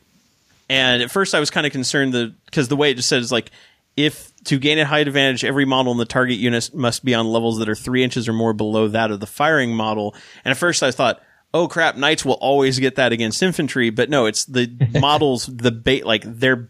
And 0.67 1.01
at 1.01 1.11
first, 1.11 1.33
I 1.33 1.39
was 1.39 1.49
kind 1.49 1.65
of 1.65 1.71
concerned 1.71 2.11
that 2.11 2.33
because 2.43 2.67
the 2.67 2.75
way 2.75 2.91
it 2.91 2.95
just 2.95 3.07
says 3.07 3.31
like 3.31 3.51
if 3.95 4.33
to 4.43 4.59
gain 4.59 4.79
a 4.79 4.85
height 4.85 5.07
advantage, 5.07 5.45
every 5.45 5.63
model 5.63 5.93
in 5.93 5.97
the 5.97 6.03
target 6.03 6.37
unit 6.37 6.73
must 6.73 7.05
be 7.05 7.15
on 7.15 7.25
levels 7.25 7.59
that 7.59 7.69
are 7.69 7.75
three 7.75 8.03
inches 8.03 8.27
or 8.27 8.33
more 8.33 8.51
below 8.51 8.89
that 8.89 9.11
of 9.11 9.21
the 9.21 9.27
firing 9.27 9.73
model. 9.73 10.13
And 10.43 10.51
at 10.51 10.57
first, 10.57 10.83
I 10.83 10.91
thought, 10.91 11.23
oh 11.53 11.67
crap, 11.67 11.95
knights 11.95 12.23
will 12.23 12.33
always 12.33 12.79
get 12.79 12.95
that 12.95 13.11
against 13.11 13.41
infantry, 13.41 13.89
but 13.89 14.09
no, 14.09 14.25
it's 14.25 14.45
the 14.45 14.71
models 14.99 15.45
the 15.45 15.71
bait 15.71 16.05
like 16.05 16.23
they're 16.25 16.69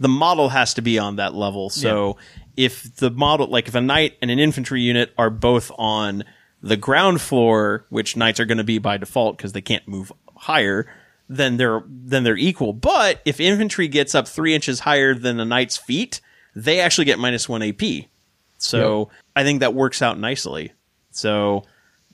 the 0.00 0.08
model 0.08 0.48
has 0.48 0.74
to 0.74 0.82
be 0.82 0.98
on 0.98 1.16
that 1.16 1.34
level. 1.34 1.70
So 1.70 2.16
if 2.56 2.96
the 2.96 3.10
model, 3.10 3.46
like 3.46 3.68
if 3.68 3.74
a 3.74 3.80
knight 3.80 4.16
and 4.20 4.30
an 4.30 4.38
infantry 4.38 4.82
unit 4.82 5.12
are 5.16 5.30
both 5.30 5.70
on 5.78 6.24
the 6.62 6.76
ground 6.76 7.20
floor, 7.20 7.84
which 7.90 8.16
knights 8.16 8.40
are 8.40 8.44
going 8.44 8.58
to 8.58 8.64
be 8.64 8.78
by 8.78 8.96
default 8.96 9.36
because 9.36 9.52
they 9.52 9.60
can't 9.60 9.86
move 9.86 10.12
higher, 10.36 10.86
then 11.28 11.56
they're 11.56 11.82
then 11.86 12.24
they're 12.24 12.36
equal. 12.36 12.72
But 12.72 13.20
if 13.24 13.40
infantry 13.40 13.88
gets 13.88 14.14
up 14.14 14.26
three 14.26 14.54
inches 14.54 14.80
higher 14.80 15.14
than 15.14 15.38
a 15.40 15.44
knight's 15.44 15.76
feet, 15.76 16.20
they 16.54 16.80
actually 16.80 17.04
get 17.04 17.18
minus 17.18 17.48
one 17.48 17.62
AP. 17.62 18.06
So 18.58 19.10
I 19.36 19.44
think 19.44 19.60
that 19.60 19.74
works 19.74 20.02
out 20.02 20.18
nicely. 20.18 20.72
So 21.10 21.64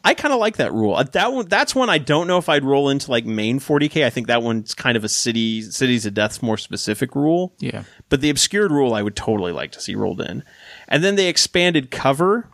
I 0.02 0.14
kind 0.14 0.32
of 0.32 0.40
like 0.40 0.56
that 0.56 0.72
rule. 0.72 0.94
Uh, 0.96 1.02
That 1.02 1.32
one, 1.32 1.46
that's 1.46 1.74
one 1.74 1.90
I 1.90 1.98
don't 1.98 2.26
know 2.26 2.38
if 2.38 2.48
I'd 2.48 2.64
roll 2.64 2.88
into 2.88 3.10
like 3.10 3.26
main 3.26 3.60
40k. 3.60 4.04
I 4.04 4.10
think 4.10 4.28
that 4.28 4.42
one's 4.42 4.74
kind 4.74 4.96
of 4.96 5.04
a 5.04 5.08
city 5.10 5.60
cities 5.62 6.06
of 6.06 6.14
death's 6.14 6.40
more 6.42 6.56
specific 6.56 7.14
rule. 7.14 7.52
Yeah. 7.58 7.84
But 8.08 8.22
the 8.22 8.30
obscured 8.30 8.70
rule 8.72 8.94
I 8.94 9.02
would 9.02 9.14
totally 9.14 9.52
like 9.52 9.72
to 9.72 9.80
see 9.80 9.94
rolled 9.94 10.20
in. 10.22 10.42
And 10.88 11.04
then 11.04 11.16
they 11.16 11.28
expanded 11.28 11.90
cover 11.90 12.48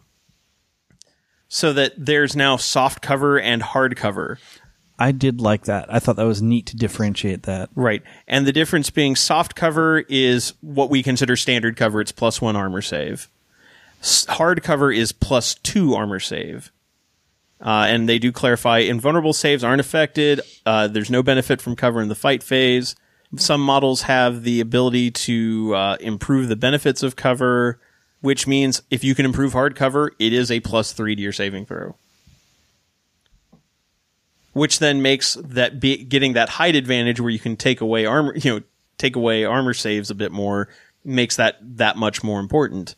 so 1.48 1.73
that 1.73 1.93
there's 1.97 2.35
now 2.35 2.56
soft 2.56 3.01
cover 3.02 3.39
and 3.39 3.62
hard 3.62 3.97
cover. 3.97 4.39
I 4.98 5.12
did 5.12 5.40
like 5.40 5.66
that. 5.66 5.93
I 5.93 5.98
thought 5.98 6.16
that 6.16 6.24
was 6.27 6.43
neat 6.43 6.66
to 6.66 6.77
differentiate 6.77 7.44
that. 7.44 7.68
Right. 7.74 8.02
And 8.27 8.47
the 8.47 8.52
difference 8.52 8.90
being 8.90 9.14
soft 9.14 9.55
cover 9.55 10.01
is 10.09 10.55
what 10.62 10.90
we 10.90 11.02
consider 11.02 11.36
standard 11.36 11.77
cover. 11.77 12.01
It's 12.01 12.12
plus 12.12 12.40
one 12.40 12.56
armor 12.56 12.82
save. 12.82 13.28
S- 14.01 14.24
Hard 14.27 14.62
cover 14.62 14.90
is 14.90 15.12
plus 15.12 15.55
two 15.55 15.94
armor 15.94 16.18
save. 16.18 16.73
Uh, 17.60 17.86
and 17.88 18.08
they 18.08 18.18
do 18.18 18.32
clarify 18.32 18.78
invulnerable 18.78 19.32
saves 19.32 19.64
aren't 19.64 19.80
affected. 19.80 20.40
Uh, 20.66 20.88
there's 20.88 21.10
no 21.10 21.22
benefit 21.22 21.60
from 21.62 21.74
cover 21.74 22.00
in 22.00 22.08
the 22.08 22.14
fight 22.14 22.42
phase. 22.42 22.94
Some 23.36 23.60
models 23.60 24.02
have 24.02 24.42
the 24.42 24.60
ability 24.60 25.10
to 25.10 25.74
uh, 25.74 25.96
improve 26.00 26.48
the 26.48 26.56
benefits 26.56 27.02
of 27.02 27.16
cover, 27.16 27.80
which 28.20 28.46
means 28.46 28.82
if 28.90 29.02
you 29.02 29.14
can 29.14 29.24
improve 29.24 29.52
hard 29.52 29.74
cover, 29.74 30.12
it 30.18 30.32
is 30.32 30.50
a 30.50 30.60
plus 30.60 30.92
three 30.92 31.16
to 31.16 31.22
your 31.22 31.32
saving 31.32 31.66
throw. 31.66 31.96
Which 34.52 34.78
then 34.78 35.02
makes 35.02 35.34
that 35.34 35.80
be, 35.80 36.04
getting 36.04 36.34
that 36.34 36.48
height 36.48 36.76
advantage 36.76 37.20
where 37.20 37.30
you 37.30 37.38
can 37.38 37.56
take 37.56 37.80
away 37.80 38.06
armor, 38.06 38.34
you 38.36 38.54
know, 38.54 38.62
take 38.96 39.16
away 39.16 39.44
armor 39.44 39.74
saves 39.74 40.10
a 40.10 40.14
bit 40.14 40.32
more, 40.32 40.68
makes 41.04 41.36
that 41.36 41.58
that 41.78 41.96
much 41.96 42.22
more 42.22 42.40
important. 42.40 42.94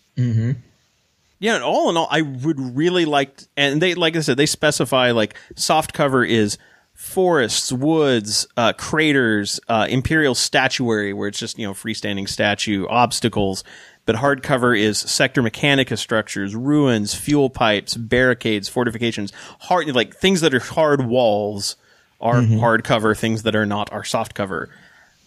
Yeah, 1.40 1.60
all 1.60 1.89
in 1.89 1.97
all, 1.97 2.09
I 2.10 2.23
would 2.23 2.59
really 2.77 3.05
like, 3.05 3.43
and 3.56 3.81
they, 3.81 3.94
like 3.94 4.16
I 4.16 4.20
said, 4.20 4.36
they 4.36 4.47
specify 4.47 5.12
like 5.12 5.36
soft 5.55 5.93
cover 5.93 6.24
is 6.24 6.59
forests, 6.94 7.73
woods, 7.73 8.47
uh, 8.56 8.73
craters, 8.73 9.60
uh, 9.69 9.86
imperial 9.89 10.35
statuary, 10.35 11.12
where 11.12 11.28
it's 11.28 11.39
just 11.39 11.59
you 11.59 11.66
know 11.66 11.74
freestanding 11.74 12.28
statue, 12.28 12.86
obstacles. 12.89 13.62
But 14.05 14.16
hard 14.16 14.43
cover 14.43 14.74
is 14.74 14.98
sector 14.98 15.43
mechanicus 15.43 15.98
structures, 15.98 16.56
ruins, 16.56 17.15
fuel 17.15 17.51
pipes, 17.51 17.94
barricades, 17.94 18.69
fortifications, 18.69 19.32
hard 19.60 19.94
like 19.94 20.16
things 20.16 20.40
that 20.40 20.55
are 20.55 20.60
hard 20.60 21.06
walls 21.06 21.77
are 22.20 22.43
hard 22.43 22.82
cover. 22.82 23.15
Things 23.15 23.44
that 23.44 23.55
are 23.55 23.66
not 23.66 23.93
are 23.93 24.02
soft 24.02 24.35
cover. 24.35 24.70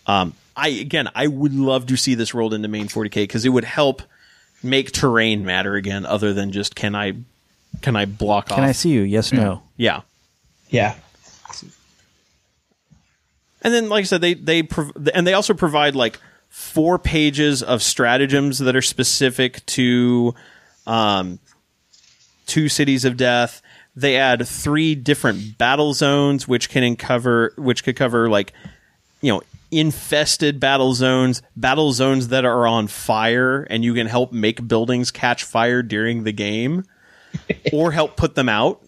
Um, 0.07 0.33
I 0.57 0.69
again, 0.69 1.09
I 1.15 1.27
would 1.27 1.53
love 1.53 1.85
to 1.87 1.95
see 1.95 2.15
this 2.15 2.33
rolled 2.33 2.53
into 2.53 2.67
main 2.67 2.87
40k 2.87 3.13
because 3.13 3.45
it 3.45 3.49
would 3.49 3.63
help 3.63 4.01
make 4.63 4.91
terrain 4.91 5.45
matter 5.45 5.75
again, 5.75 6.05
other 6.05 6.33
than 6.33 6.51
just 6.51 6.75
can 6.75 6.95
I 6.95 7.13
can 7.81 7.95
I 7.95 8.05
block 8.05 8.51
off? 8.51 8.55
Can 8.57 8.63
I 8.63 8.71
see 8.73 8.89
you? 8.89 9.01
Yes, 9.01 9.31
no. 9.33 9.63
Yeah, 9.77 10.01
Yeah. 10.69 10.95
and 13.61 13.73
then 13.73 13.89
like 13.89 14.01
I 14.01 14.05
said, 14.05 14.21
they 14.21 14.33
they 14.33 14.63
prov- 14.63 14.91
and 15.13 15.25
they 15.25 15.33
also 15.33 15.53
provide 15.53 15.95
like 15.95 16.19
four 16.49 16.99
pages 16.99 17.63
of 17.63 17.81
stratagems 17.81 18.59
that 18.59 18.75
are 18.75 18.81
specific 18.81 19.65
to 19.67 20.33
um 20.87 21.39
two 22.47 22.67
cities 22.69 23.05
of 23.05 23.17
death. 23.17 23.61
They 23.95 24.17
add 24.17 24.47
three 24.47 24.95
different 24.95 25.57
battle 25.57 25.93
zones, 25.93 26.47
which 26.47 26.69
can 26.69 26.95
cover 26.95 27.53
which 27.57 27.83
could 27.83 27.95
cover 27.95 28.29
like 28.29 28.53
you 29.21 29.31
know 29.31 29.41
infested 29.71 30.59
battle 30.59 30.93
zones, 30.93 31.41
battle 31.55 31.93
zones 31.93 32.27
that 32.27 32.45
are 32.45 32.67
on 32.67 32.87
fire, 32.87 33.63
and 33.63 33.83
you 33.83 33.93
can 33.93 34.07
help 34.07 34.31
make 34.31 34.67
buildings 34.67 35.11
catch 35.11 35.43
fire 35.43 35.81
during 35.81 36.23
the 36.23 36.33
game, 36.33 36.83
or 37.73 37.91
help 37.91 38.17
put 38.17 38.35
them 38.35 38.49
out. 38.49 38.81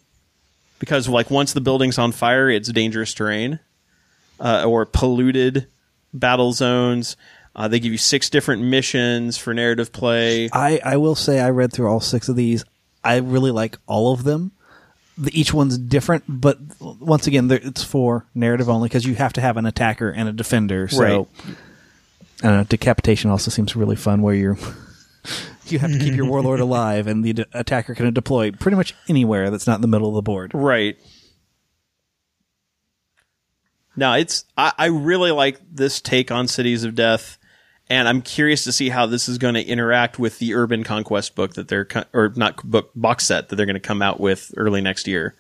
Because 0.80 1.08
like 1.08 1.32
once 1.32 1.54
the 1.54 1.62
building's 1.62 1.98
on 1.98 2.12
fire, 2.12 2.50
it's 2.50 2.70
dangerous 2.72 3.14
terrain, 3.14 3.60
uh, 4.40 4.66
or 4.68 4.86
polluted 4.86 5.68
battle 6.14 6.52
zones. 6.52 7.16
Uh, 7.56 7.68
they 7.68 7.80
give 7.80 7.92
you 7.92 7.98
six 7.98 8.30
different 8.30 8.64
missions 8.64 9.38
for 9.38 9.54
narrative 9.54 9.92
play. 9.92 10.50
I, 10.52 10.82
I 10.84 10.98
will 10.98 11.16
say 11.16 11.40
I 11.40 11.52
read 11.52 11.72
through 11.72 11.88
all 11.88 12.00
six 12.00 12.28
of 12.28 12.36
these. 12.36 12.66
I 13.04 13.18
really 13.18 13.52
like 13.52 13.78
all 13.86 14.12
of 14.12 14.24
them. 14.24 14.52
The, 15.18 15.40
each 15.40 15.54
one's 15.54 15.78
different, 15.78 16.24
but 16.28 16.58
once 16.80 17.28
again, 17.28 17.48
there- 17.48 17.60
it's 17.62 17.84
for 17.84 18.26
narrative 18.34 18.68
only 18.70 18.90
because 18.90 19.06
you 19.06 19.16
have 19.16 19.34
to 19.34 19.42
have 19.42 19.58
an 19.58 19.66
attacker 19.66 20.10
and 20.10 20.28
a 20.28 20.32
defender. 20.34 20.88
So, 20.88 21.00
Right. 21.02 21.28
I 22.42 22.48
don't 22.48 22.58
know. 22.58 22.64
Decapitation 22.64 23.30
also 23.30 23.52
seems 23.52 23.76
really 23.76 23.96
fun, 23.96 24.22
where 24.22 24.34
you're 24.34 24.58
you 25.68 25.80
have 25.80 25.92
to 25.92 26.00
keep 26.00 26.16
your 26.16 26.26
warlord 26.26 26.60
alive, 26.62 27.08
and 27.08 27.24
the 27.24 27.34
de- 27.34 27.46
attacker 27.54 27.94
can 27.96 28.12
deploy 28.14 28.52
pretty 28.52 28.76
much 28.76 28.96
anywhere 29.08 29.50
that's 29.52 29.68
not 29.68 29.76
in 29.76 29.82
the 29.82 29.88
middle 29.88 30.10
of 30.10 30.16
the 30.16 30.22
board. 30.24 30.52
Right. 30.54 30.98
Now 33.96 34.16
it's 34.16 34.46
I, 34.58 34.74
I 34.78 34.86
really 34.88 35.32
like 35.32 35.60
this 35.72 36.02
take 36.02 36.32
on 36.32 36.48
Cities 36.48 36.84
of 36.84 36.96
Death, 36.96 37.38
and 37.94 38.08
I'm 38.10 38.24
curious 38.24 38.64
to 38.64 38.72
see 38.72 38.90
how 38.90 39.06
this 39.06 39.30
is 39.30 39.38
going 39.38 39.54
to 39.54 39.64
interact 39.64 40.18
with 40.18 40.40
the 40.40 40.56
Urban 40.56 40.84
Conquest 40.84 41.36
book 41.36 41.54
that 41.54 41.68
they're 41.68 41.88
or 42.12 42.34
not 42.36 42.64
book 42.64 42.90
box 42.96 43.26
set 43.26 43.50
that 43.50 43.56
they're 43.56 43.68
going 43.68 43.76
to 43.76 43.80
come 43.80 44.02
out 44.02 44.20
with 44.20 44.52
early 44.58 44.82
next 44.82 45.08
year, 45.08 45.36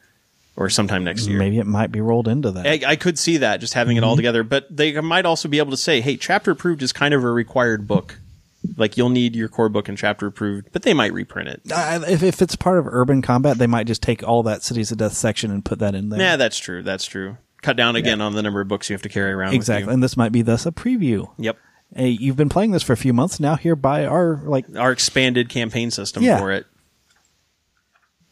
or 0.55 0.69
sometime 0.69 1.03
next 1.03 1.25
year. 1.25 1.39
Maybe 1.39 1.57
it 1.57 1.65
might 1.65 1.91
be 1.91 1.99
rolled 1.99 2.27
into 2.27 2.51
that. 2.51 2.67
I, 2.67 2.91
I 2.91 2.95
could 2.95 3.17
see 3.17 3.38
that 3.38 3.59
just 3.59 3.73
having 3.73 3.97
it 3.97 4.03
all 4.03 4.11
mm-hmm. 4.11 4.17
together, 4.17 4.43
but 4.43 4.67
they 4.69 4.99
might 5.01 5.25
also 5.25 5.49
be 5.49 5.57
able 5.57 5.71
to 5.71 5.77
say, 5.77 5.99
"Hey, 5.99 6.15
chapter 6.15 6.51
approved 6.51 6.84
is 6.84 6.93
kind 6.93 7.15
of 7.15 7.23
a 7.23 7.31
required 7.31 7.88
book. 7.88 8.19
Like 8.77 8.97
you'll 8.97 9.09
need 9.09 9.35
your 9.35 9.49
core 9.49 9.67
book 9.67 9.89
and 9.89 9.97
chapter 9.97 10.27
approved, 10.27 10.69
but 10.71 10.84
they 10.84 10.93
might 10.93 11.11
reprint 11.11 11.49
it." 11.49 11.71
I, 11.71 11.95
if, 12.07 12.21
if 12.21 12.39
it's 12.39 12.55
part 12.55 12.77
of 12.77 12.85
urban 12.85 13.23
combat, 13.23 13.57
they 13.57 13.67
might 13.67 13.88
just 13.88 14.03
take 14.03 14.21
all 14.21 14.43
that 14.43 14.61
cities 14.61 14.91
of 14.91 14.99
death 14.99 15.13
section 15.13 15.49
and 15.49 15.65
put 15.65 15.80
that 15.80 15.95
in 15.95 16.09
there. 16.09 16.19
Yeah, 16.19 16.35
that's 16.35 16.59
true. 16.59 16.84
That's 16.84 17.05
true. 17.05 17.38
Cut 17.63 17.77
down 17.77 17.95
again 17.95 18.21
on 18.21 18.34
the 18.34 18.43
number 18.43 18.61
of 18.61 18.67
books 18.67 18.91
you 18.91 18.93
have 18.93 19.01
to 19.03 19.09
carry 19.09 19.31
around. 19.31 19.51
with 19.51 19.55
exactly. 19.55 19.91
And 19.91 20.03
this 20.03 20.15
might 20.15 20.34
be 20.34 20.43
thus 20.43 20.67
a 20.67 20.71
preview. 20.71 21.31
Yep. 21.39 21.57
Hey, 21.95 22.10
you've 22.10 22.36
been 22.38 22.49
playing 22.49 22.72
this 22.72 22.84
for 22.84 22.94
a 22.94 22.98
few 22.98 23.14
months 23.14 23.40
now. 23.40 23.56
Here 23.56 23.76
by 23.76 24.06
our 24.06 24.40
like 24.44 24.65
our 24.76 24.91
expanded 24.91 25.49
campaign 25.49 25.91
system 25.91 26.24
Yeah. 26.24 26.40
for 26.40 26.52
it. 26.52 26.65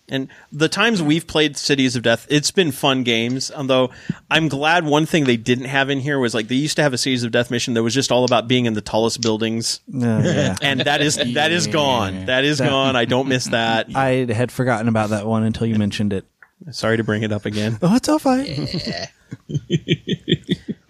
And 0.10 0.28
the 0.52 0.68
times 0.68 1.02
we've 1.02 1.26
played 1.26 1.56
Cities 1.56 1.96
of 1.96 2.04
Death, 2.04 2.28
it's 2.30 2.52
been 2.52 2.72
fun 2.74 3.04
games. 3.04 3.50
Although 3.56 3.92
I'm 4.30 4.50
glad 4.50 4.84
one 4.84 5.06
thing 5.06 5.24
they 5.24 5.38
didn't 5.38 5.66
have 5.66 5.90
in 5.90 6.02
here 6.02 6.20
was 6.20 6.34
like 6.34 6.50
they 6.50 6.56
used 6.56 6.76
to 6.76 6.82
have 6.84 6.92
a 6.92 6.98
Cities 6.98 7.24
of 7.24 7.32
Death 7.32 7.50
mission 7.50 7.76
that 7.76 7.84
was 7.84 7.94
just 7.94 8.12
all 8.12 8.26
about 8.26 8.46
being 8.50 8.66
in 8.66 8.74
the 8.74 8.82
tallest 8.82 9.22
buildings, 9.22 9.80
uh, 9.94 10.00
yeah. 10.26 10.58
and 10.62 10.82
that 10.82 11.02
is 11.02 11.16
that 11.16 11.54
is 11.54 11.68
gone. 11.68 12.26
That 12.26 12.44
is 12.44 12.60
gone. 12.60 12.98
I 12.98 13.06
don't 13.06 13.30
miss 13.30 13.46
that. 13.46 13.88
I 13.96 14.26
had 14.34 14.52
forgotten 14.52 14.90
about 14.90 15.12
that 15.12 15.26
one 15.26 15.44
until 15.44 15.66
you 15.66 15.76
mentioned 15.76 16.12
it. 16.12 16.26
Sorry 16.72 16.98
to 16.98 17.04
bring 17.06 17.24
it 17.24 17.32
up 17.32 17.46
again. 17.46 17.80
Oh, 17.82 17.96
it's 17.96 18.10
all 18.10 18.20
fine. 18.20 18.46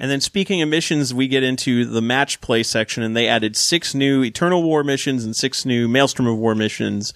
And 0.01 0.09
then 0.09 0.19
speaking 0.19 0.63
of 0.63 0.67
missions, 0.67 1.13
we 1.13 1.27
get 1.27 1.43
into 1.43 1.85
the 1.85 2.01
match 2.01 2.41
play 2.41 2.63
section, 2.63 3.03
and 3.03 3.15
they 3.15 3.27
added 3.27 3.55
six 3.55 3.93
new 3.93 4.23
Eternal 4.23 4.63
War 4.63 4.83
missions 4.83 5.23
and 5.23 5.35
six 5.35 5.63
new 5.63 5.87
Maelstrom 5.87 6.27
of 6.27 6.39
War 6.39 6.55
missions. 6.55 7.13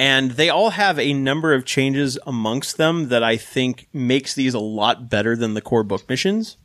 And 0.00 0.32
they 0.32 0.48
all 0.48 0.70
have 0.70 0.98
a 0.98 1.12
number 1.12 1.54
of 1.54 1.64
changes 1.64 2.18
amongst 2.26 2.76
them 2.76 3.08
that 3.10 3.22
I 3.22 3.36
think 3.36 3.86
makes 3.92 4.34
these 4.34 4.52
a 4.52 4.58
lot 4.58 5.08
better 5.08 5.36
than 5.36 5.54
the 5.54 5.60
core 5.60 5.84
book 5.84 6.08
missions. 6.08 6.56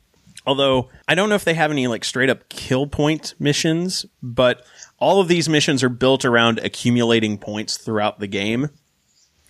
Although 0.44 0.88
I 1.06 1.14
don't 1.14 1.28
know 1.28 1.36
if 1.36 1.44
they 1.44 1.54
have 1.54 1.70
any 1.70 1.86
like 1.86 2.04
straight 2.04 2.30
up 2.30 2.48
kill 2.48 2.88
point 2.88 3.34
missions, 3.38 4.04
but 4.20 4.66
all 4.98 5.20
of 5.20 5.28
these 5.28 5.48
missions 5.48 5.84
are 5.84 5.88
built 5.88 6.24
around 6.24 6.58
accumulating 6.58 7.38
points 7.38 7.76
throughout 7.76 8.18
the 8.18 8.26
game. 8.26 8.70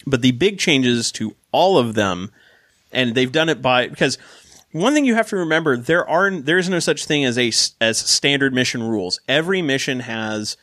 But 0.07 0.21
the 0.21 0.33
big 0.33 0.59
changes 0.59 1.11
to 1.13 1.35
all 1.51 1.79
of 1.79 1.95
them, 1.95 2.31
and 2.93 3.15
they've 3.15 3.33
done 3.33 3.49
it 3.49 3.63
by 3.63 3.89
because 3.89 4.19
one 4.75 4.93
thing 4.93 5.05
you 5.05 5.15
have 5.15 5.29
to 5.29 5.37
remember 5.37 5.77
there 5.77 6.07
are 6.09 6.33
there 6.33 6.59
is 6.59 6.69
no 6.69 6.81
such 6.81 7.05
thing 7.05 7.25
as 7.25 7.39
a 7.39 7.53
as 7.81 7.97
standard 7.97 8.53
mission 8.53 8.83
rules. 8.83 9.21
Every 9.29 9.63
mission 9.63 10.01
has 10.01 10.57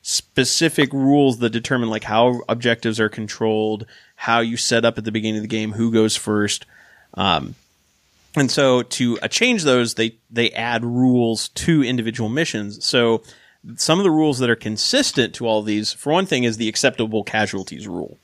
specific 0.00 0.90
rules 0.94 1.38
that 1.40 1.50
determine 1.50 1.90
like 1.90 2.04
how 2.04 2.40
objectives 2.48 2.98
are 2.98 3.10
controlled, 3.10 3.84
how 4.16 4.40
you 4.40 4.56
set 4.56 4.86
up 4.86 4.96
at 4.96 5.04
the 5.04 5.12
beginning 5.12 5.36
of 5.36 5.42
the 5.42 5.48
game, 5.48 5.72
who 5.72 5.92
goes 5.92 6.16
first. 6.16 6.64
Um, 7.12 7.56
and 8.34 8.50
so 8.50 8.82
to 8.84 9.20
uh, 9.20 9.28
change 9.28 9.64
those, 9.64 9.94
they 9.94 10.14
they 10.30 10.50
add 10.52 10.82
rules 10.82 11.48
to 11.50 11.82
individual 11.82 12.30
missions. 12.30 12.82
So 12.86 13.22
some 13.76 13.98
of 13.98 14.04
the 14.04 14.10
rules 14.10 14.38
that 14.38 14.48
are 14.48 14.56
consistent 14.56 15.34
to 15.34 15.46
all 15.46 15.60
of 15.60 15.66
these, 15.66 15.92
for 15.92 16.14
one 16.14 16.24
thing, 16.24 16.44
is 16.44 16.56
the 16.56 16.68
acceptable 16.68 17.22
casualties 17.22 17.86
rule. 17.86 18.16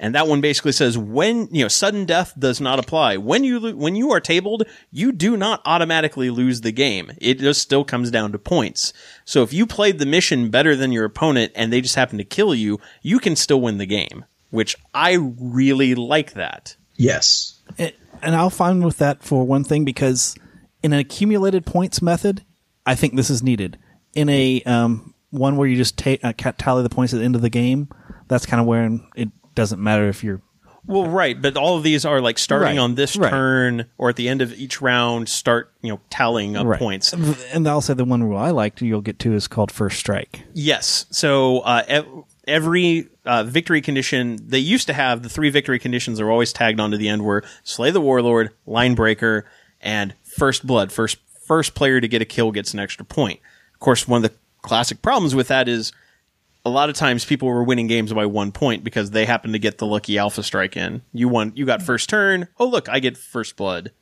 And 0.00 0.14
that 0.14 0.26
one 0.26 0.40
basically 0.40 0.72
says 0.72 0.96
when, 0.96 1.46
you 1.52 1.62
know, 1.62 1.68
sudden 1.68 2.06
death 2.06 2.32
does 2.38 2.58
not 2.58 2.78
apply. 2.78 3.18
When 3.18 3.44
you, 3.44 3.60
lo- 3.60 3.76
when 3.76 3.94
you 3.94 4.10
are 4.12 4.20
tabled, 4.20 4.64
you 4.90 5.12
do 5.12 5.36
not 5.36 5.60
automatically 5.66 6.30
lose 6.30 6.62
the 6.62 6.72
game. 6.72 7.12
It 7.18 7.38
just 7.38 7.60
still 7.60 7.84
comes 7.84 8.10
down 8.10 8.32
to 8.32 8.38
points. 8.38 8.94
So 9.26 9.42
if 9.42 9.52
you 9.52 9.66
played 9.66 9.98
the 9.98 10.06
mission 10.06 10.50
better 10.50 10.74
than 10.74 10.90
your 10.90 11.04
opponent 11.04 11.52
and 11.54 11.70
they 11.70 11.82
just 11.82 11.96
happen 11.96 12.16
to 12.16 12.24
kill 12.24 12.54
you, 12.54 12.80
you 13.02 13.18
can 13.18 13.36
still 13.36 13.60
win 13.60 13.76
the 13.76 13.84
game, 13.84 14.24
which 14.48 14.74
I 14.94 15.18
really 15.38 15.94
like 15.94 16.32
that. 16.32 16.76
Yes. 16.96 17.60
And 17.76 17.92
and 18.22 18.34
I'll 18.34 18.50
find 18.50 18.84
with 18.84 18.98
that 18.98 19.22
for 19.22 19.46
one 19.46 19.64
thing 19.64 19.84
because 19.84 20.34
in 20.82 20.92
an 20.92 20.98
accumulated 20.98 21.66
points 21.66 22.02
method, 22.02 22.44
I 22.86 22.94
think 22.94 23.16
this 23.16 23.30
is 23.30 23.42
needed. 23.42 23.78
In 24.14 24.28
a 24.28 24.62
um, 24.62 25.14
one 25.30 25.56
where 25.56 25.68
you 25.68 25.76
just 25.76 25.98
ta- 25.98 26.16
uh, 26.22 26.32
tally 26.32 26.82
the 26.82 26.90
points 26.90 27.14
at 27.14 27.18
the 27.18 27.24
end 27.24 27.36
of 27.36 27.42
the 27.42 27.50
game, 27.50 27.88
that's 28.28 28.46
kind 28.46 28.60
of 28.60 28.66
where 28.66 28.98
it 29.14 29.28
doesn't 29.60 29.82
matter 29.82 30.08
if 30.08 30.24
you're 30.24 30.40
Well, 30.86 31.06
right, 31.06 31.40
but 31.40 31.56
all 31.58 31.76
of 31.76 31.82
these 31.82 32.06
are 32.06 32.22
like 32.22 32.38
starting 32.38 32.76
Right, 32.76 32.78
on 32.78 32.94
this 32.94 33.14
right. 33.16 33.28
turn 33.28 33.84
or 33.98 34.08
at 34.08 34.16
the 34.16 34.28
end 34.30 34.40
of 34.40 34.54
each 34.54 34.80
round, 34.80 35.28
start 35.28 35.70
you 35.82 35.90
know 35.92 36.00
tallying 36.08 36.56
up 36.56 36.78
points. 36.78 37.12
And 37.52 37.68
I'll 37.68 37.82
say 37.82 37.92
the 37.92 38.06
one 38.06 38.22
rule 38.22 38.38
I 38.38 38.50
liked 38.50 38.80
you'll 38.80 39.02
get 39.02 39.18
to 39.20 39.34
is 39.34 39.46
called 39.48 39.70
first 39.70 39.98
strike. 39.98 40.44
Yes. 40.54 41.04
So 41.10 41.60
uh, 41.60 42.02
every 42.48 43.08
uh, 43.26 43.44
victory 43.44 43.82
condition 43.82 44.38
they 44.42 44.58
used 44.58 44.86
to 44.86 44.94
have 44.94 45.22
the 45.22 45.28
three 45.28 45.50
victory 45.50 45.78
conditions 45.78 46.18
are 46.20 46.30
always 46.30 46.52
tagged 46.54 46.80
onto 46.80 46.96
the 46.96 47.08
end 47.08 47.22
were 47.22 47.44
slay 47.62 47.90
the 47.90 48.00
warlord, 48.00 48.50
line 48.64 48.94
breaker, 48.94 49.44
and 49.82 50.14
first 50.24 50.66
blood. 50.66 50.90
First 50.90 51.18
first 51.46 51.74
player 51.74 52.00
to 52.00 52.08
get 52.08 52.22
a 52.22 52.24
kill 52.24 52.50
gets 52.52 52.72
an 52.72 52.80
extra 52.80 53.04
point. 53.04 53.40
Of 53.74 53.80
course, 53.80 54.08
one 54.08 54.24
of 54.24 54.30
the 54.30 54.36
classic 54.62 55.02
problems 55.02 55.34
with 55.34 55.48
that 55.48 55.68
is 55.68 55.92
a 56.64 56.70
lot 56.70 56.90
of 56.90 56.96
times 56.96 57.24
people 57.24 57.48
were 57.48 57.64
winning 57.64 57.86
games 57.86 58.12
by 58.12 58.26
one 58.26 58.52
point 58.52 58.84
because 58.84 59.10
they 59.10 59.24
happened 59.24 59.54
to 59.54 59.58
get 59.58 59.78
the 59.78 59.86
lucky 59.86 60.18
alpha 60.18 60.42
strike 60.42 60.76
in. 60.76 61.02
You 61.12 61.28
won. 61.28 61.52
You 61.54 61.64
got 61.64 61.82
first 61.82 62.08
turn. 62.08 62.48
Oh 62.58 62.66
look, 62.66 62.88
I 62.88 63.00
get 63.00 63.16
first 63.16 63.56
blood. 63.56 63.92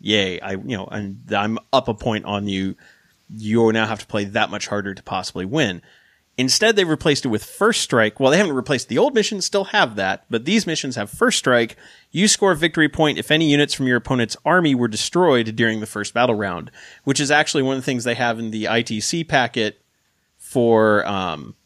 Yay! 0.00 0.40
I 0.40 0.52
you 0.52 0.76
know 0.76 0.86
and 0.86 1.32
I'm 1.32 1.58
up 1.72 1.88
a 1.88 1.94
point 1.94 2.24
on 2.24 2.46
you. 2.46 2.76
You 3.30 3.70
now 3.72 3.86
have 3.86 4.00
to 4.00 4.06
play 4.06 4.24
that 4.24 4.50
much 4.50 4.66
harder 4.68 4.94
to 4.94 5.02
possibly 5.02 5.44
win. 5.44 5.82
Instead, 6.38 6.76
they've 6.76 6.88
replaced 6.88 7.24
it 7.24 7.28
with 7.28 7.44
first 7.44 7.82
strike. 7.82 8.20
Well, 8.20 8.30
they 8.30 8.36
haven't 8.36 8.54
replaced 8.54 8.88
the 8.88 8.96
old 8.96 9.12
missions, 9.12 9.44
still 9.44 9.64
have 9.64 9.96
that, 9.96 10.24
but 10.30 10.44
these 10.44 10.68
missions 10.68 10.94
have 10.94 11.10
first 11.10 11.36
strike. 11.36 11.76
You 12.12 12.28
score 12.28 12.54
victory 12.54 12.88
point 12.88 13.18
if 13.18 13.32
any 13.32 13.50
units 13.50 13.74
from 13.74 13.88
your 13.88 13.96
opponent's 13.96 14.36
army 14.44 14.72
were 14.72 14.86
destroyed 14.86 15.56
during 15.56 15.80
the 15.80 15.86
first 15.86 16.14
battle 16.14 16.36
round, 16.36 16.70
which 17.02 17.18
is 17.18 17.32
actually 17.32 17.64
one 17.64 17.76
of 17.76 17.82
the 17.82 17.86
things 17.86 18.04
they 18.04 18.14
have 18.14 18.38
in 18.38 18.52
the 18.52 18.64
ITC 18.64 19.26
packet 19.26 19.82
for, 20.36 21.04
um, 21.08 21.56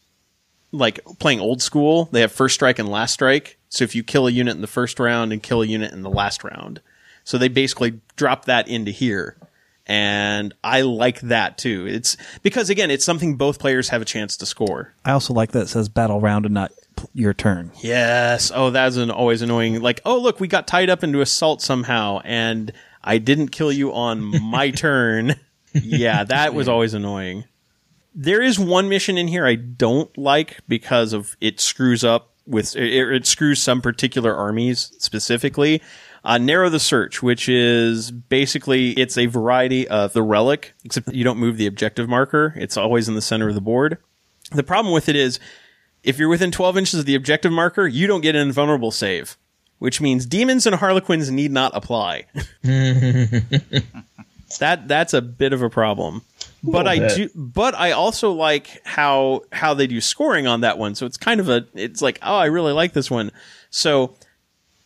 like 0.73 0.99
playing 1.19 1.39
old 1.39 1.61
school. 1.61 2.09
They 2.11 2.21
have 2.21 2.31
first 2.31 2.55
strike 2.55 2.79
and 2.79 2.89
last 2.89 3.13
strike. 3.13 3.57
So 3.69 3.83
if 3.83 3.95
you 3.95 4.03
kill 4.03 4.27
a 4.27 4.31
unit 4.31 4.55
in 4.55 4.61
the 4.61 4.67
first 4.67 4.99
round 4.99 5.31
and 5.31 5.41
kill 5.41 5.61
a 5.61 5.65
unit 5.65 5.93
in 5.93 6.01
the 6.01 6.09
last 6.09 6.43
round. 6.43 6.81
So 7.23 7.37
they 7.37 7.47
basically 7.47 8.01
drop 8.17 8.45
that 8.45 8.67
into 8.67 8.91
here. 8.91 9.37
And 9.85 10.53
I 10.63 10.81
like 10.81 11.21
that 11.21 11.57
too. 11.57 11.85
It's 11.87 12.17
because 12.41 12.69
again, 12.69 12.89
it's 12.89 13.05
something 13.05 13.35
both 13.35 13.59
players 13.59 13.89
have 13.89 14.01
a 14.01 14.05
chance 14.05 14.37
to 14.37 14.45
score. 14.45 14.93
I 15.05 15.11
also 15.11 15.33
like 15.33 15.51
that 15.51 15.63
it 15.63 15.69
says 15.69 15.89
battle 15.89 16.21
round 16.21 16.45
and 16.45 16.53
not 16.53 16.71
your 17.13 17.33
turn. 17.33 17.71
Yes. 17.81 18.51
Oh, 18.53 18.69
that's 18.69 18.95
an 18.95 19.11
always 19.11 19.41
annoying. 19.41 19.81
Like, 19.81 20.01
oh, 20.05 20.19
look, 20.19 20.39
we 20.39 20.47
got 20.47 20.67
tied 20.67 20.89
up 20.89 21.03
into 21.03 21.21
assault 21.21 21.61
somehow, 21.61 22.21
and 22.23 22.71
I 23.03 23.17
didn't 23.17 23.49
kill 23.49 23.71
you 23.71 23.93
on 23.93 24.41
my 24.41 24.71
turn. 24.71 25.35
Yeah, 25.73 26.23
that 26.23 26.53
was 26.53 26.69
always 26.69 26.93
annoying. 26.93 27.43
There 28.15 28.41
is 28.41 28.59
one 28.59 28.89
mission 28.89 29.17
in 29.17 29.27
here 29.27 29.45
I 29.45 29.55
don't 29.55 30.15
like 30.17 30.59
because 30.67 31.13
of 31.13 31.35
it 31.41 31.59
screws 31.59 32.03
up 32.03 32.31
with 32.45 32.75
it, 32.75 32.93
it 32.93 33.25
screws 33.25 33.61
some 33.61 33.81
particular 33.81 34.35
armies 34.35 34.91
specifically. 34.99 35.81
Uh, 36.25 36.37
narrow 36.37 36.69
the 36.69 36.79
search, 36.79 37.21
which 37.21 37.49
is 37.49 38.11
basically 38.11 38.91
it's 38.91 39.17
a 39.17 39.25
variety 39.25 39.85
of 39.89 40.13
the 40.13 40.23
relic, 40.23 40.73
except 40.85 41.11
you 41.11 41.23
don't 41.23 41.37
move 41.37 41.57
the 41.57 41.67
objective 41.67 42.07
marker. 42.07 42.53
It's 42.55 42.77
always 42.77 43.09
in 43.09 43.15
the 43.15 43.21
center 43.21 43.49
of 43.49 43.55
the 43.55 43.61
board. 43.61 43.97
The 44.51 44.63
problem 44.63 44.93
with 44.93 45.09
it 45.09 45.17
is 45.17 45.39
if 46.03 46.17
you're 46.17 46.29
within 46.29 46.51
12 46.51 46.77
inches 46.77 46.99
of 46.99 47.05
the 47.05 47.15
objective 47.15 47.51
marker, 47.51 47.87
you 47.87 48.07
don't 48.07 48.21
get 48.21 48.35
an 48.35 48.41
invulnerable 48.41 48.91
save, 48.91 49.37
which 49.79 49.99
means 49.99 50.25
demons 50.25 50.65
and 50.65 50.75
harlequins 50.75 51.29
need 51.29 51.51
not 51.51 51.75
apply. 51.75 52.25
that 52.63 53.73
that's 54.87 55.13
a 55.13 55.21
bit 55.21 55.51
of 55.51 55.61
a 55.61 55.69
problem. 55.69 56.21
But 56.63 56.87
I 56.87 56.99
bit. 56.99 57.15
do 57.15 57.29
but 57.35 57.75
I 57.75 57.91
also 57.91 58.31
like 58.31 58.81
how 58.85 59.41
how 59.51 59.73
they 59.73 59.85
do 59.85 59.99
scoring 59.99 60.47
on 60.47 60.61
that 60.61 60.77
one. 60.77 60.95
So 60.95 61.05
it's 61.05 61.17
kind 61.17 61.41
of 61.41 61.49
a 61.49 61.65
it's 61.73 62.01
like, 62.01 62.19
"Oh, 62.21 62.35
I 62.35 62.45
really 62.45 62.71
like 62.71 62.93
this 62.93 63.11
one." 63.11 63.31
So 63.69 64.15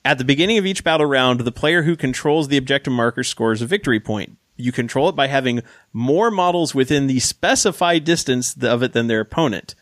at 0.03 0.17
the 0.17 0.23
beginning 0.23 0.57
of 0.57 0.65
each 0.65 0.83
battle 0.83 1.05
round, 1.05 1.41
the 1.41 1.51
player 1.51 1.83
who 1.83 1.95
controls 1.95 2.47
the 2.47 2.57
objective 2.57 2.93
marker 2.93 3.23
scores 3.23 3.61
a 3.61 3.67
victory 3.67 3.99
point. 3.99 4.37
You 4.55 4.71
control 4.71 5.09
it 5.09 5.15
by 5.15 5.27
having 5.27 5.61
more 5.93 6.31
models 6.31 6.73
within 6.73 7.05
the 7.05 7.19
specified 7.19 8.03
distance 8.03 8.55
of 8.63 8.81
it 8.81 8.93
than 8.93 9.07
their 9.07 9.19
opponent. 9.19 9.75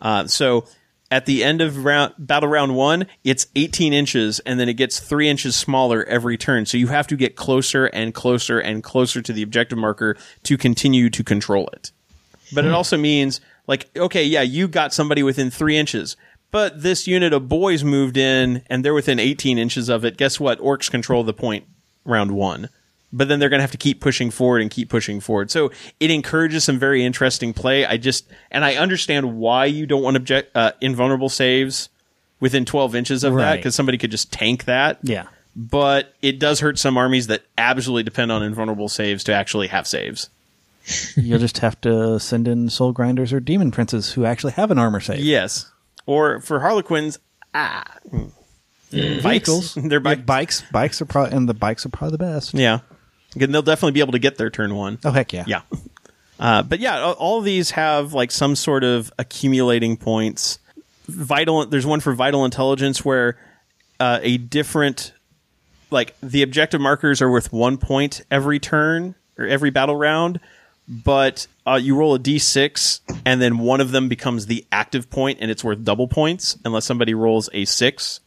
Uh, 0.00 0.26
so 0.26 0.66
at 1.10 1.26
the 1.26 1.44
end 1.44 1.60
of 1.60 1.84
round, 1.84 2.14
battle 2.18 2.48
round 2.48 2.74
one, 2.74 3.06
it's 3.22 3.46
18 3.54 3.92
inches 3.92 4.40
and 4.40 4.58
then 4.58 4.68
it 4.68 4.74
gets 4.74 4.98
three 4.98 5.28
inches 5.28 5.54
smaller 5.54 6.04
every 6.04 6.36
turn. 6.36 6.66
So 6.66 6.76
you 6.76 6.88
have 6.88 7.06
to 7.08 7.16
get 7.16 7.36
closer 7.36 7.86
and 7.86 8.12
closer 8.12 8.58
and 8.58 8.82
closer 8.82 9.22
to 9.22 9.32
the 9.32 9.42
objective 9.42 9.78
marker 9.78 10.16
to 10.44 10.56
continue 10.56 11.08
to 11.10 11.22
control 11.22 11.68
it. 11.72 11.92
But 12.52 12.64
it 12.64 12.68
hmm. 12.68 12.74
also 12.74 12.96
means 12.96 13.40
like, 13.66 13.88
okay, 13.96 14.24
yeah, 14.24 14.42
you 14.42 14.68
got 14.68 14.92
somebody 14.92 15.22
within 15.22 15.50
three 15.50 15.76
inches, 15.76 16.16
but 16.50 16.82
this 16.82 17.06
unit 17.06 17.32
of 17.32 17.48
boys 17.48 17.84
moved 17.84 18.16
in 18.16 18.62
and 18.68 18.84
they're 18.84 18.94
within 18.94 19.18
18 19.18 19.58
inches 19.58 19.88
of 19.88 20.04
it. 20.04 20.16
Guess 20.16 20.40
what? 20.40 20.58
Orks 20.60 20.90
control 20.90 21.24
the 21.24 21.32
point 21.32 21.66
round 22.04 22.32
one. 22.32 22.68
But 23.12 23.28
then 23.28 23.38
they're 23.38 23.48
going 23.48 23.58
to 23.58 23.62
have 23.62 23.70
to 23.70 23.76
keep 23.78 24.00
pushing 24.00 24.30
forward 24.30 24.60
and 24.62 24.70
keep 24.70 24.88
pushing 24.88 25.20
forward. 25.20 25.50
So 25.50 25.70
it 26.00 26.10
encourages 26.10 26.64
some 26.64 26.78
very 26.78 27.04
interesting 27.04 27.52
play. 27.54 27.86
I 27.86 27.96
just, 27.96 28.26
and 28.50 28.64
I 28.64 28.74
understand 28.76 29.38
why 29.38 29.66
you 29.66 29.86
don't 29.86 30.02
want 30.02 30.16
object, 30.16 30.54
uh, 30.56 30.72
invulnerable 30.80 31.28
saves 31.28 31.88
within 32.40 32.64
12 32.64 32.94
inches 32.94 33.24
of 33.24 33.34
that 33.36 33.56
because 33.56 33.74
somebody 33.74 33.96
could 33.96 34.10
just 34.10 34.32
tank 34.32 34.64
that. 34.64 34.98
Yeah. 35.02 35.26
But 35.54 36.14
it 36.20 36.38
does 36.38 36.60
hurt 36.60 36.78
some 36.78 36.98
armies 36.98 37.28
that 37.28 37.42
absolutely 37.56 38.02
depend 38.02 38.30
on 38.32 38.42
invulnerable 38.42 38.88
saves 38.88 39.24
to 39.24 39.32
actually 39.32 39.68
have 39.68 39.86
saves. 39.86 40.28
You'll 41.16 41.38
just 41.38 41.58
have 41.58 41.80
to 41.82 42.20
send 42.20 42.46
in 42.46 42.68
soul 42.68 42.92
grinders 42.92 43.32
or 43.32 43.40
demon 43.40 43.70
princes 43.70 44.12
who 44.12 44.24
actually 44.26 44.52
have 44.52 44.70
an 44.70 44.78
armor 44.78 45.00
save. 45.00 45.20
Yes. 45.20 45.70
Or 46.04 46.40
for 46.40 46.60
Harlequins, 46.60 47.18
ah, 47.54 47.84
bikes. 48.12 49.22
Vehicles. 49.22 49.74
They're 49.76 49.92
Yeah, 49.94 49.98
bikes. 50.00 50.22
bikes. 50.22 50.62
Bikes 50.72 51.02
are 51.02 51.06
probably 51.06 51.36
and 51.36 51.48
the 51.48 51.54
bikes 51.54 51.86
are 51.86 51.88
probably 51.88 52.12
the 52.18 52.24
best. 52.24 52.52
Yeah. 52.54 52.80
Again, 53.36 53.52
they'll 53.52 53.62
definitely 53.62 53.92
be 53.92 54.00
able 54.00 54.12
to 54.12 54.18
get 54.18 54.36
their 54.38 54.50
turn 54.50 54.74
one. 54.74 54.98
Oh 55.04 55.10
heck 55.12 55.32
yeah. 55.32 55.44
Yeah. 55.46 55.60
Uh, 56.40 56.62
but 56.62 56.80
yeah, 56.80 57.02
all- 57.12 57.40
these 57.40 57.70
have 57.72 58.12
like 58.12 58.30
some 58.30 58.56
sort 58.56 58.82
of 58.84 59.12
accumulating 59.18 59.96
points. 59.96 60.58
Vital. 61.06 61.64
There's 61.66 61.86
one 61.86 62.00
for 62.00 62.12
vital 62.14 62.44
intelligence 62.44 63.04
where 63.04 63.38
uh, 64.00 64.18
a 64.22 64.36
different, 64.38 65.12
like 65.90 66.14
the 66.20 66.42
objective 66.42 66.80
markers 66.80 67.22
are 67.22 67.30
worth 67.30 67.52
one 67.52 67.78
point 67.78 68.22
every 68.30 68.58
turn 68.58 69.14
or 69.38 69.46
every 69.46 69.70
battle 69.70 69.96
round, 69.96 70.40
but 70.88 71.46
uh, 71.66 71.74
you 71.80 71.94
roll 71.96 72.14
a 72.14 72.18
d6 72.18 73.00
and 73.24 73.40
then 73.40 73.58
one 73.58 73.80
of 73.80 73.90
them 73.92 74.08
becomes 74.08 74.46
the 74.46 74.64
active 74.72 75.08
point 75.10 75.38
and 75.40 75.50
it's 75.50 75.62
worth 75.64 75.82
double 75.84 76.08
points 76.08 76.58
unless 76.64 76.84
somebody 76.84 77.14
rolls 77.14 77.48
a 77.52 77.64
six 77.64 78.20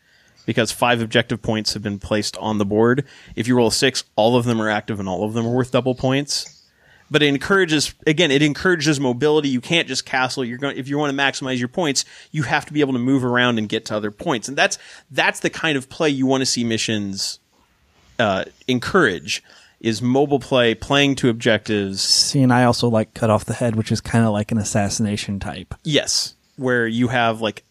because 0.49 0.71
five 0.71 0.99
objective 0.99 1.43
points 1.43 1.76
have 1.76 1.84
been 1.84 1.99
placed 1.99 2.35
on 2.38 2.57
the 2.57 2.65
board. 2.65 3.05
If 3.35 3.47
you 3.47 3.55
roll 3.55 3.67
a 3.67 3.71
six, 3.71 4.03
all 4.15 4.35
of 4.35 4.45
them 4.45 4.59
are 4.59 4.67
active 4.67 4.99
and 4.99 5.07
all 5.07 5.23
of 5.23 5.34
them 5.34 5.45
are 5.45 5.51
worth 5.51 5.69
double 5.69 5.93
points. 5.93 6.65
but 7.11 7.21
it 7.21 7.27
encourages 7.27 7.93
again 8.07 8.31
it 8.31 8.41
encourages 8.41 8.99
mobility 8.99 9.47
you 9.47 9.61
can't 9.61 9.88
just 9.88 10.05
castle 10.07 10.43
you're 10.43 10.57
going 10.57 10.76
if 10.76 10.88
you 10.88 10.97
want 10.97 11.15
to 11.15 11.23
maximize 11.23 11.59
your 11.59 11.67
points 11.67 12.03
you 12.31 12.41
have 12.41 12.65
to 12.65 12.73
be 12.73 12.81
able 12.81 12.93
to 12.93 12.99
move 12.99 13.23
around 13.23 13.59
and 13.59 13.69
get 13.69 13.85
to 13.85 13.95
other 13.95 14.09
points 14.09 14.47
and 14.47 14.57
that's 14.57 14.80
that's 15.11 15.39
the 15.41 15.49
kind 15.51 15.77
of 15.77 15.88
play 15.88 16.09
you 16.09 16.26
want 16.26 16.41
to 16.41 16.45
see 16.47 16.63
missions 16.63 17.39
uh, 18.17 18.43
encourage 18.67 19.43
is 19.80 20.01
mobile 20.01 20.39
play 20.39 20.73
playing 20.76 21.15
to 21.15 21.30
objectives 21.30 22.01
See, 22.01 22.41
and 22.41 22.51
I 22.51 22.63
also 22.63 22.89
like 22.89 23.13
cut 23.13 23.30
off 23.30 23.45
the 23.45 23.53
head, 23.53 23.76
which 23.76 23.91
is 23.91 24.01
kind 24.01 24.26
of 24.26 24.31
like 24.31 24.51
an 24.51 24.57
assassination 24.57 25.39
type. 25.39 25.76
yes 25.84 26.34
where 26.57 26.85
you 26.88 27.07
have 27.07 27.39
like 27.39 27.63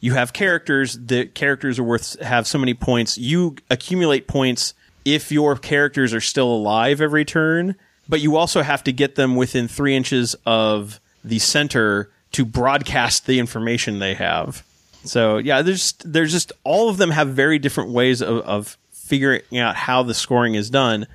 you 0.00 0.14
have 0.14 0.32
characters 0.32 0.98
the 0.98 1.26
characters 1.26 1.78
are 1.78 1.84
worth 1.84 2.20
have 2.20 2.46
so 2.46 2.58
many 2.58 2.74
points. 2.74 3.18
You 3.18 3.56
accumulate 3.70 4.28
points 4.28 4.74
if 5.04 5.32
your 5.32 5.56
characters 5.56 6.12
are 6.14 6.20
still 6.20 6.50
alive 6.50 7.00
every 7.00 7.24
turn 7.24 7.74
but 8.08 8.20
you 8.20 8.36
also 8.36 8.62
have 8.62 8.82
to 8.84 8.92
get 8.92 9.16
them 9.16 9.36
within 9.36 9.68
three 9.68 9.94
inches 9.94 10.34
of 10.46 10.98
the 11.22 11.38
center 11.38 12.10
to 12.32 12.44
broadcast 12.44 13.26
the 13.26 13.38
information 13.38 13.98
they 13.98 14.14
have. 14.14 14.64
So 15.04 15.38
yeah 15.38 15.62
there's 15.62 15.92
there's 16.04 16.32
just 16.32 16.52
all 16.64 16.88
of 16.88 16.96
them 16.96 17.10
have 17.10 17.28
very 17.28 17.58
different 17.58 17.90
ways 17.90 18.22
of, 18.22 18.38
of 18.38 18.78
figuring 18.92 19.58
out 19.58 19.76
how 19.76 20.02
the 20.02 20.14
scoring 20.14 20.54
is 20.54 20.70
done. 20.70 21.06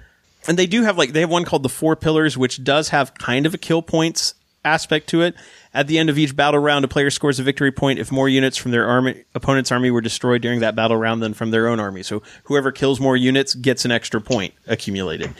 And 0.47 0.57
they 0.57 0.67
do 0.67 0.83
have 0.83 0.97
like 0.97 1.13
they 1.13 1.21
have 1.21 1.29
one 1.29 1.45
called 1.45 1.63
the 1.63 1.69
four 1.69 1.95
pillars 1.95 2.37
which 2.37 2.63
does 2.63 2.89
have 2.89 3.13
kind 3.13 3.45
of 3.45 3.53
a 3.53 3.57
kill 3.57 3.81
points 3.81 4.33
aspect 4.65 5.07
to 5.09 5.21
it. 5.21 5.35
At 5.73 5.87
the 5.87 5.97
end 5.97 6.09
of 6.09 6.17
each 6.17 6.35
battle 6.35 6.59
round 6.59 6.85
a 6.85 6.87
player 6.87 7.09
scores 7.09 7.39
a 7.39 7.43
victory 7.43 7.71
point 7.71 7.99
if 7.99 8.11
more 8.11 8.29
units 8.29 8.57
from 8.57 8.71
their 8.71 8.87
army 8.87 9.23
opponent's 9.33 9.71
army 9.71 9.91
were 9.91 10.01
destroyed 10.01 10.41
during 10.41 10.59
that 10.59 10.75
battle 10.75 10.97
round 10.97 11.21
than 11.23 11.33
from 11.33 11.51
their 11.51 11.67
own 11.67 11.79
army. 11.79 12.03
So 12.03 12.21
whoever 12.43 12.71
kills 12.71 12.99
more 12.99 13.17
units 13.17 13.55
gets 13.55 13.85
an 13.85 13.91
extra 13.91 14.21
point 14.21 14.53
accumulated 14.67 15.33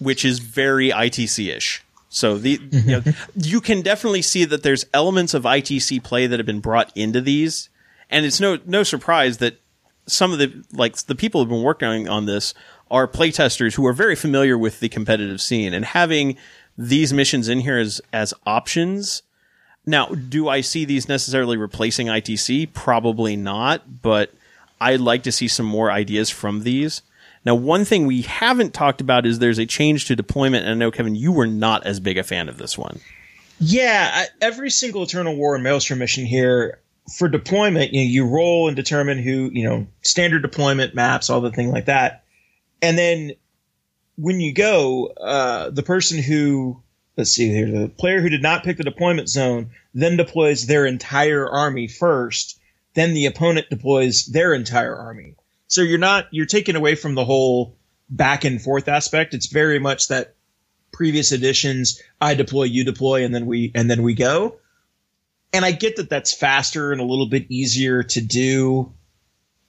which 0.00 0.24
is 0.24 0.40
very 0.40 0.90
itc-ish 0.90 1.84
so 2.14 2.38
the 2.38 2.60
you, 2.70 2.82
know, 2.86 3.02
you 3.34 3.60
can 3.60 3.82
definitely 3.82 4.22
see 4.22 4.44
that 4.44 4.62
there's 4.62 4.86
elements 4.94 5.34
of 5.34 5.42
itc 5.42 6.02
play 6.04 6.26
that 6.26 6.38
have 6.38 6.46
been 6.46 6.60
brought 6.60 6.92
into 6.94 7.20
these. 7.20 7.68
And 8.08 8.24
it's 8.24 8.40
no 8.40 8.58
no 8.64 8.84
surprise 8.84 9.38
that 9.38 9.60
some 10.06 10.32
of 10.32 10.38
the 10.38 10.64
like 10.72 10.96
the 10.96 11.16
people 11.16 11.40
who've 11.40 11.48
been 11.48 11.62
working 11.62 12.08
on 12.08 12.26
this 12.26 12.54
are 12.90 13.08
playtesters 13.08 13.74
who 13.74 13.84
are 13.86 13.92
very 13.92 14.14
familiar 14.14 14.56
with 14.56 14.78
the 14.78 14.88
competitive 14.88 15.40
scene 15.40 15.74
and 15.74 15.84
having 15.84 16.36
these 16.76 17.12
missions 17.12 17.48
in 17.48 17.60
here 17.60 17.78
as 17.78 18.00
as 18.12 18.34
options. 18.46 19.22
Now, 19.86 20.06
do 20.06 20.48
I 20.48 20.62
see 20.62 20.84
these 20.84 21.08
necessarily 21.08 21.56
replacing 21.56 22.06
ITC? 22.06 22.72
Probably 22.72 23.36
not, 23.36 24.02
but 24.02 24.32
I'd 24.80 25.00
like 25.00 25.22
to 25.24 25.32
see 25.32 25.48
some 25.48 25.66
more 25.66 25.90
ideas 25.90 26.30
from 26.30 26.62
these. 26.62 27.02
Now, 27.44 27.54
one 27.54 27.84
thing 27.84 28.06
we 28.06 28.22
haven't 28.22 28.72
talked 28.72 29.02
about 29.02 29.26
is 29.26 29.38
there's 29.38 29.58
a 29.58 29.66
change 29.66 30.06
to 30.06 30.16
deployment, 30.16 30.64
and 30.64 30.72
I 30.72 30.74
know 30.74 30.90
Kevin, 30.90 31.14
you 31.14 31.32
were 31.32 31.46
not 31.46 31.84
as 31.84 32.00
big 32.00 32.16
a 32.16 32.22
fan 32.22 32.48
of 32.48 32.56
this 32.56 32.78
one. 32.78 33.00
Yeah, 33.60 34.24
every 34.40 34.70
single 34.70 35.02
Eternal 35.02 35.36
War 35.36 35.54
and 35.54 35.62
Maelstrom 35.62 35.98
mission 35.98 36.24
here 36.24 36.80
for 37.18 37.28
deployment, 37.28 37.92
you 37.92 38.00
know, 38.00 38.10
you 38.10 38.26
roll 38.26 38.66
and 38.66 38.74
determine 38.74 39.18
who, 39.18 39.50
you 39.52 39.68
know, 39.68 39.86
standard 40.02 40.40
deployment 40.40 40.94
maps, 40.94 41.28
all 41.28 41.42
the 41.42 41.52
thing 41.52 41.70
like 41.70 41.84
that, 41.84 42.24
and 42.80 42.96
then 42.96 43.32
when 44.16 44.40
you 44.40 44.52
go, 44.52 45.06
uh, 45.06 45.70
the 45.70 45.82
person 45.82 46.22
who 46.22 46.82
let's 47.16 47.30
see 47.30 47.48
here, 47.48 47.70
the 47.70 47.88
player 47.88 48.20
who 48.20 48.28
did 48.28 48.42
not 48.42 48.64
pick 48.64 48.76
the 48.76 48.84
deployment 48.84 49.28
zone 49.28 49.70
then 49.94 50.16
deploys 50.16 50.66
their 50.66 50.86
entire 50.86 51.48
army 51.48 51.86
first, 51.86 52.58
then 52.94 53.14
the 53.14 53.26
opponent 53.26 53.70
deploys 53.70 54.26
their 54.26 54.52
entire 54.52 54.96
army. 54.96 55.34
So 55.68 55.82
you're 55.82 55.98
not 55.98 56.26
you're 56.30 56.46
taken 56.46 56.76
away 56.76 56.94
from 56.94 57.14
the 57.14 57.24
whole 57.24 57.76
back 58.10 58.44
and 58.44 58.60
forth 58.60 58.88
aspect. 58.88 59.34
It's 59.34 59.46
very 59.46 59.78
much 59.78 60.08
that 60.08 60.34
previous 60.92 61.32
editions 61.32 62.00
I 62.20 62.34
deploy, 62.34 62.64
you 62.64 62.84
deploy, 62.84 63.24
and 63.24 63.34
then 63.34 63.46
we 63.46 63.72
and 63.74 63.90
then 63.90 64.02
we 64.02 64.14
go. 64.14 64.56
And 65.52 65.64
I 65.64 65.70
get 65.70 65.96
that 65.96 66.10
that's 66.10 66.34
faster 66.34 66.90
and 66.90 67.00
a 67.00 67.04
little 67.04 67.28
bit 67.28 67.46
easier 67.48 68.02
to 68.02 68.20
do 68.20 68.92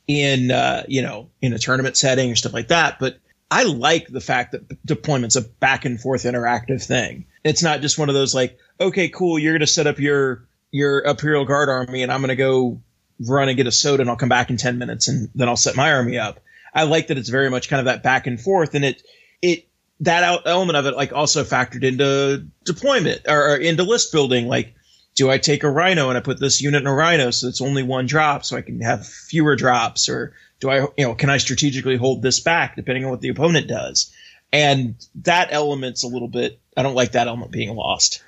in 0.08 0.52
uh, 0.52 0.84
you 0.88 1.02
know 1.02 1.30
in 1.42 1.54
a 1.54 1.60
tournament 1.60 1.98
setting 1.98 2.32
or 2.32 2.36
stuff 2.36 2.54
like 2.54 2.70
that. 2.70 3.00
But 3.00 3.20
I 3.52 3.64
like 3.64 4.08
the 4.08 4.22
fact 4.22 4.54
that 4.54 4.86
deployment's 4.86 5.36
a 5.36 5.42
back 5.42 5.86
and 5.86 6.00
forth 6.00 6.24
interactive 6.24 6.84
thing. 6.84 7.26
It's 7.44 7.64
not 7.64 7.82
just 7.82 8.00
one 8.00 8.10
of 8.10 8.16
those 8.16 8.34
like, 8.34 8.58
okay, 8.80 9.10
cool, 9.10 9.38
you're 9.38 9.54
gonna 9.54 9.68
set 9.68 9.88
up 9.88 10.00
your 10.00 10.46
your 10.72 11.04
Imperial 11.04 11.46
Guard 11.46 11.70
army, 11.70 12.04
and 12.04 12.12
I'm 12.12 12.22
gonna 12.22 12.36
go 12.36 12.82
run 13.20 13.48
and 13.48 13.56
get 13.56 13.68
a 13.68 13.72
soda, 13.72 14.02
and 14.02 14.10
I'll 14.10 14.18
come 14.18 14.30
back 14.30 14.50
in 14.50 14.58
ten 14.58 14.78
minutes, 14.78 15.08
and 15.08 15.30
then 15.36 15.48
I'll 15.48 15.56
set 15.56 15.76
my 15.76 15.94
army 15.94 16.18
up. 16.18 16.40
I 16.74 16.84
like 16.84 17.08
that 17.08 17.18
it's 17.18 17.30
very 17.30 17.50
much 17.50 17.70
kind 17.70 17.80
of 17.80 17.86
that 17.86 18.04
back 18.04 18.28
and 18.28 18.42
forth, 18.42 18.76
and 18.76 18.84
it 18.84 19.02
it 19.42 19.68
that 20.02 20.42
element 20.46 20.76
of 20.76 20.86
it 20.88 20.96
like 20.96 21.14
also 21.14 21.44
factored 21.44 21.84
into 21.84 22.46
deployment 22.66 23.22
or, 23.28 23.54
or 23.54 23.56
into 23.56 23.84
list 23.84 24.12
building. 24.12 24.48
Like, 24.48 24.76
do 25.14 25.30
I 25.30 25.38
take 25.38 25.64
a 25.64 25.70
Rhino 25.70 26.10
and 26.10 26.18
I 26.18 26.22
put 26.22 26.40
this 26.40 26.62
unit 26.62 26.82
in 26.82 26.88
a 26.88 26.94
Rhino 26.94 27.32
so 27.32 27.48
it's 27.48 27.62
only 27.62 27.84
one 27.84 28.08
drop, 28.08 28.44
so 28.44 28.58
I 28.58 28.62
can 28.62 28.82
have 28.82 29.08
fewer 29.08 29.56
drops, 29.56 30.10
or 30.10 30.34
do 30.60 30.70
I 30.70 30.82
you 30.98 31.06
know 31.06 31.16
can 31.16 31.30
I 31.30 31.38
strategically 31.38 31.98
hold 31.98 32.22
this 32.22 32.40
back 32.40 32.76
depending 32.76 33.06
on 33.06 33.12
what 33.12 33.22
the 33.22 33.30
opponent 33.30 33.68
does? 33.68 34.12
And 34.54 34.96
that 35.24 35.50
element's 35.52 36.04
a 36.04 36.08
little 36.08 36.28
bit. 36.30 36.60
I 36.78 36.84
don't 36.84 36.96
like 36.96 37.12
that 37.14 37.28
element 37.28 37.52
being 37.52 37.76
lost. 37.76 38.24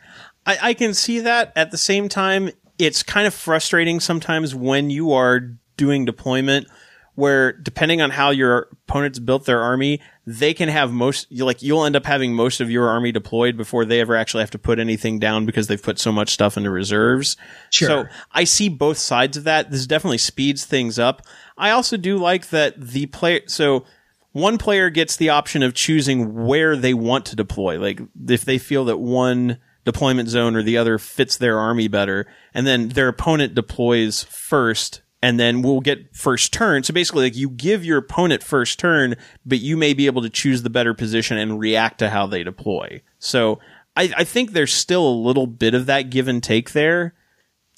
I, 0.46 0.58
I 0.62 0.74
can 0.74 0.94
see 0.94 1.20
that. 1.22 1.54
At 1.56 1.72
the 1.72 1.78
same 1.78 2.10
time, 2.10 2.50
it's 2.78 3.02
kind 3.04 3.28
of 3.28 3.34
frustrating 3.34 4.00
sometimes 4.00 4.54
when 4.54 4.90
you 4.90 5.14
are 5.14 5.52
doing 5.78 6.04
deployment, 6.06 6.68
where 7.16 7.54
depending 7.54 8.02
on 8.02 8.10
how 8.10 8.32
your 8.32 8.68
opponents 8.88 9.20
built 9.20 9.46
their 9.46 9.62
army, 9.62 10.02
they 10.26 10.54
can 10.54 10.68
have 10.70 10.92
most. 10.92 11.28
you- 11.30 11.46
Like 11.46 11.62
you'll 11.62 11.86
end 11.86 11.96
up 11.96 12.06
having 12.06 12.34
most 12.34 12.60
of 12.62 12.70
your 12.70 12.90
army 12.90 13.12
deployed 13.14 13.56
before 13.56 13.86
they 13.86 14.02
ever 14.02 14.16
actually 14.16 14.42
have 14.42 14.52
to 14.52 14.60
put 14.60 14.80
anything 14.80 15.20
down 15.20 15.46
because 15.46 15.68
they've 15.68 15.82
put 15.82 15.98
so 16.00 16.12
much 16.12 16.30
stuff 16.30 16.58
into 16.58 16.70
reserves. 16.72 17.38
Sure. 17.70 17.88
So 17.88 18.06
I 18.34 18.44
see 18.44 18.68
both 18.70 18.98
sides 18.98 19.38
of 19.38 19.46
that. 19.46 19.72
This 19.72 19.88
definitely 19.88 20.18
speeds 20.18 20.66
things 20.66 21.00
up. 21.00 21.22
I 21.58 21.72
also 21.72 21.98
do 21.98 22.18
like 22.18 22.50
that 22.50 22.80
the 22.80 23.08
player. 23.08 23.42
So 23.48 23.86
one 24.32 24.58
player 24.58 24.90
gets 24.90 25.16
the 25.16 25.30
option 25.30 25.64
of 25.64 25.74
choosing 25.74 26.46
where 26.46 26.76
they 26.76 26.94
want 26.94 27.26
to 27.28 27.36
deploy. 27.36 27.80
Like 27.80 28.00
if 28.28 28.46
they 28.46 28.58
feel 28.58 28.86
that 28.86 28.98
one 28.98 29.58
deployment 29.84 30.30
zone 30.30 30.56
or 30.56 30.62
the 30.62 30.78
other 30.78 30.98
fits 30.98 31.38
their 31.38 31.58
army 31.58 31.88
better, 31.88 32.28
and 32.54 32.68
then 32.68 32.90
their 32.90 33.08
opponent 33.08 33.56
deploys 33.56 34.24
first, 34.26 35.02
and 35.22 35.40
then 35.40 35.62
we'll 35.62 35.80
get 35.80 36.16
first 36.16 36.54
turn. 36.54 36.84
So 36.84 36.94
basically, 36.94 37.24
like 37.24 37.36
you 37.36 37.50
give 37.50 37.84
your 37.84 37.98
opponent 37.98 38.44
first 38.44 38.78
turn, 38.78 39.16
but 39.46 39.60
you 39.60 39.76
may 39.78 39.94
be 39.94 40.06
able 40.06 40.22
to 40.22 40.30
choose 40.30 40.62
the 40.62 40.70
better 40.70 40.94
position 40.94 41.38
and 41.38 41.60
react 41.60 42.00
to 42.00 42.10
how 42.10 42.28
they 42.28 42.44
deploy. 42.44 43.02
So 43.18 43.60
I, 43.96 44.12
I 44.18 44.24
think 44.26 44.52
there's 44.52 44.74
still 44.74 45.08
a 45.08 45.10
little 45.10 45.48
bit 45.48 45.74
of 45.74 45.88
that 45.88 46.12
give 46.12 46.28
and 46.28 46.44
take 46.44 46.74
there 46.74 47.16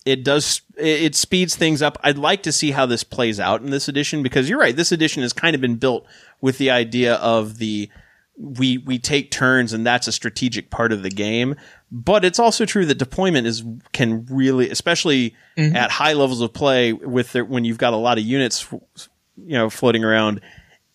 it 0.10 0.24
does 0.24 0.62
it 0.76 1.14
speeds 1.16 1.56
things 1.56 1.84
up. 1.84 2.00
I'd 2.04 2.18
like 2.18 2.42
to 2.44 2.52
see 2.52 2.72
how 2.72 2.88
this 2.88 3.04
plays 3.04 3.40
out 3.40 3.62
in 3.62 3.70
this 3.70 3.88
edition 3.88 4.24
because 4.24 4.50
you're 4.50 4.60
right. 4.60 4.76
This 4.76 4.92
edition 4.92 5.22
has 5.22 5.34
kind 5.34 5.54
of 5.54 5.62
been 5.62 5.76
built 5.76 6.08
with 6.42 6.58
the 6.58 6.72
idea 6.72 7.16
of 7.16 7.60
the 7.60 7.90
we 8.36 8.80
we 8.80 8.98
take 8.98 9.30
turns 9.30 9.72
and 9.72 9.86
that's 9.86 10.08
a 10.08 10.12
strategic 10.12 10.72
part 10.72 10.92
of 10.92 11.04
the 11.04 11.12
game. 11.12 11.56
But 11.92 12.26
it's 12.26 12.40
also 12.40 12.66
true 12.66 12.88
that 12.88 12.98
deployment 12.98 13.46
is 13.46 13.64
can 13.92 14.26
really, 14.26 14.72
especially 14.72 15.36
mm-hmm. 15.56 15.76
at 15.76 15.92
high 15.92 16.14
levels 16.14 16.42
of 16.42 16.54
play, 16.54 16.92
with 16.92 17.34
the, 17.34 17.46
when 17.46 17.66
you've 17.66 17.78
got 17.78 17.94
a 17.94 17.98
lot 17.98 18.18
of 18.18 18.24
units, 18.24 18.68
you 18.72 19.58
know, 19.58 19.70
floating 19.70 20.04
around, 20.04 20.42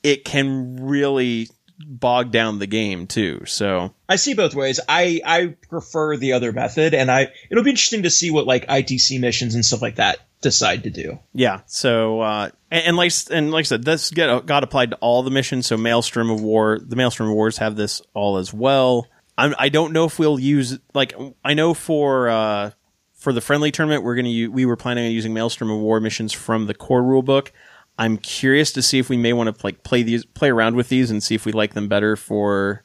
it 0.02 0.24
can 0.24 0.84
really 0.84 1.48
bog 1.78 2.30
down 2.30 2.58
the 2.58 2.66
game 2.66 3.06
too. 3.06 3.44
So 3.46 3.94
I 4.08 4.16
see 4.16 4.34
both 4.34 4.54
ways. 4.54 4.80
I 4.88 5.20
I 5.24 5.56
prefer 5.68 6.16
the 6.16 6.32
other 6.32 6.52
method, 6.52 6.94
and 6.94 7.10
I 7.10 7.28
it'll 7.50 7.64
be 7.64 7.70
interesting 7.70 8.02
to 8.04 8.10
see 8.10 8.30
what 8.30 8.46
like 8.46 8.66
ITC 8.66 9.20
missions 9.20 9.54
and 9.54 9.64
stuff 9.64 9.82
like 9.82 9.96
that 9.96 10.18
decide 10.44 10.84
to 10.84 10.90
do. 10.90 11.18
Yeah. 11.32 11.62
So, 11.66 12.20
uh, 12.20 12.50
and, 12.70 12.84
and 12.86 12.96
like 12.96 13.12
and 13.30 13.50
like 13.50 13.62
I 13.62 13.64
said, 13.64 13.84
this 13.84 14.10
get 14.10 14.46
got 14.46 14.62
applied 14.62 14.90
to 14.90 14.96
all 14.96 15.24
the 15.24 15.30
missions. 15.30 15.66
So, 15.66 15.76
Maelstrom 15.76 16.30
of 16.30 16.40
War, 16.40 16.78
the 16.78 16.94
Maelstrom 16.94 17.28
of 17.28 17.34
Wars 17.34 17.58
have 17.58 17.74
this 17.74 18.00
all 18.12 18.36
as 18.36 18.54
well. 18.54 19.08
I'm, 19.36 19.54
I 19.58 19.68
don't 19.68 19.92
know 19.92 20.04
if 20.04 20.18
we'll 20.20 20.38
use 20.38 20.78
like 20.92 21.14
I 21.44 21.54
know 21.54 21.74
for 21.74 22.28
uh, 22.28 22.70
for 23.14 23.32
the 23.32 23.40
friendly 23.40 23.72
tournament 23.72 24.04
we're 24.04 24.14
gonna 24.14 24.50
we 24.50 24.64
were 24.64 24.76
planning 24.76 25.06
on 25.06 25.10
using 25.10 25.34
Maelstrom 25.34 25.70
of 25.70 25.80
War 25.80 25.98
missions 25.98 26.32
from 26.32 26.66
the 26.66 26.74
core 26.74 27.02
rule 27.02 27.22
book. 27.22 27.52
I'm 27.98 28.16
curious 28.18 28.72
to 28.72 28.82
see 28.82 28.98
if 28.98 29.08
we 29.08 29.16
may 29.16 29.32
want 29.32 29.54
to 29.56 29.64
like 29.66 29.82
play 29.84 30.02
these 30.02 30.24
play 30.24 30.50
around 30.50 30.74
with 30.76 30.88
these 30.88 31.10
and 31.10 31.22
see 31.22 31.34
if 31.34 31.46
we 31.46 31.52
like 31.52 31.74
them 31.74 31.88
better 31.88 32.16
for 32.16 32.84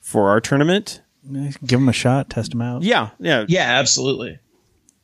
for 0.00 0.28
our 0.30 0.40
tournament. 0.40 1.02
Give 1.32 1.78
them 1.78 1.88
a 1.88 1.92
shot, 1.92 2.30
test 2.30 2.50
them 2.52 2.62
out. 2.62 2.82
Yeah, 2.82 3.10
yeah, 3.20 3.44
Yeah, 3.46 3.78
absolutely. 3.78 4.38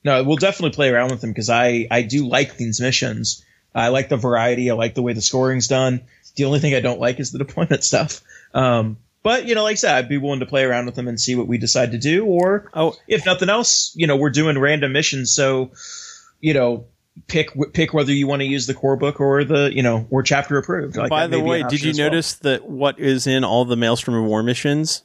No, 0.03 0.23
we'll 0.25 0.37
definitely 0.37 0.75
play 0.75 0.89
around 0.89 1.11
with 1.11 1.21
them 1.21 1.31
because 1.31 1.51
I 1.51 1.87
I 1.91 2.03
do 2.03 2.27
like 2.27 2.57
these 2.57 2.81
missions. 2.81 3.45
I 3.75 3.89
like 3.89 4.09
the 4.09 4.17
variety. 4.17 4.71
I 4.71 4.75
like 4.75 4.95
the 4.95 5.03
way 5.03 5.13
the 5.13 5.21
scoring's 5.21 5.69
done. 5.69 6.03
The 6.37 6.45
only 6.45 6.59
thing 6.61 6.75
I 6.75 6.81
don't 6.81 7.01
like 7.01 7.21
is 7.21 7.31
the 7.33 7.39
deployment 7.45 7.85
stuff. 7.85 8.23
Um, 8.55 8.97
but 9.23 9.47
you 9.47 9.55
know, 9.55 9.63
like 9.65 9.73
I 9.73 9.75
said, 9.77 9.95
I'd 9.97 10.09
be 10.09 10.17
willing 10.19 10.41
to 10.41 10.47
play 10.47 10.65
around 10.65 10.87
with 10.87 10.95
them 10.95 11.07
and 11.09 11.21
see 11.21 11.35
what 11.35 11.47
we 11.49 11.59
decide 11.59 11.93
to 11.93 11.99
do. 11.99 12.25
Or 12.25 12.71
Oh. 12.75 12.95
if 13.07 13.27
nothing 13.27 13.49
else, 13.51 13.93
you 13.95 14.07
know, 14.07 14.17
we're 14.17 14.31
doing 14.31 14.59
random 14.59 14.93
missions, 14.93 15.33
so 15.33 15.73
you 16.41 16.55
know, 16.55 16.87
pick 17.29 17.51
pick 17.73 17.93
whether 17.95 18.13
you 18.13 18.27
want 18.27 18.41
to 18.41 18.47
use 18.47 18.67
the 18.67 18.75
core 18.75 18.97
book 18.97 19.21
or 19.21 19.43
the 19.45 19.71
you 19.75 19.83
know 19.83 20.07
or 20.11 20.23
chapter 20.23 20.59
approved. 20.59 20.97
Like, 20.97 21.11
By 21.11 21.27
the 21.27 21.41
way, 21.41 21.63
did 21.65 21.83
you 21.83 21.93
well. 21.93 22.09
notice 22.11 22.35
that 22.35 22.69
what 22.69 22.99
is 22.99 23.27
in 23.27 23.45
all 23.45 23.65
the 23.65 23.77
Maelstrom 23.77 24.17
of 24.17 24.25
War 24.25 24.43
missions? 24.43 25.03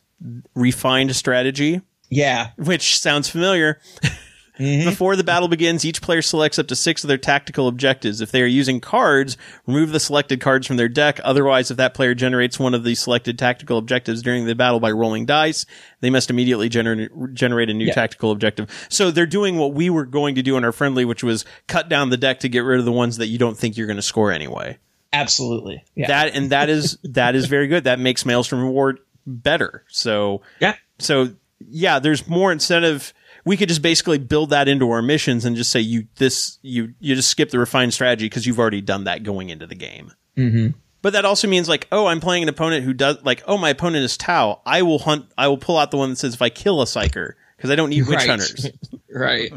refined 0.53 1.15
strategy, 1.15 1.81
Yeah. 2.09 2.49
which 2.57 2.99
sounds 2.99 3.27
familiar. 3.27 3.79
Mm-hmm. 4.59 4.89
Before 4.89 5.15
the 5.15 5.23
battle 5.23 5.47
begins, 5.47 5.85
each 5.85 6.01
player 6.01 6.21
selects 6.21 6.59
up 6.59 6.67
to 6.67 6.75
six 6.75 7.03
of 7.03 7.07
their 7.07 7.17
tactical 7.17 7.67
objectives. 7.67 8.21
If 8.21 8.31
they 8.31 8.41
are 8.41 8.45
using 8.47 8.79
cards, 8.79 9.37
remove 9.65 9.91
the 9.91 9.99
selected 9.99 10.41
cards 10.41 10.67
from 10.67 10.77
their 10.77 10.89
deck. 10.89 11.19
Otherwise, 11.23 11.71
if 11.71 11.77
that 11.77 11.93
player 11.93 12.13
generates 12.13 12.59
one 12.59 12.73
of 12.73 12.83
the 12.83 12.93
selected 12.95 13.39
tactical 13.39 13.77
objectives 13.77 14.21
during 14.21 14.45
the 14.45 14.53
battle 14.53 14.79
by 14.79 14.91
rolling 14.91 15.25
dice, 15.25 15.65
they 16.01 16.09
must 16.09 16.29
immediately 16.29 16.69
gener- 16.69 17.33
generate 17.33 17.69
a 17.69 17.73
new 17.73 17.85
Yeah. 17.85 17.93
tactical 17.93 18.31
objective. 18.31 18.67
So 18.89 19.09
they're 19.09 19.25
doing 19.25 19.57
what 19.57 19.73
we 19.73 19.89
were 19.89 20.05
going 20.05 20.35
to 20.35 20.43
do 20.43 20.57
in 20.57 20.65
our 20.65 20.71
friendly, 20.73 21.05
which 21.05 21.23
was 21.23 21.45
cut 21.67 21.89
down 21.89 22.09
the 22.09 22.17
deck 22.17 22.41
to 22.41 22.49
get 22.49 22.59
rid 22.59 22.77
of 22.79 22.85
the 22.85 22.91
ones 22.91 23.17
that 23.17 23.27
you 23.27 23.37
don't 23.37 23.57
think 23.57 23.77
you're 23.77 23.87
going 23.87 23.95
to 23.97 24.01
score 24.03 24.31
anyway. 24.31 24.77
Absolutely. 25.13 25.83
Yeah. 25.95 26.07
That 26.07 26.35
and 26.35 26.49
that 26.51 26.69
is 26.69 26.97
that 27.03 27.35
is 27.35 27.47
very 27.47 27.67
good. 27.67 27.83
That 27.83 27.99
makes 27.99 28.25
Maelstrom 28.25 28.63
of 28.63 28.69
War 28.71 28.97
better. 29.27 29.83
So 29.89 30.41
yeah. 30.59 30.75
so 30.99 31.29
yeah, 31.59 31.99
there's 31.99 32.27
more 32.27 32.51
incentive. 32.51 33.13
We 33.45 33.57
could 33.57 33.69
just 33.69 33.81
basically 33.81 34.17
build 34.19 34.51
that 34.51 34.67
into 34.67 34.89
our 34.91 35.01
missions 35.01 35.45
and 35.45 35.55
just 35.55 35.71
say 35.71 35.79
you 35.79 36.07
this 36.17 36.59
you 36.61 36.93
you 36.99 37.15
just 37.15 37.29
skip 37.29 37.49
the 37.49 37.59
refined 37.59 37.93
strategy 37.93 38.25
because 38.25 38.45
you've 38.45 38.59
already 38.59 38.81
done 38.81 39.05
that 39.05 39.23
going 39.23 39.49
into 39.49 39.65
the 39.67 39.75
game. 39.75 40.11
Mm-hmm. 40.37 40.77
But 41.01 41.13
that 41.13 41.25
also 41.25 41.47
means 41.47 41.67
like, 41.67 41.87
oh, 41.91 42.05
I'm 42.05 42.19
playing 42.19 42.43
an 42.43 42.49
opponent 42.49 42.85
who 42.85 42.93
does 42.93 43.17
like, 43.23 43.41
oh, 43.47 43.57
my 43.57 43.69
opponent 43.69 44.03
is 44.05 44.17
Tau. 44.17 44.61
I 44.65 44.83
will 44.83 44.99
hunt. 44.99 45.25
I 45.37 45.47
will 45.47 45.57
pull 45.57 45.77
out 45.77 45.89
the 45.89 45.97
one 45.97 46.11
that 46.11 46.17
says 46.17 46.35
if 46.35 46.41
I 46.43 46.49
kill 46.49 46.81
a 46.81 46.85
psyker 46.85 47.33
because 47.57 47.71
I 47.71 47.75
don't 47.75 47.89
need 47.89 48.07
witch 48.07 48.17
Right. 48.17 48.29
hunters. 48.29 48.67
Right. 49.13 49.51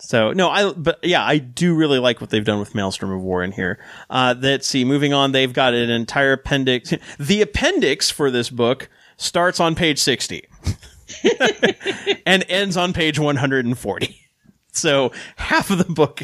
So 0.00 0.32
no, 0.32 0.50
I 0.50 0.72
but 0.72 0.98
yeah, 1.04 1.24
I 1.24 1.38
do 1.38 1.76
really 1.76 2.00
like 2.00 2.20
what 2.20 2.30
they've 2.30 2.44
done 2.44 2.58
with 2.58 2.74
Maelstrom 2.74 3.12
of 3.12 3.20
War 3.22 3.44
in 3.44 3.52
here. 3.52 3.78
Uh, 4.10 4.34
let's 4.36 4.66
see, 4.66 4.84
moving 4.84 5.12
on, 5.14 5.30
they've 5.30 5.52
got 5.52 5.72
an 5.72 5.88
entire 5.88 6.32
appendix. 6.32 6.92
The 7.20 7.42
appendix 7.42 8.10
for 8.10 8.32
this 8.32 8.50
book 8.50 8.88
starts 9.16 9.60
on 9.60 9.76
page 9.76 10.00
sixty 10.00 10.48
and 12.26 12.44
ends 12.48 12.76
on 12.76 12.92
page 12.92 13.18
one 13.18 13.36
hundred 13.36 13.64
and 13.66 13.78
forty. 13.78 14.20
So 14.72 15.12
half 15.36 15.70
of 15.70 15.78
the 15.78 15.92
book, 15.92 16.22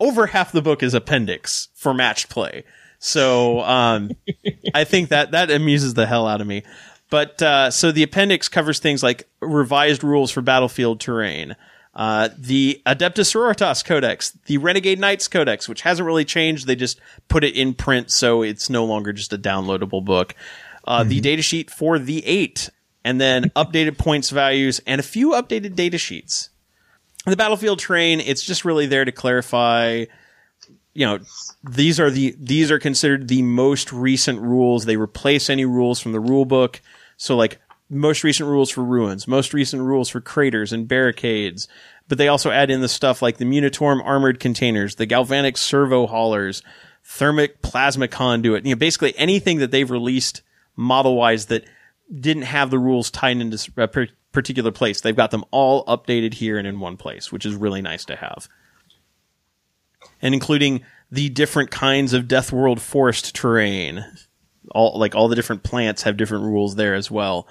over 0.00 0.26
half 0.26 0.52
the 0.52 0.62
book 0.62 0.82
is 0.82 0.94
appendix 0.94 1.68
for 1.74 1.94
matched 1.94 2.28
play. 2.30 2.64
So 2.98 3.60
um, 3.60 4.10
I 4.74 4.84
think 4.84 5.10
that 5.10 5.32
that 5.32 5.50
amuses 5.50 5.94
the 5.94 6.06
hell 6.06 6.26
out 6.26 6.40
of 6.40 6.46
me. 6.46 6.62
But 7.10 7.42
uh, 7.42 7.70
so 7.70 7.92
the 7.92 8.02
appendix 8.02 8.48
covers 8.48 8.78
things 8.78 9.02
like 9.02 9.28
revised 9.40 10.02
rules 10.02 10.30
for 10.30 10.40
battlefield 10.40 10.98
terrain, 10.98 11.56
uh, 11.94 12.30
the 12.38 12.80
Adeptus 12.86 13.30
Sororitas 13.30 13.84
Codex, 13.84 14.30
the 14.46 14.56
Renegade 14.56 14.98
Knights 14.98 15.28
Codex, 15.28 15.68
which 15.68 15.82
hasn't 15.82 16.06
really 16.06 16.24
changed. 16.24 16.66
They 16.66 16.74
just 16.74 17.00
put 17.28 17.44
it 17.44 17.54
in 17.54 17.74
print, 17.74 18.10
so 18.10 18.42
it's 18.42 18.70
no 18.70 18.86
longer 18.86 19.12
just 19.12 19.32
a 19.34 19.38
downloadable 19.38 20.02
book. 20.02 20.34
Uh, 20.84 21.04
The 21.04 21.20
datasheet 21.20 21.68
for 21.68 21.98
the 21.98 22.24
eight, 22.26 22.70
and 23.04 23.20
then 23.20 23.50
updated 23.56 23.98
points 23.98 24.30
values, 24.30 24.80
and 24.86 25.00
a 25.00 25.04
few 25.04 25.30
updated 25.30 25.74
data 25.74 25.98
sheets. 25.98 26.50
The 27.26 27.36
battlefield 27.36 27.78
terrain, 27.78 28.20
it's 28.20 28.42
just 28.42 28.64
really 28.64 28.86
there 28.86 29.04
to 29.04 29.12
clarify 29.12 30.06
you 30.94 31.06
know 31.06 31.18
these 31.64 31.98
are 31.98 32.10
the 32.10 32.34
these 32.38 32.70
are 32.70 32.78
considered 32.78 33.28
the 33.28 33.42
most 33.42 33.92
recent 33.92 34.40
rules. 34.40 34.84
They 34.84 34.96
replace 34.96 35.48
any 35.48 35.64
rules 35.64 36.00
from 36.00 36.12
the 36.12 36.20
rule 36.20 36.44
book. 36.44 36.80
So 37.16 37.36
like 37.36 37.60
most 37.88 38.24
recent 38.24 38.48
rules 38.48 38.70
for 38.70 38.82
ruins 38.82 39.28
most 39.28 39.52
recent 39.52 39.82
rules 39.82 40.08
for 40.08 40.20
craters 40.20 40.72
and 40.72 40.88
barricades. 40.88 41.68
But 42.08 42.18
they 42.18 42.28
also 42.28 42.50
add 42.50 42.70
in 42.70 42.80
the 42.80 42.88
stuff 42.88 43.22
like 43.22 43.38
the 43.38 43.44
Munitorum 43.44 44.04
armored 44.04 44.40
containers 44.40 44.96
the 44.96 45.06
galvanic 45.06 45.56
servo 45.56 46.06
haulers 46.06 46.62
thermic 47.04 47.62
plasma 47.62 48.08
conduit 48.08 48.64
you 48.64 48.74
know 48.74 48.78
basically 48.78 49.16
anything 49.16 49.58
that 49.58 49.70
they've 49.70 49.90
released 49.90 50.42
model 50.76 51.16
wise 51.16 51.46
that 51.46 51.64
didn't 52.20 52.42
have 52.42 52.70
the 52.70 52.78
rules 52.78 53.10
tied 53.10 53.36
into 53.38 53.70
a 53.76 53.88
particular 54.32 54.70
place 54.70 55.00
they've 55.00 55.16
got 55.16 55.30
them 55.30 55.44
all 55.50 55.84
updated 55.86 56.34
here 56.34 56.58
and 56.58 56.66
in 56.66 56.80
one 56.80 56.96
place 56.96 57.30
which 57.32 57.46
is 57.46 57.54
really 57.54 57.82
nice 57.82 58.04
to 58.04 58.16
have 58.16 58.48
and 60.22 60.34
including 60.34 60.82
the 61.10 61.28
different 61.28 61.70
kinds 61.70 62.14
of 62.14 62.26
Death 62.26 62.52
World 62.52 62.80
forest 62.80 63.34
terrain. 63.34 64.04
All 64.70 64.98
like 64.98 65.14
all 65.14 65.28
the 65.28 65.36
different 65.36 65.62
plants 65.62 66.02
have 66.02 66.16
different 66.16 66.44
rules 66.44 66.76
there 66.76 66.94
as 66.94 67.10
well. 67.10 67.46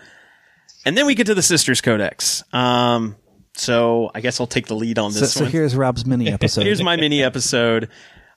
And 0.86 0.98
then 0.98 1.06
we 1.06 1.14
get 1.14 1.28
to 1.28 1.36
the 1.36 1.44
Sisters 1.44 1.82
Codex. 1.82 2.44
Um, 2.54 3.16
so 3.56 4.10
I 4.16 4.22
guess 4.22 4.40
I'll 4.40 4.48
take 4.48 4.66
the 4.68 4.76
lead 4.76 4.98
on 4.98 5.14
this 5.14 5.34
so 5.34 5.44
one. 5.44 5.52
here's 5.52 5.76
Rob's 5.76 6.06
mini 6.06 6.30
episode. 6.32 6.64
Here's 6.64 6.82
my 6.82 6.96
mini 6.96 7.22
episode. 7.22 7.90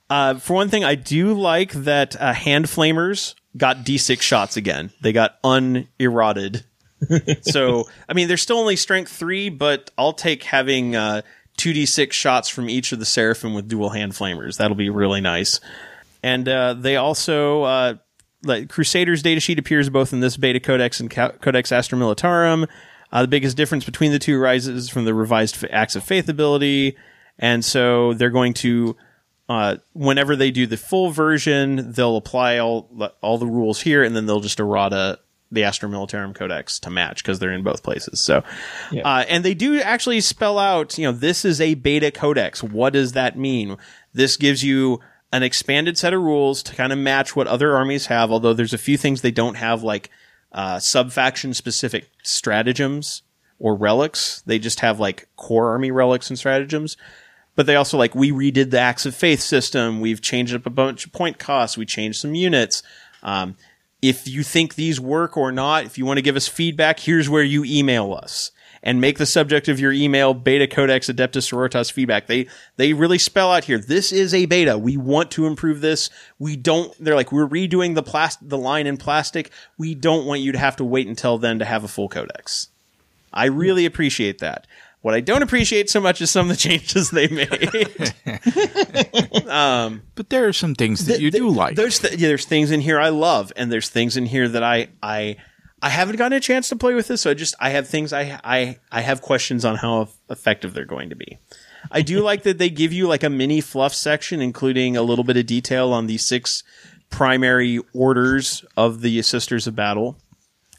Uh, 0.09 0.35
for 0.35 0.53
one 0.53 0.69
thing, 0.69 0.83
I 0.83 0.93
do 0.93 1.33
like 1.33 1.71
that 1.71 2.19
uh, 2.21 2.33
hand 2.33 2.65
flamers 2.65 3.33
got 3.57 3.77
D6 3.85 4.21
shots 4.21 4.57
again. 4.57 4.91
They 5.01 5.13
got 5.13 5.37
uneroded. 5.43 6.63
so, 7.41 7.85
I 8.07 8.13
mean, 8.13 8.27
they're 8.27 8.37
still 8.37 8.57
only 8.57 8.75
strength 8.75 9.11
three, 9.11 9.49
but 9.49 9.91
I'll 9.97 10.13
take 10.13 10.43
having 10.43 10.95
uh, 10.95 11.21
2d6 11.57 12.11
shots 12.11 12.49
from 12.49 12.69
each 12.69 12.91
of 12.91 12.99
the 12.99 13.05
Seraphim 13.05 13.53
with 13.53 13.67
dual 13.67 13.89
hand 13.89 14.13
flamers. 14.13 14.57
That'll 14.57 14.75
be 14.75 14.89
really 14.89 15.21
nice. 15.21 15.59
And 16.23 16.47
uh, 16.49 16.73
they 16.73 16.95
also, 16.95 17.63
uh, 17.63 17.95
like 18.43 18.69
Crusaders 18.69 19.23
datasheet 19.23 19.59
appears 19.59 19.89
both 19.89 20.13
in 20.13 20.19
this 20.19 20.37
beta 20.37 20.59
codex 20.59 20.99
and 20.99 21.09
Co- 21.09 21.35
Codex 21.41 21.71
Astra 21.71 21.97
Militarum. 21.97 22.67
Uh, 23.11 23.21
the 23.21 23.27
biggest 23.27 23.55
difference 23.55 23.85
between 23.85 24.11
the 24.11 24.19
two 24.19 24.39
arises 24.39 24.89
from 24.89 25.05
the 25.05 25.13
revised 25.13 25.63
F- 25.63 25.69
Acts 25.71 25.95
of 25.95 26.03
Faith 26.03 26.27
ability. 26.27 26.97
And 27.37 27.63
so 27.63 28.13
they're 28.13 28.29
going 28.29 28.53
to, 28.55 28.95
uh, 29.47 29.77
whenever 29.93 30.35
they 30.35 30.51
do 30.51 30.65
the 30.65 30.77
full 30.77 31.11
version, 31.11 31.91
they'll 31.91 32.17
apply 32.17 32.57
all, 32.57 32.89
all 33.21 33.37
the 33.37 33.45
rules 33.45 33.81
here 33.81 34.03
and 34.03 34.15
then 34.15 34.25
they'll 34.25 34.39
just 34.39 34.59
errata 34.59 35.19
the 35.51 35.63
Astra 35.63 35.87
Militarum 35.87 36.33
Codex 36.33 36.79
to 36.79 36.89
match 36.89 37.23
because 37.23 37.39
they're 37.39 37.51
in 37.51 37.63
both 37.63 37.83
places. 37.83 38.19
So, 38.19 38.43
uh, 39.05 39.25
and 39.27 39.45
they 39.45 39.53
do 39.53 39.79
actually 39.79 40.19
spell 40.21 40.57
out, 40.57 40.97
you 40.97 41.05
know, 41.05 41.11
this 41.11 41.45
is 41.45 41.61
a 41.61 41.75
beta 41.75 42.11
codex. 42.11 42.63
What 42.63 42.93
does 42.93 43.13
that 43.13 43.37
mean? 43.37 43.77
This 44.13 44.37
gives 44.37 44.63
you 44.63 44.99
an 45.31 45.43
expanded 45.43 45.97
set 45.97 46.13
of 46.13 46.21
rules 46.21 46.63
to 46.63 46.75
kind 46.75 46.91
of 46.91 46.97
match 46.99 47.35
what 47.35 47.47
other 47.47 47.75
armies 47.75 48.07
have, 48.07 48.31
although 48.31 48.53
there's 48.53 48.73
a 48.73 48.77
few 48.79 48.97
things 48.97 49.21
they 49.21 49.31
don't 49.31 49.55
have, 49.55 49.83
like 49.83 50.09
uh, 50.51 50.79
sub-faction 50.79 51.53
specific 51.53 52.09
stratagems 52.23 53.21
or 53.59 53.75
relics. 53.75 54.41
They 54.45 54.59
just 54.59 54.79
have 54.79 54.99
like 54.99 55.27
core 55.35 55.69
army 55.69 55.91
relics 55.91 56.29
and 56.29 56.39
stratagems. 56.39 56.97
But 57.55 57.65
they 57.65 57.75
also 57.75 57.97
like 57.97 58.15
we 58.15 58.31
redid 58.31 58.71
the 58.71 58.79
Acts 58.79 59.05
of 59.05 59.15
Faith 59.15 59.39
system. 59.39 60.01
We've 60.01 60.21
changed 60.21 60.53
up 60.53 60.65
a 60.65 60.69
bunch 60.69 61.05
of 61.05 61.13
point 61.13 61.39
costs. 61.39 61.77
We 61.77 61.85
changed 61.85 62.19
some 62.19 62.35
units. 62.35 62.83
Um, 63.23 63.55
if 64.01 64.27
you 64.27 64.43
think 64.43 64.75
these 64.75 64.99
work 64.99 65.37
or 65.37 65.51
not, 65.51 65.85
if 65.85 65.97
you 65.97 66.05
want 66.05 66.17
to 66.17 66.21
give 66.21 66.35
us 66.35 66.47
feedback, 66.47 66.99
here's 66.99 67.29
where 67.29 67.43
you 67.43 67.63
email 67.65 68.13
us 68.13 68.51
and 68.83 69.01
make 69.01 69.17
the 69.17 69.25
subject 69.25 69.67
of 69.67 69.79
your 69.79 69.91
email 69.91 70.35
beta 70.35 70.67
codex 70.67 71.07
adeptus 71.07 71.51
sororitas 71.51 71.91
feedback. 71.91 72.27
They, 72.27 72.47
they 72.77 72.93
really 72.93 73.17
spell 73.17 73.51
out 73.51 73.63
here. 73.63 73.79
This 73.79 74.11
is 74.11 74.33
a 74.33 74.45
beta. 74.45 74.77
We 74.77 74.95
want 74.95 75.31
to 75.31 75.47
improve 75.47 75.81
this. 75.81 76.11
We 76.37 76.55
don't, 76.55 76.93
they're 77.03 77.15
like, 77.15 77.31
we're 77.31 77.47
redoing 77.47 77.95
the 77.95 78.03
plastic, 78.03 78.47
the 78.47 78.59
line 78.59 78.85
in 78.85 78.97
plastic. 78.97 79.49
We 79.77 79.95
don't 79.95 80.27
want 80.27 80.41
you 80.41 80.51
to 80.51 80.59
have 80.59 80.75
to 80.75 80.85
wait 80.85 81.07
until 81.07 81.39
then 81.39 81.57
to 81.59 81.65
have 81.65 81.83
a 81.83 81.87
full 81.87 82.09
codex. 82.09 82.69
I 83.33 83.45
really 83.45 83.85
appreciate 83.85 84.37
that. 84.39 84.67
What 85.05 85.13
I 85.13 85.19
don't 85.19 85.43
appreciate 85.43 85.87
so 85.87 86.01
much 86.01 86.19
is 86.19 86.31
some 86.31 86.49
of 86.49 86.57
the 86.57 86.59
changes 86.67 87.11
they 87.11 87.27
made. 87.27 88.13
Um, 89.47 90.01
but 90.15 90.31
there 90.31 90.47
are 90.47 90.53
some 90.53 90.73
things 90.73 91.05
that 91.05 91.19
you 91.21 91.29
do 91.29 91.49
like. 91.49 91.75
There's 91.75 91.99
th- 91.99 92.15
yeah, 92.15 92.27
there's 92.27 92.45
things 92.45 92.71
in 92.71 92.81
here 92.81 92.99
I 92.99 93.09
love, 93.09 93.53
and 93.55 93.71
there's 93.71 93.87
things 93.87 94.17
in 94.17 94.25
here 94.25 94.49
that 94.49 94.63
I 94.63 94.87
I 95.03 95.35
I 95.79 95.89
haven't 95.89 96.15
gotten 96.15 96.35
a 96.35 96.39
chance 96.39 96.67
to 96.69 96.75
play 96.75 96.95
with 96.95 97.07
this. 97.07 97.21
So 97.21 97.29
I 97.29 97.35
just 97.35 97.53
I 97.59 97.69
have 97.69 97.87
things 97.87 98.11
I 98.11 98.39
I 98.43 98.79
I 98.91 99.01
have 99.01 99.21
questions 99.21 99.63
on 99.63 99.75
how 99.75 100.09
effective 100.31 100.73
they're 100.73 100.85
going 100.85 101.11
to 101.11 101.15
be. 101.15 101.37
I 101.91 102.01
do 102.01 102.21
like 102.21 102.41
that 102.41 102.57
they 102.57 102.71
give 102.71 102.91
you 102.91 103.07
like 103.07 103.21
a 103.23 103.29
mini 103.29 103.61
fluff 103.61 103.93
section, 103.93 104.41
including 104.41 104.97
a 104.97 105.03
little 105.03 105.23
bit 105.23 105.37
of 105.37 105.45
detail 105.45 105.93
on 105.93 106.07
the 106.07 106.17
six 106.17 106.63
primary 107.11 107.79
orders 107.93 108.65
of 108.75 109.01
the 109.01 109.21
Sisters 109.21 109.67
of 109.67 109.75
Battle. 109.75 110.17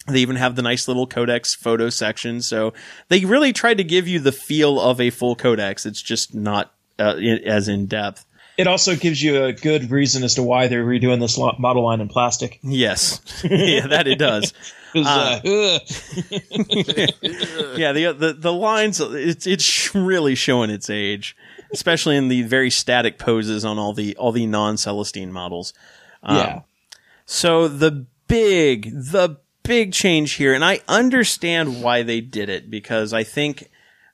They 0.08 0.20
even 0.20 0.36
have 0.36 0.56
the 0.56 0.62
nice 0.62 0.86
little 0.88 1.06
codex 1.06 1.54
photo 1.54 1.90
section. 1.90 2.40
So 2.42 2.72
they 3.08 3.24
really 3.24 3.52
tried 3.52 3.78
to 3.78 3.84
give 3.84 4.06
you 4.06 4.18
the 4.20 4.32
feel 4.32 4.80
of 4.80 5.00
a 5.00 5.10
full 5.10 5.34
codex. 5.36 5.84
It's 5.86 6.02
just 6.02 6.34
not 6.34 6.72
uh, 6.98 7.14
i- 7.18 7.40
as 7.44 7.68
in 7.68 7.86
depth. 7.86 8.24
It 8.56 8.66
also 8.66 8.96
gives 8.96 9.22
you 9.22 9.44
a 9.44 9.52
good 9.52 9.90
reason 9.90 10.24
as 10.24 10.34
to 10.36 10.42
why 10.42 10.66
they're 10.68 10.84
redoing 10.84 11.20
this 11.20 11.36
lo- 11.36 11.54
model 11.58 11.84
line 11.84 12.00
in 12.00 12.08
plastic. 12.08 12.58
Yes. 12.62 13.20
yeah, 13.44 13.86
that 13.88 14.06
it 14.08 14.18
does. 14.18 14.54
uh. 14.94 15.40
Yeah, 17.76 17.92
the 17.92 18.14
the 18.18 18.32
the 18.38 18.52
lines 18.52 19.00
it's 19.00 19.46
it's 19.46 19.94
really 19.94 20.34
showing 20.34 20.70
its 20.70 20.88
age, 20.88 21.36
especially 21.72 22.16
in 22.16 22.28
the 22.28 22.42
very 22.42 22.70
static 22.70 23.18
poses 23.18 23.64
on 23.64 23.78
all 23.78 23.92
the 23.92 24.16
all 24.16 24.32
the 24.32 24.46
non-Celestine 24.46 25.32
models. 25.32 25.74
yeah. 26.26 26.60
So 27.26 27.68
the 27.68 28.06
big 28.28 28.90
the 28.92 29.38
big 29.66 29.93
change 29.93 30.32
here 30.32 30.55
and 30.55 30.64
I 30.64 30.80
understand 30.88 31.82
why 31.82 32.02
they 32.02 32.20
did 32.20 32.48
it 32.48 32.70
because 32.70 33.12
I 33.12 33.24
think 33.24 33.68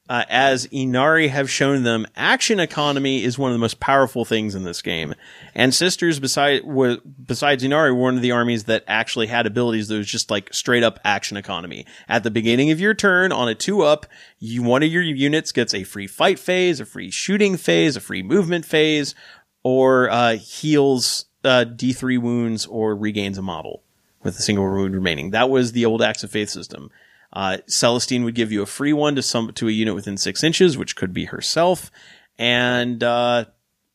uh, 0.08 0.24
as 0.28 0.66
Ynnari 0.66 1.30
have 1.30 1.48
shown 1.48 1.84
them, 1.84 2.06
action 2.16 2.60
economy 2.60 3.22
is 3.22 3.38
one 3.38 3.50
of 3.50 3.54
the 3.54 3.60
most 3.60 3.80
powerful 3.80 4.24
things 4.24 4.54
in 4.54 4.64
this 4.64 4.82
game. 4.82 5.14
And 5.54 5.72
Sisters, 5.72 6.18
beside, 6.20 6.64
were, 6.64 6.98
besides 7.24 7.64
Ynnari, 7.64 7.94
were 7.94 8.02
one 8.02 8.16
of 8.16 8.22
the 8.22 8.32
armies 8.32 8.64
that 8.64 8.84
actually 8.86 9.28
had 9.28 9.46
abilities 9.46 9.88
that 9.88 9.96
was 9.96 10.06
just 10.06 10.30
like 10.30 10.52
straight 10.52 10.82
up 10.82 10.98
action 11.04 11.36
economy. 11.36 11.86
At 12.08 12.24
the 12.24 12.30
beginning 12.30 12.70
of 12.72 12.80
your 12.80 12.94
turn, 12.94 13.32
on 13.32 13.48
a 13.48 13.54
two 13.54 13.82
up, 13.82 14.04
you, 14.38 14.62
one 14.62 14.82
of 14.82 14.90
your 14.90 15.02
units 15.02 15.52
gets 15.52 15.72
a 15.72 15.84
free 15.84 16.08
fight 16.08 16.38
phase, 16.38 16.80
a 16.80 16.84
free 16.84 17.10
shooting 17.10 17.56
phase, 17.56 17.96
a 17.96 18.00
free 18.00 18.22
movement 18.22 18.66
phase, 18.66 19.14
or 19.62 20.10
uh, 20.10 20.36
heals 20.36 21.26
uh, 21.44 21.64
D3 21.66 22.20
wounds 22.20 22.66
or 22.66 22.94
regains 22.94 23.38
a 23.38 23.42
model 23.42 23.82
with 24.22 24.38
a 24.38 24.42
single 24.42 24.64
wound 24.64 24.94
remaining. 24.94 25.30
That 25.30 25.50
was 25.50 25.72
the 25.72 25.84
old 25.84 26.02
Acts 26.02 26.24
of 26.24 26.30
Faith 26.30 26.50
system. 26.50 26.90
Uh, 27.32 27.58
Celestine 27.66 28.24
would 28.24 28.34
give 28.34 28.52
you 28.52 28.62
a 28.62 28.66
free 28.66 28.92
one 28.92 29.14
to 29.16 29.22
some 29.22 29.52
to 29.54 29.68
a 29.68 29.72
unit 29.72 29.94
within 29.94 30.16
six 30.16 30.44
inches, 30.44 30.76
which 30.76 30.96
could 30.96 31.14
be 31.14 31.26
herself, 31.26 31.90
and 32.38 33.02
uh, 33.02 33.46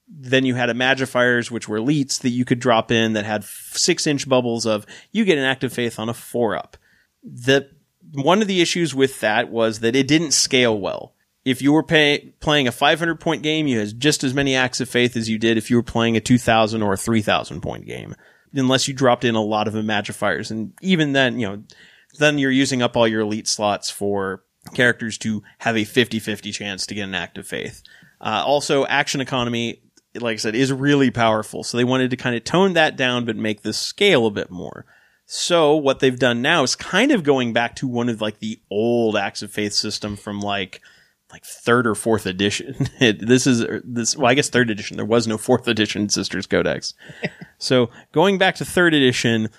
then 0.08 0.46
you 0.46 0.56
had 0.56 0.70
Imagifiers, 0.70 1.52
which 1.52 1.68
were 1.68 1.80
elites 1.80 2.22
that 2.22 2.30
you 2.30 2.46
could 2.46 2.60
drop 2.60 2.92
in 2.92 3.14
that 3.14 3.26
had 3.26 3.44
six 3.44 4.08
inch 4.08 4.28
bubbles 4.28 4.66
of 4.66 4.86
you 5.12 5.26
get 5.26 5.38
an 5.38 5.44
Act 5.44 5.64
of 5.64 5.74
Faith 5.74 6.00
on 6.00 6.10
a 6.10 6.14
four 6.14 6.56
up. 6.56 6.78
The 7.24 7.70
one 8.14 8.42
of 8.42 8.48
the 8.48 8.62
issues 8.62 8.96
with 8.96 9.20
that 9.20 9.50
was 9.50 9.82
that 9.82 9.96
it 9.96 10.08
didn't 10.08 10.32
scale 10.32 10.80
well. 10.80 11.14
If 11.44 11.62
you 11.62 11.74
were 11.74 11.84
pay, 11.84 12.34
playing 12.40 12.68
a 12.68 12.72
500 12.72 13.20
point 13.20 13.44
game, 13.44 13.68
you 13.68 13.80
had 13.80 14.00
just 14.00 14.24
as 14.24 14.34
many 14.34 14.56
acts 14.56 14.82
of 14.82 14.90
faith 14.90 15.16
as 15.16 15.30
you 15.30 15.38
did 15.38 15.58
if 15.58 15.70
you 15.70 15.76
were 15.76 15.84
playing 15.84 16.18
a 16.18 16.22
2000 16.22 16.82
or 16.82 16.94
a 16.94 16.98
3000 16.98 17.62
point 17.62 17.86
game, 17.86 18.16
unless 18.54 18.88
you 18.88 18.94
dropped 18.94 19.24
in 19.24 19.36
a 19.36 19.42
lot 19.42 19.68
of 19.68 19.74
Imagifiers. 19.74 20.52
And 20.52 20.74
even 20.82 21.14
then, 21.14 21.40
you 21.40 21.48
know, 21.48 21.64
then 22.20 22.38
you're 22.38 22.52
using 22.52 22.82
up 22.82 22.96
all 22.96 23.08
your 23.08 23.22
elite 23.22 23.48
slots 23.48 23.90
for 23.90 24.44
characters 24.74 25.18
to 25.20 25.44
have 25.60 25.76
a 25.76 25.82
50-50 25.82 26.54
chance 26.54 26.86
to 26.86 26.96
get 26.96 27.04
an 27.04 27.16
act 27.16 27.38
of 27.38 27.48
faith. 27.48 27.84
Uh, 28.20 28.44
also, 28.46 28.86
action 28.86 29.22
economy, 29.22 29.82
like 30.16 30.34
I 30.34 30.38
said, 30.38 30.56
is 30.56 30.72
really 30.72 31.12
powerful. 31.12 31.64
So 31.64 31.78
they 31.78 31.84
wanted 31.84 32.10
to 32.12 32.18
kind 32.18 32.36
of 32.36 32.44
tone 32.44 32.74
that 32.74 32.96
down, 32.96 33.26
but 33.26 33.36
make 33.36 33.62
the 33.62 33.74
scale 33.74 34.26
a 34.26 34.32
bit 34.32 34.50
more. 34.50 34.86
So 35.26 35.76
what 35.76 36.00
they've 36.00 36.18
done 36.18 36.42
now 36.42 36.64
is 36.64 36.76
kind 36.76 37.12
of 37.12 37.24
going 37.24 37.52
back 37.52 37.76
to 37.78 37.88
one 37.88 38.08
of 38.08 38.22
like 38.22 38.40
the 38.40 38.62
old 38.72 39.18
acts 39.18 39.42
of 39.42 39.52
faith 39.52 39.74
system 39.74 40.16
from 40.16 40.40
like 40.40 40.82
like 41.38 41.46
third 41.46 41.86
or 41.86 41.94
fourth 41.94 42.26
edition. 42.26 42.76
It, 43.00 43.26
this 43.26 43.46
is 43.46 43.64
this. 43.84 44.18
Well, 44.18 44.26
I 44.32 44.34
guess 44.34 44.50
third 44.50 44.72
edition. 44.72 44.98
There 44.98 45.06
was 45.06 45.28
no 45.28 45.38
fourth 45.38 45.68
edition 45.68 46.10
Sisters 46.10 46.48
Codex. 46.48 46.96
so 47.60 47.92
going 48.12 48.40
back 48.40 48.56
to 48.56 48.66
third 48.66 48.96
edition, 48.96 49.50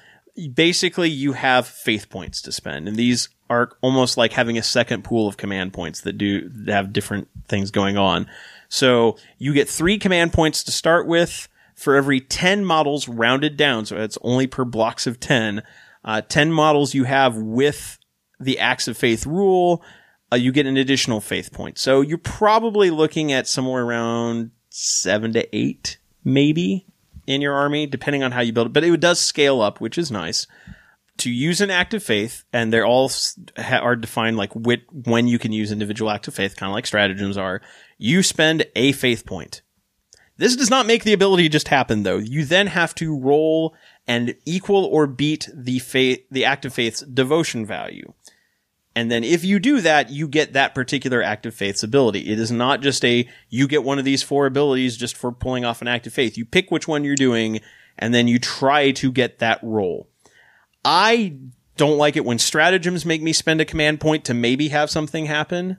basically 0.55 1.09
you 1.09 1.35
have 1.35 1.69
faith 1.69 2.11
points 2.11 2.43
to 2.43 2.53
spend, 2.53 2.89
and 2.89 2.97
these 2.97 3.29
are 3.49 3.71
almost 3.81 4.17
like 4.17 4.33
having 4.33 4.59
a 4.59 4.63
second 4.63 5.05
pool 5.05 5.29
of 5.29 5.37
command 5.37 5.73
points 5.73 6.01
that 6.01 6.19
do 6.19 6.49
that 6.49 6.73
have 6.73 6.93
different 6.93 7.29
things 7.47 7.71
going 7.71 7.97
on. 7.97 8.29
So 8.69 9.17
you 9.39 9.55
get 9.55 9.69
three 9.69 9.99
command 9.99 10.33
points 10.33 10.65
to 10.65 10.73
start 10.73 11.07
with 11.07 11.49
for 11.77 11.95
every 11.95 12.21
10 12.21 12.65
models 12.65 13.07
rounded 13.07 13.57
down. 13.57 13.87
So 13.87 13.97
it's 13.99 14.19
only 14.23 14.49
per 14.49 14.65
blocks 14.65 15.07
of 15.07 15.21
10. 15.21 15.63
Uh, 16.05 16.23
10 16.23 16.53
models 16.53 16.93
you 16.93 17.05
have 17.05 17.37
with 17.37 17.99
the 18.41 18.59
Acts 18.59 18.89
of 18.89 18.97
Faith 18.97 19.27
rule, 19.27 19.83
uh, 20.33 20.37
you 20.37 20.53
get 20.53 20.67
an 20.67 20.77
additional 20.77 21.21
faith 21.21 21.53
point. 21.53 21.79
So 21.79 22.01
you're 22.01 22.19
probably 22.19 22.91
looking 22.91 23.33
at 23.33 23.47
somewhere 23.47 23.85
around 23.85 24.51
seven 24.71 25.33
to 25.33 25.57
eight, 25.57 25.99
maybe 26.25 26.87
in 27.27 27.41
your 27.41 27.55
army, 27.55 27.87
depending 27.87 28.23
on 28.23 28.33
how 28.33 28.41
you 28.41 28.53
build 28.53 28.69
it. 28.69 28.73
But 28.73 28.85
it 28.85 29.01
does 29.01 29.21
scale 29.21 29.61
up, 29.61 29.81
which 29.81 29.99
is 29.99 30.11
nice. 30.11 30.47
To 31.19 31.31
use 31.31 31.61
an 31.61 31.71
act 31.71 31.95
of 31.95 32.03
faith, 32.03 32.45
and 32.53 32.73
they're 32.73 32.87
all 32.87 33.11
ha- 33.57 33.81
are 33.83 33.97
defined 33.97 34.37
like 34.37 34.55
wit- 34.55 34.87
when 34.93 35.27
you 35.27 35.39
can 35.39 35.51
use 35.51 35.73
individual 35.73 36.11
act 36.11 36.29
of 36.29 36.35
faith, 36.35 36.57
kind 36.57 36.71
of 36.71 36.75
like 36.75 36.87
stratagems 36.87 37.37
are. 37.37 37.61
You 37.97 38.23
spend 38.23 38.67
a 38.77 38.93
faith 38.93 39.27
point. 39.27 39.63
This 40.37 40.55
does 40.55 40.71
not 40.71 40.87
make 40.87 41.03
the 41.03 41.13
ability 41.13 41.49
just 41.49 41.69
happen 41.69 42.05
though. 42.05 42.19
You 42.19 42.45
then 42.45 42.69
have 42.69 42.95
to 42.97 43.19
roll 43.19 43.75
and 44.07 44.37
equal 44.47 44.85
or 44.85 45.09
beat 45.09 45.49
the 45.53 45.81
faith, 45.81 46.25
the 46.31 46.45
act 46.45 46.65
of 46.65 46.73
faith's 46.73 47.01
devotion 47.01 47.67
value. 47.67 48.13
And 48.99 49.13
then 49.13 49.23
if 49.23 49.45
you 49.45 49.61
do 49.61 49.81
that, 49.83 50.11
you 50.11 50.27
get 50.27 50.55
that 50.55 50.75
particular 50.75 51.23
act 51.23 51.47
of 51.47 51.55
faith's 51.55 51.85
ability. 51.85 52.29
It 52.33 52.41
is 52.41 52.51
not 52.51 52.81
just 52.81 53.05
a, 53.05 53.29
you 53.49 53.69
get 53.69 53.85
one 53.85 54.01
of 54.01 54.05
these 54.05 54.25
four 54.25 54.45
abilities 54.47 54.97
just 54.97 55.17
for 55.17 55.31
pulling 55.31 55.65
off 55.65 55.81
an 55.81 55.87
act 55.87 56.09
of 56.09 56.13
faith. 56.13 56.37
You 56.37 56.45
pick 56.45 56.73
which 56.73 56.89
one 56.89 57.05
you're 57.05 57.15
doing 57.15 57.61
and 57.97 58.13
then 58.13 58.27
you 58.27 58.41
try 58.41 58.91
to 58.91 59.13
get 59.13 59.39
that 59.39 59.61
roll. 59.63 60.09
I 60.85 61.37
don't 61.77 61.97
like 61.97 62.17
it 62.17 62.25
when 62.25 62.41
stratagems 62.41 63.07
make 63.07 63.23
me 63.23 63.33
spend 63.33 63.61
a 63.61 63.65
command 63.65 64.01
point 64.01 64.25
to 64.25 64.35
maybe 64.35 64.69
have 64.71 64.91
something 64.91 65.27
happen. 65.27 65.77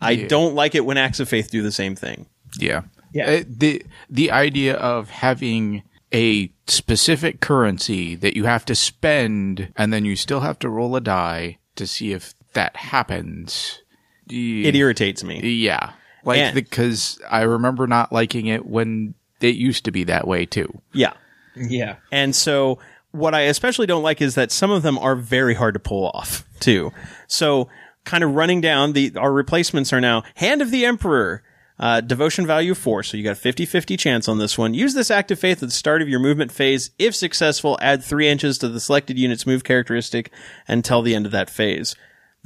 I 0.00 0.10
Yeah. 0.10 0.26
don't 0.26 0.56
like 0.56 0.74
it 0.74 0.84
when 0.84 0.96
acts 0.96 1.20
of 1.20 1.28
faith 1.28 1.50
do 1.52 1.62
the 1.62 1.70
same 1.70 1.94
thing. 1.94 2.26
Yeah. 2.58 2.82
Yeah. 3.14 3.30
Uh, 3.30 3.44
the 3.48 3.82
the 4.10 4.32
idea 4.32 4.74
of 4.74 5.08
having 5.10 5.84
a 6.12 6.50
specific 6.66 7.40
currency 7.40 8.16
that 8.16 8.34
you 8.36 8.44
have 8.44 8.64
to 8.64 8.74
spend 8.74 9.72
and 9.76 9.92
then 9.92 10.04
you 10.04 10.16
still 10.16 10.40
have 10.40 10.58
to 10.58 10.68
roll 10.68 10.96
a 10.96 11.00
die 11.00 11.58
to 11.76 11.86
see 11.86 12.12
if 12.12 12.34
that 12.56 12.76
happens. 12.76 13.80
It 14.28 14.74
irritates 14.74 15.22
me. 15.22 15.40
Yeah. 15.40 15.92
Like 16.24 16.54
because 16.54 17.20
I 17.30 17.42
remember 17.42 17.86
not 17.86 18.12
liking 18.12 18.46
it 18.46 18.66
when 18.66 19.14
it 19.40 19.54
used 19.54 19.84
to 19.84 19.92
be 19.92 20.04
that 20.04 20.26
way 20.26 20.44
too. 20.44 20.82
Yeah. 20.92 21.12
Yeah. 21.54 21.96
And 22.10 22.34
so 22.34 22.80
what 23.12 23.34
I 23.34 23.42
especially 23.42 23.86
don't 23.86 24.02
like 24.02 24.20
is 24.20 24.34
that 24.34 24.50
some 24.50 24.70
of 24.70 24.82
them 24.82 24.98
are 24.98 25.14
very 25.14 25.54
hard 25.54 25.74
to 25.74 25.80
pull 25.80 26.08
off 26.08 26.44
too. 26.58 26.92
So 27.28 27.68
kind 28.04 28.24
of 28.24 28.34
running 28.34 28.60
down 28.60 28.92
the, 28.92 29.12
our 29.16 29.32
replacements 29.32 29.92
are 29.92 30.00
now 30.00 30.24
Hand 30.34 30.62
of 30.62 30.70
the 30.70 30.84
Emperor, 30.84 31.42
uh, 31.78 32.00
devotion 32.00 32.46
value 32.46 32.74
four. 32.74 33.02
So 33.02 33.16
you 33.16 33.24
got 33.24 33.36
a 33.36 33.40
50-50 33.40 33.98
chance 33.98 34.28
on 34.28 34.38
this 34.38 34.58
one. 34.58 34.74
Use 34.74 34.94
this 34.94 35.10
act 35.10 35.30
of 35.30 35.38
faith 35.38 35.62
at 35.62 35.68
the 35.68 35.74
start 35.74 36.02
of 36.02 36.08
your 36.08 36.20
movement 36.20 36.50
phase. 36.50 36.90
If 36.98 37.14
successful, 37.14 37.78
add 37.80 38.02
three 38.02 38.28
inches 38.28 38.58
to 38.58 38.68
the 38.68 38.80
selected 38.80 39.18
unit's 39.18 39.46
move 39.46 39.62
characteristic 39.62 40.32
until 40.66 41.02
the 41.02 41.14
end 41.14 41.26
of 41.26 41.32
that 41.32 41.50
phase. 41.50 41.94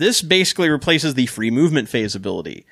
This 0.01 0.23
basically 0.23 0.71
replaces 0.71 1.13
the 1.13 1.27
free 1.27 1.51
movement 1.51 1.91
phase 1.91 2.15
ability. 2.15 2.65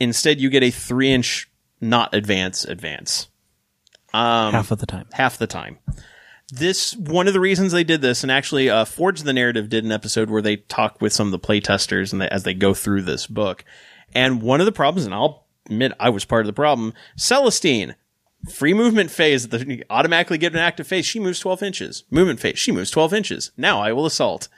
Instead, 0.00 0.40
you 0.40 0.50
get 0.50 0.64
a 0.64 0.72
three 0.72 1.12
inch 1.12 1.48
not 1.80 2.12
advance 2.12 2.64
advance 2.64 3.28
half 4.52 4.72
of 4.72 4.80
the 4.80 4.86
time. 4.86 5.06
half 5.12 5.38
the 5.38 5.46
time. 5.46 5.78
This 6.50 6.96
one 6.96 7.28
of 7.28 7.32
the 7.32 7.38
reasons 7.38 7.70
they 7.70 7.84
did 7.84 8.00
this, 8.00 8.24
and 8.24 8.32
actually, 8.32 8.68
uh, 8.68 8.84
Forge 8.86 9.22
the 9.22 9.32
Narrative 9.32 9.68
did 9.68 9.84
an 9.84 9.92
episode 9.92 10.30
where 10.30 10.42
they 10.42 10.56
talk 10.56 11.00
with 11.00 11.12
some 11.12 11.28
of 11.28 11.30
the 11.30 11.38
playtesters 11.38 12.12
and 12.12 12.20
they, 12.20 12.28
as 12.28 12.42
they 12.42 12.54
go 12.54 12.74
through 12.74 13.02
this 13.02 13.28
book. 13.28 13.64
And 14.12 14.42
one 14.42 14.58
of 14.58 14.66
the 14.66 14.72
problems, 14.72 15.06
and 15.06 15.14
I'll 15.14 15.46
admit 15.66 15.92
I 16.00 16.08
was 16.08 16.24
part 16.24 16.40
of 16.40 16.48
the 16.48 16.52
problem, 16.52 16.92
Celestine, 17.16 17.94
free 18.52 18.74
movement 18.74 19.12
phase, 19.12 19.46
the, 19.46 19.84
automatically 19.90 20.38
get 20.38 20.54
an 20.54 20.58
act 20.58 20.80
of 20.80 20.88
faith. 20.88 21.04
She 21.04 21.20
moves 21.20 21.38
12 21.38 21.62
inches. 21.62 22.02
Movement 22.10 22.40
phase, 22.40 22.58
she 22.58 22.72
moves 22.72 22.90
12 22.90 23.14
inches. 23.14 23.52
Now 23.56 23.80
I 23.80 23.92
will 23.92 24.06
assault. 24.06 24.48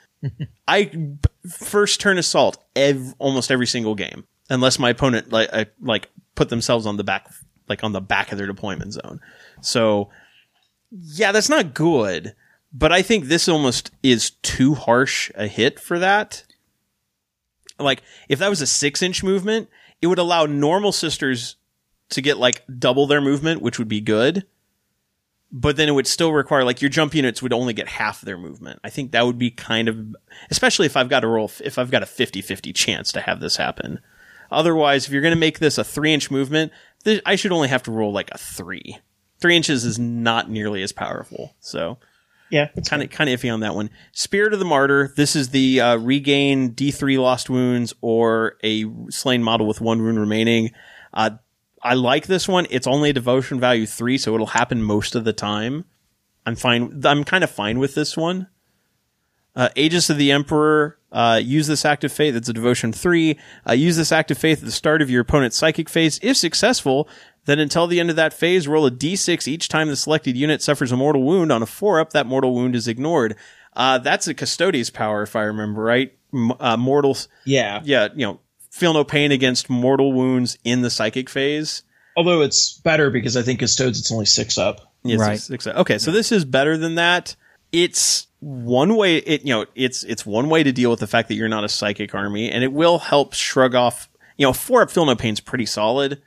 I 0.67 0.91
first 1.49 1.99
turn 1.99 2.17
assault 2.17 2.63
ev- 2.75 3.13
almost 3.19 3.51
every 3.51 3.67
single 3.67 3.95
game, 3.95 4.25
unless 4.49 4.79
my 4.79 4.89
opponent 4.89 5.31
like 5.31 5.49
uh, 5.51 5.65
like 5.81 6.09
put 6.35 6.49
themselves 6.49 6.85
on 6.85 6.97
the 6.97 7.03
back 7.03 7.29
like 7.69 7.83
on 7.83 7.91
the 7.91 8.01
back 8.01 8.31
of 8.31 8.37
their 8.37 8.47
deployment 8.47 8.93
zone. 8.93 9.19
So 9.61 10.09
yeah, 10.91 11.31
that's 11.31 11.49
not 11.49 11.73
good. 11.73 12.35
But 12.73 12.91
I 12.91 13.01
think 13.01 13.25
this 13.25 13.47
almost 13.47 13.91
is 14.03 14.31
too 14.41 14.75
harsh 14.75 15.31
a 15.35 15.47
hit 15.47 15.79
for 15.79 15.99
that. 15.99 16.43
Like, 17.79 18.01
if 18.27 18.39
that 18.39 18.49
was 18.49 18.61
a 18.61 18.67
six 18.67 19.01
inch 19.01 19.23
movement, 19.23 19.69
it 20.01 20.07
would 20.07 20.19
allow 20.19 20.45
normal 20.45 20.91
sisters 20.91 21.55
to 22.09 22.21
get 22.21 22.37
like 22.37 22.63
double 22.79 23.07
their 23.07 23.21
movement, 23.21 23.61
which 23.61 23.79
would 23.79 23.87
be 23.87 24.01
good. 24.01 24.45
But 25.59 25.75
then 25.75 25.89
it 25.89 25.93
would 25.93 26.05
still 26.05 26.33
require 26.33 26.63
like 26.63 26.81
your 26.83 26.89
jump 26.89 27.15
units 27.15 27.41
would 27.41 27.51
only 27.53 27.73
get 27.73 27.87
half 27.87 28.21
their 28.21 28.37
movement. 28.37 28.79
I 28.83 28.91
think 28.91 29.11
that 29.11 29.25
would 29.25 29.39
be 29.39 29.49
kind 29.49 29.87
of, 29.87 30.15
especially 30.51 30.85
if 30.85 30.95
I've 30.95 31.09
got 31.09 31.21
to 31.21 31.27
roll, 31.27 31.49
if 31.63 31.79
I've 31.79 31.89
got 31.89 32.03
a 32.03 32.05
50 32.05 32.41
50 32.41 32.73
chance 32.73 33.11
to 33.13 33.21
have 33.21 33.39
this 33.39 33.55
happen. 33.55 33.99
Otherwise, 34.51 35.07
if 35.07 35.11
you're 35.11 35.21
going 35.23 35.33
to 35.33 35.39
make 35.39 35.57
this 35.59 35.77
a 35.79 35.83
three 35.83 36.13
inch 36.13 36.29
movement, 36.29 36.71
th- 37.05 37.21
I 37.25 37.35
should 37.35 37.51
only 37.51 37.69
have 37.69 37.81
to 37.83 37.91
roll 37.91 38.11
like 38.11 38.29
a 38.33 38.37
three. 38.37 38.99
Three 39.39 39.55
inches 39.55 39.83
is 39.83 39.97
not 39.97 40.49
nearly 40.49 40.83
as 40.83 40.91
powerful. 40.91 41.55
So 41.59 41.97
Yeah. 42.51 42.67
kind 42.87 43.01
of 43.01 43.09
kind 43.09 43.29
of 43.29 43.39
iffy 43.39 43.51
on 43.51 43.61
that 43.61 43.73
one. 43.73 43.89
Spirit 44.11 44.53
of 44.53 44.59
the 44.59 44.65
Martyr. 44.65 45.11
This 45.17 45.35
is 45.35 45.49
the 45.49 45.81
uh, 45.81 45.95
regain 45.97 46.73
D3 46.75 47.19
lost 47.19 47.49
wounds 47.49 47.93
or 48.01 48.57
a 48.63 48.85
slain 49.09 49.41
model 49.43 49.65
with 49.65 49.81
one 49.81 50.03
wound 50.03 50.19
remaining. 50.19 50.71
Uh, 51.13 51.31
I 51.87 51.93
like 51.93 52.27
this 52.27 52.47
one. 52.47 52.67
It's 52.69 52.87
only 52.87 53.09
a 53.09 53.13
devotion 53.13 53.59
value 53.59 53.85
three, 53.85 54.17
so 54.17 54.33
it'll 54.35 54.47
happen 54.47 54.81
most 54.83 55.15
of 55.15 55.23
the 55.23 55.33
time. 55.33 55.85
I'm 56.45 56.55
fine. 56.55 57.01
I'm 57.05 57.23
kind 57.23 57.43
of 57.43 57.51
fine 57.51 57.79
with 57.79 57.95
this 57.95 58.15
one. 58.17 58.47
Uh, 59.55 59.69
Aegis 59.75 60.09
of 60.09 60.17
the 60.17 60.31
Emperor. 60.31 60.97
Uh, 61.11 61.39
use 61.41 61.67
this 61.67 61.85
act 61.85 62.03
of 62.03 62.11
faith. 62.11 62.35
It's 62.35 62.49
a 62.49 62.53
devotion 62.53 62.91
three. 62.93 63.39
Uh, 63.67 63.73
use 63.73 63.95
this 63.97 64.11
act 64.11 64.29
of 64.29 64.37
faith 64.37 64.59
at 64.59 64.65
the 64.65 64.71
start 64.71 65.01
of 65.01 65.09
your 65.09 65.21
opponent's 65.21 65.55
psychic 65.57 65.89
phase. 65.89 66.19
If 66.21 66.37
successful, 66.37 67.07
then 67.45 67.59
until 67.59 67.87
the 67.87 67.99
end 67.99 68.09
of 68.09 68.17
that 68.17 68.33
phase, 68.33 68.67
roll 68.67 68.85
a 68.85 68.91
d6 68.91 69.47
each 69.47 69.69
time 69.69 69.87
the 69.87 69.95
selected 69.95 70.35
unit 70.37 70.61
suffers 70.61 70.91
a 70.91 70.97
mortal 70.97 71.23
wound. 71.23 71.51
On 71.51 71.63
a 71.63 71.65
four 71.65 71.99
up, 71.99 72.11
that 72.11 72.27
mortal 72.27 72.53
wound 72.53 72.75
is 72.75 72.87
ignored. 72.87 73.35
Uh, 73.73 73.97
that's 73.97 74.27
a 74.27 74.33
Custodes 74.33 74.89
power, 74.89 75.23
if 75.23 75.35
I 75.35 75.43
remember 75.43 75.81
right. 75.81 76.13
M- 76.33 76.51
uh, 76.59 76.75
mortals 76.77 77.29
Yeah. 77.45 77.81
yeah, 77.85 78.09
you 78.13 78.25
know, 78.27 78.39
feel 78.77 78.93
no 78.93 79.03
pain 79.03 79.31
against 79.31 79.69
mortal 79.69 80.13
wounds 80.13 80.57
in 80.63 80.81
the 80.81 80.89
psychic 80.89 81.29
phase. 81.29 81.83
Although 82.15 82.41
it's 82.41 82.79
better 82.79 83.09
because 83.09 83.35
I 83.37 83.41
think 83.41 83.59
Custodes 83.59 83.99
it's 83.99 84.11
only 84.11 84.25
six 84.25 84.57
up. 84.57 84.93
Yes, 85.03 85.19
Right. 85.19 85.33
it's 85.35 85.45
six- 85.45 85.67
okay, 85.67 85.97
so 85.97 86.11
this 86.11 86.31
is 86.31 86.45
better 86.45 86.77
than 86.77 86.95
that. 86.95 87.35
It's 87.71 88.27
one 88.39 88.95
way. 88.95 89.17
It 89.17 89.41
you 89.43 89.53
know, 89.53 89.65
it's 89.75 90.03
it's 90.03 90.25
one 90.25 90.49
way 90.49 90.63
to 90.63 90.71
deal 90.71 90.89
with 90.89 90.99
the 90.99 91.07
fact 91.07 91.27
that 91.27 91.35
you're 91.35 91.49
not 91.49 91.63
a 91.63 91.69
psychic 91.69 92.15
army, 92.15 92.49
and 92.49 92.63
it 92.63 92.71
will 92.71 92.99
help 92.99 93.33
shrug 93.33 93.75
off. 93.75 94.09
You 94.37 94.45
know, 94.47 94.53
four 94.53 94.81
up 94.81 94.91
feel 94.91 95.05
no 95.05 95.15
pain's 95.15 95.39
pretty 95.39 95.65
solid, 95.65 96.21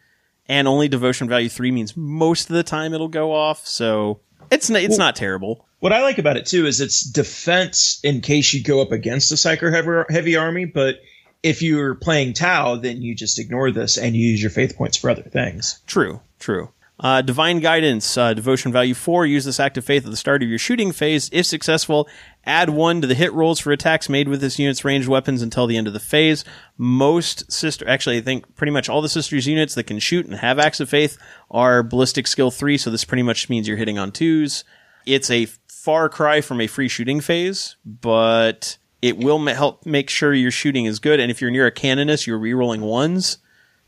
and 0.48 0.66
only 0.68 0.88
devotion 0.88 1.28
value 1.28 1.48
three 1.48 1.70
means 1.70 1.96
most 1.96 2.50
of 2.50 2.56
the 2.56 2.62
time 2.62 2.92
it'll 2.94 3.08
go 3.08 3.32
off. 3.32 3.66
So 3.66 4.20
it's 4.50 4.68
n- 4.70 4.76
it's 4.76 4.98
not 4.98 5.16
terrible. 5.16 5.66
What 5.80 5.92
I 5.94 6.02
like 6.02 6.18
about 6.18 6.36
it 6.36 6.44
too 6.46 6.66
is 6.66 6.80
it's 6.80 7.02
defense 7.02 8.00
in 8.04 8.20
case 8.20 8.52
you 8.52 8.62
go 8.62 8.82
up 8.82 8.92
against 8.92 9.32
a 9.32 9.36
psyker 9.36 9.72
heavy, 9.72 10.12
heavy 10.12 10.36
army, 10.36 10.66
but 10.66 10.96
if 11.42 11.62
you're 11.62 11.94
playing 11.94 12.34
Tau, 12.34 12.76
then 12.76 13.02
you 13.02 13.14
just 13.14 13.38
ignore 13.38 13.70
this 13.70 13.96
and 13.98 14.14
you 14.14 14.28
use 14.28 14.42
your 14.42 14.50
faith 14.50 14.76
points 14.76 14.96
for 14.96 15.10
other 15.10 15.22
things. 15.22 15.80
True, 15.86 16.20
true. 16.38 16.70
Uh, 17.02 17.22
Divine 17.22 17.60
Guidance, 17.60 18.18
uh, 18.18 18.34
devotion 18.34 18.72
value 18.72 18.92
four. 18.92 19.24
Use 19.24 19.46
this 19.46 19.58
act 19.58 19.78
of 19.78 19.84
faith 19.86 20.04
at 20.04 20.10
the 20.10 20.18
start 20.18 20.42
of 20.42 20.50
your 20.50 20.58
shooting 20.58 20.92
phase. 20.92 21.30
If 21.32 21.46
successful, 21.46 22.06
add 22.44 22.68
one 22.68 23.00
to 23.00 23.06
the 23.06 23.14
hit 23.14 23.32
rolls 23.32 23.58
for 23.58 23.72
attacks 23.72 24.10
made 24.10 24.28
with 24.28 24.42
this 24.42 24.58
unit's 24.58 24.84
ranged 24.84 25.08
weapons 25.08 25.40
until 25.40 25.66
the 25.66 25.78
end 25.78 25.86
of 25.86 25.94
the 25.94 25.98
phase. 25.98 26.44
Most 26.76 27.50
sister, 27.50 27.88
actually, 27.88 28.18
I 28.18 28.20
think 28.20 28.54
pretty 28.54 28.72
much 28.72 28.90
all 28.90 29.00
the 29.00 29.08
sisters 29.08 29.46
units 29.46 29.74
that 29.76 29.84
can 29.84 29.98
shoot 29.98 30.26
and 30.26 30.34
have 30.34 30.58
acts 30.58 30.78
of 30.78 30.90
faith 30.90 31.16
are 31.50 31.82
ballistic 31.82 32.26
skill 32.26 32.50
three. 32.50 32.76
So 32.76 32.90
this 32.90 33.06
pretty 33.06 33.22
much 33.22 33.48
means 33.48 33.66
you're 33.66 33.78
hitting 33.78 33.98
on 33.98 34.12
twos. 34.12 34.64
It's 35.06 35.30
a 35.30 35.46
far 35.68 36.10
cry 36.10 36.42
from 36.42 36.60
a 36.60 36.66
free 36.66 36.88
shooting 36.88 37.22
phase, 37.22 37.76
but 37.86 38.76
it 39.02 39.18
will 39.18 39.38
help 39.46 39.86
make 39.86 40.10
sure 40.10 40.34
your 40.34 40.50
shooting 40.50 40.84
is 40.84 40.98
good. 40.98 41.20
And 41.20 41.30
if 41.30 41.40
you're 41.40 41.50
near 41.50 41.66
a 41.66 41.72
canoness, 41.72 42.26
you're 42.26 42.38
rerolling 42.38 42.80
ones. 42.80 43.38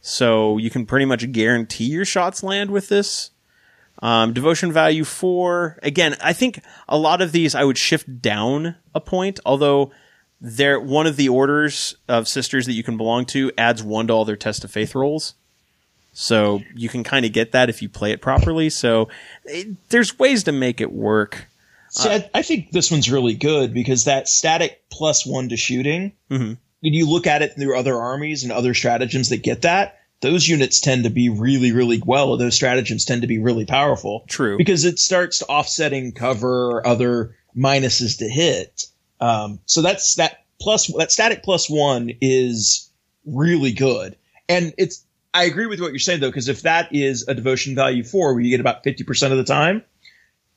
So 0.01 0.59
you 0.59 0.71
can 0.71 0.87
pretty 0.87 1.05
much 1.05 1.31
guarantee 1.33 1.85
your 1.85 2.05
shots 2.05 2.43
land 2.43 2.71
with 2.71 2.89
this. 2.89 3.31
Um, 4.01 4.33
devotion 4.33 4.73
value 4.73 5.05
four. 5.05 5.79
Again, 5.83 6.17
I 6.21 6.33
think 6.33 6.61
a 6.89 6.99
lot 6.99 7.21
of 7.23 7.31
these 7.31 7.55
I 7.55 7.63
would 7.63 7.79
shift 7.79 8.21
down 8.21 8.75
a 8.95 9.01
point, 9.01 9.39
although 9.47 9.93
they're 10.41 10.81
one 10.81 11.07
of 11.07 11.17
the 11.17 11.29
orders 11.29 11.97
of 12.09 12.27
sisters 12.27 12.67
that 12.67 12.73
you 12.73 12.83
can 12.83 12.97
belong 12.97 13.27
to 13.27 13.53
adds 13.57 13.83
one 13.83 14.09
to 14.09 14.13
all 14.13 14.25
their 14.25 14.35
test 14.35 14.65
of 14.65 14.73
faith 14.73 14.97
rolls. 14.97 15.35
So 16.13 16.63
you 16.75 16.89
can 16.89 17.05
kind 17.05 17.25
of 17.25 17.33
get 17.33 17.53
that 17.53 17.71
if 17.71 17.81
you 17.81 17.89
play 17.89 18.11
it 18.11 18.21
properly. 18.21 18.69
So 18.69 19.09
it, 19.45 19.89
there's 19.91 20.19
ways 20.19 20.43
to 20.45 20.53
make 20.53 20.81
it 20.81 20.93
work. 20.93 21.47
See, 21.95 22.09
I, 22.09 22.31
I 22.33 22.43
think 22.43 22.71
this 22.73 22.91
one's 22.91 23.11
really 23.11 23.35
good 23.35 23.75
because 23.75 24.05
that 24.05 24.27
static 24.29 24.83
plus 24.91 25.27
one 25.27 25.51
to 25.51 25.57
shooting, 25.59 26.13
Mhm. 26.31 26.57
when 26.81 26.93
you 26.95 27.09
look 27.09 27.27
at 27.27 27.43
it 27.43 27.55
through 27.55 27.79
other 27.79 27.97
armies 27.99 28.43
and 28.45 28.51
other 28.53 28.73
stratagems 28.75 29.29
that 29.29 29.43
get 29.43 29.63
that, 29.63 29.99
those 30.23 30.49
units 30.49 30.81
tend 30.81 31.05
to 31.05 31.11
be 31.11 31.29
really, 31.29 31.71
really 31.73 32.01
well. 32.05 32.37
Those 32.39 32.55
stratagems 32.55 33.05
tend 33.05 33.21
to 33.23 33.29
be 33.29 33.39
really 33.39 33.67
powerful. 33.67 34.25
True. 34.29 34.57
Because 34.57 34.85
it 34.85 34.99
starts 34.99 35.43
offsetting 35.43 36.13
cover 36.13 36.71
or 36.71 36.87
other 36.87 37.37
minuses 37.57 38.19
to 38.19 38.29
hit. 38.29 38.87
Um, 39.21 39.61
so 39.67 39.83
that's 39.83 40.15
that 40.15 40.45
plus, 40.61 40.87
that 40.97 41.13
static 41.13 41.43
plus 41.43 41.69
one 41.69 42.11
is 42.23 42.91
really 43.27 43.73
good. 43.73 44.17
And 44.49 44.73
it's, 44.79 45.05
I 45.35 45.45
agree 45.45 45.67
with 45.67 45.81
what 45.81 45.91
you're 45.93 45.99
saying 45.99 46.21
though, 46.21 46.31
because 46.31 46.49
if 46.49 46.63
that 46.63 46.95
is 46.95 47.27
a 47.29 47.35
devotion 47.35 47.75
value 47.75 48.03
four 48.05 48.33
where 48.35 48.43
you 48.43 48.51
get 48.51 48.61
about 48.61 48.83
50% 48.85 49.33
of 49.33 49.37
the 49.39 49.45
time, 49.45 49.83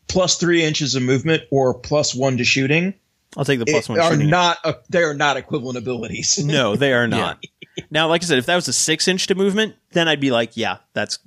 plus 0.08 0.38
three 0.38 0.64
inches 0.64 0.96
of 0.96 1.04
movement 1.04 1.44
or 1.52 1.74
plus 1.74 2.14
one 2.14 2.38
to 2.38 2.44
shooting 2.44 2.94
I'll 3.38 3.46
take 3.46 3.60
the 3.60 3.66
plus 3.66 3.90
one. 3.90 4.00
are 4.00 4.12
shooting. 4.12 4.30
not 4.30 4.58
they 4.90 5.04
are 5.04 5.14
not 5.14 5.38
equivalent 5.38 5.78
abilities. 5.78 6.40
No, 6.46 6.76
they 6.76 6.94
are 6.94 7.08
not. 7.10 7.44
Now, 7.92 8.08
like 8.08 8.24
I 8.24 8.26
said, 8.26 8.38
if 8.38 8.46
that 8.46 8.56
was 8.56 8.68
a 8.68 8.74
six 8.74 9.08
inch 9.08 9.28
to 9.28 9.36
movement, 9.36 9.76
then 9.92 10.08
I'd 10.08 10.22
be 10.22 10.32
like, 10.32 10.56
yeah, 10.56 10.78
that's 10.94 11.20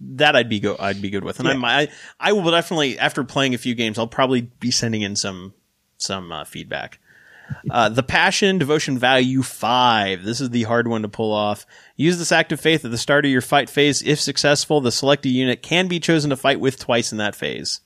that 0.00 0.36
I'd 0.36 0.48
be 0.48 0.60
go 0.60 0.76
I'd 0.78 1.02
be 1.02 1.10
good 1.10 1.24
with. 1.24 1.40
And 1.40 1.48
I'm 1.48 1.64
I 1.64 1.88
I 2.20 2.32
will 2.32 2.50
definitely 2.50 2.98
after 2.98 3.24
playing 3.24 3.54
a 3.54 3.58
few 3.58 3.74
games, 3.74 3.98
I'll 3.98 4.06
probably 4.06 4.42
be 4.42 4.70
sending 4.70 5.02
in 5.02 5.16
some 5.16 5.54
some 5.98 6.30
uh, 6.30 6.44
feedback. 6.44 6.98
Uh, 7.70 7.88
the 7.88 8.02
passion 8.02 8.56
devotion 8.58 8.96
value 8.96 9.42
five. 9.42 10.24
This 10.24 10.40
is 10.40 10.50
the 10.50 10.62
hard 10.62 10.88
one 10.88 11.02
to 11.02 11.08
pull 11.08 11.32
off. 11.32 11.66
Use 11.96 12.18
this 12.18 12.32
act 12.32 12.52
of 12.52 12.60
faith 12.60 12.84
at 12.84 12.90
the 12.90 12.98
start 12.98 13.24
of 13.26 13.30
your 13.30 13.42
fight 13.42 13.68
phase. 13.68 14.02
If 14.02 14.20
successful, 14.20 14.80
the 14.80 14.92
selected 14.92 15.30
unit 15.30 15.60
can 15.60 15.86
be 15.88 16.00
chosen 16.00 16.30
to 16.30 16.36
fight 16.36 16.60
with 16.60 16.78
twice 16.78 17.12
in 17.12 17.18
that 17.18 17.34
phase. 17.34 17.80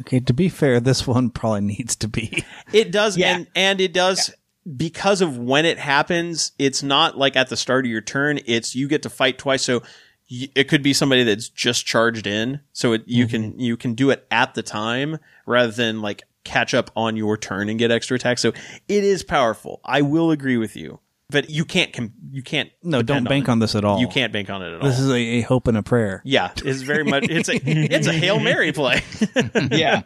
Okay, 0.00 0.20
to 0.20 0.32
be 0.32 0.48
fair, 0.48 0.80
this 0.80 1.06
one 1.06 1.30
probably 1.30 1.60
needs 1.62 1.96
to 1.96 2.08
be. 2.08 2.44
It 2.72 2.90
does, 2.92 3.16
Yeah. 3.16 3.36
and 3.36 3.46
and 3.54 3.80
it 3.80 3.92
does 3.92 4.32
because 4.76 5.20
of 5.20 5.38
when 5.38 5.64
it 5.64 5.78
happens. 5.78 6.52
It's 6.58 6.82
not 6.82 7.16
like 7.16 7.36
at 7.36 7.48
the 7.48 7.56
start 7.56 7.84
of 7.84 7.90
your 7.90 8.00
turn. 8.00 8.40
It's 8.46 8.74
you 8.74 8.88
get 8.88 9.02
to 9.02 9.10
fight 9.10 9.38
twice, 9.38 9.62
so 9.62 9.82
y- 10.30 10.48
it 10.54 10.64
could 10.64 10.82
be 10.82 10.92
somebody 10.92 11.22
that's 11.22 11.48
just 11.48 11.86
charged 11.86 12.26
in. 12.26 12.60
So 12.72 12.92
it, 12.94 13.02
you 13.06 13.26
can 13.26 13.52
mm-hmm. 13.52 13.60
you 13.60 13.76
can 13.76 13.94
do 13.94 14.10
it 14.10 14.26
at 14.30 14.54
the 14.54 14.62
time 14.62 15.18
rather 15.46 15.72
than 15.72 16.02
like 16.02 16.24
catch 16.44 16.74
up 16.74 16.90
on 16.96 17.16
your 17.16 17.36
turn 17.36 17.68
and 17.68 17.78
get 17.78 17.90
extra 17.90 18.16
attacks. 18.16 18.40
So 18.42 18.52
it 18.88 19.04
is 19.04 19.22
powerful. 19.22 19.80
I 19.84 20.02
will 20.02 20.30
agree 20.30 20.56
with 20.56 20.76
you, 20.76 21.00
but 21.30 21.50
you 21.50 21.64
can't 21.64 21.92
com- 21.92 22.12
you 22.30 22.42
can't 22.42 22.70
No, 22.82 23.02
don't 23.02 23.24
bank 23.24 23.48
it. 23.48 23.50
on 23.50 23.58
this 23.58 23.74
at 23.74 23.84
all. 23.84 23.98
You 24.00 24.08
can't 24.08 24.32
bank 24.32 24.48
on 24.50 24.62
it 24.62 24.74
at 24.74 24.80
all. 24.80 24.88
This 24.88 24.98
is 25.00 25.10
a, 25.10 25.14
a 25.16 25.40
hope 25.42 25.66
and 25.66 25.76
a 25.76 25.82
prayer. 25.82 26.22
yeah, 26.24 26.52
it's 26.64 26.82
very 26.82 27.04
much 27.04 27.24
it's 27.28 27.48
a 27.48 27.54
it's 27.64 28.06
a 28.06 28.12
hail 28.12 28.38
mary 28.40 28.72
play. 28.72 29.02
yeah. 29.70 30.02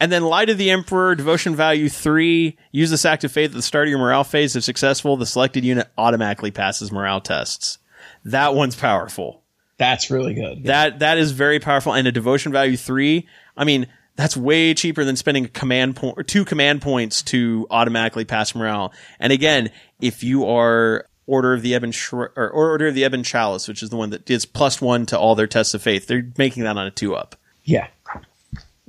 And 0.00 0.12
then 0.12 0.22
Light 0.22 0.48
of 0.48 0.58
the 0.58 0.70
Emperor, 0.70 1.14
devotion 1.16 1.56
value 1.56 1.88
three. 1.88 2.56
Use 2.70 2.90
this 2.90 3.04
act 3.04 3.24
of 3.24 3.32
faith 3.32 3.50
at 3.50 3.56
the 3.56 3.62
start 3.62 3.88
of 3.88 3.90
your 3.90 3.98
morale 3.98 4.22
phase. 4.24 4.54
If 4.54 4.62
successful, 4.62 5.16
the 5.16 5.26
selected 5.26 5.64
unit 5.64 5.88
automatically 5.98 6.52
passes 6.52 6.92
morale 6.92 7.20
tests. 7.20 7.78
That 8.24 8.54
one's 8.54 8.76
powerful. 8.76 9.42
That's 9.76 10.10
really 10.10 10.34
good. 10.34 10.64
That 10.64 11.00
that 11.00 11.18
is 11.18 11.32
very 11.32 11.58
powerful. 11.58 11.92
And 11.94 12.06
a 12.06 12.12
devotion 12.12 12.52
value 12.52 12.76
three. 12.76 13.26
I 13.56 13.64
mean, 13.64 13.88
that's 14.18 14.36
way 14.36 14.74
cheaper 14.74 15.04
than 15.04 15.14
spending 15.14 15.44
a 15.44 15.48
command 15.48 15.94
point 15.94 16.18
or 16.18 16.24
two 16.24 16.44
command 16.44 16.82
points 16.82 17.22
to 17.22 17.68
automatically 17.70 18.24
pass 18.24 18.52
morale. 18.52 18.92
And 19.20 19.32
again, 19.32 19.70
if 20.00 20.24
you 20.24 20.44
are 20.48 21.06
Order 21.28 21.54
of 21.54 21.62
the 21.62 21.74
Ebon 21.74 21.92
or 22.12 22.50
Order 22.50 22.88
of 22.88 22.96
the 22.96 23.04
Ebon 23.04 23.22
Chalice, 23.22 23.68
which 23.68 23.80
is 23.80 23.90
the 23.90 23.96
one 23.96 24.10
that 24.10 24.28
is 24.28 24.44
plus 24.44 24.80
one 24.80 25.06
to 25.06 25.18
all 25.18 25.36
their 25.36 25.46
tests 25.46 25.72
of 25.72 25.82
faith, 25.82 26.08
they're 26.08 26.26
making 26.36 26.64
that 26.64 26.76
on 26.76 26.86
a 26.86 26.90
two 26.90 27.14
up. 27.14 27.36
yeah. 27.64 27.86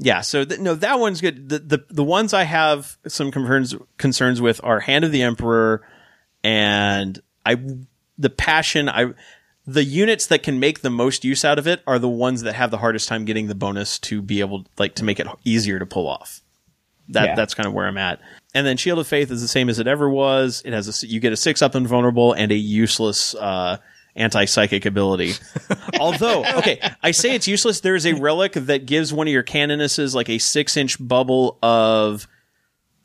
Yeah, 0.02 0.22
so 0.22 0.46
th- 0.46 0.62
no, 0.62 0.76
that 0.76 0.98
one's 0.98 1.20
good. 1.20 1.50
The, 1.50 1.60
the 1.60 1.86
the 1.90 2.04
ones 2.06 2.34
I 2.34 2.44
have 2.44 2.96
some 3.06 3.32
concerns 3.32 3.76
concerns 3.98 4.40
with 4.40 4.62
are 4.64 4.80
Hand 4.80 5.04
of 5.04 5.12
the 5.12 5.22
Emperor 5.24 5.86
and 6.42 7.22
I 7.46 7.58
the 8.18 8.30
Passion. 8.30 8.88
I 8.88 9.14
the 9.74 9.84
units 9.84 10.28
that 10.28 10.42
can 10.44 10.60
make 10.60 10.82
the 10.82 10.90
most 10.90 11.24
use 11.24 11.44
out 11.46 11.60
of 11.60 11.68
it 11.68 11.82
are 11.86 12.00
the 12.00 12.10
ones 12.10 12.42
that 12.44 12.54
have 12.56 12.72
the 12.72 12.78
hardest 12.78 13.08
time 13.08 13.26
getting 13.26 13.48
the 13.48 13.56
bonus 13.56 14.00
to 14.00 14.22
be 14.22 14.40
able 14.40 14.66
like 14.78 14.96
to 14.96 15.04
make 15.04 15.20
it 15.20 15.28
easier 15.44 15.80
to 15.80 15.86
pull 15.86 16.08
off. 16.08 16.42
That 17.10 17.26
Yeah. 17.26 17.36
that's 17.36 17.54
kind 17.54 17.68
of 17.68 17.74
where 17.74 17.88
I'm 17.88 17.98
at. 17.98 18.20
And 18.54 18.66
then 18.66 18.78
Shield 18.78 19.00
of 19.00 19.08
Faith 19.08 19.30
is 19.32 19.42
the 19.42 19.48
same 19.48 19.70
as 19.70 19.78
it 19.80 19.88
ever 19.88 20.10
was. 20.10 20.62
It 20.66 20.74
has 20.74 20.88
a 20.88 20.90
s- 20.92 21.04
you 21.04 21.20
get 21.20 21.34
a 21.34 21.38
six 21.38 21.62
up 21.62 21.76
invulnerable 21.76 22.34
and 22.34 22.52
a 22.52 22.56
useless 22.56 23.36
uh, 23.36 23.78
anti 24.16 24.46
psychic 24.46 24.86
ability. 24.86 25.34
Although, 26.00 26.46
okay, 26.58 26.80
I 27.04 27.12
say 27.12 27.36
it's 27.36 27.48
useless. 27.48 27.82
There 27.82 27.96
is 27.96 28.06
a 28.06 28.14
relic 28.14 28.54
that 28.54 28.86
gives 28.86 29.14
one 29.14 29.28
of 29.28 29.34
your 29.34 29.44
canonesses 29.44 30.14
like 30.16 30.30
a 30.30 30.38
six 30.40 30.78
inch 30.78 30.98
bubble 31.00 31.58
of 31.62 32.28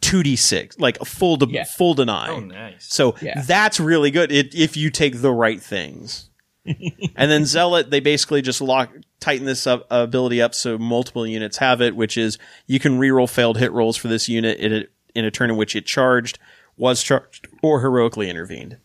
two 0.00 0.22
d 0.22 0.36
six, 0.36 0.78
like 0.78 1.00
a 1.00 1.04
full 1.04 1.36
de- 1.36 1.46
Yeah. 1.50 1.64
full 1.64 1.94
deny. 1.94 2.28
Oh, 2.30 2.40
nice. 2.40 2.86
So 2.88 3.14
Yeah. 3.22 3.42
that's 3.42 3.80
really 3.80 4.10
good 4.10 4.30
it, 4.32 4.54
if 4.54 4.76
you 4.76 4.90
take 4.90 5.20
the 5.22 5.32
right 5.32 5.60
things. 5.62 6.30
and 7.16 7.30
then 7.30 7.44
Zealot, 7.44 7.90
they 7.90 8.00
basically 8.00 8.42
just 8.42 8.60
lock 8.60 8.90
tighten 9.20 9.46
this 9.46 9.66
up, 9.66 9.86
ability 9.90 10.40
up 10.40 10.54
so 10.54 10.78
multiple 10.78 11.26
units 11.26 11.58
have 11.58 11.80
it, 11.80 11.94
which 11.94 12.16
is 12.16 12.38
you 12.66 12.80
can 12.80 12.98
reroll 12.98 13.28
failed 13.28 13.58
hit 13.58 13.72
rolls 13.72 13.96
for 13.96 14.08
this 14.08 14.28
unit 14.28 14.58
in 14.58 14.72
a, 14.72 14.84
in 15.14 15.24
a 15.24 15.30
turn 15.30 15.50
in 15.50 15.56
which 15.56 15.76
it 15.76 15.86
charged, 15.86 16.38
was 16.76 17.02
charged, 17.02 17.48
or 17.62 17.80
heroically 17.80 18.30
intervened. 18.30 18.78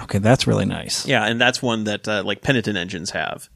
Okay, 0.00 0.18
that's 0.18 0.46
really 0.46 0.64
nice. 0.64 1.06
Yeah, 1.06 1.24
and 1.24 1.40
that's 1.40 1.62
one 1.62 1.84
that 1.84 2.08
uh, 2.08 2.22
like 2.24 2.42
penitent 2.42 2.76
engines 2.76 3.10
have. 3.10 3.48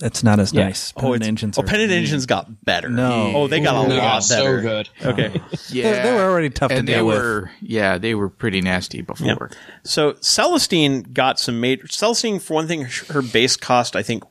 That's 0.00 0.24
not 0.24 0.40
as 0.40 0.52
Yeah. 0.52 0.64
nice. 0.64 0.92
oh, 0.96 1.00
Penitent 1.00 1.24
engines 1.28 1.56
oh, 1.58 1.62
are 1.62 1.64
penitent 1.66 1.90
mean. 1.90 2.00
engines 2.00 2.26
got 2.26 2.64
better. 2.64 2.88
No. 2.88 3.32
oh, 3.34 3.46
they 3.46 3.60
got 3.60 3.76
a 3.76 3.92
Ooh, 3.92 3.96
lot 3.96 4.20
so 4.24 4.36
better. 4.44 4.60
good. 4.60 4.88
Okay. 5.04 5.40
Yeah, 5.68 5.92
They- 5.92 6.02
they 6.10 6.12
were 6.14 6.22
already 6.24 6.50
tough 6.50 6.70
to 6.70 6.78
and 6.78 6.86
deal 6.86 6.96
they 6.96 7.02
with. 7.02 7.48
Yeah, 7.62 7.98
they 7.98 8.14
were 8.14 8.28
pretty 8.28 8.60
nasty 8.60 9.02
before. 9.02 9.50
So 9.84 10.14
Celestine 10.14 11.12
got 11.14 11.38
some 11.38 11.60
major. 11.60 11.86
Celestine, 11.86 12.40
for 12.40 12.54
one 12.54 12.66
thing, 12.66 12.82
her 12.82 13.12
her 13.14 13.22
base 13.22 13.56
cost 13.56 13.94
I 13.94 14.02
think 14.02 14.24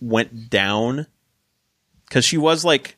went 0.00 0.48
down 0.50 1.06
because 2.08 2.24
she 2.24 2.38
was 2.38 2.64
like, 2.64 2.96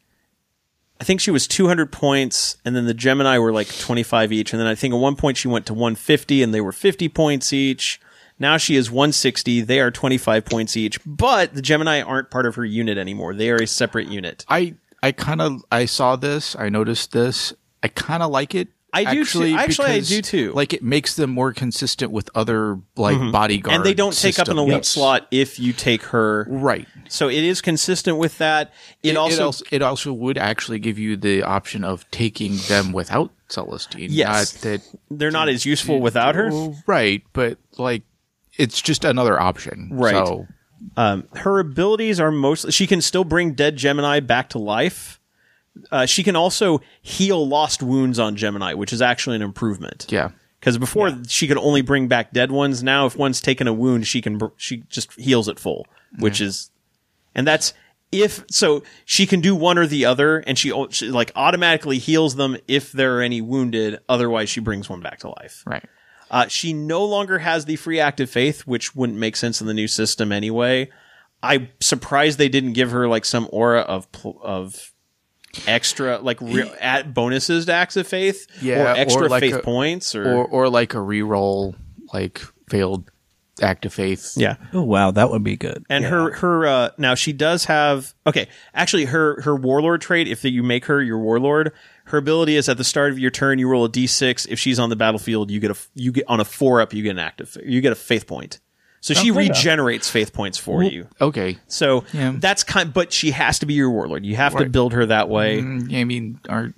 I 1.00 1.04
think 1.04 1.20
she 1.20 1.32
was 1.32 1.48
200 1.48 1.90
points, 1.90 2.56
and 2.64 2.76
then 2.76 2.86
the 2.86 2.94
Gemini 2.94 3.38
were 3.38 3.52
like 3.52 3.66
25 3.78 4.32
each, 4.32 4.52
and 4.52 4.60
then 4.60 4.68
I 4.68 4.76
think 4.76 4.94
at 4.94 5.00
one 5.00 5.16
point 5.16 5.36
she 5.36 5.48
went 5.48 5.66
to 5.66 5.74
150, 5.74 6.42
and 6.44 6.54
they 6.54 6.60
were 6.60 6.72
50 6.72 7.08
points 7.08 7.52
each. 7.52 8.00
Now 8.44 8.58
she 8.58 8.76
is 8.76 8.90
160. 8.90 9.62
They 9.62 9.80
are 9.80 9.90
25 9.90 10.44
points 10.44 10.76
each, 10.76 11.00
but 11.06 11.54
the 11.54 11.62
Gemini 11.62 12.02
aren't 12.02 12.30
part 12.30 12.44
of 12.44 12.56
her 12.56 12.64
unit 12.64 12.98
anymore. 12.98 13.32
They 13.32 13.48
are 13.48 13.56
a 13.56 13.66
separate 13.66 14.08
unit. 14.08 14.44
I 14.50 14.74
I 15.02 15.12
kind 15.12 15.40
of 15.40 15.64
I 15.72 15.86
saw 15.86 16.16
this. 16.16 16.54
I 16.54 16.68
noticed 16.68 17.12
this. 17.12 17.54
I 17.82 17.88
kind 17.88 18.22
of 18.22 18.30
like 18.30 18.54
it. 18.54 18.68
I 18.92 19.14
do 19.14 19.22
actually, 19.22 19.52
too. 19.52 19.56
Actually, 19.56 19.86
I 19.86 19.94
because, 19.94 20.08
do 20.10 20.20
too. 20.20 20.52
Like 20.52 20.74
it 20.74 20.82
makes 20.82 21.16
them 21.16 21.30
more 21.30 21.54
consistent 21.54 22.12
with 22.12 22.28
other 22.34 22.78
like 22.96 23.16
mm-hmm. 23.16 23.30
bodyguards, 23.30 23.76
and 23.76 23.84
they 23.86 23.94
don't 23.94 24.12
take 24.14 24.38
up 24.38 24.48
an 24.48 24.58
elite 24.58 24.84
systems. 24.84 24.88
slot 24.88 25.26
if 25.30 25.58
you 25.58 25.72
take 25.72 26.02
her. 26.02 26.46
Right. 26.46 26.86
So 27.08 27.30
it 27.30 27.44
is 27.44 27.62
consistent 27.62 28.18
with 28.18 28.36
that. 28.38 28.74
It, 29.02 29.16
also, 29.16 29.34
it 29.34 29.40
also 29.40 29.64
it 29.70 29.80
also 29.80 30.12
would 30.12 30.36
actually 30.36 30.80
give 30.80 30.98
you 30.98 31.16
the 31.16 31.44
option 31.44 31.82
of 31.82 32.08
taking 32.10 32.58
them 32.68 32.92
without 32.92 33.30
Celestine. 33.48 34.08
Yes. 34.10 34.54
Not 34.54 34.62
that 34.70 34.80
they're 35.10 35.30
not 35.30 35.48
as 35.48 35.64
useful 35.64 35.98
without 35.98 36.34
her. 36.34 36.50
Right, 36.86 37.22
but 37.32 37.56
like 37.78 38.02
it's 38.58 38.80
just 38.80 39.04
another 39.04 39.40
option. 39.40 39.88
Right. 39.92 40.12
So 40.26 40.46
Um, 40.96 41.24
her 41.36 41.58
abilities 41.60 42.20
are 42.20 42.30
mostly 42.30 42.70
she 42.72 42.86
can 42.86 43.00
still 43.00 43.24
bring 43.24 43.54
dead 43.54 43.76
Gemini 43.76 44.20
back 44.20 44.50
to 44.50 44.58
life. 44.58 45.20
Uh, 45.90 46.06
she 46.06 46.22
can 46.22 46.36
also 46.36 46.80
heal 47.02 47.46
lost 47.48 47.82
wounds 47.82 48.18
on 48.18 48.36
Gemini, 48.36 48.74
which 48.74 48.92
is 48.92 49.02
actually 49.02 49.36
an 49.36 49.42
improvement. 49.42 50.06
yeah. 50.08 50.30
Because 50.60 50.78
before 50.78 51.12
she 51.28 51.46
could 51.46 51.58
only 51.58 51.82
bring 51.82 52.08
back 52.08 52.32
dead 52.32 52.50
ones. 52.50 52.82
Now, 52.82 53.04
if 53.04 53.16
one's 53.16 53.42
taken 53.42 53.66
a 53.68 53.72
wound, 53.74 54.06
she 54.06 54.22
can 54.22 54.38
br- 54.38 54.46
she 54.56 54.78
just 54.88 55.12
heals 55.20 55.46
it 55.46 55.58
full, 55.58 55.86
which 56.18 56.40
is, 56.40 56.70
and 57.34 57.46
that's 57.46 57.74
if 58.10 58.44
so 58.50 58.82
she 59.04 59.26
can 59.26 59.42
do 59.42 59.54
one 59.54 59.76
or 59.76 59.86
the 59.86 60.06
other, 60.06 60.38
and 60.38 60.56
she, 60.58 60.72
she 60.90 61.08
like 61.08 61.32
automatically 61.36 61.98
heals 61.98 62.36
them 62.36 62.56
if 62.66 62.92
there 62.92 63.18
are 63.18 63.20
any 63.20 63.42
wounded. 63.42 63.98
Otherwise, 64.08 64.48
she 64.48 64.60
brings 64.60 64.88
one 64.88 65.00
back 65.00 65.18
to 65.18 65.28
life. 65.28 65.62
Right. 65.66 65.84
Uh, 66.30 66.48
she 66.48 66.72
no 66.72 67.04
longer 67.04 67.38
has 67.38 67.64
the 67.66 67.76
free 67.76 68.00
act 68.00 68.18
of 68.20 68.28
faith, 68.30 68.62
which 68.62 68.94
wouldn't 68.96 69.18
make 69.18 69.36
sense 69.36 69.60
in 69.60 69.66
the 69.66 69.74
new 69.74 69.86
system 69.88 70.32
anyway. 70.32 70.90
I'm 71.42 71.68
surprised 71.80 72.38
they 72.38 72.48
didn't 72.48 72.72
give 72.72 72.90
her 72.90 73.06
like 73.08 73.24
some 73.24 73.48
aura 73.52 73.80
of 73.82 74.10
pl- 74.12 74.40
of 74.42 74.92
extra 75.66 76.18
like 76.18 76.40
re- 76.40 76.70
at 76.80 77.14
bonuses 77.14 77.66
to 77.66 77.72
acts 77.72 77.96
of 77.96 78.06
faith, 78.06 78.46
Yeah, 78.60 78.92
or 78.92 78.96
extra 78.96 79.26
or 79.26 79.28
like 79.28 79.40
faith 79.42 79.54
a- 79.56 79.60
points, 79.62 80.14
or, 80.14 80.24
Or 80.26 80.44
or 80.46 80.68
like 80.68 80.94
a 80.94 80.98
reroll 80.98 81.74
like 82.12 82.40
failed 82.68 83.10
act 83.62 83.84
of 83.86 83.92
faith. 83.94 84.32
yeah. 84.36 84.56
Oh 84.72 84.82
wow, 84.82 85.10
that 85.12 85.30
would 85.30 85.44
be 85.44 85.56
good. 85.56 85.84
And 85.88 86.04
her 86.04 86.32
her 86.36 86.66
uh, 86.66 86.90
now 86.98 87.14
she 87.14 87.32
does 87.32 87.66
have 87.66 88.14
okay. 88.26 88.48
Actually, 88.74 89.04
her 89.06 89.40
her 89.42 89.54
warlord 89.54 90.00
trait. 90.00 90.26
If 90.28 90.44
you 90.44 90.62
make 90.62 90.86
her 90.86 91.02
your 91.02 91.18
warlord, 91.18 91.72
her 92.04 92.18
ability 92.18 92.56
is 92.56 92.68
at 92.68 92.76
the 92.76 92.84
start 92.84 93.12
of 93.12 93.18
your 93.18 93.30
turn 93.30 93.58
you 93.58 93.68
roll 93.68 93.84
a 93.84 93.88
d6. 93.88 94.46
If 94.48 94.58
she's 94.58 94.78
on 94.78 94.90
the 94.90 94.96
battlefield, 94.96 95.50
you 95.50 95.60
get 95.60 95.70
a 95.70 95.76
you 95.94 96.12
get 96.12 96.24
on 96.28 96.40
a 96.40 96.44
four 96.44 96.80
up. 96.80 96.92
You 96.94 97.02
get 97.02 97.10
an 97.10 97.18
active. 97.18 97.56
You 97.64 97.80
get 97.80 97.92
a 97.92 97.96
faith 97.96 98.26
point. 98.26 98.60
So 99.00 99.12
she 99.12 99.30
Okay. 99.30 99.40
regenerates 99.48 100.08
faith 100.08 100.32
points 100.32 100.56
for 100.56 100.82
you. 100.82 101.08
Okay. 101.20 101.58
So 101.68 102.04
Yeah. 102.14 102.34
that's 102.38 102.64
kind. 102.64 102.92
But 102.92 103.12
she 103.12 103.32
has 103.32 103.58
to 103.58 103.66
be 103.66 103.74
your 103.74 103.90
warlord. 103.90 104.24
You 104.24 104.36
have 104.36 104.56
to 104.56 104.64
build 104.66 104.94
her 104.94 105.04
that 105.06 105.28
way. 105.28 105.60
Mm, 105.60 105.94
I 105.94 106.04
mean, 106.04 106.40
are 106.48 106.72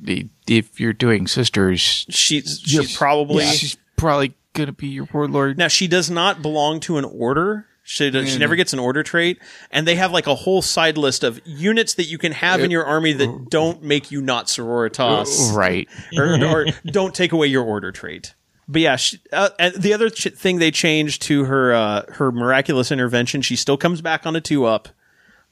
if 0.49 0.81
you're 0.81 0.93
doing 0.93 1.27
sisters, 1.29 1.81
She's 2.09 2.61
she's 2.65 2.97
probably 2.97 3.45
she's 3.47 3.77
probably 3.97 4.35
gonna 4.55 4.73
be 4.73 4.89
your 4.89 5.09
warlord. 5.13 5.57
Now 5.59 5.69
she 5.69 5.87
does 5.87 6.11
not 6.11 6.43
belong 6.43 6.81
to 6.81 6.99
an 6.99 7.05
order. 7.05 7.67
She, 7.89 8.11
does, 8.11 8.29
she 8.33 8.39
never 8.39 8.57
gets 8.57 8.73
an 8.73 8.81
order 8.81 9.05
trait, 9.05 9.39
and 9.71 9.87
they 9.87 9.95
have 9.95 10.11
like 10.11 10.27
a 10.27 10.35
whole 10.35 10.61
side 10.61 10.99
list 10.99 11.23
of 11.23 11.41
units 11.47 11.95
that 11.95 12.07
you 12.07 12.19
can 12.19 12.33
have 12.33 12.61
in 12.61 12.73
your 12.73 12.85
army 12.85 13.13
that 13.13 13.49
don't 13.49 13.81
make 13.81 14.11
you 14.11 14.21
not 14.21 14.47
sororitas, 14.49 15.55
Right. 15.55 15.89
or, 16.19 16.45
or 16.45 16.67
don't 16.87 17.15
take 17.15 17.31
away 17.31 17.47
your 17.47 17.63
order 17.65 17.93
trait. 17.93 18.35
But 18.67 18.83
yeah, 18.83 18.97
she, 18.97 19.21
uh, 19.33 19.51
and 19.61 19.73
the 19.77 19.95
other 19.95 20.11
ch- 20.11 20.33
thing 20.35 20.59
they 20.59 20.73
changed 20.73 21.23
to 21.23 21.45
her 21.45 21.73
uh, 21.73 22.03
her 22.15 22.33
miraculous 22.33 22.91
intervention, 22.91 23.41
she 23.41 23.55
still 23.55 23.77
comes 23.77 24.01
back 24.01 24.27
on 24.27 24.35
a 24.35 24.41
two 24.41 24.65
up, 24.65 24.89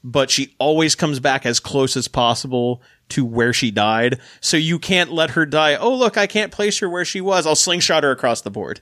but 0.03 0.29
she 0.29 0.53
always 0.59 0.93
comes 0.93 1.21
back 1.21 1.45
as 1.45 1.61
close 1.61 1.95
as 1.95 2.09
possible 2.09 2.81
to 3.07 3.23
where 3.23 3.53
she 3.53 3.71
died. 3.71 4.19
So 4.41 4.57
you 4.57 4.77
can't 4.77 5.13
let 5.13 5.29
her 5.29 5.45
die. 5.45 5.75
Oh 5.75 5.95
look, 5.95 6.17
I 6.17 6.27
can't 6.27 6.51
place 6.51 6.79
her 6.79 6.89
where 6.89 7.05
she 7.05 7.21
was. 7.21 7.47
I'll 7.47 7.55
slingshot 7.55 8.03
her 8.03 8.11
across 8.11 8.41
the 8.41 8.51
board. 8.51 8.81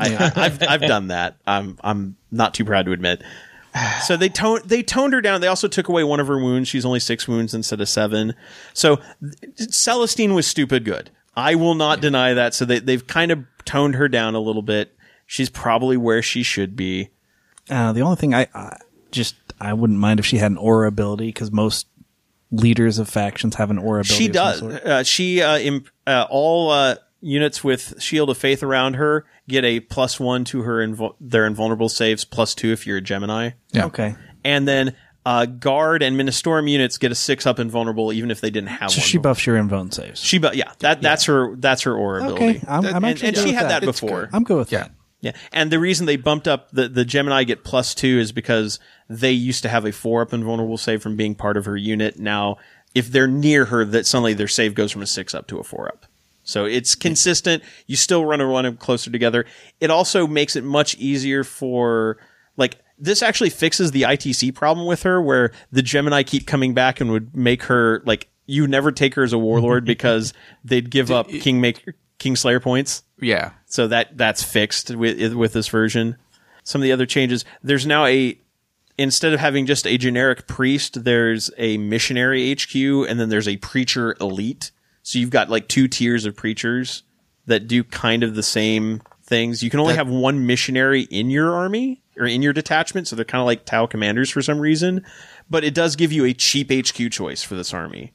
I, 0.00 0.16
I, 0.16 0.32
I've 0.46 0.62
I've 0.62 0.80
done 0.80 1.08
that. 1.08 1.36
I'm 1.46 1.78
I'm 1.82 2.16
not 2.30 2.54
too 2.54 2.64
proud 2.64 2.86
to 2.86 2.92
admit. 2.92 3.22
So 4.04 4.16
they 4.16 4.28
toned 4.28 4.64
they 4.64 4.82
toned 4.82 5.12
her 5.12 5.20
down. 5.20 5.40
They 5.40 5.46
also 5.46 5.68
took 5.68 5.88
away 5.88 6.02
one 6.02 6.18
of 6.18 6.26
her 6.26 6.38
wounds. 6.38 6.68
She's 6.68 6.84
only 6.84 7.00
six 7.00 7.28
wounds 7.28 7.54
instead 7.54 7.80
of 7.80 7.88
seven. 7.88 8.34
So 8.74 9.00
Celestine 9.56 10.34
was 10.34 10.46
stupid 10.46 10.84
good. 10.84 11.10
I 11.36 11.54
will 11.54 11.74
not 11.74 12.00
deny 12.00 12.34
that. 12.34 12.54
So 12.54 12.64
they 12.64 12.80
they've 12.80 13.06
kind 13.06 13.30
of 13.30 13.44
toned 13.64 13.94
her 13.94 14.08
down 14.08 14.34
a 14.34 14.40
little 14.40 14.62
bit. 14.62 14.96
She's 15.26 15.48
probably 15.48 15.96
where 15.96 16.22
she 16.22 16.42
should 16.42 16.74
be. 16.74 17.10
Uh, 17.68 17.92
the 17.92 18.00
only 18.00 18.16
thing 18.16 18.34
I, 18.34 18.48
I 18.52 18.78
just 19.12 19.36
I 19.60 19.72
wouldn't 19.72 19.98
mind 19.98 20.18
if 20.18 20.26
she 20.26 20.38
had 20.38 20.50
an 20.50 20.58
aura 20.58 20.88
ability 20.88 21.26
because 21.26 21.52
most 21.52 21.86
leaders 22.50 22.98
of 22.98 23.08
factions 23.08 23.54
have 23.54 23.70
an 23.70 23.78
aura 23.78 24.00
ability. 24.00 24.24
She 24.24 24.28
does. 24.28 24.62
Uh, 24.62 25.02
she 25.04 25.40
uh, 25.42 25.58
imp- 25.58 25.90
uh, 26.06 26.26
all 26.28 26.70
uh, 26.70 26.96
units 27.20 27.62
with 27.64 28.00
Shield 28.00 28.30
of 28.30 28.38
Faith 28.38 28.62
around 28.62 28.94
her 28.94 29.24
get 29.48 29.64
a 29.64 29.80
plus 29.80 30.18
one 30.20 30.44
to 30.46 30.62
her 30.62 30.76
invul- 30.86 31.14
their 31.20 31.46
invulnerable 31.46 31.88
saves, 31.88 32.24
plus 32.24 32.54
two 32.54 32.72
if 32.72 32.86
you're 32.86 32.98
a 32.98 33.00
Gemini. 33.02 33.50
Yeah. 33.72 33.86
Okay. 33.86 34.14
and 34.44 34.66
then 34.66 34.94
uh, 35.26 35.44
guard 35.44 36.02
and 36.02 36.18
ministorum 36.18 36.68
units 36.70 36.96
get 36.96 37.12
a 37.12 37.14
six 37.14 37.46
up 37.46 37.58
invulnerable 37.58 38.10
even 38.12 38.30
if 38.30 38.40
they 38.40 38.48
didn't 38.50 38.70
have 38.70 38.90
So 38.90 39.00
one. 39.00 39.06
she 39.06 39.18
buffs 39.18 39.44
your 39.46 39.56
invuln 39.58 39.92
saves. 39.92 40.18
She, 40.22 40.38
bu- 40.38 40.54
yeah, 40.54 40.72
that 40.78 41.02
that's 41.02 41.24
her 41.26 41.54
that's 41.56 41.82
her 41.82 41.94
aura 41.94 42.24
Okay, 42.24 42.32
ability. 42.56 42.64
I'm, 42.66 42.86
I'm 42.86 42.94
and, 42.96 43.04
actually 43.06 43.28
and 43.28 43.36
good 43.36 43.42
she 43.42 43.46
with 43.50 43.54
had 43.56 43.70
that, 43.70 43.84
It's 43.84 44.00
before. 44.00 44.30
I'm 44.32 44.44
good 44.44 44.56
with 44.56 44.72
Yeah. 44.72 44.78
that. 44.84 44.92
Yeah, 45.22 45.32
and 45.52 45.70
the 45.70 45.78
reason 45.78 46.06
they 46.06 46.16
bumped 46.16 46.48
up 46.48 46.70
the 46.70 46.88
the 46.88 47.04
Gemini 47.04 47.44
get 47.44 47.62
plus 47.62 47.94
two 47.94 48.18
is 48.18 48.32
because 48.32 48.78
they 49.10 49.32
used 49.32 49.62
to 49.64 49.68
have 49.68 49.84
a 49.84 49.92
four 49.92 50.22
up 50.22 50.32
invulnerable 50.32 50.78
save 50.78 51.02
from 51.02 51.16
being 51.16 51.34
part 51.34 51.58
of 51.58 51.66
her 51.66 51.76
unit. 51.76 52.18
Now, 52.18 52.56
if 52.94 53.12
they're 53.12 53.26
near 53.26 53.66
her, 53.66 53.84
that 53.84 54.06
suddenly 54.06 54.32
their 54.32 54.48
save 54.48 54.74
goes 54.74 54.90
from 54.90 55.02
a 55.02 55.06
six 55.06 55.34
up 55.34 55.46
to 55.48 55.58
a 55.58 55.62
four 55.62 55.88
up. 55.88 56.06
So 56.42 56.64
it's 56.64 56.94
consistent. 56.94 57.62
You 57.86 57.96
still 57.96 58.24
run 58.24 58.40
and 58.40 58.50
run 58.50 58.64
them 58.64 58.76
closer 58.76 59.10
together. 59.10 59.44
It 59.80 59.90
also 59.90 60.26
makes 60.26 60.56
it 60.56 60.64
much 60.64 60.96
easier 60.96 61.44
for 61.44 62.18
like 62.56 62.78
this 62.98 63.22
actually 63.22 63.50
fixes 63.50 63.92
the 63.92 64.02
ITC 64.02 64.54
problem 64.54 64.86
with 64.86 65.02
her, 65.04 65.20
where 65.20 65.52
the 65.72 65.82
Gemini 65.82 66.22
keep 66.22 66.46
coming 66.46 66.74
back 66.74 67.00
and 67.00 67.10
would 67.10 67.34
make 67.36 67.64
her 67.64 68.02
like 68.04 68.28
you 68.46 68.66
never 68.66 68.92
take 68.92 69.14
her 69.14 69.22
as 69.22 69.32
a 69.32 69.38
warlord 69.38 69.84
because 69.86 70.32
they'd 70.64 70.90
give 70.90 71.10
up 71.10 71.28
King 71.28 71.60
Maker 71.60 71.94
King 72.18 72.36
Slayer 72.36 72.60
points. 72.60 73.02
Yeah. 73.20 73.52
So 73.66 73.88
that 73.88 74.16
that's 74.16 74.42
fixed 74.42 74.94
with 74.94 75.34
with 75.34 75.52
this 75.52 75.68
version. 75.68 76.16
Some 76.62 76.80
of 76.80 76.84
the 76.84 76.92
other 76.92 77.06
changes, 77.06 77.44
there's 77.62 77.86
now 77.86 78.04
a 78.04 78.38
instead 78.98 79.32
of 79.32 79.40
having 79.40 79.64
just 79.64 79.86
a 79.86 79.96
generic 79.96 80.46
priest, 80.46 81.04
there's 81.04 81.50
a 81.56 81.78
missionary 81.78 82.52
HQ 82.52 82.74
and 82.74 83.18
then 83.18 83.30
there's 83.30 83.48
a 83.48 83.56
preacher 83.56 84.14
elite. 84.20 84.70
So 85.02 85.18
you've 85.18 85.30
got 85.30 85.50
like 85.50 85.68
two 85.68 85.88
tiers 85.88 86.26
of 86.26 86.36
preachers 86.36 87.02
that 87.46 87.66
do 87.66 87.82
kind 87.84 88.22
of 88.22 88.34
the 88.34 88.42
same 88.42 89.02
things. 89.24 89.62
You 89.62 89.70
can 89.70 89.80
only 89.80 89.94
have 89.94 90.08
one 90.08 90.46
missionary 90.46 91.02
in 91.02 91.30
your 91.30 91.54
army 91.54 92.02
or 92.18 92.26
in 92.26 92.42
your 92.42 92.52
detachment, 92.52 93.08
so 93.08 93.16
they're 93.16 93.24
kind 93.24 93.40
of 93.40 93.46
like 93.46 93.64
Tau 93.64 93.86
commanders 93.86 94.30
for 94.30 94.42
some 94.42 94.60
reason. 94.60 95.04
But 95.48 95.64
it 95.64 95.74
does 95.74 95.96
give 95.96 96.12
you 96.12 96.24
a 96.24 96.34
cheap 96.34 96.70
HQ 96.70 97.10
choice 97.10 97.42
for 97.42 97.54
this 97.54 97.72
army 97.72 98.12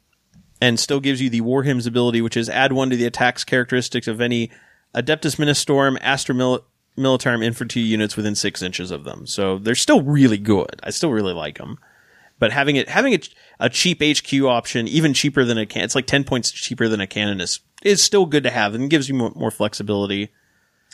and 0.61 0.79
still 0.79 0.99
gives 0.99 1.21
you 1.21 1.29
the 1.29 1.41
War 1.41 1.63
Hymns 1.63 1.87
ability, 1.87 2.21
which 2.21 2.37
is 2.37 2.49
add 2.49 2.71
one 2.71 2.89
to 2.89 2.95
the 2.95 3.05
attacks 3.05 3.43
characteristics 3.43 4.07
of 4.07 4.21
any 4.21 4.51
Adeptus 4.95 5.37
Ministorum, 5.37 5.97
Astra 6.01 6.33
Mil- 6.35 6.65
Militarum 6.97 7.43
infantry 7.43 7.81
units 7.81 8.15
within 8.15 8.35
six 8.35 8.61
inches 8.61 8.89
of 8.91 9.03
them. 9.03 9.27
So 9.27 9.57
they're 9.57 9.75
still 9.75 10.01
really 10.01 10.37
good. 10.37 10.79
I 10.83 10.91
still 10.91 11.11
really 11.11 11.33
like 11.33 11.57
them. 11.57 11.77
But 12.39 12.51
having 12.51 12.75
it 12.75 12.89
having 12.89 13.13
a, 13.13 13.19
a 13.59 13.69
cheap 13.69 14.01
HQ 14.03 14.33
option, 14.43 14.87
even 14.87 15.13
cheaper 15.13 15.45
than 15.45 15.57
a 15.57 15.65
can, 15.65 15.83
it's 15.83 15.95
like 15.95 16.05
ten 16.07 16.23
points 16.23 16.51
cheaper 16.51 16.87
than 16.89 16.99
a 17.01 17.07
canoness 17.07 17.59
is 17.83 18.01
still 18.03 18.25
good 18.25 18.43
to 18.43 18.49
have 18.49 18.73
and 18.75 18.89
gives 18.89 19.07
you 19.07 19.15
more, 19.15 19.31
more 19.35 19.51
flexibility. 19.51 20.29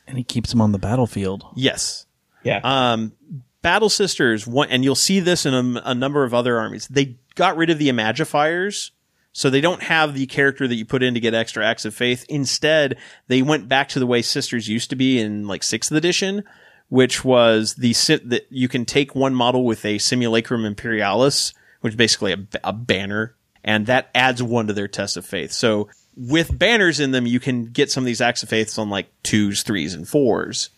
And 0.07 0.17
he 0.17 0.23
keeps 0.23 0.49
them 0.51 0.61
on 0.61 0.71
the 0.71 0.79
battlefield. 0.79 1.45
Yes, 1.55 2.05
Yeah. 2.43 2.59
um, 2.63 3.13
Battle 3.61 3.89
Sisters, 3.89 4.45
one, 4.45 4.69
and 4.69 4.83
you'll 4.83 4.95
see 4.95 5.19
this 5.19 5.45
in 5.45 5.53
a, 5.53 5.81
a 5.85 5.95
number 5.95 6.23
of 6.23 6.33
other 6.33 6.59
armies. 6.59 6.87
They 6.89 7.17
got 7.35 7.55
rid 7.55 7.69
of 7.69 7.77
the 7.77 7.87
Imagifiers, 7.89 8.91
so 9.31 9.49
they 9.49 9.61
don't 9.61 9.83
have 9.83 10.13
the 10.15 10.25
character 10.25 10.67
that 10.67 10.75
you 10.75 10.85
put 10.85 11.03
in 11.03 11.13
to 11.13 11.19
get 11.19 11.33
extra 11.33 11.65
acts 11.65 11.85
of 11.85 11.93
faith. 11.95 12.25
Instead, 12.27 12.97
they 13.27 13.41
went 13.41 13.69
back 13.69 13.87
to 13.89 13.99
the 13.99 14.07
way 14.07 14.21
Sisters 14.21 14.67
used 14.67 14.89
to 14.89 14.95
be 14.95 15.19
in 15.19 15.47
like 15.47 15.63
sixth 15.63 15.91
edition, 15.91 16.43
which 16.91 17.23
was 17.23 17.75
the 17.75 17.93
si- 17.93 18.17
that 18.17 18.45
you 18.49 18.67
can 18.67 18.83
take 18.83 19.15
one 19.15 19.33
model 19.33 19.63
with 19.63 19.85
a 19.85 19.97
Simulacrum 19.97 20.65
Imperialis, 20.65 21.53
which 21.79 21.93
is 21.93 21.97
basically 21.97 22.33
a, 22.33 22.39
a 22.65 22.73
banner, 22.73 23.33
and 23.63 23.85
that 23.85 24.09
adds 24.13 24.43
one 24.43 24.67
to 24.67 24.73
their 24.73 24.89
test 24.89 25.15
of 25.15 25.25
faith. 25.25 25.53
So 25.53 25.87
with 26.17 26.59
banners 26.59 26.99
in 26.99 27.11
them, 27.11 27.25
you 27.25 27.39
can 27.39 27.67
get 27.67 27.89
some 27.89 28.03
of 28.03 28.05
these 28.07 28.19
acts 28.19 28.43
of 28.43 28.49
faiths 28.49 28.77
on 28.77 28.89
like 28.89 29.07
twos, 29.23 29.63
threes, 29.63 29.93
and 29.93 30.05
fours. 30.05 30.69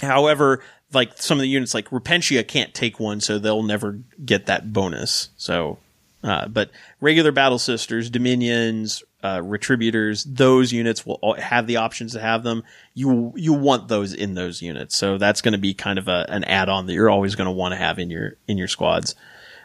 However, 0.00 0.60
like 0.92 1.16
some 1.22 1.38
of 1.38 1.42
the 1.42 1.48
units 1.48 1.72
like 1.72 1.90
Repentia 1.90 2.46
can't 2.46 2.74
take 2.74 2.98
one, 2.98 3.20
so 3.20 3.38
they'll 3.38 3.62
never 3.62 4.00
get 4.24 4.46
that 4.46 4.72
bonus. 4.72 5.28
So, 5.36 5.78
uh, 6.24 6.48
but 6.48 6.72
regular 7.00 7.30
battle 7.30 7.60
sisters, 7.60 8.10
dominions, 8.10 9.04
uh, 9.22 9.38
retributors, 9.38 10.24
those 10.26 10.72
units 10.72 11.04
will 11.04 11.36
have 11.38 11.66
the 11.66 11.76
options 11.76 12.12
to 12.12 12.20
have 12.20 12.42
them. 12.42 12.62
You 12.94 13.32
you 13.36 13.52
want 13.52 13.88
those 13.88 14.14
in 14.14 14.34
those 14.34 14.62
units, 14.62 14.96
so 14.96 15.18
that's 15.18 15.40
going 15.42 15.52
to 15.52 15.58
be 15.58 15.74
kind 15.74 15.98
of 15.98 16.08
a, 16.08 16.26
an 16.28 16.44
add-on 16.44 16.86
that 16.86 16.94
you're 16.94 17.10
always 17.10 17.34
going 17.34 17.46
to 17.46 17.52
want 17.52 17.72
to 17.72 17.76
have 17.76 17.98
in 17.98 18.10
your 18.10 18.36
in 18.48 18.58
your 18.58 18.68
squads. 18.68 19.14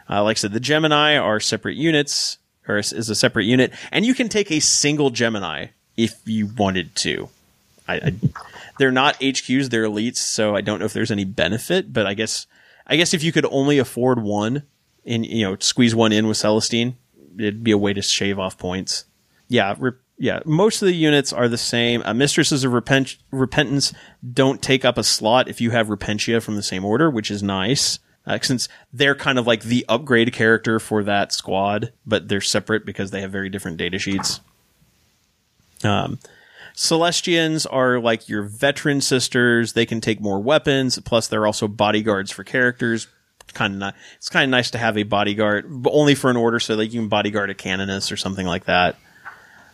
Uh, 0.08 0.22
like 0.22 0.36
I 0.36 0.40
said, 0.40 0.52
the 0.52 0.60
Gemini 0.60 1.16
are 1.16 1.40
separate 1.40 1.76
units, 1.76 2.38
or 2.68 2.78
is 2.78 2.92
is 2.92 3.10
a 3.10 3.14
separate 3.14 3.44
unit, 3.44 3.72
and 3.90 4.04
you 4.04 4.14
can 4.14 4.28
take 4.28 4.50
a 4.50 4.60
single 4.60 5.10
Gemini 5.10 5.68
if 5.96 6.20
you 6.26 6.46
wanted 6.46 6.94
to. 6.96 7.28
I, 7.88 7.94
I 7.94 8.14
they're 8.78 8.92
not 8.92 9.18
HQs, 9.20 9.70
they're 9.70 9.84
elites, 9.84 10.18
so 10.18 10.54
I 10.54 10.60
don't 10.60 10.78
know 10.78 10.84
if 10.84 10.92
there's 10.92 11.10
any 11.10 11.24
benefit, 11.24 11.92
but 11.92 12.06
I 12.06 12.14
guess 12.14 12.46
I 12.86 12.96
guess 12.96 13.14
if 13.14 13.22
you 13.22 13.32
could 13.32 13.46
only 13.50 13.78
afford 13.78 14.22
one 14.22 14.64
and 15.04 15.24
you 15.24 15.44
know 15.44 15.56
squeeze 15.60 15.94
one 15.94 16.12
in 16.12 16.26
with 16.26 16.36
Celestine, 16.36 16.94
it'd 17.38 17.64
be 17.64 17.70
a 17.70 17.78
way 17.78 17.92
to 17.92 18.02
shave 18.02 18.38
off 18.38 18.58
points. 18.58 19.05
Yeah, 19.48 19.74
re- 19.78 19.92
yeah. 20.18 20.40
Most 20.44 20.82
of 20.82 20.86
the 20.86 20.94
units 20.94 21.32
are 21.32 21.48
the 21.48 21.58
same. 21.58 22.02
Uh, 22.04 22.14
Mistresses 22.14 22.64
of 22.64 22.72
Repent- 22.72 23.16
Repentance 23.30 23.92
don't 24.32 24.62
take 24.62 24.84
up 24.84 24.98
a 24.98 25.04
slot 25.04 25.48
if 25.48 25.60
you 25.60 25.70
have 25.70 25.88
Repentia 25.88 26.42
from 26.42 26.56
the 26.56 26.62
same 26.62 26.84
order, 26.84 27.10
which 27.10 27.30
is 27.30 27.42
nice. 27.42 27.98
Uh, 28.26 28.38
since 28.42 28.68
they're 28.92 29.14
kind 29.14 29.38
of 29.38 29.46
like 29.46 29.62
the 29.62 29.84
upgrade 29.88 30.32
character 30.32 30.80
for 30.80 31.04
that 31.04 31.32
squad, 31.32 31.92
but 32.04 32.26
they're 32.28 32.40
separate 32.40 32.84
because 32.84 33.12
they 33.12 33.20
have 33.20 33.30
very 33.30 33.48
different 33.48 33.76
data 33.76 34.00
sheets. 34.00 34.40
Um, 35.84 36.18
Celestians 36.74 37.66
are 37.70 38.00
like 38.00 38.28
your 38.28 38.42
veteran 38.42 39.00
sisters. 39.00 39.74
They 39.74 39.86
can 39.86 40.00
take 40.00 40.20
more 40.20 40.40
weapons. 40.40 40.98
Plus, 40.98 41.28
they're 41.28 41.46
also 41.46 41.68
bodyguards 41.68 42.30
for 42.32 42.42
characters. 42.42 43.06
Kind 43.54 43.82
of, 43.82 43.94
it's 44.16 44.28
kind 44.28 44.44
of 44.44 44.50
nice 44.50 44.72
to 44.72 44.78
have 44.78 44.98
a 44.98 45.04
bodyguard, 45.04 45.66
but 45.68 45.90
only 45.90 46.14
for 46.16 46.28
an 46.28 46.36
order, 46.36 46.58
so 46.58 46.76
that 46.76 46.86
you 46.88 47.00
can 47.00 47.08
bodyguard 47.08 47.48
a 47.48 47.54
canoness 47.54 48.10
or 48.10 48.16
something 48.16 48.46
like 48.46 48.64
that. 48.64 48.96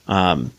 Um, 0.06 0.52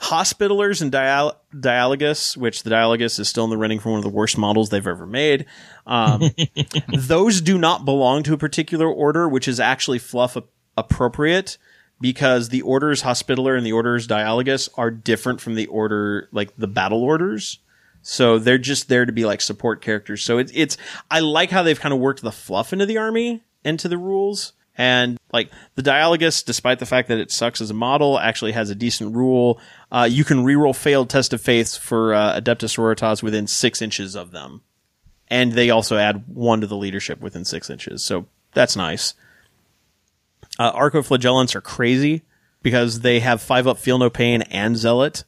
Hospitalers 0.00 0.80
and 0.80 0.90
Dial- 0.90 1.38
Dialogus, 1.54 2.34
which 2.34 2.62
the 2.62 2.70
Dialogus 2.70 3.18
is 3.20 3.28
still 3.28 3.44
in 3.44 3.50
the 3.50 3.58
running 3.58 3.78
for 3.78 3.90
one 3.90 3.98
of 3.98 4.04
the 4.04 4.10
worst 4.10 4.38
models 4.38 4.70
they've 4.70 4.86
ever 4.86 5.06
made. 5.06 5.44
Um, 5.86 6.22
those 6.88 7.42
do 7.42 7.58
not 7.58 7.84
belong 7.84 8.22
to 8.22 8.32
a 8.32 8.38
particular 8.38 8.88
order, 8.90 9.28
which 9.28 9.46
is 9.46 9.60
actually 9.60 9.98
fluff 9.98 10.36
a- 10.36 10.44
appropriate 10.76 11.58
because 12.00 12.48
the 12.48 12.62
orders 12.62 13.02
Hospitaller 13.02 13.56
and 13.56 13.66
the 13.66 13.72
orders 13.72 14.06
Dialogus 14.06 14.70
are 14.74 14.90
different 14.90 15.42
from 15.42 15.54
the 15.54 15.66
order, 15.66 16.30
like 16.32 16.56
the 16.56 16.66
battle 16.66 17.02
orders. 17.02 17.58
So 18.00 18.38
they're 18.38 18.56
just 18.56 18.88
there 18.88 19.04
to 19.04 19.12
be 19.12 19.26
like 19.26 19.42
support 19.42 19.82
characters. 19.82 20.22
So 20.22 20.38
it's, 20.38 20.50
it's, 20.54 20.78
I 21.10 21.20
like 21.20 21.50
how 21.50 21.62
they've 21.62 21.78
kind 21.78 21.92
of 21.92 22.00
worked 22.00 22.22
the 22.22 22.32
fluff 22.32 22.72
into 22.72 22.86
the 22.86 22.96
army, 22.96 23.42
into 23.64 23.86
the 23.86 23.98
rules. 23.98 24.54
And 24.80 25.18
like 25.30 25.52
the 25.74 25.82
Dialogus, 25.82 26.42
despite 26.42 26.78
the 26.78 26.86
fact 26.86 27.08
that 27.08 27.18
it 27.18 27.30
sucks 27.30 27.60
as 27.60 27.68
a 27.68 27.74
model, 27.74 28.18
actually 28.18 28.52
has 28.52 28.70
a 28.70 28.74
decent 28.74 29.14
rule. 29.14 29.60
Uh, 29.92 30.08
you 30.10 30.24
can 30.24 30.38
reroll 30.38 30.74
failed 30.74 31.10
test 31.10 31.34
of 31.34 31.42
faiths 31.42 31.76
for 31.76 32.14
uh, 32.14 32.40
Adeptus 32.40 32.74
Sororitas 32.74 33.22
within 33.22 33.46
six 33.46 33.82
inches 33.82 34.16
of 34.16 34.30
them. 34.30 34.62
And 35.28 35.52
they 35.52 35.68
also 35.68 35.98
add 35.98 36.24
one 36.28 36.62
to 36.62 36.66
the 36.66 36.78
leadership 36.78 37.20
within 37.20 37.44
six 37.44 37.68
inches. 37.68 38.02
So 38.02 38.24
that's 38.54 38.74
nice. 38.74 39.12
Uh, 40.58 40.72
Arcoflagellants 40.72 41.54
are 41.54 41.60
crazy 41.60 42.22
because 42.62 43.00
they 43.00 43.20
have 43.20 43.42
five 43.42 43.66
up, 43.66 43.76
feel 43.76 43.98
no 43.98 44.08
pain, 44.08 44.40
and 44.44 44.78
zealot. 44.78 45.24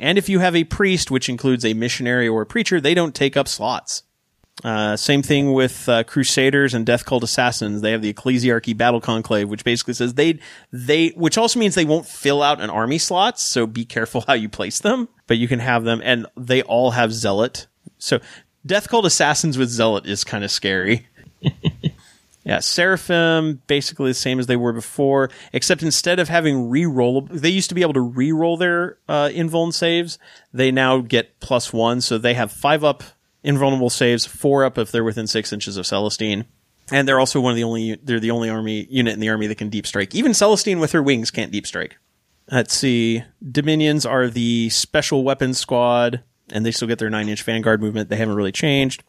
And 0.00 0.18
if 0.18 0.28
you 0.28 0.40
have 0.40 0.56
a 0.56 0.64
priest, 0.64 1.08
which 1.08 1.28
includes 1.28 1.64
a 1.64 1.72
missionary 1.72 2.26
or 2.26 2.42
a 2.42 2.46
preacher, 2.46 2.80
they 2.80 2.94
don't 2.94 3.14
take 3.14 3.36
up 3.36 3.46
slots. 3.46 4.02
Uh, 4.64 4.96
same 4.96 5.22
thing 5.22 5.52
with 5.52 5.88
uh, 5.88 6.02
Crusaders 6.02 6.74
and 6.74 6.84
Death 6.84 7.04
Cult 7.04 7.22
Assassins. 7.22 7.80
They 7.80 7.92
have 7.92 8.02
the 8.02 8.12
Ecclesiarchy 8.12 8.76
Battle 8.76 9.00
Conclave, 9.00 9.48
which 9.48 9.62
basically 9.62 9.94
says 9.94 10.14
they 10.14 10.40
they, 10.72 11.08
which 11.10 11.38
also 11.38 11.60
means 11.60 11.74
they 11.74 11.84
won't 11.84 12.06
fill 12.06 12.42
out 12.42 12.60
an 12.60 12.68
army 12.68 12.98
slots. 12.98 13.42
So 13.42 13.66
be 13.66 13.84
careful 13.84 14.20
how 14.26 14.34
you 14.34 14.48
place 14.48 14.80
them, 14.80 15.08
but 15.26 15.38
you 15.38 15.46
can 15.46 15.60
have 15.60 15.84
them, 15.84 16.00
and 16.02 16.26
they 16.36 16.62
all 16.62 16.92
have 16.92 17.12
Zealot. 17.12 17.68
So 17.98 18.18
Death 18.66 18.88
Cult 18.88 19.04
Assassins 19.04 19.56
with 19.56 19.68
Zealot 19.68 20.06
is 20.06 20.24
kind 20.24 20.42
of 20.42 20.50
scary. 20.50 21.06
Yeah, 22.48 22.60
Seraphim 22.60 23.60
basically 23.66 24.10
the 24.10 24.14
same 24.14 24.38
as 24.38 24.46
they 24.46 24.56
were 24.56 24.72
before, 24.72 25.28
except 25.52 25.82
instead 25.82 26.18
of 26.18 26.30
having 26.30 26.70
re-roll, 26.70 27.28
they 27.30 27.50
used 27.50 27.68
to 27.68 27.74
be 27.74 27.82
able 27.82 27.92
to 27.92 28.00
re-roll 28.00 28.56
their 28.56 28.96
uh, 29.06 29.28
invuln 29.28 29.70
saves. 29.70 30.18
They 30.50 30.72
now 30.72 31.02
get 31.02 31.40
plus 31.40 31.74
one, 31.74 32.00
so 32.00 32.16
they 32.16 32.32
have 32.32 32.50
five 32.50 32.82
up 32.82 33.02
invulnerable 33.48 33.88
saves, 33.88 34.26
four 34.26 34.62
up 34.62 34.76
if 34.76 34.92
they're 34.92 35.02
within 35.02 35.26
six 35.26 35.54
inches 35.54 35.78
of 35.78 35.86
Celestine, 35.86 36.44
and 36.92 37.08
they're 37.08 37.18
also 37.18 37.40
one 37.40 37.52
of 37.52 37.56
the 37.56 37.64
only 37.64 37.96
they're 37.96 38.20
the 38.20 38.30
only 38.30 38.50
army 38.50 38.86
unit 38.90 39.14
in 39.14 39.20
the 39.20 39.30
army 39.30 39.46
that 39.46 39.56
can 39.56 39.70
deep 39.70 39.86
strike. 39.86 40.14
Even 40.14 40.32
Celestine 40.32 40.80
with 40.80 40.92
her 40.92 41.02
wings 41.02 41.30
can't 41.30 41.50
deep 41.50 41.66
strike. 41.66 41.96
Let's 42.50 42.74
see, 42.74 43.24
Dominions 43.50 44.06
are 44.06 44.28
the 44.28 44.68
special 44.68 45.24
weapons 45.24 45.58
squad, 45.58 46.22
and 46.50 46.64
they 46.64 46.70
still 46.70 46.88
get 46.88 46.98
their 46.98 47.10
nine 47.10 47.28
inch 47.28 47.42
vanguard 47.42 47.80
movement. 47.80 48.10
They 48.10 48.16
haven't 48.16 48.36
really 48.36 48.52
changed. 48.52 49.02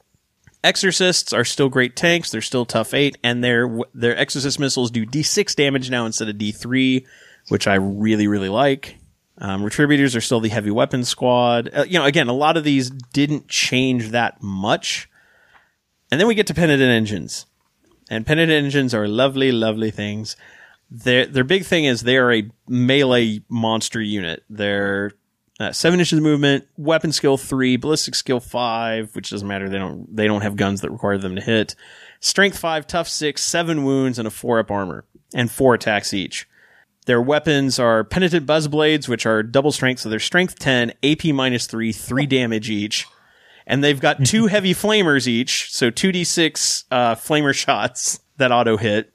Exorcists 0.64 1.32
are 1.32 1.45
still 1.45 1.69
great 1.69 1.95
tanks. 1.95 2.32
They're 2.32 2.42
still 2.42 2.66
tough 2.66 2.93
eight, 2.93 3.18
and 3.24 3.43
their 3.43 3.77
their 3.93 4.18
exorcist 4.18 4.58
missiles 4.58 4.90
do 4.90 5.06
D6 5.06 5.53
damage 5.53 5.90
now 5.90 6.06
instead 6.06 6.30
of 6.30 6.38
D3, 6.38 7.06
which 7.50 7.68
I 7.68 7.76
really 7.76 8.27
really 8.27 8.50
like. 8.50 9.00
Um, 9.40 9.64
Retributors 9.64 10.16
are 10.16 10.22
still 10.22 10.42
the 10.42 10.50
heavy 10.50 10.72
weapons 10.72 11.08
squad. 11.08 11.69
Uh, 11.74 11.85
you 11.88 11.98
know, 11.98 12.06
again, 12.06 12.27
a 12.27 12.34
lot 12.34 12.58
of 12.58 12.64
these 12.64 12.90
didn't 12.90 13.48
change 13.48 14.09
that 14.09 14.42
much. 14.43 15.09
And 16.11 16.19
then 16.19 16.27
we 16.27 16.35
get 16.35 16.48
to 16.48 16.53
penitent 16.53 16.90
engines, 16.90 17.45
and 18.09 18.26
penitent 18.26 18.66
engines 18.66 18.93
are 18.93 19.08
lovely, 19.08 19.51
lovely 19.51 19.92
things. 19.92 20.35
Their 20.90 21.27
their 21.27 21.43
big 21.43 21.66
thing 21.66 21.85
is 21.85 22.01
they 22.01 22.18
are 22.18 22.34
a 22.34 22.50
melee 22.68 23.43
monster 23.48 24.01
unit. 24.01 24.43
They're 24.50 25.11
uh, 25.59 25.72
seven 25.72 26.00
inches 26.00 26.18
of 26.18 26.24
movement, 26.24 26.66
weapon 26.77 27.11
skill 27.11 27.38
three, 27.38 27.77
ballistic 27.77 28.16
skill 28.16 28.40
five, 28.40 29.16
which 29.16 29.30
doesn't 29.30 29.48
matter. 29.48 29.69
They 29.69 29.77
don't 29.77 30.16
they 30.16 30.26
don't 30.26 30.42
have 30.42 30.56
guns 30.56 30.82
that 30.82 30.90
require 30.90 31.19
them 31.19 31.35
to 31.35 31.42
hit. 31.42 31.76
Strength 32.22 32.58
five, 32.58 32.88
tough 32.88 33.08
six, 33.08 33.43
seven 33.43 33.84
wounds, 33.84 34.18
and 34.18 34.27
a 34.27 34.32
four 34.32 34.58
up 34.59 34.72
armor, 34.72 35.06
and 35.35 35.51
four 35.51 35.76
attacks 35.76 36.11
each. 36.11 36.49
Their 37.10 37.24
weapons 37.24 37.80
are 37.80 38.04
penitent 38.04 38.46
buzz 38.46 38.68
blades, 38.68 39.10
which 39.10 39.26
are 39.26 39.42
double 39.42 39.72
strength, 39.72 40.02
so 40.02 40.10
they're 40.10 40.20
strength 40.20 40.60
ten, 40.60 40.94
AP 41.04 41.26
minus 41.34 41.66
three, 41.66 41.92
three 41.92 42.28
damage 42.28 42.70
each. 42.70 43.08
And 43.66 43.84
they've 43.84 44.00
got 44.00 44.24
two 44.24 44.46
heavy 44.54 44.76
flamers 44.76 45.26
each, 45.26 45.74
so 45.74 45.90
two 45.90 46.12
d 46.12 46.24
six 46.24 46.84
uh, 46.92 47.16
flamer 47.16 47.56
shots 47.56 48.20
that 48.38 48.52
auto 48.52 48.78
hit. 48.78 49.12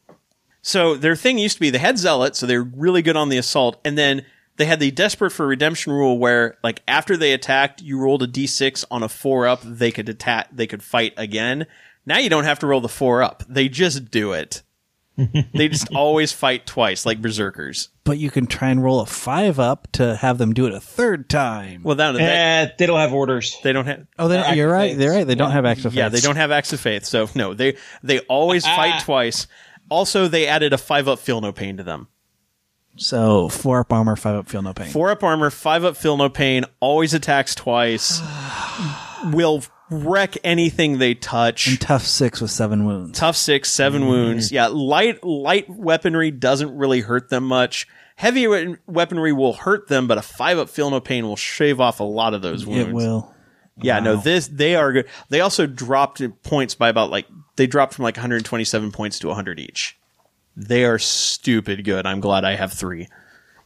So 0.60 0.97
their 0.97 1.14
thing 1.14 1.39
used 1.39 1.55
to 1.58 1.60
be 1.60 1.70
they 1.70 1.78
had 1.78 1.97
zealot, 1.97 2.34
so 2.34 2.47
they're 2.47 2.64
really 2.64 3.00
good 3.00 3.14
on 3.14 3.28
the 3.28 3.39
assault, 3.39 3.81
and 3.84 3.97
then 3.97 4.26
they 4.56 4.64
had 4.64 4.81
the 4.81 4.90
desperate 4.90 5.31
for 5.31 5.47
redemption 5.47 5.92
rule 5.92 6.18
where 6.18 6.58
like 6.64 6.82
after 6.89 7.16
they 7.16 7.32
attacked, 7.32 7.81
you 7.81 8.00
rolled 8.00 8.24
a 8.24 8.26
d6 8.26 8.84
on 8.90 9.05
a 9.05 9.08
four 9.08 9.47
up, 9.47 9.60
they 9.62 9.92
could 9.92 10.08
attack, 10.08 10.48
they 10.50 10.66
could 10.66 10.82
fight 10.82 11.14
again. 11.16 11.64
Now 12.05 12.18
you 12.18 12.28
don't 12.28 12.42
have 12.42 12.58
to 12.58 12.66
roll 12.66 12.81
the 12.81 12.89
four 12.89 13.23
up. 13.23 13.44
They 13.48 13.68
just 13.68 14.10
do 14.10 14.32
it. 14.32 14.63
They 15.16 15.68
just 15.68 15.94
always 15.94 16.32
fight 16.32 16.66
twice, 16.66 17.06
like 17.06 17.22
berserkers. 17.22 17.88
But 18.04 18.18
you 18.18 18.30
can 18.30 18.46
try 18.46 18.70
and 18.70 18.82
roll 18.82 19.00
a 19.00 19.06
five 19.06 19.60
up 19.60 19.86
to 19.92 20.16
have 20.16 20.38
them 20.38 20.52
do 20.52 20.66
it 20.66 20.72
a 20.74 20.80
third 20.80 21.30
time. 21.30 21.82
Well, 21.84 21.94
that, 21.96 22.12
that 22.12 22.20
Eh, 22.20 22.74
they 22.78 22.86
don't 22.86 22.98
have 22.98 23.12
orders. 23.12 23.56
they 23.62 23.72
don't 23.72 23.86
have. 23.86 24.06
oh, 24.18 24.28
they, 24.28 24.36
They're 24.38 24.54
you're 24.56 24.70
right. 24.72 24.94
activates. 24.94 24.98
They're 24.98 25.10
right. 25.12 25.26
They 25.26 25.34
don't 25.36 25.50
have 25.52 25.64
active. 25.64 25.94
Yeah, 25.94 26.08
they 26.08 26.20
don't 26.20 26.36
have 26.36 26.50
acts 26.50 26.72
of 26.72 26.80
faith. 26.80 27.04
So 27.04 27.28
no, 27.34 27.54
they 27.54 27.76
they 28.02 28.20
always 28.20 28.64
fight 28.64 29.02
twice. 29.02 29.46
Also, 29.88 30.28
they 30.28 30.46
added 30.46 30.72
a 30.72 30.78
five 30.78 31.06
up 31.08 31.18
feel 31.18 31.40
no 31.40 31.52
pain 31.52 31.76
to 31.76 31.82
them. 31.82 32.08
So 32.96 33.48
four 33.48 33.80
up 33.80 33.92
armor, 33.92 34.14
five 34.16 34.36
up, 34.36 34.48
feel 34.48 34.62
no 34.62 34.72
pain. 34.72 34.88
Four 34.88 35.10
up 35.10 35.22
armor, 35.22 35.50
five 35.50 35.84
up 35.84 35.96
feel 35.96 36.16
no 36.16 36.28
pain, 36.28 36.64
always 36.80 37.12
attacks 37.12 37.54
twice, 37.54 38.20
will 39.32 39.62
wreck 39.94 40.36
anything 40.44 40.98
they 40.98 41.14
touch. 41.14 41.66
And 41.66 41.81
tough 41.81 42.02
six 42.02 42.40
with 42.40 42.50
seven 42.50 42.84
wounds. 42.84 43.18
Tough 43.18 43.36
six, 43.36 43.70
seven 43.70 44.02
mm. 44.02 44.08
wounds. 44.08 44.52
Yeah, 44.52 44.66
light 44.66 45.23
light 45.24 45.68
weaponry 45.68 46.31
doesn't 46.31 46.76
really 46.76 47.00
hurt 47.00 47.31
them 47.31 47.44
much. 47.44 47.86
Heavy 48.16 48.47
we- 48.47 48.76
weaponry 48.86 49.32
will 49.32 49.55
hurt 49.55 49.89
them, 49.89 50.06
but 50.06 50.18
a 50.18 50.23
five 50.23 50.58
up 50.58 50.68
feel 50.68 50.90
no 50.90 51.00
pain 51.00 51.26
will 51.26 51.36
shave 51.36 51.81
off 51.81 52.00
a 52.00 52.05
lot 52.05 52.34
of 52.34 52.42
those 52.42 52.64
wounds. 52.66 52.89
It 52.89 52.92
will. 52.92 53.34
Yeah, 53.76 53.98
no, 54.00 54.16
this 54.16 54.47
they 54.47 54.76
are 54.76 54.92
good. 54.92 55.08
They 55.31 55.40
also 55.40 55.66
dropped 55.66 56.23
points 56.42 56.74
by 56.74 56.89
about 56.89 57.10
like 57.10 57.26
they 57.56 57.66
dropped 57.66 57.94
from 57.94 58.05
like 58.05 58.16
127 58.16 58.92
points 58.92 59.18
to 59.20 59.28
100 59.28 59.58
each. 59.58 59.98
They 60.56 60.84
are 60.84 60.98
stupid 60.98 61.84
good. 61.84 62.06
I'm 62.06 62.20
glad 62.20 62.44
I 62.44 62.55
have 62.55 62.73
three, 62.73 63.08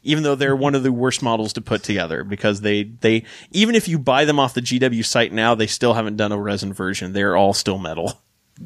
even 0.02 0.22
though 0.22 0.34
they're 0.34 0.56
one 0.56 0.74
of 0.74 0.82
the 0.82 0.92
worst 0.92 1.22
models 1.22 1.52
to 1.54 1.60
put 1.60 1.82
together 1.82 2.24
because 2.24 2.60
they 2.60 2.84
they 2.84 3.24
even 3.50 3.74
if 3.74 3.88
you 3.88 3.98
buy 3.98 4.24
them 4.24 4.38
off 4.38 4.54
the 4.54 4.62
GW 4.62 5.04
site 5.04 5.32
now, 5.32 5.54
they 5.54 5.66
still 5.66 5.94
haven't 5.94 6.16
done 6.16 6.32
a 6.32 6.38
resin 6.38 6.72
version. 6.72 7.12
They're 7.12 7.36
all 7.36 7.54
still 7.54 7.78
metal. 7.78 8.20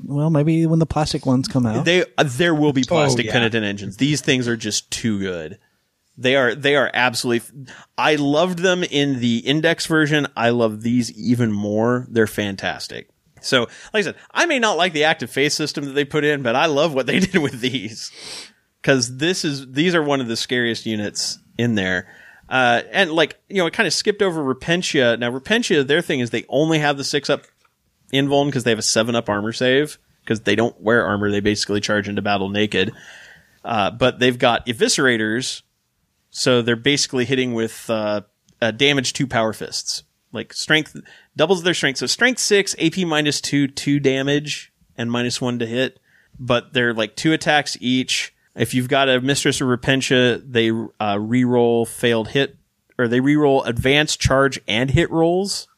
Well, 0.05 0.31
maybe 0.31 0.67
when 0.67 0.79
the 0.79 0.87
plastic 0.87 1.27
ones 1.27 1.49
come 1.49 1.67
out. 1.67 1.85
They 1.85 2.05
uh, 2.17 2.25
there 2.25 2.55
will 2.55 2.73
be 2.73 2.85
plastic 2.85 3.27
yeah. 3.27 3.33
penitent 3.33 3.65
engines. 3.65 3.97
These 3.97 4.21
things 4.21 4.49
are 4.49 4.57
just 4.57 4.91
too 4.91 5.19
good. 5.19 5.59
They 6.17 6.37
are 6.37 6.55
they 6.55 6.77
are 6.77 6.91
absolutely. 6.93 7.67
I 7.97 8.17
loved 8.17 8.59
them 8.59 8.85
in 8.85 9.21
the 9.21 9.39
index 9.39 9.87
version. 9.87 10.27
I 10.37 10.51
love 10.51 10.83
these 10.83 11.11
even 11.13 11.53
more. 11.53 12.07
They're 12.11 12.27
fantastic. 12.27 13.09
So, 13.41 13.63
like 13.93 14.01
I 14.01 14.03
said, 14.03 14.17
I 14.31 14.47
may 14.47 14.59
not 14.59 14.77
like 14.77 14.93
the 14.93 15.05
acts 15.05 15.25
of 15.25 15.31
faith 15.31 15.53
system 15.53 15.85
that 15.87 15.93
they 15.93 16.05
put 16.05 16.23
in, 16.25 16.43
but 16.43 16.55
I 16.55 16.67
love 16.67 16.95
what 16.95 17.07
they 17.07 17.19
did 17.21 17.43
with 17.43 17.61
these 17.61 18.13
because 18.83 19.17
this 19.17 19.45
is 19.45 19.73
these 19.73 19.95
are 19.95 20.03
one 20.03 20.21
of 20.21 20.27
the 20.27 20.37
scariest 20.37 20.85
units 20.85 21.39
in 21.57 21.77
there. 21.77 22.09
Uh, 22.49 22.83
and 22.91 23.13
like 23.13 23.41
you 23.49 23.57
know, 23.57 23.67
it 23.67 23.73
kind 23.73 23.87
of 23.87 23.93
skipped 23.93 24.21
over 24.21 24.43
Repentia. 24.43 25.19
Now, 25.19 25.31
Repentia, 25.31 25.87
their 25.87 26.03
thing 26.03 26.21
is 26.21 26.31
they 26.31 26.45
only 26.49 26.81
have 26.81 26.97
the 26.97 27.05
six 27.05 27.31
up 27.31 27.45
invuln 28.13 28.47
because 28.47 28.65
they 28.65 28.71
have 28.71 28.79
a 28.79 28.83
seven 28.83 29.15
up 29.15 29.29
armor 29.29 29.53
save 29.53 29.99
because 30.23 30.43
they 30.43 30.55
don't 30.55 30.79
wear 30.81 31.07
armor. 31.07 31.31
They 31.31 31.41
basically 31.41 31.81
charge 31.81 32.09
into 32.09 32.21
battle 32.21 32.49
naked. 32.49 32.93
Uh, 33.65 33.93
but 33.93 34.19
they've 34.19 34.39
got 34.39 34.67
eviscerators, 34.67 35.63
so 36.31 36.63
they're 36.63 36.75
basically 36.75 37.25
hitting 37.25 37.55
with 37.55 37.89
uh, 37.89 38.23
uh, 38.61 38.73
damage 38.73 39.13
two 39.13 39.27
power 39.27 39.53
fists. 39.53 40.03
Like 40.33 40.53
strength 40.53 40.97
doubles 41.37 41.63
their 41.63 41.75
strength. 41.75 41.99
So 41.99 42.07
strength 42.07 42.41
six, 42.41 42.75
AP 42.81 42.99
minus 42.99 43.41
two, 43.41 43.69
two 43.69 44.01
damage 44.01 44.73
and 44.97 45.11
minus 45.11 45.41
one 45.41 45.59
to 45.61 45.67
hit. 45.67 46.01
But 46.39 46.73
they're 46.73 46.95
like 46.95 47.15
two 47.15 47.33
attacks 47.33 47.77
each. 47.81 48.35
If 48.55 48.75
you've 48.75 48.89
got 48.89 49.09
a 49.09 49.21
Mistress 49.21 49.61
of 49.61 49.69
Repentia, 49.69 50.43
they 50.45 50.71
uh, 50.71 51.17
reroll 51.17 51.89
failed 51.89 52.29
hit 52.29 52.57
or 52.99 53.09
they 53.09 53.21
reroll 53.21 53.67
advanced 53.67 54.21
charge 54.21 54.61
and 54.69 54.91
hit 54.91 55.11
rolls. 55.11 55.69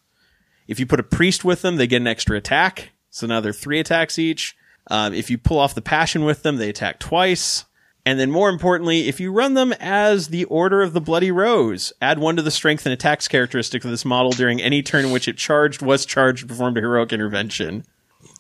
If 0.67 0.81
you 0.81 0.87
put 0.87 1.01
a 1.01 1.05
priest 1.05 1.45
with 1.45 1.63
them, 1.63 1.77
they 1.77 1.87
get 1.87 2.01
an 2.01 2.07
extra 2.07 2.37
attack. 2.37 2.91
So 3.11 3.27
now 3.27 3.41
they're 3.41 3.53
three 3.53 3.79
attacks 3.79 4.19
each. 4.19 4.57
Um, 4.91 5.15
if 5.15 5.31
you 5.31 5.39
pull 5.39 5.59
off 5.59 5.75
the 5.75 5.83
passion 5.83 6.25
with 6.25 6.43
them, 6.43 6.57
they 6.57 6.69
attack 6.69 6.99
twice. 6.99 7.65
And 8.07 8.19
then 8.19 8.31
more 8.31 8.51
importantly, 8.51 9.09
if 9.09 9.19
you 9.19 9.33
run 9.33 9.55
them 9.55 9.73
as 9.81 10.29
the 10.29 10.45
Order 10.45 10.83
of 10.83 10.93
the 10.93 11.01
Bloody 11.01 11.31
Rose, 11.31 11.93
add 12.03 12.19
one 12.19 12.37
to 12.37 12.43
the 12.43 12.51
strength 12.51 12.85
and 12.85 12.93
attacks 12.93 13.29
characteristic 13.29 13.85
of 13.85 13.91
this 13.91 14.05
model 14.05 14.31
during 14.31 14.61
any 14.61 14.83
turn 14.83 15.07
in 15.07 15.11
which 15.11 15.27
it 15.27 15.39
charged, 15.39 15.81
was 15.81 16.05
charged, 16.05 16.47
performed 16.47 16.77
a 16.77 16.83
heroic 16.83 17.13
intervention. 17.13 17.85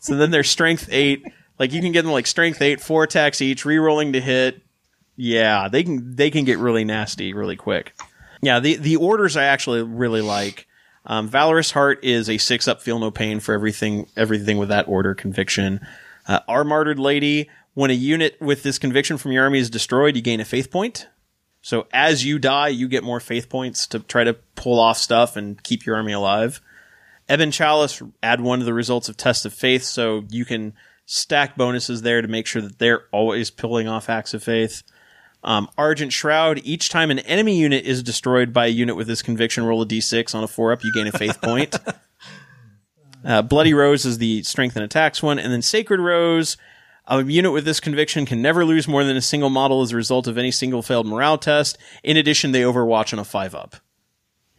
So 0.00 0.16
then 0.16 0.32
their 0.32 0.44
strength 0.44 0.88
eight, 0.90 1.24
like 1.58 1.72
you 1.72 1.80
can 1.80 1.92
get 1.92 2.02
them 2.02 2.12
like 2.12 2.26
strength 2.26 2.60
eight, 2.62 2.80
four 2.80 3.04
attacks 3.04 3.40
each, 3.40 3.64
re-rolling 3.64 4.12
to 4.12 4.20
hit. 4.20 4.60
Yeah, 5.16 5.68
they 5.68 5.84
can 5.84 6.16
they 6.16 6.30
can 6.30 6.44
get 6.44 6.58
really 6.58 6.84
nasty 6.84 7.32
really 7.32 7.56
quick. 7.56 7.94
Yeah, 8.42 8.60
the 8.60 8.76
the 8.76 8.96
orders 8.96 9.36
I 9.36 9.44
actually 9.44 9.82
really 9.82 10.22
like. 10.22 10.66
Um, 11.06 11.28
Valorous 11.28 11.70
Heart 11.70 12.02
is 12.02 12.30
a 12.30 12.38
six 12.38 12.66
up, 12.66 12.80
feel 12.80 12.98
no 12.98 13.10
pain 13.10 13.40
for 13.40 13.54
everything 13.54 14.08
everything 14.16 14.58
with 14.58 14.70
that 14.70 14.88
order 14.88 15.14
conviction. 15.14 15.80
Uh, 16.26 16.40
Our 16.48 16.64
Martyred 16.64 16.98
Lady, 16.98 17.50
when 17.74 17.90
a 17.90 17.94
unit 17.94 18.40
with 18.40 18.62
this 18.62 18.78
conviction 18.78 19.18
from 19.18 19.32
your 19.32 19.44
army 19.44 19.58
is 19.58 19.70
destroyed, 19.70 20.16
you 20.16 20.22
gain 20.22 20.40
a 20.40 20.44
faith 20.44 20.70
point. 20.70 21.06
So 21.60 21.86
as 21.92 22.24
you 22.24 22.38
die, 22.38 22.68
you 22.68 22.88
get 22.88 23.04
more 23.04 23.20
faith 23.20 23.48
points 23.48 23.86
to 23.88 24.00
try 24.00 24.24
to 24.24 24.34
pull 24.54 24.78
off 24.78 24.98
stuff 24.98 25.36
and 25.36 25.62
keep 25.62 25.86
your 25.86 25.96
army 25.96 26.12
alive. 26.12 26.60
Ebon 27.30 27.50
Chalice, 27.50 28.02
add 28.22 28.40
one 28.40 28.58
to 28.58 28.64
the 28.66 28.74
results 28.74 29.08
of 29.08 29.16
Test 29.16 29.46
of 29.46 29.54
Faith, 29.54 29.82
so 29.82 30.24
you 30.28 30.44
can 30.44 30.74
stack 31.06 31.56
bonuses 31.56 32.02
there 32.02 32.22
to 32.22 32.28
make 32.28 32.46
sure 32.46 32.62
that 32.62 32.78
they're 32.78 33.04
always 33.12 33.50
pulling 33.50 33.88
off 33.88 34.08
acts 34.08 34.34
of 34.34 34.42
faith. 34.42 34.82
Um, 35.42 35.68
Argent 35.76 36.12
Shroud, 36.12 36.60
each 36.64 36.88
time 36.88 37.10
an 37.10 37.18
enemy 37.20 37.58
unit 37.58 37.84
is 37.84 38.02
destroyed 38.02 38.52
by 38.52 38.66
a 38.66 38.70
unit 38.70 38.96
with 38.96 39.06
this 39.06 39.20
conviction, 39.20 39.64
roll 39.64 39.82
a 39.82 39.86
d6 39.86 40.34
on 40.34 40.42
a 40.42 40.48
4 40.48 40.72
up, 40.72 40.84
you 40.84 40.92
gain 40.92 41.06
a 41.06 41.12
faith 41.12 41.40
point. 41.40 41.76
Uh, 43.24 43.40
Bloody 43.40 43.72
Rose 43.72 44.04
is 44.04 44.18
the 44.18 44.42
strength 44.42 44.76
and 44.76 44.84
attacks 44.84 45.22
one, 45.22 45.38
and 45.38 45.50
then 45.50 45.62
Sacred 45.62 45.98
Rose, 45.98 46.58
a 47.06 47.24
unit 47.24 47.52
with 47.52 47.64
this 47.64 47.80
conviction 47.80 48.26
can 48.26 48.42
never 48.42 48.64
lose 48.64 48.86
more 48.86 49.02
than 49.04 49.16
a 49.16 49.22
single 49.22 49.50
model 49.50 49.82
as 49.82 49.92
a 49.92 49.96
result 49.96 50.26
of 50.26 50.36
any 50.36 50.50
single 50.50 50.82
failed 50.82 51.06
morale 51.06 51.38
test. 51.38 51.78
In 52.02 52.16
addition, 52.16 52.52
they 52.52 52.60
overwatch 52.60 53.12
on 53.12 53.18
a 53.18 53.24
5 53.24 53.54
up. 53.54 53.76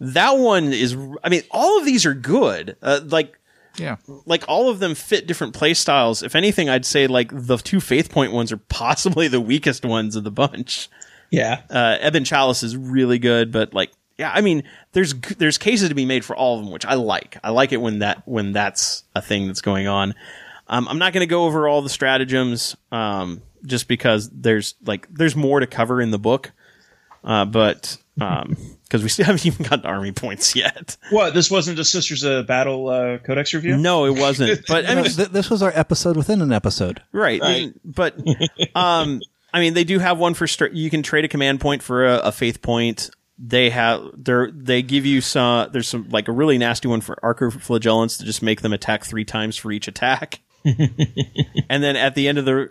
that 0.00 0.38
one 0.38 0.72
is, 0.72 0.96
I 1.22 1.28
mean, 1.28 1.42
all 1.50 1.78
of 1.78 1.84
these 1.84 2.06
are 2.06 2.14
good. 2.14 2.76
Uh, 2.80 3.00
like, 3.04 3.36
Yeah. 3.78 3.96
like 4.24 4.44
all 4.48 4.70
of 4.70 4.78
them 4.78 4.94
fit 4.94 5.26
different 5.26 5.54
play 5.54 5.74
styles. 5.74 6.22
If 6.22 6.34
anything, 6.34 6.68
I'd 6.68 6.84
say 6.84 7.06
like 7.06 7.30
the 7.32 7.56
two 7.58 7.80
faith 7.80 8.10
point 8.10 8.32
ones 8.32 8.52
are 8.52 8.56
possibly 8.56 9.28
the 9.28 9.40
weakest 9.40 9.84
ones 9.84 10.16
of 10.16 10.24
the 10.24 10.30
bunch. 10.30 10.88
Yeah. 11.30 11.62
Uh, 11.68 11.98
Ebon 12.04 12.24
Chalice 12.24 12.62
is 12.62 12.76
really 12.76 13.18
good, 13.18 13.52
but 13.52 13.74
like, 13.74 13.90
yeah, 14.18 14.32
I 14.34 14.40
mean, 14.40 14.62
there's 14.92 15.12
there's 15.12 15.58
cases 15.58 15.90
to 15.90 15.94
be 15.94 16.06
made 16.06 16.24
for 16.24 16.34
all 16.34 16.58
of 16.58 16.64
them, 16.64 16.72
which 16.72 16.86
I 16.86 16.94
like. 16.94 17.36
I 17.44 17.50
like 17.50 17.72
it 17.72 17.76
when 17.78 17.98
that 17.98 18.26
when 18.26 18.52
that's 18.52 19.04
a 19.14 19.20
thing 19.20 19.46
that's 19.46 19.60
going 19.60 19.88
on. 19.88 20.14
Um, 20.68 20.88
I'm 20.88 20.98
not 20.98 21.12
going 21.12 21.20
to 21.20 21.26
go 21.30 21.44
over 21.44 21.68
all 21.68 21.82
the 21.82 21.90
stratagems, 21.90 22.76
um, 22.90 23.42
just 23.66 23.88
because 23.88 24.30
there's 24.30 24.74
like 24.84 25.06
there's 25.12 25.36
more 25.36 25.60
to 25.60 25.66
cover 25.66 26.00
in 26.00 26.10
the 26.10 26.18
book, 26.18 26.52
uh, 27.24 27.44
but 27.44 27.98
because 28.16 29.02
we 29.02 29.08
still 29.08 29.24
haven't 29.26 29.44
even 29.46 29.66
gotten 29.66 29.86
army 29.86 30.12
points 30.12 30.56
yet. 30.56 30.96
What? 31.10 31.34
This 31.34 31.50
wasn't 31.50 31.78
a 31.78 31.84
Sisters 31.84 32.22
of 32.24 32.46
Battle 32.46 32.88
uh, 32.88 33.18
Codex 33.18 33.52
review? 33.54 33.76
No, 33.76 34.06
it 34.06 34.18
wasn't. 34.18 34.60
But 34.68 34.86
I 34.88 34.94
No, 34.94 35.02
mean, 35.02 35.10
th- 35.12 35.28
this 35.28 35.50
was 35.50 35.62
our 35.62 35.72
episode 35.74 36.16
within 36.16 36.40
an 36.40 36.52
episode. 36.52 37.02
Right. 37.12 37.40
Right. 37.40 37.72
But 37.84 38.16
um 38.74 39.20
I 39.52 39.60
mean 39.60 39.74
they 39.74 39.84
do 39.84 39.98
have 39.98 40.18
one 40.18 40.34
for 40.34 40.46
str- 40.46 40.66
you 40.66 40.90
can 40.90 41.02
trade 41.02 41.24
a 41.24 41.28
command 41.28 41.60
point 41.60 41.82
for 41.82 42.06
a, 42.06 42.16
a 42.18 42.32
faith 42.32 42.62
point. 42.62 43.10
They 43.38 43.68
have 43.70 44.02
they 44.16 44.46
they 44.52 44.82
give 44.82 45.04
you 45.04 45.20
some 45.20 45.70
there's 45.72 45.88
some 45.88 46.08
like 46.08 46.28
a 46.28 46.32
really 46.32 46.56
nasty 46.58 46.88
one 46.88 47.00
for 47.02 47.16
arcoflagellants 47.22 48.18
to 48.18 48.24
just 48.24 48.42
make 48.42 48.62
them 48.62 48.72
attack 48.72 49.04
3 49.04 49.24
times 49.26 49.56
for 49.56 49.70
each 49.70 49.88
attack. 49.88 50.40
and 50.64 51.82
then 51.82 51.96
at 51.96 52.14
the 52.14 52.28
end 52.28 52.38
of 52.38 52.44
the 52.44 52.70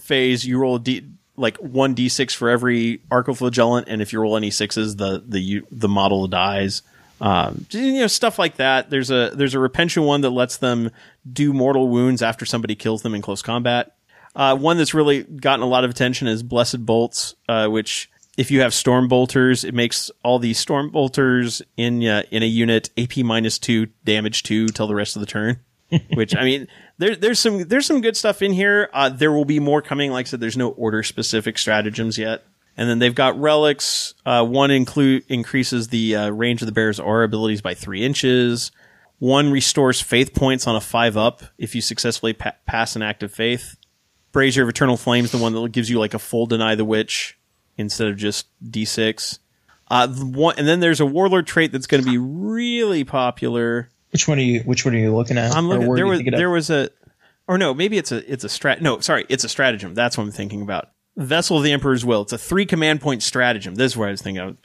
phase 0.00 0.44
you 0.46 0.58
roll 0.58 0.76
a 0.76 0.80
d 0.80 1.04
like 1.36 1.58
1d6 1.58 2.34
for 2.34 2.48
every 2.48 2.98
arcoflagellant 3.10 3.84
and 3.86 4.00
if 4.00 4.12
you 4.12 4.20
roll 4.20 4.36
any 4.36 4.50
sixes 4.50 4.96
the 4.96 5.22
the 5.26 5.62
the 5.70 5.88
model 5.88 6.26
dies. 6.26 6.82
Um, 7.20 7.66
you 7.70 8.00
know 8.00 8.06
stuff 8.06 8.38
like 8.38 8.56
that. 8.56 8.90
There's 8.90 9.10
a 9.10 9.30
there's 9.34 9.54
a 9.54 9.58
Repentia 9.58 10.04
one 10.04 10.20
that 10.20 10.30
lets 10.30 10.58
them 10.58 10.90
do 11.30 11.52
mortal 11.52 11.88
wounds 11.88 12.22
after 12.22 12.44
somebody 12.44 12.74
kills 12.74 13.02
them 13.02 13.14
in 13.14 13.22
close 13.22 13.42
combat. 13.42 13.96
Uh, 14.34 14.54
one 14.54 14.76
that's 14.76 14.92
really 14.92 15.22
gotten 15.22 15.62
a 15.62 15.66
lot 15.66 15.84
of 15.84 15.90
attention 15.90 16.28
is 16.28 16.42
Blessed 16.42 16.84
Bolts, 16.84 17.34
uh, 17.48 17.68
which 17.68 18.10
if 18.36 18.50
you 18.50 18.60
have 18.60 18.74
Storm 18.74 19.08
Bolters, 19.08 19.64
it 19.64 19.72
makes 19.72 20.10
all 20.22 20.38
these 20.38 20.58
Storm 20.58 20.90
Bolters 20.90 21.62
in 21.78 22.04
uh, 22.04 22.22
in 22.30 22.42
a 22.42 22.46
unit 22.46 22.90
AP 22.98 23.18
minus 23.18 23.58
two, 23.58 23.86
damage 24.04 24.42
two 24.42 24.66
till 24.68 24.86
the 24.86 24.94
rest 24.94 25.16
of 25.16 25.20
the 25.20 25.26
turn. 25.26 25.60
which 26.14 26.34
I 26.34 26.44
mean, 26.44 26.66
there, 26.98 27.16
there's 27.16 27.38
some 27.38 27.64
there's 27.64 27.86
some 27.86 28.00
good 28.00 28.16
stuff 28.16 28.42
in 28.42 28.52
here. 28.52 28.88
Uh, 28.92 29.08
there 29.08 29.32
will 29.32 29.44
be 29.44 29.60
more 29.60 29.82
coming. 29.82 30.10
Like 30.10 30.26
I 30.26 30.28
said, 30.30 30.40
there's 30.40 30.56
no 30.56 30.70
order 30.70 31.02
specific 31.02 31.58
stratagems 31.58 32.18
yet. 32.18 32.44
And 32.76 32.88
then 32.90 32.98
they've 32.98 33.14
got 33.14 33.40
relics. 33.40 34.14
Uh, 34.24 34.44
one 34.44 34.70
include 34.70 35.24
increases 35.28 35.88
the 35.88 36.16
uh, 36.16 36.30
range 36.30 36.60
of 36.62 36.66
the 36.66 36.72
bear's 36.72 37.00
aura 37.00 37.24
abilities 37.24 37.62
by 37.62 37.74
three 37.74 38.04
inches. 38.04 38.70
One 39.18 39.50
restores 39.50 40.00
faith 40.00 40.34
points 40.34 40.66
on 40.66 40.76
a 40.76 40.80
five 40.80 41.16
up 41.16 41.42
if 41.56 41.74
you 41.74 41.80
successfully 41.80 42.34
pa- 42.34 42.56
pass 42.66 42.96
an 42.96 43.02
act 43.02 43.22
of 43.22 43.32
faith. 43.32 43.76
Brazier 44.32 44.62
of 44.62 44.68
Eternal 44.68 44.98
Flames, 44.98 45.32
the 45.32 45.38
one 45.38 45.54
that 45.54 45.72
gives 45.72 45.88
you 45.88 45.98
like 45.98 46.12
a 46.12 46.18
full 46.18 46.44
deny 46.44 46.74
the 46.74 46.84
witch 46.84 47.38
instead 47.78 48.08
of 48.08 48.18
just 48.18 48.46
d6. 48.62 49.38
Uh, 49.88 50.08
one, 50.08 50.58
and 50.58 50.68
then 50.68 50.80
there's 50.80 51.00
a 51.00 51.06
warlord 51.06 51.46
trait 51.46 51.72
that's 51.72 51.86
going 51.86 52.04
to 52.04 52.10
be 52.10 52.18
really 52.18 53.04
popular. 53.04 53.88
Which 54.16 54.26
one 54.26 54.38
are 54.38 54.42
you? 54.42 54.60
Which 54.60 54.86
one 54.86 54.94
are 54.94 54.98
you 54.98 55.14
looking 55.14 55.36
at? 55.36 55.54
I'm 55.54 55.68
looking. 55.68 55.92
There 55.94 56.06
was 56.06 56.22
there 56.24 56.48
was 56.48 56.70
a, 56.70 56.88
or 57.46 57.58
no, 57.58 57.74
maybe 57.74 57.98
it's 57.98 58.12
a 58.12 58.32
it's 58.32 58.44
a 58.44 58.48
strat. 58.48 58.80
No, 58.80 58.98
sorry, 59.00 59.26
it's 59.28 59.44
a 59.44 59.48
stratagem. 59.50 59.92
That's 59.92 60.16
what 60.16 60.24
I'm 60.24 60.30
thinking 60.30 60.62
about. 60.62 60.88
Vessel 61.18 61.58
of 61.58 61.64
the 61.64 61.72
Emperor's 61.72 62.02
Will. 62.02 62.22
It's 62.22 62.32
a 62.32 62.38
three 62.38 62.64
command 62.64 63.02
point 63.02 63.22
stratagem. 63.22 63.74
This 63.74 63.92
is 63.92 63.96
what 63.98 64.08
I 64.08 64.12
was 64.12 64.22
thinking 64.22 64.42
of. 64.42 64.56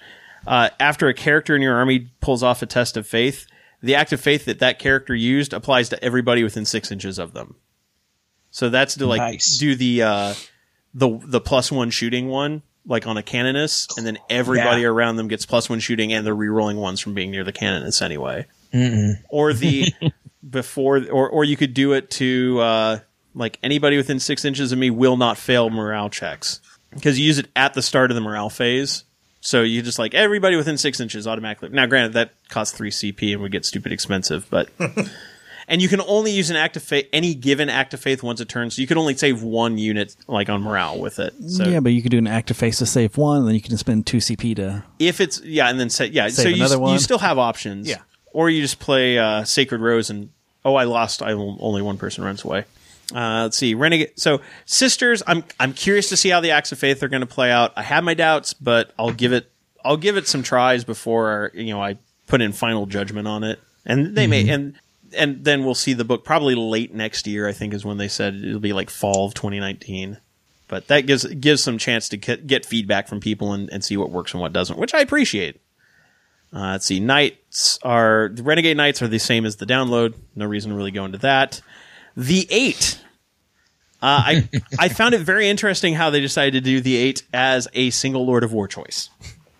Uh, 0.47 0.69
after 0.79 1.09
a 1.09 1.13
character 1.13 1.53
in 1.53 1.61
your 1.61 1.75
army 1.75 2.11
pulls 2.21 2.43
off 2.43 2.61
a 2.61 2.65
test 2.65 2.95
of 2.95 3.05
faith, 3.05 3.45
the 3.83 3.93
act 3.93 4.13
of 4.13 4.21
faith 4.21 4.45
that 4.45 4.59
that 4.59 4.79
character 4.79 5.13
used 5.13 5.51
applies 5.51 5.89
to 5.89 6.01
everybody 6.01 6.43
within 6.45 6.63
six 6.63 6.89
inches 6.93 7.19
of 7.19 7.33
them. 7.33 7.55
So 8.51 8.69
that's 8.69 8.95
to 8.95 9.05
like 9.05 9.19
Nice. 9.19 9.57
do 9.57 9.75
the 9.75 10.03
uh, 10.03 10.33
the 10.93 11.19
the 11.25 11.41
plus 11.41 11.73
one 11.73 11.89
shooting 11.89 12.29
one 12.29 12.61
like 12.85 13.05
on 13.05 13.17
a 13.17 13.21
canoness, 13.21 13.87
and 13.97 14.07
then 14.07 14.17
everybody 14.29 14.83
Yeah. 14.83 14.87
around 14.87 15.17
them 15.17 15.27
gets 15.27 15.45
plus 15.45 15.69
one 15.69 15.81
shooting, 15.81 16.13
and 16.13 16.25
they're 16.25 16.33
re-rolling 16.33 16.77
ones 16.77 17.01
from 17.01 17.13
being 17.13 17.31
near 17.31 17.43
the 17.43 17.51
canoness 17.51 18.01
anyway 18.01 18.45
or 19.29 19.53
the 19.53 19.93
before 20.49 20.97
or 21.11 21.29
or 21.29 21.43
you 21.43 21.55
could 21.57 21.73
do 21.73 21.93
it 21.93 22.09
to 22.09 22.59
uh 22.59 22.99
like 23.33 23.59
anybody 23.63 23.97
within 23.97 24.19
six 24.19 24.43
inches 24.43 24.71
of 24.71 24.79
me 24.79 24.89
will 24.89 25.17
not 25.17 25.37
fail 25.37 25.69
morale 25.69 26.09
checks 26.09 26.61
because 26.91 27.19
you 27.19 27.25
use 27.25 27.37
it 27.37 27.47
at 27.55 27.73
the 27.73 27.81
start 27.81 28.11
of 28.11 28.15
the 28.15 28.21
morale 28.21 28.49
phase 28.49 29.03
so 29.39 29.61
you 29.61 29.81
just 29.81 29.99
like 29.99 30.13
everybody 30.13 30.55
within 30.55 30.77
six 30.77 30.99
inches 30.99 31.27
automatically 31.27 31.69
now 31.69 31.85
granted 31.85 32.13
that 32.13 32.31
costs 32.49 32.75
3 32.77 32.89
cp 32.89 33.33
and 33.33 33.41
would 33.41 33.51
get 33.51 33.65
stupid 33.65 33.91
expensive 33.91 34.47
but 34.49 34.69
and 35.67 35.81
you 35.81 35.87
can 35.87 36.01
only 36.01 36.31
use 36.31 36.49
an 36.49 36.55
act 36.55 36.75
of 36.75 36.83
faith 36.83 37.07
any 37.13 37.33
given 37.35 37.69
act 37.69 37.93
of 37.93 37.99
faith 37.99 38.23
once 38.23 38.41
a 38.41 38.45
turn 38.45 38.69
so 38.71 38.81
you 38.81 38.87
can 38.87 38.97
only 38.97 39.15
save 39.15 39.43
one 39.43 39.77
unit 39.77 40.15
like 40.27 40.49
on 40.49 40.61
morale 40.61 40.99
with 40.99 41.19
it 41.19 41.33
so 41.47 41.65
yeah, 41.65 41.79
but 41.79 41.91
you 41.91 42.01
could 42.01 42.11
do 42.11 42.17
an 42.17 42.27
act 42.27 42.51
of 42.51 42.57
faith 42.57 42.77
to 42.77 42.85
save 42.85 43.15
one, 43.17 43.39
and 43.39 43.47
then 43.47 43.55
you 43.55 43.61
can 43.61 43.77
spend 43.77 44.05
two 44.05 44.17
CP 44.17 44.55
to. 44.57 44.83
if 44.99 45.21
it's 45.21 45.41
yeah, 45.41 45.69
and 45.69 45.79
then 45.79 45.89
say 45.89 46.07
yeah, 46.07 46.27
so 46.29 46.47
you, 46.47 46.55
another 46.55 46.91
you 46.91 46.99
still 46.99 47.17
have 47.19 47.37
options. 47.37 47.87
Yeah. 47.87 47.97
Or 48.33 48.49
you 48.49 48.61
just 48.61 48.79
play 48.79 49.17
uh, 49.17 49.43
Sacred 49.43 49.81
Rose 49.81 50.09
and 50.09 50.29
oh, 50.63 50.75
I 50.75 50.83
lost. 50.83 51.21
I 51.21 51.31
only 51.31 51.81
one 51.81 51.97
person 51.97 52.23
runs 52.23 52.43
away. 52.43 52.65
Uh, 53.13 53.43
let's 53.43 53.57
see, 53.57 53.73
Renegade. 53.73 54.11
So 54.15 54.41
sisters, 54.65 55.21
I'm 55.27 55.43
I'm 55.59 55.73
curious 55.73 56.09
to 56.09 56.17
see 56.17 56.29
how 56.29 56.39
the 56.39 56.51
acts 56.51 56.71
of 56.71 56.79
faith 56.79 57.03
are 57.03 57.09
going 57.09 57.21
to 57.21 57.27
play 57.27 57.51
out. 57.51 57.73
I 57.75 57.83
have 57.83 58.03
my 58.03 58.13
doubts, 58.13 58.53
but 58.53 58.93
I'll 58.97 59.11
give 59.11 59.33
it 59.33 59.51
I'll 59.83 59.97
give 59.97 60.17
it 60.17 60.27
some 60.27 60.43
tries 60.43 60.83
before 60.83 61.51
you 61.53 61.73
know 61.73 61.81
I 61.81 61.97
put 62.27 62.41
in 62.41 62.53
final 62.53 62.85
judgment 62.85 63.27
on 63.27 63.43
it. 63.43 63.59
And 63.85 64.15
they 64.15 64.27
may 64.27 64.47
and 64.47 64.75
and 65.13 65.43
then 65.43 65.65
we'll 65.65 65.75
see 65.75 65.93
the 65.93 66.05
book 66.05 66.23
probably 66.23 66.55
late 66.55 66.93
next 66.93 67.27
year. 67.27 67.47
I 67.47 67.51
think 67.51 67.73
is 67.73 67.83
when 67.83 67.97
they 67.97 68.07
said 68.07 68.35
it'll 68.35 68.59
be 68.59 68.73
like 68.73 68.89
fall 68.89 69.25
of 69.25 69.33
2019 69.33 70.17
but 70.71 70.87
that 70.87 71.01
gives 71.01 71.25
gives 71.25 71.61
some 71.61 71.77
chance 71.77 72.07
to 72.07 72.17
get, 72.17 72.47
get 72.47 72.65
feedback 72.65 73.09
from 73.09 73.19
people 73.19 73.51
and, 73.51 73.69
and 73.73 73.83
see 73.83 73.97
what 73.97 74.09
works 74.09 74.33
and 74.33 74.39
what 74.39 74.53
doesn't, 74.53 74.79
which 74.79 74.93
I 74.93 75.01
appreciate. 75.01 75.59
Uh, 76.53 76.71
let's 76.71 76.85
see, 76.85 76.99
knights 76.99 77.79
are 77.81 78.29
the 78.33 78.43
renegade 78.43 78.75
knights 78.75 79.01
are 79.01 79.07
the 79.07 79.19
same 79.19 79.45
as 79.45 79.55
the 79.55 79.65
download. 79.65 80.15
No 80.35 80.45
reason 80.45 80.71
to 80.71 80.77
really 80.77 80.91
go 80.91 81.05
into 81.05 81.17
that. 81.19 81.61
The 82.17 82.45
eight. 82.49 82.99
Uh, 84.01 84.21
I 84.25 84.49
I 84.77 84.89
found 84.89 85.15
it 85.15 85.21
very 85.21 85.47
interesting 85.47 85.93
how 85.93 86.09
they 86.09 86.19
decided 86.19 86.53
to 86.53 86.61
do 86.61 86.81
the 86.81 86.97
eight 86.97 87.23
as 87.33 87.67
a 87.73 87.89
single 87.91 88.25
Lord 88.25 88.43
of 88.43 88.51
War 88.51 88.67
choice. 88.67 89.09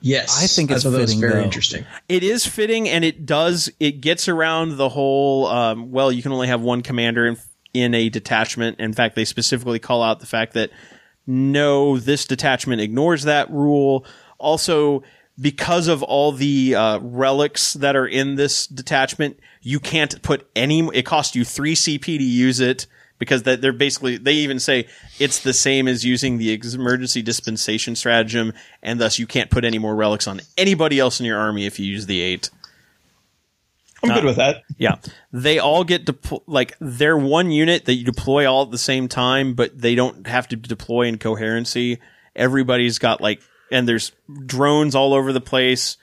Yes, 0.02 0.44
I 0.44 0.48
think 0.48 0.72
it's 0.72 0.84
thought 0.84 0.90
that 0.90 1.02
was 1.02 1.12
fitting, 1.12 1.22
very 1.22 1.34
though. 1.34 1.44
interesting. 1.44 1.86
It 2.10 2.24
is 2.24 2.46
fitting, 2.46 2.90
and 2.90 3.06
it 3.06 3.26
does. 3.26 3.72
It 3.80 4.02
gets 4.02 4.28
around 4.28 4.78
the 4.78 4.90
whole. 4.90 5.46
Um, 5.46 5.92
well, 5.92 6.12
you 6.12 6.24
can 6.24 6.32
only 6.32 6.48
have 6.48 6.62
one 6.62 6.82
commander 6.82 7.28
in, 7.28 7.38
in 7.74 7.94
a 7.94 8.10
detachment. 8.10 8.80
In 8.80 8.94
fact, 8.94 9.16
they 9.16 9.26
specifically 9.26 9.80
call 9.80 10.02
out 10.02 10.20
the 10.20 10.26
fact 10.26 10.54
that 10.54 10.72
no, 11.28 11.98
this 11.98 12.26
detachment 12.26 12.82
ignores 12.82 13.24
that 13.24 13.52
rule. 13.52 14.06
Also, 14.40 15.04
because 15.40 15.88
of 15.88 16.04
all 16.04 16.32
the 16.32 16.76
uh, 16.76 17.00
relics 17.00 17.74
that 17.74 17.96
are 17.96 18.08
in 18.08 18.36
this 18.36 18.68
detachment, 18.68 19.40
you 19.62 19.80
can't 19.80 20.22
put 20.22 20.50
any. 20.56 20.88
It 20.94 21.06
costs 21.06 21.36
you 21.36 21.46
three 21.46 21.76
CP 21.76 22.04
to 22.04 22.24
use 22.24 22.60
it 22.60 22.88
because 23.22 23.44
that 23.44 23.62
they're 23.62 23.72
basically 23.72 24.18
they 24.18 24.34
even 24.34 24.60
say 24.60 24.88
it's 25.20 25.42
the 25.42 25.54
same 25.54 25.88
as 25.88 26.04
using 26.04 26.40
the 26.40 26.60
emergency 26.74 27.22
dispensation 27.22 27.96
stratagem, 27.96 28.54
and 28.82 29.00
thus 29.00 29.20
you 29.20 29.28
can't 29.28 29.52
put 29.52 29.64
any 29.64 29.78
more 29.78 29.96
relics 29.96 30.28
on 30.28 30.42
anybody 30.58 31.00
else 31.00 31.20
in 31.20 31.26
your 31.28 31.38
army 31.38 31.66
if 31.66 31.80
you 31.80 31.86
use 31.86 32.08
the 32.08 32.20
eight. 32.20 32.50
I'm 34.04 34.16
good 34.16 34.26
with 34.26 34.38
that. 34.38 34.64
Yeah, 34.78 34.96
they 35.32 35.60
all 35.60 35.84
get 35.84 36.06
deplo- 36.06 36.44
like 36.48 36.76
they're 36.80 37.18
one 37.18 37.52
unit 37.52 37.86
that 37.86 37.94
you 37.94 38.04
deploy 38.04 38.52
all 38.52 38.64
at 38.64 38.72
the 38.72 38.80
same 38.80 39.08
time, 39.08 39.54
but 39.54 39.80
they 39.80 39.94
don't 39.94 40.26
have 40.26 40.48
to 40.48 40.56
deploy 40.56 41.04
in 41.04 41.20
coherency. 41.20 42.00
Everybody's 42.36 42.98
got 42.98 43.22
like, 43.22 43.42
and 43.72 43.88
there's 43.88 44.12
drones 44.46 44.96
all 44.96 45.14
over 45.14 45.34
the 45.34 45.42
place. 45.42 45.98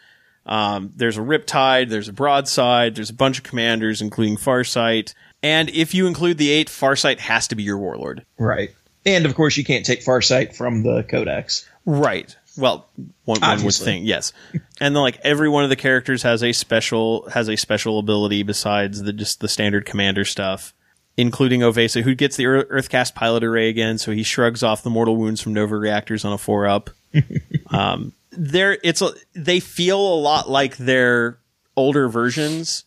Um, 0.47 0.93
there's 0.97 1.19
a 1.19 1.23
Riptide, 1.23 1.91
there's 1.91 2.09
a 2.09 2.13
Broadside, 2.13 2.95
there's 2.95 3.11
a 3.11 3.15
bunch 3.15 3.39
of 3.39 3.45
commanders, 3.45 4.01
including 4.01 4.37
Farsight. 4.37 5.15
And 5.43 5.69
if 5.71 5.95
you 5.95 6.07
include 6.07 6.39
the 6.39 6.51
eight, 6.51 6.69
Farsight 6.69 7.19
has 7.19 7.49
to 7.49 7.55
be 7.55 7.63
your 7.63 7.79
warlord. 7.79 8.25
Right. 8.39 8.71
And 9.05 9.27
of 9.27 9.35
course, 9.35 9.57
you 9.57 9.65
can't 9.65 9.87
take 9.87 10.05
Farsight 10.05 10.57
from 10.57 10.83
the 10.83 11.03
Codex. 11.03 11.69
Right. 11.85 12.35
Well, 12.59 12.89
one, 13.25 13.41
one 13.41 13.65
would 13.65 13.75
think 13.75 14.05
yes, 14.05 14.33
and 14.53 14.95
then 14.95 14.95
like 14.95 15.21
every 15.23 15.49
one 15.49 15.63
of 15.63 15.71
the 15.71 15.77
characters 15.77 16.25
has 16.25 16.43
a 16.43 16.53
special 16.53 17.29
has 17.31 17.49
a 17.49 17.57
special 17.57 18.01
ability 18.01 18.43
besides 18.43 19.01
the 19.01 19.13
just 19.13 19.41
the 19.41 19.49
standard 19.49 19.87
commander 19.87 20.25
stuff, 20.25 20.75
including 21.17 21.63
O'Vesa, 21.63 22.03
who 22.03 22.17
gets 22.17 22.37
the 22.37 22.47
Earth 22.47 22.89
Caste 22.89 23.15
pilot 23.15 23.45
array 23.45 23.69
again, 23.69 23.97
so 23.97 24.11
he 24.11 24.25
shrugs 24.25 24.65
off 24.65 24.83
the 24.83 24.91
mortal 24.91 25.17
wounds 25.17 25.41
from 25.41 25.55
Nova 25.55 25.77
reactors 25.77 26.25
on 26.25 26.33
a 26.33 26.39
four 26.39 26.67
up. 26.67 26.91
um, 27.71 28.13
they're 28.31 28.79
it's 28.83 29.03
a, 29.03 29.13
they 29.35 29.61
feel 29.61 30.01
a 30.01 30.19
lot 30.21 30.49
like 30.49 30.77
their 30.77 31.39
older 31.77 32.09
versions, 32.09 32.85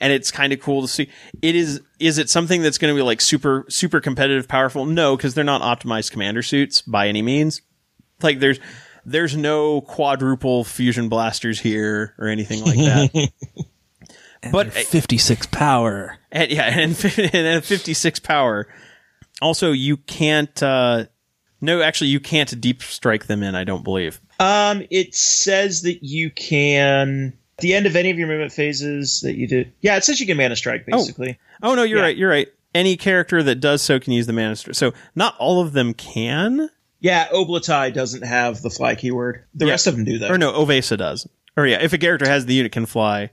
and 0.00 0.12
it's 0.12 0.30
kind 0.30 0.52
of 0.52 0.60
cool 0.60 0.82
to 0.82 0.88
see. 0.88 1.08
It 1.42 1.54
is 1.54 1.80
is 1.98 2.18
it 2.18 2.30
something 2.30 2.62
that's 2.62 2.78
going 2.78 2.94
to 2.94 2.98
be 2.98 3.02
like 3.02 3.20
super 3.20 3.64
super 3.68 4.00
competitive, 4.00 4.48
powerful? 4.48 4.86
No, 4.86 5.16
because 5.16 5.34
they're 5.34 5.44
not 5.44 5.62
optimized 5.62 6.10
commander 6.10 6.42
suits 6.42 6.82
by 6.82 7.08
any 7.08 7.22
means 7.22 7.62
like 8.22 8.40
there's 8.40 8.58
there's 9.04 9.36
no 9.36 9.80
quadruple 9.80 10.64
fusion 10.64 11.08
blasters 11.08 11.60
here 11.60 12.14
or 12.18 12.28
anything 12.28 12.62
like 12.64 12.76
that. 12.76 13.30
but 14.52 14.72
56 14.72 15.46
power. 15.46 16.18
and, 16.30 16.50
yeah, 16.50 16.64
and, 16.64 16.90
and 17.34 17.64
56 17.64 18.20
power. 18.20 18.68
Also, 19.40 19.72
you 19.72 19.96
can't. 19.96 20.62
Uh, 20.62 21.06
no, 21.60 21.82
actually, 21.82 22.08
you 22.08 22.20
can't 22.20 22.60
deep 22.60 22.82
strike 22.82 23.26
them 23.26 23.42
in. 23.42 23.54
I 23.54 23.64
don't 23.64 23.82
believe. 23.84 24.20
Um, 24.40 24.84
it 24.90 25.14
says 25.14 25.82
that 25.82 26.04
you 26.04 26.30
can 26.30 27.32
at 27.58 27.62
the 27.62 27.74
end 27.74 27.86
of 27.86 27.96
any 27.96 28.10
of 28.10 28.18
your 28.18 28.28
movement 28.28 28.52
phases 28.52 29.20
that 29.22 29.34
you 29.36 29.48
do. 29.48 29.64
Yeah, 29.80 29.96
it 29.96 30.04
says 30.04 30.20
you 30.20 30.26
can 30.26 30.36
Manta 30.36 30.54
strike 30.56 30.86
basically. 30.86 31.38
Oh 31.62 31.74
no, 31.74 31.82
you're 31.82 31.98
Yeah. 31.98 32.04
right. 32.04 32.16
You're 32.16 32.30
right. 32.30 32.48
Any 32.74 32.96
character 32.96 33.42
that 33.42 33.56
does 33.56 33.82
so 33.82 33.98
can 33.98 34.12
use 34.12 34.26
the 34.26 34.32
Manta. 34.32 34.56
Str- 34.56 34.72
so 34.74 34.92
not 35.16 35.34
all 35.38 35.60
of 35.60 35.72
them 35.72 35.94
can. 35.94 36.70
Yeah, 37.00 37.26
Ob'lotai 37.32 37.92
doesn't 37.94 38.22
have 38.22 38.60
the 38.62 38.70
fly 38.70 38.94
keyword. 38.94 39.44
The 39.54 39.66
Yeah. 39.66 39.72
rest 39.72 39.86
of 39.88 39.96
them 39.96 40.04
do 40.04 40.18
though. 40.18 40.28
Or 40.28 40.38
no, 40.38 40.54
O'Vesa 40.54 40.96
does. 40.96 41.26
Or 41.56 41.66
yeah, 41.66 41.82
if 41.82 41.92
a 41.92 41.98
character 41.98 42.28
has 42.28 42.46
the 42.46 42.54
unit 42.54 42.70
can 42.72 42.86
fly. 42.86 43.30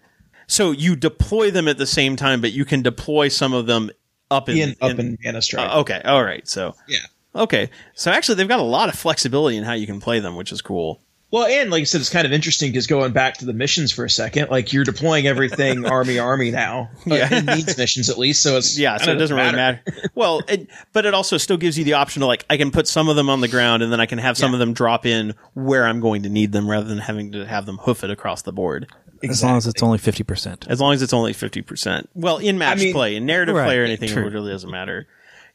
So 0.47 0.71
you 0.71 0.95
deploy 0.95 1.51
them 1.51 1.67
at 1.67 1.77
the 1.77 1.85
same 1.87 2.15
time, 2.15 2.41
but 2.41 2.51
you 2.51 2.65
can 2.65 2.81
deploy 2.81 3.27
some 3.27 3.53
of 3.53 3.65
them 3.67 3.91
up 4.31 4.49
in, 4.49 4.57
in, 4.57 4.75
up 4.81 4.91
in- 4.91 4.99
in 4.99 5.17
Manta 5.23 5.41
strike. 5.41 5.69
Uh, 5.69 5.79
okay, 5.81 6.01
all 6.05 6.23
right. 6.23 6.47
So 6.47 6.75
yeah. 6.87 6.99
Okay, 7.35 7.69
so 7.93 8.11
actually 8.11 8.35
they've 8.35 8.47
got 8.47 8.59
a 8.59 8.63
lot 8.63 8.89
of 8.89 8.95
flexibility 8.95 9.57
in 9.57 9.63
how 9.63 9.73
you 9.73 9.85
can 9.85 9.99
play 9.99 10.19
them, 10.19 10.35
which 10.35 10.51
is 10.51 10.61
cool. 10.61 11.01
Well, 11.31 11.45
and 11.47 11.69
like 11.69 11.81
I 11.81 11.83
said, 11.83 11.99
it's 11.99 12.09
kind 12.11 12.25
of 12.25 12.31
interesting 12.31 12.71
because 12.71 12.87
going 12.87 13.11
back 13.11 13.37
to 13.39 13.45
the 13.45 13.51
missions 13.51 13.91
for 13.91 14.05
a 14.05 14.09
second, 14.09 14.51
like 14.51 14.71
you're 14.71 14.85
deploying 14.85 15.27
everything 15.27 15.85
army 15.91 16.17
army 16.17 16.51
now. 16.51 16.89
Yeah. 17.05 17.27
It 17.29 17.45
needs 17.45 17.77
missions 17.77 18.09
at 18.09 18.17
least, 18.17 18.41
so 18.41 18.55
it's 18.57 18.77
Yeah, 18.77 18.95
so 18.97 19.05
kinda 19.07 19.15
it 19.15 19.19
doesn't 19.19 19.35
really 19.35 19.51
matter. 19.51 19.81
well, 20.13 20.41
it, 20.47 20.69
but 20.93 21.05
it 21.05 21.13
also 21.13 21.37
still 21.37 21.57
gives 21.57 21.77
you 21.77 21.83
the 21.83 21.93
option 21.93 22.21
to 22.21 22.25
like 22.27 22.45
I 22.49 22.55
can 22.57 22.71
put 22.71 22.87
some 22.87 23.09
of 23.09 23.15
them 23.17 23.29
on 23.29 23.41
the 23.41 23.47
ground 23.49 23.83
and 23.83 23.91
then 23.91 23.99
I 23.99 24.05
can 24.05 24.19
have 24.19 24.37
some 24.37 24.51
Yeah. 24.51 24.55
of 24.55 24.59
them 24.59 24.73
drop 24.73 25.05
in 25.05 25.33
where 25.55 25.85
I'm 25.85 25.99
going 25.99 26.23
to 26.23 26.29
need 26.29 26.53
them 26.53 26.69
rather 26.69 26.87
than 26.87 26.99
having 26.99 27.33
to 27.33 27.45
have 27.45 27.65
them 27.65 27.79
hoof 27.79 28.03
it 28.05 28.11
across 28.11 28.43
the 28.43 28.53
board. 28.53 28.87
As 29.27 29.43
long 29.43 29.57
as 29.57 29.65
it's 29.65 29.81
only 29.83 29.97
50%. 29.97 30.67
As 30.67 30.79
long 30.79 30.93
as 30.93 31.01
it's 31.01 31.11
only 31.13 31.33
fifty 31.33 31.61
percent. 31.63 32.07
Well, 32.13 32.37
in 32.37 32.57
match 32.59 32.77
I 32.77 32.83
mean- 32.83 32.93
play, 32.93 33.15
in 33.15 33.25
narrative 33.25 33.55
Right, 33.55 33.65
play 33.65 33.79
or 33.79 33.83
anything, 33.83 34.09
true. 34.09 34.27
it 34.27 34.31
really 34.31 34.51
doesn't 34.51 34.69
matter. 34.69 35.07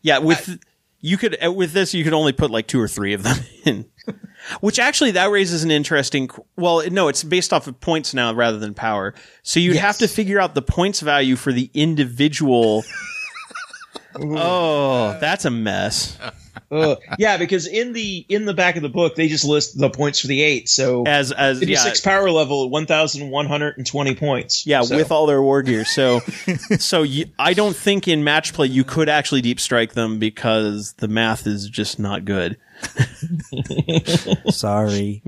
Yeah, 0.03 0.19
with 0.19 0.59
you 1.01 1.17
could 1.17 1.43
uh, 1.45 1.53
with 1.53 1.73
this 1.73 1.95
you 1.95 2.05
could 2.05 2.13
only 2.13 2.33
put 2.33 2.51
like 2.51 2.67
two 2.67 2.81
or 2.81 2.89
three 2.89 3.13
of 3.13 3.23
them 3.23 3.39
in. 3.65 3.85
Which 4.61 4.79
actually 4.79 5.13
that 5.13 5.31
raises 5.31 5.65
an 5.65 5.71
interesting. 5.71 6.31
Well, 6.57 6.83
no, 6.91 7.09
it's 7.09 7.23
based 7.23 7.53
off 7.53 7.67
of 7.67 7.79
points 7.81 8.15
now 8.15 8.33
rather 8.33 8.59
than 8.59 8.73
power. 8.73 9.15
So 9.43 9.61
you'd 9.61 9.77
have 9.77 9.99
to 9.99 10.09
figure 10.09 10.41
out 10.41 10.55
the 10.55 10.63
points 10.63 11.01
value 11.01 11.37
for 11.37 11.53
the 11.53 11.71
individual. 11.75 12.83
oh, 14.17 15.19
that's 15.21 15.45
a 15.45 15.51
mess. 15.51 16.19
Ugh. 16.71 16.99
yeah, 17.19 17.37
because 17.37 17.67
in 17.67 17.93
the 17.93 18.25
in 18.29 18.45
the 18.45 18.55
back 18.55 18.77
of 18.77 18.83
the 18.83 18.89
book 18.89 19.15
they 19.17 19.29
just 19.29 19.45
list 19.45 19.79
the 19.79 19.91
points 19.91 20.21
for 20.21 20.27
the 20.27 20.43
eight. 20.43 20.69
So 20.69 21.05
As 21.07 21.33
as 21.33 21.63
yeah, 21.63 21.79
six 21.79 22.01
power 22.01 22.31
level 22.31 22.65
at 22.65 22.71
one 22.71 22.87
thousand 22.87 23.31
one 23.31 23.47
hundred 23.47 23.77
and 23.77 23.87
twenty 23.87 24.15
points. 24.15 24.67
yeah, 24.67 24.83
So- 24.83 24.97
with 24.97 25.11
all 25.11 25.27
their 25.27 25.43
war 25.43 25.63
gear. 25.63 25.85
So 25.85 26.21
so 26.79 27.03
you, 27.03 27.27
I 27.39 27.55
don't 27.55 27.77
think 27.77 28.07
in 28.09 28.25
match 28.25 28.53
play 28.55 28.67
you 28.69 28.85
could 28.85 29.09
actually 29.09 29.41
deep 29.41 29.61
strike 29.61 29.95
them 29.95 30.19
because 30.19 30.93
the 30.95 31.09
math 31.09 31.47
is 31.47 31.69
just 31.69 31.99
not 31.99 32.25
good. 32.25 32.57
Sorry. 34.51 35.23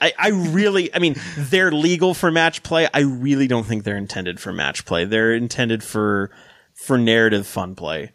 I, 0.00 0.12
I 0.18 0.28
really, 0.28 0.94
I 0.94 0.98
mean, 0.98 1.16
they're 1.38 1.72
legal 1.72 2.12
for 2.12 2.30
match 2.30 2.62
play. 2.62 2.86
I 2.92 3.00
really 3.00 3.46
don't 3.46 3.64
think 3.64 3.84
they're 3.84 3.96
intended 3.96 4.38
for 4.38 4.52
match 4.52 4.84
play. 4.84 5.04
They're 5.06 5.32
intended 5.34 5.82
for 5.82 6.30
for 6.74 6.98
narrative 6.98 7.46
fun 7.46 7.74
play. 7.74 8.12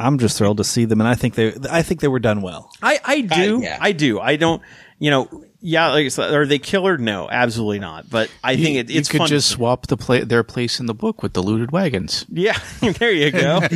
I'm 0.00 0.18
just 0.18 0.38
thrilled 0.38 0.56
to 0.56 0.64
see 0.64 0.86
them, 0.86 1.00
and 1.00 1.08
I 1.08 1.14
think 1.14 1.34
they, 1.34 1.54
I 1.70 1.82
think 1.82 2.00
they 2.00 2.08
were 2.08 2.18
done 2.18 2.40
well. 2.42 2.70
I, 2.82 2.98
I 3.04 3.20
do, 3.20 3.60
yeah. 3.62 3.78
I 3.80 3.92
do. 3.92 4.18
I 4.18 4.36
don't, 4.36 4.62
you 4.98 5.10
know, 5.10 5.44
yeah. 5.60 5.88
Like 5.92 6.18
are 6.18 6.46
they 6.46 6.58
killer? 6.58 6.96
No, 6.96 7.28
absolutely 7.30 7.78
not. 7.80 8.08
But 8.08 8.30
I 8.42 8.56
think 8.56 8.78
it, 8.78 8.90
you 8.90 8.98
it's 8.98 9.08
could 9.08 9.18
fun. 9.18 9.28
just 9.28 9.50
swap 9.50 9.86
the 9.88 9.96
pla- 9.96 10.24
their 10.24 10.42
place 10.42 10.80
in 10.80 10.86
the 10.86 10.94
book 10.94 11.22
with 11.22 11.34
the 11.34 11.42
looted 11.42 11.70
wagons. 11.70 12.24
yeah, 12.30 12.58
there 12.80 13.12
you 13.12 13.30
go. 13.30 13.60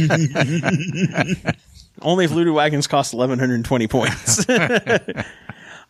Only 2.02 2.24
if 2.24 2.32
looted 2.32 2.54
wagons 2.54 2.86
cost 2.86 3.12
eleven 3.14 3.38
hundred 3.38 3.56
and 3.56 3.64
twenty 3.64 3.86
points. 3.86 4.44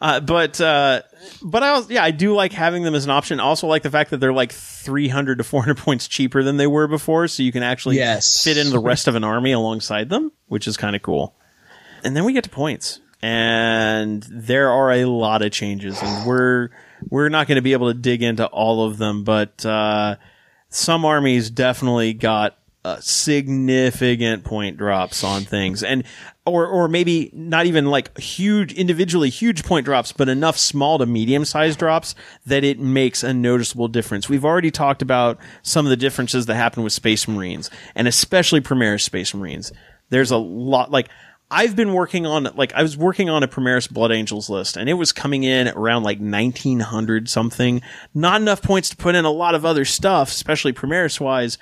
Uh, 0.01 0.21
but 0.21 0.61
uh, 0.61 1.03
but 1.43 1.63
I 1.63 1.73
was, 1.79 1.89
yeah 1.89 2.03
I 2.05 2.11
do 2.11 2.35
like 2.35 2.53
having 2.53 2.83
them 2.83 2.95
as 2.95 3.05
an 3.05 3.11
option. 3.11 3.41
Also 3.41 3.67
like 3.67 3.83
the 3.83 3.91
fact 3.91 4.11
that 4.11 4.19
they're 4.19 4.33
like 4.33 4.53
three 4.53 5.09
hundred 5.09 5.39
to 5.39 5.45
four 5.45 5.63
hundred 5.63 5.79
points 5.79 6.09
cheaper 6.09 6.43
than 6.43 6.57
they 6.57 6.67
were 6.67 6.87
before, 6.89 7.29
so 7.29 7.43
you 7.43 7.53
can 7.53 7.63
actually 7.63 7.97
Yes. 7.97 8.43
fit 8.43 8.57
in 8.59 8.71
the 8.71 8.79
rest 8.79 9.09
of 9.09 9.15
an 9.15 9.25
army 9.25 9.53
alongside 9.53 10.09
them, 10.11 10.33
which 10.47 10.67
is 10.67 10.77
kind 10.77 10.95
of 10.97 11.03
cool. 11.03 11.35
And 12.03 12.15
then 12.17 12.25
we 12.25 12.33
get 12.35 12.45
to 12.45 12.51
points, 12.51 13.01
and 13.23 14.23
there 14.29 14.71
are 14.71 14.93
a 14.93 15.05
lot 15.07 15.41
of 15.43 15.53
changes, 15.53 16.03
and 16.03 16.27
we're 16.27 16.69
we're 17.09 17.29
not 17.31 17.47
going 17.47 17.57
to 17.57 17.63
be 17.63 17.73
able 17.73 17.93
to 17.93 17.99
dig 17.99 18.23
into 18.23 18.47
all 18.47 18.85
of 18.87 18.99
them, 18.99 19.25
but 19.25 19.65
uh, 19.65 20.17
some 20.69 21.05
armies 21.05 21.51
definitely 21.51 22.13
got 22.15 22.59
uh, 22.85 22.99
significant 23.01 24.45
point 24.45 24.77
drops 24.77 25.25
on 25.25 25.43
things 25.43 25.83
and 25.83 26.05
or 26.47 26.67
or 26.67 26.89
maybe 26.89 27.31
not 27.33 27.67
even 27.67 27.87
like 27.87 28.17
huge 28.19 28.73
individually 28.75 29.31
huge 29.31 29.65
point 29.65 29.85
drops 29.85 30.13
but 30.13 30.29
enough 30.29 30.59
small 30.59 30.99
to 30.99 31.07
medium 31.07 31.45
sized 31.45 31.79
drops 31.79 32.15
that 32.45 32.65
it 32.65 32.79
makes 32.79 33.23
a 33.23 33.33
noticeable 33.33 33.89
difference 33.89 34.29
we've 34.29 34.45
already 34.45 34.71
talked 34.71 35.03
about 35.03 35.39
some 35.63 35.87
of 35.87 35.91
the 35.91 35.97
differences 35.97 36.47
that 36.47 36.55
happen 36.55 36.83
with 36.83 36.93
space 36.93 37.27
marines 37.27 37.71
and 37.95 38.07
especially 38.07 38.61
Primaris 38.61 39.03
space 39.03 39.35
marines 39.35 39.73
there's 40.11 40.31
a 40.31 40.37
lot 40.37 40.91
like 40.91 41.09
I've 41.51 41.77
been 41.77 41.93
working 41.93 42.27
on 42.27 42.49
like 42.57 42.73
I 42.75 42.83
was 42.83 42.97
working 42.97 43.29
on 43.31 43.43
a 43.43 43.49
Primaris 43.49 43.91
Blood 43.91 44.11
Angels 44.11 44.51
list 44.51 44.77
and 44.77 44.89
it 44.89 44.95
was 44.95 45.13
coming 45.13 45.45
in 45.45 45.69
around 45.69 46.03
like 46.03 46.19
1900 46.19 47.29
something. 47.29 47.81
Not 48.15 48.41
enough 48.41 48.61
points 48.61 48.89
to 48.91 48.97
put 48.97 49.15
in 49.15 49.25
a 49.25 49.31
lot 49.31 49.55
of 49.55 49.65
other 49.65 49.85
stuff, 49.85 50.31
especially 50.31 50.73
Primaris 50.73 51.21
wise, 51.21 51.59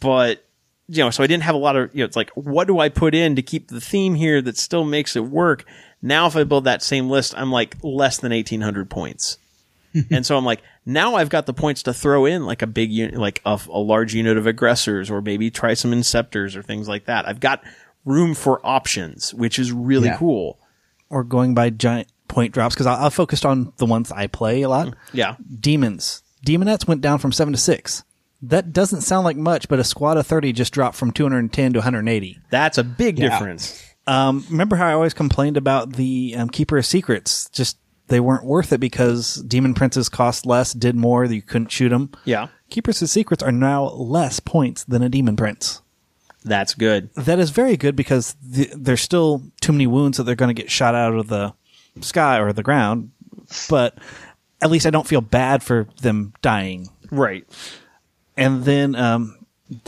but 0.00 0.45
you 0.88 1.02
know, 1.02 1.10
so 1.10 1.22
I 1.22 1.26
didn't 1.26 1.42
have 1.44 1.54
a 1.54 1.58
lot 1.58 1.76
of, 1.76 1.94
you 1.94 2.00
know, 2.00 2.04
it's 2.06 2.16
like, 2.16 2.30
what 2.30 2.66
do 2.66 2.78
I 2.78 2.88
put 2.88 3.14
in 3.14 3.36
to 3.36 3.42
keep 3.42 3.68
the 3.68 3.80
theme 3.80 4.14
here 4.14 4.40
that 4.42 4.56
still 4.56 4.84
makes 4.84 5.16
it 5.16 5.24
work? 5.24 5.64
Now, 6.02 6.26
if 6.26 6.36
I 6.36 6.44
build 6.44 6.64
that 6.64 6.82
same 6.82 7.08
list, 7.10 7.34
I'm 7.36 7.50
like 7.50 7.76
less 7.82 8.18
than 8.18 8.32
1800 8.32 8.88
points. 8.90 9.38
and 10.10 10.24
so 10.26 10.36
I'm 10.36 10.44
like, 10.44 10.62
now 10.84 11.14
I've 11.16 11.30
got 11.30 11.46
the 11.46 11.54
points 11.54 11.82
to 11.84 11.94
throw 11.94 12.26
in 12.26 12.44
like 12.44 12.62
a 12.62 12.66
big 12.66 12.92
unit, 12.92 13.16
like 13.16 13.40
a, 13.46 13.58
a 13.68 13.78
large 13.78 14.14
unit 14.14 14.36
of 14.36 14.46
aggressors 14.46 15.10
or 15.10 15.20
maybe 15.22 15.50
try 15.50 15.74
some 15.74 15.90
inceptors 15.92 16.54
or 16.54 16.62
things 16.62 16.86
like 16.88 17.06
that. 17.06 17.26
I've 17.26 17.40
got 17.40 17.62
room 18.04 18.34
for 18.34 18.64
options, 18.64 19.32
which 19.34 19.58
is 19.58 19.72
really 19.72 20.08
Yeah. 20.08 20.18
cool. 20.18 20.58
Or 21.08 21.24
going 21.24 21.54
by 21.54 21.70
giant 21.70 22.08
point 22.28 22.52
drops 22.52 22.74
because 22.74 22.86
I, 22.86 23.06
I 23.06 23.08
focused 23.10 23.46
on 23.46 23.72
the 23.78 23.86
ones 23.86 24.12
I 24.12 24.26
play 24.26 24.62
a 24.62 24.68
lot. 24.68 24.94
Yeah. 25.12 25.36
Demons. 25.60 26.22
Demonettes 26.44 26.86
went 26.86 27.00
down 27.00 27.18
from 27.18 27.32
seven 27.32 27.52
to 27.54 27.58
six. 27.58 28.04
That 28.42 28.72
doesn't 28.72 29.00
sound 29.00 29.24
like 29.24 29.36
much, 29.36 29.68
but 29.68 29.78
a 29.78 29.84
squad 29.84 30.16
of 30.18 30.26
30 30.26 30.52
just 30.52 30.72
dropped 30.72 30.96
from 30.96 31.10
210 31.10 31.72
to 31.72 31.78
180. 31.78 32.38
That's 32.50 32.78
a 32.78 32.84
big 32.84 33.18
Yeah. 33.18 33.30
difference. 33.30 33.82
Um, 34.06 34.44
remember 34.50 34.76
how 34.76 34.86
I 34.86 34.92
always 34.92 35.14
complained 35.14 35.56
about 35.56 35.94
the 35.94 36.34
um, 36.36 36.48
Keeper 36.48 36.78
of 36.78 36.86
Secrets? 36.86 37.48
Just 37.50 37.78
they 38.08 38.20
weren't 38.20 38.44
worth 38.44 38.72
it 38.72 38.78
because 38.78 39.36
Demon 39.48 39.74
Princes 39.74 40.08
cost 40.08 40.46
less, 40.46 40.72
did 40.72 40.94
more, 40.94 41.24
you 41.24 41.42
couldn't 41.42 41.72
shoot 41.72 41.88
them. 41.88 42.10
Yeah. 42.24 42.48
Keepers 42.70 43.02
of 43.02 43.08
Secrets 43.08 43.42
are 43.42 43.50
now 43.50 43.84
less 43.88 44.38
points 44.38 44.84
than 44.84 45.02
a 45.02 45.08
Demon 45.08 45.34
Prince. 45.36 45.82
That's 46.44 46.74
good. 46.74 47.10
That 47.14 47.40
is 47.40 47.50
very 47.50 47.76
good 47.76 47.96
because 47.96 48.36
th- 48.54 48.70
there's 48.76 49.00
still 49.00 49.42
too 49.60 49.72
many 49.72 49.88
wounds 49.88 50.18
that 50.18 50.24
they're 50.24 50.36
going 50.36 50.54
to 50.54 50.62
get 50.62 50.70
shot 50.70 50.94
out 50.94 51.14
of 51.14 51.26
the 51.26 51.52
sky 52.00 52.38
or 52.38 52.52
the 52.52 52.62
ground, 52.62 53.10
but 53.68 53.98
at 54.62 54.70
least 54.70 54.86
I 54.86 54.90
don't 54.90 55.06
feel 55.08 55.20
bad 55.20 55.64
for 55.64 55.88
them 56.02 56.32
dying. 56.42 56.88
Right. 57.10 57.44
And 58.36 58.64
then, 58.64 58.94
um, 58.94 59.36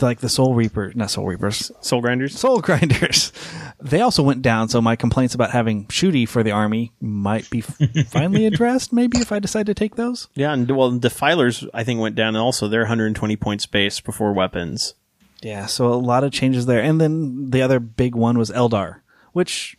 like 0.01 0.19
the 0.19 0.29
Soul 0.29 0.55
Reaper, 0.55 0.91
not 0.95 1.11
Soul 1.11 1.25
Reapers, 1.25 1.71
Soul 1.81 2.01
grinders. 2.01 2.37
Soul 2.37 2.59
Grinders, 2.61 3.31
they 3.79 4.01
also 4.01 4.23
went 4.23 4.41
down. 4.41 4.69
So 4.69 4.81
my 4.81 4.95
complaints 4.95 5.35
about 5.35 5.51
having 5.51 5.85
shooty 5.85 6.27
for 6.27 6.43
the 6.43 6.51
army 6.51 6.91
might 6.99 7.49
be 7.49 7.61
finally 8.07 8.45
addressed. 8.45 8.91
Maybe 8.91 9.19
if 9.19 9.31
I 9.31 9.39
decide 9.39 9.67
to 9.67 9.73
take 9.73 9.95
those. 9.95 10.27
Yeah, 10.35 10.53
and 10.53 10.69
well, 10.69 10.91
defilers 10.91 11.65
I 11.73 11.83
think 11.83 11.99
went 11.99 12.15
down, 12.15 12.29
and 12.29 12.37
also 12.37 12.67
they're 12.67 12.81
120 12.81 13.35
point 13.37 13.61
space 13.61 13.99
before 13.99 14.33
weapons. 14.33 14.95
Yeah, 15.41 15.67
so 15.67 15.87
a 15.87 15.95
lot 15.95 16.23
of 16.23 16.33
changes 16.33 16.65
there. 16.65 16.81
And 16.81 16.99
then 16.99 17.51
the 17.51 17.61
other 17.61 17.79
big 17.79 18.15
one 18.15 18.37
was 18.37 18.51
Eldar, 18.51 18.99
which 19.31 19.77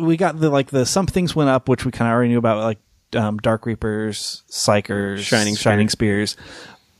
we 0.00 0.16
got 0.16 0.38
the 0.38 0.50
like 0.50 0.70
the 0.70 0.86
some 0.86 1.06
things 1.06 1.34
went 1.34 1.50
up, 1.50 1.68
which 1.68 1.84
we 1.84 1.90
kind 1.90 2.08
of 2.08 2.14
already 2.14 2.30
knew 2.30 2.38
about, 2.38 2.62
like 2.62 2.78
um, 3.14 3.38
Dark 3.38 3.66
Reapers, 3.66 4.42
Psychers, 4.48 5.18
Shining 5.18 5.56
Shining 5.56 5.88
Spears. 5.88 6.36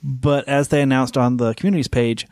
But 0.02 0.48
as 0.48 0.68
they 0.68 0.82
announced 0.82 1.16
on 1.16 1.36
the 1.36 1.55
communities 1.55 1.89
page, 1.89 2.26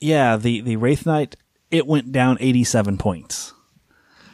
yeah, 0.00 0.36
the 0.36 0.60
the 0.60 0.76
Wraith 0.76 1.06
Knight 1.06 1.36
it 1.70 1.86
went 1.86 2.12
down 2.12 2.36
87 2.40 2.98
points. 2.98 3.54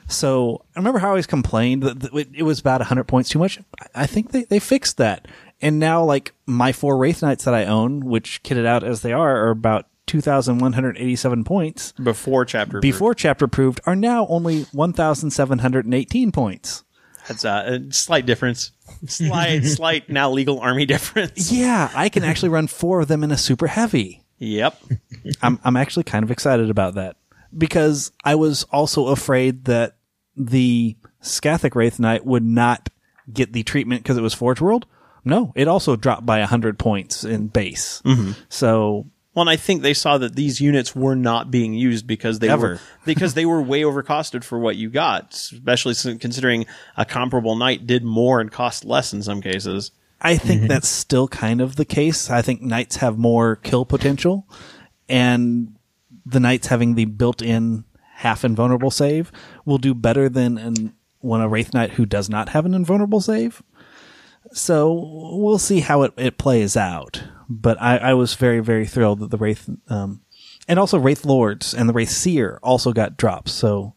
So 0.08 0.64
I 0.74 0.78
remember 0.80 0.98
how 0.98 1.08
I 1.08 1.10
always 1.10 1.26
complained 1.26 1.82
that 1.82 2.28
it 2.34 2.42
was 2.42 2.58
about 2.58 2.80
100 2.80 3.04
points 3.04 3.28
too 3.28 3.38
much. 3.38 3.60
I- 3.94 4.06
think 4.06 4.32
they, 4.32 4.44
they 4.44 4.58
fixed 4.58 4.96
that. 4.96 5.28
And 5.60 5.78
now, 5.78 6.02
like, 6.02 6.32
my 6.46 6.72
four 6.72 6.96
Wraith 6.96 7.20
Knights 7.22 7.44
that 7.44 7.54
I 7.54 7.64
own, 7.64 8.00
which 8.06 8.42
kitted 8.42 8.64
out 8.64 8.82
as 8.84 9.02
they 9.02 9.12
are, 9.12 9.44
are 9.46 9.50
about 9.50 9.86
2,187 10.06 11.44
points. 11.44 11.92
Before 12.02 12.44
chapter 12.44 12.80
Before 12.80 13.14
chapter 13.14 13.44
approved 13.44 13.80
are 13.84 13.96
now 13.96 14.26
only 14.28 14.62
1,718 14.72 16.32
points. 16.32 16.84
That's 17.28 17.44
uh, 17.44 17.78
a 17.88 17.92
slight 17.92 18.26
difference. 18.26 18.72
Slight, 19.06 19.64
slight 19.64 20.08
now 20.08 20.30
legal 20.30 20.60
army 20.60 20.86
difference. 20.86 21.52
Yeah, 21.52 21.90
I 21.94 22.08
can 22.08 22.24
actually 22.24 22.48
run 22.48 22.66
four 22.66 23.00
of 23.00 23.08
them 23.08 23.22
in 23.22 23.30
a 23.30 23.36
super 23.36 23.66
heavy. 23.66 24.24
Yep. 24.38 24.80
I'm 25.42 25.60
I'm 25.64 25.76
actually 25.76 26.04
kind 26.04 26.24
of 26.24 26.30
excited 26.30 26.70
about 26.70 26.94
that 26.94 27.16
because 27.56 28.12
I 28.24 28.34
was 28.36 28.64
also 28.64 29.08
afraid 29.08 29.66
that 29.66 29.96
the 30.36 30.96
Skathach 31.22 31.74
Wraith 31.74 31.98
Knight 31.98 32.24
would 32.24 32.44
not 32.44 32.88
get 33.32 33.52
the 33.52 33.62
treatment 33.62 34.02
because 34.02 34.16
it 34.16 34.22
was 34.22 34.34
Forge 34.34 34.60
World. 34.60 34.86
No, 35.24 35.52
it 35.54 35.68
also 35.68 35.96
dropped 35.96 36.24
by 36.24 36.40
hundred 36.42 36.78
points 36.78 37.24
in 37.24 37.48
base. 37.48 38.02
So 38.48 39.06
Well, 39.38 39.42
and 39.42 39.50
I 39.50 39.54
think 39.56 39.82
they 39.82 39.94
saw 39.94 40.18
that 40.18 40.34
these 40.34 40.60
units 40.60 40.96
were 40.96 41.14
not 41.14 41.48
being 41.48 41.72
used 41.72 42.08
because 42.08 42.40
they 42.40 42.48
Ever. 42.48 42.70
were 42.70 42.80
because 43.04 43.34
they 43.34 43.46
were 43.46 43.62
way 43.62 43.82
overcosted 43.82 44.42
for 44.42 44.58
what 44.58 44.74
you 44.74 44.90
got, 44.90 45.32
especially 45.32 45.94
considering 46.18 46.66
a 46.96 47.04
comparable 47.04 47.54
knight 47.54 47.86
did 47.86 48.02
more 48.02 48.40
and 48.40 48.50
cost 48.50 48.84
less 48.84 49.12
in 49.12 49.22
some 49.22 49.40
cases. 49.40 49.92
I 50.20 50.38
think 50.38 50.62
mm-hmm. 50.62 50.66
that's 50.66 50.88
still 50.88 51.28
kind 51.28 51.60
of 51.60 51.76
the 51.76 51.84
case. 51.84 52.30
I 52.30 52.42
think 52.42 52.62
knights 52.62 52.96
have 52.96 53.16
more 53.16 53.54
kill 53.54 53.84
potential, 53.84 54.48
and 55.08 55.76
the 56.26 56.40
knights 56.40 56.66
having 56.66 56.96
the 56.96 57.04
built-in 57.04 57.84
half 58.14 58.44
invulnerable 58.44 58.90
save 58.90 59.30
will 59.64 59.78
do 59.78 59.94
better 59.94 60.28
than 60.28 60.58
an, 60.58 60.94
when 61.20 61.40
a 61.42 61.48
wraith 61.48 61.72
knight 61.72 61.92
who 61.92 62.06
does 62.06 62.28
not 62.28 62.48
have 62.48 62.66
an 62.66 62.74
invulnerable 62.74 63.20
save. 63.20 63.62
So 64.52 64.92
we'll 65.32 65.58
see 65.58 65.78
how 65.78 66.02
it, 66.02 66.12
it 66.16 66.38
plays 66.38 66.76
out. 66.76 67.22
But 67.48 67.80
I, 67.80 67.96
I 67.98 68.14
was 68.14 68.34
very 68.34 68.60
very 68.60 68.86
thrilled 68.86 69.20
that 69.20 69.30
the 69.30 69.38
wraith, 69.38 69.68
um, 69.88 70.20
and 70.66 70.78
also 70.78 70.98
wraith 70.98 71.24
lords 71.24 71.74
and 71.74 71.88
the 71.88 71.92
wraith 71.92 72.10
seer 72.10 72.60
also 72.62 72.92
got 72.92 73.16
drops. 73.16 73.52
So 73.52 73.94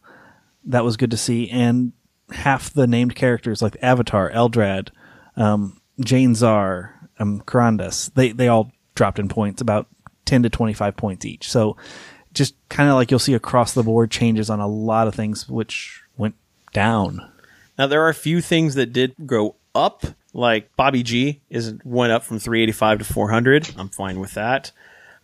that 0.64 0.84
was 0.84 0.96
good 0.96 1.10
to 1.10 1.16
see. 1.16 1.50
And 1.50 1.92
half 2.30 2.72
the 2.72 2.86
named 2.86 3.14
characters 3.14 3.62
like 3.62 3.76
Avatar, 3.82 4.30
Eldrad, 4.30 4.88
um, 5.36 5.80
Jain 6.00 6.34
Zar, 6.34 7.08
um, 7.18 7.40
Karandras, 7.42 8.12
they, 8.14 8.32
they 8.32 8.48
all 8.48 8.72
dropped 8.94 9.18
in 9.18 9.28
points, 9.28 9.60
about 9.60 9.86
10 10.24 10.44
to 10.44 10.50
25 10.50 10.96
points 10.96 11.24
each. 11.24 11.50
So 11.50 11.76
just 12.32 12.54
kind 12.68 12.88
of 12.88 12.94
like 12.94 13.10
you'll 13.10 13.20
see 13.20 13.34
across 13.34 13.74
the 13.74 13.82
board 13.82 14.10
changes 14.10 14.50
on 14.50 14.60
a 14.60 14.66
lot 14.66 15.08
of 15.08 15.14
things, 15.14 15.48
which 15.48 16.02
went 16.16 16.34
down. 16.72 17.30
Now 17.78 17.86
there 17.86 18.02
are 18.02 18.08
a 18.08 18.14
few 18.14 18.40
things 18.40 18.74
that 18.74 18.92
did 18.92 19.14
go 19.26 19.56
up, 19.74 20.04
like 20.32 20.74
Bobby 20.76 21.02
G 21.02 21.40
is 21.50 21.74
went 21.84 22.12
up 22.12 22.24
from 22.24 22.38
385 22.38 22.98
to 22.98 23.04
400. 23.04 23.74
I'm 23.76 23.88
fine 23.88 24.20
with 24.20 24.34
that. 24.34 24.72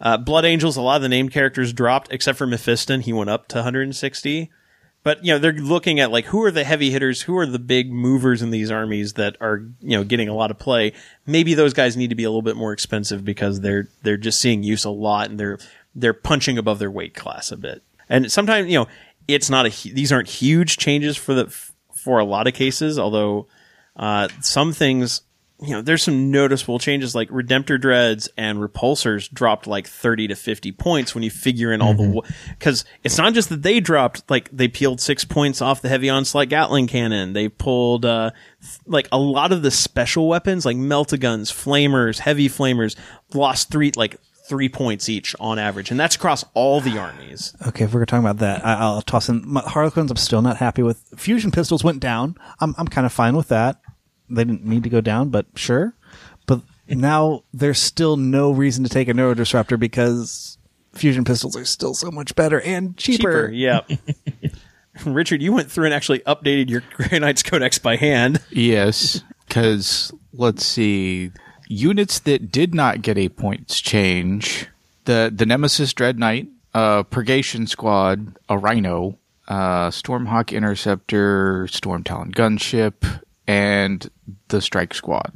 Uh, 0.01 0.17
Blood 0.17 0.45
Angels, 0.45 0.77
a 0.77 0.83
lot 0.83 0.97
of 0.97 1.03
the 1.03 1.09
named 1.09 1.33
characters 1.33 1.73
dropped, 1.73 2.13
except 2.13 2.39
for 2.39 2.47
Mephiston. 2.47 3.03
He 3.03 3.13
went 3.13 3.31
up 3.31 3.49
to 3.49 3.57
160. 3.57 4.51
But 5.05 5.25
you 5.25 5.33
know 5.33 5.39
they're 5.39 5.53
looking 5.53 6.01
at 6.01 6.11
like 6.11 6.27
who 6.27 6.43
are 6.43 6.51
the 6.51 6.65
heavy 6.65 6.91
hitters, 6.91 7.23
who 7.23 7.39
are 7.39 7.47
the 7.47 7.59
big 7.59 7.91
movers 7.91 8.43
in 8.43 8.51
these 8.51 8.71
armies 8.71 9.15
that 9.15 9.37
are 9.41 9.63
you 9.81 9.97
know 9.97 10.05
getting 10.05 10.29
a 10.29 10.35
lot 10.35 10.51
of 10.51 10.59
play. 10.59 10.93
Maybe 11.25 11.55
those 11.55 11.73
guys 11.73 11.97
need 11.97 12.11
to 12.11 12.17
be 12.17 12.25
a 12.25 12.29
little 12.29 12.43
bit 12.43 12.57
more 12.57 12.73
expensive 12.73 13.25
because 13.25 13.61
they're 13.61 13.89
they're 14.03 14.17
just 14.17 14.41
seeing 14.41 14.63
use 14.63 14.85
a 14.85 14.91
lot 14.91 15.31
and 15.31 15.39
they're 15.39 15.59
they're 15.95 16.13
punching 16.13 16.59
above 16.59 16.79
their 16.79 16.91
weight 16.91 17.15
class 17.15 17.53
a 17.53 17.57
bit. 17.57 17.83
And 18.09 18.31
sometimes 18.31 18.69
you 18.69 18.79
know 18.79 18.87
it's 19.29 19.49
not 19.49 19.67
a 19.67 19.93
these 19.93 20.11
aren't 20.13 20.29
huge 20.29 20.77
changes 20.77 21.17
for 21.17 21.33
the 21.33 21.47
for 21.95 22.19
a 22.19 22.25
lot 22.25 22.47
of 22.49 22.55
cases, 22.55 22.99
although 22.99 23.47
uh, 23.99 24.29
some 24.41 24.73
things, 24.73 25.23
you 25.61 25.71
know, 25.71 25.83
there's 25.83 26.05
some 26.05 26.31
noticeable 26.31 26.79
changes 26.79 27.17
like 27.17 27.29
Redemptor 27.31 27.81
Dreads 27.81 28.29
and 28.37 28.59
Repulsors 28.59 29.29
dropped 29.33 29.67
like 29.67 29.89
30 29.89 30.29
to 30.29 30.37
50 30.37 30.71
points 30.73 31.15
when 31.15 31.25
you 31.25 31.31
figure 31.31 31.73
in 31.73 31.83
all 31.83 31.95
the, 31.95 32.23
because 32.57 32.85
it's 33.03 33.19
not 33.19 33.35
just 33.35 33.49
that 33.49 33.63
they 33.63 33.81
dropped, 33.81 34.31
like 34.31 34.49
they 34.53 34.69
peeled 34.69 35.01
six 35.01 35.25
points 35.25 35.61
off 35.61 35.83
the 35.83 35.89
heavy 35.89 36.09
onslaught 36.09 36.49
Gatling 36.49 36.87
cannon. 36.87 37.33
They 37.33 37.49
pulled, 37.49 38.05
uh, 38.05 38.31
th- 38.61 38.79
like 38.87 39.09
a 39.11 39.19
lot 39.19 39.51
of 39.51 39.63
the 39.63 39.73
special 39.73 40.29
weapons 40.29 40.65
like 40.65 40.77
Meltaguns, 40.77 41.53
Flamers, 41.53 42.21
Heavy 42.21 42.49
Flamers 42.49 42.95
lost 43.35 43.69
three, 43.71 43.91
like 43.97 44.17
three 44.49 44.69
points 44.69 45.09
each 45.09 45.35
on 45.39 45.59
average. 45.59 45.91
And 45.91 46.01
that's 46.01 46.17
across 46.17 46.45
all 46.55 46.81
the 46.81 46.99
armies. 46.99 47.55
Okay, 47.67 47.85
if 47.85 47.95
we're 47.95 48.05
talking 48.05 48.25
about 48.25 48.39
that, 48.39 48.65
I, 48.65 48.75
I'll 48.75 49.03
toss 49.03 49.29
in 49.29 49.43
my 49.47 49.61
Harlequins. 49.61 50.11
I'm 50.11 50.17
still 50.17 50.43
not 50.43 50.57
happy 50.57 50.83
with. 50.83 51.03
Fusion 51.17 51.51
pistols 51.51 51.85
went 51.85 52.01
down. 52.01 52.37
I'm 52.61 52.75
I'm 52.79 52.89
kind 52.89 53.07
of 53.07 53.13
fine 53.13 53.37
with 53.37 53.49
that. 53.49 53.81
They 54.31 54.45
didn't 54.45 54.65
need 54.65 54.83
to 54.83 54.91
go 54.91 55.01
down, 55.01 55.31
but 55.31 55.47
sure. 55.55 55.95
But 56.47 56.63
now 56.89 57.45
there's 57.53 57.79
still 57.79 58.17
no 58.17 58.51
reason 58.51 58.85
to 58.85 58.91
take 58.91 59.09
a 59.09 59.15
Neuro 59.15 59.35
Disruptor 59.35 59.77
because 59.77 60.59
fusion 60.93 61.25
pistols 61.25 61.57
are 61.57 61.65
still 61.65 61.95
so 61.95 62.11
much 62.11 62.35
better 62.35 62.61
and 62.61 62.97
cheaper. 62.97 63.49
Cheaper. 63.49 63.53
Yeah. 63.53 63.81
Richard, 65.07 65.43
you 65.43 65.53
went 65.53 65.71
through 65.71 65.87
and 65.87 65.95
actually 65.95 66.21
updated 66.21 66.71
your 66.71 66.83
Grey 66.95 67.19
Knights 67.19 67.43
Codex 67.43 67.79
by 67.79 67.97
hand. 67.97 68.43
Yes, 68.51 69.23
because 69.47 70.13
let's 70.33 70.65
see, 70.65 71.31
units 71.69 72.19
that 72.21 72.51
did 72.51 72.75
not 72.75 73.03
get 73.03 73.17
a 73.19 73.29
points 73.29 73.81
change: 73.81 74.67
the 75.05 75.31
the 75.35 75.47
Nemesis 75.47 75.93
Dread 75.93 76.19
Knight, 76.19 76.49
uh, 76.75 77.03
Purgation 77.05 77.67
Squad, 77.67 78.37
a 78.49 78.59
Rhino, 78.59 79.19
uh, 79.47 79.89
Stormhawk 79.91 80.53
Interceptor, 80.53 81.69
Storm 81.69 82.03
Talon 82.05 82.33
Gunship, 82.33 83.21
and 83.47 84.11
the 84.49 84.61
Strike 84.61 84.95
Squad. 84.95 85.33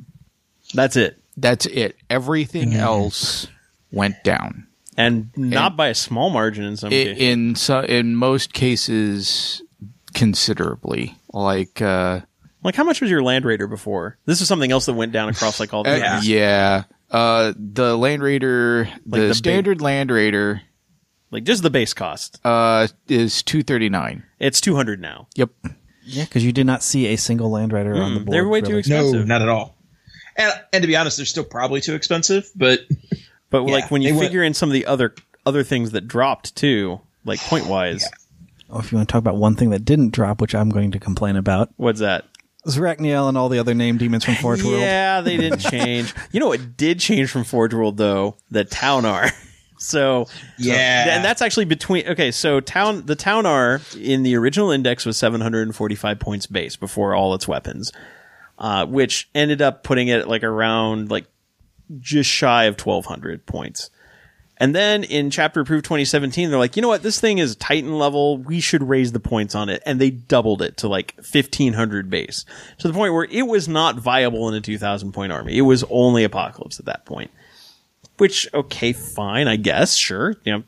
That's 0.74 0.96
it. 0.96 1.18
That's 1.36 1.66
it. 1.66 1.96
Everything 2.10 2.74
else 2.74 3.46
went 3.90 4.22
down. 4.24 4.66
And 4.96 5.30
not 5.36 5.76
by 5.76 5.88
a 5.88 5.94
small 5.94 6.28
margin 6.28 6.64
in 6.64 6.76
some 6.76 6.88
I- 6.88 6.90
cases. 6.90 7.22
in 7.22 7.54
so, 7.54 7.80
in 7.80 8.14
most 8.14 8.52
cases, 8.52 9.62
considerably. 10.14 11.16
Like 11.32 11.80
uh, 11.80 12.20
Like, 12.64 12.74
how 12.76 12.84
much 12.84 13.00
was 13.00 13.10
your 13.10 13.22
Land 13.22 13.44
Raider 13.44 13.66
before? 13.66 14.18
This 14.24 14.40
is 14.40 14.48
something 14.48 14.70
else 14.70 14.86
that 14.86 14.92
went 14.94 15.12
down 15.12 15.28
across 15.28 15.58
like 15.60 15.74
all 15.74 15.82
the 15.84 15.90
Uh, 16.04 16.20
yeah. 16.22 16.84
Uh, 17.10 17.52
the 17.56 17.96
Land 17.96 18.22
Raider, 18.22 18.84
the, 19.04 19.20
the 19.20 19.26
big- 19.28 19.34
standard 19.34 19.80
Land 19.82 20.10
Raider, 20.10 20.62
Like, 21.30 21.44
just 21.44 21.62
the 21.62 21.70
base 21.70 21.92
cost. 21.94 22.38
uh, 22.44 22.86
is 23.08 23.42
two 23.42 23.62
thirty 23.62 23.88
nine. 23.88 24.22
It's 24.38 24.60
200 24.60 25.00
now. 25.00 25.26
Yep. 25.36 25.50
Yeah, 26.04 26.24
because 26.24 26.44
you 26.44 26.52
did 26.52 26.66
not 26.66 26.82
see 26.82 27.06
a 27.08 27.16
single 27.16 27.50
Land 27.50 27.72
Raider 27.72 27.94
on 27.94 28.14
the 28.14 28.20
board. 28.20 28.34
They're 28.34 28.48
way 28.48 28.60
too 28.60 28.76
expensive. 28.78 29.20
No, 29.20 29.24
not 29.24 29.42
at 29.42 29.48
all. 29.48 29.76
And, 30.36 30.52
and 30.72 30.82
to 30.82 30.86
be 30.88 30.96
honest, 30.96 31.16
they're 31.18 31.26
still 31.26 31.44
probably 31.44 31.80
too 31.80 31.94
expensive. 31.94 32.50
But 32.56 32.80
But 33.50 33.64
Yeah, 33.66 33.72
like 33.72 33.90
when 33.90 34.02
you 34.02 34.08
they 34.08 34.12
went- 34.16 34.26
figure 34.28 34.42
in 34.42 34.54
some 34.54 34.68
of 34.68 34.72
the 34.72 34.86
other 34.86 35.14
other 35.44 35.62
things 35.62 35.90
that 35.92 36.08
dropped 36.08 36.56
too, 36.56 37.00
like 37.24 37.38
point 37.40 37.66
wise, 37.66 38.08
Oh, 38.70 38.78
if 38.78 38.90
you 38.90 38.96
want 38.96 39.06
to 39.08 39.12
talk 39.12 39.18
about 39.18 39.36
one 39.36 39.54
thing 39.54 39.68
that 39.70 39.84
didn't 39.84 40.12
drop, 40.12 40.40
which 40.40 40.54
I'm 40.54 40.70
going 40.70 40.92
to 40.92 40.98
complain 40.98 41.36
about, 41.36 41.68
what's 41.76 42.00
that? 42.00 42.24
Zarakynel 42.66 43.28
and 43.28 43.36
all 43.36 43.48
the 43.48 43.58
other 43.58 43.74
name 43.74 43.98
demons 43.98 44.24
from 44.24 44.34
Forge 44.36 44.62
World. 44.62 44.80
Yeah, 44.80 45.20
they 45.20 45.36
didn't 45.36 45.58
change. 45.70 46.14
you 46.30 46.40
know 46.40 46.48
what 46.48 46.76
did 46.76 47.00
change 47.00 47.30
from 47.30 47.44
Forge 47.44 47.74
World 47.74 47.96
though? 47.96 48.36
The 48.50 48.64
Ta'unar. 48.64 49.30
So 49.78 50.28
Yeah. 50.58 51.16
and 51.16 51.24
that's 51.24 51.42
actually 51.42 51.64
between. 51.64 52.06
Okay, 52.06 52.30
so 52.30 52.60
town 52.60 53.04
the 53.06 53.16
Ta'unar 53.16 53.80
in 53.98 54.22
the 54.22 54.36
original 54.36 54.70
index 54.70 55.04
was 55.04 55.16
745 55.16 56.20
points 56.20 56.46
base 56.46 56.76
before 56.76 57.16
all 57.16 57.34
its 57.34 57.48
weapons, 57.48 57.90
uh, 58.60 58.86
which 58.86 59.28
ended 59.34 59.60
up 59.60 59.82
putting 59.82 60.06
it 60.06 60.28
like 60.28 60.44
around 60.44 61.10
like 61.10 61.24
just 61.98 62.30
shy 62.30 62.66
of 62.66 62.78
1200 62.80 63.44
points. 63.44 63.90
And 64.62 64.76
then 64.76 65.02
in 65.02 65.30
chapter 65.30 65.60
approved 65.60 65.84
2017, 65.86 66.48
they're 66.48 66.56
like, 66.56 66.76
you 66.76 66.82
know 66.82 66.88
what? 66.88 67.02
This 67.02 67.18
thing 67.18 67.38
is 67.38 67.56
Titan 67.56 67.98
level. 67.98 68.38
We 68.38 68.60
should 68.60 68.88
raise 68.88 69.10
the 69.10 69.18
points 69.18 69.56
on 69.56 69.68
it. 69.68 69.82
And 69.84 70.00
they 70.00 70.10
doubled 70.10 70.62
it 70.62 70.76
to 70.76 70.88
like 70.88 71.14
1500 71.16 72.08
base 72.08 72.44
to 72.78 72.86
the 72.86 72.94
point 72.94 73.12
where 73.12 73.26
it 73.28 73.42
was 73.48 73.66
not 73.66 73.96
viable 73.96 74.48
in 74.48 74.54
a 74.54 74.60
2000 74.60 75.10
point 75.10 75.32
army. 75.32 75.58
It 75.58 75.62
was 75.62 75.82
only 75.90 76.22
Apocalypse 76.22 76.78
at 76.78 76.86
that 76.86 77.04
point, 77.06 77.32
which, 78.18 78.46
okay, 78.54 78.92
fine, 78.92 79.48
I 79.48 79.56
guess. 79.56 79.96
Sure. 79.96 80.36
You 80.44 80.52
know, 80.52 80.62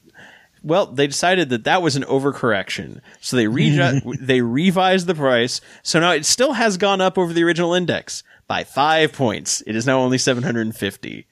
well, 0.64 0.86
they 0.86 1.06
decided 1.06 1.50
that 1.50 1.62
that 1.62 1.80
was 1.80 1.94
an 1.94 2.02
overcorrection. 2.02 3.00
So 3.20 3.36
they 3.36 3.46
re- 3.46 4.00
they 4.20 4.40
revised 4.40 5.06
the 5.06 5.14
price. 5.14 5.60
So 5.84 6.00
now 6.00 6.10
it 6.10 6.26
still 6.26 6.54
has 6.54 6.78
gone 6.78 7.00
up 7.00 7.16
over 7.16 7.32
the 7.32 7.44
original 7.44 7.74
index 7.74 8.24
by 8.48 8.64
five 8.64 9.12
points. 9.12 9.62
It 9.68 9.76
is 9.76 9.86
now 9.86 10.00
only 10.00 10.18
750. 10.18 11.28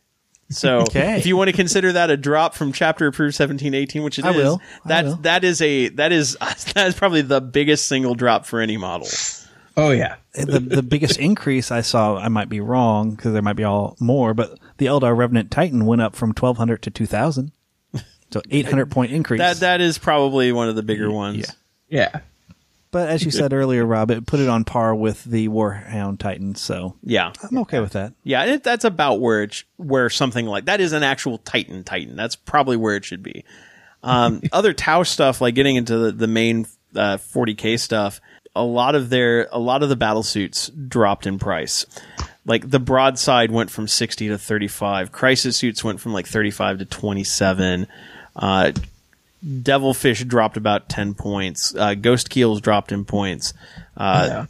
So 0.52 0.78
Okay. 0.82 1.18
if 1.18 1.26
you 1.26 1.36
want 1.36 1.48
to 1.48 1.56
consider 1.56 1.92
that 1.92 2.10
a 2.10 2.16
drop 2.16 2.54
from 2.54 2.72
chapter 2.72 3.06
approved 3.06 3.34
1718, 3.38 4.02
which 4.02 4.18
it 4.18 4.24
is, 4.24 4.26
I 4.26 4.36
will. 4.36 4.60
I 4.84 4.88
that 4.88 5.04
will. 5.04 5.16
that 5.16 5.44
is 5.44 5.60
a 5.60 5.88
that 5.90 6.12
is 6.12 6.36
that 6.74 6.86
is 6.86 6.94
probably 6.94 7.22
the 7.22 7.40
biggest 7.40 7.86
single 7.88 8.14
drop 8.14 8.46
for 8.46 8.60
any 8.60 8.76
model. 8.76 9.08
oh 9.76 9.90
yeah. 9.90 10.16
the 10.34 10.60
the 10.60 10.82
biggest 10.94 11.18
increase 11.18 11.70
I 11.70 11.80
saw, 11.80 12.16
I 12.16 12.28
might 12.28 12.48
be 12.48 12.60
wrong 12.60 13.12
because 13.12 13.32
there 13.32 13.42
might 13.42 13.56
be 13.56 13.64
all 13.64 13.96
more, 14.00 14.34
but 14.34 14.58
the 14.78 14.86
Eldar 14.86 15.16
Revenant 15.16 15.50
Titan 15.50 15.86
went 15.86 16.02
up 16.02 16.14
from 16.14 16.32
twelve 16.32 16.56
hundred 16.56 16.82
to 16.82 16.90
two 16.90 17.06
thousand, 17.06 17.52
so 18.30 18.40
eight 18.50 18.66
hundred 18.66 18.90
point 18.90 19.12
increase. 19.12 19.38
That 19.40 19.56
that 19.58 19.80
is 19.80 19.98
probably 19.98 20.52
one 20.52 20.68
of 20.68 20.76
the 20.76 20.82
bigger 20.82 21.10
ones. 21.10 21.38
Yeah. 21.88 22.10
Yeah. 22.14 22.20
But 22.92 23.08
as 23.08 23.24
you 23.24 23.32
said 23.32 23.52
earlier, 23.52 23.84
Rob, 23.84 24.12
it 24.12 24.24
put 24.26 24.38
it 24.38 24.48
on 24.48 24.62
par 24.62 24.94
with 24.94 25.24
the 25.24 25.48
Warhound 25.48 26.20
Titan, 26.20 26.54
so 26.54 26.94
Yeah. 27.02 27.32
I'm 27.42 27.58
okay 27.58 27.80
with 27.80 27.92
that. 27.94 28.12
Yeah, 28.22 28.44
it, 28.44 28.62
that's 28.62 28.84
about 28.84 29.20
where 29.20 29.42
it 29.42 29.54
sh- 29.54 29.64
where 29.78 30.08
something 30.08 30.46
like 30.46 30.66
that 30.66 30.80
is 30.80 30.92
an 30.92 31.02
actual 31.02 31.38
Titan 31.38 31.82
Titan. 31.82 32.14
That's 32.14 32.36
probably 32.36 32.76
where 32.76 32.94
it 32.94 33.04
should 33.04 33.24
be. 33.24 33.44
Um, 34.04 34.40
other 34.52 34.72
Tau 34.72 35.02
stuff, 35.02 35.40
like 35.40 35.56
getting 35.56 35.74
into 35.76 35.96
the, 35.98 36.12
the 36.12 36.26
main 36.28 36.66
uh, 36.94 37.16
40k 37.16 37.80
stuff, 37.80 38.20
a 38.54 38.62
lot 38.62 38.94
of 38.94 39.08
their 39.10 39.48
a 39.50 39.58
lot 39.58 39.82
of 39.82 39.88
the 39.88 39.96
battle 39.96 40.22
suits 40.22 40.68
dropped 40.68 41.26
in 41.26 41.38
price. 41.38 41.86
Like 42.44 42.68
the 42.68 42.80
broadside 42.80 43.50
went 43.50 43.70
from 43.70 43.86
60 43.88 44.28
to 44.28 44.36
35. 44.38 45.12
Crisis 45.12 45.56
suits 45.56 45.82
went 45.82 46.00
from 46.00 46.12
like 46.12 46.26
35 46.26 46.78
to 46.80 46.84
27. 46.84 47.86
Uh, 48.34 48.72
Devilfish 49.62 50.24
dropped 50.24 50.56
about 50.56 50.88
10 50.88 51.14
points. 51.14 51.74
Uh, 51.74 51.94
Ghost 51.94 52.30
Keels 52.30 52.60
dropped 52.60 52.92
in 52.92 53.04
points. 53.04 53.52
Uh, 53.96 54.26
Yeah. 54.28 54.46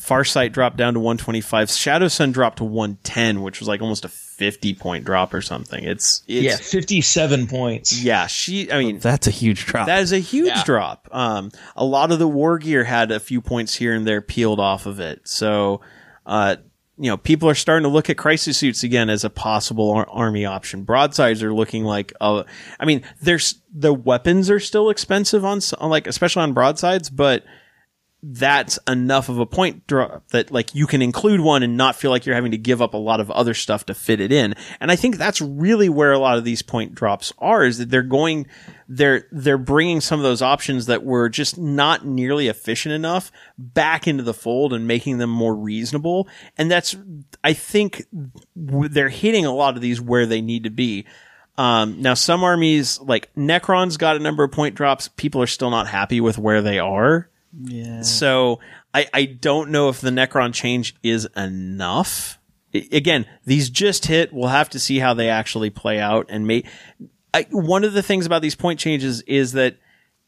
Farsight 0.00 0.52
dropped 0.52 0.76
down 0.76 0.92
to 0.94 1.00
125. 1.00 1.70
Shadow 1.70 2.08
Sun 2.08 2.32
dropped 2.32 2.58
to 2.58 2.64
110, 2.64 3.40
which 3.40 3.58
was 3.60 3.68
like 3.68 3.80
almost 3.80 4.04
a 4.04 4.08
50 4.08 4.74
point 4.74 5.04
drop 5.06 5.32
or 5.32 5.40
something. 5.40 5.82
It's, 5.82 6.22
it's 6.28 6.44
yeah. 6.44 6.56
57 6.56 7.46
points. 7.46 8.02
yeah, 8.02 8.26
she, 8.26 8.70
I 8.70 8.80
mean, 8.80 8.98
That's 8.98 9.28
a 9.28 9.30
huge 9.30 9.64
drop. 9.64 9.86
that 9.86 10.02
is 10.02 10.12
a 10.12 10.18
huge 10.18 10.48
Yeah. 10.48 10.62
drop. 10.64 11.08
Um, 11.10 11.52
a 11.74 11.84
lot 11.86 12.12
of 12.12 12.18
the 12.18 12.28
war 12.28 12.58
gear 12.58 12.84
had 12.84 13.12
a 13.12 13.20
few 13.20 13.40
points 13.40 13.74
here 13.74 13.94
and 13.94 14.06
there 14.06 14.20
peeled 14.20 14.60
off 14.60 14.84
of 14.84 15.00
it. 15.00 15.22
So, 15.26 15.80
uh, 16.26 16.56
you 16.96 17.10
know, 17.10 17.16
people 17.16 17.48
are 17.48 17.54
starting 17.54 17.82
to 17.82 17.88
look 17.88 18.08
at 18.08 18.16
crisis 18.16 18.56
suits 18.56 18.84
again 18.84 19.10
as 19.10 19.24
a 19.24 19.30
possible 19.30 19.90
ar- 19.90 20.08
army 20.08 20.44
option. 20.44 20.84
Broadsides 20.84 21.42
are 21.42 21.52
looking 21.52 21.84
like, 21.84 22.12
uh, 22.20 22.44
I 22.78 22.84
mean, 22.84 23.02
there's 23.20 23.56
the 23.72 23.92
weapons 23.92 24.48
are 24.50 24.60
still 24.60 24.90
expensive 24.90 25.44
on, 25.44 25.60
on 25.78 25.90
like, 25.90 26.06
especially 26.06 26.42
on 26.42 26.52
broadsides, 26.52 27.10
but 27.10 27.44
that's 28.26 28.78
enough 28.88 29.28
of 29.28 29.38
a 29.38 29.44
point 29.44 29.86
drop 29.86 30.26
that 30.28 30.50
like 30.50 30.74
you 30.74 30.86
can 30.86 31.02
include 31.02 31.40
one 31.40 31.62
and 31.62 31.76
not 31.76 31.94
feel 31.94 32.10
like 32.10 32.24
you're 32.24 32.34
having 32.34 32.52
to 32.52 32.58
give 32.58 32.80
up 32.80 32.94
a 32.94 32.98
lot 32.98 33.20
of 33.20 33.30
other 33.30 33.52
stuff 33.52 33.84
to 33.84 33.94
fit 33.94 34.18
it 34.18 34.32
in. 34.32 34.54
And 34.80 34.90
I 34.90 34.96
think 34.96 35.18
that's 35.18 35.42
really 35.42 35.90
where 35.90 36.12
a 36.12 36.18
lot 36.18 36.38
of 36.38 36.44
these 36.44 36.62
point 36.62 36.94
drops 36.94 37.34
are 37.36 37.64
is 37.64 37.76
that 37.76 37.90
they're 37.90 38.02
going, 38.02 38.46
they're, 38.88 39.26
they're 39.30 39.58
bringing 39.58 40.00
some 40.00 40.18
of 40.18 40.24
those 40.24 40.40
options 40.40 40.86
that 40.86 41.04
were 41.04 41.28
just 41.28 41.58
not 41.58 42.06
nearly 42.06 42.48
efficient 42.48 42.94
enough 42.94 43.30
back 43.58 44.08
into 44.08 44.22
the 44.22 44.32
fold 44.32 44.72
and 44.72 44.88
making 44.88 45.18
them 45.18 45.30
more 45.30 45.54
reasonable. 45.54 46.26
And 46.56 46.70
that's, 46.70 46.96
I 47.42 47.52
think 47.52 48.06
they're 48.56 49.10
hitting 49.10 49.44
a 49.44 49.54
lot 49.54 49.76
of 49.76 49.82
these 49.82 50.00
where 50.00 50.24
they 50.24 50.40
need 50.40 50.64
to 50.64 50.70
be. 50.70 51.04
Um, 51.58 52.00
now 52.00 52.14
some 52.14 52.42
armies 52.42 52.98
like 53.00 53.32
Necron's 53.34 53.98
got 53.98 54.16
a 54.16 54.20
number 54.20 54.44
of 54.44 54.50
point 54.50 54.76
drops. 54.76 55.08
People 55.08 55.42
are 55.42 55.46
still 55.46 55.70
not 55.70 55.88
happy 55.88 56.22
with 56.22 56.38
where 56.38 56.62
they 56.62 56.78
are. 56.78 57.28
Yeah. 57.62 58.02
So 58.02 58.60
I, 58.92 59.06
I 59.12 59.24
don't 59.24 59.70
know 59.70 59.88
if 59.88 60.00
the 60.00 60.10
Necron 60.10 60.52
change 60.54 60.94
is 61.02 61.28
enough. 61.36 62.38
I- 62.74 62.88
again, 62.92 63.26
these 63.44 63.70
just 63.70 64.06
hit. 64.06 64.32
We'll 64.32 64.48
have 64.48 64.70
to 64.70 64.78
see 64.78 64.98
how 64.98 65.14
they 65.14 65.28
actually 65.28 65.70
play 65.70 66.00
out. 66.00 66.26
And 66.28 66.46
may, 66.46 66.64
I, 67.32 67.46
one 67.50 67.84
of 67.84 67.92
the 67.92 68.02
things 68.02 68.26
about 68.26 68.42
these 68.42 68.54
point 68.54 68.78
changes 68.78 69.22
is 69.22 69.52
that 69.52 69.76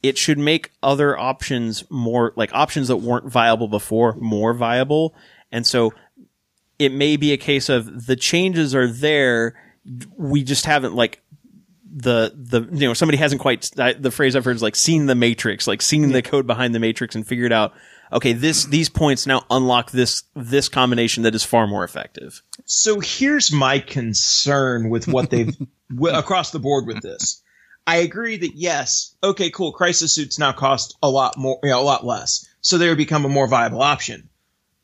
it 0.02 0.18
should 0.18 0.38
make 0.38 0.70
other 0.82 1.18
options 1.18 1.84
more 1.90 2.32
like 2.36 2.52
options 2.52 2.88
that 2.88 2.98
weren't 2.98 3.30
viable 3.30 3.68
before 3.68 4.14
more 4.14 4.52
viable. 4.54 5.14
And 5.50 5.66
so 5.66 5.92
it 6.78 6.92
may 6.92 7.16
be 7.16 7.32
a 7.32 7.36
case 7.36 7.68
of 7.68 8.06
the 8.06 8.16
changes 8.16 8.74
are 8.74 8.86
there. 8.86 9.54
We 10.16 10.44
just 10.44 10.66
haven't 10.66 10.94
like 10.94 11.22
the 11.94 12.32
the 12.34 12.62
you 12.72 12.88
know 12.88 12.94
somebody 12.94 13.18
hasn't 13.18 13.40
quite 13.40 13.70
the 13.74 14.10
phrase 14.10 14.34
I've 14.34 14.44
heard 14.44 14.56
is 14.56 14.62
like 14.62 14.76
seen 14.76 15.06
the 15.06 15.14
matrix, 15.14 15.66
like 15.66 15.82
seen 15.82 16.10
the 16.12 16.22
code 16.22 16.46
behind 16.46 16.74
the 16.74 16.78
matrix 16.78 17.14
and 17.14 17.26
figured 17.26 17.52
out 17.52 17.74
okay 18.12 18.32
this 18.32 18.64
these 18.66 18.88
points 18.88 19.26
now 19.26 19.44
unlock 19.50 19.90
this 19.90 20.24
this 20.34 20.68
combination 20.68 21.22
that 21.22 21.34
is 21.34 21.44
far 21.44 21.66
more 21.66 21.84
effective. 21.84 22.42
So 22.64 23.00
here's 23.00 23.52
my 23.52 23.78
concern 23.78 24.90
with 24.90 25.06
what 25.08 25.30
they've 25.30 25.56
w- 25.94 26.16
across 26.16 26.50
the 26.50 26.58
board 26.58 26.86
with 26.86 27.02
this. 27.02 27.42
I 27.86 27.98
agree 27.98 28.36
that 28.38 28.56
yes, 28.56 29.14
okay, 29.22 29.50
cool. 29.50 29.72
Crisis 29.72 30.12
suits 30.12 30.40
now 30.40 30.52
cost 30.52 30.96
a 31.02 31.08
lot 31.08 31.38
more, 31.38 31.60
you 31.62 31.70
know, 31.70 31.80
a 31.80 31.82
lot 31.82 32.04
less, 32.04 32.46
so 32.60 32.78
they 32.78 32.88
would 32.88 32.98
become 32.98 33.24
a 33.24 33.28
more 33.28 33.46
viable 33.46 33.82
option. 33.82 34.28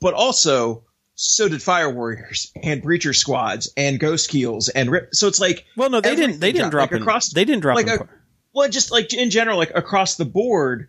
But 0.00 0.14
also, 0.14 0.84
so 1.22 1.48
did 1.48 1.62
Fire 1.62 1.88
Warriors 1.88 2.50
and 2.60 2.82
Breacher 2.82 3.14
Squads 3.14 3.72
and 3.76 4.00
Ghost 4.00 4.28
Keels 4.28 4.68
and 4.68 4.90
Rip. 4.90 5.14
So 5.14 5.28
it's 5.28 5.38
like, 5.38 5.64
Well, 5.76 5.88
no, 5.88 6.00
they 6.00 6.16
didn't. 6.16 6.40
They 6.40 6.50
didn't 6.50 6.70
drop 6.70 6.90
like 6.90 6.96
in, 6.96 7.02
across. 7.02 7.30
They 7.30 7.44
didn't 7.44 7.62
drop 7.62 7.76
like 7.76 7.86
in 7.86 7.92
a- 7.92 8.08
well, 8.52 8.68
just 8.68 8.90
like 8.90 9.14
in 9.14 9.30
general, 9.30 9.56
like 9.56 9.70
across 9.74 10.16
the 10.16 10.24
board, 10.24 10.88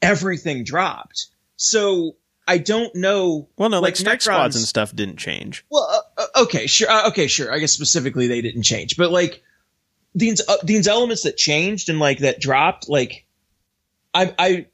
everything 0.00 0.62
dropped. 0.62 1.26
So 1.56 2.14
I 2.46 2.58
don't 2.58 2.94
know. 2.94 3.48
Well, 3.56 3.68
no, 3.68 3.80
like, 3.80 3.90
like 3.90 3.96
strike 3.96 4.22
squads 4.22 4.56
and 4.56 4.64
stuff 4.64 4.94
didn't 4.94 5.16
change. 5.16 5.64
Well, 5.70 6.04
uh, 6.16 6.22
uh, 6.22 6.42
okay, 6.44 6.66
sure. 6.66 6.88
Uh, 6.88 7.08
okay, 7.08 7.26
sure. 7.26 7.52
I 7.52 7.58
guess 7.58 7.72
specifically 7.72 8.28
they 8.28 8.42
didn't 8.42 8.62
change, 8.62 8.96
but 8.96 9.10
like 9.10 9.42
these 10.14 10.40
uh, 10.46 10.56
these 10.62 10.86
elements 10.86 11.24
that 11.24 11.36
changed 11.36 11.88
and 11.88 11.98
like 11.98 12.18
that 12.18 12.40
dropped, 12.40 12.88
like 12.88 13.26
I 14.14 14.34
I 14.38 14.66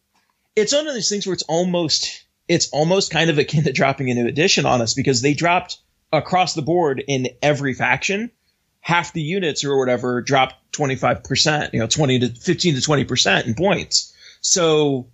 it's 0.57 0.75
one 0.75 0.87
of 0.87 0.95
these 0.95 1.09
things 1.09 1.27
where 1.27 1.33
it's 1.33 1.45
almost 1.45 2.20
it's 2.51 2.69
almost 2.71 3.13
kind 3.13 3.31
of 3.31 3.39
akin 3.39 3.63
to 3.63 3.73
dropping 3.73 4.11
a 4.11 4.15
new 4.15 4.27
edition 4.27 4.67
on 4.67 4.83
us 4.83 4.93
because 4.93 5.23
they 5.23 5.35
dropped 5.35 5.79
across 6.13 6.55
the 6.55 6.63
board 6.63 7.03
in 7.07 7.29
every 7.41 7.75
faction. 7.75 8.33
Half 8.81 9.13
the 9.13 9.23
units 9.23 9.65
or 9.65 9.79
whatever 9.79 10.21
dropped 10.21 10.73
twenty 10.73 10.97
five 10.97 11.23
percent, 11.23 11.73
you 11.73 11.79
know, 11.79 11.87
twenty 11.87 12.19
to 12.19 12.29
fifteen 12.29 12.75
to 12.75 12.81
twenty 12.81 13.05
percent 13.05 13.47
in 13.47 13.55
points. 13.55 14.13
So, 14.41 15.07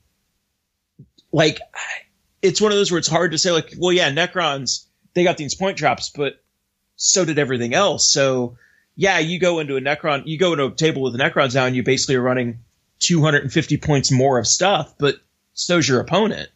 like, 1.31 1.60
it's 2.40 2.60
one 2.60 2.73
of 2.73 2.78
those 2.78 2.90
where 2.90 2.98
it's 2.98 3.08
hard 3.08 3.32
to 3.32 3.39
say, 3.39 3.50
like, 3.50 3.74
well, 3.76 3.92
yeah, 3.92 4.10
Necrons 4.10 4.86
they 5.12 5.24
got 5.24 5.36
these 5.36 5.55
point 5.55 5.76
drops, 5.76 6.10
but 6.10 6.42
so 6.94 7.24
did 7.24 7.39
everything 7.39 7.74
else. 7.74 8.10
So, 8.10 8.56
yeah, 8.94 9.18
you 9.18 9.39
go 9.40 9.58
into 9.58 9.76
a 9.76 9.81
Necron, 9.81 10.23
you 10.26 10.39
go 10.39 10.52
into 10.52 10.66
a 10.66 10.70
table 10.70 11.02
with 11.02 11.18
Necrons 11.18 11.55
now, 11.55 11.66
and 11.66 11.76
you 11.76 11.82
basically 11.82 12.15
are 12.15 12.23
running 12.23 12.60
250 13.00 13.76
points 13.78 14.10
more 14.10 14.39
of 14.39 14.47
stuff, 14.47 14.94
but 14.98 15.16
so's 15.55 15.89
your 15.89 16.00
opponent. 16.00 16.50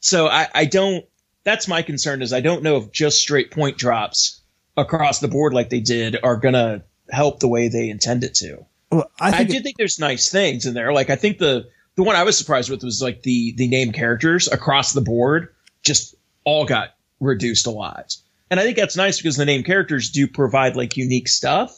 So 0.00 0.28
I, 0.28 0.48
I 0.54 0.64
don't. 0.64 1.04
That's 1.44 1.68
my 1.68 1.82
concern 1.82 2.22
is 2.22 2.32
I 2.32 2.40
don't 2.40 2.62
know 2.62 2.76
if 2.76 2.92
just 2.92 3.18
straight 3.18 3.50
point 3.50 3.78
drops 3.78 4.42
across 4.76 5.20
the 5.20 5.28
board 5.28 5.54
like 5.54 5.70
they 5.70 5.80
did 5.80 6.16
are 6.22 6.36
gonna 6.36 6.84
help 7.10 7.40
the 7.40 7.48
way 7.48 7.68
they 7.68 7.88
intend 7.88 8.24
it 8.24 8.34
to. 8.34 8.66
Well, 8.90 9.10
I 9.20 9.28
I, 9.28 9.32
think 9.32 9.50
did 9.50 9.62
think 9.62 9.76
there's 9.76 9.98
nice 9.98 10.30
things 10.30 10.66
in 10.66 10.74
there. 10.74 10.92
Like 10.92 11.10
I 11.10 11.16
think 11.16 11.38
the 11.38 11.68
the 11.96 12.02
one 12.02 12.16
I 12.16 12.22
was 12.22 12.38
surprised 12.38 12.70
with 12.70 12.82
was 12.82 13.02
like 13.02 13.22
the 13.22 13.54
the 13.56 13.68
name 13.68 13.92
characters 13.92 14.48
across 14.48 14.92
the 14.92 15.00
board 15.00 15.54
just 15.82 16.14
all 16.44 16.64
got 16.64 16.90
reduced 17.20 17.66
a 17.66 17.70
lot. 17.70 18.16
And 18.50 18.58
I 18.58 18.62
think 18.62 18.76
that's 18.76 18.96
nice 18.96 19.18
because 19.18 19.36
the 19.36 19.44
name 19.44 19.62
characters 19.62 20.10
do 20.10 20.26
provide 20.26 20.76
like 20.76 20.96
unique 20.96 21.28
stuff. 21.28 21.76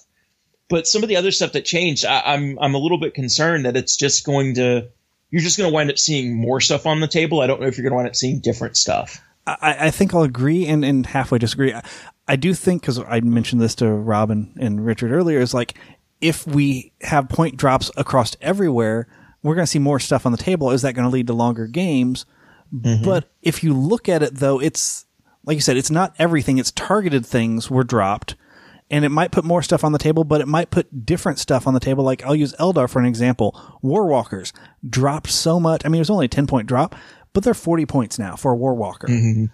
But 0.69 0.87
some 0.87 1.03
of 1.03 1.09
the 1.09 1.17
other 1.17 1.33
stuff 1.33 1.53
that 1.53 1.65
changed, 1.65 2.05
I, 2.05 2.21
I'm 2.21 2.59
I'm 2.61 2.75
a 2.75 2.79
little 2.79 2.99
bit 2.99 3.15
concerned 3.15 3.65
that 3.65 3.77
it's 3.77 3.97
just 3.97 4.25
going 4.25 4.55
to 4.55 4.89
you're 5.31 5.43
just 5.43 5.59
going 5.59 5.71
to 5.71 5.75
wind 5.75 5.91
up 5.91 5.99
seeing 5.99 6.35
more 6.37 6.61
stuff 6.61 6.87
on 6.87 7.01
the 7.01 7.09
table. 7.09 7.41
I 7.41 7.47
don't 7.47 7.61
know 7.61 7.67
if 7.67 7.77
you're 7.77 7.83
going 7.83 7.93
to 7.93 7.97
wind 7.97 8.09
up 8.09 8.17
seeing 8.17 8.41
different 8.41 8.77
stuff. 8.77 9.23
I, 9.47 9.87
I 9.87 9.91
think 9.91 10.15
I'll 10.15 10.23
agree 10.23 10.67
and, 10.67 10.85
and 10.85 11.07
halfway 11.07 11.39
disagree. 11.39 11.73
I, 11.73 11.83
I 12.29 12.37
do 12.37 12.55
think 12.55 12.83
because 12.83 12.99
I 12.99 13.21
mentioned 13.21 13.61
this 13.61 13.75
to 13.77 13.91
Robin 13.91 14.55
and 14.61 14.85
Richard 14.85 15.13
earlier 15.13 15.41
is 15.41 15.55
like 15.55 15.75
if 16.21 16.47
we 16.47 16.93
have 17.01 17.29
point 17.29 17.57
drops 17.57 17.91
across 17.97 18.37
everywhere, 18.41 19.09
we're 19.43 19.55
going 19.55 19.65
to 19.65 19.71
see 19.71 19.79
more 19.79 19.99
stuff 19.99 20.27
on 20.27 20.33
the 20.33 20.39
table. 20.39 20.71
Is 20.71 20.83
that 20.83 20.93
going 20.93 21.07
to 21.07 21.13
lead 21.13 21.27
to 21.29 21.33
longer 21.33 21.67
games? 21.67 22.27
Mm-hmm. 22.73 23.05
But 23.05 23.31
if 23.43 23.65
you 23.65 23.75
look 23.75 24.09
at 24.09 24.23
it 24.23 24.37
though, 24.37 24.61
it's 24.61 25.07
like 25.45 25.57
you 25.57 25.61
said, 25.63 25.77
it's 25.77 25.91
not 25.91 26.15
everything. 26.19 26.59
It's 26.59 26.71
targeted 26.71 27.25
things 27.25 27.71
were 27.71 27.85
dropped. 27.85 28.37
And 28.91 29.05
it 29.05 29.11
might 29.11 29.31
put 29.31 29.45
more 29.45 29.63
stuff 29.63 29.85
on 29.85 29.93
the 29.93 29.99
table, 29.99 30.25
but 30.25 30.41
it 30.41 30.49
might 30.49 30.71
put 30.71 31.07
different 31.07 31.39
stuff 31.39 31.67
on 31.67 31.75
the 31.75 31.81
table. 31.81 32.03
Like 32.03 32.25
I'll 32.25 32.35
use 32.35 32.55
Eldar 32.55 32.91
for 32.91 32.99
an 32.99 33.07
example. 33.07 33.53
Warwalkers 33.85 34.53
dropped 34.89 35.31
so 35.31 35.61
much. 35.61 35.83
I 35.85 35.89
mean, 35.89 35.99
it 35.99 36.01
was 36.01 36.11
only 36.11 36.27
a 36.27 36.29
10 36.29 36.47
point 36.47 36.67
drop, 36.67 36.97
but 37.33 37.45
they're 37.45 37.55
40 37.55 37.87
points 37.87 38.19
now 38.19 38.37
for 38.37 38.53
a 38.53 38.57
Warwalker. 38.57 39.09
Mm-hmm. 39.09 39.45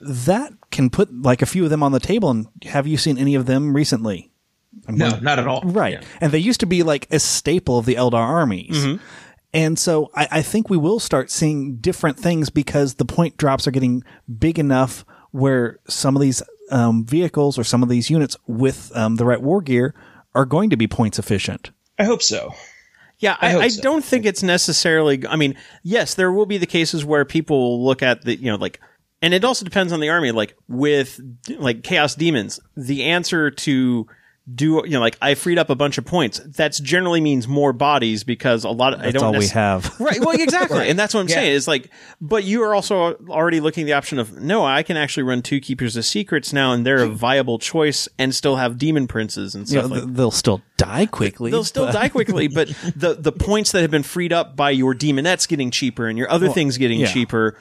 That 0.00 0.52
can 0.70 0.90
put 0.90 1.12
like 1.12 1.42
a 1.42 1.46
few 1.46 1.64
of 1.64 1.70
them 1.70 1.82
on 1.82 1.92
the 1.92 2.00
table. 2.00 2.30
And 2.30 2.46
have 2.64 2.86
you 2.86 2.96
seen 2.96 3.18
any 3.18 3.34
of 3.34 3.46
them 3.46 3.74
recently? 3.74 4.30
No, 4.88 5.18
not 5.20 5.38
at 5.38 5.46
all. 5.46 5.62
Right. 5.62 6.02
And 6.20 6.32
they 6.32 6.38
used 6.38 6.60
to 6.60 6.66
be 6.66 6.82
like 6.82 7.06
a 7.10 7.18
staple 7.18 7.78
of 7.78 7.86
the 7.86 7.94
Eldar 7.94 8.14
armies. 8.14 8.76
Mm-hmm. 8.76 9.02
And 9.52 9.78
so 9.78 10.10
I, 10.14 10.28
I 10.30 10.42
think 10.42 10.68
we 10.68 10.76
will 10.76 11.00
start 11.00 11.30
seeing 11.30 11.76
different 11.76 12.18
things 12.18 12.50
because 12.50 12.94
the 12.94 13.04
point 13.04 13.36
drops 13.36 13.66
are 13.66 13.70
getting 13.70 14.04
big 14.38 14.58
enough 14.58 15.04
where 15.30 15.78
some 15.88 16.14
of 16.14 16.22
these 16.22 16.42
um, 16.70 17.04
vehicles 17.04 17.58
or 17.58 17.64
some 17.64 17.82
of 17.82 17.88
these 17.88 18.10
units 18.10 18.36
with 18.46 18.90
um, 18.94 19.16
the 19.16 19.24
right 19.24 19.40
war 19.40 19.60
gear 19.60 19.94
are 20.34 20.44
going 20.44 20.70
to 20.70 20.76
be 20.76 20.86
points 20.86 21.18
efficient. 21.18 21.70
I 21.98 22.04
hope 22.04 22.22
so. 22.22 22.54
Yeah, 23.18 23.36
I 23.40 23.56
I, 23.56 23.60
I 23.62 23.68
so. 23.68 23.82
don't 23.82 24.04
think 24.04 24.26
it's 24.26 24.42
necessarily. 24.42 25.26
I 25.26 25.36
mean, 25.36 25.56
yes, 25.82 26.14
there 26.14 26.30
will 26.30 26.46
be 26.46 26.58
the 26.58 26.66
cases 26.66 27.04
where 27.04 27.24
people 27.24 27.78
will 27.78 27.84
look 27.84 28.02
at 28.02 28.22
the, 28.22 28.36
you 28.36 28.50
know, 28.50 28.56
like, 28.56 28.80
and 29.22 29.32
it 29.32 29.44
also 29.44 29.64
depends 29.64 29.92
on 29.92 30.00
the 30.00 30.10
army. 30.10 30.32
Like 30.32 30.54
with 30.68 31.18
like 31.58 31.82
chaos 31.82 32.14
demons, 32.14 32.60
the 32.76 33.04
answer 33.04 33.50
to 33.50 34.06
do, 34.54 34.82
you 34.84 34.90
know, 34.90 35.00
like 35.00 35.18
I 35.20 35.34
freed 35.34 35.58
up 35.58 35.70
a 35.70 35.74
bunch 35.74 35.98
of 35.98 36.04
points. 36.04 36.38
That's 36.38 36.78
generally 36.78 37.20
means 37.20 37.48
more 37.48 37.72
bodies 37.72 38.22
because 38.22 38.62
a 38.62 38.70
lot 38.70 38.94
of 38.94 39.00
I 39.00 39.04
That's 39.10 39.14
don't 39.14 39.34
all 39.34 39.38
we 39.40 39.48
have. 39.48 39.92
Right. 40.00 40.20
Well, 40.20 40.40
exactly. 40.40 40.88
And 40.88 40.96
that's 40.96 41.14
what 41.14 41.20
I'm 41.20 41.28
Yeah. 41.28 41.34
saying 41.34 41.52
is 41.52 41.66
like, 41.66 41.90
but 42.20 42.44
you 42.44 42.62
are 42.62 42.72
also 42.74 43.14
already 43.28 43.58
looking 43.58 43.82
at 43.82 43.86
the 43.86 43.92
option 43.94 44.20
of, 44.20 44.40
no, 44.40 44.64
I 44.64 44.84
can 44.84 44.96
actually 44.96 45.24
run 45.24 45.42
two 45.42 45.58
keepers 45.58 45.96
of 45.96 46.04
secrets 46.04 46.52
now 46.52 46.72
and 46.72 46.86
they're 46.86 47.02
a 47.02 47.08
viable 47.08 47.58
choice 47.58 48.08
and 48.20 48.32
still 48.32 48.54
have 48.54 48.78
demon 48.78 49.08
princes 49.08 49.56
and 49.56 49.62
You 49.68 49.80
stuff 49.80 49.90
know, 49.90 49.96
like 49.96 50.04
th- 50.04 50.16
they'll 50.16 50.30
still 50.30 50.62
die 50.76 51.06
quickly. 51.06 51.50
They'll 51.50 51.64
still 51.64 51.86
but- 51.86 51.92
die 51.92 52.08
quickly, 52.08 52.46
but 52.54 52.68
the 52.94 53.14
the 53.18 53.32
points 53.32 53.72
that 53.72 53.82
have 53.82 53.90
been 53.90 54.04
freed 54.04 54.32
up 54.32 54.54
by 54.54 54.70
your 54.70 54.94
demonettes 54.94 55.48
getting 55.48 55.72
cheaper 55.72 56.06
and 56.06 56.16
your 56.16 56.30
other 56.30 56.48
things 56.50 56.78
getting 56.78 57.00
yeah. 57.00 57.06
cheaper. 57.12 57.58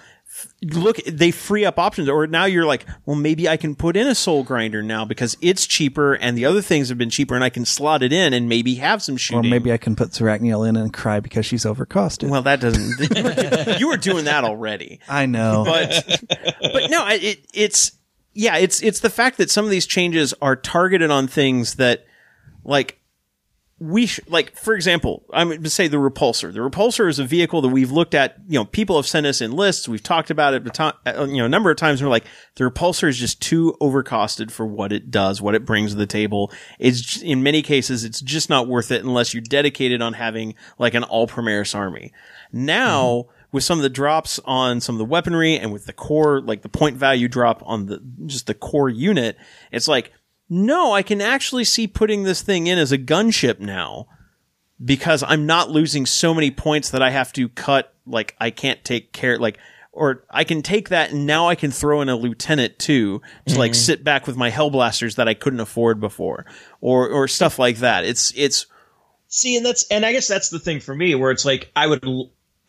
Look, 0.63 0.97
they 1.05 1.31
free 1.31 1.63
up 1.63 1.79
options, 1.79 2.09
or 2.09 2.27
now 2.27 2.45
you're 2.45 2.65
like, 2.65 2.85
well, 3.05 3.15
maybe 3.15 3.47
I 3.47 3.55
can 3.55 3.73
put 3.75 3.95
in 3.95 4.05
a 4.07 4.15
soul 4.15 4.43
grinder 4.43 4.83
now 4.83 5.05
because 5.05 5.37
it's 5.41 5.65
cheaper 5.65 6.13
and 6.15 6.37
the 6.37 6.43
other 6.45 6.61
things 6.61 6.89
have 6.89 6.97
been 6.97 7.09
cheaper, 7.09 7.35
and 7.35 7.43
I 7.43 7.49
can 7.49 7.63
slot 7.65 8.03
it 8.03 8.11
in 8.11 8.33
and 8.33 8.49
maybe 8.49 8.75
have 8.75 9.01
some 9.01 9.17
Or 9.33 9.41
maybe 9.43 9.71
I 9.71 9.77
can 9.77 9.95
put 9.95 10.09
Zarakynel 10.09 10.67
in 10.67 10.75
and 10.75 10.91
cry 10.93 11.19
because 11.21 11.45
she's 11.45 11.63
overcosted. 11.63 12.29
well, 12.29 12.41
that 12.41 12.59
doesn't. 12.59 12.99
You 13.15 13.23
were, 13.23 13.33
do- 13.33 13.79
you 13.79 13.87
were 13.87 13.97
doing 13.97 14.25
that 14.25 14.43
already, 14.43 14.99
I 15.07 15.25
know. 15.25 15.63
but 15.65 16.23
but 16.61 16.89
no, 16.89 17.07
it, 17.07 17.45
it's 17.53 17.93
yeah, 18.33 18.57
it's 18.57 18.83
it's 18.83 18.99
the 18.99 19.09
fact 19.09 19.37
that 19.37 19.49
some 19.49 19.63
of 19.63 19.71
these 19.71 19.85
changes 19.85 20.33
are 20.41 20.55
targeted 20.57 21.11
on 21.11 21.27
things 21.27 21.75
that 21.75 22.05
like 22.65 22.99
we 23.77 24.05
sh- 24.05 24.21
like 24.27 24.55
for 24.57 24.73
example 24.73 25.25
i'm 25.33 25.49
going 25.49 25.61
to 25.61 25.69
say 25.69 25.87
the 25.87 25.97
repulsor. 25.97 26.53
The 26.53 26.59
repulsor 26.59 27.09
is 27.09 27.19
a 27.19 27.25
vehicle 27.25 27.61
that 27.61 27.67
we've 27.67 27.91
looked 27.91 28.15
at 28.15 28.37
you 28.47 28.57
know 28.57 28.65
people 28.65 28.95
have 28.95 29.07
sent 29.07 29.25
us 29.25 29.41
in 29.41 29.51
lists. 29.51 29.87
We've 29.87 30.01
talked 30.01 30.29
about 30.29 30.53
it 30.53 30.65
a 30.65 30.69
ton- 30.69 30.93
uh, 31.05 31.25
you 31.25 31.37
know 31.37 31.45
a 31.45 31.49
number 31.49 31.69
of 31.69 31.77
times. 31.77 31.99
And 31.99 32.07
we're 32.07 32.11
like 32.11 32.25
the 32.55 32.63
repulsor 32.63 33.09
is 33.09 33.17
just 33.17 33.41
too 33.41 33.75
overcosted 33.81 34.49
for 34.49 34.65
what 34.65 34.93
it 34.93 35.11
does 35.11 35.41
what 35.41 35.55
it 35.55 35.65
brings 35.65 35.91
to 35.91 35.97
the 35.97 36.05
table. 36.05 36.51
It's 36.79 37.01
j- 37.01 37.27
in 37.27 37.43
many 37.43 37.61
cases 37.61 38.05
it's 38.05 38.21
just 38.21 38.49
not 38.49 38.67
worth 38.67 38.91
it 38.91 39.03
unless 39.03 39.33
you're 39.33 39.41
dedicated 39.41 40.01
on 40.01 40.13
having 40.13 40.55
like 40.77 40.93
an 40.93 41.03
all 41.03 41.27
primaris 41.27 41.75
army. 41.75 42.13
Now 42.53 43.25
with 43.51 43.63
some 43.63 43.79
of 43.79 43.83
the 43.83 43.89
drops 43.89 44.39
on 44.45 44.81
some 44.81 44.95
of 44.95 44.99
the 44.99 45.05
weaponry 45.05 45.57
and 45.57 45.73
with 45.73 45.85
the 45.85 45.93
core 45.93 46.41
like 46.41 46.61
the 46.61 46.69
point 46.69 46.97
value 46.97 47.27
drop 47.27 47.61
on 47.65 47.85
the 47.87 48.01
just 48.25 48.47
the 48.47 48.53
core 48.53 48.89
unit 48.89 49.37
it's 49.71 49.87
like 49.87 50.11
no, 50.49 50.93
I 50.93 51.01
can 51.01 51.21
actually 51.21 51.63
see 51.63 51.87
putting 51.87 52.23
this 52.23 52.41
thing 52.41 52.67
in 52.67 52.77
as 52.77 52.91
a 52.91 52.97
gunship 52.97 53.59
now 53.59 54.07
because 54.83 55.23
I'm 55.23 55.45
not 55.45 55.71
losing 55.71 56.05
so 56.05 56.33
many 56.33 56.51
points 56.51 56.89
that 56.91 57.01
I 57.01 57.09
have 57.09 57.33
to 57.33 57.49
cut. 57.49 57.93
Like 58.05 58.35
I 58.39 58.51
can't 58.51 58.83
take 58.83 59.11
care, 59.11 59.39
like, 59.39 59.57
or 59.91 60.25
I 60.29 60.43
can 60.43 60.61
take 60.61 60.89
that 60.89 61.11
and 61.11 61.25
now 61.25 61.47
I 61.47 61.55
can 61.55 61.71
throw 61.71 62.01
in 62.01 62.09
a 62.09 62.15
lieutenant 62.15 62.77
too 62.77 63.21
to 63.47 63.57
like 63.57 63.71
mm-hmm. 63.71 63.77
sit 63.77 64.03
back 64.03 64.27
with 64.27 64.35
my 64.35 64.51
hellblasters 64.51 65.15
that 65.15 65.27
I 65.27 65.33
couldn't 65.33 65.61
afford 65.61 65.99
before 65.99 66.45
or, 66.81 67.07
or 67.09 67.27
stuff 67.27 67.57
like 67.57 67.77
that. 67.77 68.05
It's, 68.05 68.33
it's, 68.35 68.67
See, 69.27 69.57
and 69.57 69.65
that's 69.65 69.85
and 69.89 70.05
I 70.05 70.13
guess 70.13 70.27
that's 70.27 70.49
the 70.49 70.59
thing 70.59 70.79
for 70.79 70.95
me 70.95 71.13
where 71.15 71.29
it's 71.29 71.43
like 71.43 71.71
I 71.75 71.87
would 71.87 72.05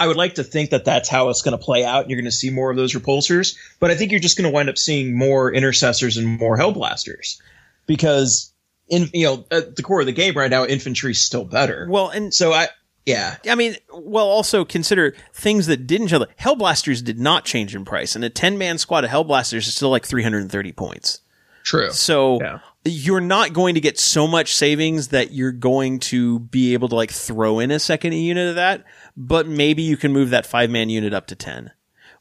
I 0.00 0.06
would 0.08 0.16
like 0.16 0.34
to 0.34 0.42
think 0.42 0.70
that 0.70 0.84
that's 0.84 1.08
how 1.08 1.28
it's 1.28 1.42
going 1.42 1.56
to 1.56 1.64
play 1.64 1.84
out. 1.84 2.02
and 2.02 2.10
You're 2.10 2.20
going 2.20 2.30
to 2.30 2.36
see 2.36 2.50
more 2.50 2.70
of 2.70 2.76
those 2.76 2.94
repulsors, 2.94 3.56
but 3.78 3.90
I 3.90 3.94
think 3.94 4.10
you're 4.10 4.20
just 4.20 4.36
going 4.36 4.50
to 4.50 4.54
wind 4.54 4.68
up 4.68 4.76
seeing 4.76 5.16
more 5.16 5.52
intercessors 5.52 6.16
and 6.16 6.26
more 6.26 6.58
hellblasters 6.58 7.38
because 7.86 8.52
in 8.88 9.08
you 9.12 9.26
know 9.26 9.44
at 9.50 9.76
the 9.76 9.82
core 9.82 10.00
of 10.00 10.06
the 10.06 10.12
game 10.12 10.34
right 10.36 10.50
now, 10.50 10.64
infantry's 10.64 11.20
still 11.20 11.44
better. 11.44 11.86
well, 11.90 12.08
and 12.10 12.32
so 12.32 12.52
I 12.52 12.68
yeah 13.04 13.36
I 13.48 13.54
mean, 13.54 13.76
well, 13.92 14.26
also 14.26 14.64
consider 14.64 15.14
things 15.32 15.66
that 15.66 15.86
didn't 15.86 16.08
show. 16.08 16.24
Hellblasters 16.40 17.04
did 17.04 17.18
not 17.18 17.44
change 17.44 17.74
in 17.74 17.84
price, 17.84 18.14
and 18.16 18.24
a 18.24 18.30
ten 18.30 18.58
man 18.58 18.78
squad 18.78 19.04
of 19.04 19.10
Hellblasters 19.10 19.58
is 19.58 19.74
still 19.74 19.90
like 19.90 20.04
330 20.04 20.72
points. 20.72 21.20
true. 21.64 21.90
So 21.90 22.38
Yeah. 22.40 22.58
you're 22.84 23.20
not 23.20 23.52
going 23.52 23.74
to 23.74 23.80
get 23.80 23.98
so 23.98 24.26
much 24.28 24.54
savings 24.54 25.08
that 25.08 25.32
you're 25.32 25.50
going 25.52 25.98
to 26.00 26.38
be 26.40 26.72
able 26.74 26.88
to 26.90 26.94
like 26.94 27.10
throw 27.10 27.58
in 27.58 27.70
a 27.72 27.78
second 27.80 28.12
unit 28.12 28.48
of 28.50 28.54
that, 28.56 28.84
but 29.16 29.46
maybe 29.48 29.82
you 29.82 29.96
can 29.96 30.12
move 30.12 30.30
that 30.30 30.46
five 30.46 30.70
man 30.70 30.88
unit 30.90 31.12
up 31.12 31.26
to 31.28 31.34
10. 31.36 31.70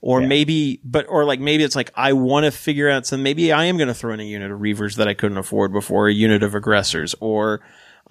Or 0.08 0.22
maybe, 0.22 0.80
but, 0.84 1.08
or 1.09 1.25
like 1.25 1.40
maybe 1.40 1.64
it's 1.64 1.75
like, 1.75 1.90
I 1.95 2.14
want 2.14 2.45
to 2.45 2.51
figure 2.51 2.88
out 2.88 3.08
some, 3.08 3.24
maybe 3.24 3.51
I 3.51 3.66
am 3.66 3.75
going 3.75 3.88
to 3.88 3.93
throw 3.95 4.14
in 4.14 4.19
a 4.19 4.24
unit 4.24 4.51
of 4.51 4.61
reivers 4.61 4.98
that 4.98 5.08
I 5.08 5.16
couldn't 5.16 5.40
afford 5.40 5.74
before, 5.74 6.08
a 6.08 6.14
unit 6.14 6.43
of 6.43 6.53
aggressors, 6.53 7.16
or, 7.19 7.61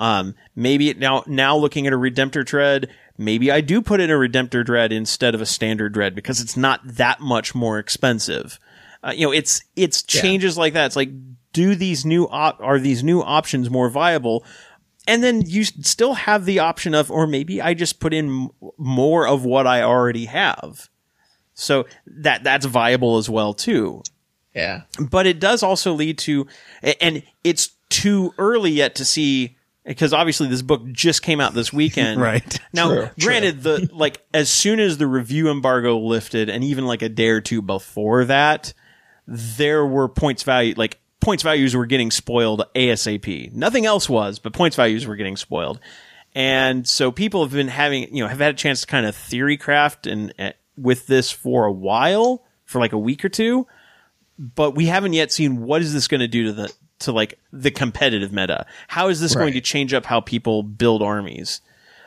um, 0.00 0.34
maybe 0.56 0.89
it 0.89 0.98
now, 0.98 1.23
now 1.28 1.56
looking 1.56 1.86
at 1.86 1.92
a 1.92 1.97
Redemptor 1.97 2.44
Dread, 2.47 2.90
maybe 3.16 3.52
I 3.52 3.60
do 3.60 3.81
put 3.81 4.00
in 4.00 4.10
a 4.10 4.14
Redemptor 4.14 4.64
Dread 4.64 4.90
instead 4.90 5.36
of 5.36 5.40
a 5.40 5.47
standard 5.47 5.94
Dread 5.94 6.16
because 6.16 6.40
it's 6.40 6.56
not 6.56 6.81
that 6.84 7.20
much 7.20 7.55
more 7.55 7.78
expensive. 7.78 8.58
Uh, 9.05 9.12
you 9.14 9.24
know, 9.24 9.32
it's, 9.32 9.62
it's 9.76 10.02
changes 10.02 10.58
like 10.58 10.73
that. 10.73 10.86
It's 10.86 10.97
like, 10.97 11.10
do 11.52 11.76
these 11.76 12.05
new 12.05 12.24
op- 12.24 12.60
are 12.60 12.81
these 12.81 13.05
new 13.05 13.23
options 13.23 13.70
more 13.70 13.89
viable? 13.89 14.44
And 15.06 15.23
then 15.23 15.42
you 15.42 15.62
still 15.62 16.14
have 16.14 16.44
the 16.44 16.58
option 16.58 16.92
of, 16.92 17.08
or 17.08 17.28
maybe 17.28 17.62
I 17.62 17.74
just 17.74 18.00
put 18.00 18.12
in 18.12 18.50
more 18.78 19.28
of 19.28 19.44
what 19.44 19.68
I 19.68 19.82
already 19.82 20.24
have. 20.24 20.89
So 21.55 21.86
that, 22.07 22.42
that's 22.44 22.66
viable 22.66 23.16
as 23.18 23.31
well 23.31 23.55
too 23.55 24.02
Yeah. 24.55 24.83
but 25.10 25.26
it 25.26 25.39
does 25.41 25.62
also 25.62 25.92
lead 25.92 26.18
to, 26.18 26.47
and 27.00 27.23
it's 27.42 27.70
too 27.91 28.34
early 28.39 28.73
yet 28.73 28.97
to 28.97 29.05
see 29.05 29.57
because 29.84 30.12
obviously 30.15 30.49
this 30.49 30.62
book 30.62 30.83
just 30.92 31.23
came 31.23 31.41
out 31.41 31.52
this 31.55 31.73
weekend. 31.73 32.20
Right. 32.20 32.58
Now, 32.73 32.89
True, 32.89 33.10
granted, 33.20 33.62
the 33.62 33.89
like 33.92 34.20
as 34.33 34.49
soon 34.49 34.81
as 34.81 34.97
the 34.99 35.07
review 35.07 35.50
embargo 35.50 35.99
lifted, 35.99 36.49
and 36.49 36.65
even 36.65 36.86
like 36.86 37.02
a 37.02 37.08
day 37.08 37.28
or 37.28 37.41
two 37.42 37.60
before 37.62 38.24
that, 38.24 38.73
there 39.26 39.84
were 39.86 40.08
points 40.08 40.42
value 40.42 40.74
like 40.76 40.99
points 41.20 41.42
values 41.42 41.76
were 41.76 41.86
getting 41.86 42.10
spoiled 42.10 42.65
ASAP. 42.74 43.52
Nothing 43.52 43.84
else 43.86 44.08
was, 44.08 44.39
but 44.39 44.52
points 44.55 44.74
values 44.76 45.07
were 45.07 45.16
getting 45.16 45.36
spoiled. 45.36 45.78
And 46.34 46.89
so 46.89 47.12
people 47.12 47.44
have 47.44 47.52
been 47.52 47.68
having, 47.68 48.15
you 48.16 48.23
know, 48.24 48.28
have 48.28 48.41
had 48.41 48.55
a 48.55 48.57
chance 48.58 48.81
to 48.81 48.86
kind 48.86 49.07
of 49.07 49.15
theory 49.15 49.57
craft 49.57 50.07
and 50.07 50.33
uh, 50.39 50.50
with 50.77 51.07
this 51.07 51.31
for 51.31 51.67
a 51.67 51.73
while, 51.73 52.43
for 52.65 52.81
like 52.81 52.93
a 52.93 52.99
week 52.99 53.25
or 53.25 53.28
two 53.28 53.67
but 54.39 54.73
we 54.73 54.86
haven't 54.86 55.12
yet 55.12 55.33
seen 55.33 55.62
what 55.62 55.83
is 55.83 55.93
this 55.93 56.09
going 56.09 56.20
to 56.20 56.28
do 56.28 56.44
to 56.44 56.53
the 56.53 56.73
to 57.01 57.12
like 57.12 57.39
the 57.53 57.70
competitive 57.70 58.33
meta. 58.33 58.67
How 58.89 59.09
is 59.09 59.20
this 59.20 59.35
going 59.35 59.53
to 59.55 59.61
change 59.61 59.93
up 59.93 60.07
how 60.07 60.20
people 60.20 60.62
build 60.62 61.03
armies? 61.03 61.61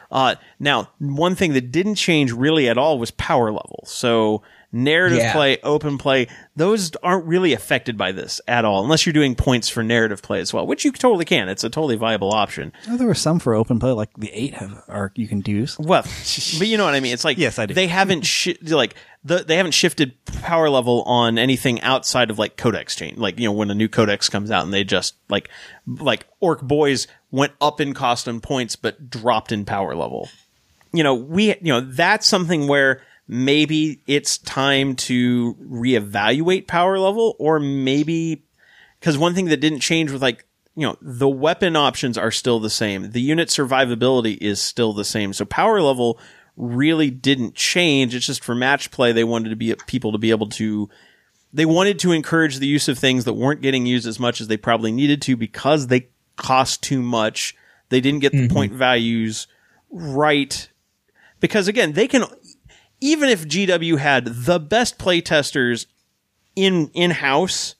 Uh, 0.10 0.36
now, 0.60 0.90
one 1.00 1.36
thing 1.36 1.54
that 1.54 1.72
didn't 1.72 1.96
change 1.96 2.32
really 2.32 2.70
at 2.70 2.78
all 2.78 2.98
was 2.98 3.12
power 3.12 3.52
level. 3.52 3.84
So 3.86 4.42
narrative 4.72 5.20
Yeah. 5.20 5.32
play, 5.34 5.58
open 5.64 5.98
play, 5.98 6.28
those 6.56 6.92
aren't 7.02 7.26
really 7.26 7.54
affected 7.54 7.98
by 7.98 8.12
this 8.12 8.42
at 8.48 8.66
all, 8.66 8.84
unless 8.84 9.06
you're 9.06 9.14
doing 9.14 9.34
points 9.36 9.70
for 9.70 9.84
narrative 9.84 10.22
play 10.22 10.40
as 10.40 10.54
well, 10.54 10.68
which 10.68 10.84
you 10.84 10.92
totally 10.92 11.26
can. 11.26 11.48
It's 11.50 11.64
a 11.64 11.70
totally 11.70 11.96
viable 11.96 12.32
option. 12.34 12.74
Oh, 12.90 12.98
there 12.98 13.08
were 13.08 13.14
some 13.16 13.40
for 13.40 13.54
open 13.56 13.80
play, 13.80 13.92
like 13.92 14.10
the 14.18 14.32
eight 14.34 14.54
have 14.56 14.84
are 14.88 15.12
you 15.16 15.28
can 15.28 15.42
use. 15.46 15.78
Well, 15.80 16.04
but 16.04 16.68
you 16.68 16.78
know 16.78 16.86
what 16.86 16.94
I 16.96 17.00
mean. 17.00 17.14
It's 17.14 17.24
like 17.24 17.38
Yes, 17.48 17.58
I 17.60 17.66
do. 17.66 17.74
They 17.74 17.88
haven't 17.88 18.24
shi- 18.26 18.58
like 18.62 18.96
the 19.24 19.38
they 19.40 19.58
haven't 19.58 19.72
shifted 19.74 20.14
power 20.42 20.70
level 20.70 21.02
on 21.04 21.38
anything 21.38 21.82
outside 21.82 22.30
of 22.30 22.38
like 22.38 22.58
codex 22.58 22.96
change. 22.96 23.18
Like 23.18 23.40
you 23.40 23.46
know 23.46 23.52
when 23.54 23.72
a 23.72 23.76
new 23.76 23.88
codex 23.88 24.28
comes 24.30 24.52
out 24.52 24.64
and 24.66 24.74
they 24.74 24.84
just 24.84 25.16
like 25.30 25.50
like 25.88 26.26
ork 26.40 26.62
boys 26.62 27.08
went 27.32 27.54
up 27.62 27.80
in 27.82 27.94
cost 27.94 28.28
and 28.28 28.42
points 28.44 28.76
but 28.76 29.10
dropped 29.10 29.52
in 29.52 29.66
power 29.66 29.96
level. 29.96 30.30
You 30.94 31.04
know 31.04 31.16
we 31.16 31.48
you 31.50 31.56
know 31.74 31.82
that's 31.82 32.28
something 32.28 32.68
where 32.68 33.02
maybe 33.28 34.02
it's 34.08 34.38
time 34.38 34.96
to 34.96 35.56
reevaluate 35.56 36.68
power 36.68 36.98
level 36.98 37.36
or 37.40 37.60
maybe 37.60 38.44
because 39.00 39.18
one 39.18 39.34
thing 39.34 39.46
that 39.46 39.58
didn't 39.58 39.82
change 39.82 40.12
with 40.12 40.22
like 40.22 40.46
you 40.76 40.84
know 40.86 40.98
the 41.02 41.28
weapon 41.28 41.76
options 41.76 42.18
are 42.18 42.32
still 42.32 42.60
the 42.60 42.70
same. 42.70 43.12
The 43.12 43.22
unit 43.22 43.50
survivability 43.50 44.38
is 44.40 44.62
still 44.62 44.94
the 44.94 45.04
same. 45.04 45.34
So 45.34 45.44
power 45.44 45.82
level 45.82 46.20
really 46.56 47.10
didn't 47.10 47.56
change. 47.56 48.16
It's 48.16 48.26
just 48.26 48.44
for 48.44 48.56
match 48.56 48.92
play 48.92 49.12
they 49.12 49.24
wanted 49.24 49.50
to 49.50 49.56
be 49.56 49.74
people 49.88 50.12
to 50.12 50.18
be 50.18 50.30
able 50.30 50.50
to 50.50 50.90
they 51.52 51.66
wanted 51.66 51.98
to 52.00 52.12
encourage 52.12 52.58
the 52.58 52.68
use 52.68 52.88
of 52.88 53.00
things 53.00 53.26
that 53.26 53.34
weren't 53.34 53.62
getting 53.62 53.86
used 53.86 54.06
as 54.06 54.20
much 54.20 54.40
as 54.40 54.48
they 54.48 54.58
probably 54.58 54.92
needed 54.92 55.22
to 55.24 55.36
because 55.36 55.88
they 55.88 56.10
cost 56.36 56.84
too 56.84 57.02
much. 57.02 57.56
They 57.90 58.02
didn't 58.02 58.20
get 58.20 58.34
the 58.34 58.48
mm-hmm. 58.48 58.54
point 58.54 58.74
values 58.74 59.48
right. 59.90 60.70
Because 61.40 61.68
again 61.68 61.94
they 61.94 62.08
can 62.08 62.24
even 63.00 63.30
if 63.30 63.48
GW 63.48 63.98
had 63.98 64.26
the 64.26 64.60
best 64.60 64.98
playtesters 64.98 65.86
in 66.56 66.90
in 66.94 67.12
house, 67.12 67.76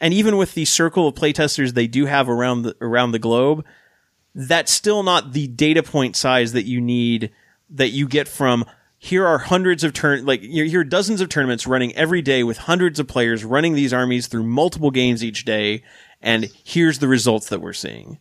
and 0.00 0.12
even 0.14 0.36
with 0.36 0.54
the 0.54 0.64
circle 0.64 1.08
of 1.08 1.14
playtesters 1.14 1.74
they 1.74 1.86
do 1.86 2.06
have 2.06 2.28
around 2.28 2.62
the 2.62 2.76
around 2.80 3.12
the 3.12 3.18
globe, 3.18 3.64
that's 4.34 4.72
still 4.72 5.02
not 5.02 5.32
the 5.32 5.46
data 5.48 5.82
point 5.82 6.16
size 6.16 6.52
that 6.52 6.64
you 6.64 6.80
need 6.80 7.30
that 7.70 7.90
you 7.90 8.08
get 8.08 8.26
from 8.26 8.64
here 9.02 9.26
are 9.26 9.38
hundreds 9.38 9.82
of 9.82 9.94
turn 9.94 10.26
like 10.26 10.42
here 10.42 10.80
are 10.80 10.84
dozens 10.84 11.22
of 11.22 11.30
tournaments 11.30 11.66
running 11.66 11.94
every 11.96 12.20
day 12.20 12.44
with 12.44 12.58
hundreds 12.58 13.00
of 13.00 13.08
players 13.08 13.44
running 13.44 13.72
these 13.72 13.94
armies 13.94 14.26
through 14.26 14.42
multiple 14.42 14.90
games 14.90 15.24
each 15.24 15.46
day, 15.46 15.82
and 16.20 16.50
here's 16.64 16.98
the 16.98 17.08
results 17.08 17.48
that 17.48 17.62
we're 17.62 17.72
seeing. 17.72 18.18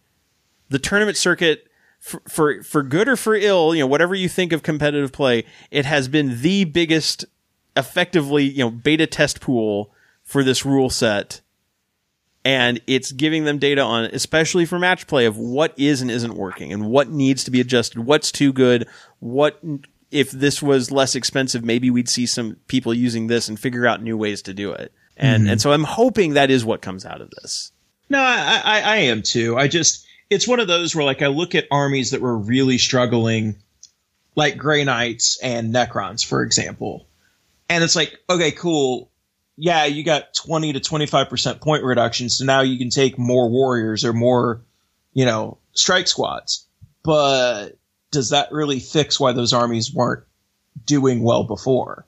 The 0.69 0.79
tournament 0.79 1.17
circuit 1.17 1.68
for, 1.99 2.21
for 2.27 2.63
for 2.63 2.81
good 2.81 3.07
or 3.07 3.15
for 3.15 3.35
ill, 3.35 3.75
you 3.75 3.81
know, 3.81 3.87
whatever 3.87 4.15
you 4.15 4.29
think 4.29 4.53
of 4.53 4.63
competitive 4.63 5.11
play, 5.11 5.45
it 5.69 5.85
has 5.85 6.07
been 6.07 6.41
the 6.41 6.63
biggest, 6.63 7.25
effectively, 7.75 8.45
you 8.45 8.63
know, 8.63 8.71
beta 8.71 9.05
test 9.05 9.41
pool 9.41 9.91
for 10.23 10.43
this 10.43 10.65
rule 10.65 10.89
set, 10.89 11.41
and 12.45 12.81
it's 12.87 13.11
giving 13.11 13.43
them 13.43 13.57
data 13.57 13.81
on, 13.81 14.05
especially 14.05 14.65
for 14.65 14.79
match 14.79 15.07
play, 15.07 15.25
of 15.25 15.37
what 15.37 15.73
is 15.77 16.01
and 16.01 16.09
isn't 16.09 16.35
working, 16.35 16.71
and 16.71 16.89
what 16.89 17.09
needs 17.09 17.43
to 17.43 17.51
be 17.51 17.59
adjusted, 17.59 17.99
what's 17.99 18.31
too 18.31 18.53
good, 18.53 18.87
what 19.19 19.59
if 20.09 20.31
this 20.31 20.61
was 20.61 20.91
less 20.91 21.15
expensive, 21.15 21.63
maybe 21.63 21.91
we'd 21.91 22.09
see 22.09 22.25
some 22.25 22.55
people 22.67 22.93
using 22.93 23.27
this 23.27 23.47
and 23.47 23.59
figure 23.59 23.85
out 23.85 24.01
new 24.01 24.17
ways 24.17 24.41
to 24.43 24.53
do 24.53 24.71
it, 24.71 24.93
and 25.17 25.43
mm-hmm. 25.43 25.51
and 25.51 25.61
so 25.61 25.73
I'm 25.73 25.83
hoping 25.83 26.33
that 26.33 26.49
is 26.49 26.63
what 26.63 26.81
comes 26.81 27.05
out 27.05 27.21
of 27.21 27.29
this. 27.41 27.71
No, 28.09 28.19
I, 28.19 28.61
I, 28.63 28.81
I 28.81 28.95
am 28.97 29.21
too. 29.21 29.55
I 29.57 29.67
just 29.67 30.07
it's 30.29 30.47
one 30.47 30.59
of 30.59 30.67
those 30.67 30.95
where 30.95 31.05
like 31.05 31.21
I 31.21 31.27
look 31.27 31.55
at 31.55 31.67
armies 31.71 32.11
that 32.11 32.21
were 32.21 32.37
really 32.37 32.77
struggling, 32.77 33.55
like 34.35 34.57
Grey 34.57 34.83
Knights 34.83 35.39
and 35.41 35.73
Necrons, 35.73 36.25
for 36.25 36.43
example, 36.43 37.07
and 37.69 37.83
it's 37.83 37.95
like, 37.95 38.17
okay, 38.29 38.51
cool. 38.51 39.11
Yeah, 39.61 39.85
you 39.85 40.03
got 40.03 40.33
20 40.35 40.73
to 40.73 40.79
25% 40.79 41.59
point 41.59 41.83
reduction, 41.83 42.29
so 42.29 42.45
now 42.45 42.61
you 42.61 42.77
can 42.77 42.89
take 42.89 43.17
more 43.17 43.49
warriors 43.49 44.05
or 44.05 44.13
more, 44.13 44.61
you 45.13 45.25
know, 45.25 45.57
strike 45.73 46.07
squads. 46.07 46.65
But 47.03 47.77
does 48.11 48.29
that 48.29 48.51
really 48.51 48.79
fix 48.79 49.19
why 49.19 49.33
those 49.33 49.53
armies 49.53 49.93
weren't 49.93 50.23
doing 50.85 51.21
well 51.21 51.43
before? 51.43 52.05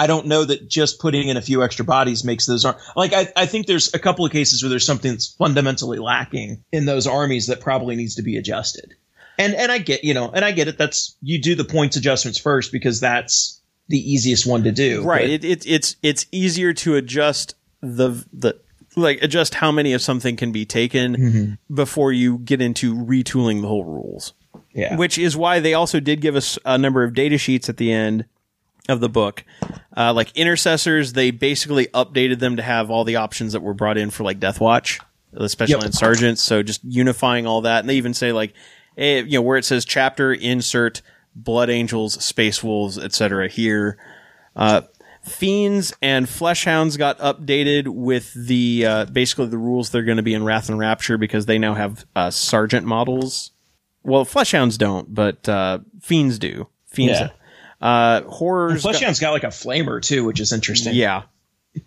I 0.00 0.06
don't 0.06 0.28
know 0.28 0.46
that 0.46 0.66
just 0.66 0.98
putting 0.98 1.28
in 1.28 1.36
a 1.36 1.42
few 1.42 1.62
extra 1.62 1.84
bodies 1.84 2.24
makes 2.24 2.46
those 2.46 2.64
ar- 2.64 2.78
like 2.96 3.12
I, 3.12 3.30
I 3.36 3.44
think 3.44 3.66
there's 3.66 3.92
a 3.92 3.98
couple 3.98 4.24
of 4.24 4.32
cases 4.32 4.62
where 4.62 4.70
there's 4.70 4.86
something 4.86 5.10
that's 5.10 5.34
fundamentally 5.34 5.98
lacking 5.98 6.64
in 6.72 6.86
those 6.86 7.06
armies 7.06 7.48
that 7.48 7.60
probably 7.60 7.96
needs 7.96 8.14
to 8.14 8.22
be 8.22 8.38
adjusted. 8.38 8.94
And 9.38 9.54
and 9.54 9.70
I 9.70 9.76
get 9.76 10.02
you 10.02 10.14
know 10.14 10.30
and 10.30 10.42
I 10.42 10.52
get 10.52 10.68
it. 10.68 10.78
That's 10.78 11.18
you 11.20 11.38
do 11.38 11.54
the 11.54 11.66
points 11.66 11.98
adjustments 11.98 12.38
first 12.38 12.72
because 12.72 13.00
that's 13.00 13.60
the 13.88 13.98
easiest 13.98 14.46
one 14.46 14.62
to 14.62 14.72
do. 14.72 15.02
Right. 15.02 15.28
It, 15.28 15.44
it, 15.44 15.66
it's 15.66 15.96
it's 16.02 16.24
easier 16.32 16.72
to 16.72 16.96
adjust 16.96 17.54
the 17.82 18.24
the 18.32 18.58
like 18.96 19.22
adjust 19.22 19.56
how 19.56 19.70
many 19.70 19.92
of 19.92 20.00
something 20.00 20.34
can 20.34 20.50
be 20.50 20.64
taken 20.64 21.14
mm-hmm. 21.14 21.74
before 21.74 22.10
you 22.10 22.38
get 22.38 22.62
into 22.62 22.94
retooling 22.94 23.60
the 23.60 23.68
whole 23.68 23.84
rules. 23.84 24.32
yeah. 24.72 24.96
Which 24.96 25.18
is 25.18 25.36
why 25.36 25.60
they 25.60 25.74
also 25.74 26.00
did 26.00 26.22
give 26.22 26.36
us 26.36 26.58
a 26.64 26.78
number 26.78 27.04
of 27.04 27.12
data 27.12 27.36
sheets 27.36 27.68
at 27.68 27.76
the 27.76 27.92
end 27.92 28.24
of 28.90 29.00
the 29.00 29.08
book. 29.08 29.44
Uh, 29.96 30.12
like 30.12 30.36
intercessors, 30.36 31.12
they 31.12 31.30
basically 31.30 31.86
updated 31.88 32.38
them 32.38 32.56
to 32.56 32.62
have 32.62 32.90
all 32.90 33.04
the 33.04 33.16
options 33.16 33.52
that 33.52 33.60
were 33.60 33.74
brought 33.74 33.96
in 33.98 34.10
for 34.10 34.24
like 34.24 34.38
Death 34.40 34.60
Watch, 34.60 35.00
especially 35.32 35.74
Yep. 35.74 35.84
on 35.84 35.92
sergeants. 35.92 36.42
So 36.42 36.62
just 36.62 36.82
unifying 36.84 37.46
all 37.46 37.62
that, 37.62 37.80
and 37.80 37.88
they 37.88 37.96
even 37.96 38.14
say 38.14 38.32
like, 38.32 38.52
eh, 38.96 39.22
you 39.26 39.38
know, 39.38 39.42
where 39.42 39.58
it 39.58 39.64
says 39.64 39.84
chapter 39.84 40.32
insert 40.32 41.02
Blood 41.34 41.70
Angels, 41.70 42.22
Space 42.24 42.62
Wolves, 42.62 42.98
etc. 42.98 43.48
Here, 43.48 43.98
uh, 44.56 44.82
Fiends 45.22 45.92
and 46.00 46.26
Fleshhounds 46.26 46.96
got 46.96 47.18
updated 47.18 47.88
with 47.88 48.32
the 48.34 48.86
uh, 48.86 49.04
basically 49.06 49.46
the 49.46 49.58
rules 49.58 49.90
they're 49.90 50.02
going 50.02 50.16
to 50.16 50.22
be 50.22 50.34
in 50.34 50.44
Wrath 50.44 50.68
and 50.70 50.78
Rapture 50.78 51.18
because 51.18 51.46
they 51.46 51.58
now 51.58 51.74
have 51.74 52.06
uh, 52.16 52.30
sergeant 52.30 52.86
models. 52.86 53.50
Well, 54.02 54.24
Fleshhounds 54.24 54.78
don't, 54.78 55.14
but 55.14 55.46
uh, 55.48 55.80
Fiends 56.00 56.38
do. 56.38 56.68
Fiends. 56.86 57.20
Yeah. 57.20 57.28
Uh, 57.80 58.22
horrors. 58.22 58.82
got- 58.82 58.94
Fleshhound's 58.94 59.20
got 59.20 59.30
like 59.32 59.44
a 59.44 59.48
flamer 59.48 60.02
too, 60.02 60.24
which 60.24 60.40
is 60.40 60.52
interesting. 60.52 60.94
yeah. 60.94 61.22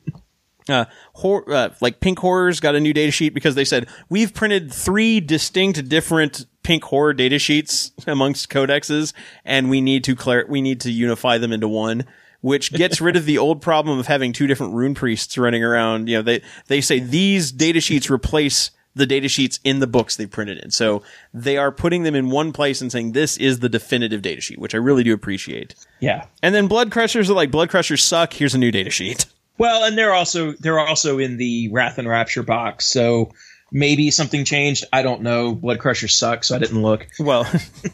Uh, 0.70 0.86
hor- 1.12 1.52
uh, 1.54 1.70
like 1.82 2.00
Pink 2.00 2.18
Horrors 2.20 2.62
got 2.62 2.74
a 2.74 2.80
new 2.80 2.94
data 2.94 3.12
sheet 3.12 3.34
because 3.34 3.54
they 3.56 3.66
said 3.66 3.86
we've 4.08 4.34
printed 4.34 4.72
three 4.74 5.20
distinct 5.20 5.90
different 5.90 6.46
Pink 6.64 6.86
Horror 6.86 7.14
data 7.14 7.38
sheets 7.38 7.92
amongst 8.08 8.50
codexes, 8.50 9.12
and 9.44 9.70
we 9.70 9.82
need 9.82 10.06
to 10.06 10.16
clar- 10.16 10.46
we 10.48 10.62
need 10.62 10.80
to 10.80 10.90
unify 10.90 11.38
them 11.38 11.52
into 11.52 11.68
one, 11.68 12.06
which 12.40 12.72
gets 12.72 13.02
rid 13.02 13.18
of 13.18 13.26
the 13.26 13.38
old 13.38 13.62
problem 13.62 14.00
of 14.00 14.08
having 14.08 14.32
two 14.32 14.48
different 14.48 14.74
rune 14.74 14.96
priests 14.96 15.38
running 15.38 15.66
around. 15.66 16.08
You 16.08 16.20
know, 16.20 16.22
they 16.22 16.42
they 16.68 16.80
say 16.80 17.00
these 17.00 17.52
data 17.52 17.82
sheets 17.82 18.10
replace 18.10 18.72
the 18.96 19.06
data 19.06 19.28
sheets 19.28 19.60
in 19.64 19.80
the 19.80 19.88
books 19.88 20.16
they 20.16 20.26
printed 20.26 20.60
in, 20.60 20.72
so 20.72 21.02
they 21.34 21.58
are 21.58 21.72
putting 21.72 22.04
them 22.04 22.16
in 22.16 22.30
one 22.30 22.54
place 22.54 22.82
and 22.82 22.92
saying 22.92 23.12
this 23.12 23.38
is 23.38 23.60
the 23.60 23.70
definitive 23.70 24.22
data 24.22 24.42
sheet, 24.42 24.60
which 24.60 24.76
I 24.76 24.78
really 24.78 25.04
do 25.04 25.14
appreciate. 25.14 25.76
Yeah. 26.00 26.26
And 26.42 26.54
then 26.54 26.68
blood 26.68 26.92
crushers 26.92 27.30
are 27.30 27.34
like 27.34 27.52
blood 27.52 27.70
crushers 27.70 28.04
suck. 28.04 28.34
Here's 28.34 28.54
a 28.54 28.60
new 28.60 28.72
data 28.72 28.90
sheet. 28.90 29.26
Well, 29.58 29.84
and 29.84 29.96
they're 29.98 30.14
also 30.14 30.54
they're 30.54 30.80
also 30.80 31.20
in 31.20 31.38
the 31.38 31.70
Wrath 31.70 32.00
and 32.00 32.08
Rapture 32.08 32.42
box, 32.42 32.88
so 32.88 33.32
maybe 33.72 34.10
something 34.12 34.46
changed. 34.46 34.86
I 34.92 35.04
don't 35.04 35.22
know. 35.22 35.54
Blood 35.54 35.80
crushers 35.80 36.18
suck, 36.18 36.44
so 36.44 36.56
I 36.56 36.60
didn't 36.60 36.82
look. 36.82 37.08
Well, 37.20 37.46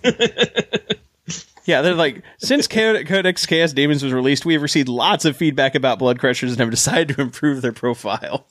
yeah, 1.65 1.81
they're 1.81 1.95
like 1.95 2.23
since 2.37 2.67
Codex 2.67 3.45
Chaos 3.45 3.73
Demons 3.73 4.03
was 4.03 4.13
released, 4.13 4.45
we 4.45 4.53
have 4.53 4.61
received 4.61 4.87
lots 4.87 5.25
of 5.25 5.35
feedback 5.35 5.75
about 5.75 5.99
blood 5.99 6.19
crushers 6.19 6.51
and 6.51 6.59
have 6.59 6.71
decided 6.71 7.15
to 7.15 7.21
improve 7.21 7.61
their 7.61 7.73
profile. 7.73 8.47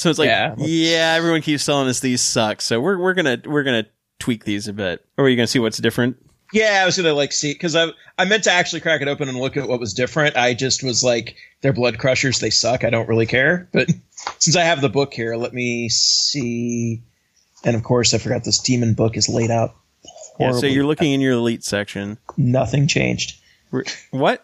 So 0.00 0.08
it's 0.10 0.18
like, 0.18 0.28
yeah, 0.28 0.54
Yeah. 0.56 1.14
everyone 1.16 1.42
keeps 1.42 1.66
telling 1.66 1.86
us 1.88 2.00
these 2.00 2.20
suck, 2.22 2.60
so 2.62 2.80
we're 2.80 2.96
we're 2.98 3.14
gonna 3.14 3.38
we're 3.44 3.62
gonna 3.62 3.86
tweak 4.18 4.44
these 4.44 4.66
a 4.66 4.72
bit. 4.72 5.04
Or 5.18 5.24
are 5.24 5.28
you 5.28 5.36
gonna 5.36 5.46
see 5.46 5.58
what's 5.58 5.76
different? 5.78 6.16
Yeah, 6.52 6.80
I 6.82 6.86
was 6.86 6.96
gonna 6.96 7.12
like 7.12 7.32
see 7.32 7.52
because 7.52 7.76
I 7.76 7.88
I 8.18 8.24
meant 8.24 8.44
to 8.44 8.50
actually 8.50 8.80
crack 8.80 9.02
it 9.02 9.08
open 9.08 9.28
and 9.28 9.38
look 9.38 9.56
at 9.58 9.68
what 9.68 9.78
was 9.78 9.92
different. 9.92 10.36
I 10.36 10.54
just 10.54 10.82
was 10.82 11.04
like, 11.04 11.36
they're 11.60 11.72
blood 11.74 11.98
crushers. 11.98 12.38
They 12.40 12.48
suck. 12.50 12.82
I 12.82 12.88
don't 12.90 13.08
really 13.08 13.26
care. 13.26 13.68
But 13.72 13.90
since 14.38 14.56
I 14.56 14.62
have 14.64 14.80
the 14.80 14.88
book 14.88 15.12
here, 15.12 15.36
let 15.36 15.52
me 15.52 15.88
see. 15.90 17.02
And 17.62 17.76
of 17.76 17.82
course, 17.82 18.14
I 18.14 18.18
forgot 18.18 18.42
this 18.44 18.58
demon 18.58 18.94
book 18.94 19.16
is 19.18 19.28
laid 19.28 19.50
out. 19.50 19.76
Yeah, 20.40 20.52
so 20.52 20.64
you're 20.64 20.86
looking 20.86 21.12
in 21.12 21.20
your 21.20 21.34
elite 21.34 21.62
section. 21.62 22.16
nothing 22.38 22.86
changed. 22.88 23.38
Re- 23.70 23.84
What? 24.12 24.42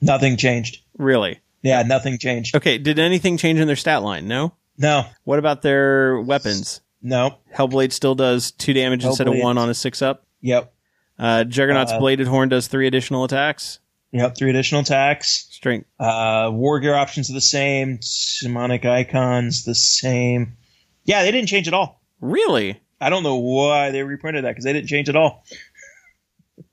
Nothing 0.00 0.36
changed. 0.36 0.78
Really? 0.96 1.40
Yeah, 1.62 1.82
nothing 1.82 2.18
changed. 2.18 2.56
Okay. 2.56 2.78
Did 2.78 2.98
anything 2.98 3.36
change 3.36 3.60
in 3.60 3.66
their 3.66 3.76
stat 3.76 4.02
line? 4.02 4.26
No. 4.28 4.54
No, 4.78 5.04
What 5.24 5.38
about 5.38 5.62
their 5.62 6.18
weapons? 6.20 6.80
no. 7.02 7.36
Hellblade 7.54 7.92
still 7.92 8.14
does 8.14 8.50
two 8.52 8.72
damage 8.72 9.04
instead 9.04 9.28
of 9.28 9.34
Hellblade. 9.34 9.42
one 9.42 9.58
on 9.58 9.68
a 9.68 9.74
six 9.74 10.00
up. 10.02 10.26
Yep, 10.40 10.72
Uh, 11.18 11.44
Juggernaut's 11.44 11.92
Uh, 11.92 11.98
bladed 12.00 12.26
horn 12.26 12.48
does 12.48 12.66
three 12.68 12.86
additional 12.86 13.22
attacks. 13.22 13.78
yep. 14.12 14.34
Three 14.36 14.50
additional 14.50 14.80
attacks. 14.80 15.46
Strength. 15.50 15.86
Uh, 16.00 16.50
war 16.52 16.80
gear 16.80 16.94
options 16.94 17.28
are 17.30 17.34
the 17.34 17.40
same. 17.40 18.00
Demonic 18.40 18.84
icons 18.84 19.64
the 19.64 19.74
same. 19.74 20.56
Yeah, 21.04 21.22
they 21.22 21.30
didn't 21.30 21.48
change 21.48 21.68
at 21.68 21.74
all. 21.74 22.00
Really? 22.20 22.80
I 23.00 23.10
don't 23.10 23.22
know 23.24 23.36
why 23.36 23.90
they 23.90 24.02
reprinted 24.02 24.44
that 24.44 24.50
because 24.52 24.64
they 24.64 24.72
didn't 24.72 24.88
change 24.88 25.08
at 25.10 25.16
all. 25.16 25.44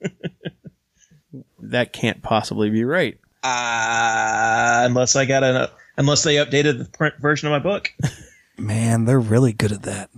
That 1.61 1.93
can't 1.93 2.23
possibly 2.23 2.69
be 2.71 2.83
right. 2.83 3.18
Uh, 3.41 4.83
unless 4.85 5.15
I 5.15 5.25
got 5.25 5.43
a, 5.43 5.71
unless 5.97 6.23
they 6.23 6.35
updated 6.35 6.77
the 6.77 6.85
print 6.85 7.15
version 7.19 7.47
of 7.47 7.51
my 7.51 7.59
book. 7.59 7.93
Man, 8.57 9.05
they're 9.05 9.19
really 9.19 9.53
good 9.53 9.71
at 9.71 9.83
that. 9.83 10.09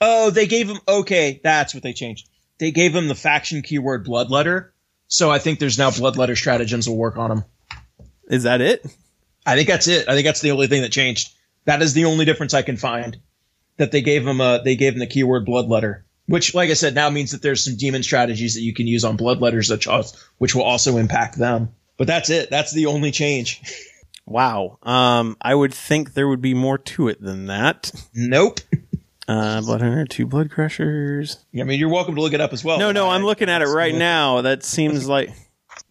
Oh, 0.00 0.30
they 0.30 0.46
gave 0.46 0.68
him. 0.68 0.78
Okay, 0.88 1.40
that's 1.42 1.74
what 1.74 1.82
they 1.82 1.92
changed. 1.92 2.28
They 2.58 2.70
gave 2.70 2.94
him 2.94 3.08
the 3.08 3.14
faction 3.14 3.62
keyword 3.62 4.06
bloodletter. 4.06 4.70
So 5.08 5.30
I 5.30 5.38
think 5.38 5.58
there's 5.58 5.78
now 5.78 5.90
bloodletter 5.90 6.36
stratagems 6.36 6.88
will 6.88 6.96
work 6.96 7.16
on 7.16 7.30
him. 7.30 7.44
Is 8.28 8.42
that 8.42 8.60
it? 8.60 8.84
I 9.46 9.54
think 9.54 9.68
that's 9.68 9.86
it. 9.86 10.08
I 10.08 10.14
think 10.14 10.26
that's 10.26 10.40
the 10.40 10.50
only 10.50 10.66
thing 10.66 10.82
that 10.82 10.90
changed. 10.90 11.32
That 11.64 11.82
is 11.82 11.94
the 11.94 12.06
only 12.06 12.24
difference 12.24 12.54
I 12.54 12.62
can 12.62 12.76
find. 12.76 13.16
That 13.76 13.92
they 13.92 14.00
gave 14.00 14.26
him 14.26 14.40
a, 14.40 14.62
they 14.64 14.74
gave 14.74 14.94
him 14.94 14.98
the 14.98 15.06
keyword 15.06 15.46
bloodletter, 15.46 16.02
which, 16.26 16.54
like 16.54 16.70
I 16.70 16.74
said, 16.74 16.94
now 16.94 17.10
means 17.10 17.32
that 17.32 17.42
there's 17.42 17.64
some 17.64 17.76
demon 17.76 18.02
stratagems 18.02 18.54
that 18.54 18.62
you 18.62 18.74
can 18.74 18.86
use 18.86 19.04
on 19.04 19.18
bloodletters 19.18 19.68
that 19.68 20.12
which 20.38 20.54
will 20.54 20.62
also 20.62 20.96
impact 20.96 21.38
them. 21.38 21.74
But 21.96 22.06
that's 22.06 22.30
it. 22.30 22.50
That's 22.50 22.72
the 22.72 22.86
only 22.86 23.10
change. 23.10 23.60
Wow. 24.26 24.78
Um, 24.82 25.36
I 25.40 25.54
would 25.54 25.72
think 25.72 26.14
there 26.14 26.28
would 26.28 26.42
be 26.42 26.52
more 26.54 26.78
to 26.78 27.08
it 27.08 27.20
than 27.20 27.46
that. 27.46 27.90
Nope. 28.14 28.60
Uh, 29.28 29.60
blood 29.60 29.80
hunter, 29.80 30.04
two 30.04 30.24
blood 30.24 30.52
crushers. 30.52 31.44
Yeah, 31.50 31.64
I 31.64 31.66
mean, 31.66 31.80
you're 31.80 31.88
welcome 31.88 32.14
to 32.14 32.20
look 32.20 32.32
it 32.32 32.40
up 32.40 32.52
as 32.52 32.62
well. 32.62 32.78
No, 32.78 32.92
no, 32.92 33.08
I- 33.08 33.16
I'm 33.16 33.24
looking 33.24 33.48
at 33.50 33.60
it 33.60 33.64
right 33.66 33.92
now. 34.12 34.42
That 34.42 34.62
seems 34.62 35.08
like 35.08 35.30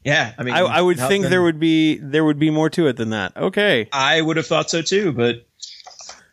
Yeah, 0.06 0.32
I 0.38 0.44
mean, 0.44 0.54
I, 0.54 0.60
I 0.62 0.80
would 0.80 0.98
think 0.98 1.24
then 1.24 1.32
there 1.32 1.42
would 1.42 1.60
be 1.60 1.98
there 1.98 2.24
would 2.24 2.40
be 2.40 2.50
more 2.50 2.70
to 2.70 2.88
it 2.88 2.96
than 2.96 3.10
that. 3.10 3.36
Okay. 3.36 3.90
I 3.92 4.22
would 4.22 4.38
have 4.38 4.48
thought 4.48 4.70
so 4.70 4.82
too, 4.82 5.12
but 5.12 5.46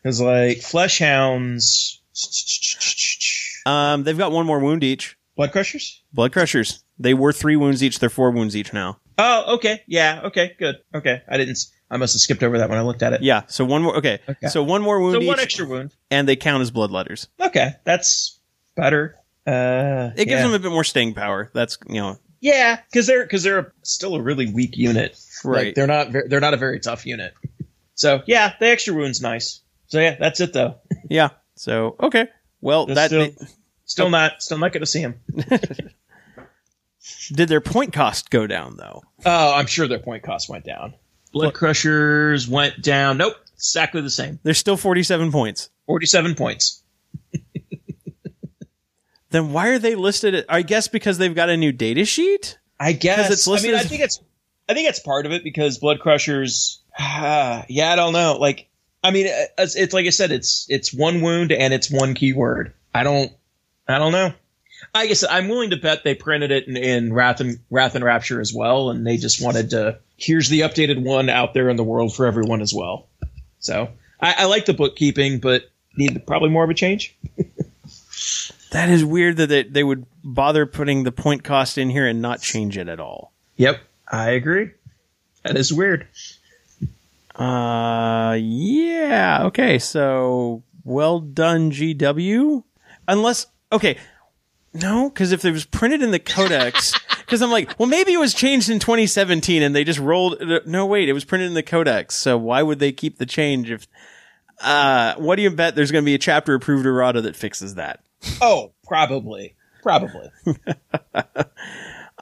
because 0.01 0.20
like 0.20 0.59
flesh 0.59 1.01
hounds, 1.01 2.01
Um, 3.67 4.05
they've 4.05 4.17
got 4.17 4.31
one 4.31 4.47
more 4.47 4.60
wound 4.60 4.84
each. 4.84 5.17
blood 5.36 5.51
crushers. 5.51 6.02
Blood 6.12 6.33
crushers. 6.33 6.84
They 7.01 7.15
were 7.15 7.33
three 7.33 7.57
wounds 7.57 7.83
each. 7.83 7.99
They're 7.99 8.10
four 8.10 8.31
wounds 8.31 8.55
each 8.57 8.73
now. 8.73 9.01
Oh, 9.18 9.55
okay, 9.55 9.82
yeah, 9.86 10.23
okay, 10.24 10.55
good, 10.58 10.76
okay. 10.94 11.23
I 11.28 11.36
didn't. 11.36 11.58
I 11.91 11.99
must 11.99 12.15
have 12.15 12.20
skipped 12.20 12.42
over 12.42 12.58
that 12.58 12.70
when 12.70 12.78
I 12.78 12.82
looked 12.82 13.02
at 13.02 13.12
it. 13.12 13.23
Yeah. 13.23 13.42
So 13.49 13.65
one 13.66 13.82
more. 13.82 13.97
Okay. 13.99 14.18
Okay. 14.26 14.47
So 14.49 14.62
one 14.62 14.81
more 14.81 14.99
wound 15.00 15.15
So 15.15 15.20
each, 15.20 15.26
one 15.28 15.41
extra 15.41 15.66
wound. 15.66 15.94
and 16.10 16.26
they 16.26 16.36
count 16.36 16.62
as 16.62 16.70
blood 16.70 16.91
letters. 16.91 17.28
Okay, 17.39 17.74
that's 17.84 18.41
better. 18.74 19.16
Uh, 19.47 20.10
It 20.16 20.24
gives 20.24 20.31
yeah. 20.31 20.42
them 20.44 20.55
a 20.55 20.58
bit 20.58 20.70
more 20.70 20.84
staying 20.84 21.12
power. 21.15 21.50
That's 21.52 21.76
you 21.89 22.00
know 22.00 22.18
yeah, 22.41 22.81
because 22.91 23.07
they're 23.07 23.23
because 23.24 23.42
they're 23.42 23.73
still 23.82 24.15
a 24.16 24.23
really 24.23 24.50
weak 24.52 24.76
unit. 24.76 25.16
right. 25.44 25.66
Like, 25.66 25.74
they're 25.74 25.86
not. 25.86 26.12
They're 26.12 26.41
not 26.41 26.55
a 26.55 26.57
very 26.57 26.81
tough 26.81 27.05
unit. 27.07 27.34
So 27.94 28.23
yeah, 28.26 28.55
the 28.58 28.66
extra 28.68 28.94
wound's 28.94 29.20
nice. 29.20 29.60
So 29.86 30.00
yeah, 30.00 30.16
that's 30.18 30.41
it 30.41 30.52
though. 30.52 30.76
yeah. 31.10 31.28
So 31.57 31.97
okay. 32.00 32.28
Well, 32.60 32.86
that's 32.86 33.10
that 33.12 33.32
still, 33.34 33.47
still 33.84 34.10
not 34.10 34.42
still 34.42 34.58
not 34.58 34.73
going 34.73 34.81
to 34.81 34.86
see 34.86 35.00
him. 35.00 35.20
did 37.32 37.48
their 37.48 37.60
point 37.60 37.92
cost 37.92 38.31
go 38.31 38.47
down 38.47 38.76
though? 38.76 39.02
Oh, 39.24 39.55
I'm 39.55 39.66
sure 39.66 39.86
their 39.89 39.98
point 39.98 40.22
cost 40.22 40.48
went 40.48 40.64
down. 40.64 40.94
Blood 41.32 41.55
Crushers 41.55 42.47
went 42.47 42.82
down. 42.82 43.16
Nope, 43.16 43.36
exactly 43.55 44.02
the 44.02 44.10
same. 44.10 44.39
They're 44.42 44.55
still 44.55 44.76
47 44.76 45.32
points. 45.32 45.70
47 45.86 46.34
points. 46.34 46.82
Then 49.32 49.52
why 49.52 49.68
are 49.68 49.78
they 49.78 49.94
listed? 49.94 50.34
At, 50.34 50.44
I 50.48 50.62
guess 50.62 50.89
because 50.89 51.18
they've 51.18 51.34
got 51.34 51.48
a 51.48 51.56
new 51.56 51.72
data 51.72 52.05
sheet. 52.05 52.58
I 52.78 52.92
guess. 52.92 53.31
it's 53.31 53.47
listed 53.47 53.70
I 53.70 53.72
mean, 53.72 53.81
I 53.81 53.84
think 53.84 54.02
it's. 54.02 54.20
I 54.68 54.74
think 54.74 54.89
it's 54.89 55.00
part 55.00 55.26
of 55.26 55.32
it 55.32 55.42
because 55.42 55.78
Blood 55.78 56.00
Crushers. 56.00 56.82
Ah, 56.98 57.64
yeah, 57.68 57.92
I 57.92 57.97
don't 57.97 58.12
know. 58.12 58.36
Like, 58.39 58.68
I 59.02 59.10
mean, 59.10 59.26
uh, 59.26 59.47
it's, 59.58 59.74
it's 59.74 59.94
like 59.94 60.06
I 60.06 60.10
said, 60.10 60.31
it's 60.31 60.66
it's 60.68 60.92
one 60.92 61.22
wound 61.22 61.50
and 61.50 61.72
it's 61.72 61.90
one 61.90 62.14
keyword. 62.14 62.74
I 62.94 63.02
don't. 63.05 63.32
I 63.89 63.98
don't 63.98 64.12
know. 64.12 64.34
I 64.94 65.07
guess 65.07 65.25
I'm 65.25 65.49
willing 65.49 65.70
to 65.70 65.77
bet 65.77 66.05
they 66.05 66.15
printed 66.15 66.51
it 66.51 66.69
in, 66.69 66.77
in 66.77 67.12
Wrath 67.12 67.41
and 67.41 67.59
Wrath 67.70 67.94
and 67.94 68.05
Rapture 68.05 68.41
as 68.41 68.52
well, 68.52 68.91
and 68.91 69.07
they 69.07 69.17
just 69.17 69.43
wanted 69.43 69.70
to. 69.70 69.99
Here's 70.17 70.49
the 70.49 70.61
updated 70.61 71.02
one 71.02 71.28
out 71.28 71.55
there 71.55 71.69
in 71.69 71.77
the 71.77 71.85
world 71.85 72.15
for 72.15 72.27
everyone 72.27 72.61
as 72.61 72.73
well. 72.73 73.09
So 73.59 73.89
I, 74.20 74.35
I 74.39 74.44
like 74.47 74.67
the 74.67 74.75
bookkeeping, 74.75 75.41
but 75.41 75.70
need 75.97 76.27
probably 76.27 76.51
more 76.51 76.65
of 76.65 76.70
a 76.70 76.75
change. 76.75 77.17
That 78.73 78.89
is 78.89 79.05
weird 79.05 79.36
that 79.36 79.49
they, 79.51 79.65
they 79.65 79.85
would 79.85 80.07
bother 80.25 80.65
putting 80.65 81.05
the 81.05 81.12
point 81.12 81.44
cost 81.44 81.77
in 81.77 81.91
here 81.91 82.07
and 82.07 82.23
not 82.23 82.41
change 82.41 82.78
it 82.78 82.89
at 82.89 83.01
all. 83.01 83.33
Yep, 83.57 83.83
I 84.11 84.31
agree. 84.31 84.70
That 85.44 85.59
is 85.59 85.70
weird. 85.70 86.07
Uh, 87.35 88.39
yeah. 88.41 89.41
Okay. 89.44 89.78
So 89.78 90.62
well 90.85 91.20
done, 91.20 91.70
GW. 91.70 92.65
Unless, 93.09 93.47
okay. 93.70 93.99
No, 94.75 95.10
because 95.10 95.33
if 95.33 95.44
it 95.44 95.52
was 95.52 95.65
printed 95.65 96.02
in 96.02 96.10
the 96.10 96.18
codex, 96.18 96.94
because 97.18 97.42
I'm 97.42 97.51
like, 97.51 97.78
well, 97.78 97.89
maybe 97.89 98.12
it 98.12 98.18
was 98.18 98.34
changed 98.34 98.70
in 98.70 98.78
2017 98.78 99.62
and 99.62 99.75
they 99.75 99.84
just 99.84 99.99
rolled. 99.99 100.42
No, 100.67 100.86
wait, 100.86 101.09
it 101.09 101.12
was 101.12 101.25
printed 101.25 101.49
in 101.49 101.55
the 101.55 101.62
codex. 101.62 102.15
So 102.15 102.39
why 102.39 102.62
would 102.62 102.78
they 102.78 102.92
keep 102.92 103.18
the 103.18 103.26
change 103.26 103.70
if, 103.70 103.86
uh, 104.60 105.15
what 105.17 105.36
do 105.36 105.42
you 105.42 105.51
bet 105.51 105.75
there's 105.75 105.92
going 105.92 106.05
to 106.05 106.07
be 106.07 106.15
a 106.15 106.18
chapter 106.18 106.55
approved 106.55 106.86
errata 106.86 107.20
that 107.23 107.36
fixes 107.36 107.75
that? 107.75 108.01
Oh, 108.41 108.73
probably, 108.86 109.57
probably. 109.83 110.31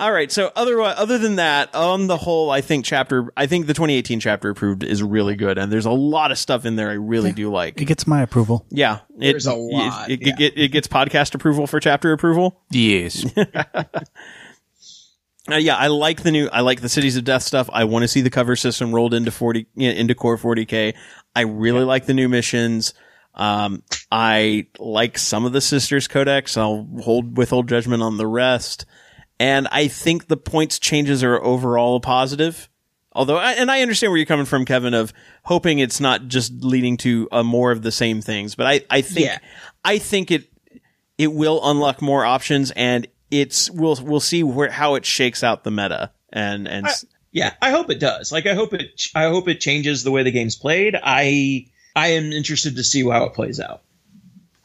All 0.01 0.11
right. 0.11 0.33
So 0.33 0.51
other 0.57 0.81
other 0.81 1.19
than 1.19 1.37
that, 1.37 1.75
on 1.75 2.07
the 2.07 2.17
whole, 2.17 2.51
I 2.51 2.62
think 2.62 2.87
chapter 2.87 3.31
I 3.37 3.47
think 3.47 3.67
the 3.67 3.75
2018 3.75 4.19
chapter 4.19 4.49
approved 4.49 4.83
is 4.83 5.03
really 5.03 5.37
good, 5.37 5.59
and 5.59 5.70
there's 5.70 5.85
a 5.85 5.91
lot 5.91 6.33
of 6.33 6.39
stuff 6.39 6.65
in 6.65 6.77
there 6.77 6.89
I 6.89 6.95
really 6.95 7.33
do 7.33 7.53
like. 7.53 7.81
It 7.81 7.85
gets 7.85 8.07
my 8.07 8.23
approval. 8.23 8.65
Yeah, 8.70 9.01
it, 9.19 9.33
There's 9.33 9.47
a 9.47 9.55
lot, 9.55 10.11
It, 10.11 10.23
it, 10.23 10.27
yeah. 10.27 10.47
it, 10.47 10.53
it 10.57 10.69
gets 10.69 10.89
podcast 10.89 11.35
approval 11.35 11.67
for 11.67 11.81
chapter 11.81 12.12
approval. 12.12 12.62
Yes. 12.70 13.25
Uh, 15.51 15.57
yeah, 15.57 15.75
I 15.75 15.89
like 15.89 16.23
the 16.23 16.31
new. 16.31 16.49
I 16.53 16.61
like 16.61 16.81
the 16.81 16.89
Cities 16.89 17.17
of 17.17 17.25
Death 17.25 17.43
stuff. 17.43 17.70
I 17.73 17.85
want 17.85 18.03
to 18.03 18.09
see 18.09 18.20
the 18.20 18.31
cover 18.31 18.55
system 18.57 18.95
rolled 18.95 19.15
into 19.15 19.31
40 19.31 19.67
yeah, 19.75 19.91
into 19.91 20.15
Core 20.15 20.37
40k. 20.37 20.95
I 21.35 21.41
really 21.41 21.83
like 21.83 22.07
the 22.07 22.15
new 22.15 22.29
missions. 22.29 22.95
Um, 23.35 23.83
I 24.12 24.67
like 24.79 25.17
some 25.19 25.47
of 25.47 25.53
the 25.53 25.61
Sisters 25.62 26.09
Codex. 26.09 26.57
I'll 26.57 26.87
hold 27.03 27.37
withhold 27.37 27.69
judgment 27.69 28.03
on 28.03 28.17
the 28.17 28.27
rest. 28.27 28.85
And 29.41 29.67
I 29.73 29.89
think 29.89 30.28
the 30.28 30.36
points 30.36 30.78
changes 30.78 31.25
are 31.25 31.43
overall 31.43 31.97
a 31.97 32.01
positive. 32.01 32.69
Although, 33.12 33.41
and 33.41 33.70
I 33.70 33.83
understand 33.83 34.12
where 34.12 34.19
you're 34.19 34.27
coming 34.27 34.47
from, 34.47 34.65
Kevin, 34.65 34.94
of 34.94 35.12
hoping 35.44 35.81
it's 35.81 35.99
not 35.99 36.28
just 36.28 36.52
leading 36.62 36.97
to 36.99 37.27
uh, 37.33 37.43
more 37.43 37.73
of 37.73 37.83
the 37.83 37.91
same 37.91 38.20
things. 38.20 38.55
But 38.55 38.67
I, 38.69 38.81
I 38.89 39.01
think, 39.01 39.27
Yeah. 39.27 39.39
I 39.85 39.99
think 39.99 40.31
it, 40.31 40.44
it 41.19 41.33
will 41.33 41.60
unlock 41.69 42.01
more 42.01 42.25
options 42.25 42.70
and 42.70 43.09
it's, 43.33 43.69
we'll, 43.70 43.99
we'll 44.02 44.20
see 44.20 44.43
where, 44.44 44.70
how 44.70 44.94
it 44.94 45.05
shakes 45.05 45.43
out 45.43 45.65
the 45.65 45.70
meta. 45.73 46.12
And, 46.33 46.69
and, 46.69 46.86
s- 46.86 47.05
Yeah, 47.33 47.55
I 47.60 47.70
hope 47.70 47.91
it 47.91 47.99
does. 47.99 48.31
Like, 48.31 48.47
I 48.47 48.55
hope 48.55 48.75
it. 48.75 49.02
I 49.15 49.25
hope 49.25 49.49
it 49.49 49.59
changes 49.60 50.05
the 50.05 50.10
way 50.12 50.23
the 50.23 50.31
game's 50.31 50.55
played. 50.57 50.97
I 51.02 51.67
I 51.97 52.09
am 52.09 52.31
interested 52.33 52.77
to 52.77 52.85
see 52.85 53.02
how 53.09 53.25
it 53.25 53.35
plays 53.35 53.59
out. 53.59 53.83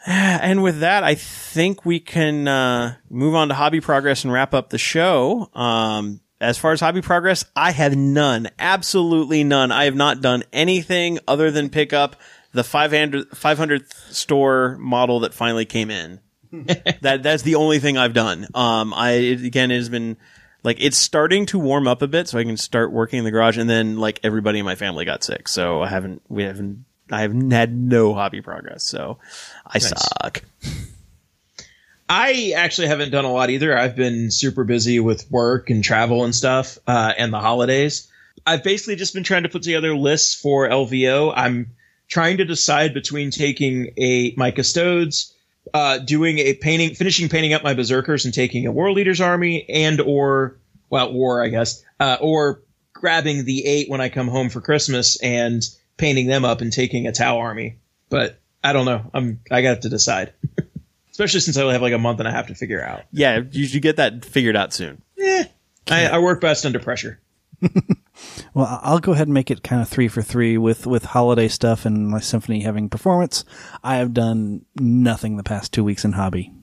and 0.07 0.61
with 0.61 0.79
that, 0.81 1.03
I 1.03 1.15
think 1.15 1.83
we 1.85 1.99
can 1.99 2.47
uh, 2.47 2.95
move 3.09 3.33
on 3.33 3.47
to 3.47 3.55
hobby 3.55 3.81
progress 3.81 4.23
and 4.23 4.31
wrap 4.31 4.53
up 4.53 4.69
the 4.69 4.77
show. 4.77 5.49
Um, 5.53 6.21
as 6.39 6.57
far 6.57 6.73
as 6.73 6.79
hobby 6.79 7.01
progress, 7.01 7.43
I 7.55 7.71
have 7.71 7.95
none, 7.95 8.49
absolutely 8.59 9.43
none. 9.43 9.71
I 9.71 9.85
have 9.85 9.95
not 9.95 10.21
done 10.21 10.43
anything 10.53 11.19
other 11.27 11.49
than 11.49 11.69
pick 11.69 11.91
up 11.91 12.17
the 12.51 12.63
500 12.63 13.31
500th 13.31 14.13
store 14.13 14.77
model 14.79 15.21
that 15.21 15.33
finally 15.33 15.65
came 15.65 15.89
in. 15.89 16.19
that 17.01 17.21
that's 17.23 17.43
the 17.43 17.55
only 17.55 17.79
thing 17.79 17.97
I've 17.97 18.13
done. 18.13 18.47
Um, 18.53 18.93
I 18.93 19.11
it, 19.11 19.43
again 19.43 19.71
it 19.71 19.77
has 19.77 19.89
been 19.89 20.17
like 20.63 20.77
it's 20.79 20.97
starting 20.97 21.45
to 21.47 21.59
warm 21.59 21.87
up 21.87 22.01
a 22.01 22.07
bit, 22.07 22.27
so 22.27 22.37
I 22.37 22.43
can 22.43 22.57
start 22.57 22.91
working 22.91 23.19
in 23.19 23.25
the 23.25 23.31
garage. 23.31 23.57
And 23.57 23.69
then 23.69 23.97
like 23.97 24.19
everybody 24.23 24.59
in 24.59 24.65
my 24.65 24.75
family 24.75 25.03
got 25.03 25.23
sick, 25.23 25.47
so 25.47 25.81
I 25.81 25.89
haven't 25.89 26.21
we 26.29 26.43
haven't 26.43 26.85
I 27.11 27.21
have 27.21 27.33
had 27.51 27.75
no 27.75 28.13
hobby 28.13 28.41
progress. 28.41 28.83
So 28.83 29.19
I 29.65 29.79
suck. 29.79 30.43
I 32.07 32.53
actually 32.55 32.87
haven't 32.87 33.11
done 33.11 33.25
a 33.25 33.31
lot 33.31 33.49
either. 33.49 33.75
I've 33.75 33.95
been 33.95 34.29
super 34.29 34.63
busy 34.63 34.99
with 34.99 35.29
work 35.31 35.69
and 35.69 35.83
travel 35.83 36.23
and 36.23 36.35
stuff, 36.35 36.77
uh, 36.85 37.13
and 37.17 37.33
the 37.33 37.39
holidays. 37.39 38.11
I've 38.45 38.63
basically 38.63 38.95
just 38.95 39.13
been 39.13 39.23
trying 39.23 39.43
to 39.43 39.49
put 39.49 39.63
together 39.63 39.95
lists 39.95 40.39
for 40.39 40.69
LVO. 40.69 41.33
I'm 41.35 41.71
trying 42.07 42.37
to 42.37 42.45
decide 42.45 42.93
between 42.93 43.31
taking 43.31 43.91
a 43.97 44.33
my 44.37 44.51
custodes, 44.51 45.33
uh, 45.73 45.97
doing 45.97 46.37
a 46.37 46.53
painting, 46.53 46.93
finishing 46.93 47.27
painting 47.27 47.53
up 47.53 47.63
my 47.63 47.73
berserkers 47.73 48.25
and 48.25 48.33
taking 48.33 48.67
a 48.67 48.71
World 48.71 48.99
Eaters 48.99 49.21
army, 49.21 49.65
and 49.67 49.99
or 49.99 50.57
well, 50.91 51.11
war 51.11 51.43
I 51.43 51.47
guess, 51.47 51.83
uh, 51.99 52.17
or 52.21 52.61
grabbing 52.93 53.45
the 53.45 53.65
eight 53.65 53.89
when 53.89 54.01
I 54.01 54.09
come 54.09 54.27
home 54.27 54.49
for 54.49 54.61
Christmas 54.61 55.19
and 55.21 55.67
painting 55.97 56.27
them 56.27 56.45
up 56.45 56.61
and 56.61 56.71
taking 56.71 57.07
a 57.07 57.11
Tau 57.11 57.39
army. 57.39 57.77
But 58.09 58.39
I 58.65 58.73
don't 58.73 58.85
know. 58.85 59.09
I'm 59.13 59.39
I 59.51 59.61
got 59.61 59.83
to 59.83 59.89
decide. 59.89 60.33
Especially 61.11 61.39
since 61.39 61.55
I 61.57 61.61
only 61.61 61.73
have 61.73 61.81
like 61.81 61.93
a 61.93 61.97
month 61.97 62.19
and 62.19 62.27
a 62.27 62.31
half 62.31 62.47
to 62.47 62.55
figure 62.55 62.83
out. 62.83 63.03
Yeah, 63.11 63.41
you 63.51 63.65
should 63.67 63.81
get 63.81 63.95
that 63.97 64.25
figured 64.25 64.55
out 64.57 64.73
soon. 64.73 65.01
Eh, 65.17 65.45
I, 65.89 66.07
I 66.07 66.19
work 66.19 66.41
best 66.41 66.65
under 66.65 66.79
pressure. 66.79 67.19
Well, 68.53 68.65
I- 68.65 68.79
I'll 68.83 68.99
go 68.99 69.11
ahead 69.11 69.27
and 69.27 69.33
make 69.33 69.51
it 69.51 69.61
kind 69.61 69.81
of 69.81 69.89
three 69.89 70.07
for 70.07 70.21
three 70.21 70.57
with 70.57 70.87
with 70.87 71.03
holiday 71.03 71.49
stuff 71.49 71.85
and 71.85 72.07
my 72.07 72.21
symphony 72.21 72.61
having 72.61 72.87
performance. 72.89 73.43
I 73.83 73.97
have 73.97 74.13
done 74.13 74.63
nothing 74.79 75.35
the 75.35 75.43
past 75.43 75.73
two 75.73 75.83
weeks 75.83 76.05
in 76.05 76.13
hobby. 76.13 76.53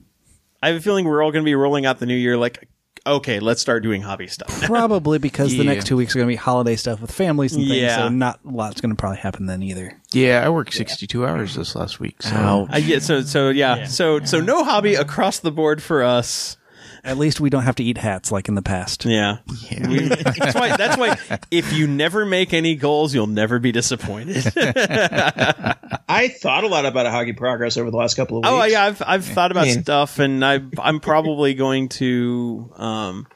I 0.63 0.69
have 0.69 0.77
a 0.77 0.81
feeling 0.81 1.05
we're 1.05 1.21
all 1.23 1.31
going 1.31 1.43
to 1.43 1.47
be 1.47 1.53
rolling 1.53 1.85
out 1.85 1.99
the 1.99 2.07
new 2.07 2.15
year 2.15 2.37
like, 2.37 2.67
okay, 3.05 3.39
let's 3.39 3.61
start 3.61 3.83
doing 3.83 4.01
hobby 4.01 4.27
stuff. 4.27 4.61
Probably 4.63 5.19
because 5.19 5.55
the 5.55 5.63
next 5.63 5.87
two 5.87 5.97
weeks 5.97 6.15
are 6.15 6.19
going 6.19 6.27
to 6.27 6.31
be 6.31 6.35
holiday 6.35 6.75
stuff 6.75 7.01
with 7.01 7.11
families 7.11 7.53
and 7.53 7.67
things. 7.67 7.81
Yeah. 7.81 7.97
So 7.97 8.09
not 8.09 8.39
a 8.45 8.49
lot's 8.49 8.81
going 8.81 8.91
to 8.91 8.95
probably 8.95 9.19
happen 9.19 9.45
then 9.45 9.63
either. 9.63 9.99
Yeah, 10.11 10.43
I 10.45 10.49
worked 10.49 10.73
62 10.73 11.25
hours 11.25 11.55
this 11.55 11.75
last 11.75 11.99
week. 11.99 12.21
So 12.23 12.67
I 12.69 12.81
get 12.81 12.97
uh, 12.97 12.99
so 13.01 13.21
so 13.21 13.49
yeah, 13.49 13.85
so 13.85 14.19
so 14.21 14.39
no 14.39 14.63
hobby 14.63 14.95
across 14.95 15.39
the 15.39 15.51
board 15.51 15.81
for 15.81 16.03
us. 16.03 16.57
At 17.05 17.17
least 17.17 17.41
we 17.41 17.49
don't 17.49 17.63
have 17.63 17.75
to 17.75 17.83
eat 17.83 17.97
hats 17.97 18.31
like 18.31 18.47
in 18.47 18.55
the 18.55 18.61
past. 18.61 19.03
Yeah, 19.03 19.39
yeah. 19.69 19.87
We- 19.89 20.07
that's 20.07 20.55
why 20.55 20.75
that's 20.77 20.97
why 20.97 21.17
if 21.51 21.73
you 21.73 21.85
never 21.87 22.25
make 22.25 22.53
any 22.53 22.75
goals, 22.75 23.13
you'll 23.13 23.27
never 23.27 23.59
be 23.59 23.71
disappointed. 23.73 24.37
I 24.55 26.29
thought 26.29 26.63
a 26.63 26.67
lot 26.67 26.85
about 26.85 27.05
a 27.05 27.11
hockey 27.11 27.33
progress 27.33 27.77
over 27.77 27.91
the 27.91 27.97
last 27.97 28.15
couple 28.15 28.37
of 28.37 28.43
weeks. 28.43 28.53
oh 28.53 28.63
yeah, 28.63 28.85
I've 28.85 29.01
I've 29.05 29.25
thought 29.25 29.51
about 29.51 29.65
mean- 29.65 29.81
stuff, 29.83 30.19
and 30.19 30.43
I 30.45 30.61
I'm 30.79 30.99
probably 30.99 31.53
going 31.53 31.89
to 31.89 32.71
um 32.77 33.27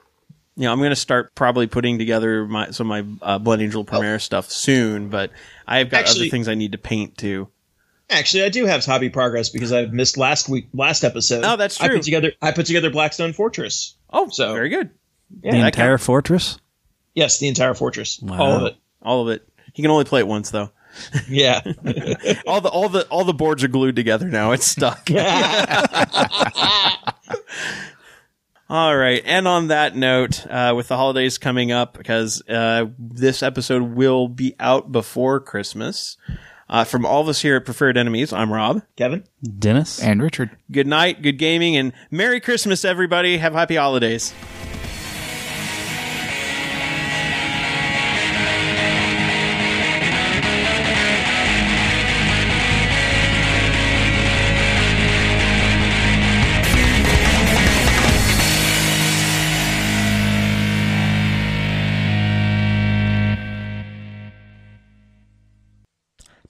you 0.56 0.64
know, 0.64 0.72
I'm 0.72 0.80
going 0.80 0.90
to 0.90 0.96
start 0.96 1.36
probably 1.36 1.68
putting 1.68 2.00
together 2.00 2.46
my 2.48 2.72
some 2.72 2.90
of 2.92 3.06
my 3.06 3.26
uh, 3.26 3.38
Blood 3.38 3.62
Angel 3.62 3.86
Primaris 3.86 4.22
stuff 4.22 4.50
soon, 4.50 5.10
but 5.10 5.30
I've 5.68 5.90
got 5.92 6.00
Actually- 6.02 6.22
other 6.28 6.32
things 6.32 6.48
I 6.48 6.56
need 6.56 6.72
to 6.72 6.78
paint 6.80 7.16
too. 7.18 7.50
Actually, 8.10 8.44
I 8.44 8.50
do 8.50 8.66
have 8.66 8.86
hobby 8.86 9.10
progress 9.10 9.50
because 9.50 9.74
I 9.74 9.86
missed 9.88 10.18
last 10.18 10.48
week, 10.48 10.68
last 10.74 11.04
episode. 11.04 11.44
Oh, 11.44 11.58
that's 11.58 11.82
I 11.82 11.88
true. 11.88 11.98
put 11.98 12.04
together, 12.04 12.32
I 12.42 12.52
put 12.52 12.66
together 12.66 12.90
Blackstone 12.90 13.34
Fortress. 13.34 13.96
Oh, 14.12 14.30
So- 14.30 14.54
very 14.54 14.70
good. 14.70 14.90
the 15.42 15.50
entire 15.66 15.98
fortress. 15.98 16.58
Yes, 17.16 17.40
the 17.40 17.48
entire 17.50 17.74
fortress, 17.74 18.20
Wow. 18.22 18.38
all 18.40 18.52
of 18.54 18.64
it. 18.68 18.76
All 19.02 19.22
of 19.24 19.30
it. 19.30 19.48
He 19.74 19.82
can 19.82 19.92
only 19.92 20.06
play 20.06 20.22
it 20.22 20.28
once 20.28 20.52
though. 20.52 20.72
Yeah, 21.30 21.62
All 22.48 22.60
the 22.62 22.70
all 22.70 22.90
the 22.90 23.06
all 23.10 23.24
the 23.24 23.34
boards 23.34 23.64
are 23.64 23.68
glued 23.68 23.96
together 23.96 24.28
now. 24.28 24.52
It's 24.54 24.66
stuck. 24.66 25.10
All 28.70 28.98
right. 28.98 29.22
And 29.26 29.48
on 29.48 29.68
that 29.68 29.96
note, 29.96 30.46
uh, 30.48 30.74
with 30.76 30.90
the 30.90 30.98
holidays 30.98 31.38
coming 31.38 31.72
up, 31.72 31.98
because 31.98 32.42
uh, 32.50 32.86
this 33.00 33.42
episode 33.42 33.84
will 33.96 34.28
be 34.28 34.56
out 34.60 34.92
before 34.92 35.40
Christmas. 35.40 36.18
Uh, 36.70 36.84
from 36.84 37.06
all 37.06 37.22
of 37.22 37.30
us 37.30 37.42
here 37.42 37.56
at 37.56 37.66
Preferred 37.66 37.98
Enemies, 37.98 38.34
I'm 38.34 38.52
Rob. 38.52 38.82
Kevin. 38.98 39.24
Dennis. 39.58 40.02
And 40.02 40.22
Richard. 40.22 40.52
Good 40.72 40.88
night, 40.88 41.22
good 41.22 41.38
gaming, 41.38 41.78
and 41.78 41.94
Merry 42.12 42.40
Christmas, 42.42 42.84
everybody. 42.84 43.38
Have 43.38 43.54
happy 43.54 43.76
holidays. 43.76 44.34